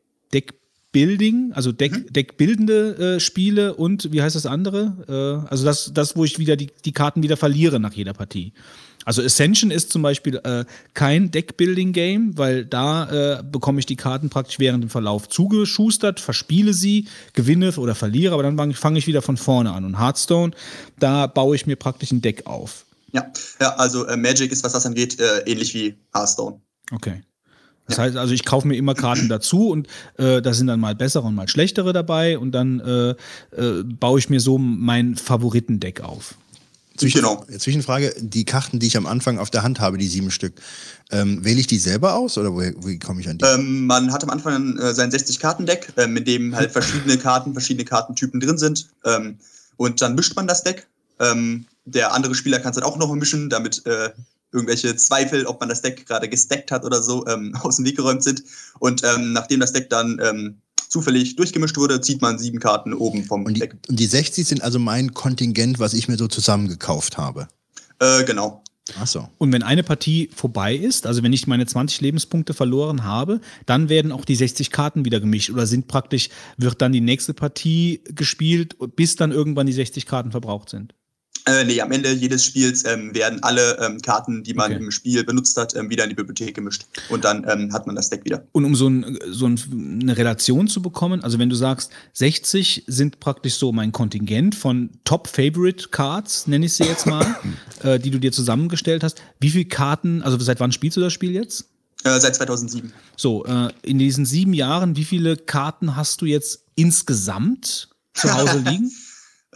[0.97, 5.45] Deckbuilding, also Deck, Deckbildende äh, Spiele und wie heißt das andere?
[5.47, 8.53] Äh, also das, das, wo ich wieder die, die Karten wieder verliere nach jeder Partie.
[9.05, 14.31] Also Ascension ist zum Beispiel äh, kein Deckbuilding-Game, weil da äh, bekomme ich die Karten
[14.31, 19.23] praktisch während dem Verlauf zugeschustert, verspiele sie, gewinne oder verliere, aber dann fange ich wieder
[19.23, 19.85] von vorne an.
[19.85, 20.53] Und Hearthstone,
[20.99, 22.87] da baue ich mir praktisch ein Deck auf.
[23.13, 26.61] Ja, ja also äh, Magic ist, was das angeht, äh, ähnlich wie Hearthstone.
[26.91, 27.23] Okay.
[27.89, 29.87] Das heißt also, ich kaufe mir immer Karten dazu und
[30.19, 33.11] äh, da sind dann mal bessere und mal schlechtere dabei und dann äh,
[33.57, 36.35] äh, baue ich mir so mein Favoritendeck auf.
[36.97, 37.27] Zwischen,
[37.59, 40.55] Zwischenfrage, die Karten, die ich am Anfang auf der Hand habe, die sieben Stück,
[41.11, 43.45] ähm, wähle ich die selber aus oder woher, wie komme ich an die?
[43.45, 47.85] Ähm, man hat am Anfang äh, sein 60-Karten-Deck, äh, mit dem halt verschiedene Karten, verschiedene
[47.85, 48.89] Kartentypen drin sind.
[49.05, 49.37] Ähm,
[49.77, 50.87] und dann mischt man das Deck.
[51.21, 54.11] Ähm, der andere Spieler kann es dann auch noch mischen, damit äh,
[54.53, 57.97] irgendwelche Zweifel, ob man das Deck gerade gestackt hat oder so, ähm, aus dem Weg
[57.97, 58.43] geräumt sind.
[58.79, 60.59] Und ähm, nachdem das Deck dann ähm,
[60.89, 63.77] zufällig durchgemischt wurde, zieht man sieben Karten oben vom und, die, Deck.
[63.89, 67.49] und die 60 sind also mein Kontingent, was ich mir so zusammengekauft habe.
[67.99, 68.63] Äh, genau.
[69.01, 69.29] Ach so.
[69.39, 73.89] Und wenn eine Partie vorbei ist, also wenn ich meine 20 Lebenspunkte verloren habe, dann
[73.89, 78.01] werden auch die 60 Karten wieder gemischt oder sind praktisch, wird dann die nächste Partie
[78.05, 80.95] gespielt, bis dann irgendwann die 60 Karten verbraucht sind.
[81.49, 85.23] Äh, nee, am Ende jedes Spiels ähm, werden alle ähm, Karten, die man im Spiel
[85.23, 86.87] benutzt hat, ähm, wieder in die Bibliothek gemischt.
[87.09, 88.45] Und dann ähm, hat man das Deck wieder.
[88.51, 92.85] Und um so, ein, so ein, eine Relation zu bekommen, also wenn du sagst, 60
[92.89, 97.37] sind praktisch so mein Kontingent von Top Favorite Cards, nenne ich sie jetzt mal,
[97.85, 99.23] äh, die du dir zusammengestellt hast.
[99.39, 101.67] Wie viele Karten, also seit wann spielst du das Spiel jetzt?
[102.03, 102.93] Äh, seit 2007.
[103.17, 108.59] So, äh, in diesen sieben Jahren, wie viele Karten hast du jetzt insgesamt zu Hause
[108.67, 108.91] liegen?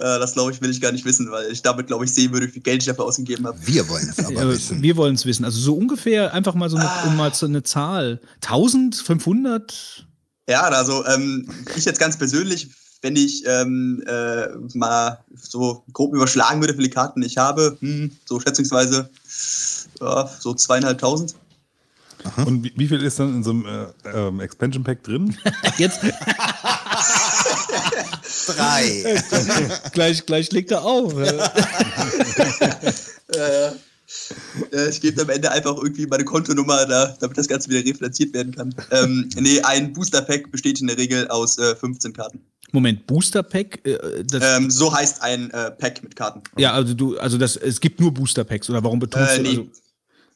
[0.00, 2.32] Äh, das glaube ich, will ich gar nicht wissen, weil ich damit, glaube ich, sehen
[2.32, 3.58] würde, wie viel Geld ich dafür ausgegeben habe.
[3.66, 4.82] Wir wollen es aber wissen.
[4.82, 5.44] wir wollen es wissen.
[5.44, 8.18] Also so ungefähr einfach mal so eine, um mal so eine Zahl.
[8.36, 10.06] 1500?
[10.48, 12.70] Ja, also ähm, ich jetzt ganz persönlich,
[13.02, 18.10] wenn ich ähm, äh, mal so grob überschlagen würde, wie viele Karten ich habe, hm,
[18.24, 19.10] so schätzungsweise
[20.00, 21.34] ja, so zweieinhalbtausend.
[22.46, 25.36] Und wie, wie viel ist dann in so einem äh, ähm, Expansion Pack drin?
[25.76, 26.00] Jetzt.
[28.56, 29.22] Drei.
[29.92, 31.14] gleich, gleich legt er auf.
[31.18, 31.32] äh,
[34.72, 38.34] äh, ich gebe am Ende einfach irgendwie meine Kontonummer, da, damit das Ganze wieder refinanziert
[38.34, 38.74] werden kann.
[38.90, 42.40] Ähm, nee, ein Booster-Pack besteht in der Regel aus äh, 15 Karten.
[42.72, 43.84] Moment, Booster Pack?
[43.86, 46.42] Äh, das, Ähm, so heißt ein äh, Pack mit Karten.
[46.56, 49.42] ja, also du, also das, es gibt nur Booster Packs oder warum betonst Äh, du?
[49.42, 49.48] nee.
[49.58, 49.66] Also,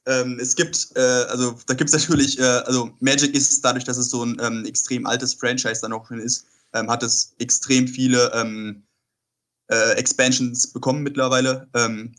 [0.07, 3.97] Ähm, es gibt, äh, also da gibt es natürlich, äh, also Magic ist dadurch, dass
[3.97, 7.89] es so ein ähm, extrem altes Franchise dann auch schon ist, ähm, hat es extrem
[7.89, 8.85] viele ähm,
[9.69, 11.69] äh, Expansions bekommen mittlerweile.
[11.75, 12.13] Ähm,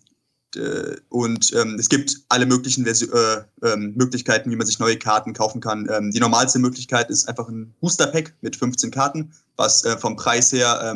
[0.56, 4.98] d- und ähm, es gibt alle möglichen Versi äh, ähm, Möglichkeiten, wie man sich neue
[4.98, 5.88] Karten kaufen kann.
[5.92, 10.52] Ähm, die normalste Möglichkeit ist einfach ein Booster-Pack mit 15 Karten, was äh, vom Preis
[10.52, 10.96] her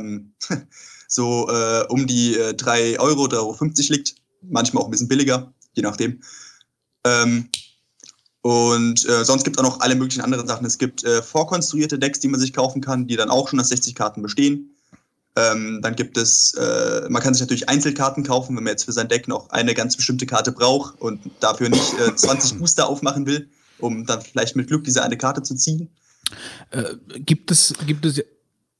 [1.08, 4.15] so äh, um die äh, 3 Euro, 3,50 Euro liegt.
[4.42, 6.22] Manchmal auch ein bisschen billiger, je nachdem.
[8.41, 10.65] Und äh, sonst gibt es auch noch alle möglichen anderen Sachen.
[10.65, 13.69] Es gibt äh, vorkonstruierte Decks, die man sich kaufen kann, die dann auch schon aus
[13.69, 14.72] 60 Karten bestehen.
[15.35, 18.91] Ähm, dann gibt es, äh, man kann sich natürlich Einzelkarten kaufen, wenn man jetzt für
[18.91, 23.25] sein Deck noch eine ganz bestimmte Karte braucht und dafür nicht äh, 20 Booster aufmachen
[23.25, 25.89] will, um dann vielleicht mit Glück diese eine Karte zu ziehen.
[26.72, 28.22] äh, gibt es, gibt es,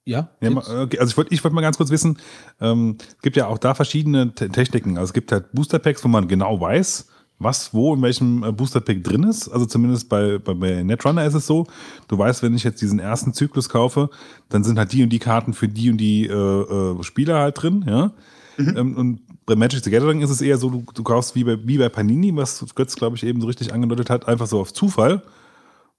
[0.06, 0.30] ja?
[0.42, 2.18] Ja, also ich wollte ich wollt mal ganz kurz wissen,
[2.60, 4.98] ähm, es gibt ja auch da verschiedene Te Techniken.
[4.98, 7.06] Also es gibt halt Booster Packs, wo man genau weiß,
[7.40, 9.48] was wo in welchem äh, Booster Pack drin ist.
[9.50, 11.66] Also zumindest bei, bei, bei Netrunner ist es so.
[12.08, 14.10] Du weißt, wenn ich jetzt diesen ersten Zyklus kaufe,
[14.50, 17.62] dann sind halt die und die Karten für die und die äh, äh, Spieler halt
[17.62, 18.12] drin, ja.
[18.60, 21.58] Ähm, und bei Magic the Gathering ist es eher so, du, du kaufst wie bei,
[21.66, 24.74] wie bei Panini, was Götz, glaube ich, eben so richtig angedeutet hat, einfach so auf
[24.74, 25.24] Zufall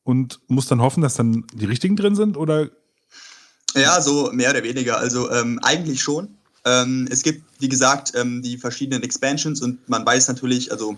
[0.05, 2.69] und musst dann hoffen, dass dann die richtigen drin sind oder
[3.75, 4.99] Ja, so mehr oder weniger.
[4.99, 6.37] Also ähm, eigentlich schon.
[6.65, 10.97] Ähm, es gibt, wie gesagt, ähm, die verschiedenen Expansions und man weiß natürlich, also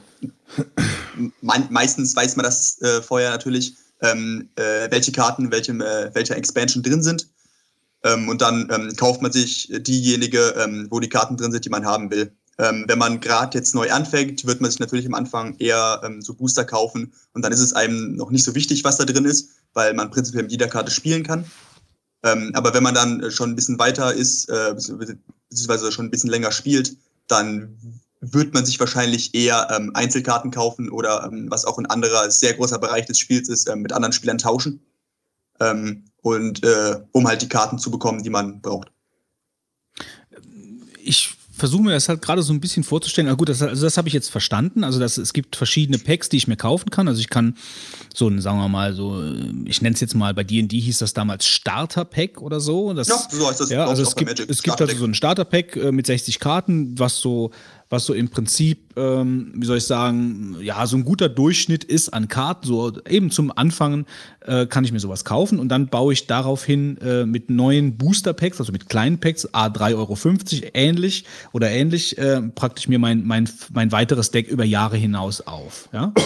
[1.41, 6.37] man, meistens weiß man das äh, vorher natürlich, ähm, äh, welche Karten, welchem, äh, welcher
[6.37, 7.29] Expansion drin sind.
[8.05, 11.71] Ähm, und dann ähm, kauft man sich diejenige, ähm, wo die Karten drin sind, die
[11.71, 12.33] man haben will.
[12.59, 16.65] Wenn man gerade jetzt neu anfängt, wird man sich natürlich am Anfang eher so Booster
[16.65, 19.95] kaufen und dann ist es einem noch nicht so wichtig, was da drin ist, weil
[19.95, 21.47] man prinzipiell mit jeder Karte spielen kann.
[22.25, 26.31] Ähm, aber wenn man dann schon ein bisschen weiter ist, äh, beziehungsweise schon ein bisschen
[26.31, 27.77] länger spielt, dann
[28.21, 32.55] wird man sich wahrscheinlich eher ähm, Einzelkarten kaufen oder ähm, was auch ein anderer sehr
[32.55, 34.81] großer Bereich des Spiels ist, ähm, mit anderen Spielern tauschen.
[35.59, 38.93] Ähm, und äh, um halt die Karten zu bekommen, die man braucht.
[41.03, 43.29] Ich versuche mir das halt gerade so ein bisschen vorzustellen.
[43.29, 44.85] Ah, gut, das, also das habe ich jetzt verstanden.
[44.85, 47.09] Also das, es gibt verschiedene Packs, die ich mir kaufen kann.
[47.09, 47.57] Also ich kann
[48.15, 49.23] so ein, sagen wir mal, so,
[49.67, 52.95] ich nenne es jetzt mal, bei D&D hieß das damals Starter-Pack oder so.
[52.95, 53.71] Das, ja, so heißt das.
[53.71, 57.19] Ja, also es gibt, es gibt also so ein Starter-Pack äh, mit 60 Karten, was
[57.19, 57.51] so
[57.93, 62.09] was so im Prinzip, ähm, wie soll ich sagen, ja, so ein guter Durchschnitt ist
[62.09, 62.67] an Karten.
[62.67, 64.07] So eben zum Anfangen
[64.41, 68.59] äh, kann ich mir sowas kaufen und dann baue ich daraufhin äh, mit neuen Booster-Packs,
[68.61, 73.49] also mit kleinen Packs, A 3,50 Euro ähnlich oder ähnlich, äh, praktisch mir mein, mein,
[73.73, 75.89] mein weiteres Deck über Jahre hinaus auf.
[75.93, 76.13] Ja,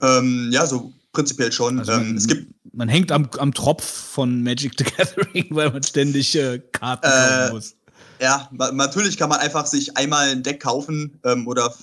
[0.00, 1.78] Ähm, ja, so prinzipiell schon.
[1.78, 5.82] Also ähm, es gibt man hängt am, am Tropf von Magic the Gathering, weil man
[5.82, 7.74] ständig äh, Karten Äh, kaufen muss.
[8.22, 11.74] Ja, natürlich kann man einfach sich einmal ein Deck kaufen ähm, oder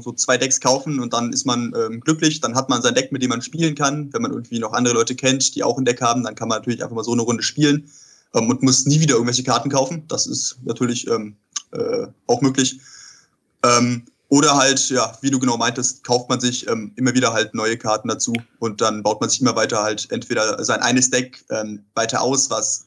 [0.00, 2.40] so zwei Decks kaufen und dann ist man ähm, glücklich.
[2.40, 4.10] Dann hat man sein Deck, mit dem man spielen kann.
[4.10, 6.60] Wenn man irgendwie noch andere Leute kennt, die auch ein Deck haben, dann kann man
[6.60, 7.90] natürlich einfach mal so eine Runde spielen
[8.32, 10.04] ähm, und muss nie wieder irgendwelche Karten kaufen.
[10.08, 11.36] Das ist natürlich ähm,
[11.72, 12.80] äh, auch möglich.
[13.62, 17.52] Ähm, oder halt, ja, wie du genau meintest, kauft man sich ähm, immer wieder halt
[17.52, 21.44] neue Karten dazu und dann baut man sich immer weiter halt entweder sein eines Deck
[21.94, 22.86] weiter aus, was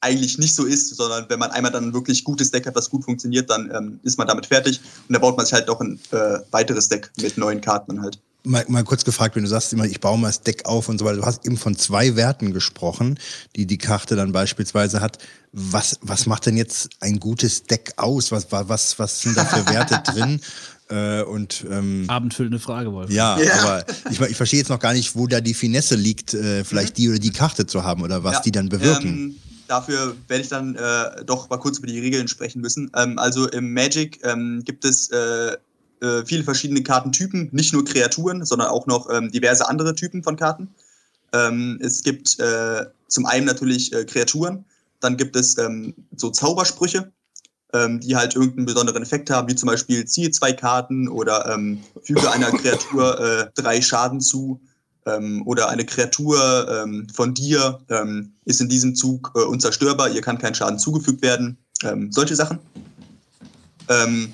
[0.00, 2.88] eigentlich nicht so ist, sondern wenn man einmal dann ein wirklich gutes Deck hat, was
[2.88, 5.80] gut funktioniert, dann ähm, ist man damit fertig und dann baut man sich halt noch
[5.80, 8.18] ein äh, weiteres Deck mit neuen Karten dann halt.
[8.42, 10.98] Mal, mal kurz gefragt, wenn du sagst immer, ich baue mal das Deck auf und
[10.98, 13.18] so weiter, du hast eben von zwei Werten gesprochen,
[13.54, 15.18] die die Karte dann beispielsweise hat.
[15.52, 18.32] Was, was macht denn jetzt ein gutes Deck aus?
[18.32, 20.40] Was, was, was, sind da für Werte drin?
[20.88, 23.10] Äh, und ähm, Abendfüllende Frage, Wolf.
[23.10, 26.64] ja, aber ich, ich verstehe jetzt noch gar nicht, wo da die Finesse liegt, äh,
[26.64, 29.08] vielleicht die oder die Karte zu haben oder was Ja, die dann bewirken.
[29.08, 29.36] Ähm,
[29.70, 32.90] dafür werde ich dann äh, doch mal kurz über die Regeln sprechen müssen.
[32.96, 35.56] Ähm, also im Magic ähm, gibt es äh,
[36.00, 40.36] äh, viele verschiedene Kartentypen, nicht nur Kreaturen, sondern auch noch ähm, diverse andere Typen von
[40.36, 40.68] Karten.
[41.32, 44.64] Ähm, es gibt äh, zum einen natürlich äh, Kreaturen,
[44.98, 47.12] dann gibt es ähm, so Zaubersprüche,
[47.72, 51.56] ähm, die halt irgendeinen besonderen Effekt haben, wie zum Beispiel ziehe zwei Karten oder
[52.02, 54.60] füge einer Kreatur äh, drei Schaden zu
[55.06, 60.20] ähm, oder eine Kreatur ähm, von dir ähm, ist in diesem Zug äh, unzerstörbar, ihr
[60.20, 62.58] kann kein Schaden zugefügt werden, ähm, solche Sachen.
[63.88, 64.32] Ähm,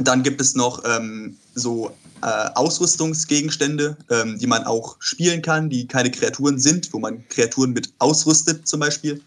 [0.00, 3.96] dann gibt es noch ähm, so äh, Ausrüstungsgegenstände,
[4.40, 8.80] die man auch spielen kann, die keine Kreaturen sind, wo man Kreaturen mit ausrüstet zum
[8.80, 9.20] Beispiel.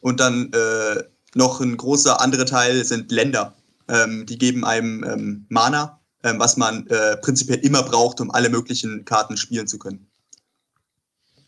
[0.00, 1.02] Und dann äh,
[1.34, 3.54] noch ein großer anderer Teil sind Länder.
[3.90, 9.36] Die geben einem Mana, ähm, was man äh, prinzipiell immer braucht, um alle möglichen Karten
[9.36, 10.06] spielen zu können.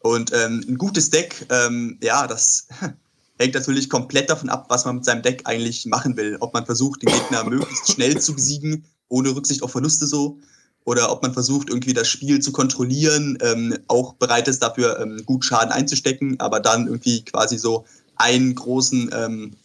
[0.00, 2.68] Und ähm, ein gutes Deck, ähm, ja, das
[3.38, 6.36] hängt natürlich komplett davon ab, was man mit seinem Deck eigentlich machen will.
[6.40, 10.38] Ob man versucht, den Gegner möglichst schnell zu besiegen, ohne Rücksicht auf Verluste so.
[10.84, 15.22] Oder ob man versucht, irgendwie das Spiel zu kontrollieren, ähm, auch bereit ist, dafür ähm,
[15.24, 19.56] gut Schaden einzustecken, aber dann irgendwie quasi so einen großen ähm,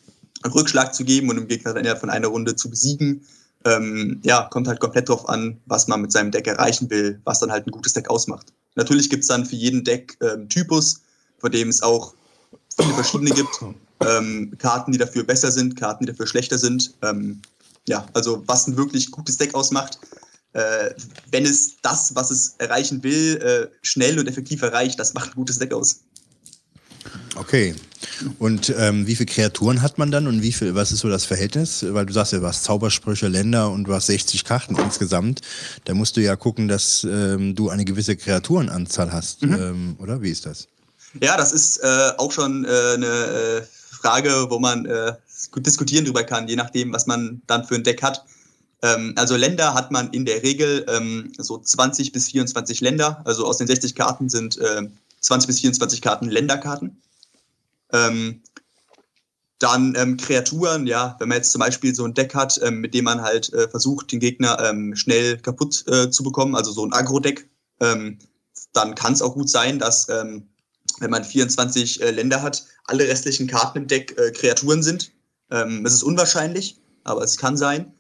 [0.46, 3.26] Rückschlag zu geben und dem Gegner dann innerhalb von einer Runde zu besiegen.
[3.66, 7.40] Ähm, ja, kommt halt komplett drauf an, was man mit seinem Deck erreichen will, was
[7.40, 8.54] dann halt ein gutes Deck ausmacht.
[8.76, 11.02] Natürlich gibt es dann für jeden Deck ähm, Typus,
[11.40, 12.14] von dem es auch
[12.80, 13.60] viele verschiedene gibt.
[14.02, 16.94] Ähm, Karten, die dafür besser sind, Karten, die dafür schlechter sind.
[17.02, 17.42] Ähm,
[17.88, 20.00] ja, also was ein wirklich gutes Deck ausmacht,
[20.54, 20.92] äh,
[21.32, 25.36] wenn es das, was es erreichen will, äh, schnell und effektiv erreicht, das macht ein
[25.36, 26.02] gutes Deck aus.
[27.35, 27.76] Okay.
[28.38, 31.26] Und ähm, wie viele Kreaturen hat man dann und wie viel, was ist so das
[31.26, 31.85] Verhältnis?
[31.88, 35.42] Weil du sagst ja, du hast Zaubersprüche, Länder und du hast 60 Karten insgesamt.
[35.85, 39.53] Da musst du ja gucken, dass ähm, du eine gewisse Kreaturenanzahl hast, Mhm.
[39.53, 40.22] ähm, oder?
[40.22, 40.67] Wie ist das?
[41.22, 45.13] Ja, das ist äh, auch schon äh, eine äh, Frage, wo man äh,
[45.51, 48.24] gut diskutieren drüber kann, je nachdem, was man dann für ein Deck hat.
[48.81, 53.22] Ähm, also Länder hat man in der Regel ähm, so 20 bis 24 Länder.
[53.26, 54.83] Also aus den 60 Karten sind äh,
[55.22, 56.95] 20 bis 24 Karten Länderkarten.
[57.92, 58.42] Ähm,
[59.60, 62.94] dann ähm, Kreaturen, ja, wenn man jetzt zum Beispiel so ein Deck hat, ähm, mit
[62.94, 66.86] dem man halt äh, versucht, den Gegner ähm, schnell kaputt äh, zu bekommen, also so
[66.86, 67.50] ein Agro-Deck,
[67.82, 68.18] ähm,
[68.72, 70.48] dann kann es auch gut sein, dass ähm,
[71.00, 75.12] wenn man 24 äh, Länder hat, alle restlichen Karten im Deck äh, Kreaturen sind.
[75.52, 77.94] Ähm, es ist unwahrscheinlich, aber es kann sein.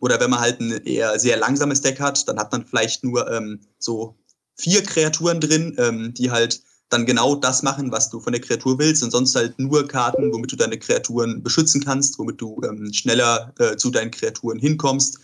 [0.00, 3.24] Oder wenn man halt ein eher sehr langsames Deck hat, dann hat man vielleicht nur
[3.78, 4.18] so
[4.56, 9.02] vier Kreaturen drin, die halt dann genau das machen, was du von der Kreatur willst
[9.02, 13.52] und sonst halt nur Karten, womit du deine Kreaturen beschützen kannst, womit du ähm, schneller
[13.58, 15.18] äh, zu deinen Kreaturen hinkommst.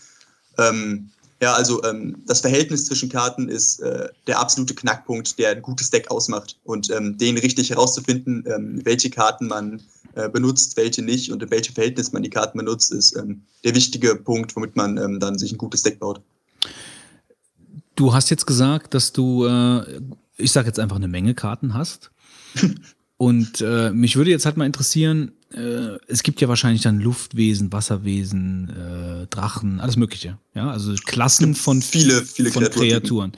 [0.59, 5.63] Ähm, ja, also ähm, das Verhältnis zwischen Karten ist äh, der absolute Knackpunkt, der ein
[5.63, 6.59] gutes Deck ausmacht.
[6.65, 9.83] Und ähm, den richtig herauszufinden, ähm, welche Karten man
[10.15, 13.75] äh, benutzt, welche nicht und in welchem Verhältnis man die Karten benutzt, ist ähm, der
[13.75, 16.21] wichtige Punkt, womit man dann sich ein gutes Deck baut.
[17.97, 20.01] Du hast jetzt gesagt, dass du, äh,
[20.37, 22.11] ich sag jetzt einfach eine Menge Karten hast.
[23.17, 27.73] Und äh, mich würde jetzt halt mal interessieren, äh, es gibt ja wahrscheinlich dann Luftwesen,
[27.73, 30.37] Wasserwesen, äh, Drachen, alles Mögliche.
[30.55, 32.89] Ja, also Klassen von viele, viele von Kreaturen.
[32.89, 33.33] Kreaturen.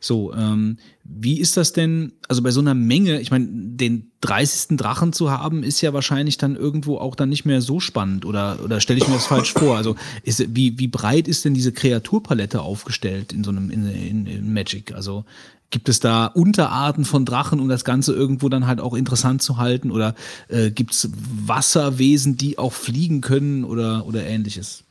[0.00, 2.12] So, ähm, wie ist das denn?
[2.28, 4.76] Also bei so einer Menge, ich meine, den 30.
[4.76, 8.24] Drachen zu haben, ist ja wahrscheinlich dann irgendwo auch dann nicht mehr so spannend.
[8.24, 9.76] Oder, oder stelle ich mir das falsch vor?
[9.76, 14.26] Also ist, wie, wie breit ist denn diese Kreaturpalette aufgestellt in so einem in, in,
[14.26, 14.92] in Magic?
[14.92, 15.24] Also
[15.70, 19.56] Gibt es da Unterarten von Drachen, um das Ganze irgendwo dann halt auch interessant zu
[19.56, 19.90] halten?
[19.90, 20.14] Oder
[20.48, 21.08] äh, gibt es
[21.46, 24.82] Wasserwesen, die auch fliegen können oder, oder ähnliches?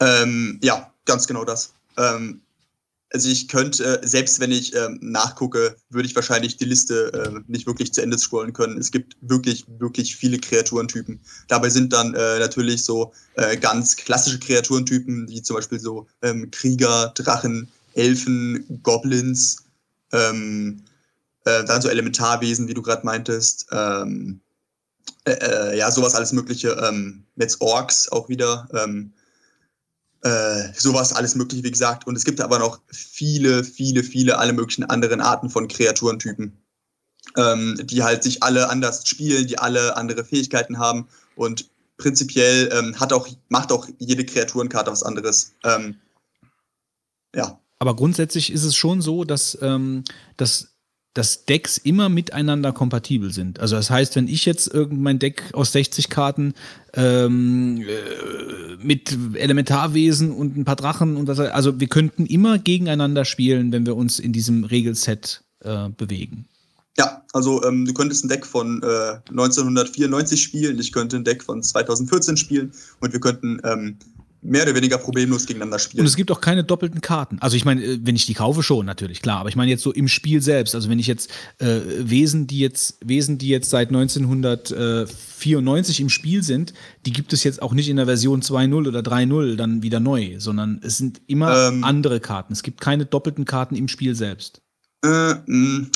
[0.00, 1.74] Ähm, ja, ganz genau das.
[1.98, 2.40] Ähm,
[3.12, 7.40] also ich könnte, äh, selbst wenn ich ähm, nachgucke, würde ich wahrscheinlich die Liste äh,
[7.46, 8.78] nicht wirklich zu Ende scrollen können.
[8.78, 11.20] Es gibt wirklich, wirklich viele Kreaturentypen.
[11.48, 16.50] Dabei sind dann äh, natürlich so äh, ganz klassische Kreaturentypen, wie zum Beispiel so ähm,
[16.50, 19.61] Krieger, Drachen, Elfen, Goblins,
[20.12, 20.84] ähm,
[21.44, 23.66] äh, dann so Elementarwesen, wie du gerade meintest.
[23.72, 24.40] Ähm,
[25.24, 26.70] äh, äh, ja, sowas alles Mögliche.
[26.70, 28.68] Ähm, jetzt Orks auch wieder.
[28.74, 29.12] Ähm,
[30.22, 32.06] äh, sowas alles Mögliche, wie gesagt.
[32.06, 36.56] Und es gibt aber noch viele, viele, viele, alle möglichen anderen Arten von Kreaturentypen,
[37.36, 41.08] ähm, die halt sich alle anders spielen, die alle andere Fähigkeiten haben.
[41.34, 45.54] Und prinzipiell ähm, hat auch, macht auch jede Kreaturenkarte was anderes.
[45.64, 45.96] Ähm,
[47.34, 47.58] ja.
[47.82, 50.04] Aber grundsätzlich ist es schon so, dass, ähm,
[50.36, 50.76] dass,
[51.14, 53.58] dass Decks immer miteinander kompatibel sind.
[53.58, 56.54] Also das heißt, wenn ich jetzt irgendein Deck aus 60 Karten
[56.94, 63.24] ähm, äh, mit Elementarwesen und ein paar Drachen und das, also wir könnten immer gegeneinander
[63.24, 66.46] spielen, wenn wir uns in diesem Regelset äh, bewegen.
[66.98, 71.42] Ja, also ähm, du könntest ein Deck von äh, 1994 spielen, ich könnte ein Deck
[71.42, 73.96] von 2014 spielen und wir könnten ähm,
[74.42, 76.00] mehr oder weniger problemlos gegeneinander spielen.
[76.00, 77.38] Und es gibt auch keine doppelten Karten.
[77.40, 79.82] Also ich meine, äh, wenn ich die kaufe schon natürlich, klar, aber ich meine jetzt
[79.82, 83.70] so im Spiel selbst, also wenn ich jetzt äh, Wesen, die jetzt Wesen, die jetzt
[83.70, 86.74] seit 1994 im Spiel sind,
[87.06, 90.34] die gibt es jetzt auch nicht in der Version 2.0 oder 3.0 dann wieder neu,
[90.38, 91.84] sondern es sind immer Ähm.
[91.84, 92.52] andere Karten.
[92.52, 94.60] Es gibt keine doppelten Karten im Spiel selbst.
[95.04, 95.86] Äh, mh,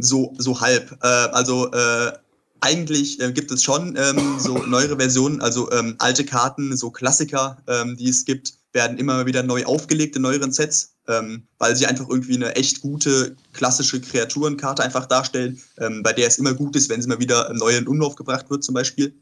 [0.00, 0.92] so, so halb.
[1.02, 2.12] Äh, also äh,
[2.62, 7.58] eigentlich äh, gibt es schon ähm, so neuere Versionen, also ähm, alte Karten, so Klassiker,
[7.66, 11.86] ähm, die es gibt, werden immer wieder neu aufgelegt in neueren Sets, ähm, weil sie
[11.86, 16.76] einfach irgendwie eine echt gute klassische Kreaturenkarte einfach darstellen, ähm, bei der es immer gut
[16.76, 19.12] ist, wenn sie mal wieder neu in Umlauf gebracht wird zum Beispiel.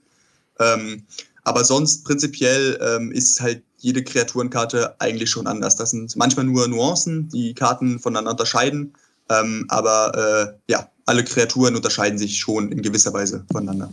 [0.58, 1.06] Ähm,
[1.42, 5.74] aber sonst prinzipiell ist halt jede Kreaturenkarte eigentlich schon anders.
[5.74, 8.92] Das sind manchmal nur Nuancen, die Karten voneinander unterscheiden.
[9.30, 13.92] Ähm, aber äh, ja, alle Kreaturen unterscheiden sich schon in gewisser Weise voneinander.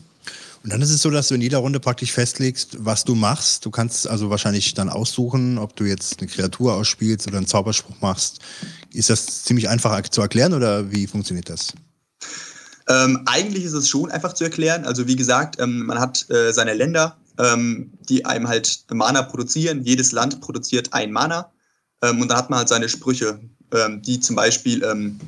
[0.63, 3.65] Und dann ist es so, dass du in jeder Runde praktisch festlegst, was du machst.
[3.65, 7.95] Du kannst also wahrscheinlich dann aussuchen, ob du jetzt eine Kreatur ausspielst oder einen Zauberspruch
[8.01, 8.39] machst.
[8.93, 11.73] Ist das ziemlich einfach zu erklären oder wie funktioniert das?
[12.87, 14.85] Ähm, eigentlich ist es schon einfach zu erklären.
[14.85, 19.83] Also wie gesagt, ähm, man hat äh, seine Länder, ähm, die einem halt Mana produzieren.
[19.83, 21.51] Jedes Land produziert ein Mana.
[22.01, 23.39] Ähm, und da hat man halt seine Sprüche,
[23.73, 25.19] ähm, die zum Beispiel ähm,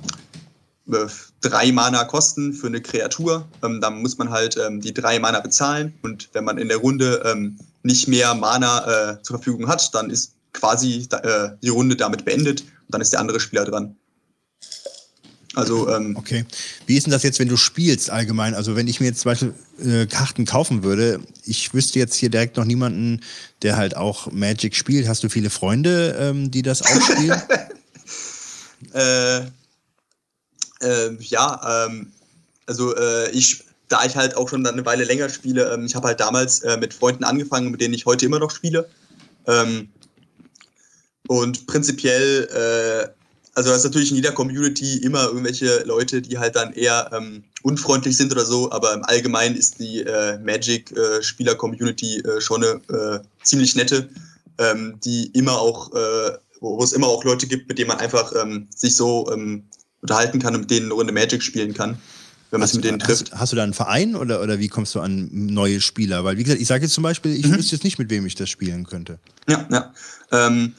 [0.91, 1.07] äh,
[1.41, 3.47] drei Mana kosten für eine Kreatur.
[3.63, 5.93] Ähm, dann muss man halt ähm, die drei Mana bezahlen.
[6.01, 10.09] Und wenn man in der Runde ähm, nicht mehr Mana äh, zur Verfügung hat, dann
[10.09, 12.61] ist quasi äh, die Runde damit beendet.
[12.61, 13.95] Und dann ist der andere Spieler dran.
[15.55, 16.45] Also, ähm, okay.
[16.85, 18.53] Wie ist denn das jetzt, wenn du spielst allgemein?
[18.53, 22.29] Also, wenn ich mir jetzt zum Beispiel äh, Karten kaufen würde, ich wüsste jetzt hier
[22.29, 23.21] direkt noch niemanden,
[23.63, 25.07] der halt auch Magic spielt.
[25.07, 27.41] Hast du viele Freunde, ähm, die das auch spielen?
[28.93, 29.41] äh,
[30.81, 32.11] äh, ja, ähm,
[32.65, 36.07] also äh, ich, da ich halt auch schon eine Weile länger spiele, ähm, ich habe
[36.07, 38.87] halt damals äh, mit Freunden angefangen, mit denen ich heute immer noch spiele.
[39.47, 39.89] Ähm,
[41.27, 43.09] und prinzipiell, äh,
[43.55, 47.43] also es ist natürlich in jeder Community immer irgendwelche Leute, die halt dann eher ähm,
[47.63, 53.19] unfreundlich sind oder so, aber im Allgemeinen ist die äh, Magic-Spieler-Community äh, schon eine äh,
[53.43, 54.09] ziemlich nette,
[54.59, 57.99] ähm, die immer auch, äh, wo wo es immer auch Leute gibt, mit denen man
[57.99, 59.63] einfach ähm, sich so ähm,
[60.01, 61.97] unterhalten kann und mit denen eine Runde Magic spielen kann,
[62.51, 63.31] wenn man Hast sich mit denen trifft.
[63.31, 66.23] Hast, hast du da einen Verein oder, oder wie kommst du an neue Spieler?
[66.23, 67.37] Weil, wie gesagt, ich sage jetzt zum Beispiel, Mhm.
[67.39, 69.19] ich wüsste jetzt nicht, mit wem ich das spielen könnte.
[69.47, 69.93] Ja, ja.
[70.31, 70.73] Ähm,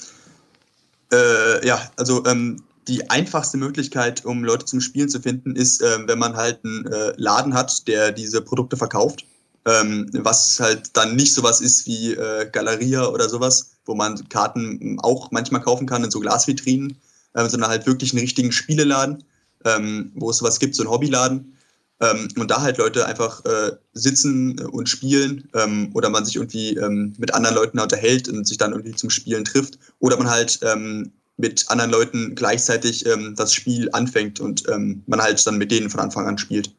[1.12, 6.04] äh, ja, also ähm, die einfachste Möglichkeit, um Leute zum Spielen zu finden, ist, ähm,
[6.06, 9.24] wenn man halt einen äh, Laden hat, der diese Produkte verkauft.
[9.66, 14.98] Ähm, was halt dann nicht sowas ist wie äh, Galeria oder sowas, wo man Karten
[15.02, 16.96] auch manchmal kaufen kann in so Glasvitrinen,
[17.34, 19.24] ähm, sondern halt wirklich einen richtigen Spieleladen,
[19.64, 21.56] ähm, wo es sowas gibt, so einen Hobbyladen.
[22.00, 26.76] Ähm, und da halt Leute einfach äh, sitzen und spielen ähm, oder man sich irgendwie
[26.76, 30.60] ähm, mit anderen Leuten unterhält und sich dann irgendwie zum Spielen trifft oder man halt
[30.62, 34.64] ähm, mit anderen Leuten gleichzeitig ähm, das Spiel anfängt und
[35.06, 36.70] man halt dann mit denen von Anfang an spielt.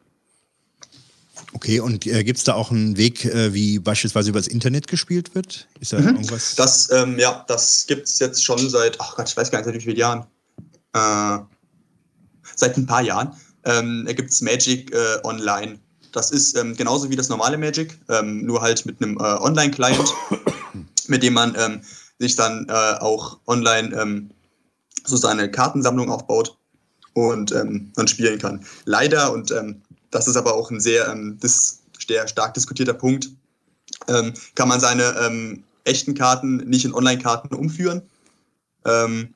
[1.54, 5.36] Okay, und äh, gibt es da auch einen Weg, äh, wie beispielsweise übers Internet gespielt
[5.36, 5.68] wird?
[5.80, 6.08] Ist da Mhm.
[6.08, 6.56] irgendwas?
[6.56, 9.66] Das, ähm, ja, das gibt es jetzt schon seit, ach Gott, ich weiß gar nicht,
[9.66, 10.26] seit wie vielen Jahren.
[10.94, 11.40] Äh,
[12.56, 13.34] seit ein paar Jahren.
[13.64, 15.80] Ähm, gibt es Magic äh, Online.
[16.12, 20.14] Das ist ähm, genauso wie das normale Magic, ähm, nur halt mit einem äh, Online-Client,
[21.08, 21.82] mit dem man ähm,
[22.20, 24.30] sich dann äh, auch online ähm,
[25.06, 26.58] so seine Kartensammlung aufbaut
[27.14, 28.66] und ähm, dann spielen kann.
[28.86, 33.30] Leider, und ähm, das ist aber auch ein sehr, dis sehr stark diskutierter Punkt,
[34.08, 38.02] kann man seine echten Karten nicht in Online-Karten umführen,
[38.86, 39.34] ähm,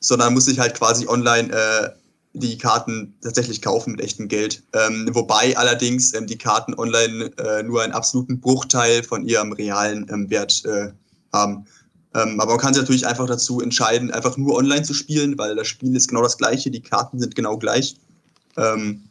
[0.00, 1.90] sondern muss sich halt quasi online äh,
[2.32, 4.62] die Karten tatsächlich kaufen mit echtem Geld.
[4.72, 10.06] Ähm, wobei allerdings ähm, die Karten online äh, nur einen absoluten Bruchteil von ihrem realen
[10.10, 10.92] ähm, Wert äh,
[11.32, 11.66] haben.
[12.14, 15.54] Ähm, aber man kann sich natürlich einfach dazu entscheiden, einfach nur online zu spielen, weil
[15.56, 17.96] das Spiel ist genau das gleiche, die Karten sind genau gleich.
[18.56, 19.02] Ähm,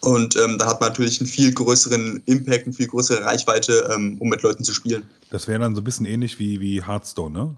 [0.00, 4.28] und ähm, da hat man natürlich einen viel größeren Impact, eine viel größere Reichweite, um
[4.28, 5.04] mit Leuten zu spielen.
[5.30, 7.56] Das wäre dann so ein bisschen ähnlich wie, wie Hearthstone, ne?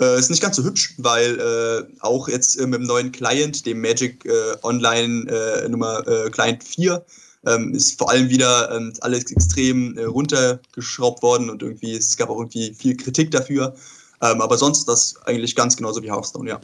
[0.00, 3.64] Äh, ist nicht ganz so hübsch, weil äh, auch jetzt äh, mit dem neuen Client,
[3.64, 7.04] dem Magic äh, Online äh, Nummer äh, Client 4,
[7.46, 12.38] ähm, ist vor allem wieder ähm, alles extrem runtergeschraubt worden und irgendwie es gab auch
[12.38, 13.74] irgendwie viel Kritik dafür.
[14.22, 16.60] Ähm, aber sonst ist das eigentlich ganz genauso wie Hearthstone, ja.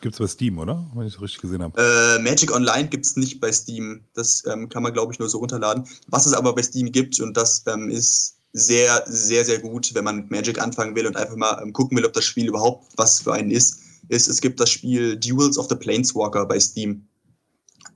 [0.00, 0.84] Gibt es bei Steam, oder?
[0.94, 1.80] Wenn ich es richtig gesehen habe.
[1.80, 4.00] Äh, Magic Online gibt es nicht bei Steam.
[4.14, 5.84] Das ähm, kann man, glaube ich, nur so runterladen.
[6.08, 10.04] Was es aber bei Steam gibt, und das ähm, ist sehr, sehr, sehr gut, wenn
[10.04, 12.86] man mit Magic anfangen will und einfach mal ähm, gucken will, ob das Spiel überhaupt
[12.96, 17.06] was für einen ist, ist, es gibt das Spiel Duels of the Planeswalker bei Steam.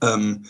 [0.02, 0.44] Ähm,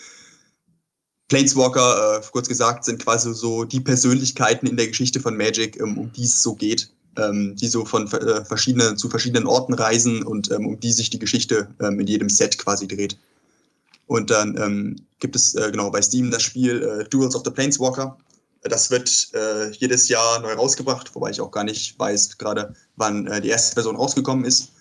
[1.28, 5.96] Planeswalker, äh, kurz gesagt, sind quasi so die Persönlichkeiten in der Geschichte von Magic, ähm,
[5.96, 10.24] um die es so geht, ähm, die so von äh, verschiedenen, zu verschiedenen Orten reisen
[10.24, 13.16] und ähm, um die sich die Geschichte ähm, in jedem Set quasi dreht.
[14.06, 18.18] Und dann gibt es äh, genau bei Steam das Spiel äh, Duels of the Planeswalker.
[18.62, 23.26] Das wird äh, jedes Jahr neu rausgebracht, wobei ich auch gar nicht weiß gerade, wann
[23.26, 24.72] äh, die erste Version rausgekommen ist.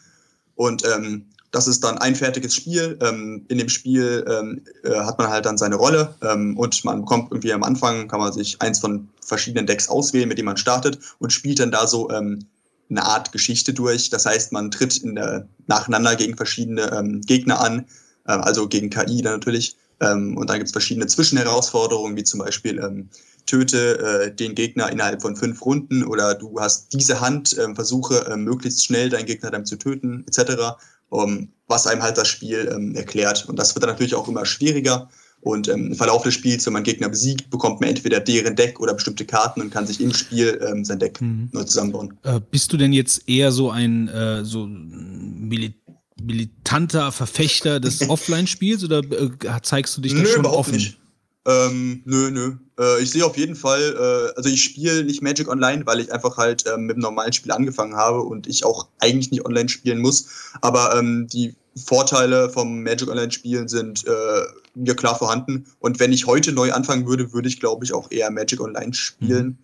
[0.56, 2.98] Und ähm, das ist dann ein fertiges Spiel.
[3.02, 7.02] Ähm, in dem Spiel ähm, äh, hat man halt dann seine Rolle ähm, und man
[7.02, 10.58] bekommt irgendwie am Anfang, kann man sich eins von verschiedenen Decks auswählen, mit dem man
[10.58, 12.46] startet und spielt dann da so ähm,
[12.90, 14.10] eine Art Geschichte durch.
[14.10, 17.86] Das heißt, man tritt der, nacheinander gegen verschiedene ähm, Gegner an,
[18.28, 19.76] äh, also gegen KI dann natürlich.
[20.04, 23.06] Und dann gibt es verschiedene Zwischenherausforderungen, wie zum Beispiel
[23.46, 28.28] töte äh, den Gegner innerhalb von fünf Runden oder du hast diese Hand, ähm, versuche
[28.32, 30.78] ähm, möglichst schnell deinen Gegner dann zu töten, etc.
[31.10, 33.48] Um, was einem halt das Spiel ähm, erklärt.
[33.50, 35.10] Und das wird dann natürlich auch immer schwieriger.
[35.42, 38.80] Und ähm, im Verlauf des Spiels, wenn man Gegner besiegt, bekommt man entweder deren Deck
[38.80, 42.18] oder bestimmte Karten und kann sich im Spiel ähm, sein Deck neu zusammenbauen.
[42.24, 45.74] Äh, bist du denn jetzt eher so ein äh, so mili
[46.22, 49.30] militanter Verfechter des Offline-Spiels oder äh,
[49.64, 50.76] zeigst du dich da Nö, schon offen?
[50.76, 51.01] nicht.
[51.46, 52.54] Ähm, nö, nö.
[52.80, 56.12] Äh, ich sehe auf jeden Fall, äh, also ich spiele nicht Magic Online, weil ich
[56.12, 59.70] einfach halt ähm, mit dem normalen Spiel angefangen habe und ich auch eigentlich nicht online
[59.70, 60.28] spielen muss.
[60.62, 64.42] Aber ähm, die Vorteile vom Magic Online Spielen sind äh,
[64.76, 65.66] mir klar vorhanden.
[65.80, 68.94] Und wenn ich heute neu anfangen würde, würde ich glaube ich auch eher Magic Online
[68.94, 69.58] spielen,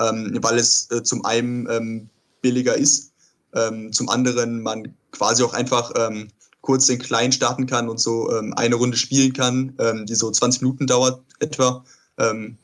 [0.00, 2.08] ähm, weil es äh, zum einen ähm,
[2.42, 3.12] billiger ist,
[3.54, 6.28] ähm, zum anderen man quasi auch einfach ähm,
[6.62, 10.30] kurz den Kleinen starten kann und so ähm, eine Runde spielen kann, ähm, die so
[10.30, 11.84] 20 Minuten dauert etwa.
[12.18, 12.56] Ähm,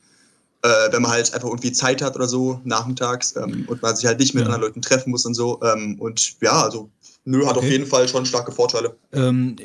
[0.63, 4.07] äh, wenn man halt einfach irgendwie Zeit hat oder so nachmittags ähm, und man sich
[4.07, 5.61] halt nicht mit anderen Leuten treffen muss und so.
[5.63, 6.91] Ähm, und ja, also
[7.25, 7.73] nö, hat auf Okay.
[7.73, 8.97] jeden Fall schon starke Vorteile.
[9.13, 9.57] Ähm,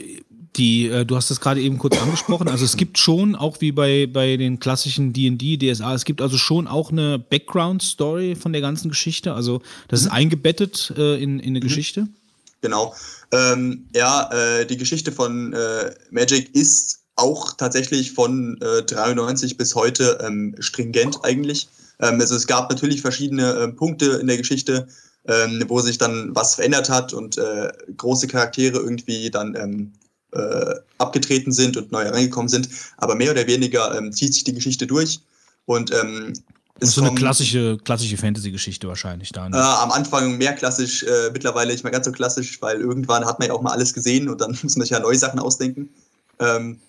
[0.55, 2.47] die, äh, du hast es gerade eben kurz angesprochen.
[2.47, 6.37] Also es gibt schon, auch wie bei, bei den klassischen D&D, DSA, es gibt also
[6.37, 9.33] schon auch eine Background-Story von der ganzen Geschichte.
[9.33, 12.07] Also das ist eingebettet äh, in, in eine Geschichte.
[12.61, 12.95] Genau.
[13.33, 19.73] Ähm, ja, äh, die Geschichte von äh, Magic ist auch tatsächlich von äh, 93 bis
[19.73, 21.67] heute ähm, stringent eigentlich.
[21.99, 24.87] Ähm, also es gab natürlich verschiedene äh, Punkte in der Geschichte,
[25.27, 29.93] ähm, wo sich dann was verändert hat und äh, große Charaktere irgendwie dann ähm,
[30.31, 32.69] äh, abgetreten sind und neu reingekommen sind.
[32.97, 35.21] Aber mehr oder weniger ähm, zieht sich die Geschichte durch.
[35.65, 36.33] Und ähm,
[36.83, 39.47] Das ist so eine klassische, klassische Fantasy-Geschichte wahrscheinlich da.
[39.47, 43.39] Äh, am Anfang mehr klassisch, äh, mittlerweile nicht mehr ganz so klassisch, weil irgendwann hat
[43.39, 45.89] man ja auch mal alles gesehen und dann muss man sich ja neue Sachen ausdenken.
[46.39, 46.81] Ähm,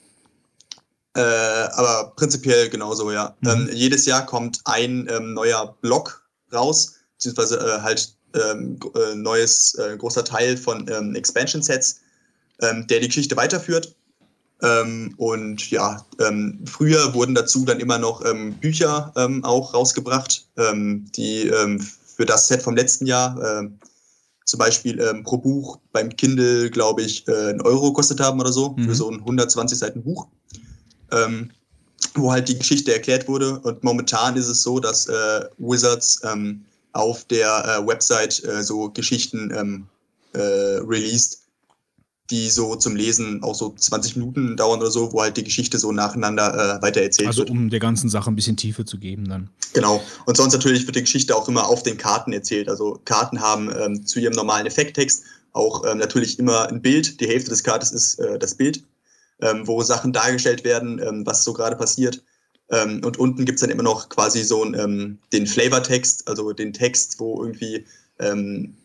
[1.17, 3.37] äh, aber prinzipiell genauso, ja.
[3.47, 9.77] Ähm, jedes Jahr kommt ein ähm, neuer Block raus, beziehungsweise äh, halt ähm, äh, neues,
[9.77, 12.01] äh, großer Teil von ähm, Expansion-Sets,
[12.63, 13.95] ähm, der die Geschichte weiterführt.
[14.63, 20.47] Ähm, und ja, ähm, früher wurden dazu dann immer noch ähm, Bücher ähm, auch rausgebracht,
[20.57, 23.71] ähm, die ähm, für das Set vom letzten Jahr
[24.45, 28.75] zum Beispiel pro Buch beim Kindle, glaube ich, äh, einen Euro gekostet haben oder so,
[28.77, 28.85] Mhm.
[28.85, 30.29] für so ein 120 Seiten Buch,
[32.15, 33.59] wo halt die Geschichte erklärt wurde.
[33.61, 36.21] Und momentan ist es so, dass äh, Wizards
[36.93, 39.87] auf der äh, Website äh, so Geschichten
[40.35, 41.41] äh, released,
[42.35, 45.79] die so zum Lesen auch so 20 Minuten dauern oder so, wo halt die Geschichte
[45.79, 47.51] so nacheinander äh, weitererzählt Also wird.
[47.51, 49.51] um der ganzen Sache ein bisschen Tiefe zu geben dann.
[49.73, 50.03] Genau.
[50.27, 52.69] Und sonst natürlich wird die Geschichte auch immer auf den Karten erzählt.
[52.69, 57.21] Also Karten haben ähm, zu ihrem normalen Effekttext auch ähm, natürlich immer ein Bild.
[57.21, 58.83] Die Hälfte des Kartes ist äh, das Bild,
[59.41, 62.25] ähm, wo Sachen dargestellt werden, ähm, was so gerade passiert.
[62.69, 66.73] Ähm, und unten gibt's dann immer noch quasi so ein, ähm, den Flavortext, also den
[66.73, 67.85] Text, wo irgendwie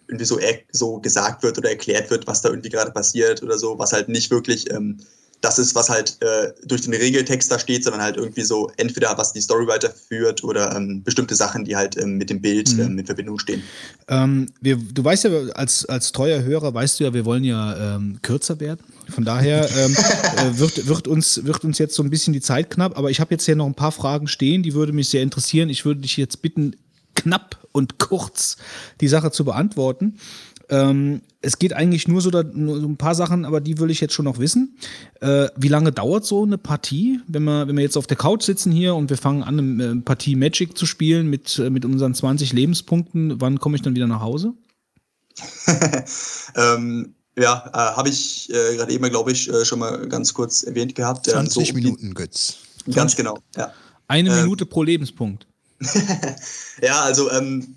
[0.09, 0.39] irgendwie so,
[0.71, 4.09] so gesagt wird oder erklärt wird, was da irgendwie gerade passiert oder so, was halt
[4.09, 4.97] nicht wirklich ähm,
[5.41, 9.17] das ist, was halt äh, durch den Regeltext da steht, sondern halt irgendwie so entweder
[9.17, 12.81] was die Story weiterführt oder ähm, bestimmte Sachen, die halt ähm, mit dem Bild Mhm.
[12.81, 13.63] ähm, in Verbindung stehen.
[14.09, 17.95] Ähm, wir, du weißt ja, als, als treuer Hörer weißt du ja, wir wollen ja
[17.95, 18.81] ähm, kürzer werden.
[19.09, 19.95] Von daher ähm,
[20.37, 23.21] äh, wird, wird, uns, wird uns jetzt so ein bisschen die Zeit knapp, aber ich
[23.21, 25.69] habe jetzt hier noch ein paar Fragen stehen, die würde mich sehr interessieren.
[25.69, 26.75] Ich würde dich jetzt bitten,
[27.15, 28.57] knapp und kurz
[29.01, 30.17] die Sache zu beantworten.
[30.71, 33.89] Ähm, es geht eigentlich nur so, da, nur so ein paar Sachen, aber die will
[33.89, 34.77] ich jetzt schon noch wissen.
[35.19, 38.43] Äh, wie lange dauert so eine Partie, wenn wir, wenn wir jetzt auf der Couch
[38.43, 41.85] sitzen hier und wir fangen an, eine äh, Partie Magic zu spielen mit, äh, mit
[41.85, 43.41] unseren 20 Lebenspunkten?
[43.41, 44.53] Wann komme ich dann wieder nach Hause?
[46.55, 50.63] ähm, ja, äh, habe ich äh, gerade eben, glaube ich, äh, schon mal ganz kurz
[50.63, 51.27] erwähnt gehabt.
[51.29, 52.57] ähm, 20 so um die- Minuten, Götz.
[52.93, 53.71] Ganz genau, ja.
[54.07, 55.45] Eine Ähm, Minute pro Lebenspunkt.
[56.81, 57.75] Ja, also, ähm,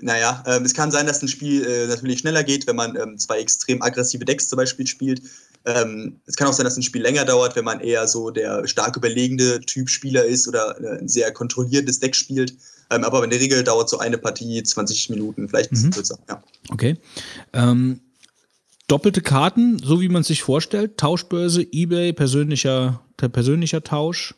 [0.00, 3.18] naja, ähm, es kann sein, dass ein Spiel äh, natürlich schneller geht, wenn man ähm,
[3.18, 5.22] zwei extrem aggressive Decks zum Beispiel spielt.
[5.64, 8.66] Ähm, es kann auch sein, dass ein Spiel länger dauert, wenn man eher so der
[8.68, 12.54] stark überlegende Typ Spieler ist oder äh, ein sehr kontrolliertes Deck spielt.
[12.90, 15.92] Ähm, aber in der Regel dauert so eine Partie 20 Minuten, vielleicht ein bisschen Mhm.
[15.94, 16.18] kürzer.
[16.28, 16.42] Ja.
[16.70, 16.96] Okay.
[17.52, 18.00] Ähm,
[18.86, 20.96] doppelte Karten, so wie man es sich vorstellt.
[20.96, 24.34] Tauschbörse, Ebay, persönlicher, per- persönlicher Tausch.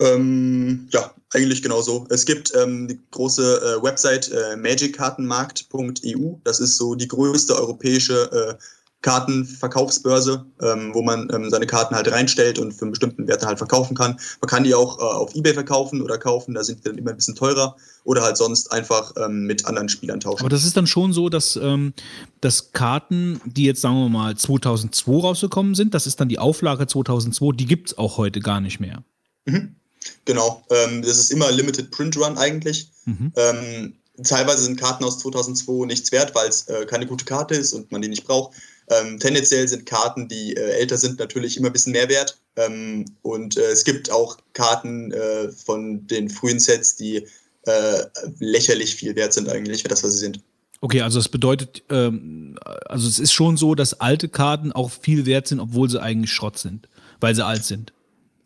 [0.00, 2.06] Ähm, ja, eigentlich genau so.
[2.10, 6.36] Es gibt ähm, die große äh, Website äh, magickartenmarkt.eu.
[6.44, 8.62] Das ist so die größte europäische äh,
[9.02, 13.58] Kartenverkaufsbörse, ähm, wo man ähm, seine Karten halt reinstellt und für einen bestimmten Wert halt
[13.58, 14.18] verkaufen kann.
[14.40, 17.10] Man kann die auch äh, auf Ebay verkaufen oder kaufen, da sind die dann immer
[17.10, 20.40] ein bisschen teurer oder halt sonst einfach ähm, mit anderen Spielern tauschen.
[20.40, 21.92] Aber das ist dann schon so, dass, ähm,
[22.40, 26.88] dass Karten, die jetzt sagen wir mal 2002 rausgekommen sind, das ist dann die Auflage
[26.88, 29.04] 2002, die gibt es auch heute gar nicht mehr.
[29.44, 29.76] Mhm.
[30.24, 32.90] Genau, ähm, das ist immer Limited Print Run eigentlich.
[33.04, 33.32] Mhm.
[33.36, 37.72] Ähm, teilweise sind Karten aus 2002 nichts wert, weil es äh, keine gute Karte ist
[37.72, 38.56] und man die nicht braucht.
[38.90, 42.38] Ähm, tendenziell sind Karten, die äh, älter sind, natürlich immer ein bisschen mehr wert.
[42.56, 47.26] Ähm, und äh, es gibt auch Karten äh, von den frühen Sets, die
[47.62, 48.04] äh,
[48.38, 50.40] lächerlich viel wert sind eigentlich für das, was sie sind.
[50.80, 55.26] Okay, also das bedeutet, ähm, also es ist schon so, dass alte Karten auch viel
[55.26, 56.88] wert sind, obwohl sie eigentlich Schrott sind,
[57.20, 57.92] weil sie alt sind.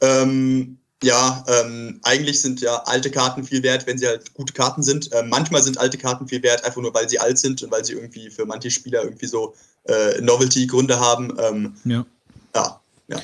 [0.01, 4.83] Ähm, ja, ähm, eigentlich sind ja alte Karten viel wert, wenn sie halt gute Karten
[4.83, 5.11] sind.
[5.13, 7.85] Ähm, manchmal sind alte Karten viel wert, einfach nur weil sie alt sind und weil
[7.85, 9.55] sie irgendwie für manche Spieler irgendwie so
[9.85, 11.37] äh, Novelty-Gründe haben.
[11.39, 12.07] Ähm, Ja.
[12.55, 13.23] ja, ja.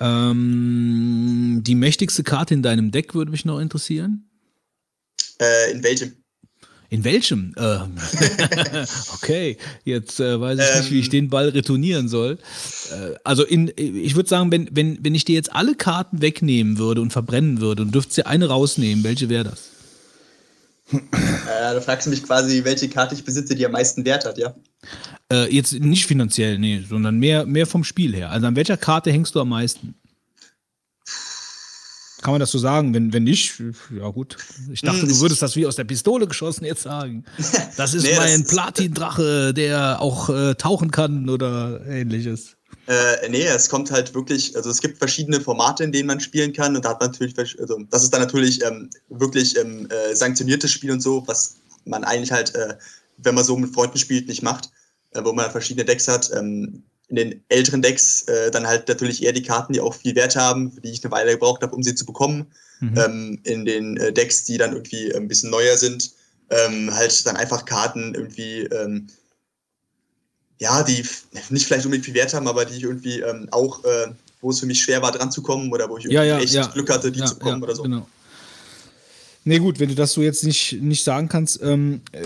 [0.00, 4.28] Ähm, die mächtigste Karte in deinem Deck würde mich noch interessieren.
[5.40, 6.12] Äh, in welchem?
[6.94, 7.52] In welchem?
[7.64, 7.96] Ähm,
[9.14, 11.00] okay, jetzt äh, weiß ich nicht, wie Ähm.
[11.00, 12.38] ich den Ball retournieren soll.
[12.90, 16.78] Äh, also in, ich würde sagen, wenn, wenn, wenn ich dir jetzt alle Karten wegnehmen
[16.78, 19.70] würde und verbrennen würde und dürftest dir eine rausnehmen, welche wäre das?
[20.92, 20.98] Äh,
[21.74, 24.54] da fragst du mich quasi, welche Karte ich besitze, die am meisten Wert hat, ja?
[25.32, 28.30] Äh, jetzt nicht finanziell, nee, sondern mehr, mehr vom Spiel her.
[28.30, 29.94] Also an welcher Karte hängst du am meisten?
[32.24, 32.94] Kann man das so sagen?
[32.94, 33.62] Wenn, wenn nicht,
[33.94, 34.38] ja gut.
[34.72, 37.22] Ich dachte, du es- würdest das wie aus der Pistole geschossen jetzt sagen.
[37.76, 42.56] Das ist Nee, mein Platin-Drache, der auch äh, tauchen kann oder ähnliches.
[42.86, 46.54] Äh, nee, es kommt halt wirklich, also es gibt verschiedene Formate, in denen man spielen
[46.54, 50.14] kann und da hat man natürlich, also das ist dann natürlich ähm, wirklich ähm, äh,
[50.14, 52.74] sanktioniertes Spiel und so, was man eigentlich halt, äh,
[53.18, 54.70] wenn man so mit Freunden spielt, nicht macht,
[55.10, 56.30] äh, wo man verschiedene Decks hat.
[56.34, 60.14] Ähm, in den älteren Decks äh, dann halt natürlich eher die Karten, die auch viel
[60.14, 62.46] Wert haben, für die ich eine Weile gebraucht habe, um sie zu bekommen.
[62.80, 62.98] mhm.
[62.98, 66.12] ähm, in den äh, Decks, die dann irgendwie ein bisschen neuer sind,
[66.50, 69.06] ähm, halt dann einfach Karten irgendwie, ähm,
[70.60, 71.04] ja, die
[71.50, 74.08] nicht vielleicht unbedingt viel Wert haben, aber die ich irgendwie ähm, auch, äh,
[74.40, 76.54] wo es für mich schwer war, dran zu kommen oder wo ich Ja, ja, echt
[76.54, 76.66] ja.
[76.66, 77.82] Glück hatte, die zu bekommen oder so.
[77.82, 78.06] Genau.
[79.46, 82.22] Nee, gut, wenn du das so jetzt nicht, nicht sagen kannst, ähm, äh,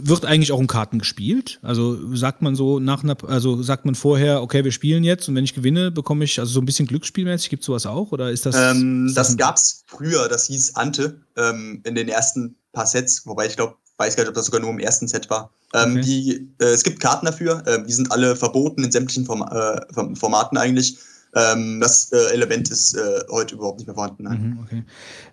[0.00, 1.58] wird eigentlich auch um Karten gespielt?
[1.62, 5.34] Also sagt man so nach einer, also sagt man vorher, okay, wir spielen jetzt und
[5.34, 8.12] wenn ich gewinne, bekomme ich, also so ein bisschen Glücksspielmäßig, gibt es sowas auch?
[8.12, 8.54] Oder ist das.
[8.56, 13.26] Ähm, ist das ein- gab's früher, das hieß Ante ähm, in den ersten paar Sets,
[13.26, 15.50] wobei ich glaube, weiß gar nicht, ob das sogar nur im ersten Set war.
[15.74, 16.00] Ähm, Okay.
[16.02, 19.80] die, äh, es gibt Karten dafür, ähm, die sind alle verboten in sämtlichen Form äh,
[19.92, 20.98] Form- Formaten eigentlich.
[21.34, 24.24] Ähm, das äh, Element ist äh, heute überhaupt nicht mehr vorhanden.
[24.24, 24.40] Nein.
[24.42, 24.84] Mhm, okay.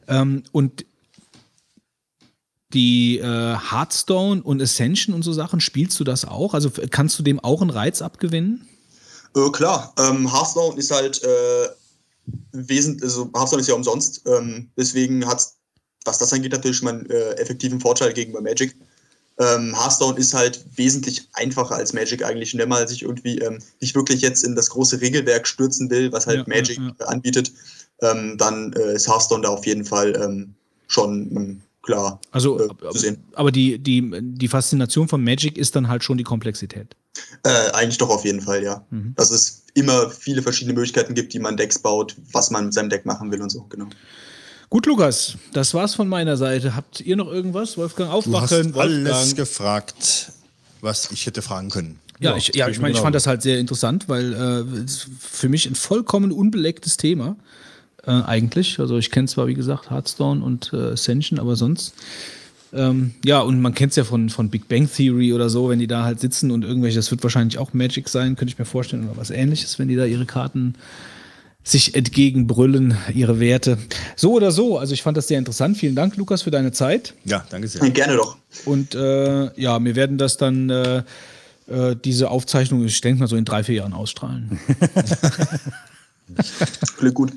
[0.08, 0.86] Ähm, und
[2.74, 6.54] die äh, Hearthstone und Ascension und so Sachen, spielst du das auch?
[6.54, 8.68] Also kannst du dem auch einen Reiz abgewinnen?
[9.36, 11.68] Äh, klar, ähm, Hearthstone ist halt äh,
[12.52, 15.42] wesentlich, also Hearthstone ist ja umsonst, ähm, deswegen hat
[16.06, 18.76] was das angeht, natürlich schon mal einen äh, effektiven Vorteil gegenüber Magic.
[19.38, 23.96] Ähm, Hearthstone ist halt wesentlich einfacher als Magic eigentlich, wenn man sich irgendwie ähm, nicht
[23.96, 27.52] wirklich jetzt in das große Regelwerk stürzen will, was halt Ja, Magic ja, äh, anbietet,
[28.02, 30.54] ähm, dann äh, ist Hearthstone da auf jeden Fall ähm,
[30.88, 33.24] schon klar Also, äh, zu sehen.
[33.34, 36.96] aber die, die, die Faszination von Magic ist dann halt schon die Komplexität.
[37.44, 38.84] Äh, eigentlich doch auf jeden Fall, ja.
[38.90, 39.14] Mhm.
[39.16, 42.90] Dass es immer viele verschiedene Möglichkeiten gibt, wie man Decks baut, was man mit seinem
[42.90, 43.88] Deck machen will und so, genau.
[44.70, 46.76] Gut, Lukas, das war's von meiner Seite.
[46.76, 47.78] Habt ihr noch irgendwas?
[47.78, 48.76] Wolfgang, Du hast aufwachen.
[48.76, 49.36] alles Wolfgang.
[49.36, 50.32] gefragt,
[50.82, 52.00] was ich hätte fragen können.
[52.20, 55.50] Ja, ich, ja, ich meine, ich fand das halt sehr interessant, weil äh, es für
[55.50, 57.36] mich ein vollkommen unbelecktes Thema
[58.08, 58.80] äh, eigentlich.
[58.80, 61.94] Also ich kenne zwar, wie gesagt, Hearthstone und äh, Ascension, aber sonst.
[62.74, 65.80] Ähm, ja, und man kennt es ja von, von Big Bang Theory oder so, wenn
[65.80, 68.66] die da halt sitzen und irgendwelche, das wird wahrscheinlich auch Magic sein, könnte ich mir
[68.66, 70.76] vorstellen, oder was ähnliches, wenn die da ihre Karten
[71.64, 73.78] sich entgegenbrüllen, ihre Werte.
[74.16, 75.78] So oder so, also ich fand das sehr interessant.
[75.78, 77.16] Vielen Dank, Lukas, für deine Zeit.
[77.26, 77.90] Ja, danke sehr.
[77.90, 78.38] Gerne doch.
[78.66, 81.04] Und äh, ja, wir werden das dann, äh,
[81.68, 84.60] äh, diese Aufzeichnung, ich denke mal so in drei, vier Jahren ausstrahlen.
[86.98, 87.32] Klingt gut.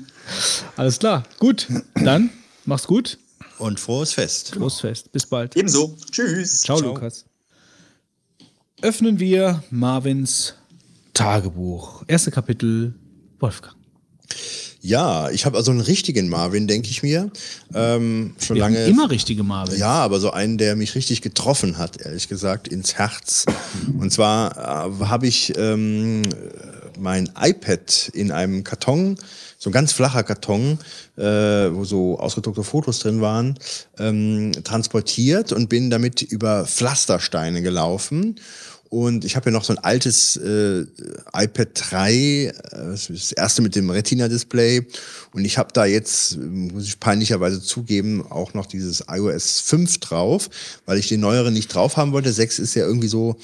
[0.75, 1.67] Alles klar, gut.
[1.95, 2.29] Dann
[2.65, 3.17] mach's gut.
[3.57, 4.55] Und frohes Fest.
[4.55, 5.11] Frohes Fest.
[5.11, 5.55] Bis bald.
[5.55, 5.97] Ebenso.
[6.11, 6.61] Tschüss.
[6.61, 6.89] Ciao, Ciao.
[6.93, 7.25] Lukas.
[8.81, 10.53] Öffnen wir Marvins
[11.13, 12.03] Tagebuch.
[12.07, 12.93] Erste Kapitel,
[13.39, 13.75] Wolfgang.
[14.81, 17.29] Ja, ich habe also einen richtigen Marvin, denke ich mir.
[17.73, 18.85] Ähm, schon Wir haben lange.
[18.85, 19.77] immer richtige Marvins.
[19.77, 23.45] Ja, aber so einen, der mich richtig getroffen hat, ehrlich gesagt, ins Herz.
[23.99, 26.21] Und zwar äh, habe ich ähm,
[26.99, 29.17] mein iPad in einem Karton,
[29.57, 30.79] so ein ganz flacher Karton,
[31.17, 33.57] äh, wo so ausgedruckte Fotos drin waren,
[33.97, 38.39] ähm, transportiert und bin damit über Pflastersteine gelaufen.
[38.89, 40.83] Und ich habe hier noch so ein altes äh,
[41.33, 44.87] iPad 3, äh, das erste mit dem Retina-Display.
[45.31, 50.49] Und ich habe da jetzt, muss ich peinlicherweise zugeben, auch noch dieses iOS 5 drauf,
[50.87, 52.33] weil ich den neueren nicht drauf haben wollte.
[52.33, 53.37] 6 ist ja irgendwie so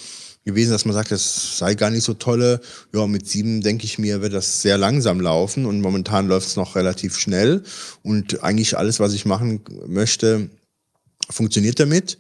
[0.46, 2.62] gewesen, dass man sagt, das sei gar nicht so tolle.
[2.94, 5.66] Ja, mit 7 denke ich mir, wird das sehr langsam laufen.
[5.66, 7.64] Und momentan läuft es noch relativ schnell.
[8.04, 10.50] Und eigentlich alles, was ich machen möchte,
[11.30, 12.18] funktioniert damit.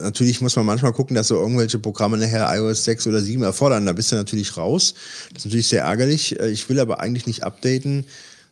[0.00, 3.86] Natürlich muss man manchmal gucken, dass so irgendwelche Programme nachher iOS 6 oder 7 erfordern.
[3.86, 4.94] Da bist du natürlich raus.
[5.28, 6.38] Das ist natürlich sehr ärgerlich.
[6.40, 8.04] Äh, Ich will aber eigentlich nicht updaten,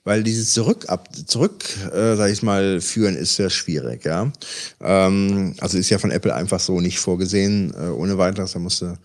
[0.05, 4.05] weil dieses Zurück, ab, zurück äh, sag ich mal, führen ist sehr schwierig.
[4.05, 4.33] Ja?
[4.81, 8.53] Ähm, also ist ja von Apple einfach so nicht vorgesehen, äh, ohne weiteres.
[8.53, 8.99] Da musst du ein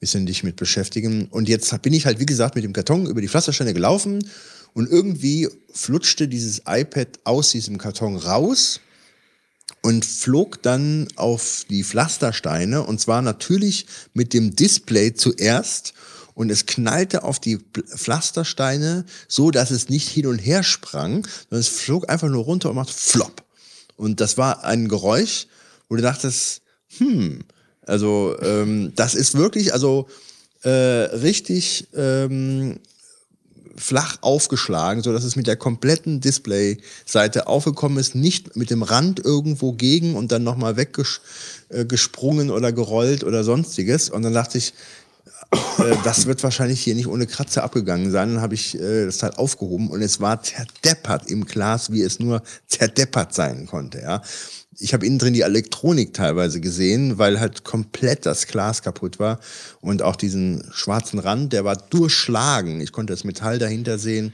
[0.00, 1.26] bisschen dich mit beschäftigen.
[1.30, 4.24] Und jetzt bin ich halt, wie gesagt, mit dem Karton über die Pflastersteine gelaufen
[4.74, 8.80] und irgendwie flutschte dieses iPad aus diesem Karton raus
[9.82, 15.94] und flog dann auf die Pflastersteine und zwar natürlich mit dem Display zuerst
[16.40, 17.58] und es knallte auf die
[17.94, 22.70] Pflastersteine so, dass es nicht hin und her sprang, sondern es flog einfach nur runter
[22.70, 23.42] und macht flop.
[23.96, 25.48] Und das war ein Geräusch,
[25.90, 26.62] wo du dachtest,
[26.96, 27.40] hm,
[27.82, 30.08] also ähm, das ist wirklich, also
[30.62, 32.80] äh, richtig ähm,
[33.76, 39.22] flach aufgeschlagen, so dass es mit der kompletten Displayseite aufgekommen ist, nicht mit dem Rand
[39.22, 44.08] irgendwo gegen und dann nochmal weggesprungen oder gerollt oder sonstiges.
[44.08, 44.72] Und dann dachte ich,
[45.52, 48.34] äh, das wird wahrscheinlich hier nicht ohne Kratzer abgegangen sein.
[48.34, 52.20] Dann habe ich äh, das Teil aufgehoben und es war zerdeppert im Glas, wie es
[52.20, 54.00] nur zerdeppert sein konnte.
[54.00, 54.22] Ja.
[54.78, 59.40] Ich habe innen drin die Elektronik teilweise gesehen, weil halt komplett das Glas kaputt war
[59.80, 62.80] und auch diesen schwarzen Rand, der war durchschlagen.
[62.80, 64.32] Ich konnte das Metall dahinter sehen.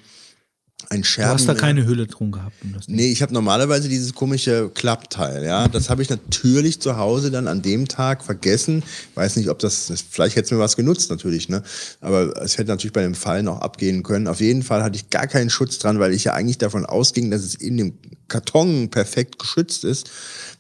[0.90, 1.35] Ein Du Scherben.
[1.35, 2.54] hast da keine Hülle drum gehabt.
[2.62, 5.69] Um das Nee, ich habe normalerweise dieses komische Klappteil, ja.
[5.69, 8.83] Das habe ich natürlich zu Hause dann an dem Tag vergessen.
[9.15, 11.62] Weiß nicht, ob das, das vielleicht hätte es mir was genutzt natürlich, ne?
[12.01, 14.28] Aber es hätte natürlich bei dem Fall noch abgehen können.
[14.28, 17.31] Auf jeden Fall hatte ich gar keinen Schutz dran, weil ich ja eigentlich davon ausging,
[17.31, 17.94] dass es in dem
[18.28, 20.10] Karton perfekt geschützt ist,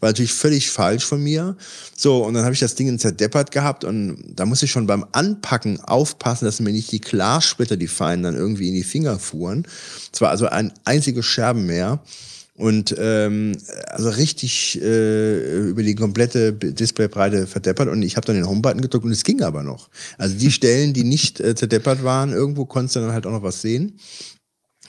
[0.00, 1.56] war natürlich völlig falsch von mir.
[1.96, 5.04] So, und dann habe ich das Ding zerdeppert gehabt und da muss ich schon beim
[5.12, 9.66] Anpacken aufpassen, dass mir nicht die Glassplitter, die feinen, dann irgendwie in die Finger fuhren.
[10.12, 12.00] Es war also ein einzige Scherben mehr.
[12.58, 13.52] Und ähm,
[13.88, 19.04] also richtig äh, über die komplette Displaybreite verdeppert und ich habe dann den Homebutton gedrückt
[19.04, 19.90] und es ging aber noch.
[20.16, 23.42] Also die Stellen, die nicht äh, zerdeppert waren, irgendwo konntest du dann halt auch noch
[23.42, 23.98] was sehen.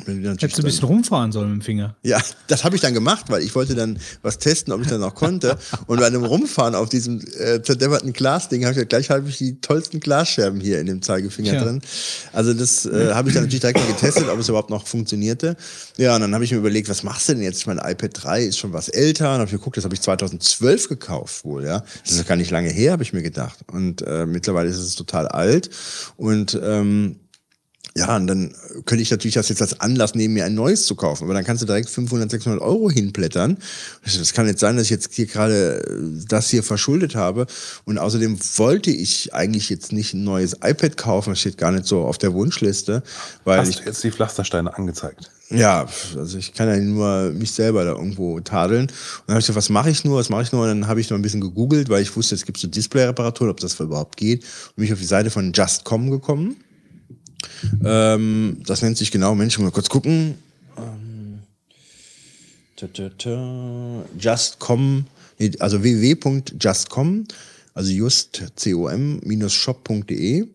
[0.06, 1.96] Hättest du ein bisschen rumfahren sollen mit dem Finger.
[2.04, 5.04] Ja, das habe ich dann gemacht, weil ich wollte dann was testen, ob ich dann
[5.04, 5.58] auch konnte.
[5.88, 9.38] Und bei einem Rumfahren auf diesem äh, zerdepperten Glasding habe ich gesagt, gleich habe ich
[9.38, 11.64] die tollsten Glasscherben hier in dem Zeigefinger Tja.
[11.64, 11.82] drin.
[12.34, 15.56] Also das äh, habe ich dann natürlich direkt mal getestet, ob es überhaupt noch funktionierte.
[15.98, 17.60] Ja, und dann habe ich mir überlegt, was machst du denn jetzt?
[17.60, 19.34] Ich meine, iPad 3 ist schon was älter.
[19.34, 21.84] Und habe ich geguckt, das habe ich 2012 gekauft wohl, ja.
[22.04, 23.60] Das ist gar nicht lange her, habe ich mir gedacht.
[23.72, 25.70] Und äh, mittlerweile ist es total alt.
[26.18, 27.18] Und ähm,
[27.98, 28.54] ja, und dann
[28.86, 31.24] könnte ich natürlich das jetzt als Anlass nehmen, mir ein neues zu kaufen.
[31.24, 33.58] Aber dann kannst du direkt 500, 600 Euro hinblättern.
[34.04, 37.48] Das kann jetzt sein, dass ich jetzt hier gerade äh, das hier verschuldet habe.
[37.86, 41.32] Und außerdem wollte ich eigentlich jetzt nicht ein neues iPad kaufen.
[41.32, 43.02] Das steht gar nicht so auf der Wunschliste.
[43.46, 45.32] Weil Hast ich du jetzt die Pflastersteine angezeigt?
[45.50, 48.88] ja, also ich kann ja nur mich selber da irgendwo tadeln.
[48.88, 48.92] Und
[49.28, 50.64] dann habe ich gesagt, was mache ich nur, was mache ich nur?
[50.64, 53.50] Und dann habe ich noch ein bisschen gegoogelt, weil ich wusste, es gibt so Display-Reparaturen,
[53.50, 54.44] ob das überhaupt geht.
[54.44, 56.58] Und bin ich auf die Seite von Just.com gekommen.
[57.84, 60.36] Ähm, das nennt sich genau, Mensch, mal kurz gucken.
[60.78, 61.40] Ähm,
[64.20, 65.06] Just.com,
[65.60, 67.26] also www.just.com,
[67.74, 70.48] also just, com, shop.de,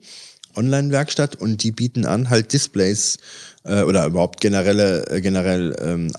[0.55, 3.19] Online-Werkstatt und die bieten an halt Displays
[3.65, 6.11] äh, oder überhaupt generelle, äh, generell äh,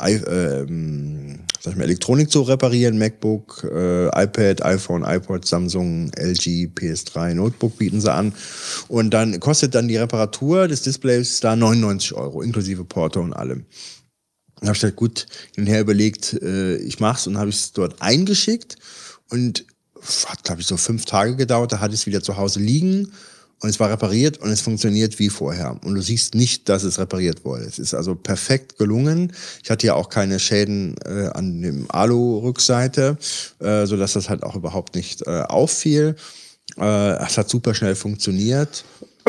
[1.64, 7.78] sag ich mal, Elektronik zu reparieren, MacBook, äh, iPad, iPhone, iPod, Samsung, LG, PS3, Notebook
[7.78, 8.34] bieten sie an.
[8.90, 13.66] Und dann kostet dann die Reparatur des Displays da 99 Euro, inklusive Porto und allem.
[14.60, 17.72] Dann habe ich gesagt, gut, hin und her überlegt, äh, ich mach's und habe es
[17.72, 18.76] dort eingeschickt
[19.30, 19.66] und
[20.26, 23.14] hat, glaube ich, so fünf Tage gedauert, da hatte ich es wieder zu Hause liegen
[23.64, 25.80] und es war repariert und es funktioniert wie vorher.
[25.86, 27.64] Und du siehst nicht, dass es repariert wurde.
[27.64, 29.32] Es ist also perfekt gelungen.
[29.64, 33.18] Ich hatte ja auch keine Schäden äh, an dem Alu-Rückseite,
[33.60, 36.18] äh, sodass das halt auch überhaupt nicht äh, auffiel.
[36.78, 38.84] Äh, es hat super schnell funktioniert.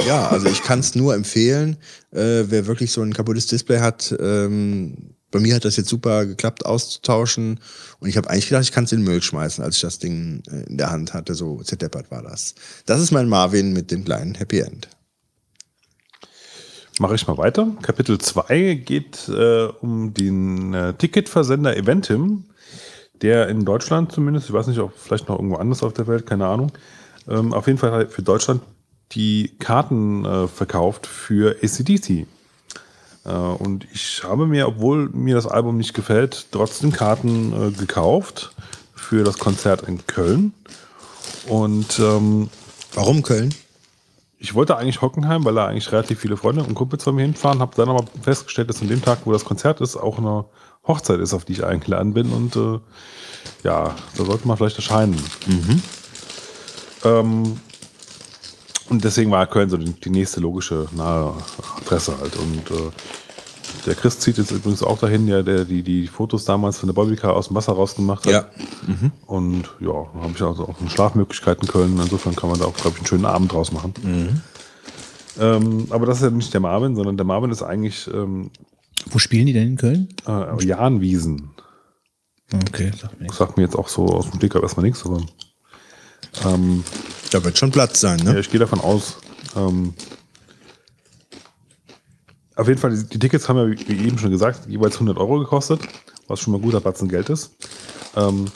[0.04, 1.76] Ja, also ich kann es nur empfehlen,
[2.10, 4.12] äh, wer wirklich so ein kaputtes Display hat.
[4.18, 7.58] Ähm, bei mir hat das jetzt super geklappt auszutauschen
[7.98, 9.98] und ich habe eigentlich gedacht, ich kann es in den Müll schmeißen, als ich das
[9.98, 11.34] Ding äh, in der Hand hatte.
[11.34, 12.54] So zerdeppert war das.
[12.86, 14.88] Das ist mein Marvin mit dem kleinen Happy End.
[17.00, 17.66] Mache ich mal weiter.
[17.82, 22.44] Kapitel 2 geht äh, um den äh, Ticketversender Eventim,
[23.20, 26.26] der in Deutschland zumindest, ich weiß nicht, ob vielleicht noch irgendwo anders auf der Welt,
[26.26, 26.70] keine Ahnung,
[27.26, 28.62] ähm, auf jeden Fall für Deutschland
[29.10, 32.28] die Karten äh, verkauft für ACDC.
[33.24, 38.52] Äh, und ich habe mir, obwohl mir das Album nicht gefällt, trotzdem Karten äh, gekauft
[38.94, 40.52] für das Konzert in Köln.
[41.46, 42.48] Und ähm,
[42.94, 43.54] warum Köln?
[44.38, 47.60] Ich wollte eigentlich Hockenheim, weil da eigentlich relativ viele Freunde und Kumpels von mir hinfahren,
[47.60, 50.44] habe dann aber festgestellt, dass an dem Tag, wo das Konzert ist, auch eine
[50.86, 52.30] Hochzeit ist, auf die ich eingeladen bin.
[52.30, 52.78] Und äh,
[53.62, 55.18] ja, da sollte man vielleicht erscheinen.
[57.04, 57.58] Ähm,
[58.88, 61.34] und deswegen war Köln so die, die nächste logische nahe
[61.80, 62.36] Adresse halt.
[62.36, 62.90] Und äh,
[63.86, 66.94] der Chris zieht jetzt übrigens auch dahin, der, der die, die Fotos damals von der
[66.94, 68.32] Bobbycar aus dem Wasser rausgemacht hat.
[68.32, 68.46] Ja.
[68.86, 69.12] Mhm.
[69.26, 71.98] Und ja, da habe ich also auch eine Schlafmöglichkeit in Köln.
[71.98, 73.94] Insofern kann man da auch, glaube ich, einen schönen Abend draus machen.
[74.02, 74.42] Mhm.
[75.38, 78.08] Ähm, aber das ist ja nicht der Marvin, sondern der Marvin ist eigentlich.
[78.12, 78.50] Ähm,
[79.06, 80.08] Wo spielen die denn in Köln?
[80.26, 81.50] Äh, Jahnwiesen.
[82.68, 85.22] Okay, sagt mir, sagt mir jetzt auch so aus dem Blick erstmal nichts, aber.
[86.44, 86.84] Ähm,
[87.30, 88.34] da wird schon Platz sein, ne?
[88.34, 89.16] Ja, ich gehe davon aus.
[89.56, 89.94] Ähm,
[92.56, 95.80] auf jeden Fall, die, Tickets haben ja, wie eben schon gesagt, jeweils 100 Euro gekostet,
[96.28, 97.50] was schon mal guter Batzen Geld ist.
[98.16, 98.46] Ähm,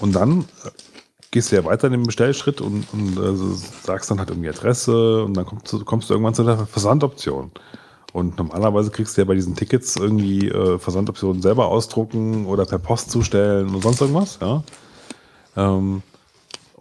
[0.00, 0.70] und dann äh,
[1.30, 4.48] gehst du ja weiter in den Bestellschritt und, und äh, so sagst dann halt irgendwie
[4.48, 7.52] Adresse und dann kommst du, kommst du irgendwann zu der Versandoption.
[8.12, 12.78] Und normalerweise kriegst du ja bei diesen Tickets irgendwie äh, Versandoptionen selber ausdrucken oder per
[12.78, 14.62] Post zustellen und sonst irgendwas, ja.
[15.56, 16.02] Ähm,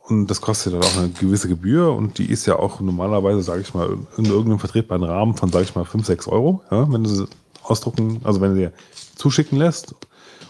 [0.05, 3.61] und das kostet dann auch eine gewisse Gebühr und die ist ja auch normalerweise, sage
[3.61, 7.03] ich mal, in irgendeinem vertretbaren Rahmen von, sage ich mal, 5, 6 Euro, ja, wenn
[7.03, 7.27] du sie
[7.63, 8.73] ausdrucken, also wenn du dir
[9.15, 9.95] zuschicken lässt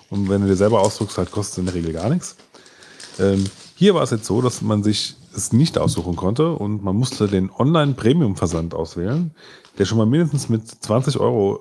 [0.09, 2.35] und wenn du dir selber ausdruckst, halt kostet es in der Regel gar nichts.
[3.19, 6.95] Ähm, hier war es jetzt so, dass man sich es nicht aussuchen konnte und man
[6.95, 9.35] musste den Online-Premium-Versand auswählen,
[9.77, 11.59] der schon mal mindestens mit 20 Euro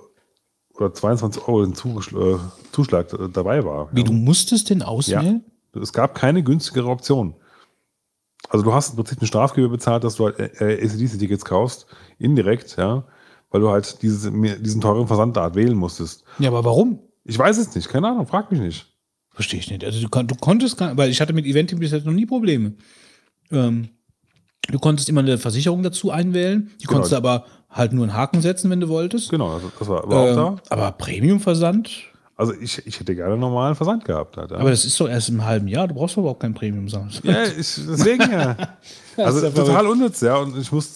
[0.75, 2.39] oder 22 Euro den äh,
[2.73, 3.89] Zuschlag dabei war.
[3.93, 5.45] Wie, du musstest den auswählen?
[5.75, 5.81] Ja.
[5.83, 7.35] Es gab keine günstigere Option.
[8.49, 11.87] Also du hast im Prinzip eine Strafgebühr bezahlt, dass du halt äh, ACDC-Tickets kaufst,
[12.19, 13.05] indirekt, ja,
[13.51, 16.25] weil du halt dieses, diesen teuren Versandart wählen musstest.
[16.39, 16.99] Ja, aber warum?
[17.25, 18.87] Ich weiß es nicht, keine Ahnung, frag mich nicht.
[19.31, 19.85] Verstehe ich nicht.
[19.85, 22.27] Also du, kon- du konntest gar weil ich hatte mit Eventim bis jetzt noch nie
[22.27, 22.75] Probleme.
[23.51, 23.89] Ähm,
[24.69, 26.71] du konntest immer eine Versicherung dazu einwählen.
[26.81, 26.93] Die Genau.
[26.95, 29.31] konntest du aber halt nur einen Haken setzen, wenn du wolltest.
[29.31, 30.57] Genau, das, das war, auch Ähm, da.
[30.69, 31.91] Aber Premium-Versand?
[32.43, 34.37] Also ich, ich hätte gerne normalen Versand gehabt.
[34.37, 34.59] Halt, ja.
[34.59, 35.89] Aber das ist doch erst im halben Jahr.
[35.89, 37.23] Du brauchst doch überhaupt keinen Premium-Versand.
[37.25, 38.57] Ja, ich, deswegen ja.
[39.17, 39.91] Also total verrückt.
[39.91, 40.37] unnütz, ja.
[40.37, 40.93] Und ich muss,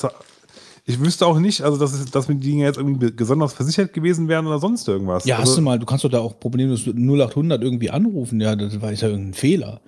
[0.85, 3.93] ich wüsste auch nicht, also dass, es, dass mir die Dinge jetzt irgendwie besonders versichert
[3.93, 5.25] gewesen wären oder sonst irgendwas.
[5.25, 8.41] Ja, also, hast du mal, du kannst doch da auch problemlos 0800 irgendwie anrufen.
[8.41, 9.81] Ja, das war ja irgendein Fehler.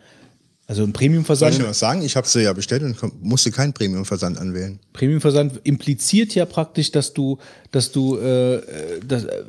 [0.69, 1.53] Also ein Soll Premium-Versand.
[1.53, 2.03] ich dir was sagen?
[2.03, 4.79] Ich habe sie ja bestellt und musste keinen Premium-Versand anwählen.
[4.93, 7.39] Premium-Versand impliziert ja praktisch, dass du,
[7.71, 9.45] dass du äh, äh, dass, äh,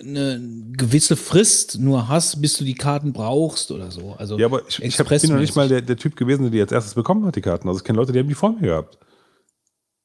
[0.00, 0.40] eine
[0.72, 4.14] gewisse Frist nur hast, bis du die Karten brauchst oder so.
[4.18, 6.50] Also Ja, aber ich, ich hab, bin noch nicht mal der, der Typ gewesen, der
[6.50, 7.68] die als erstes bekommen hat, die Karten.
[7.68, 8.98] Also ich kenne Leute, die haben die vor mir gehabt.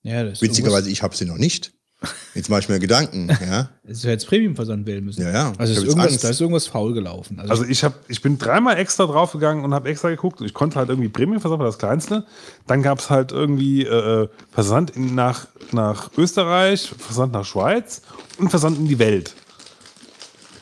[0.03, 1.73] Ja, das Witzigerweise, ich habe sie noch nicht.
[2.35, 3.29] Jetzt mache ich mir Gedanken.
[3.43, 5.21] Ja, Es hätte Premium-Versand wählen müssen.
[5.21, 5.31] ja.
[5.31, 5.53] ja.
[5.57, 6.23] Also ist jetzt irgendwas, Angst.
[6.23, 7.39] da ist irgendwas faul gelaufen.
[7.39, 10.41] Also, Also ich, hab, ich bin dreimal extra draufgegangen und habe extra geguckt.
[10.41, 12.25] Ich konnte halt irgendwie Premium-Versand, war das kleinste.
[12.67, 18.01] Dann gab es halt irgendwie äh, Versand in, nach, nach Österreich, Versand nach Schweiz
[18.37, 19.35] und Versand in die Welt.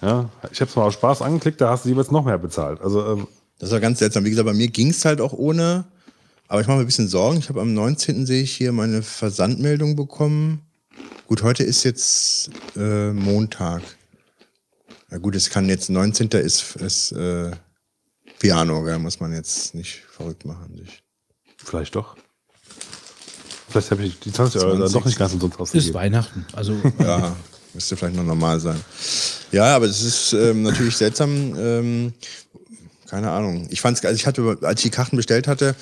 [0.01, 2.81] Ja, ich habe es mal aus Spaß angeklickt, da hast du jeweils noch mehr bezahlt.
[2.81, 3.27] Also ähm,
[3.59, 4.25] Das war ganz seltsam.
[4.25, 5.85] Wie gesagt, bei mir ging es halt auch ohne.
[6.47, 7.37] Aber ich mache mir ein bisschen Sorgen.
[7.37, 8.25] Ich habe am 19.
[8.25, 10.61] sehe ich hier meine Versandmeldung bekommen.
[11.27, 13.81] Gut, heute ist jetzt äh, Montag.
[15.11, 16.29] Ja gut, es kann jetzt 19.
[16.29, 17.51] ist, ist äh,
[18.39, 18.99] Piano, gell?
[18.99, 20.77] muss man jetzt nicht verrückt machen.
[20.77, 21.03] Sich.
[21.57, 22.17] vielleicht doch.
[23.69, 24.93] Vielleicht habe ich die 20 Euro dann 20.
[24.93, 25.93] doch nicht ganz umsonst ist ausgegeben.
[25.93, 26.45] Weihnachten.
[26.51, 27.35] Also Ja,
[27.73, 28.83] müsste vielleicht noch normal sein.
[29.51, 31.55] Ja, aber es ist ähm, natürlich seltsam.
[31.57, 32.13] Ähm,
[33.09, 33.67] keine Ahnung.
[33.69, 35.75] Ich fand's, also ich hatte, als ich die Karten bestellt hatte,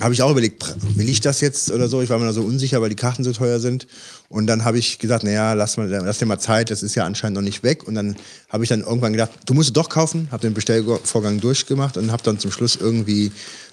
[0.00, 0.64] habe ich auch überlegt,
[0.96, 2.00] will ich das jetzt oder so?
[2.00, 3.86] Ich war mir da so unsicher, weil die Karten so teuer sind.
[4.30, 7.04] Und dann habe ich gesagt, naja, lass, mal, lass dir mal Zeit, das ist ja
[7.04, 7.86] anscheinend noch nicht weg.
[7.86, 8.16] Und dann
[8.48, 12.10] habe ich dann irgendwann gedacht, du musst es doch kaufen, habe den Bestellvorgang durchgemacht und
[12.10, 13.32] habe dann zum Schluss irgendwie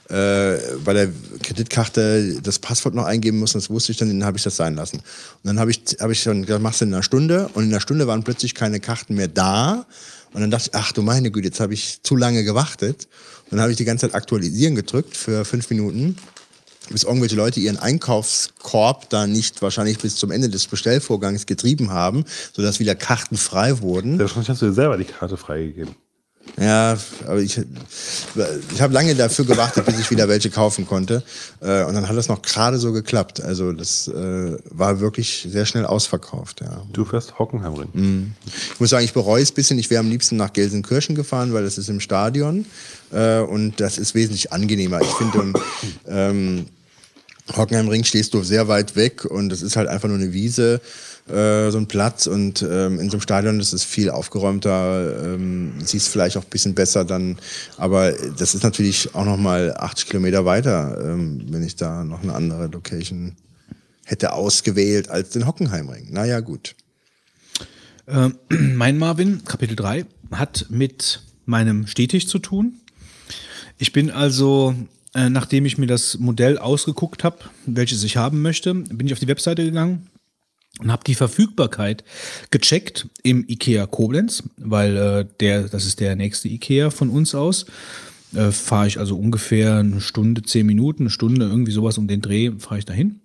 [0.09, 1.09] äh, bei der
[1.43, 3.59] Kreditkarte das Passwort noch eingeben müssen.
[3.59, 4.97] Das wusste ich dann, dann habe ich das sein lassen.
[4.97, 5.03] Und
[5.43, 7.49] dann habe ich, habe ich dann gesagt, machst du in einer Stunde.
[7.53, 9.85] Und in einer Stunde waren plötzlich keine Karten mehr da.
[10.33, 13.07] Und dann dachte ich, ach du meine Güte, jetzt habe ich zu lange gewartet.
[13.45, 16.17] Und dann habe ich die ganze Zeit aktualisieren gedrückt für fünf Minuten,
[16.89, 22.25] bis irgendwelche Leute ihren Einkaufskorb da nicht wahrscheinlich bis zum Ende des Bestellvorgangs getrieben haben,
[22.53, 24.17] sodass wieder Karten frei wurden.
[24.19, 25.95] Wahrscheinlich hast du dir selber die Karte freigegeben.
[26.57, 27.57] Ja, aber ich,
[28.73, 31.23] ich habe lange dafür gewartet, bis ich wieder welche kaufen konnte.
[31.61, 33.41] Äh, Und dann hat das noch gerade so geklappt.
[33.41, 36.61] Also das äh, war wirklich sehr schnell ausverkauft.
[36.61, 36.83] Ja.
[36.91, 37.89] Du fährst Hockenheimring.
[37.93, 38.33] Mhm.
[38.73, 39.79] Ich muss sagen, ich bereue es ein bisschen.
[39.79, 42.65] Ich wäre am liebsten nach Gelsenkirchen gefahren, weil das ist im Stadion.
[43.11, 45.01] Äh, Und das ist wesentlich angenehmer.
[45.01, 45.53] Ich finde, im,
[46.07, 46.65] ähm,
[47.55, 50.81] Hockenheimring stehst du sehr weit weg und es ist halt einfach nur eine Wiese,
[51.29, 55.73] äh, so ein Platz und ähm, in so einem Stadion ist es viel aufgeräumter, ähm,
[55.83, 57.37] siehst vielleicht auch ein bisschen besser dann,
[57.77, 62.23] aber das ist natürlich auch noch mal 80 Kilometer weiter, ähm, wenn ich da noch
[62.23, 63.35] eine andere Location
[64.05, 66.11] hätte ausgewählt als den Hockenheimring.
[66.11, 66.75] Naja, gut.
[68.07, 72.73] Ähm, mein Marvin, Kapitel 3, hat mit meinem Stehtisch zu tun.
[73.77, 74.73] Ich bin also,
[75.13, 79.19] äh, nachdem ich mir das Modell ausgeguckt habe, welches ich haben möchte, bin ich auf
[79.19, 80.09] die Webseite gegangen
[80.79, 82.03] und habe die Verfügbarkeit
[82.51, 87.65] gecheckt im IKEA Koblenz, weil äh, der, das ist der nächste IKEA von uns aus.
[88.33, 92.21] Äh, fahre ich also ungefähr eine Stunde, zehn Minuten, eine Stunde, irgendwie sowas um den
[92.21, 93.21] Dreh, fahre ich dahin.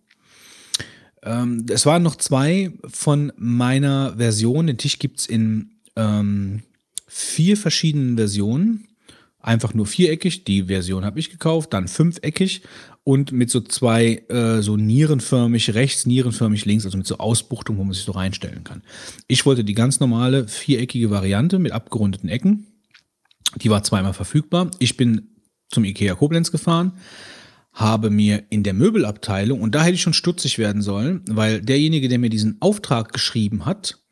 [1.22, 4.66] Ähm, es waren noch zwei von meiner Version.
[4.66, 6.62] Den Tisch gibt's in ähm,
[7.06, 8.86] vier verschiedenen Versionen.
[9.44, 12.62] Einfach nur viereckig, die Version habe ich gekauft, dann fünfeckig
[13.02, 17.84] und mit so zwei, äh, so nierenförmig rechts, nierenförmig links, also mit so Ausbuchtung, wo
[17.84, 18.80] man sich so reinstellen kann.
[19.28, 22.68] Ich wollte die ganz normale viereckige Variante mit abgerundeten Ecken.
[23.60, 24.70] Die war zweimal verfügbar.
[24.78, 25.28] Ich bin
[25.68, 26.92] zum IKEA Koblenz gefahren,
[27.74, 32.08] habe mir in der Möbelabteilung, und da hätte ich schon stutzig werden sollen, weil derjenige,
[32.08, 34.03] der mir diesen Auftrag geschrieben hat,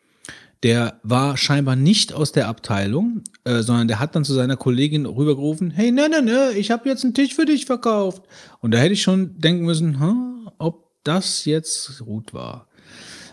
[0.62, 5.06] der war scheinbar nicht aus der Abteilung, äh, sondern der hat dann zu seiner Kollegin
[5.06, 8.22] rübergerufen, hey, ne, ne, ne, ich habe jetzt einen Tisch für dich verkauft.
[8.60, 12.68] Und da hätte ich schon denken müssen, hm, ob das jetzt gut war.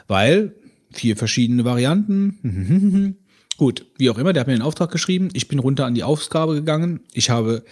[0.07, 0.55] Weil
[0.91, 3.17] vier verschiedene Varianten.
[3.57, 5.29] Gut, wie auch immer, der hat mir einen Auftrag geschrieben.
[5.33, 7.01] Ich bin runter an die Ausgabe gegangen.
[7.13, 7.63] Ich habe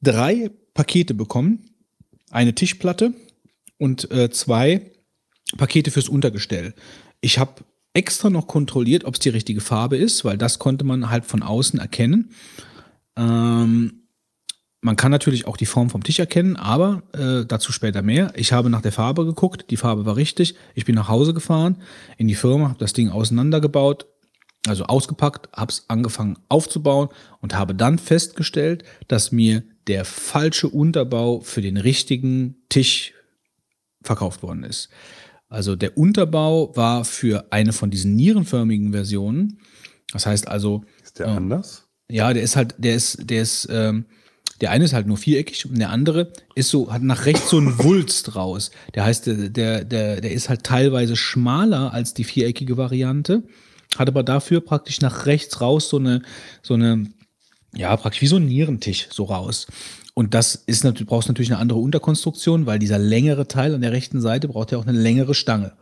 [0.00, 1.68] drei Pakete bekommen.
[2.30, 3.12] Eine Tischplatte
[3.76, 4.92] und äh, zwei
[5.56, 6.74] Pakete fürs Untergestell.
[7.20, 7.64] Ich habe
[7.96, 11.42] extra noch kontrolliert, ob es die richtige Farbe ist, weil das konnte man halt von
[11.42, 12.30] außen erkennen.
[13.16, 14.02] Ähm,
[14.82, 18.32] man kann natürlich auch die Form vom Tisch erkennen, aber äh, dazu später mehr.
[18.36, 20.54] Ich habe nach der Farbe geguckt, die Farbe war richtig.
[20.74, 21.82] Ich bin nach Hause gefahren,
[22.18, 24.06] in die Firma, habe das Ding auseinandergebaut,
[24.68, 27.08] Also ausgepackt, habe es angefangen aufzubauen
[27.40, 33.14] und habe dann festgestellt, dass mir der falsche Unterbau für den richtigen Tisch
[34.02, 34.90] verkauft worden ist.
[35.48, 39.58] Also der Unterbau war für eine von diesen nierenförmigen Versionen.
[40.12, 40.84] Das heißt also.
[41.02, 41.88] Ist der anders?
[42.10, 44.06] Ja, der ist halt, der ist, der ist, ähm,
[44.60, 47.58] der eine ist halt nur viereckig und der andere ist so, hat nach rechts so
[47.58, 48.70] ein Wulst raus.
[48.94, 53.42] Der heißt, der, der, der, der ist halt teilweise schmaler als die viereckige Variante,
[53.98, 56.22] hat aber dafür praktisch nach rechts raus so eine,
[56.62, 57.06] so eine,
[57.74, 59.66] ja, praktisch wie so ein Nierentisch so raus.
[60.18, 63.92] Und das ist natürlich, brauchst natürlich eine andere Unterkonstruktion, weil dieser längere Teil an der
[63.92, 65.72] rechten Seite braucht ja auch eine längere Stange.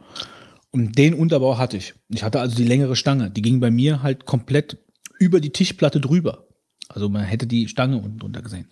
[0.73, 1.95] Und den Unterbau hatte ich.
[2.09, 3.31] Ich hatte also die längere Stange.
[3.31, 4.79] Die ging bei mir halt komplett
[5.21, 6.49] über die Tischplatte drüber.
[6.89, 8.67] Also man hätte die Stange unten drunter gesehen.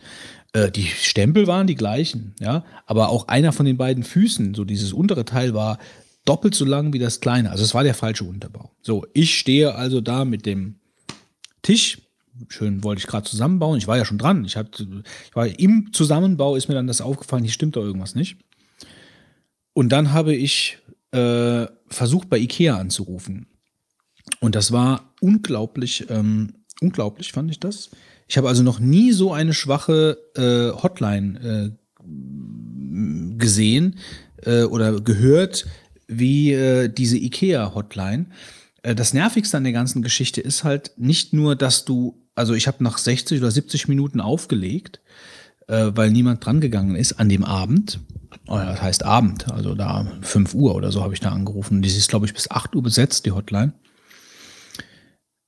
[0.53, 2.65] Äh, die Stempel waren die gleichen, ja.
[2.87, 5.79] Aber auch einer von den beiden Füßen, so dieses untere Teil war
[6.25, 7.53] doppelt so lang wie das kleine.
[7.53, 8.73] Also es war der falsche Unterbau.
[8.83, 10.81] So, ich stehe also da mit dem
[11.63, 12.02] Tisch.
[12.49, 13.79] Schön wollte ich gerade zusammenbauen.
[13.79, 14.45] Ich war ja schon dran.
[14.45, 18.15] Ich, hatte, ich war im Zusammenbau, ist mir dann das aufgefallen, hier stimmt doch irgendwas
[18.15, 18.37] nicht.
[19.75, 20.79] Und dann habe ich
[21.13, 23.47] äh, versucht, bei Ikea anzurufen.
[24.41, 27.91] Und das war unglaublich, ähm, unglaublich fand ich das.
[28.29, 33.99] Ich habe also noch nie so eine schwache äh, Hotline äh, gesehen
[34.45, 35.67] äh, oder gehört
[36.07, 38.27] wie äh, diese IKEA-Hotline.
[38.83, 42.67] Äh, das Nervigste an der ganzen Geschichte ist halt nicht nur, dass du, also ich
[42.67, 45.01] habe nach 60 oder 70 Minuten aufgelegt,
[45.69, 48.01] äh, weil niemand drangegangen ist an dem Abend.
[48.47, 51.83] Oh ja, das heißt Abend, also da 5 Uhr oder so habe ich da angerufen.
[51.83, 53.73] Die ist, glaube ich, bis 8 Uhr besetzt, die Hotline.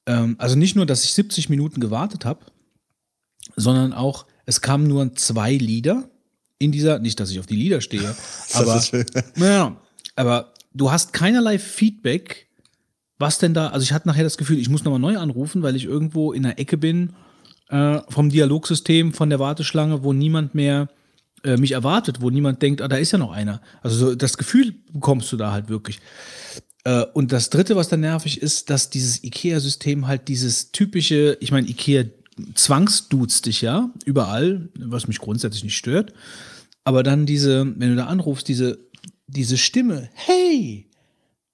[0.07, 2.45] Ähm, also nicht nur, dass ich 70 Minuten gewartet habe,
[3.57, 6.11] sondern auch, es kamen nur zwei Lieder
[6.59, 8.15] in dieser, nicht, dass ich auf die Lieder stehe,
[8.53, 8.83] aber,
[9.37, 9.77] ja,
[10.17, 12.49] aber du hast keinerlei Feedback,
[13.19, 15.77] was denn da, also ich hatte nachher das Gefühl, ich muss nochmal neu anrufen, weil
[15.77, 17.15] ich irgendwo in der Ecke bin
[17.69, 20.89] äh, vom Dialogsystem, von der Warteschlange, wo niemand mehr
[21.45, 23.61] äh, mich erwartet, wo niemand denkt, ah, da ist ja noch einer.
[23.83, 26.01] Also so, das Gefühl bekommst du da halt wirklich.
[26.85, 31.53] Äh, und das Dritte, was da nervig ist, dass dieses IKEA-System halt dieses typische, ich
[31.53, 32.05] meine, IKEA
[32.55, 36.13] zwangsduzt dich ja überall, was mich grundsätzlich nicht stört.
[36.83, 38.79] Aber dann diese, wenn du da anrufst, diese,
[39.27, 40.87] diese Stimme, hey,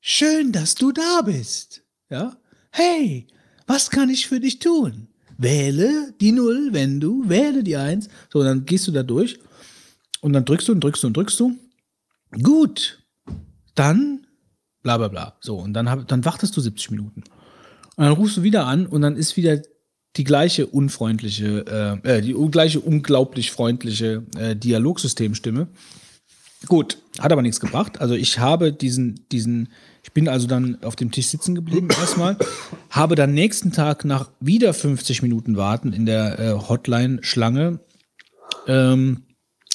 [0.01, 1.83] schön, dass du da bist.
[2.11, 2.37] Ja,
[2.71, 3.27] hey,
[3.67, 5.09] was kann ich für dich tun?
[5.39, 8.09] Wähle die Null, wenn du, wähle die Eins.
[8.33, 9.39] So, dann gehst du da durch
[10.21, 11.57] und dann drückst du und drückst du und drückst du.
[12.43, 13.03] Gut,
[13.75, 14.27] dann
[14.83, 15.37] bla bla bla.
[15.41, 17.25] So, und dann, hab, dann wartest du 70 Minuten.
[17.97, 19.63] Und dann rufst du wieder an und dann ist wieder
[20.17, 25.69] die gleiche unfreundliche, äh, äh, die gleiche unglaublich freundliche äh, Dialogsystemstimme.
[26.67, 28.01] Gut, hat aber nichts gebracht.
[28.01, 29.69] Also ich habe diesen, diesen,
[30.03, 32.37] ich bin also dann auf dem Tisch sitzen geblieben erstmal,
[32.91, 37.81] habe dann nächsten Tag nach wieder 50 Minuten warten in der äh, Hotline-Schlange
[38.67, 39.23] ähm,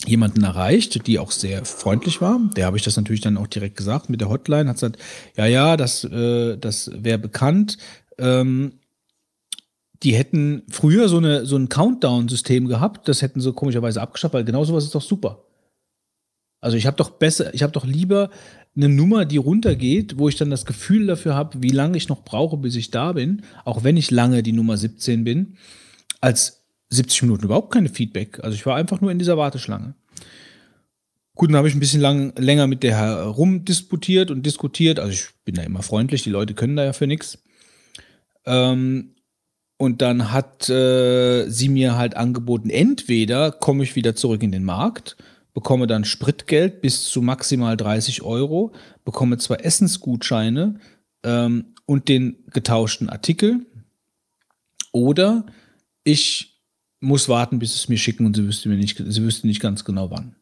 [0.06, 2.40] jemanden erreicht, die auch sehr freundlich war.
[2.56, 4.70] Der habe ich das natürlich dann auch direkt gesagt mit der Hotline.
[4.70, 4.98] Hat gesagt,
[5.36, 7.78] ja, ja, das, äh, das wäre bekannt.
[8.18, 8.80] Ähm,
[10.04, 14.44] die hätten früher so, eine, so ein Countdown-System gehabt, das hätten sie komischerweise abgeschafft, weil
[14.44, 15.46] genau sowas ist doch super.
[16.62, 18.30] Also ich habe doch besser, ich habe doch lieber
[18.76, 22.24] eine Nummer, die runtergeht, wo ich dann das Gefühl dafür habe, wie lange ich noch
[22.24, 25.58] brauche, bis ich da bin, auch wenn ich lange die Nummer 17 bin,
[26.20, 28.44] als 70 Minuten überhaupt keine Feedback.
[28.44, 29.96] Also ich war einfach nur in dieser Warteschlange.
[31.36, 35.00] Gut, dann habe ich ein bisschen lang, länger mit der herumdisputiert und diskutiert.
[35.00, 37.40] Also ich bin da immer freundlich, die Leute können da ja für nichts.
[38.46, 39.16] Ähm,
[39.78, 44.64] und dann hat äh, sie mir halt angeboten, entweder komme ich wieder zurück in den
[44.64, 45.18] Markt,
[45.56, 48.74] bekomme dann Spritgeld bis zu maximal 30 Euro,
[49.06, 50.80] bekomme zwei Essensgutscheine
[51.24, 53.66] ähm, und den getauschten Artikel.
[54.92, 55.46] Oder
[56.04, 56.62] ich
[57.00, 59.86] muss warten, bis es mir schicken und sie wüsste mir nicht, sie wüsste nicht ganz
[59.86, 60.36] genau wann.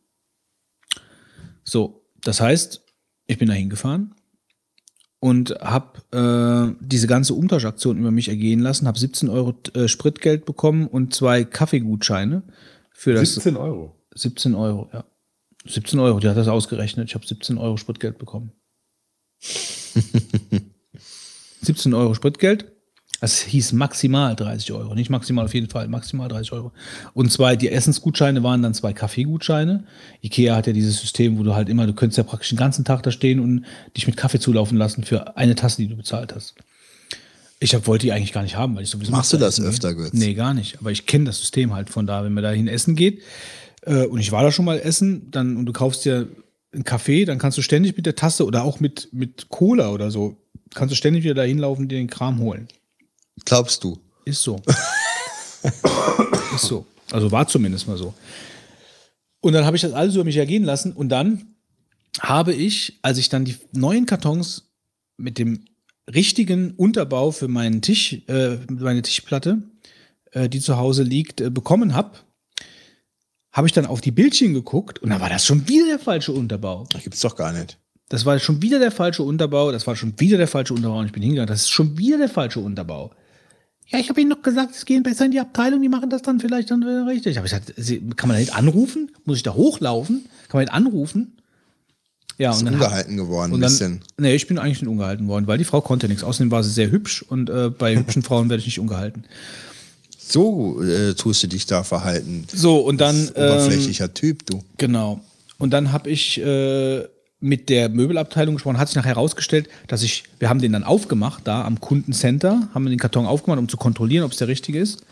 [1.64, 2.82] So, das heißt,
[3.28, 4.16] ich bin da hingefahren
[5.20, 10.46] und habe äh, diese ganze Umtauschaktion über mich ergehen lassen, habe 17 Euro äh, Spritgeld
[10.46, 12.42] bekommen und zwei Kaffeegutscheine
[12.92, 13.36] für das.
[13.36, 13.96] 17 Euro.
[14.16, 15.04] 17 Euro, ja.
[15.66, 17.08] 17 Euro, die hat das ausgerechnet.
[17.10, 18.52] Ich habe 17 Euro Spritgeld bekommen.
[21.62, 22.66] 17 Euro Spritgeld.
[23.22, 26.74] Das hieß maximal 30 Euro, nicht maximal auf jeden Fall, maximal 30 Euro.
[27.14, 29.86] Und zwei, die Essensgutscheine waren dann zwei Kaffeegutscheine.
[30.22, 32.84] Ikea hat ja dieses System, wo du halt immer, du könntest ja praktisch den ganzen
[32.84, 33.64] Tag da stehen und
[33.96, 36.56] dich mit Kaffee zulaufen lassen für eine Tasse, die du bezahlt hast.
[37.62, 39.14] Ich hab, wollte die eigentlich gar nicht haben, weil ich sowieso.
[39.14, 39.94] Machst du das öfter.
[39.94, 40.12] Götz?
[40.12, 40.80] Nee, gar nicht.
[40.82, 43.22] Aber ich kenne das System halt von da, wenn man dahin essen geht.
[43.86, 46.28] Äh, und ich war da schon mal essen, dann, und du kaufst dir
[46.74, 50.12] einen Kaffee, dann kannst du ständig mit der Tasse oder auch mit, mit Cola oder
[50.12, 50.38] so,
[50.74, 52.68] kannst du ständig wieder dahin laufen und dir den Kram holen.
[53.46, 54.00] Glaubst du?
[54.26, 54.62] Ist so.
[56.56, 56.86] ist so.
[57.12, 58.14] Also war zumindest mal so.
[59.40, 61.56] Und dann habe ich das alles über mich ergehen lassen und dann
[62.22, 64.70] habe ich, als ich dann die neuen Kartons
[65.18, 65.66] mit dem
[66.14, 69.64] richtigen Unterbau für meinen Tisch, äh, meine Tischplatte,
[70.32, 72.20] äh, die zu Hause liegt, äh, bekommen habe,
[73.54, 76.32] habe ich dann auf die Bildchen geguckt und dann war das schon wieder der falsche
[76.32, 76.88] Unterbau.
[76.92, 77.78] Das gibt's doch gar nicht.
[78.10, 81.06] Das war schon wieder der falsche Unterbau, das war schon wieder der falsche Unterbau und
[81.06, 83.12] ich bin hingegangen, das ist schon wieder der falsche Unterbau.
[83.88, 86.22] Ja, ich habe Ihnen doch gesagt, es gehen besser in die Abteilung, die machen das
[86.22, 87.38] dann vielleicht dann wieder richtig.
[87.38, 89.12] Aber ich gesagt, kann man da nicht anrufen?
[89.26, 90.26] Muss ich da hochlaufen?
[90.48, 91.38] Kann man nicht anrufen?
[92.38, 94.02] Ja, Ist und dann ungehalten geworden, und ein bisschen.
[94.18, 96.24] Nee, ich bin eigentlich nicht ungehalten worden, weil die Frau konnte nichts.
[96.24, 99.26] Außerdem war sie sehr hübsch und äh, bei hübschen Frauen werde ich nicht ungehalten.
[100.28, 102.48] So äh, tust du dich da verhalten.
[102.54, 103.16] So, und dann.
[103.16, 104.64] Das ist Oberflächlicher Typ, du.
[104.78, 105.22] Genau.
[105.58, 107.04] Und dann habe ich äh,
[107.40, 111.46] mit der Möbelabteilung gesprochen, hat sich nachher herausgestellt, dass ich, wir haben den dann aufgemacht,
[111.46, 114.80] da am Kundencenter, haben wir den Karton aufgemacht, um zu kontrollieren, ob es der richtige
[114.80, 115.06] ist.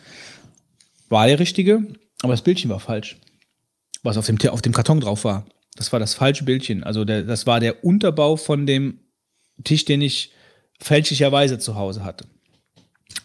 [1.10, 1.85] War der richtige,
[2.22, 3.17] aber das Bildchen war falsch.
[4.01, 5.45] Was auf dem, auf dem Karton drauf war.
[5.76, 6.83] Das war das falsche Bildchen.
[6.83, 8.99] Also der, das war der Unterbau von dem
[9.63, 10.31] Tisch, den ich
[10.79, 12.26] fälschlicherweise zu Hause hatte.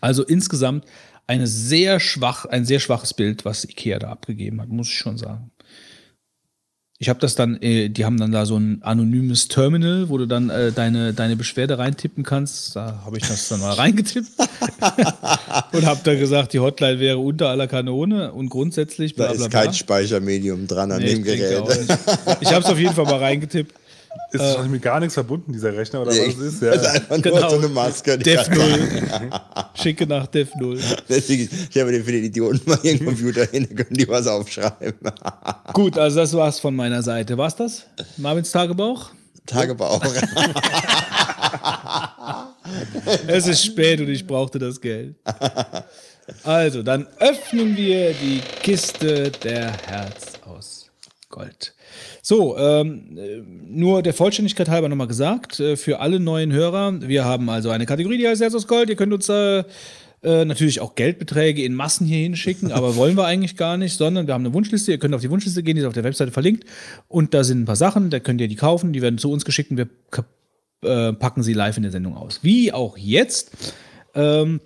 [0.00, 0.84] Also insgesamt
[1.26, 5.18] eine sehr schwach, ein sehr schwaches Bild, was Ikea da abgegeben hat, muss ich schon
[5.18, 5.50] sagen.
[6.98, 10.24] Ich habe das dann, äh, die haben dann da so ein anonymes Terminal, wo du
[10.24, 12.74] dann äh, deine, deine Beschwerde reintippen kannst.
[12.74, 14.30] Da habe ich das dann mal reingetippt
[15.72, 19.44] und habe da gesagt, die Hotline wäre unter aller Kanone und grundsätzlich Da bla bla
[19.44, 19.62] ist bla.
[19.64, 21.68] kein Speichermedium dran an Nee, dem ich Gerät.
[21.68, 21.98] nicht.
[22.40, 23.74] Ich habe es auf jeden Fall mal reingetippt.
[24.32, 26.62] Ist Äh, wahrscheinlich mit gar nichts verbunden, dieser Rechner, oder Nee, was es ist?
[26.62, 29.30] das ist einfach nur so eine Maske, Def kann- 0.
[29.74, 30.78] Schicke nach Def 0.
[31.08, 34.26] Deswegen, ich habe den für den Idioten mal ihren Computer hin, da können die was
[34.26, 34.94] aufschreiben.
[35.72, 37.36] Gut, also das war's von meiner Seite.
[37.38, 37.84] War's das?
[38.16, 39.10] Marvins Tagebauch?
[39.46, 40.02] Tagebauch.
[43.28, 45.14] es ist spät und ich brauchte das Geld.
[46.42, 50.86] Also, dann öffnen wir die Kiste der Herz aus
[51.28, 51.74] Gold.
[52.28, 57.24] So, ähm, äh, nur der Vollständigkeit halber nochmal gesagt, äh, für alle neuen Hörer, wir
[57.24, 58.90] haben also eine Kategorie, die heißt Herz aus Gold.
[58.90, 59.62] Ihr könnt uns äh,
[60.24, 64.26] äh, natürlich auch Geldbeträge in Massen hier hinschicken, aber wollen wir eigentlich gar nicht, sondern
[64.26, 64.90] wir haben eine Wunschliste.
[64.90, 66.64] Ihr könnt auf die Wunschliste gehen, die ist auf der Webseite verlinkt.
[67.06, 69.44] Und da sind ein paar Sachen, da könnt ihr die kaufen, die werden zu uns
[69.44, 69.88] geschickt und wir
[70.82, 72.40] äh, packen sie live in der Sendung aus.
[72.42, 73.52] Wie auch jetzt.
[74.16, 74.60] Ähm,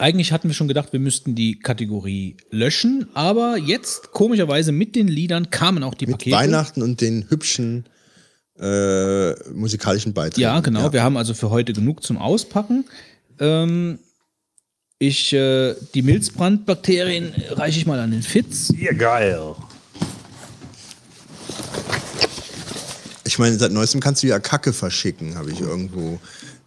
[0.00, 5.08] eigentlich hatten wir schon gedacht, wir müssten die Kategorie löschen, aber jetzt, komischerweise, mit den
[5.08, 6.36] Liedern kamen auch die Mit Pakete.
[6.36, 7.84] Weihnachten und den hübschen
[8.58, 10.42] äh, musikalischen Beiträgen.
[10.42, 10.92] Ja, genau.
[10.92, 12.84] Wir haben also für heute genug zum Auspacken.
[13.38, 13.98] Ähm,
[14.98, 18.72] ich, äh, die Milzbrandbakterien reiche ich mal an den Fitz.
[18.78, 19.54] Ja, geil.
[23.24, 26.18] Ich meine, seit neuestem kannst du ja Kacke verschicken, habe ich irgendwo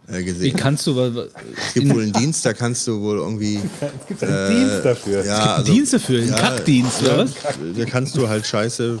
[0.08, 0.42] äh, gesehen.
[0.42, 0.98] Wie kannst du.
[1.00, 3.60] Es gibt wohl einen Dienst, da kannst du wohl irgendwie.
[3.80, 5.24] Es gibt einen Dienst dafür.
[5.24, 7.32] Ja, Es gibt einen also, Dienst dafür, einen Kackdienst, ja, oder was?
[7.76, 8.98] Da kannst du halt Scheiße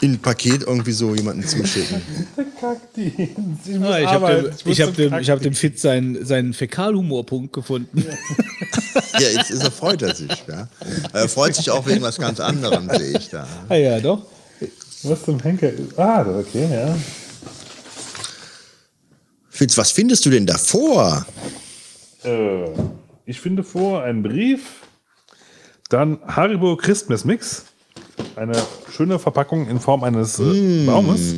[0.00, 2.02] in ein Paket irgendwie so jemanden zuschicken.
[2.60, 3.68] Kackdienst.
[3.68, 7.52] Ich Ah, ich habe dem, ich hab dem, ich hab dem Fitz seinen, seinen Fäkalhumorpunkt
[7.52, 8.04] gefunden.
[9.14, 10.30] Ja, jetzt ist er, freut er sich.
[10.46, 10.68] Ja.
[11.12, 13.46] Er freut sich auch wegen was ganz anderem, sehe ich da.
[13.68, 14.22] ah ja, doch.
[15.04, 15.98] Was zum Henker ist.
[15.98, 16.96] Ah, okay, ja.
[19.58, 21.26] Fitz, was findest du denn davor?
[22.22, 22.70] Äh,
[23.26, 24.60] ich finde vor einen Brief,
[25.88, 27.64] dann Haribo Christmas Mix,
[28.36, 28.52] eine
[28.88, 31.34] schöne Verpackung in Form eines äh, Baumes.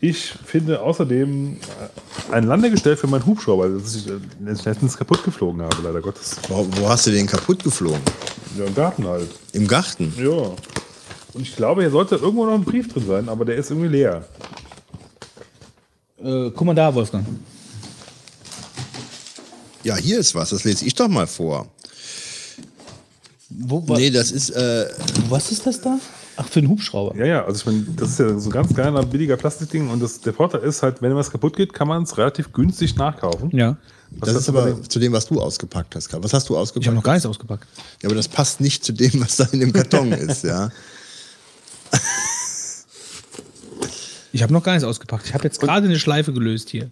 [0.00, 5.62] Ich finde außerdem äh, ein Landegestell für meinen Hubschrauber, das ich äh, letztens kaputt geflogen
[5.62, 6.38] habe, leider Gottes.
[6.48, 8.02] Wo, wo hast du den kaputt geflogen?
[8.58, 9.30] Ja, im Garten halt.
[9.52, 10.12] Im Garten?
[10.18, 10.50] Ja.
[11.34, 13.90] Und ich glaube, hier sollte irgendwo noch ein Brief drin sein, aber der ist irgendwie
[13.90, 14.26] leer.
[16.22, 17.24] Äh, guck mal da, Wolfgang.
[19.82, 21.66] Ja, hier ist was, das lese ich doch mal vor.
[23.50, 24.50] Wo, nee, das ist.
[24.50, 24.86] Äh,
[25.28, 25.98] was ist das da?
[26.36, 27.14] Ach, für einen Hubschrauber.
[27.16, 30.02] Ja, ja, also ich meine, das ist ja so ein ganz kleiner, billiger Plastikding und
[30.02, 33.50] das, der Vorteil ist halt, wenn was kaputt geht, kann man es relativ günstig nachkaufen.
[33.56, 33.76] Ja.
[34.10, 36.08] Was das ist aber dem- zu dem, was du ausgepackt hast.
[36.08, 36.24] Karl.
[36.24, 36.84] Was hast du ausgepackt?
[36.84, 37.66] Ich habe noch gar nichts ausgepackt.
[38.02, 40.70] Ja, aber das passt nicht zu dem, was da in dem Karton ist, ja.
[44.34, 45.26] Ich habe noch gar nichts ausgepackt.
[45.28, 46.90] Ich habe jetzt gerade eine Schleife gelöst hier.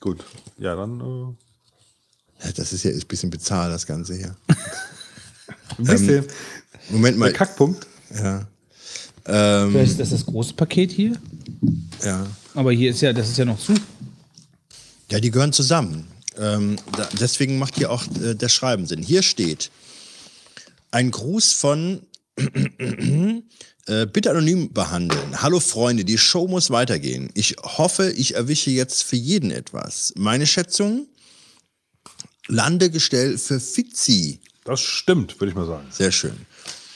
[0.00, 0.24] Gut.
[0.58, 1.00] Ja, dann.
[1.00, 4.34] Äh, Ja, Das ist ja ein bisschen bezahlt, das Ganze hier.
[5.78, 6.24] ein bisschen.
[6.24, 6.26] Ähm,
[6.90, 7.26] Moment mal.
[7.26, 7.86] Der Kackpunkt.
[8.12, 8.48] Ja.
[9.26, 11.12] Ähm, Vielleicht ist das das große Paket hier.
[12.02, 12.26] ja.
[12.54, 13.72] Aber hier ist ja, das ist ja noch zu.
[15.12, 16.08] Ja, die gehören zusammen.
[16.36, 19.00] Ähm, da, deswegen macht hier auch äh, der Schreiben Sinn.
[19.00, 19.70] Hier steht
[20.90, 22.02] ein Gruß von
[23.86, 25.42] Äh, bitte anonym behandeln.
[25.42, 27.28] Hallo Freunde, die Show muss weitergehen.
[27.34, 30.14] Ich hoffe, ich erwische jetzt für jeden etwas.
[30.16, 31.06] Meine Schätzung:
[32.48, 34.40] Landegestell für Fitzi.
[34.64, 35.86] Das stimmt, würde ich mal sagen.
[35.90, 36.34] Sehr schön.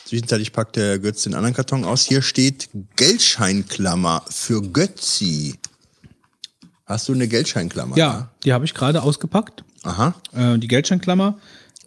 [0.07, 2.07] Zwischenzeitlich packt der Götz den anderen Karton aus.
[2.07, 5.59] Hier steht Geldscheinklammer für Götzi.
[6.87, 7.99] Hast du eine Geldscheinklammer?
[7.99, 9.63] Ja, die habe ich gerade ausgepackt.
[9.83, 10.15] Aha.
[10.33, 11.39] Äh, die Geldscheinklammer.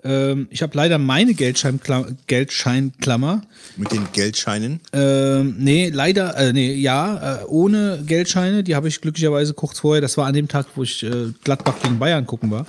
[0.03, 2.07] Ähm, ich habe leider meine Geldscheinklammer.
[2.27, 3.41] Geldscheinklammer.
[3.77, 4.79] Mit den Geldscheinen?
[4.93, 8.63] Ähm, nee, leider, äh, nee, ja, äh, ohne Geldscheine.
[8.63, 11.75] Die habe ich glücklicherweise kurz vorher, das war an dem Tag, wo ich äh, Gladbach
[11.81, 12.65] gegen Bayern gucken war.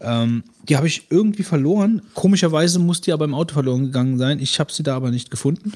[0.00, 2.02] Ähm, die habe ich irgendwie verloren.
[2.14, 4.38] Komischerweise muss die aber im Auto verloren gegangen sein.
[4.38, 5.72] Ich habe sie da aber nicht gefunden.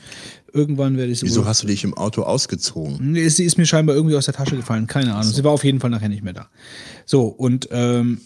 [0.52, 3.14] Irgendwann werde ich sie Wieso hast du dich im Auto ausgezogen?
[3.28, 5.32] Sie ist mir scheinbar irgendwie aus der Tasche gefallen, keine Ahnung.
[5.32, 6.48] Sie war auf jeden Fall nachher nicht mehr da.
[7.04, 8.20] So, und ähm,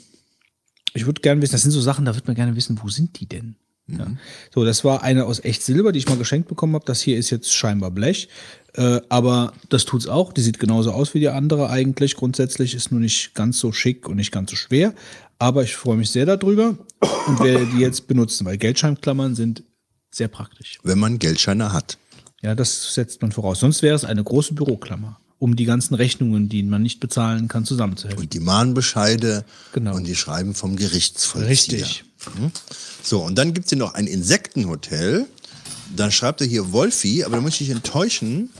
[0.94, 3.18] ich würde gerne wissen, das sind so Sachen, da würde man gerne wissen, wo sind
[3.20, 3.56] die denn?
[3.88, 4.06] Ja.
[4.54, 6.84] So, das war eine aus echt Silber, die ich mal geschenkt bekommen habe.
[6.84, 8.28] Das hier ist jetzt scheinbar Blech.
[8.74, 10.32] Äh, aber das tut's auch.
[10.32, 12.16] Die sieht genauso aus wie die andere eigentlich.
[12.16, 14.94] Grundsätzlich ist nur nicht ganz so schick und nicht ganz so schwer.
[15.38, 16.78] Aber ich freue mich sehr darüber
[17.26, 19.64] und werde die jetzt benutzen, weil Geldscheinklammern sind
[20.10, 20.78] sehr praktisch.
[20.84, 21.98] Wenn man Geldscheine hat.
[22.42, 23.60] Ja, das setzt man voraus.
[23.60, 27.64] Sonst wäre es eine große Büroklammer, um die ganzen Rechnungen, die man nicht bezahlen kann,
[27.64, 28.22] zusammenzuhelfen.
[28.22, 29.44] Und die Mahnbescheide
[29.74, 31.50] und die Schreiben vom Gerichtsvollzieher.
[31.50, 32.04] Richtig.
[32.38, 32.52] Mhm.
[33.02, 35.26] So, und dann gibt es hier noch ein Insektenhotel.
[35.96, 38.50] Dann schreibt er hier Wolfi, aber da muss ich dich enttäuschen,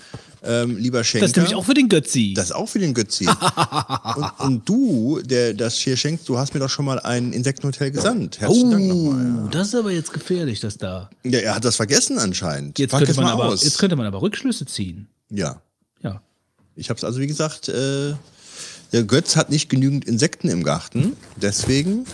[0.43, 1.27] ähm, lieber Schenker.
[1.27, 2.35] Das ist nämlich auch für den Götzi.
[2.35, 3.29] Das ist auch für den Götzi.
[4.17, 7.93] und, und du, der das hier schenkt, du hast mir doch schon mal ein Insektenhotel
[7.93, 8.41] gesandt.
[8.41, 9.45] Herzlichen Dank nochmal.
[9.45, 11.11] Oh, das ist aber jetzt gefährlich, das da.
[11.23, 12.81] Ja, er hat das vergessen anscheinend.
[12.81, 13.63] Jetzt Pack könnte, man aber, aus.
[13.63, 15.07] jetzt könnte man aber Rückschlüsse ziehen.
[15.31, 15.63] Ja.
[16.77, 18.15] Ich habe es also, wie gesagt, äh,
[18.93, 21.17] der Götz hat nicht genügend Insekten im Garten.
[21.37, 22.07] Deswegen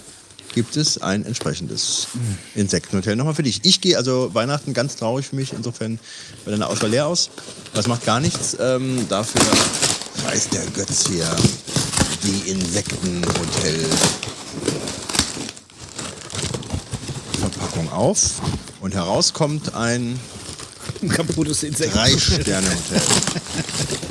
[0.54, 2.08] gibt es ein entsprechendes
[2.54, 3.60] Insektenhotel nochmal für dich.
[3.64, 5.52] Ich gehe also Weihnachten ganz traurig für mich.
[5.52, 5.98] Insofern
[6.44, 7.30] bei deiner Auswahl leer aus.
[7.74, 8.56] Das macht gar nichts.
[8.60, 9.42] Ähm, dafür
[10.26, 11.28] reißt der Götz hier
[12.24, 13.84] die Insektenhotel
[17.38, 18.40] Verpackung auf.
[18.80, 20.18] Und heraus kommt ein
[21.08, 21.94] kaputtes Insekt.
[21.94, 23.02] Drei-Sterne-Hotel.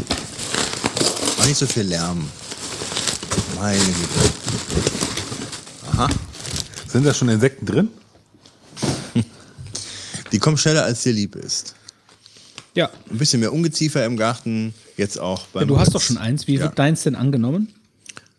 [0.10, 0.18] Mach
[1.48, 2.30] nicht so viel Lärm.
[3.58, 4.92] Meine Güte.
[5.92, 6.10] Aha.
[6.88, 7.88] Sind da schon Insekten drin?
[10.32, 11.74] Die kommen schneller, als dir lieb ist.
[12.76, 12.90] Ja.
[13.10, 16.48] Ein bisschen mehr Ungeziefer im Garten, jetzt auch beim Ja, du hast doch schon eins.
[16.48, 16.64] Wie Ja.
[16.64, 17.74] wird deins denn angenommen?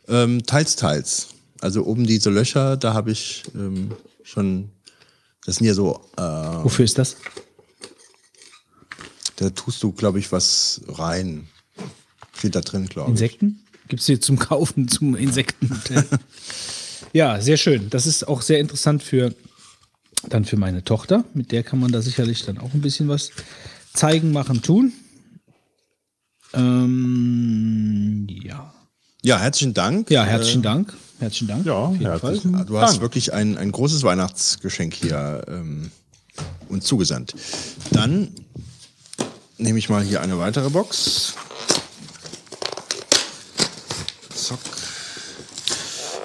[0.07, 1.29] Ähm, teils, teils.
[1.61, 3.93] Also oben diese Löcher, da habe ich ähm,
[4.23, 4.71] schon.
[5.47, 6.01] Das sind ja so.
[6.17, 7.17] Äh, Wofür ist das?
[9.37, 11.49] Da tust du, glaube ich, was rein.
[12.39, 13.13] Steht da drin, glaube ich.
[13.13, 13.61] Insekten?
[13.89, 16.05] Gibt es hier zum Kaufen zum Insektenhotel?
[17.13, 17.91] ja, sehr schön.
[17.91, 19.35] Das ist auch sehr interessant für
[20.29, 21.25] dann für meine Tochter.
[21.35, 23.31] Mit der kann man da sicherlich dann auch ein bisschen was
[23.95, 24.93] zeigen, machen, tun.
[26.53, 28.73] Ähm, ja.
[29.23, 30.11] Ja, herzlichen Dank.
[30.11, 30.97] Ja, herzlichen Äh, Dank.
[31.19, 31.67] Herzlichen Dank.
[31.67, 32.65] Ja, auf jeden Fall.
[32.67, 35.91] Du hast wirklich ein, ein großes Weihnachtsgeschenk hier ähm,
[36.69, 37.35] uns zugesandt.
[37.91, 38.29] Dann
[39.57, 41.35] nehme ich mal hier eine weitere Box.
[44.49, 44.61] Zock.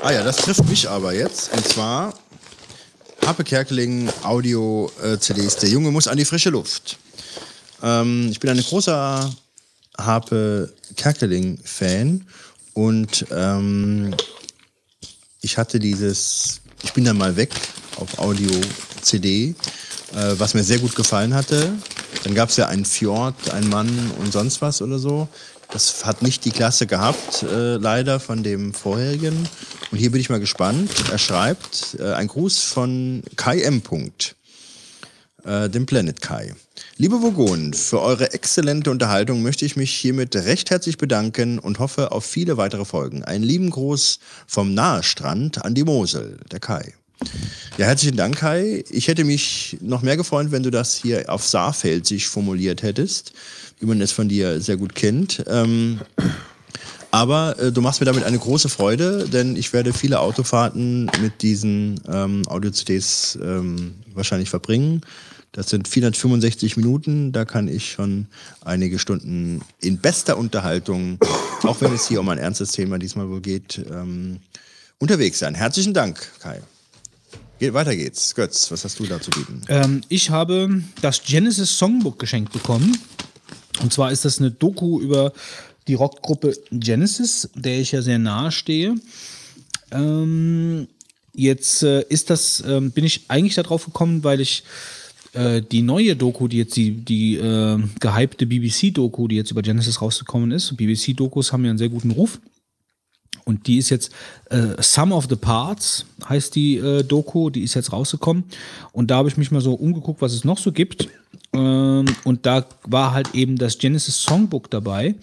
[0.01, 1.51] Ah ja, das trifft mich aber jetzt.
[1.51, 2.13] Und zwar
[3.25, 5.57] Harpe Kerkeling Audio-CDs.
[5.57, 6.97] Der Junge muss an die frische Luft.
[7.81, 9.29] Ähm, ich bin ein großer
[9.97, 12.25] Harpe Kerkeling-Fan
[12.73, 14.15] und ähm,
[15.41, 17.51] ich hatte dieses, ich bin dann mal weg
[17.97, 19.53] auf Audio-CD, äh,
[20.38, 21.73] was mir sehr gut gefallen hatte.
[22.23, 25.27] Dann gab es ja einen Fjord, ein Mann und sonst was oder so.
[25.73, 29.49] Das hat nicht die Klasse gehabt, äh, leider von dem vorherigen.
[29.89, 30.91] Und hier bin ich mal gespannt.
[31.11, 33.81] Er schreibt, äh, ein Gruß von Kai M.
[33.81, 34.35] Punkt,
[35.43, 36.53] äh, dem Planet Kai.
[36.97, 42.11] Liebe Vogonen, für eure exzellente Unterhaltung möchte ich mich hiermit recht herzlich bedanken und hoffe
[42.11, 43.23] auf viele weitere Folgen.
[43.23, 46.93] Einen lieben Gruß vom Nahestrand an die Mosel, der Kai.
[47.77, 48.83] Ja, herzlichen Dank, Kai.
[48.89, 53.33] Ich hätte mich noch mehr gefreut, wenn du das hier auf Saarfeldsisch formuliert hättest,
[53.83, 55.44] wie man es von dir sehr gut kennt.
[55.46, 55.99] Ähm,
[57.12, 61.42] aber äh, du machst mir damit eine große Freude, denn ich werde viele Autofahrten mit
[61.42, 65.01] diesen ähm, Audio-CDs ähm, wahrscheinlich verbringen.
[65.51, 68.28] Das sind 465 Minuten, da kann ich schon
[68.64, 71.19] einige Stunden in bester Unterhaltung,
[71.64, 74.40] auch wenn es hier um ein ernstes Thema diesmal wohl geht, ähm,
[74.98, 75.56] unterwegs sein.
[75.56, 76.62] Herzlichen Dank, Kai.
[77.60, 78.33] Geht, weiter geht's.
[78.33, 79.62] Götz, was hast du da zu bieten?
[79.67, 82.98] Ähm, ich habe das Genesis Songbook geschenkt bekommen.
[83.81, 85.33] Und zwar ist das eine Doku über
[85.88, 88.95] die Rockgruppe Genesis, der ich ja sehr nahe stehe.
[89.91, 90.88] Ähm,
[91.33, 94.63] jetzt äh, ist das, ähm, bin ich eigentlich darauf gekommen, weil ich
[95.33, 100.01] äh, die neue Doku, die jetzt die, die äh, gehypte BBC-Doku, die jetzt über Genesis
[100.01, 100.75] rausgekommen ist.
[100.77, 102.39] BBC-Dokus haben ja einen sehr guten Ruf.
[103.45, 104.11] Und die ist jetzt
[104.51, 108.45] äh, Some of the Parts, heißt die äh, Doku, die ist jetzt rausgekommen.
[108.93, 111.09] Und da habe ich mich mal so umgeguckt, was es noch so gibt.
[111.53, 115.15] Ähm, und da war halt eben das Genesis Songbook dabei.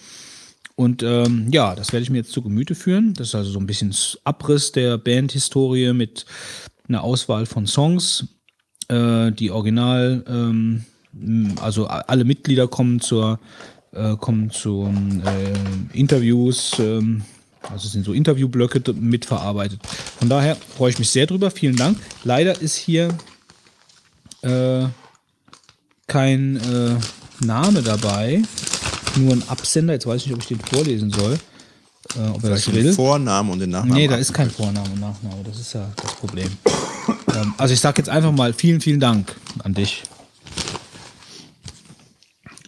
[0.77, 3.13] Und ähm, ja, das werde ich mir jetzt zu Gemüte führen.
[3.15, 6.25] Das ist also so ein bisschen Abriss der Bandhistorie mit
[6.89, 8.27] einer Auswahl von Songs.
[8.89, 10.85] Äh, die Original, ähm,
[11.61, 13.39] also alle Mitglieder kommen zur
[13.93, 14.93] äh, kommen zu
[15.25, 16.79] äh, Interviews.
[16.79, 17.23] Ähm,
[17.69, 19.81] also sind so Interviewblöcke mitverarbeitet.
[20.19, 21.51] Von daher freue ich mich sehr drüber.
[21.51, 21.99] Vielen Dank.
[22.25, 23.09] Leider ist hier
[24.43, 24.85] äh,
[26.11, 28.43] kein äh, Name dabei,
[29.17, 29.93] nur ein Absender.
[29.95, 31.39] Jetzt weiß ich nicht, ob ich den vorlesen soll.
[32.17, 32.93] Äh, ob er das Vielleicht den will.
[32.95, 35.37] Vornamen und den Nachnamen Nee, da ist kein Vorname und Nachname.
[35.45, 36.49] Das ist ja das Problem.
[37.35, 40.03] ähm, also ich sage jetzt einfach mal vielen, vielen Dank an dich.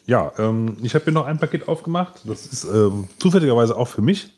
[0.06, 2.20] Ja, ähm, ich habe hier noch ein Paket aufgemacht.
[2.24, 4.30] Das ist ähm, zufälligerweise auch für mich.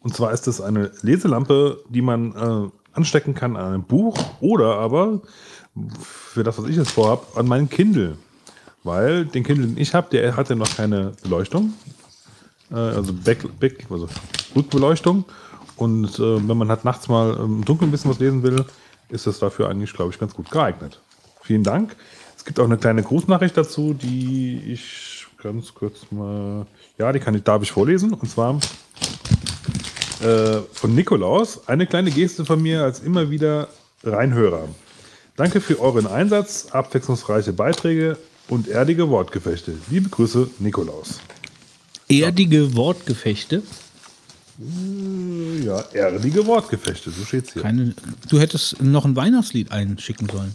[0.00, 4.76] Und zwar ist das eine Leselampe, die man äh, anstecken kann an einem Buch oder
[4.78, 5.20] aber
[6.00, 8.16] für das, was ich jetzt vorhabe, an meinen Kindle.
[8.82, 11.72] Weil den Kindle, den ich habe, der hat ja noch keine Beleuchtung.
[12.70, 14.08] Äh, also Back, Back, also
[14.54, 15.24] Rückbeleuchtung.
[15.76, 18.64] Und äh, wenn man halt nachts mal im Dunkeln ein bisschen was lesen will,
[19.08, 21.00] ist das dafür eigentlich, glaube ich, ganz gut geeignet.
[21.42, 21.96] Vielen Dank.
[22.36, 26.66] Es gibt auch eine kleine Grußnachricht dazu, die ich ganz kurz mal,
[26.98, 28.12] ja, die kann ich, darf ich vorlesen.
[28.12, 28.58] Und zwar
[30.20, 31.66] äh, von Nikolaus.
[31.68, 33.68] Eine kleine Geste von mir als immer wieder
[34.02, 34.68] Reinhörer.
[35.36, 38.18] Danke für euren Einsatz, abwechslungsreiche Beiträge
[38.48, 39.76] und erdige Wortgefechte.
[39.90, 41.18] Liebe Grüße, Nikolaus.
[42.08, 43.62] Erdige Wortgefechte.
[44.60, 47.62] Äh, Ja, erdige Wortgefechte, so steht's hier.
[47.62, 47.94] Keine,
[48.28, 50.54] du hättest noch ein Weihnachtslied einschicken sollen.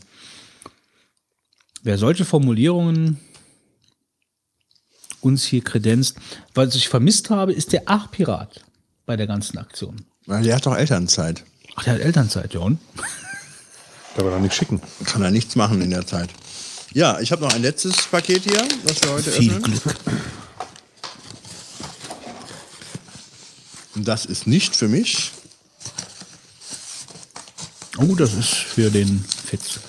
[1.84, 3.20] Wer solche Formulierungen
[5.22, 6.18] uns hier kredenzt,
[6.54, 8.64] was ich vermisst habe, ist der Ach-Pirat
[9.06, 10.06] bei der ganzen Aktion.
[10.26, 11.44] Weil der hat doch Elternzeit.
[11.76, 12.80] Ach, der hat Elternzeit, ja und?
[14.16, 14.82] Kann er nicht schicken.
[15.06, 16.30] Kann er nichts machen in der Zeit.
[16.94, 19.64] Ja, ich habe noch ein letztes Paket hier, was wir heute Viel öffnen.
[19.64, 19.96] Glück.
[23.96, 25.32] Und das ist nicht für mich.
[27.98, 29.80] Oh, das ist für den Fitz.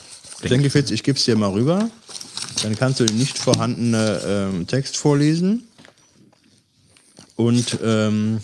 [0.42, 1.88] Ich denke, Fitz, ich gebe es dir mal rüber.
[2.62, 5.68] Dann kannst du den nicht vorhandene ähm, Text vorlesen.
[7.36, 8.40] Und ähm,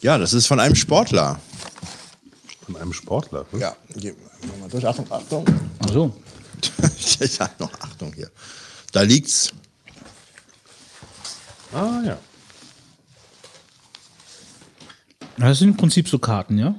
[0.00, 1.40] ja, das ist von einem Sportler.
[2.66, 3.46] Von einem Sportler?
[3.52, 3.60] hm?
[3.60, 3.76] Ja,
[4.42, 4.86] gehen wir mal durch.
[4.86, 5.44] Achtung, Achtung.
[5.78, 6.14] Ach so.
[6.98, 8.30] ich sag noch Achtung hier.
[8.92, 9.52] Da liegt's.
[11.72, 12.18] Ah ja.
[15.38, 16.74] Das sind im Prinzip so Karten, ja?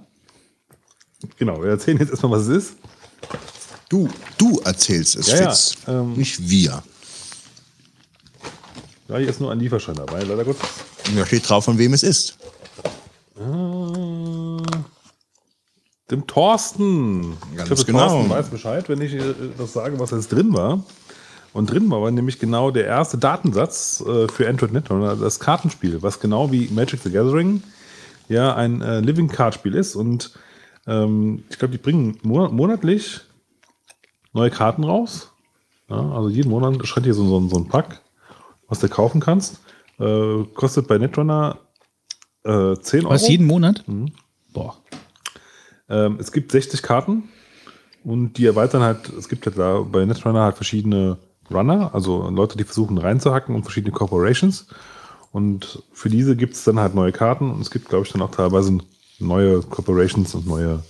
[1.38, 2.78] Genau, wir erzählen jetzt erstmal, was es ist.
[3.90, 5.76] Du, du erzählst es, Ja, ja, Fitz.
[5.88, 6.84] ähm, nicht wir.
[9.08, 10.68] Ja, hier ist nur ein Lieferschein dabei, leider Gottes.
[11.08, 12.38] Und da steht drauf, von wem es ist.
[13.38, 13.42] Äh,
[16.14, 17.38] dem Thorsten.
[17.56, 18.08] Ganz ich glaube, genau.
[18.10, 20.84] Thorsten weiß Bescheid, wenn ich äh, das sage, was jetzt drin war.
[21.54, 26.02] Und drin war, war nämlich genau der erste Datensatz äh, für Android Netrunner, das Kartenspiel,
[26.02, 27.62] was genau wie Magic the Gathering
[28.28, 29.96] ja ein äh, Living Card Spiel ist.
[29.96, 30.32] Und
[30.88, 33.22] ähm, ich glaube, die bringen mo monatlich
[34.34, 35.32] neue Karten raus.
[35.90, 38.02] Ja, also jeden Monat erscheint hier so, so, so ein Pack,
[38.68, 39.60] was du kaufen kannst.
[40.00, 41.60] Äh, kostet bei Netrunner
[42.44, 43.14] äh, 10 Euro.
[43.14, 43.84] Was, jeden Monat?
[43.88, 44.12] Mhm.
[44.54, 44.78] Boah.
[45.90, 47.30] Ähm, es gibt 60 Karten
[48.04, 51.18] und die erweitern halt, es gibt halt da bei Netrunner halt verschiedene
[51.52, 54.68] Runner, also Leute, die versuchen reinzuhacken und verschiedene Corporations.
[55.32, 58.22] Und für diese gibt es dann halt neue Karten und es gibt, glaube ich, dann
[58.22, 58.78] auch teilweise
[59.20, 60.84] neue Corporations und neue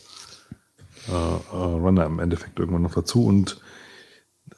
[1.08, 3.26] äh, äh, Runner im Endeffekt irgendwann noch dazu.
[3.26, 3.62] Und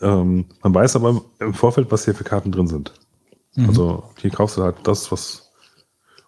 [0.01, 2.93] ähm, man weiß aber im Vorfeld, was hier für Karten drin sind.
[3.55, 3.69] Mhm.
[3.69, 5.51] Also hier kaufst du halt das, was.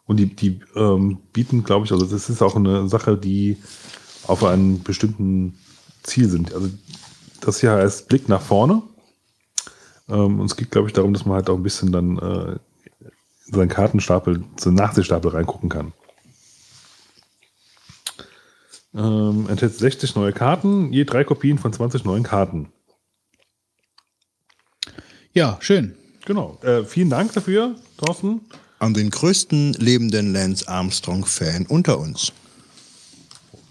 [0.06, 3.58] Und die, die ähm, bieten, glaube ich, also das ist auch eine Sache, die
[4.28, 5.58] auf einen bestimmten
[6.04, 6.54] Ziel sind.
[6.54, 6.70] Also
[7.42, 8.82] das hier heißt Blick nach vorne.
[10.10, 12.60] Ähm, und es geht, glaube ich, darum, dass man halt auch ein bisschen dann äh,
[13.48, 15.94] in seinen Kartenstapel, so einen Nachsichtstapel reingucken kann.
[18.94, 22.72] Ähm, enthält 60 neue Karten, je drei Kopien von 20 neuen Karten.
[25.34, 25.96] Ja, schön.
[26.26, 26.58] Genau.
[26.64, 28.42] Äh, vielen Dank dafür, Thorsten.
[28.80, 32.34] An den größten lebenden Lance Armstrong-Fan unter uns.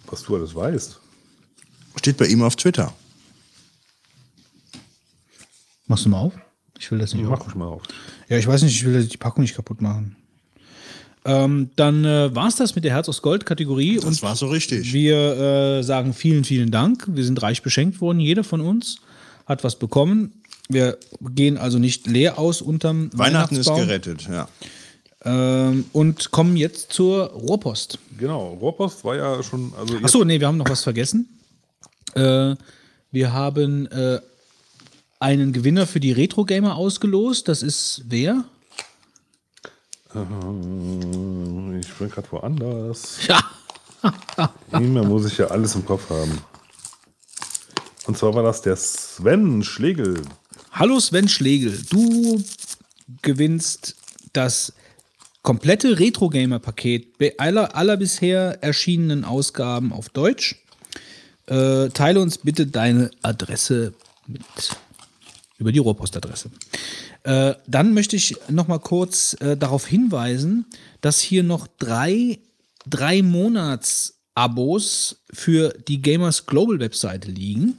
[0.08, 1.00] Was du alles weißt.
[1.96, 2.92] Steht bei ihm auf Twitter.
[5.86, 6.34] Machst du mal auf?
[6.78, 7.82] Ich will das nicht Mach mal auf.
[8.28, 10.16] Ja, ich weiß nicht, ich will die Packung nicht kaputt machen.
[11.24, 13.98] Ähm, dann äh, war es das mit der Herz aus Gold Kategorie.
[13.98, 14.92] Das war so richtig.
[14.92, 17.04] Wir äh, sagen vielen, vielen Dank.
[17.08, 18.98] Wir sind reich beschenkt worden, jeder von uns.
[19.46, 20.32] hat was bekommen.
[20.68, 24.48] Wir gehen also nicht leer aus unterm Weihnachten ist gerettet, ja.
[25.26, 27.98] Ähm, und kommen jetzt zur Rohrpost.
[28.16, 29.72] Genau, Rohrpost war ja schon.
[29.76, 31.28] Also Achso, nee, wir haben noch was vergessen.
[32.14, 32.54] Äh,
[33.10, 34.20] wir haben äh,
[35.18, 37.48] einen Gewinner für die Retro Gamer ausgelost.
[37.48, 38.44] Das ist wer?
[40.14, 40.20] Äh,
[41.80, 43.18] Ich bin gerade woanders.
[43.26, 43.40] Ja.
[44.78, 46.40] Immer muss ich ja alles im Kopf haben.
[48.06, 50.22] Und zwar war das der Sven Schlegel.
[50.70, 52.40] Hallo Sven Schlegel, du
[53.22, 53.96] gewinnst
[54.32, 54.72] das
[55.46, 60.56] komplette Retro Gamer Paket bei aller, aller bisher erschienenen Ausgaben auf Deutsch.
[61.46, 63.94] Äh, teile uns bitte deine Adresse
[64.26, 64.42] mit
[65.58, 66.50] über die Rohrpostadresse.
[67.22, 70.66] Äh, dann möchte ich noch mal kurz äh, darauf hinweisen,
[71.00, 72.40] dass hier noch drei,
[72.84, 77.78] drei Monats-Abos für die Gamers Global Webseite liegen.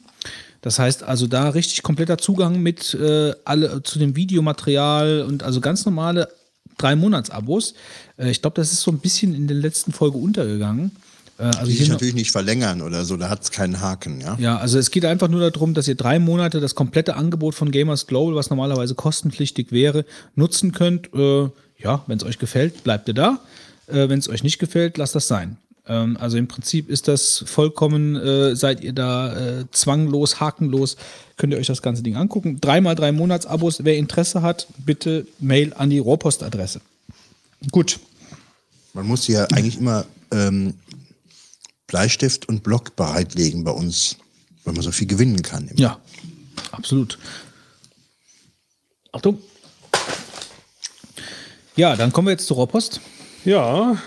[0.62, 5.60] Das heißt also da richtig kompletter Zugang mit äh, alle zu dem Videomaterial und also
[5.60, 6.30] ganz normale
[6.78, 7.74] drei Monats-Abos.
[8.18, 10.92] Äh, ich glaube, das ist so ein bisschen in der letzten Folge untergegangen.
[11.40, 13.80] Äh, also die hier sich noch- natürlich nicht verlängern oder so, da hat es keinen
[13.82, 14.38] Haken, ja.
[14.40, 17.72] ja, also es geht einfach nur darum, dass ihr drei Monate das komplette Angebot von
[17.72, 21.14] Gamers Global, was normalerweise kostenpflichtig wäre, nutzen könnt.
[21.14, 23.40] Äh, ja, wenn es euch gefällt, bleibt ihr da.
[23.88, 25.58] Äh, wenn es euch nicht gefällt, lasst das sein.
[25.88, 30.98] Ähm, also im Prinzip ist das vollkommen, äh, seid ihr da äh, zwanglos, hakenlos,
[31.38, 32.60] könnt ihr euch das ganze Ding angucken.
[32.60, 36.82] Dreimal drei Monats-Abos, wer Interesse hat, bitte Mail an die Rohrpostadresse.
[37.72, 38.00] Gut.
[38.94, 40.74] Man muss ja eigentlich immer ähm,
[41.88, 44.18] Bleistift und Block bereitlegen bei uns,
[44.64, 45.70] weil man so viel gewinnen kann.
[45.76, 46.00] Ja,
[46.72, 47.18] absolut.
[49.12, 49.40] Achtung.
[51.76, 53.00] Ja, dann kommen wir jetzt zur Rohrpost.
[53.46, 54.02] Ja,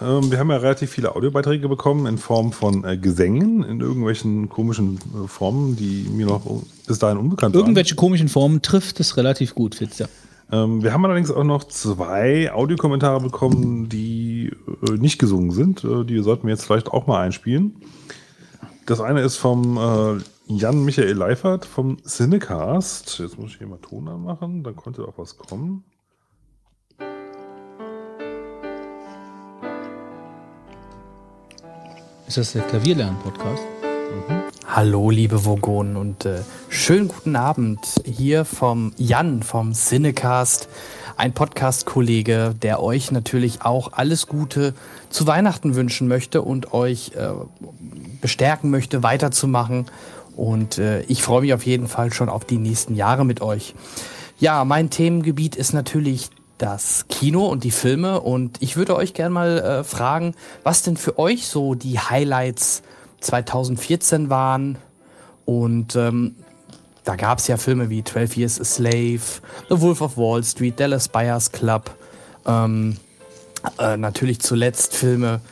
[0.00, 4.98] wir haben ja relativ viele Audiobeiträge bekommen in Form von äh, Gesängen, in irgendwelchen komischen
[4.98, 6.42] äh, Formen, die mir noch
[6.86, 7.62] bis dahin unbekannt waren.
[7.62, 10.06] Irgendwelche komischen Formen trifft es relativ gut, Fitz, ja.
[10.52, 14.52] Ähm, wir haben allerdings auch noch zwei Audiokommentare bekommen, die
[14.88, 15.84] äh, nicht gesungen sind.
[15.84, 17.76] Äh, die sollten wir jetzt vielleicht auch mal einspielen.
[18.86, 23.18] Das eine ist vom äh, Jan Michael Leifert vom Cinecast.
[23.18, 25.84] Jetzt muss ich hier mal Ton anmachen, dann konnte auch was kommen.
[32.26, 33.62] Ist das der Klavierlernen-Podcast?
[34.66, 36.40] Hallo, liebe Vogonen und äh,
[36.70, 40.68] schönen guten Abend hier vom Jan vom Cinecast,
[41.18, 44.72] ein Podcast-Kollege, der euch natürlich auch alles Gute
[45.10, 47.28] zu Weihnachten wünschen möchte und euch äh,
[48.22, 49.84] bestärken möchte, weiterzumachen.
[50.34, 53.74] Und äh, ich freue mich auf jeden Fall schon auf die nächsten Jahre mit euch.
[54.38, 56.30] Ja, mein Themengebiet ist natürlich
[56.64, 60.96] das Kino und die Filme und ich würde euch gerne mal äh, fragen, was denn
[60.96, 62.82] für euch so die Highlights
[63.20, 64.78] 2014 waren.
[65.44, 66.36] Und ähm,
[67.04, 69.20] da gab es ja Filme wie 12 Years a Slave,
[69.68, 71.90] The Wolf of Wall Street, Dallas Buyers Club.
[72.46, 72.96] Ähm,
[73.78, 75.42] äh, natürlich zuletzt Filme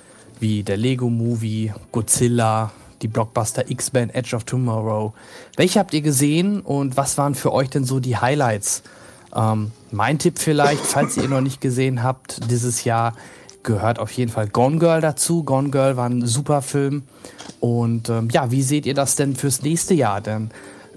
[0.40, 5.12] wie der Lego Movie, Godzilla, die Blockbuster X-Men, Edge of Tomorrow.
[5.56, 8.82] Welche habt ihr gesehen und was waren für euch denn so die Highlights?
[9.36, 13.14] Ähm, mein Tipp vielleicht, falls ihr noch nicht gesehen habt, dieses Jahr
[13.62, 15.44] gehört auf jeden Fall Gone Girl dazu.
[15.44, 17.02] Gone Girl war ein super Film.
[17.60, 20.20] Und ähm, ja, wie seht ihr das denn fürs nächste Jahr?
[20.20, 20.50] Denn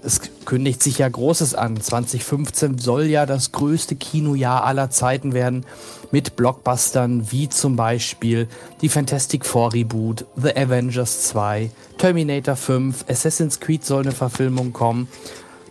[0.06, 1.79] es kündigt sich ja Großes an.
[1.79, 5.65] 2015 soll ja das größte Kinojahr aller Zeiten werden
[6.11, 8.47] mit Blockbustern wie zum Beispiel
[8.81, 15.08] die Fantastic Four Reboot, The Avengers 2, Terminator 5, Assassin's Creed soll eine Verfilmung kommen,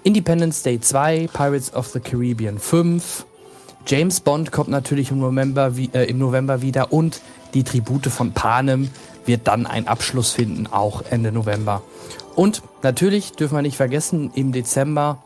[0.05, 3.25] Independence Day 2, Pirates of the Caribbean 5,
[3.87, 7.21] James Bond kommt natürlich im November, äh, im November wieder und
[7.53, 8.91] die Tribute von Panem
[9.27, 11.83] wird dann einen Abschluss finden, auch Ende November.
[12.35, 15.23] Und natürlich dürfen wir nicht vergessen, im Dezember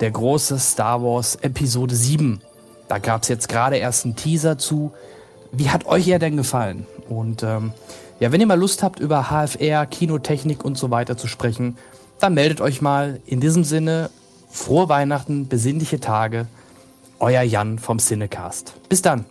[0.00, 2.40] der große Star Wars Episode 7.
[2.88, 4.92] Da gab es jetzt gerade erst einen Teaser zu.
[5.52, 6.86] Wie hat euch er denn gefallen?
[7.08, 7.72] Und ähm,
[8.20, 11.76] ja, wenn ihr mal Lust habt, über HFR, Kinotechnik und so weiter zu sprechen,
[12.20, 13.20] dann meldet euch mal.
[13.26, 14.10] In diesem Sinne,
[14.50, 16.46] frohe Weihnachten, besinnliche Tage.
[17.18, 18.74] Euer Jan vom Cinecast.
[18.88, 19.24] Bis dann.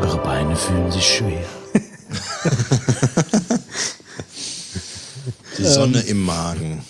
[0.00, 1.44] Eure Beine fühlen sich schwer.
[5.58, 6.82] Die Sonne im Magen.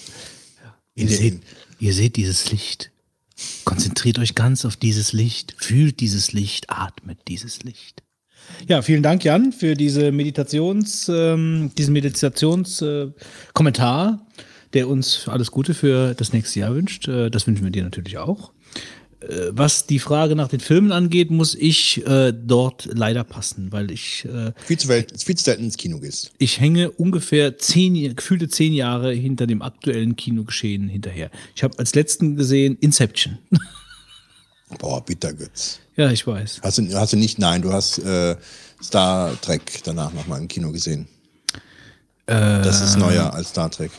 [0.94, 1.42] Ihr seht,
[1.78, 2.90] ihr seht dieses Licht.
[3.64, 5.54] Konzentriert euch ganz auf dieses Licht.
[5.58, 6.68] Fühlt dieses Licht.
[6.68, 8.02] Atmet dieses Licht.
[8.66, 14.16] Ja, vielen Dank, Jan, für diese Meditations, ähm, diesen Meditationskommentar, äh,
[14.74, 17.08] der uns alles Gute für das nächste Jahr wünscht.
[17.08, 18.52] Äh, das wünschen wir dir natürlich auch.
[19.20, 23.90] äh, was die Frage nach den Filmen angeht, muss ich äh, dort leider passen, weil
[23.90, 26.32] ich äh, viel, zu welt, viel zu selten ins Kino gehst.
[26.38, 31.30] Ich hänge ungefähr zehn, gefühlte zehn Jahre hinter dem aktuellen Kinogeschehen hinterher.
[31.54, 33.38] Ich habe als letzten gesehen Inception.
[34.78, 35.78] Boah, bitter Götz.
[35.96, 36.60] Ja, ich weiß.
[36.62, 37.38] Hast du, hast du nicht?
[37.38, 38.36] Nein, du hast äh,
[38.82, 41.08] Star Trek danach nochmal im Kino gesehen.
[42.26, 43.90] das ist neuer als Star Trek.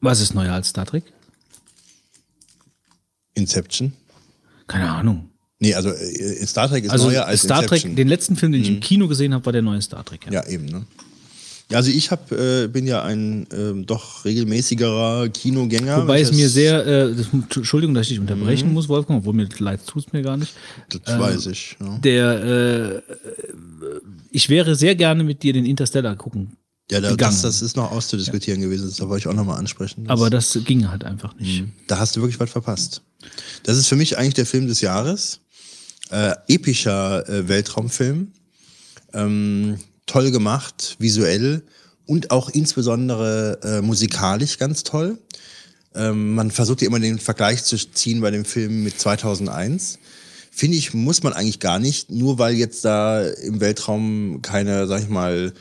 [0.00, 1.04] Was ist neuer als Star Trek?
[3.34, 3.92] Inception?
[4.66, 5.30] Keine Ahnung.
[5.58, 7.90] Nee, also äh, Star Trek ist also neuer als Star Inception.
[7.92, 8.74] Trek, den letzten Film, den ich Mhm.
[8.76, 10.26] im Kino gesehen habe, war der neue Star Trek.
[10.30, 10.84] Ja, eben, ne?
[11.70, 16.02] Ja, also ich hab, äh, bin ja ein ähm, doch regelmäßigerer Kinogänger.
[16.02, 18.74] Wobei es mir sehr, äh, das, Entschuldigung, dass ich dich unterbrechen Mhm.
[18.74, 20.54] muss, Wolfgang, obwohl mir leid tut mir gar nicht.
[20.90, 21.98] Das weiß ich, ja.
[21.98, 23.02] Der, äh,
[24.30, 26.56] ich wäre sehr gerne mit dir den Interstellar gucken.
[26.88, 30.04] Ja, da, das, das ist noch auszudiskutieren gewesen, das wollte ich auch nochmal ansprechen.
[30.04, 31.64] Das- Aber das ging halt einfach nicht.
[31.88, 33.02] Da hast du wirklich was verpasst.
[33.64, 35.40] Das ist für mich eigentlich der Film des Jahres.
[36.10, 38.30] Äh, epischer äh, Weltraumfilm.
[39.12, 41.62] Ähm, toll gemacht, visuell
[42.06, 45.18] und auch insbesondere äh, musikalisch ganz toll.
[45.94, 49.98] Ähm, man versucht ja immer den Vergleich zu ziehen bei dem Film mit 2001.
[50.50, 55.02] Finde ich, muss man eigentlich gar nicht, nur weil jetzt da im Weltraum keine, sag
[55.02, 55.52] ich mal,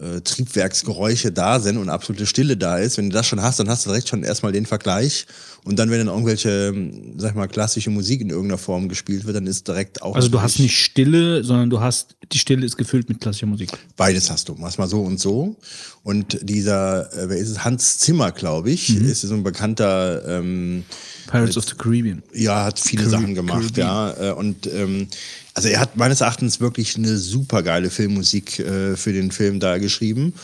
[0.00, 2.96] äh, Triebwerksgeräusche da sind und absolute Stille da ist.
[2.98, 5.26] Wenn du das schon hast, dann hast du direkt schon erstmal den Vergleich.
[5.62, 9.26] Und dann, wenn dann irgendwelche, ähm, sag ich mal, klassische Musik in irgendeiner Form gespielt
[9.26, 10.14] wird, dann ist direkt auch.
[10.14, 13.70] Also du hast nicht Stille, sondern du hast, die Stille ist gefüllt mit klassischer Musik.
[13.96, 14.54] Beides hast du.
[14.54, 15.56] Machst mal so und so.
[16.02, 17.62] Und dieser, äh, wer ist es?
[17.62, 19.04] Hans Zimmer, glaube ich, Mhm.
[19.10, 20.84] ist so ein bekannter ähm,
[21.30, 22.22] Pirates of the Caribbean.
[22.32, 24.14] Ja, hat viele Carib- Sachen gemacht, ja.
[24.30, 25.08] Äh, Und ähm,
[25.54, 29.78] also er hat meines Erachtens wirklich eine super geile Filmmusik äh, für den Film da
[29.78, 30.34] geschrieben.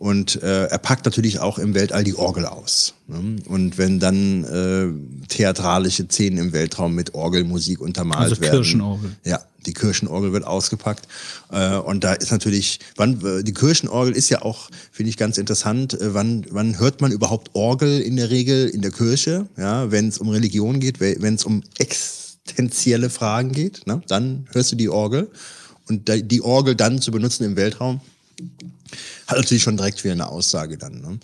[0.00, 2.94] Und äh, er packt natürlich auch im Weltall die Orgel aus.
[3.06, 3.36] Ne?
[3.44, 8.62] Und wenn dann äh, theatralische Szenen im Weltraum mit Orgelmusik untermalt Also werden.
[8.62, 9.10] Kirchenorgel.
[9.26, 11.06] Ja, die Kirchenorgel wird ausgepackt.
[11.52, 15.36] Äh, und da ist natürlich, wann, äh, die Kirchenorgel ist ja auch, finde ich ganz
[15.36, 19.90] interessant, äh, wann, wann hört man überhaupt Orgel in der Regel in der Kirche, ja,
[19.90, 21.62] wenn es um Religion geht, wenn es um
[22.50, 25.30] existenzielle Fragen geht, ne, dann hörst du die Orgel.
[25.88, 28.00] Und die Orgel dann zu benutzen im Weltraum,
[29.26, 31.00] hat natürlich schon direkt wieder eine Aussage dann.
[31.00, 31.18] Ne?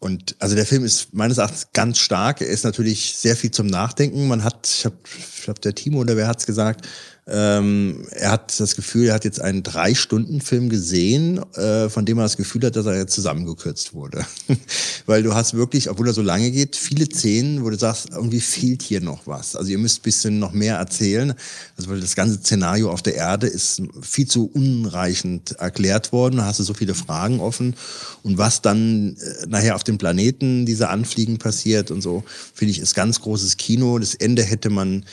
[0.00, 2.40] Und also der Film ist meines Erachtens ganz stark.
[2.40, 4.26] Er ist natürlich sehr viel zum Nachdenken.
[4.26, 6.88] Man hat, ich habe, ich glaub, der Timo oder wer hat's gesagt,
[7.26, 12.24] ähm, er hat das Gefühl, er hat jetzt einen Drei-Stunden-Film gesehen, äh, von dem er
[12.24, 14.24] das Gefühl hat, dass er jetzt zusammengekürzt wurde.
[15.06, 18.40] Weil du hast wirklich, obwohl er so lange geht, viele Szenen, wo du sagst, irgendwie
[18.40, 19.54] fehlt hier noch was.
[19.54, 21.34] Also ihr müsst bisschen noch mehr erzählen.
[21.76, 26.38] Also weil das ganze Szenario auf der Erde ist viel zu unreichend erklärt worden.
[26.38, 27.76] Da hast du so viele Fragen offen.
[28.22, 32.80] Und was dann äh, nachher auf dem Planeten, diese Anfliegen passiert und so, finde ich,
[32.80, 33.98] ist ganz großes Kino.
[33.98, 35.04] Das Ende hätte man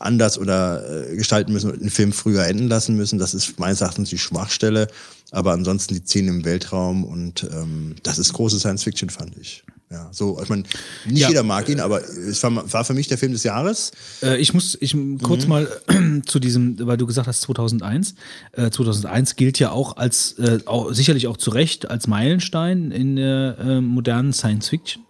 [0.00, 3.18] anders oder äh, gestalten müssen und den Film früher enden lassen müssen.
[3.18, 4.88] Das ist meines Erachtens die Schwachstelle.
[5.32, 9.64] Aber ansonsten die Szenen im Weltraum und ähm, das ist große Science Fiction, fand ich.
[9.88, 10.64] Ja, so, ich meine,
[11.04, 11.28] nicht Ja.
[11.28, 13.92] jeder mag ihn, aber es war, war für mich der Film des Jahres.
[14.20, 15.48] Äh, ich muss ich kurz Mhm.
[15.48, 15.68] mal
[16.26, 18.16] zu diesem, weil du gesagt hast 2001.
[18.52, 23.14] Äh, 2001 gilt ja auch als, äh, auch, sicherlich auch zu Recht, als Meilenstein in
[23.14, 25.04] der äh, modernen Science Fiction.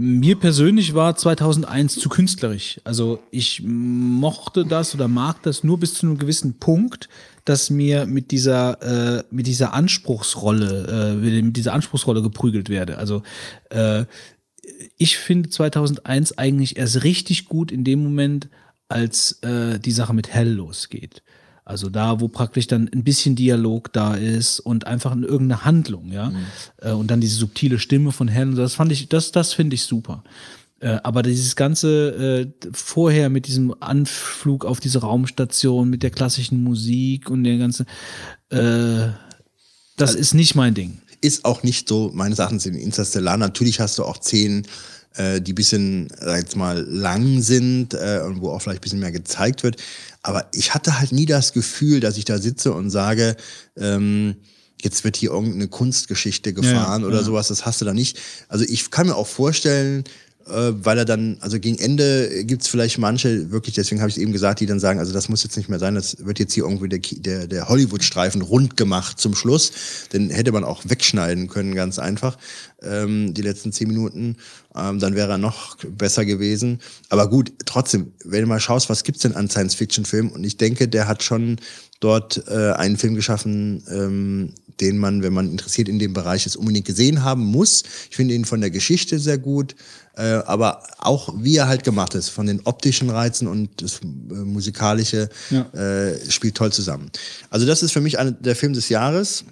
[0.00, 2.80] Mir persönlich war 2001 zu künstlerisch.
[2.84, 7.08] Also ich mochte das oder mag das nur bis zu einem gewissen Punkt,
[7.48, 12.98] dass mir mit dieser äh, mit dieser Anspruchsrolle äh, mit dieser Anspruchsrolle geprügelt werde.
[12.98, 13.22] Also
[13.70, 14.04] äh,
[14.96, 18.48] ich finde 2001 eigentlich erst richtig gut in dem Moment,
[18.88, 21.22] als äh, die Sache mit Hell losgeht.
[21.64, 26.32] Also da, wo praktisch dann ein bisschen Dialog da ist und einfach irgendeine Handlung, ja.
[26.78, 29.82] Äh, und dann diese subtile Stimme von so, das fand ich, das, das finde ich
[29.82, 30.24] super.
[30.80, 36.62] Äh, aber dieses ganze äh, vorher mit diesem Anflug auf diese Raumstation, mit der klassischen
[36.62, 37.84] Musik und der ganze,
[38.50, 39.08] äh,
[39.96, 40.98] das ist nicht mein Ding.
[41.20, 43.36] Ist auch nicht so, meines Erachtens, in Interstellar.
[43.36, 44.66] Natürlich hast du auch Szenen,
[45.16, 49.00] äh, die bisschen, sag jetzt mal, lang sind äh, und wo auch vielleicht ein bisschen
[49.00, 49.76] mehr gezeigt wird.
[50.22, 53.36] Aber ich hatte halt nie das Gefühl, dass ich da sitze und sage,
[53.76, 54.36] ähm,
[54.80, 57.24] jetzt wird hier irgendeine Kunstgeschichte gefahren Ja, oder ja.
[57.24, 57.48] sowas.
[57.48, 58.18] Das hast du da nicht.
[58.48, 60.04] Also ich kann mir auch vorstellen,
[60.48, 64.22] äh, weil er dann, also gegen Ende gibt's vielleicht manche, wirklich, deswegen habe ich es
[64.22, 66.54] eben gesagt, die dann sagen, also das muss jetzt nicht mehr sein, das wird jetzt
[66.54, 69.72] hier irgendwie der, der, der Hollywood-Streifen rund gemacht zum Schluss.
[70.12, 72.38] Den hätte man auch wegschneiden können, ganz einfach,
[72.82, 74.36] ähm, die letzten zehn Minuten.
[74.74, 76.80] Ähm, dann wäre er noch besser gewesen.
[77.08, 80.30] Aber gut, trotzdem, wenn du mal schaust, was gibt's denn an Science-Fiction-Filmen?
[80.30, 81.56] Und ich denke, der hat schon
[82.00, 86.56] dort äh, einen Film geschaffen, ähm, den man, wenn man interessiert in dem Bereich ist,
[86.56, 87.82] unbedingt gesehen haben muss.
[88.10, 89.74] Ich finde ihn von der Geschichte sehr gut,
[90.18, 94.34] äh, aber auch wie er halt gemacht ist, von den optischen Reizen und das äh,
[94.34, 95.62] musikalische Ja.
[95.72, 97.10] äh, spielt toll zusammen.
[97.50, 99.44] Also das ist für mich einer der Film des Jahres.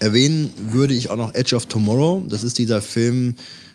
[0.00, 2.24] Erwähnen würde ich auch noch Edge of Tomorrow.
[2.28, 3.34] Das ist dieser Film,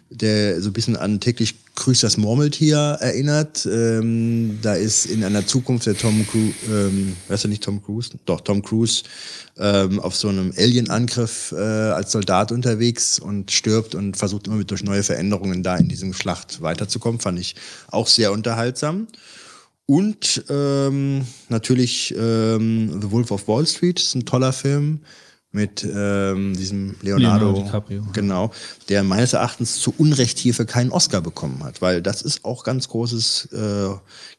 [0.10, 3.66] der so ein bisschen an täglich grüßt das Murmeltier erinnert.
[3.66, 8.12] Ähm, da ist in einer Zukunft der Tom Cruise, ähm, weißt du nicht Tom Cruise?
[8.26, 9.04] Doch, Tom Cruise
[9.58, 14.72] ähm, auf so einem Alien-Angriff äh, als Soldat unterwegs und stirbt und versucht immer mit
[14.72, 17.20] durch neue Veränderungen da in diesem Schlacht weiterzukommen.
[17.20, 17.56] Fand ich
[17.90, 19.08] auch sehr unterhaltsam.
[19.86, 25.02] Und ähm, natürlich ähm, The Wolf of Wall Street ist ein toller Film
[25.52, 28.08] mit ähm, diesem Leonardo, Leonardo DiCaprio.
[28.14, 28.52] genau,
[28.90, 32.88] der meines Erachtens zu Unrecht hierfür keinen Oscar bekommen hat, weil das ist auch ganz
[32.88, 33.90] großes äh,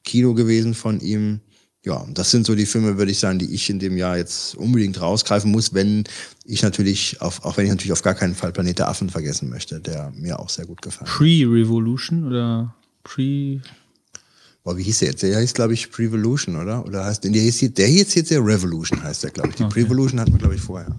[0.04, 1.40] Kino gewesen von ihm.
[1.84, 4.54] Ja, das sind so die Filme, würde ich sagen, die ich in dem Jahr jetzt
[4.54, 6.04] unbedingt rausgreifen muss, wenn
[6.44, 9.50] ich natürlich auf, auch wenn ich natürlich auf gar keinen Fall Planet der Affen vergessen
[9.50, 11.16] möchte, der mir auch sehr gut gefallen hat.
[11.16, 13.60] Pre-Revolution oder Pre.
[14.64, 15.22] Boah, wie hieß der jetzt?
[15.22, 16.84] Der hieß, glaube ich, Prevolution, oder?
[16.86, 19.56] Oder heißt der hieß, der hieß jetzt der Revolution, heißt der, glaube ich.
[19.56, 20.94] Die Prevolution hatten wir, glaube ich, vorher.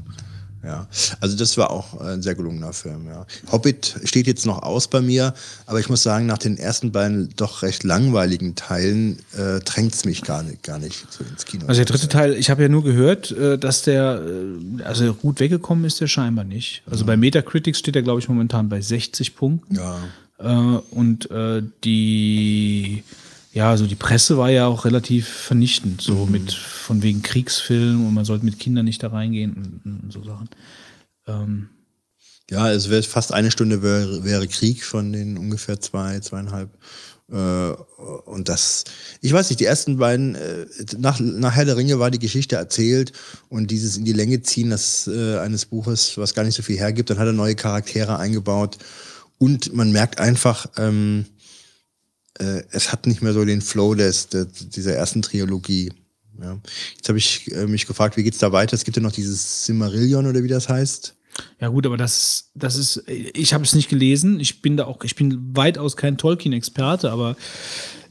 [0.63, 0.87] Ja,
[1.19, 3.25] also das war auch ein sehr gelungener Film, ja.
[3.51, 5.33] Hobbit steht jetzt noch aus bei mir,
[5.65, 10.05] aber ich muss sagen, nach den ersten beiden doch recht langweiligen Teilen äh, drängt es
[10.05, 11.65] mich gar nicht, gar nicht so ins Kino.
[11.67, 15.41] Also der dritte Teil, ich habe ja nur gehört, äh, dass der, äh, also gut
[15.41, 16.81] weggekommen ist der scheinbar nicht.
[16.89, 19.75] Also bei Metacritics steht er, glaube ich, momentan bei 60 Punkten.
[19.75, 19.99] Ja.
[20.39, 23.03] Äh, und äh, die,
[23.53, 28.13] ja, also die Presse war ja auch relativ vernichtend, so mit von wegen Kriegsfilm und
[28.13, 30.49] man sollte mit Kindern nicht da reingehen und, und so Sachen.
[31.27, 31.69] Ähm,
[32.49, 36.69] Ja, es wäre fast eine Stunde wäre, wäre Krieg von den ungefähr zwei, zweieinhalb.
[37.31, 37.35] Äh,
[38.25, 38.83] und das,
[39.21, 40.65] ich weiß nicht, die ersten beiden, äh,
[40.97, 43.13] nach, nach Herr der Ringe war die Geschichte erzählt
[43.49, 46.77] und dieses in die Länge ziehen das, äh, eines Buches, was gar nicht so viel
[46.77, 48.77] hergibt, dann hat er neue Charaktere eingebaut
[49.37, 51.25] und man merkt einfach, ähm,
[52.39, 55.91] äh, es hat nicht mehr so den Flow des, des, dieser ersten Trilogie.
[56.41, 56.59] Ja.
[56.95, 58.73] Jetzt habe ich äh, mich gefragt, wie geht's da weiter?
[58.73, 61.15] Es gibt ja noch dieses Simmerillion oder wie das heißt.
[61.59, 64.39] Ja gut, aber das, das ist, ich habe es nicht gelesen.
[64.39, 67.35] Ich bin da auch, ich bin weitaus kein Tolkien-Experte, aber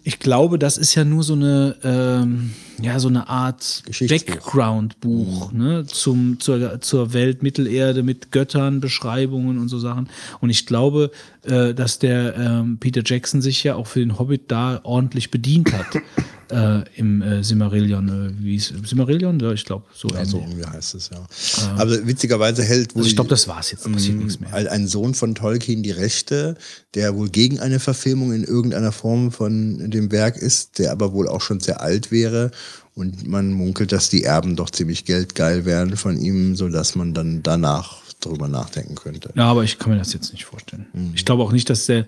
[0.04, 5.84] ich glaube, das ist ja nur so eine, ähm, ja, so eine Art Background-Buch ne,
[5.86, 10.08] zum, zur, zur Welt Mittelerde mit Göttern, Beschreibungen und so Sachen.
[10.40, 11.12] Und ich glaube,
[11.44, 15.72] äh, dass der ähm, Peter Jackson sich ja auch für den Hobbit da ordentlich bedient
[15.72, 15.86] hat.
[16.50, 19.38] äh, Im äh, Simmerillion, äh, wie ist Simmerillion?
[19.40, 20.08] Ja, ich glaube, so.
[20.08, 21.18] Ja, so irgendwie heißt es, ja.
[21.18, 23.00] Ähm, Aber witzigerweise hält wohl.
[23.00, 24.52] Also ich glaube, das war's jetzt, passiert Mm, nichts mehr.
[24.52, 26.56] Ein ein Sohn von Tolkien die Rechte,
[26.94, 31.28] der wohl gegen eine Verfilmung in irgendeiner Form von dem Werk ist, der aber wohl
[31.28, 32.50] auch schon sehr alt wäre.
[32.94, 37.42] Und man munkelt, dass die Erben doch ziemlich geldgeil wären von ihm, sodass man dann
[37.42, 39.30] danach drüber nachdenken könnte.
[39.34, 40.86] Ja, aber ich kann mir das jetzt nicht vorstellen.
[41.14, 42.06] Ich glaube auch nicht, dass der,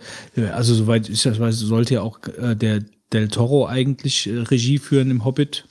[0.52, 2.83] also soweit ich das weiß, sollte ja auch äh, der
[3.14, 5.66] Del Toro eigentlich äh, Regie führen im Hobbit.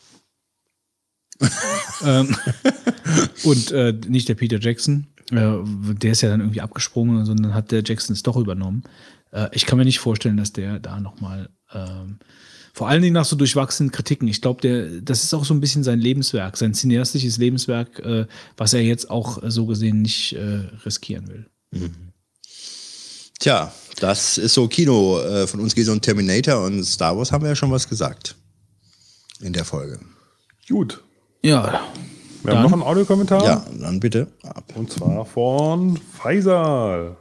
[2.05, 2.35] ähm,
[3.43, 5.07] und äh, nicht der Peter Jackson.
[5.31, 5.57] Äh,
[5.93, 8.83] der ist ja dann irgendwie abgesprungen, sondern hat der Jackson es doch übernommen.
[9.31, 12.19] Äh, ich kann mir nicht vorstellen, dass der da nochmal, ähm,
[12.73, 14.27] vor allen Dingen nach so durchwachsenen Kritiken.
[14.27, 18.25] Ich glaube, der, das ist auch so ein bisschen sein Lebenswerk, sein cineastisches Lebenswerk, äh,
[18.57, 21.49] was er jetzt auch so gesehen nicht äh, riskieren will.
[23.39, 25.19] Tja, das ist so Kino.
[25.21, 27.87] Äh, Von uns geht so ein Terminator und Star Wars haben wir ja schon was
[27.87, 28.35] gesagt.
[29.41, 29.99] In der Folge.
[30.69, 31.01] Gut.
[31.41, 31.63] Ja.
[32.43, 33.43] Wir haben Dann- noch einen Audiokommentar.
[33.43, 34.27] Ja, dann bitte.
[34.75, 37.17] Und zwar von Faisal.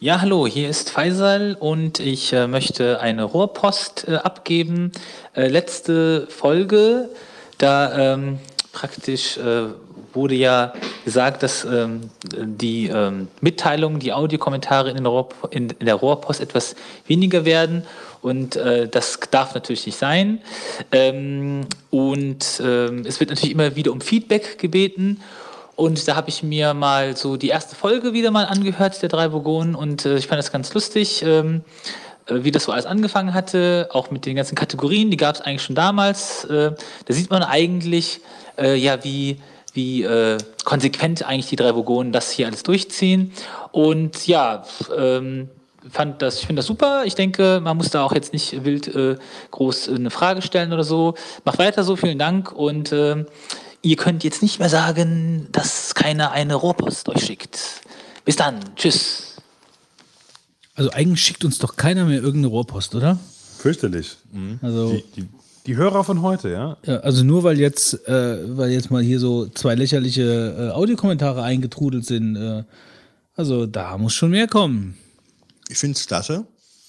[0.00, 4.92] Ja, hallo, hier ist Faisal und ich äh, möchte eine Rohrpost äh, abgeben.
[5.34, 7.08] Äh, letzte Folge,
[7.58, 8.38] da ähm,
[8.72, 9.68] praktisch äh,
[10.14, 10.72] wurde ja
[11.04, 15.04] gesagt, dass ähm, die ähm, Mitteilungen, die Audiokommentare in,
[15.50, 17.84] in, in der Rohrpost etwas weniger werden
[18.24, 20.40] und äh, das darf natürlich nicht sein.
[20.92, 25.20] Ähm, und ähm, es wird natürlich immer wieder um Feedback gebeten.
[25.76, 29.30] Und da habe ich mir mal so die erste Folge wieder mal angehört, der drei
[29.30, 31.64] Vogonen, und äh, ich fand das ganz lustig, ähm,
[32.26, 35.40] äh, wie das so alles angefangen hatte, auch mit den ganzen Kategorien, die gab es
[35.42, 36.44] eigentlich schon damals.
[36.44, 36.72] Äh,
[37.04, 38.20] da sieht man eigentlich,
[38.56, 39.38] äh, ja, wie,
[39.74, 43.32] wie äh, konsequent eigentlich die drei Vogonen das hier alles durchziehen.
[43.72, 44.64] Und ja,
[44.96, 45.50] ähm,
[45.90, 47.02] fand das, ich finde das super.
[47.04, 49.16] Ich denke, man muss da auch jetzt nicht wild äh,
[49.50, 51.14] groß äh, eine Frage stellen oder so.
[51.44, 53.26] Mach weiter so, vielen Dank und ähm,
[53.82, 57.82] ihr könnt jetzt nicht mehr sagen, dass keiner eine Rohrpost euch schickt.
[58.24, 58.60] Bis dann.
[58.76, 59.36] Tschüss.
[60.74, 63.18] Also eigentlich schickt uns doch keiner mehr irgendeine Rohrpost, oder?
[63.58, 64.16] Fürchterlich.
[64.62, 65.28] Also- die, die,
[65.66, 66.76] die Hörer von heute, ja?
[66.84, 71.42] Ja, also nur weil jetzt, äh, weil jetzt mal hier so zwei lächerliche äh, Audiokommentare
[71.42, 72.64] eingetrudelt sind, äh,
[73.36, 74.96] also da muss schon mehr kommen.
[75.68, 76.46] Ich finde es klasse.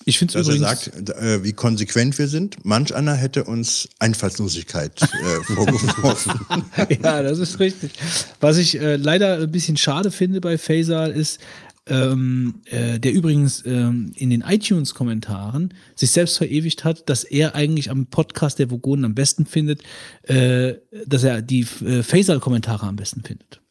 [0.08, 0.86] Ich finde es dass er übrigens.
[0.86, 2.64] sagt, äh, wie konsequent wir sind.
[2.64, 6.66] Manch einer hätte uns Einfallslosigkeit äh, vorgeworfen.
[7.02, 7.94] ja, das ist richtig.
[8.40, 11.40] Was ich äh, leider ein bisschen schade finde bei Faisal ist,
[11.88, 17.92] ähm, äh, der übrigens ähm, in den iTunes-Kommentaren sich selbst verewigt hat, dass er eigentlich
[17.92, 19.82] am Podcast der Vogonen am besten findet,
[20.24, 23.62] äh, dass er die äh, Faisal-Kommentare am besten findet.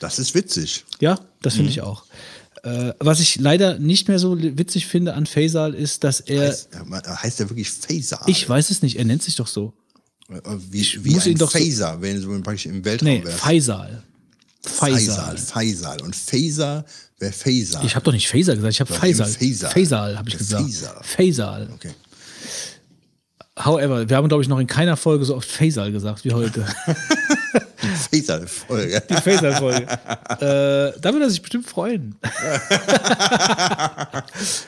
[0.00, 0.84] Das ist witzig.
[1.00, 1.72] Ja, das finde Mhm.
[1.72, 2.04] ich auch.
[2.64, 6.48] Äh, was ich leider nicht mehr so witzig finde an Faisal ist, dass er.
[6.48, 6.70] Heißt,
[7.22, 8.20] heißt er wirklich Phaser?
[8.26, 9.74] ich weiß es nicht, er nennt sich doch so.
[10.30, 13.38] Äh, Wie, wie muss ein doch so- Phaser, wenn du praktisch im Weltraum Nee, wärst.
[13.40, 14.02] Faisal.
[14.62, 15.36] Faisal.
[15.36, 16.00] Faisal.
[16.00, 16.84] Und Phaser
[17.24, 17.82] wäre Phaser.
[17.84, 19.26] Ich habe doch nicht Phaser gesagt, ich habe Faisal.
[19.26, 19.70] Faisal.
[19.70, 20.64] Faisal habe ich gesagt.
[20.64, 21.00] Faisal.
[21.02, 21.68] Faisal.
[21.74, 21.90] Okay.
[23.58, 26.66] However, wir haben, glaube ich, noch in keiner Folge so oft Faisal gesagt wie heute.
[27.86, 29.02] Faisal-Folge.
[29.10, 29.82] Die Faisal-Folge.
[29.82, 32.14] äh, da würde er sich bestimmt freuen.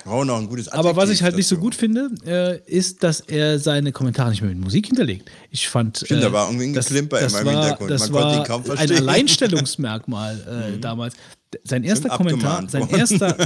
[0.06, 3.02] Oh, noch ein gutes Aber was Adjektiv ich halt nicht so gut finde, äh, ist,
[3.02, 5.28] dass er seine Kommentare nicht mehr mit Musik hinterlegt.
[5.50, 5.98] Ich fand.
[6.04, 7.90] Stimmt, da war irgendwie ein das- Geklimper das immer im war, Hintergrund.
[7.90, 8.90] Das Man konnte ihn war kaum ein verstehen.
[9.02, 9.08] Mhm.
[9.08, 11.14] Alleinstellungsmerkmal äh, damals.
[11.64, 12.98] Sein erster Kommentar, abgemahnt sein worden.
[12.98, 13.36] erster,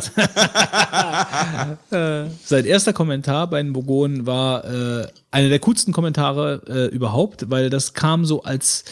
[2.27, 7.51] äh, sein erster Kommentar bei den Bogonen war äh, einer der coolsten Kommentare äh, überhaupt,
[7.51, 8.85] weil das kam so als,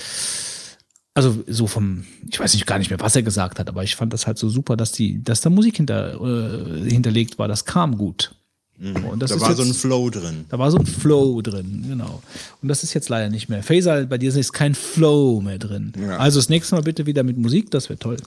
[1.18, 3.96] also so vom, ich weiß nicht gar nicht mehr, was er gesagt hat, aber ich
[3.96, 7.48] fand das halt so super, dass die, dass da Musik hinter, äh, hinterlegt war.
[7.48, 8.32] Das kam gut.
[8.78, 9.18] Und das Mhm.
[9.18, 10.44] Da ist war jetzt, so ein Flow drin.
[10.48, 12.22] Da war so ein Flow drin, genau.
[12.62, 13.64] Und das ist jetzt leider nicht mehr.
[13.64, 15.92] Faisal, bei dir ist kein Flow mehr drin.
[16.00, 16.18] Ja.
[16.18, 18.18] Also das nächste Mal bitte wieder mit Musik, das wäre toll.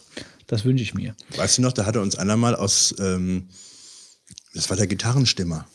[0.47, 1.15] Das wünsche ich mir.
[1.37, 3.47] Weißt du noch, da hat er uns einer mal aus, ähm,
[4.53, 5.65] das war der Gitarrenstimmer.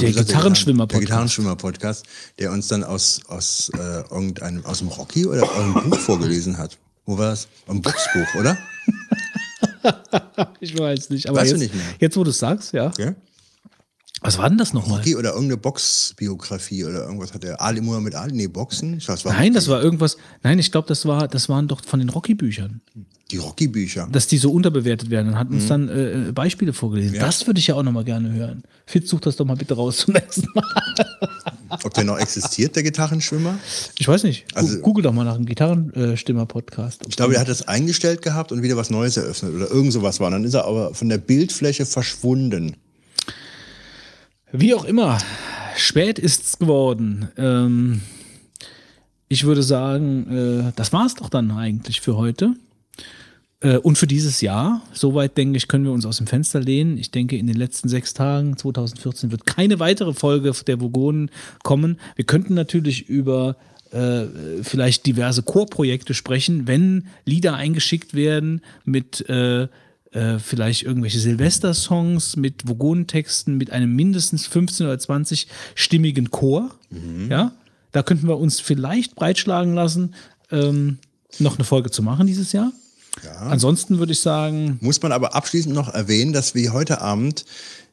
[0.00, 0.92] Der Gitarrenschwimmer-Podcast.
[0.92, 2.06] Der Gitarrenschwimmer-Podcast,
[2.38, 6.78] der uns dann aus, aus, äh, irgendeinem, aus dem Rocky oder irgendeinem Buch vorgelesen hat.
[7.04, 7.48] Wo war das?
[7.66, 8.56] Ein Boxbuch, oder?
[10.60, 11.94] Ich weiß nicht, aber Weißt du jetzt, nicht mehr?
[11.98, 12.86] jetzt, wo du es sagst, ja.
[12.86, 13.14] Okay.
[14.20, 14.98] Was war denn das nochmal?
[14.98, 17.60] Rocky oder irgendeine Boxbiografie oder irgendwas hat er.
[17.60, 19.02] Ali Muhammad Ali, nee, Boxen?
[19.04, 20.16] Weiß, war Nein, das war irgendwas.
[20.42, 22.80] Nein, ich glaube, das war, das waren doch von den Rocky-Büchern.
[23.32, 24.08] Die Rocky-Bücher.
[24.12, 25.68] Dass die so unterbewertet werden und hat uns Mhm.
[25.68, 25.88] dann
[26.28, 27.14] äh, Beispiele vorgelesen.
[27.16, 27.26] Ja.
[27.26, 28.62] Das würde ich ja auch nochmal gerne hören.
[28.86, 30.64] Fitz, such das doch mal bitte raus zum nächsten Mal.
[31.84, 33.58] Ob der noch existiert, der Gitarrenschwimmer?
[33.98, 34.44] Ich weiß nicht.
[34.54, 37.02] Also- Google doch mal nach einem Gitarrenstimmer-Podcast.
[37.08, 40.20] Ich glaube, er hat das eingestellt gehabt und wieder was Neues eröffnet oder irgend sowas
[40.20, 40.30] war.
[40.30, 42.76] Dann ist er aber von der Bildfläche verschwunden.
[44.52, 45.16] Wie auch immer,
[45.76, 47.28] spät ist's geworden.
[47.38, 48.02] Ähm,
[49.28, 52.52] ich würde sagen, äh, das war's doch dann eigentlich für heute.
[53.62, 54.82] Äh, und für dieses Jahr.
[54.92, 56.98] Soweit, denke ich, können wir uns aus dem Fenster lehnen.
[56.98, 61.30] Ich denke, in den letzten sechs Tagen 2014 wird keine weitere Folge der Vogonen
[61.62, 61.98] kommen.
[62.16, 63.56] Wir könnten natürlich über
[63.90, 64.24] äh,
[64.62, 69.68] vielleicht diverse Chorprojekte sprechen, wenn Lieder eingeschickt werden mit äh,
[70.12, 76.70] äh, vielleicht irgendwelche Silvester-Songs mit Vogonentexten, mit einem mindestens 15 oder 20-stimmigen Chor.
[77.30, 77.52] Ja,
[77.92, 80.14] da könnten wir uns vielleicht breitschlagen lassen,
[80.50, 80.98] ähm,
[81.38, 82.72] noch eine Folge zu machen dieses Jahr.
[83.40, 84.78] Ansonsten würde ich sagen.
[84.80, 87.44] Muss man aber abschließend noch erwähnen, dass wir heute Abend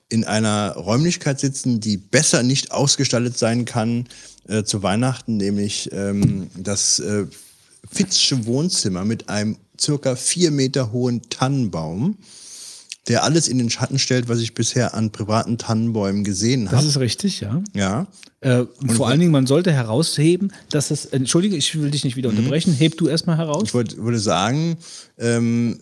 [0.10, 4.08] in einer Räumlichkeit sitzen, die besser nicht ausgestattet sein kann
[4.48, 7.26] äh, zu Weihnachten, nämlich ähm, das äh,
[7.92, 12.18] Fitzsche Wohnzimmer mit einem circa vier Meter hohen Tannenbaum,
[13.08, 16.88] der alles in den Schatten stellt, was ich bisher an privaten Tannenbäumen gesehen Das habe.
[16.88, 17.62] ist richtig, ja.
[17.76, 18.08] Ja.
[18.42, 21.06] Äh, und vor allen Dingen, man sollte herausheben, dass es.
[21.06, 22.38] Entschuldige, ich will dich nicht wieder Mhm.
[22.40, 22.74] unterbrechen.
[22.74, 23.64] Heb du erstmal heraus.
[23.66, 24.78] Ich wollt, würde sagen,
[25.20, 25.80] ähm,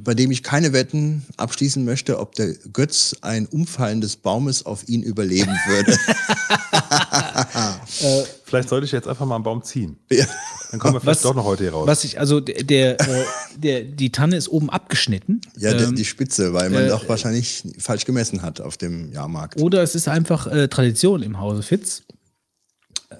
[0.00, 4.88] bei dem ich keine Wetten abschließen möchte, ob der Götz ein Umfallen des Baumes auf
[4.88, 5.96] ihn überleben würde.
[8.44, 9.96] Vielleicht sollte ich jetzt einfach mal einen Baum ziehen.
[10.10, 10.26] Ja.
[10.70, 11.86] Dann kommen wir vielleicht Was- doch noch heute hier raus.
[11.86, 13.24] Was ich, also der, der, äh,
[13.56, 15.40] der, die Tanne ist oben abgeschnitten.
[15.56, 19.60] ja, Ähm, die Spitze, weil man äh, doch wahrscheinlich falsch gemessen hat auf dem Jahrmarkt.
[19.60, 22.02] Oder es ist einfach äh, Tradition im Hause Fitz.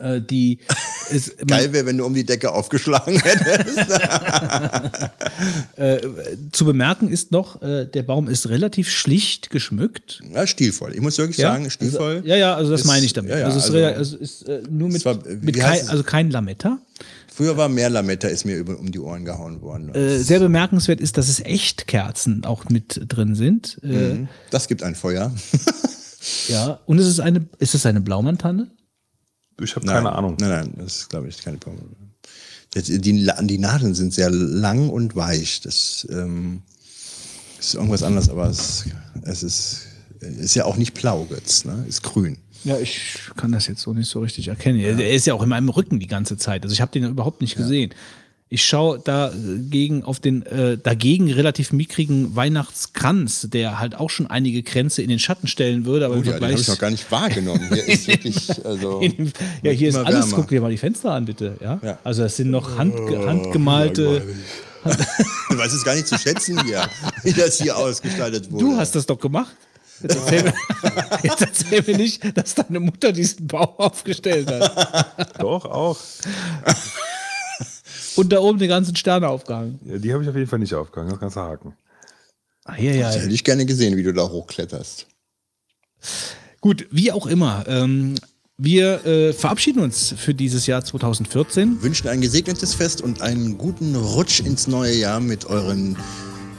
[0.01, 0.59] Äh, die
[1.11, 3.79] ist, Geil wäre, wenn du um die Decke aufgeschlagen hättest.
[5.77, 5.99] äh,
[6.53, 10.21] zu bemerken ist noch, äh, der Baum ist relativ schlicht geschmückt.
[10.33, 10.95] Ja, stilvoll.
[10.95, 11.53] Ich muss wirklich Ja?
[11.53, 12.17] sagen, stilvoll.
[12.17, 13.31] Also, ja, ja, also das ist- meine ich damit.
[13.31, 15.57] Ja, ja, also es ist, also- re- also es ist äh, nur mit, war- mit
[15.57, 16.79] kein, also kein Lametta.
[17.35, 19.93] Früher war mehr Lametta, ist mir über, um die Ohren gehauen worden.
[19.95, 23.79] Äh, sehr bemerkenswert ist, dass es Echtkerzen auch mit drin sind.
[23.83, 24.29] Äh, Mhm.
[24.51, 25.33] Das gibt ein Feuer.
[26.49, 28.69] Ja, und es ist eine, ist es eine Blaumantanne?
[29.61, 30.37] Ich habe keine Ahnung.
[30.41, 31.81] Nein, nein, das ist, glaube ich, keine Pommes.
[32.75, 35.61] Die, die Nadeln sind sehr lang und weich.
[35.61, 36.63] Das ähm,
[37.59, 38.87] ist irgendwas anderes, aber es,
[39.23, 39.87] es ist,
[40.21, 41.29] ist ja auch nicht blau,
[41.65, 41.85] ne?
[41.89, 42.39] Ist grün.
[42.65, 44.81] Ja, ich kann das jetzt so nicht so richtig erkennen.
[44.81, 46.63] Er Er ist ja auch in meinem Rücken die ganze Zeit.
[46.63, 47.95] Also ich habe den überhaupt nicht gesehen.
[48.51, 54.63] Ich schaue dagegen auf den äh, dagegen relativ mickrigen Weihnachtskranz, der halt auch schon einige
[54.63, 56.07] Kränze in den Schatten stellen würde.
[56.07, 57.69] Aber Oh im ja, den habe ich Vergleich noch gar nicht wahrgenommen.
[57.73, 59.01] Hier ist wirklich, also.
[59.01, 60.27] dem, ja, hier ist alles.
[60.27, 60.37] wärmer.
[60.37, 61.57] Guck dir mal die Fenster an, bitte.
[61.61, 61.81] Ja?
[61.83, 61.99] Ja.
[62.05, 62.95] Also das sind noch hand,
[63.27, 64.23] handgemalte.
[65.49, 66.87] Du weißt es gar nicht zu schätzen hier,
[67.23, 68.65] wie das hier ausgestaltet wurde.
[68.65, 69.57] Du hast das doch gemacht.
[70.03, 70.55] Jetzt erzähl, mir,
[71.23, 75.41] jetzt erzähl mir nicht, dass deine Mutter diesen Bau aufgestellt hat.
[75.41, 75.97] Doch, auch.
[78.17, 79.81] Und da oben die ganzen Sterne aufgehangen.
[79.85, 81.75] Ja, die habe ich auf jeden Fall nicht aufgehangen, das kannst du haken.
[82.65, 83.07] Ah, ja, ja.
[83.07, 85.07] Das hätte ich gerne gesehen, wie du da hochkletterst.
[86.61, 87.65] Gut, wie auch immer.
[87.69, 88.15] Ähm,
[88.57, 91.83] wir äh, verabschieden uns für dieses Jahr 2014.
[91.83, 95.97] Wünschen ein gesegnetes Fest und einen guten Rutsch ins neue Jahr mit euren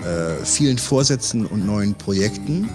[0.03, 2.69] äh, vielen Vorsätzen und neuen Projekten.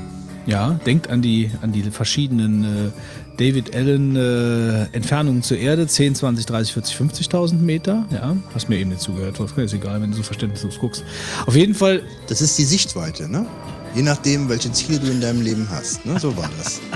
[0.47, 2.91] Ja, denkt an die, an die verschiedenen äh,
[3.41, 6.95] David Allen äh, Entfernungen zur Erde, 10, 20, 30, 40,
[7.31, 8.07] 50.000 Meter.
[8.13, 11.05] Ja, hast mir eben nicht zugehört, Wolfgang, ist egal, wenn du so verständnislos guckst.
[11.47, 12.03] Auf jeden Fall.
[12.29, 13.47] Das ist die Sichtweite, ne?
[13.95, 16.05] Je nachdem, welche Ziele du in deinem Leben hast.
[16.05, 16.21] Ne?
[16.21, 16.81] So war das.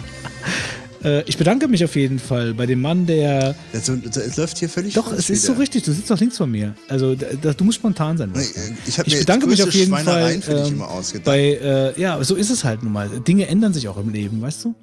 [1.02, 3.54] Äh, ich bedanke mich auf jeden Fall bei dem Mann, der.
[3.72, 5.52] Das, es läuft hier völlig Doch, es ist wieder.
[5.54, 6.74] so richtig, du sitzt doch links von mir.
[6.88, 8.34] Also, da, da, du musst spontan sein.
[8.34, 8.74] Wolfgang.
[8.86, 10.40] ich ich bedanke mich auf jeden Fall.
[10.48, 11.26] Ähm, immer ausgedacht.
[11.26, 13.10] Bei, äh, ja, so ist es halt nun mal.
[13.20, 14.74] Dinge ändern sich auch im Leben, weißt du?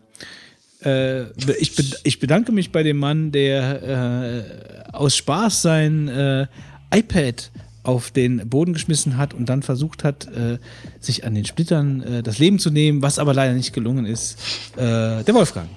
[0.84, 1.24] Äh,
[1.60, 6.48] ich, be ich bedanke mich bei dem Mann, der äh, aus Spaß sein äh,
[6.94, 7.52] iPad
[7.84, 10.60] auf den Boden geschmissen hat und dann versucht hat, äh,
[11.00, 14.38] sich an den Splittern äh, das Leben zu nehmen, was aber leider nicht gelungen ist.
[14.76, 15.70] Der Wolfgang.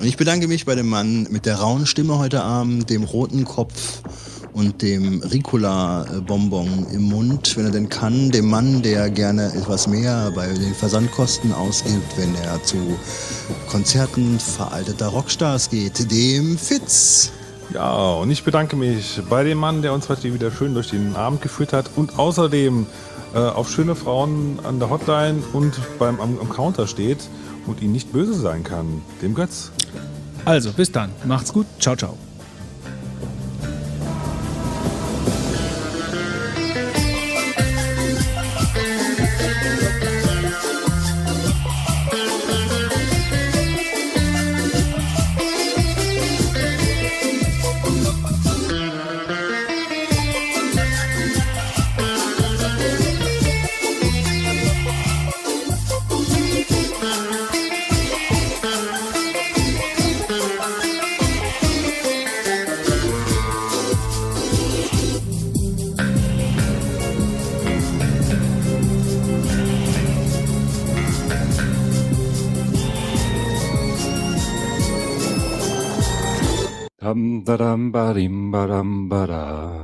[0.00, 3.44] Und ich bedanke mich bei dem Mann mit der rauen Stimme heute Abend, dem roten
[3.44, 4.02] Kopf
[4.54, 8.30] und dem Ricola-Bonbon im Mund, wenn er denn kann.
[8.30, 12.76] Dem Mann, der gerne etwas mehr bei den Versandkosten ausgibt, wenn er zu
[13.68, 16.10] Konzerten veralteter Rockstars geht.
[16.10, 17.32] Dem Fitz.
[17.72, 21.16] Ja, und ich bedanke mich bei dem Mann, der uns heute wieder schön durch den
[21.16, 22.86] Abend geführt hat und außerdem
[23.34, 27.28] äh, auf schöne Frauen an der Hotline und beim, am, am Counter steht
[27.66, 29.02] und ihnen nicht böse sein kann.
[29.20, 29.72] Dem Götz.
[30.44, 31.10] Also, bis dann.
[31.24, 31.66] Macht's gut.
[31.80, 32.16] Ciao, ciao.
[77.54, 79.83] Dam, da, dam, ba, dim, ba, dam, ba, da.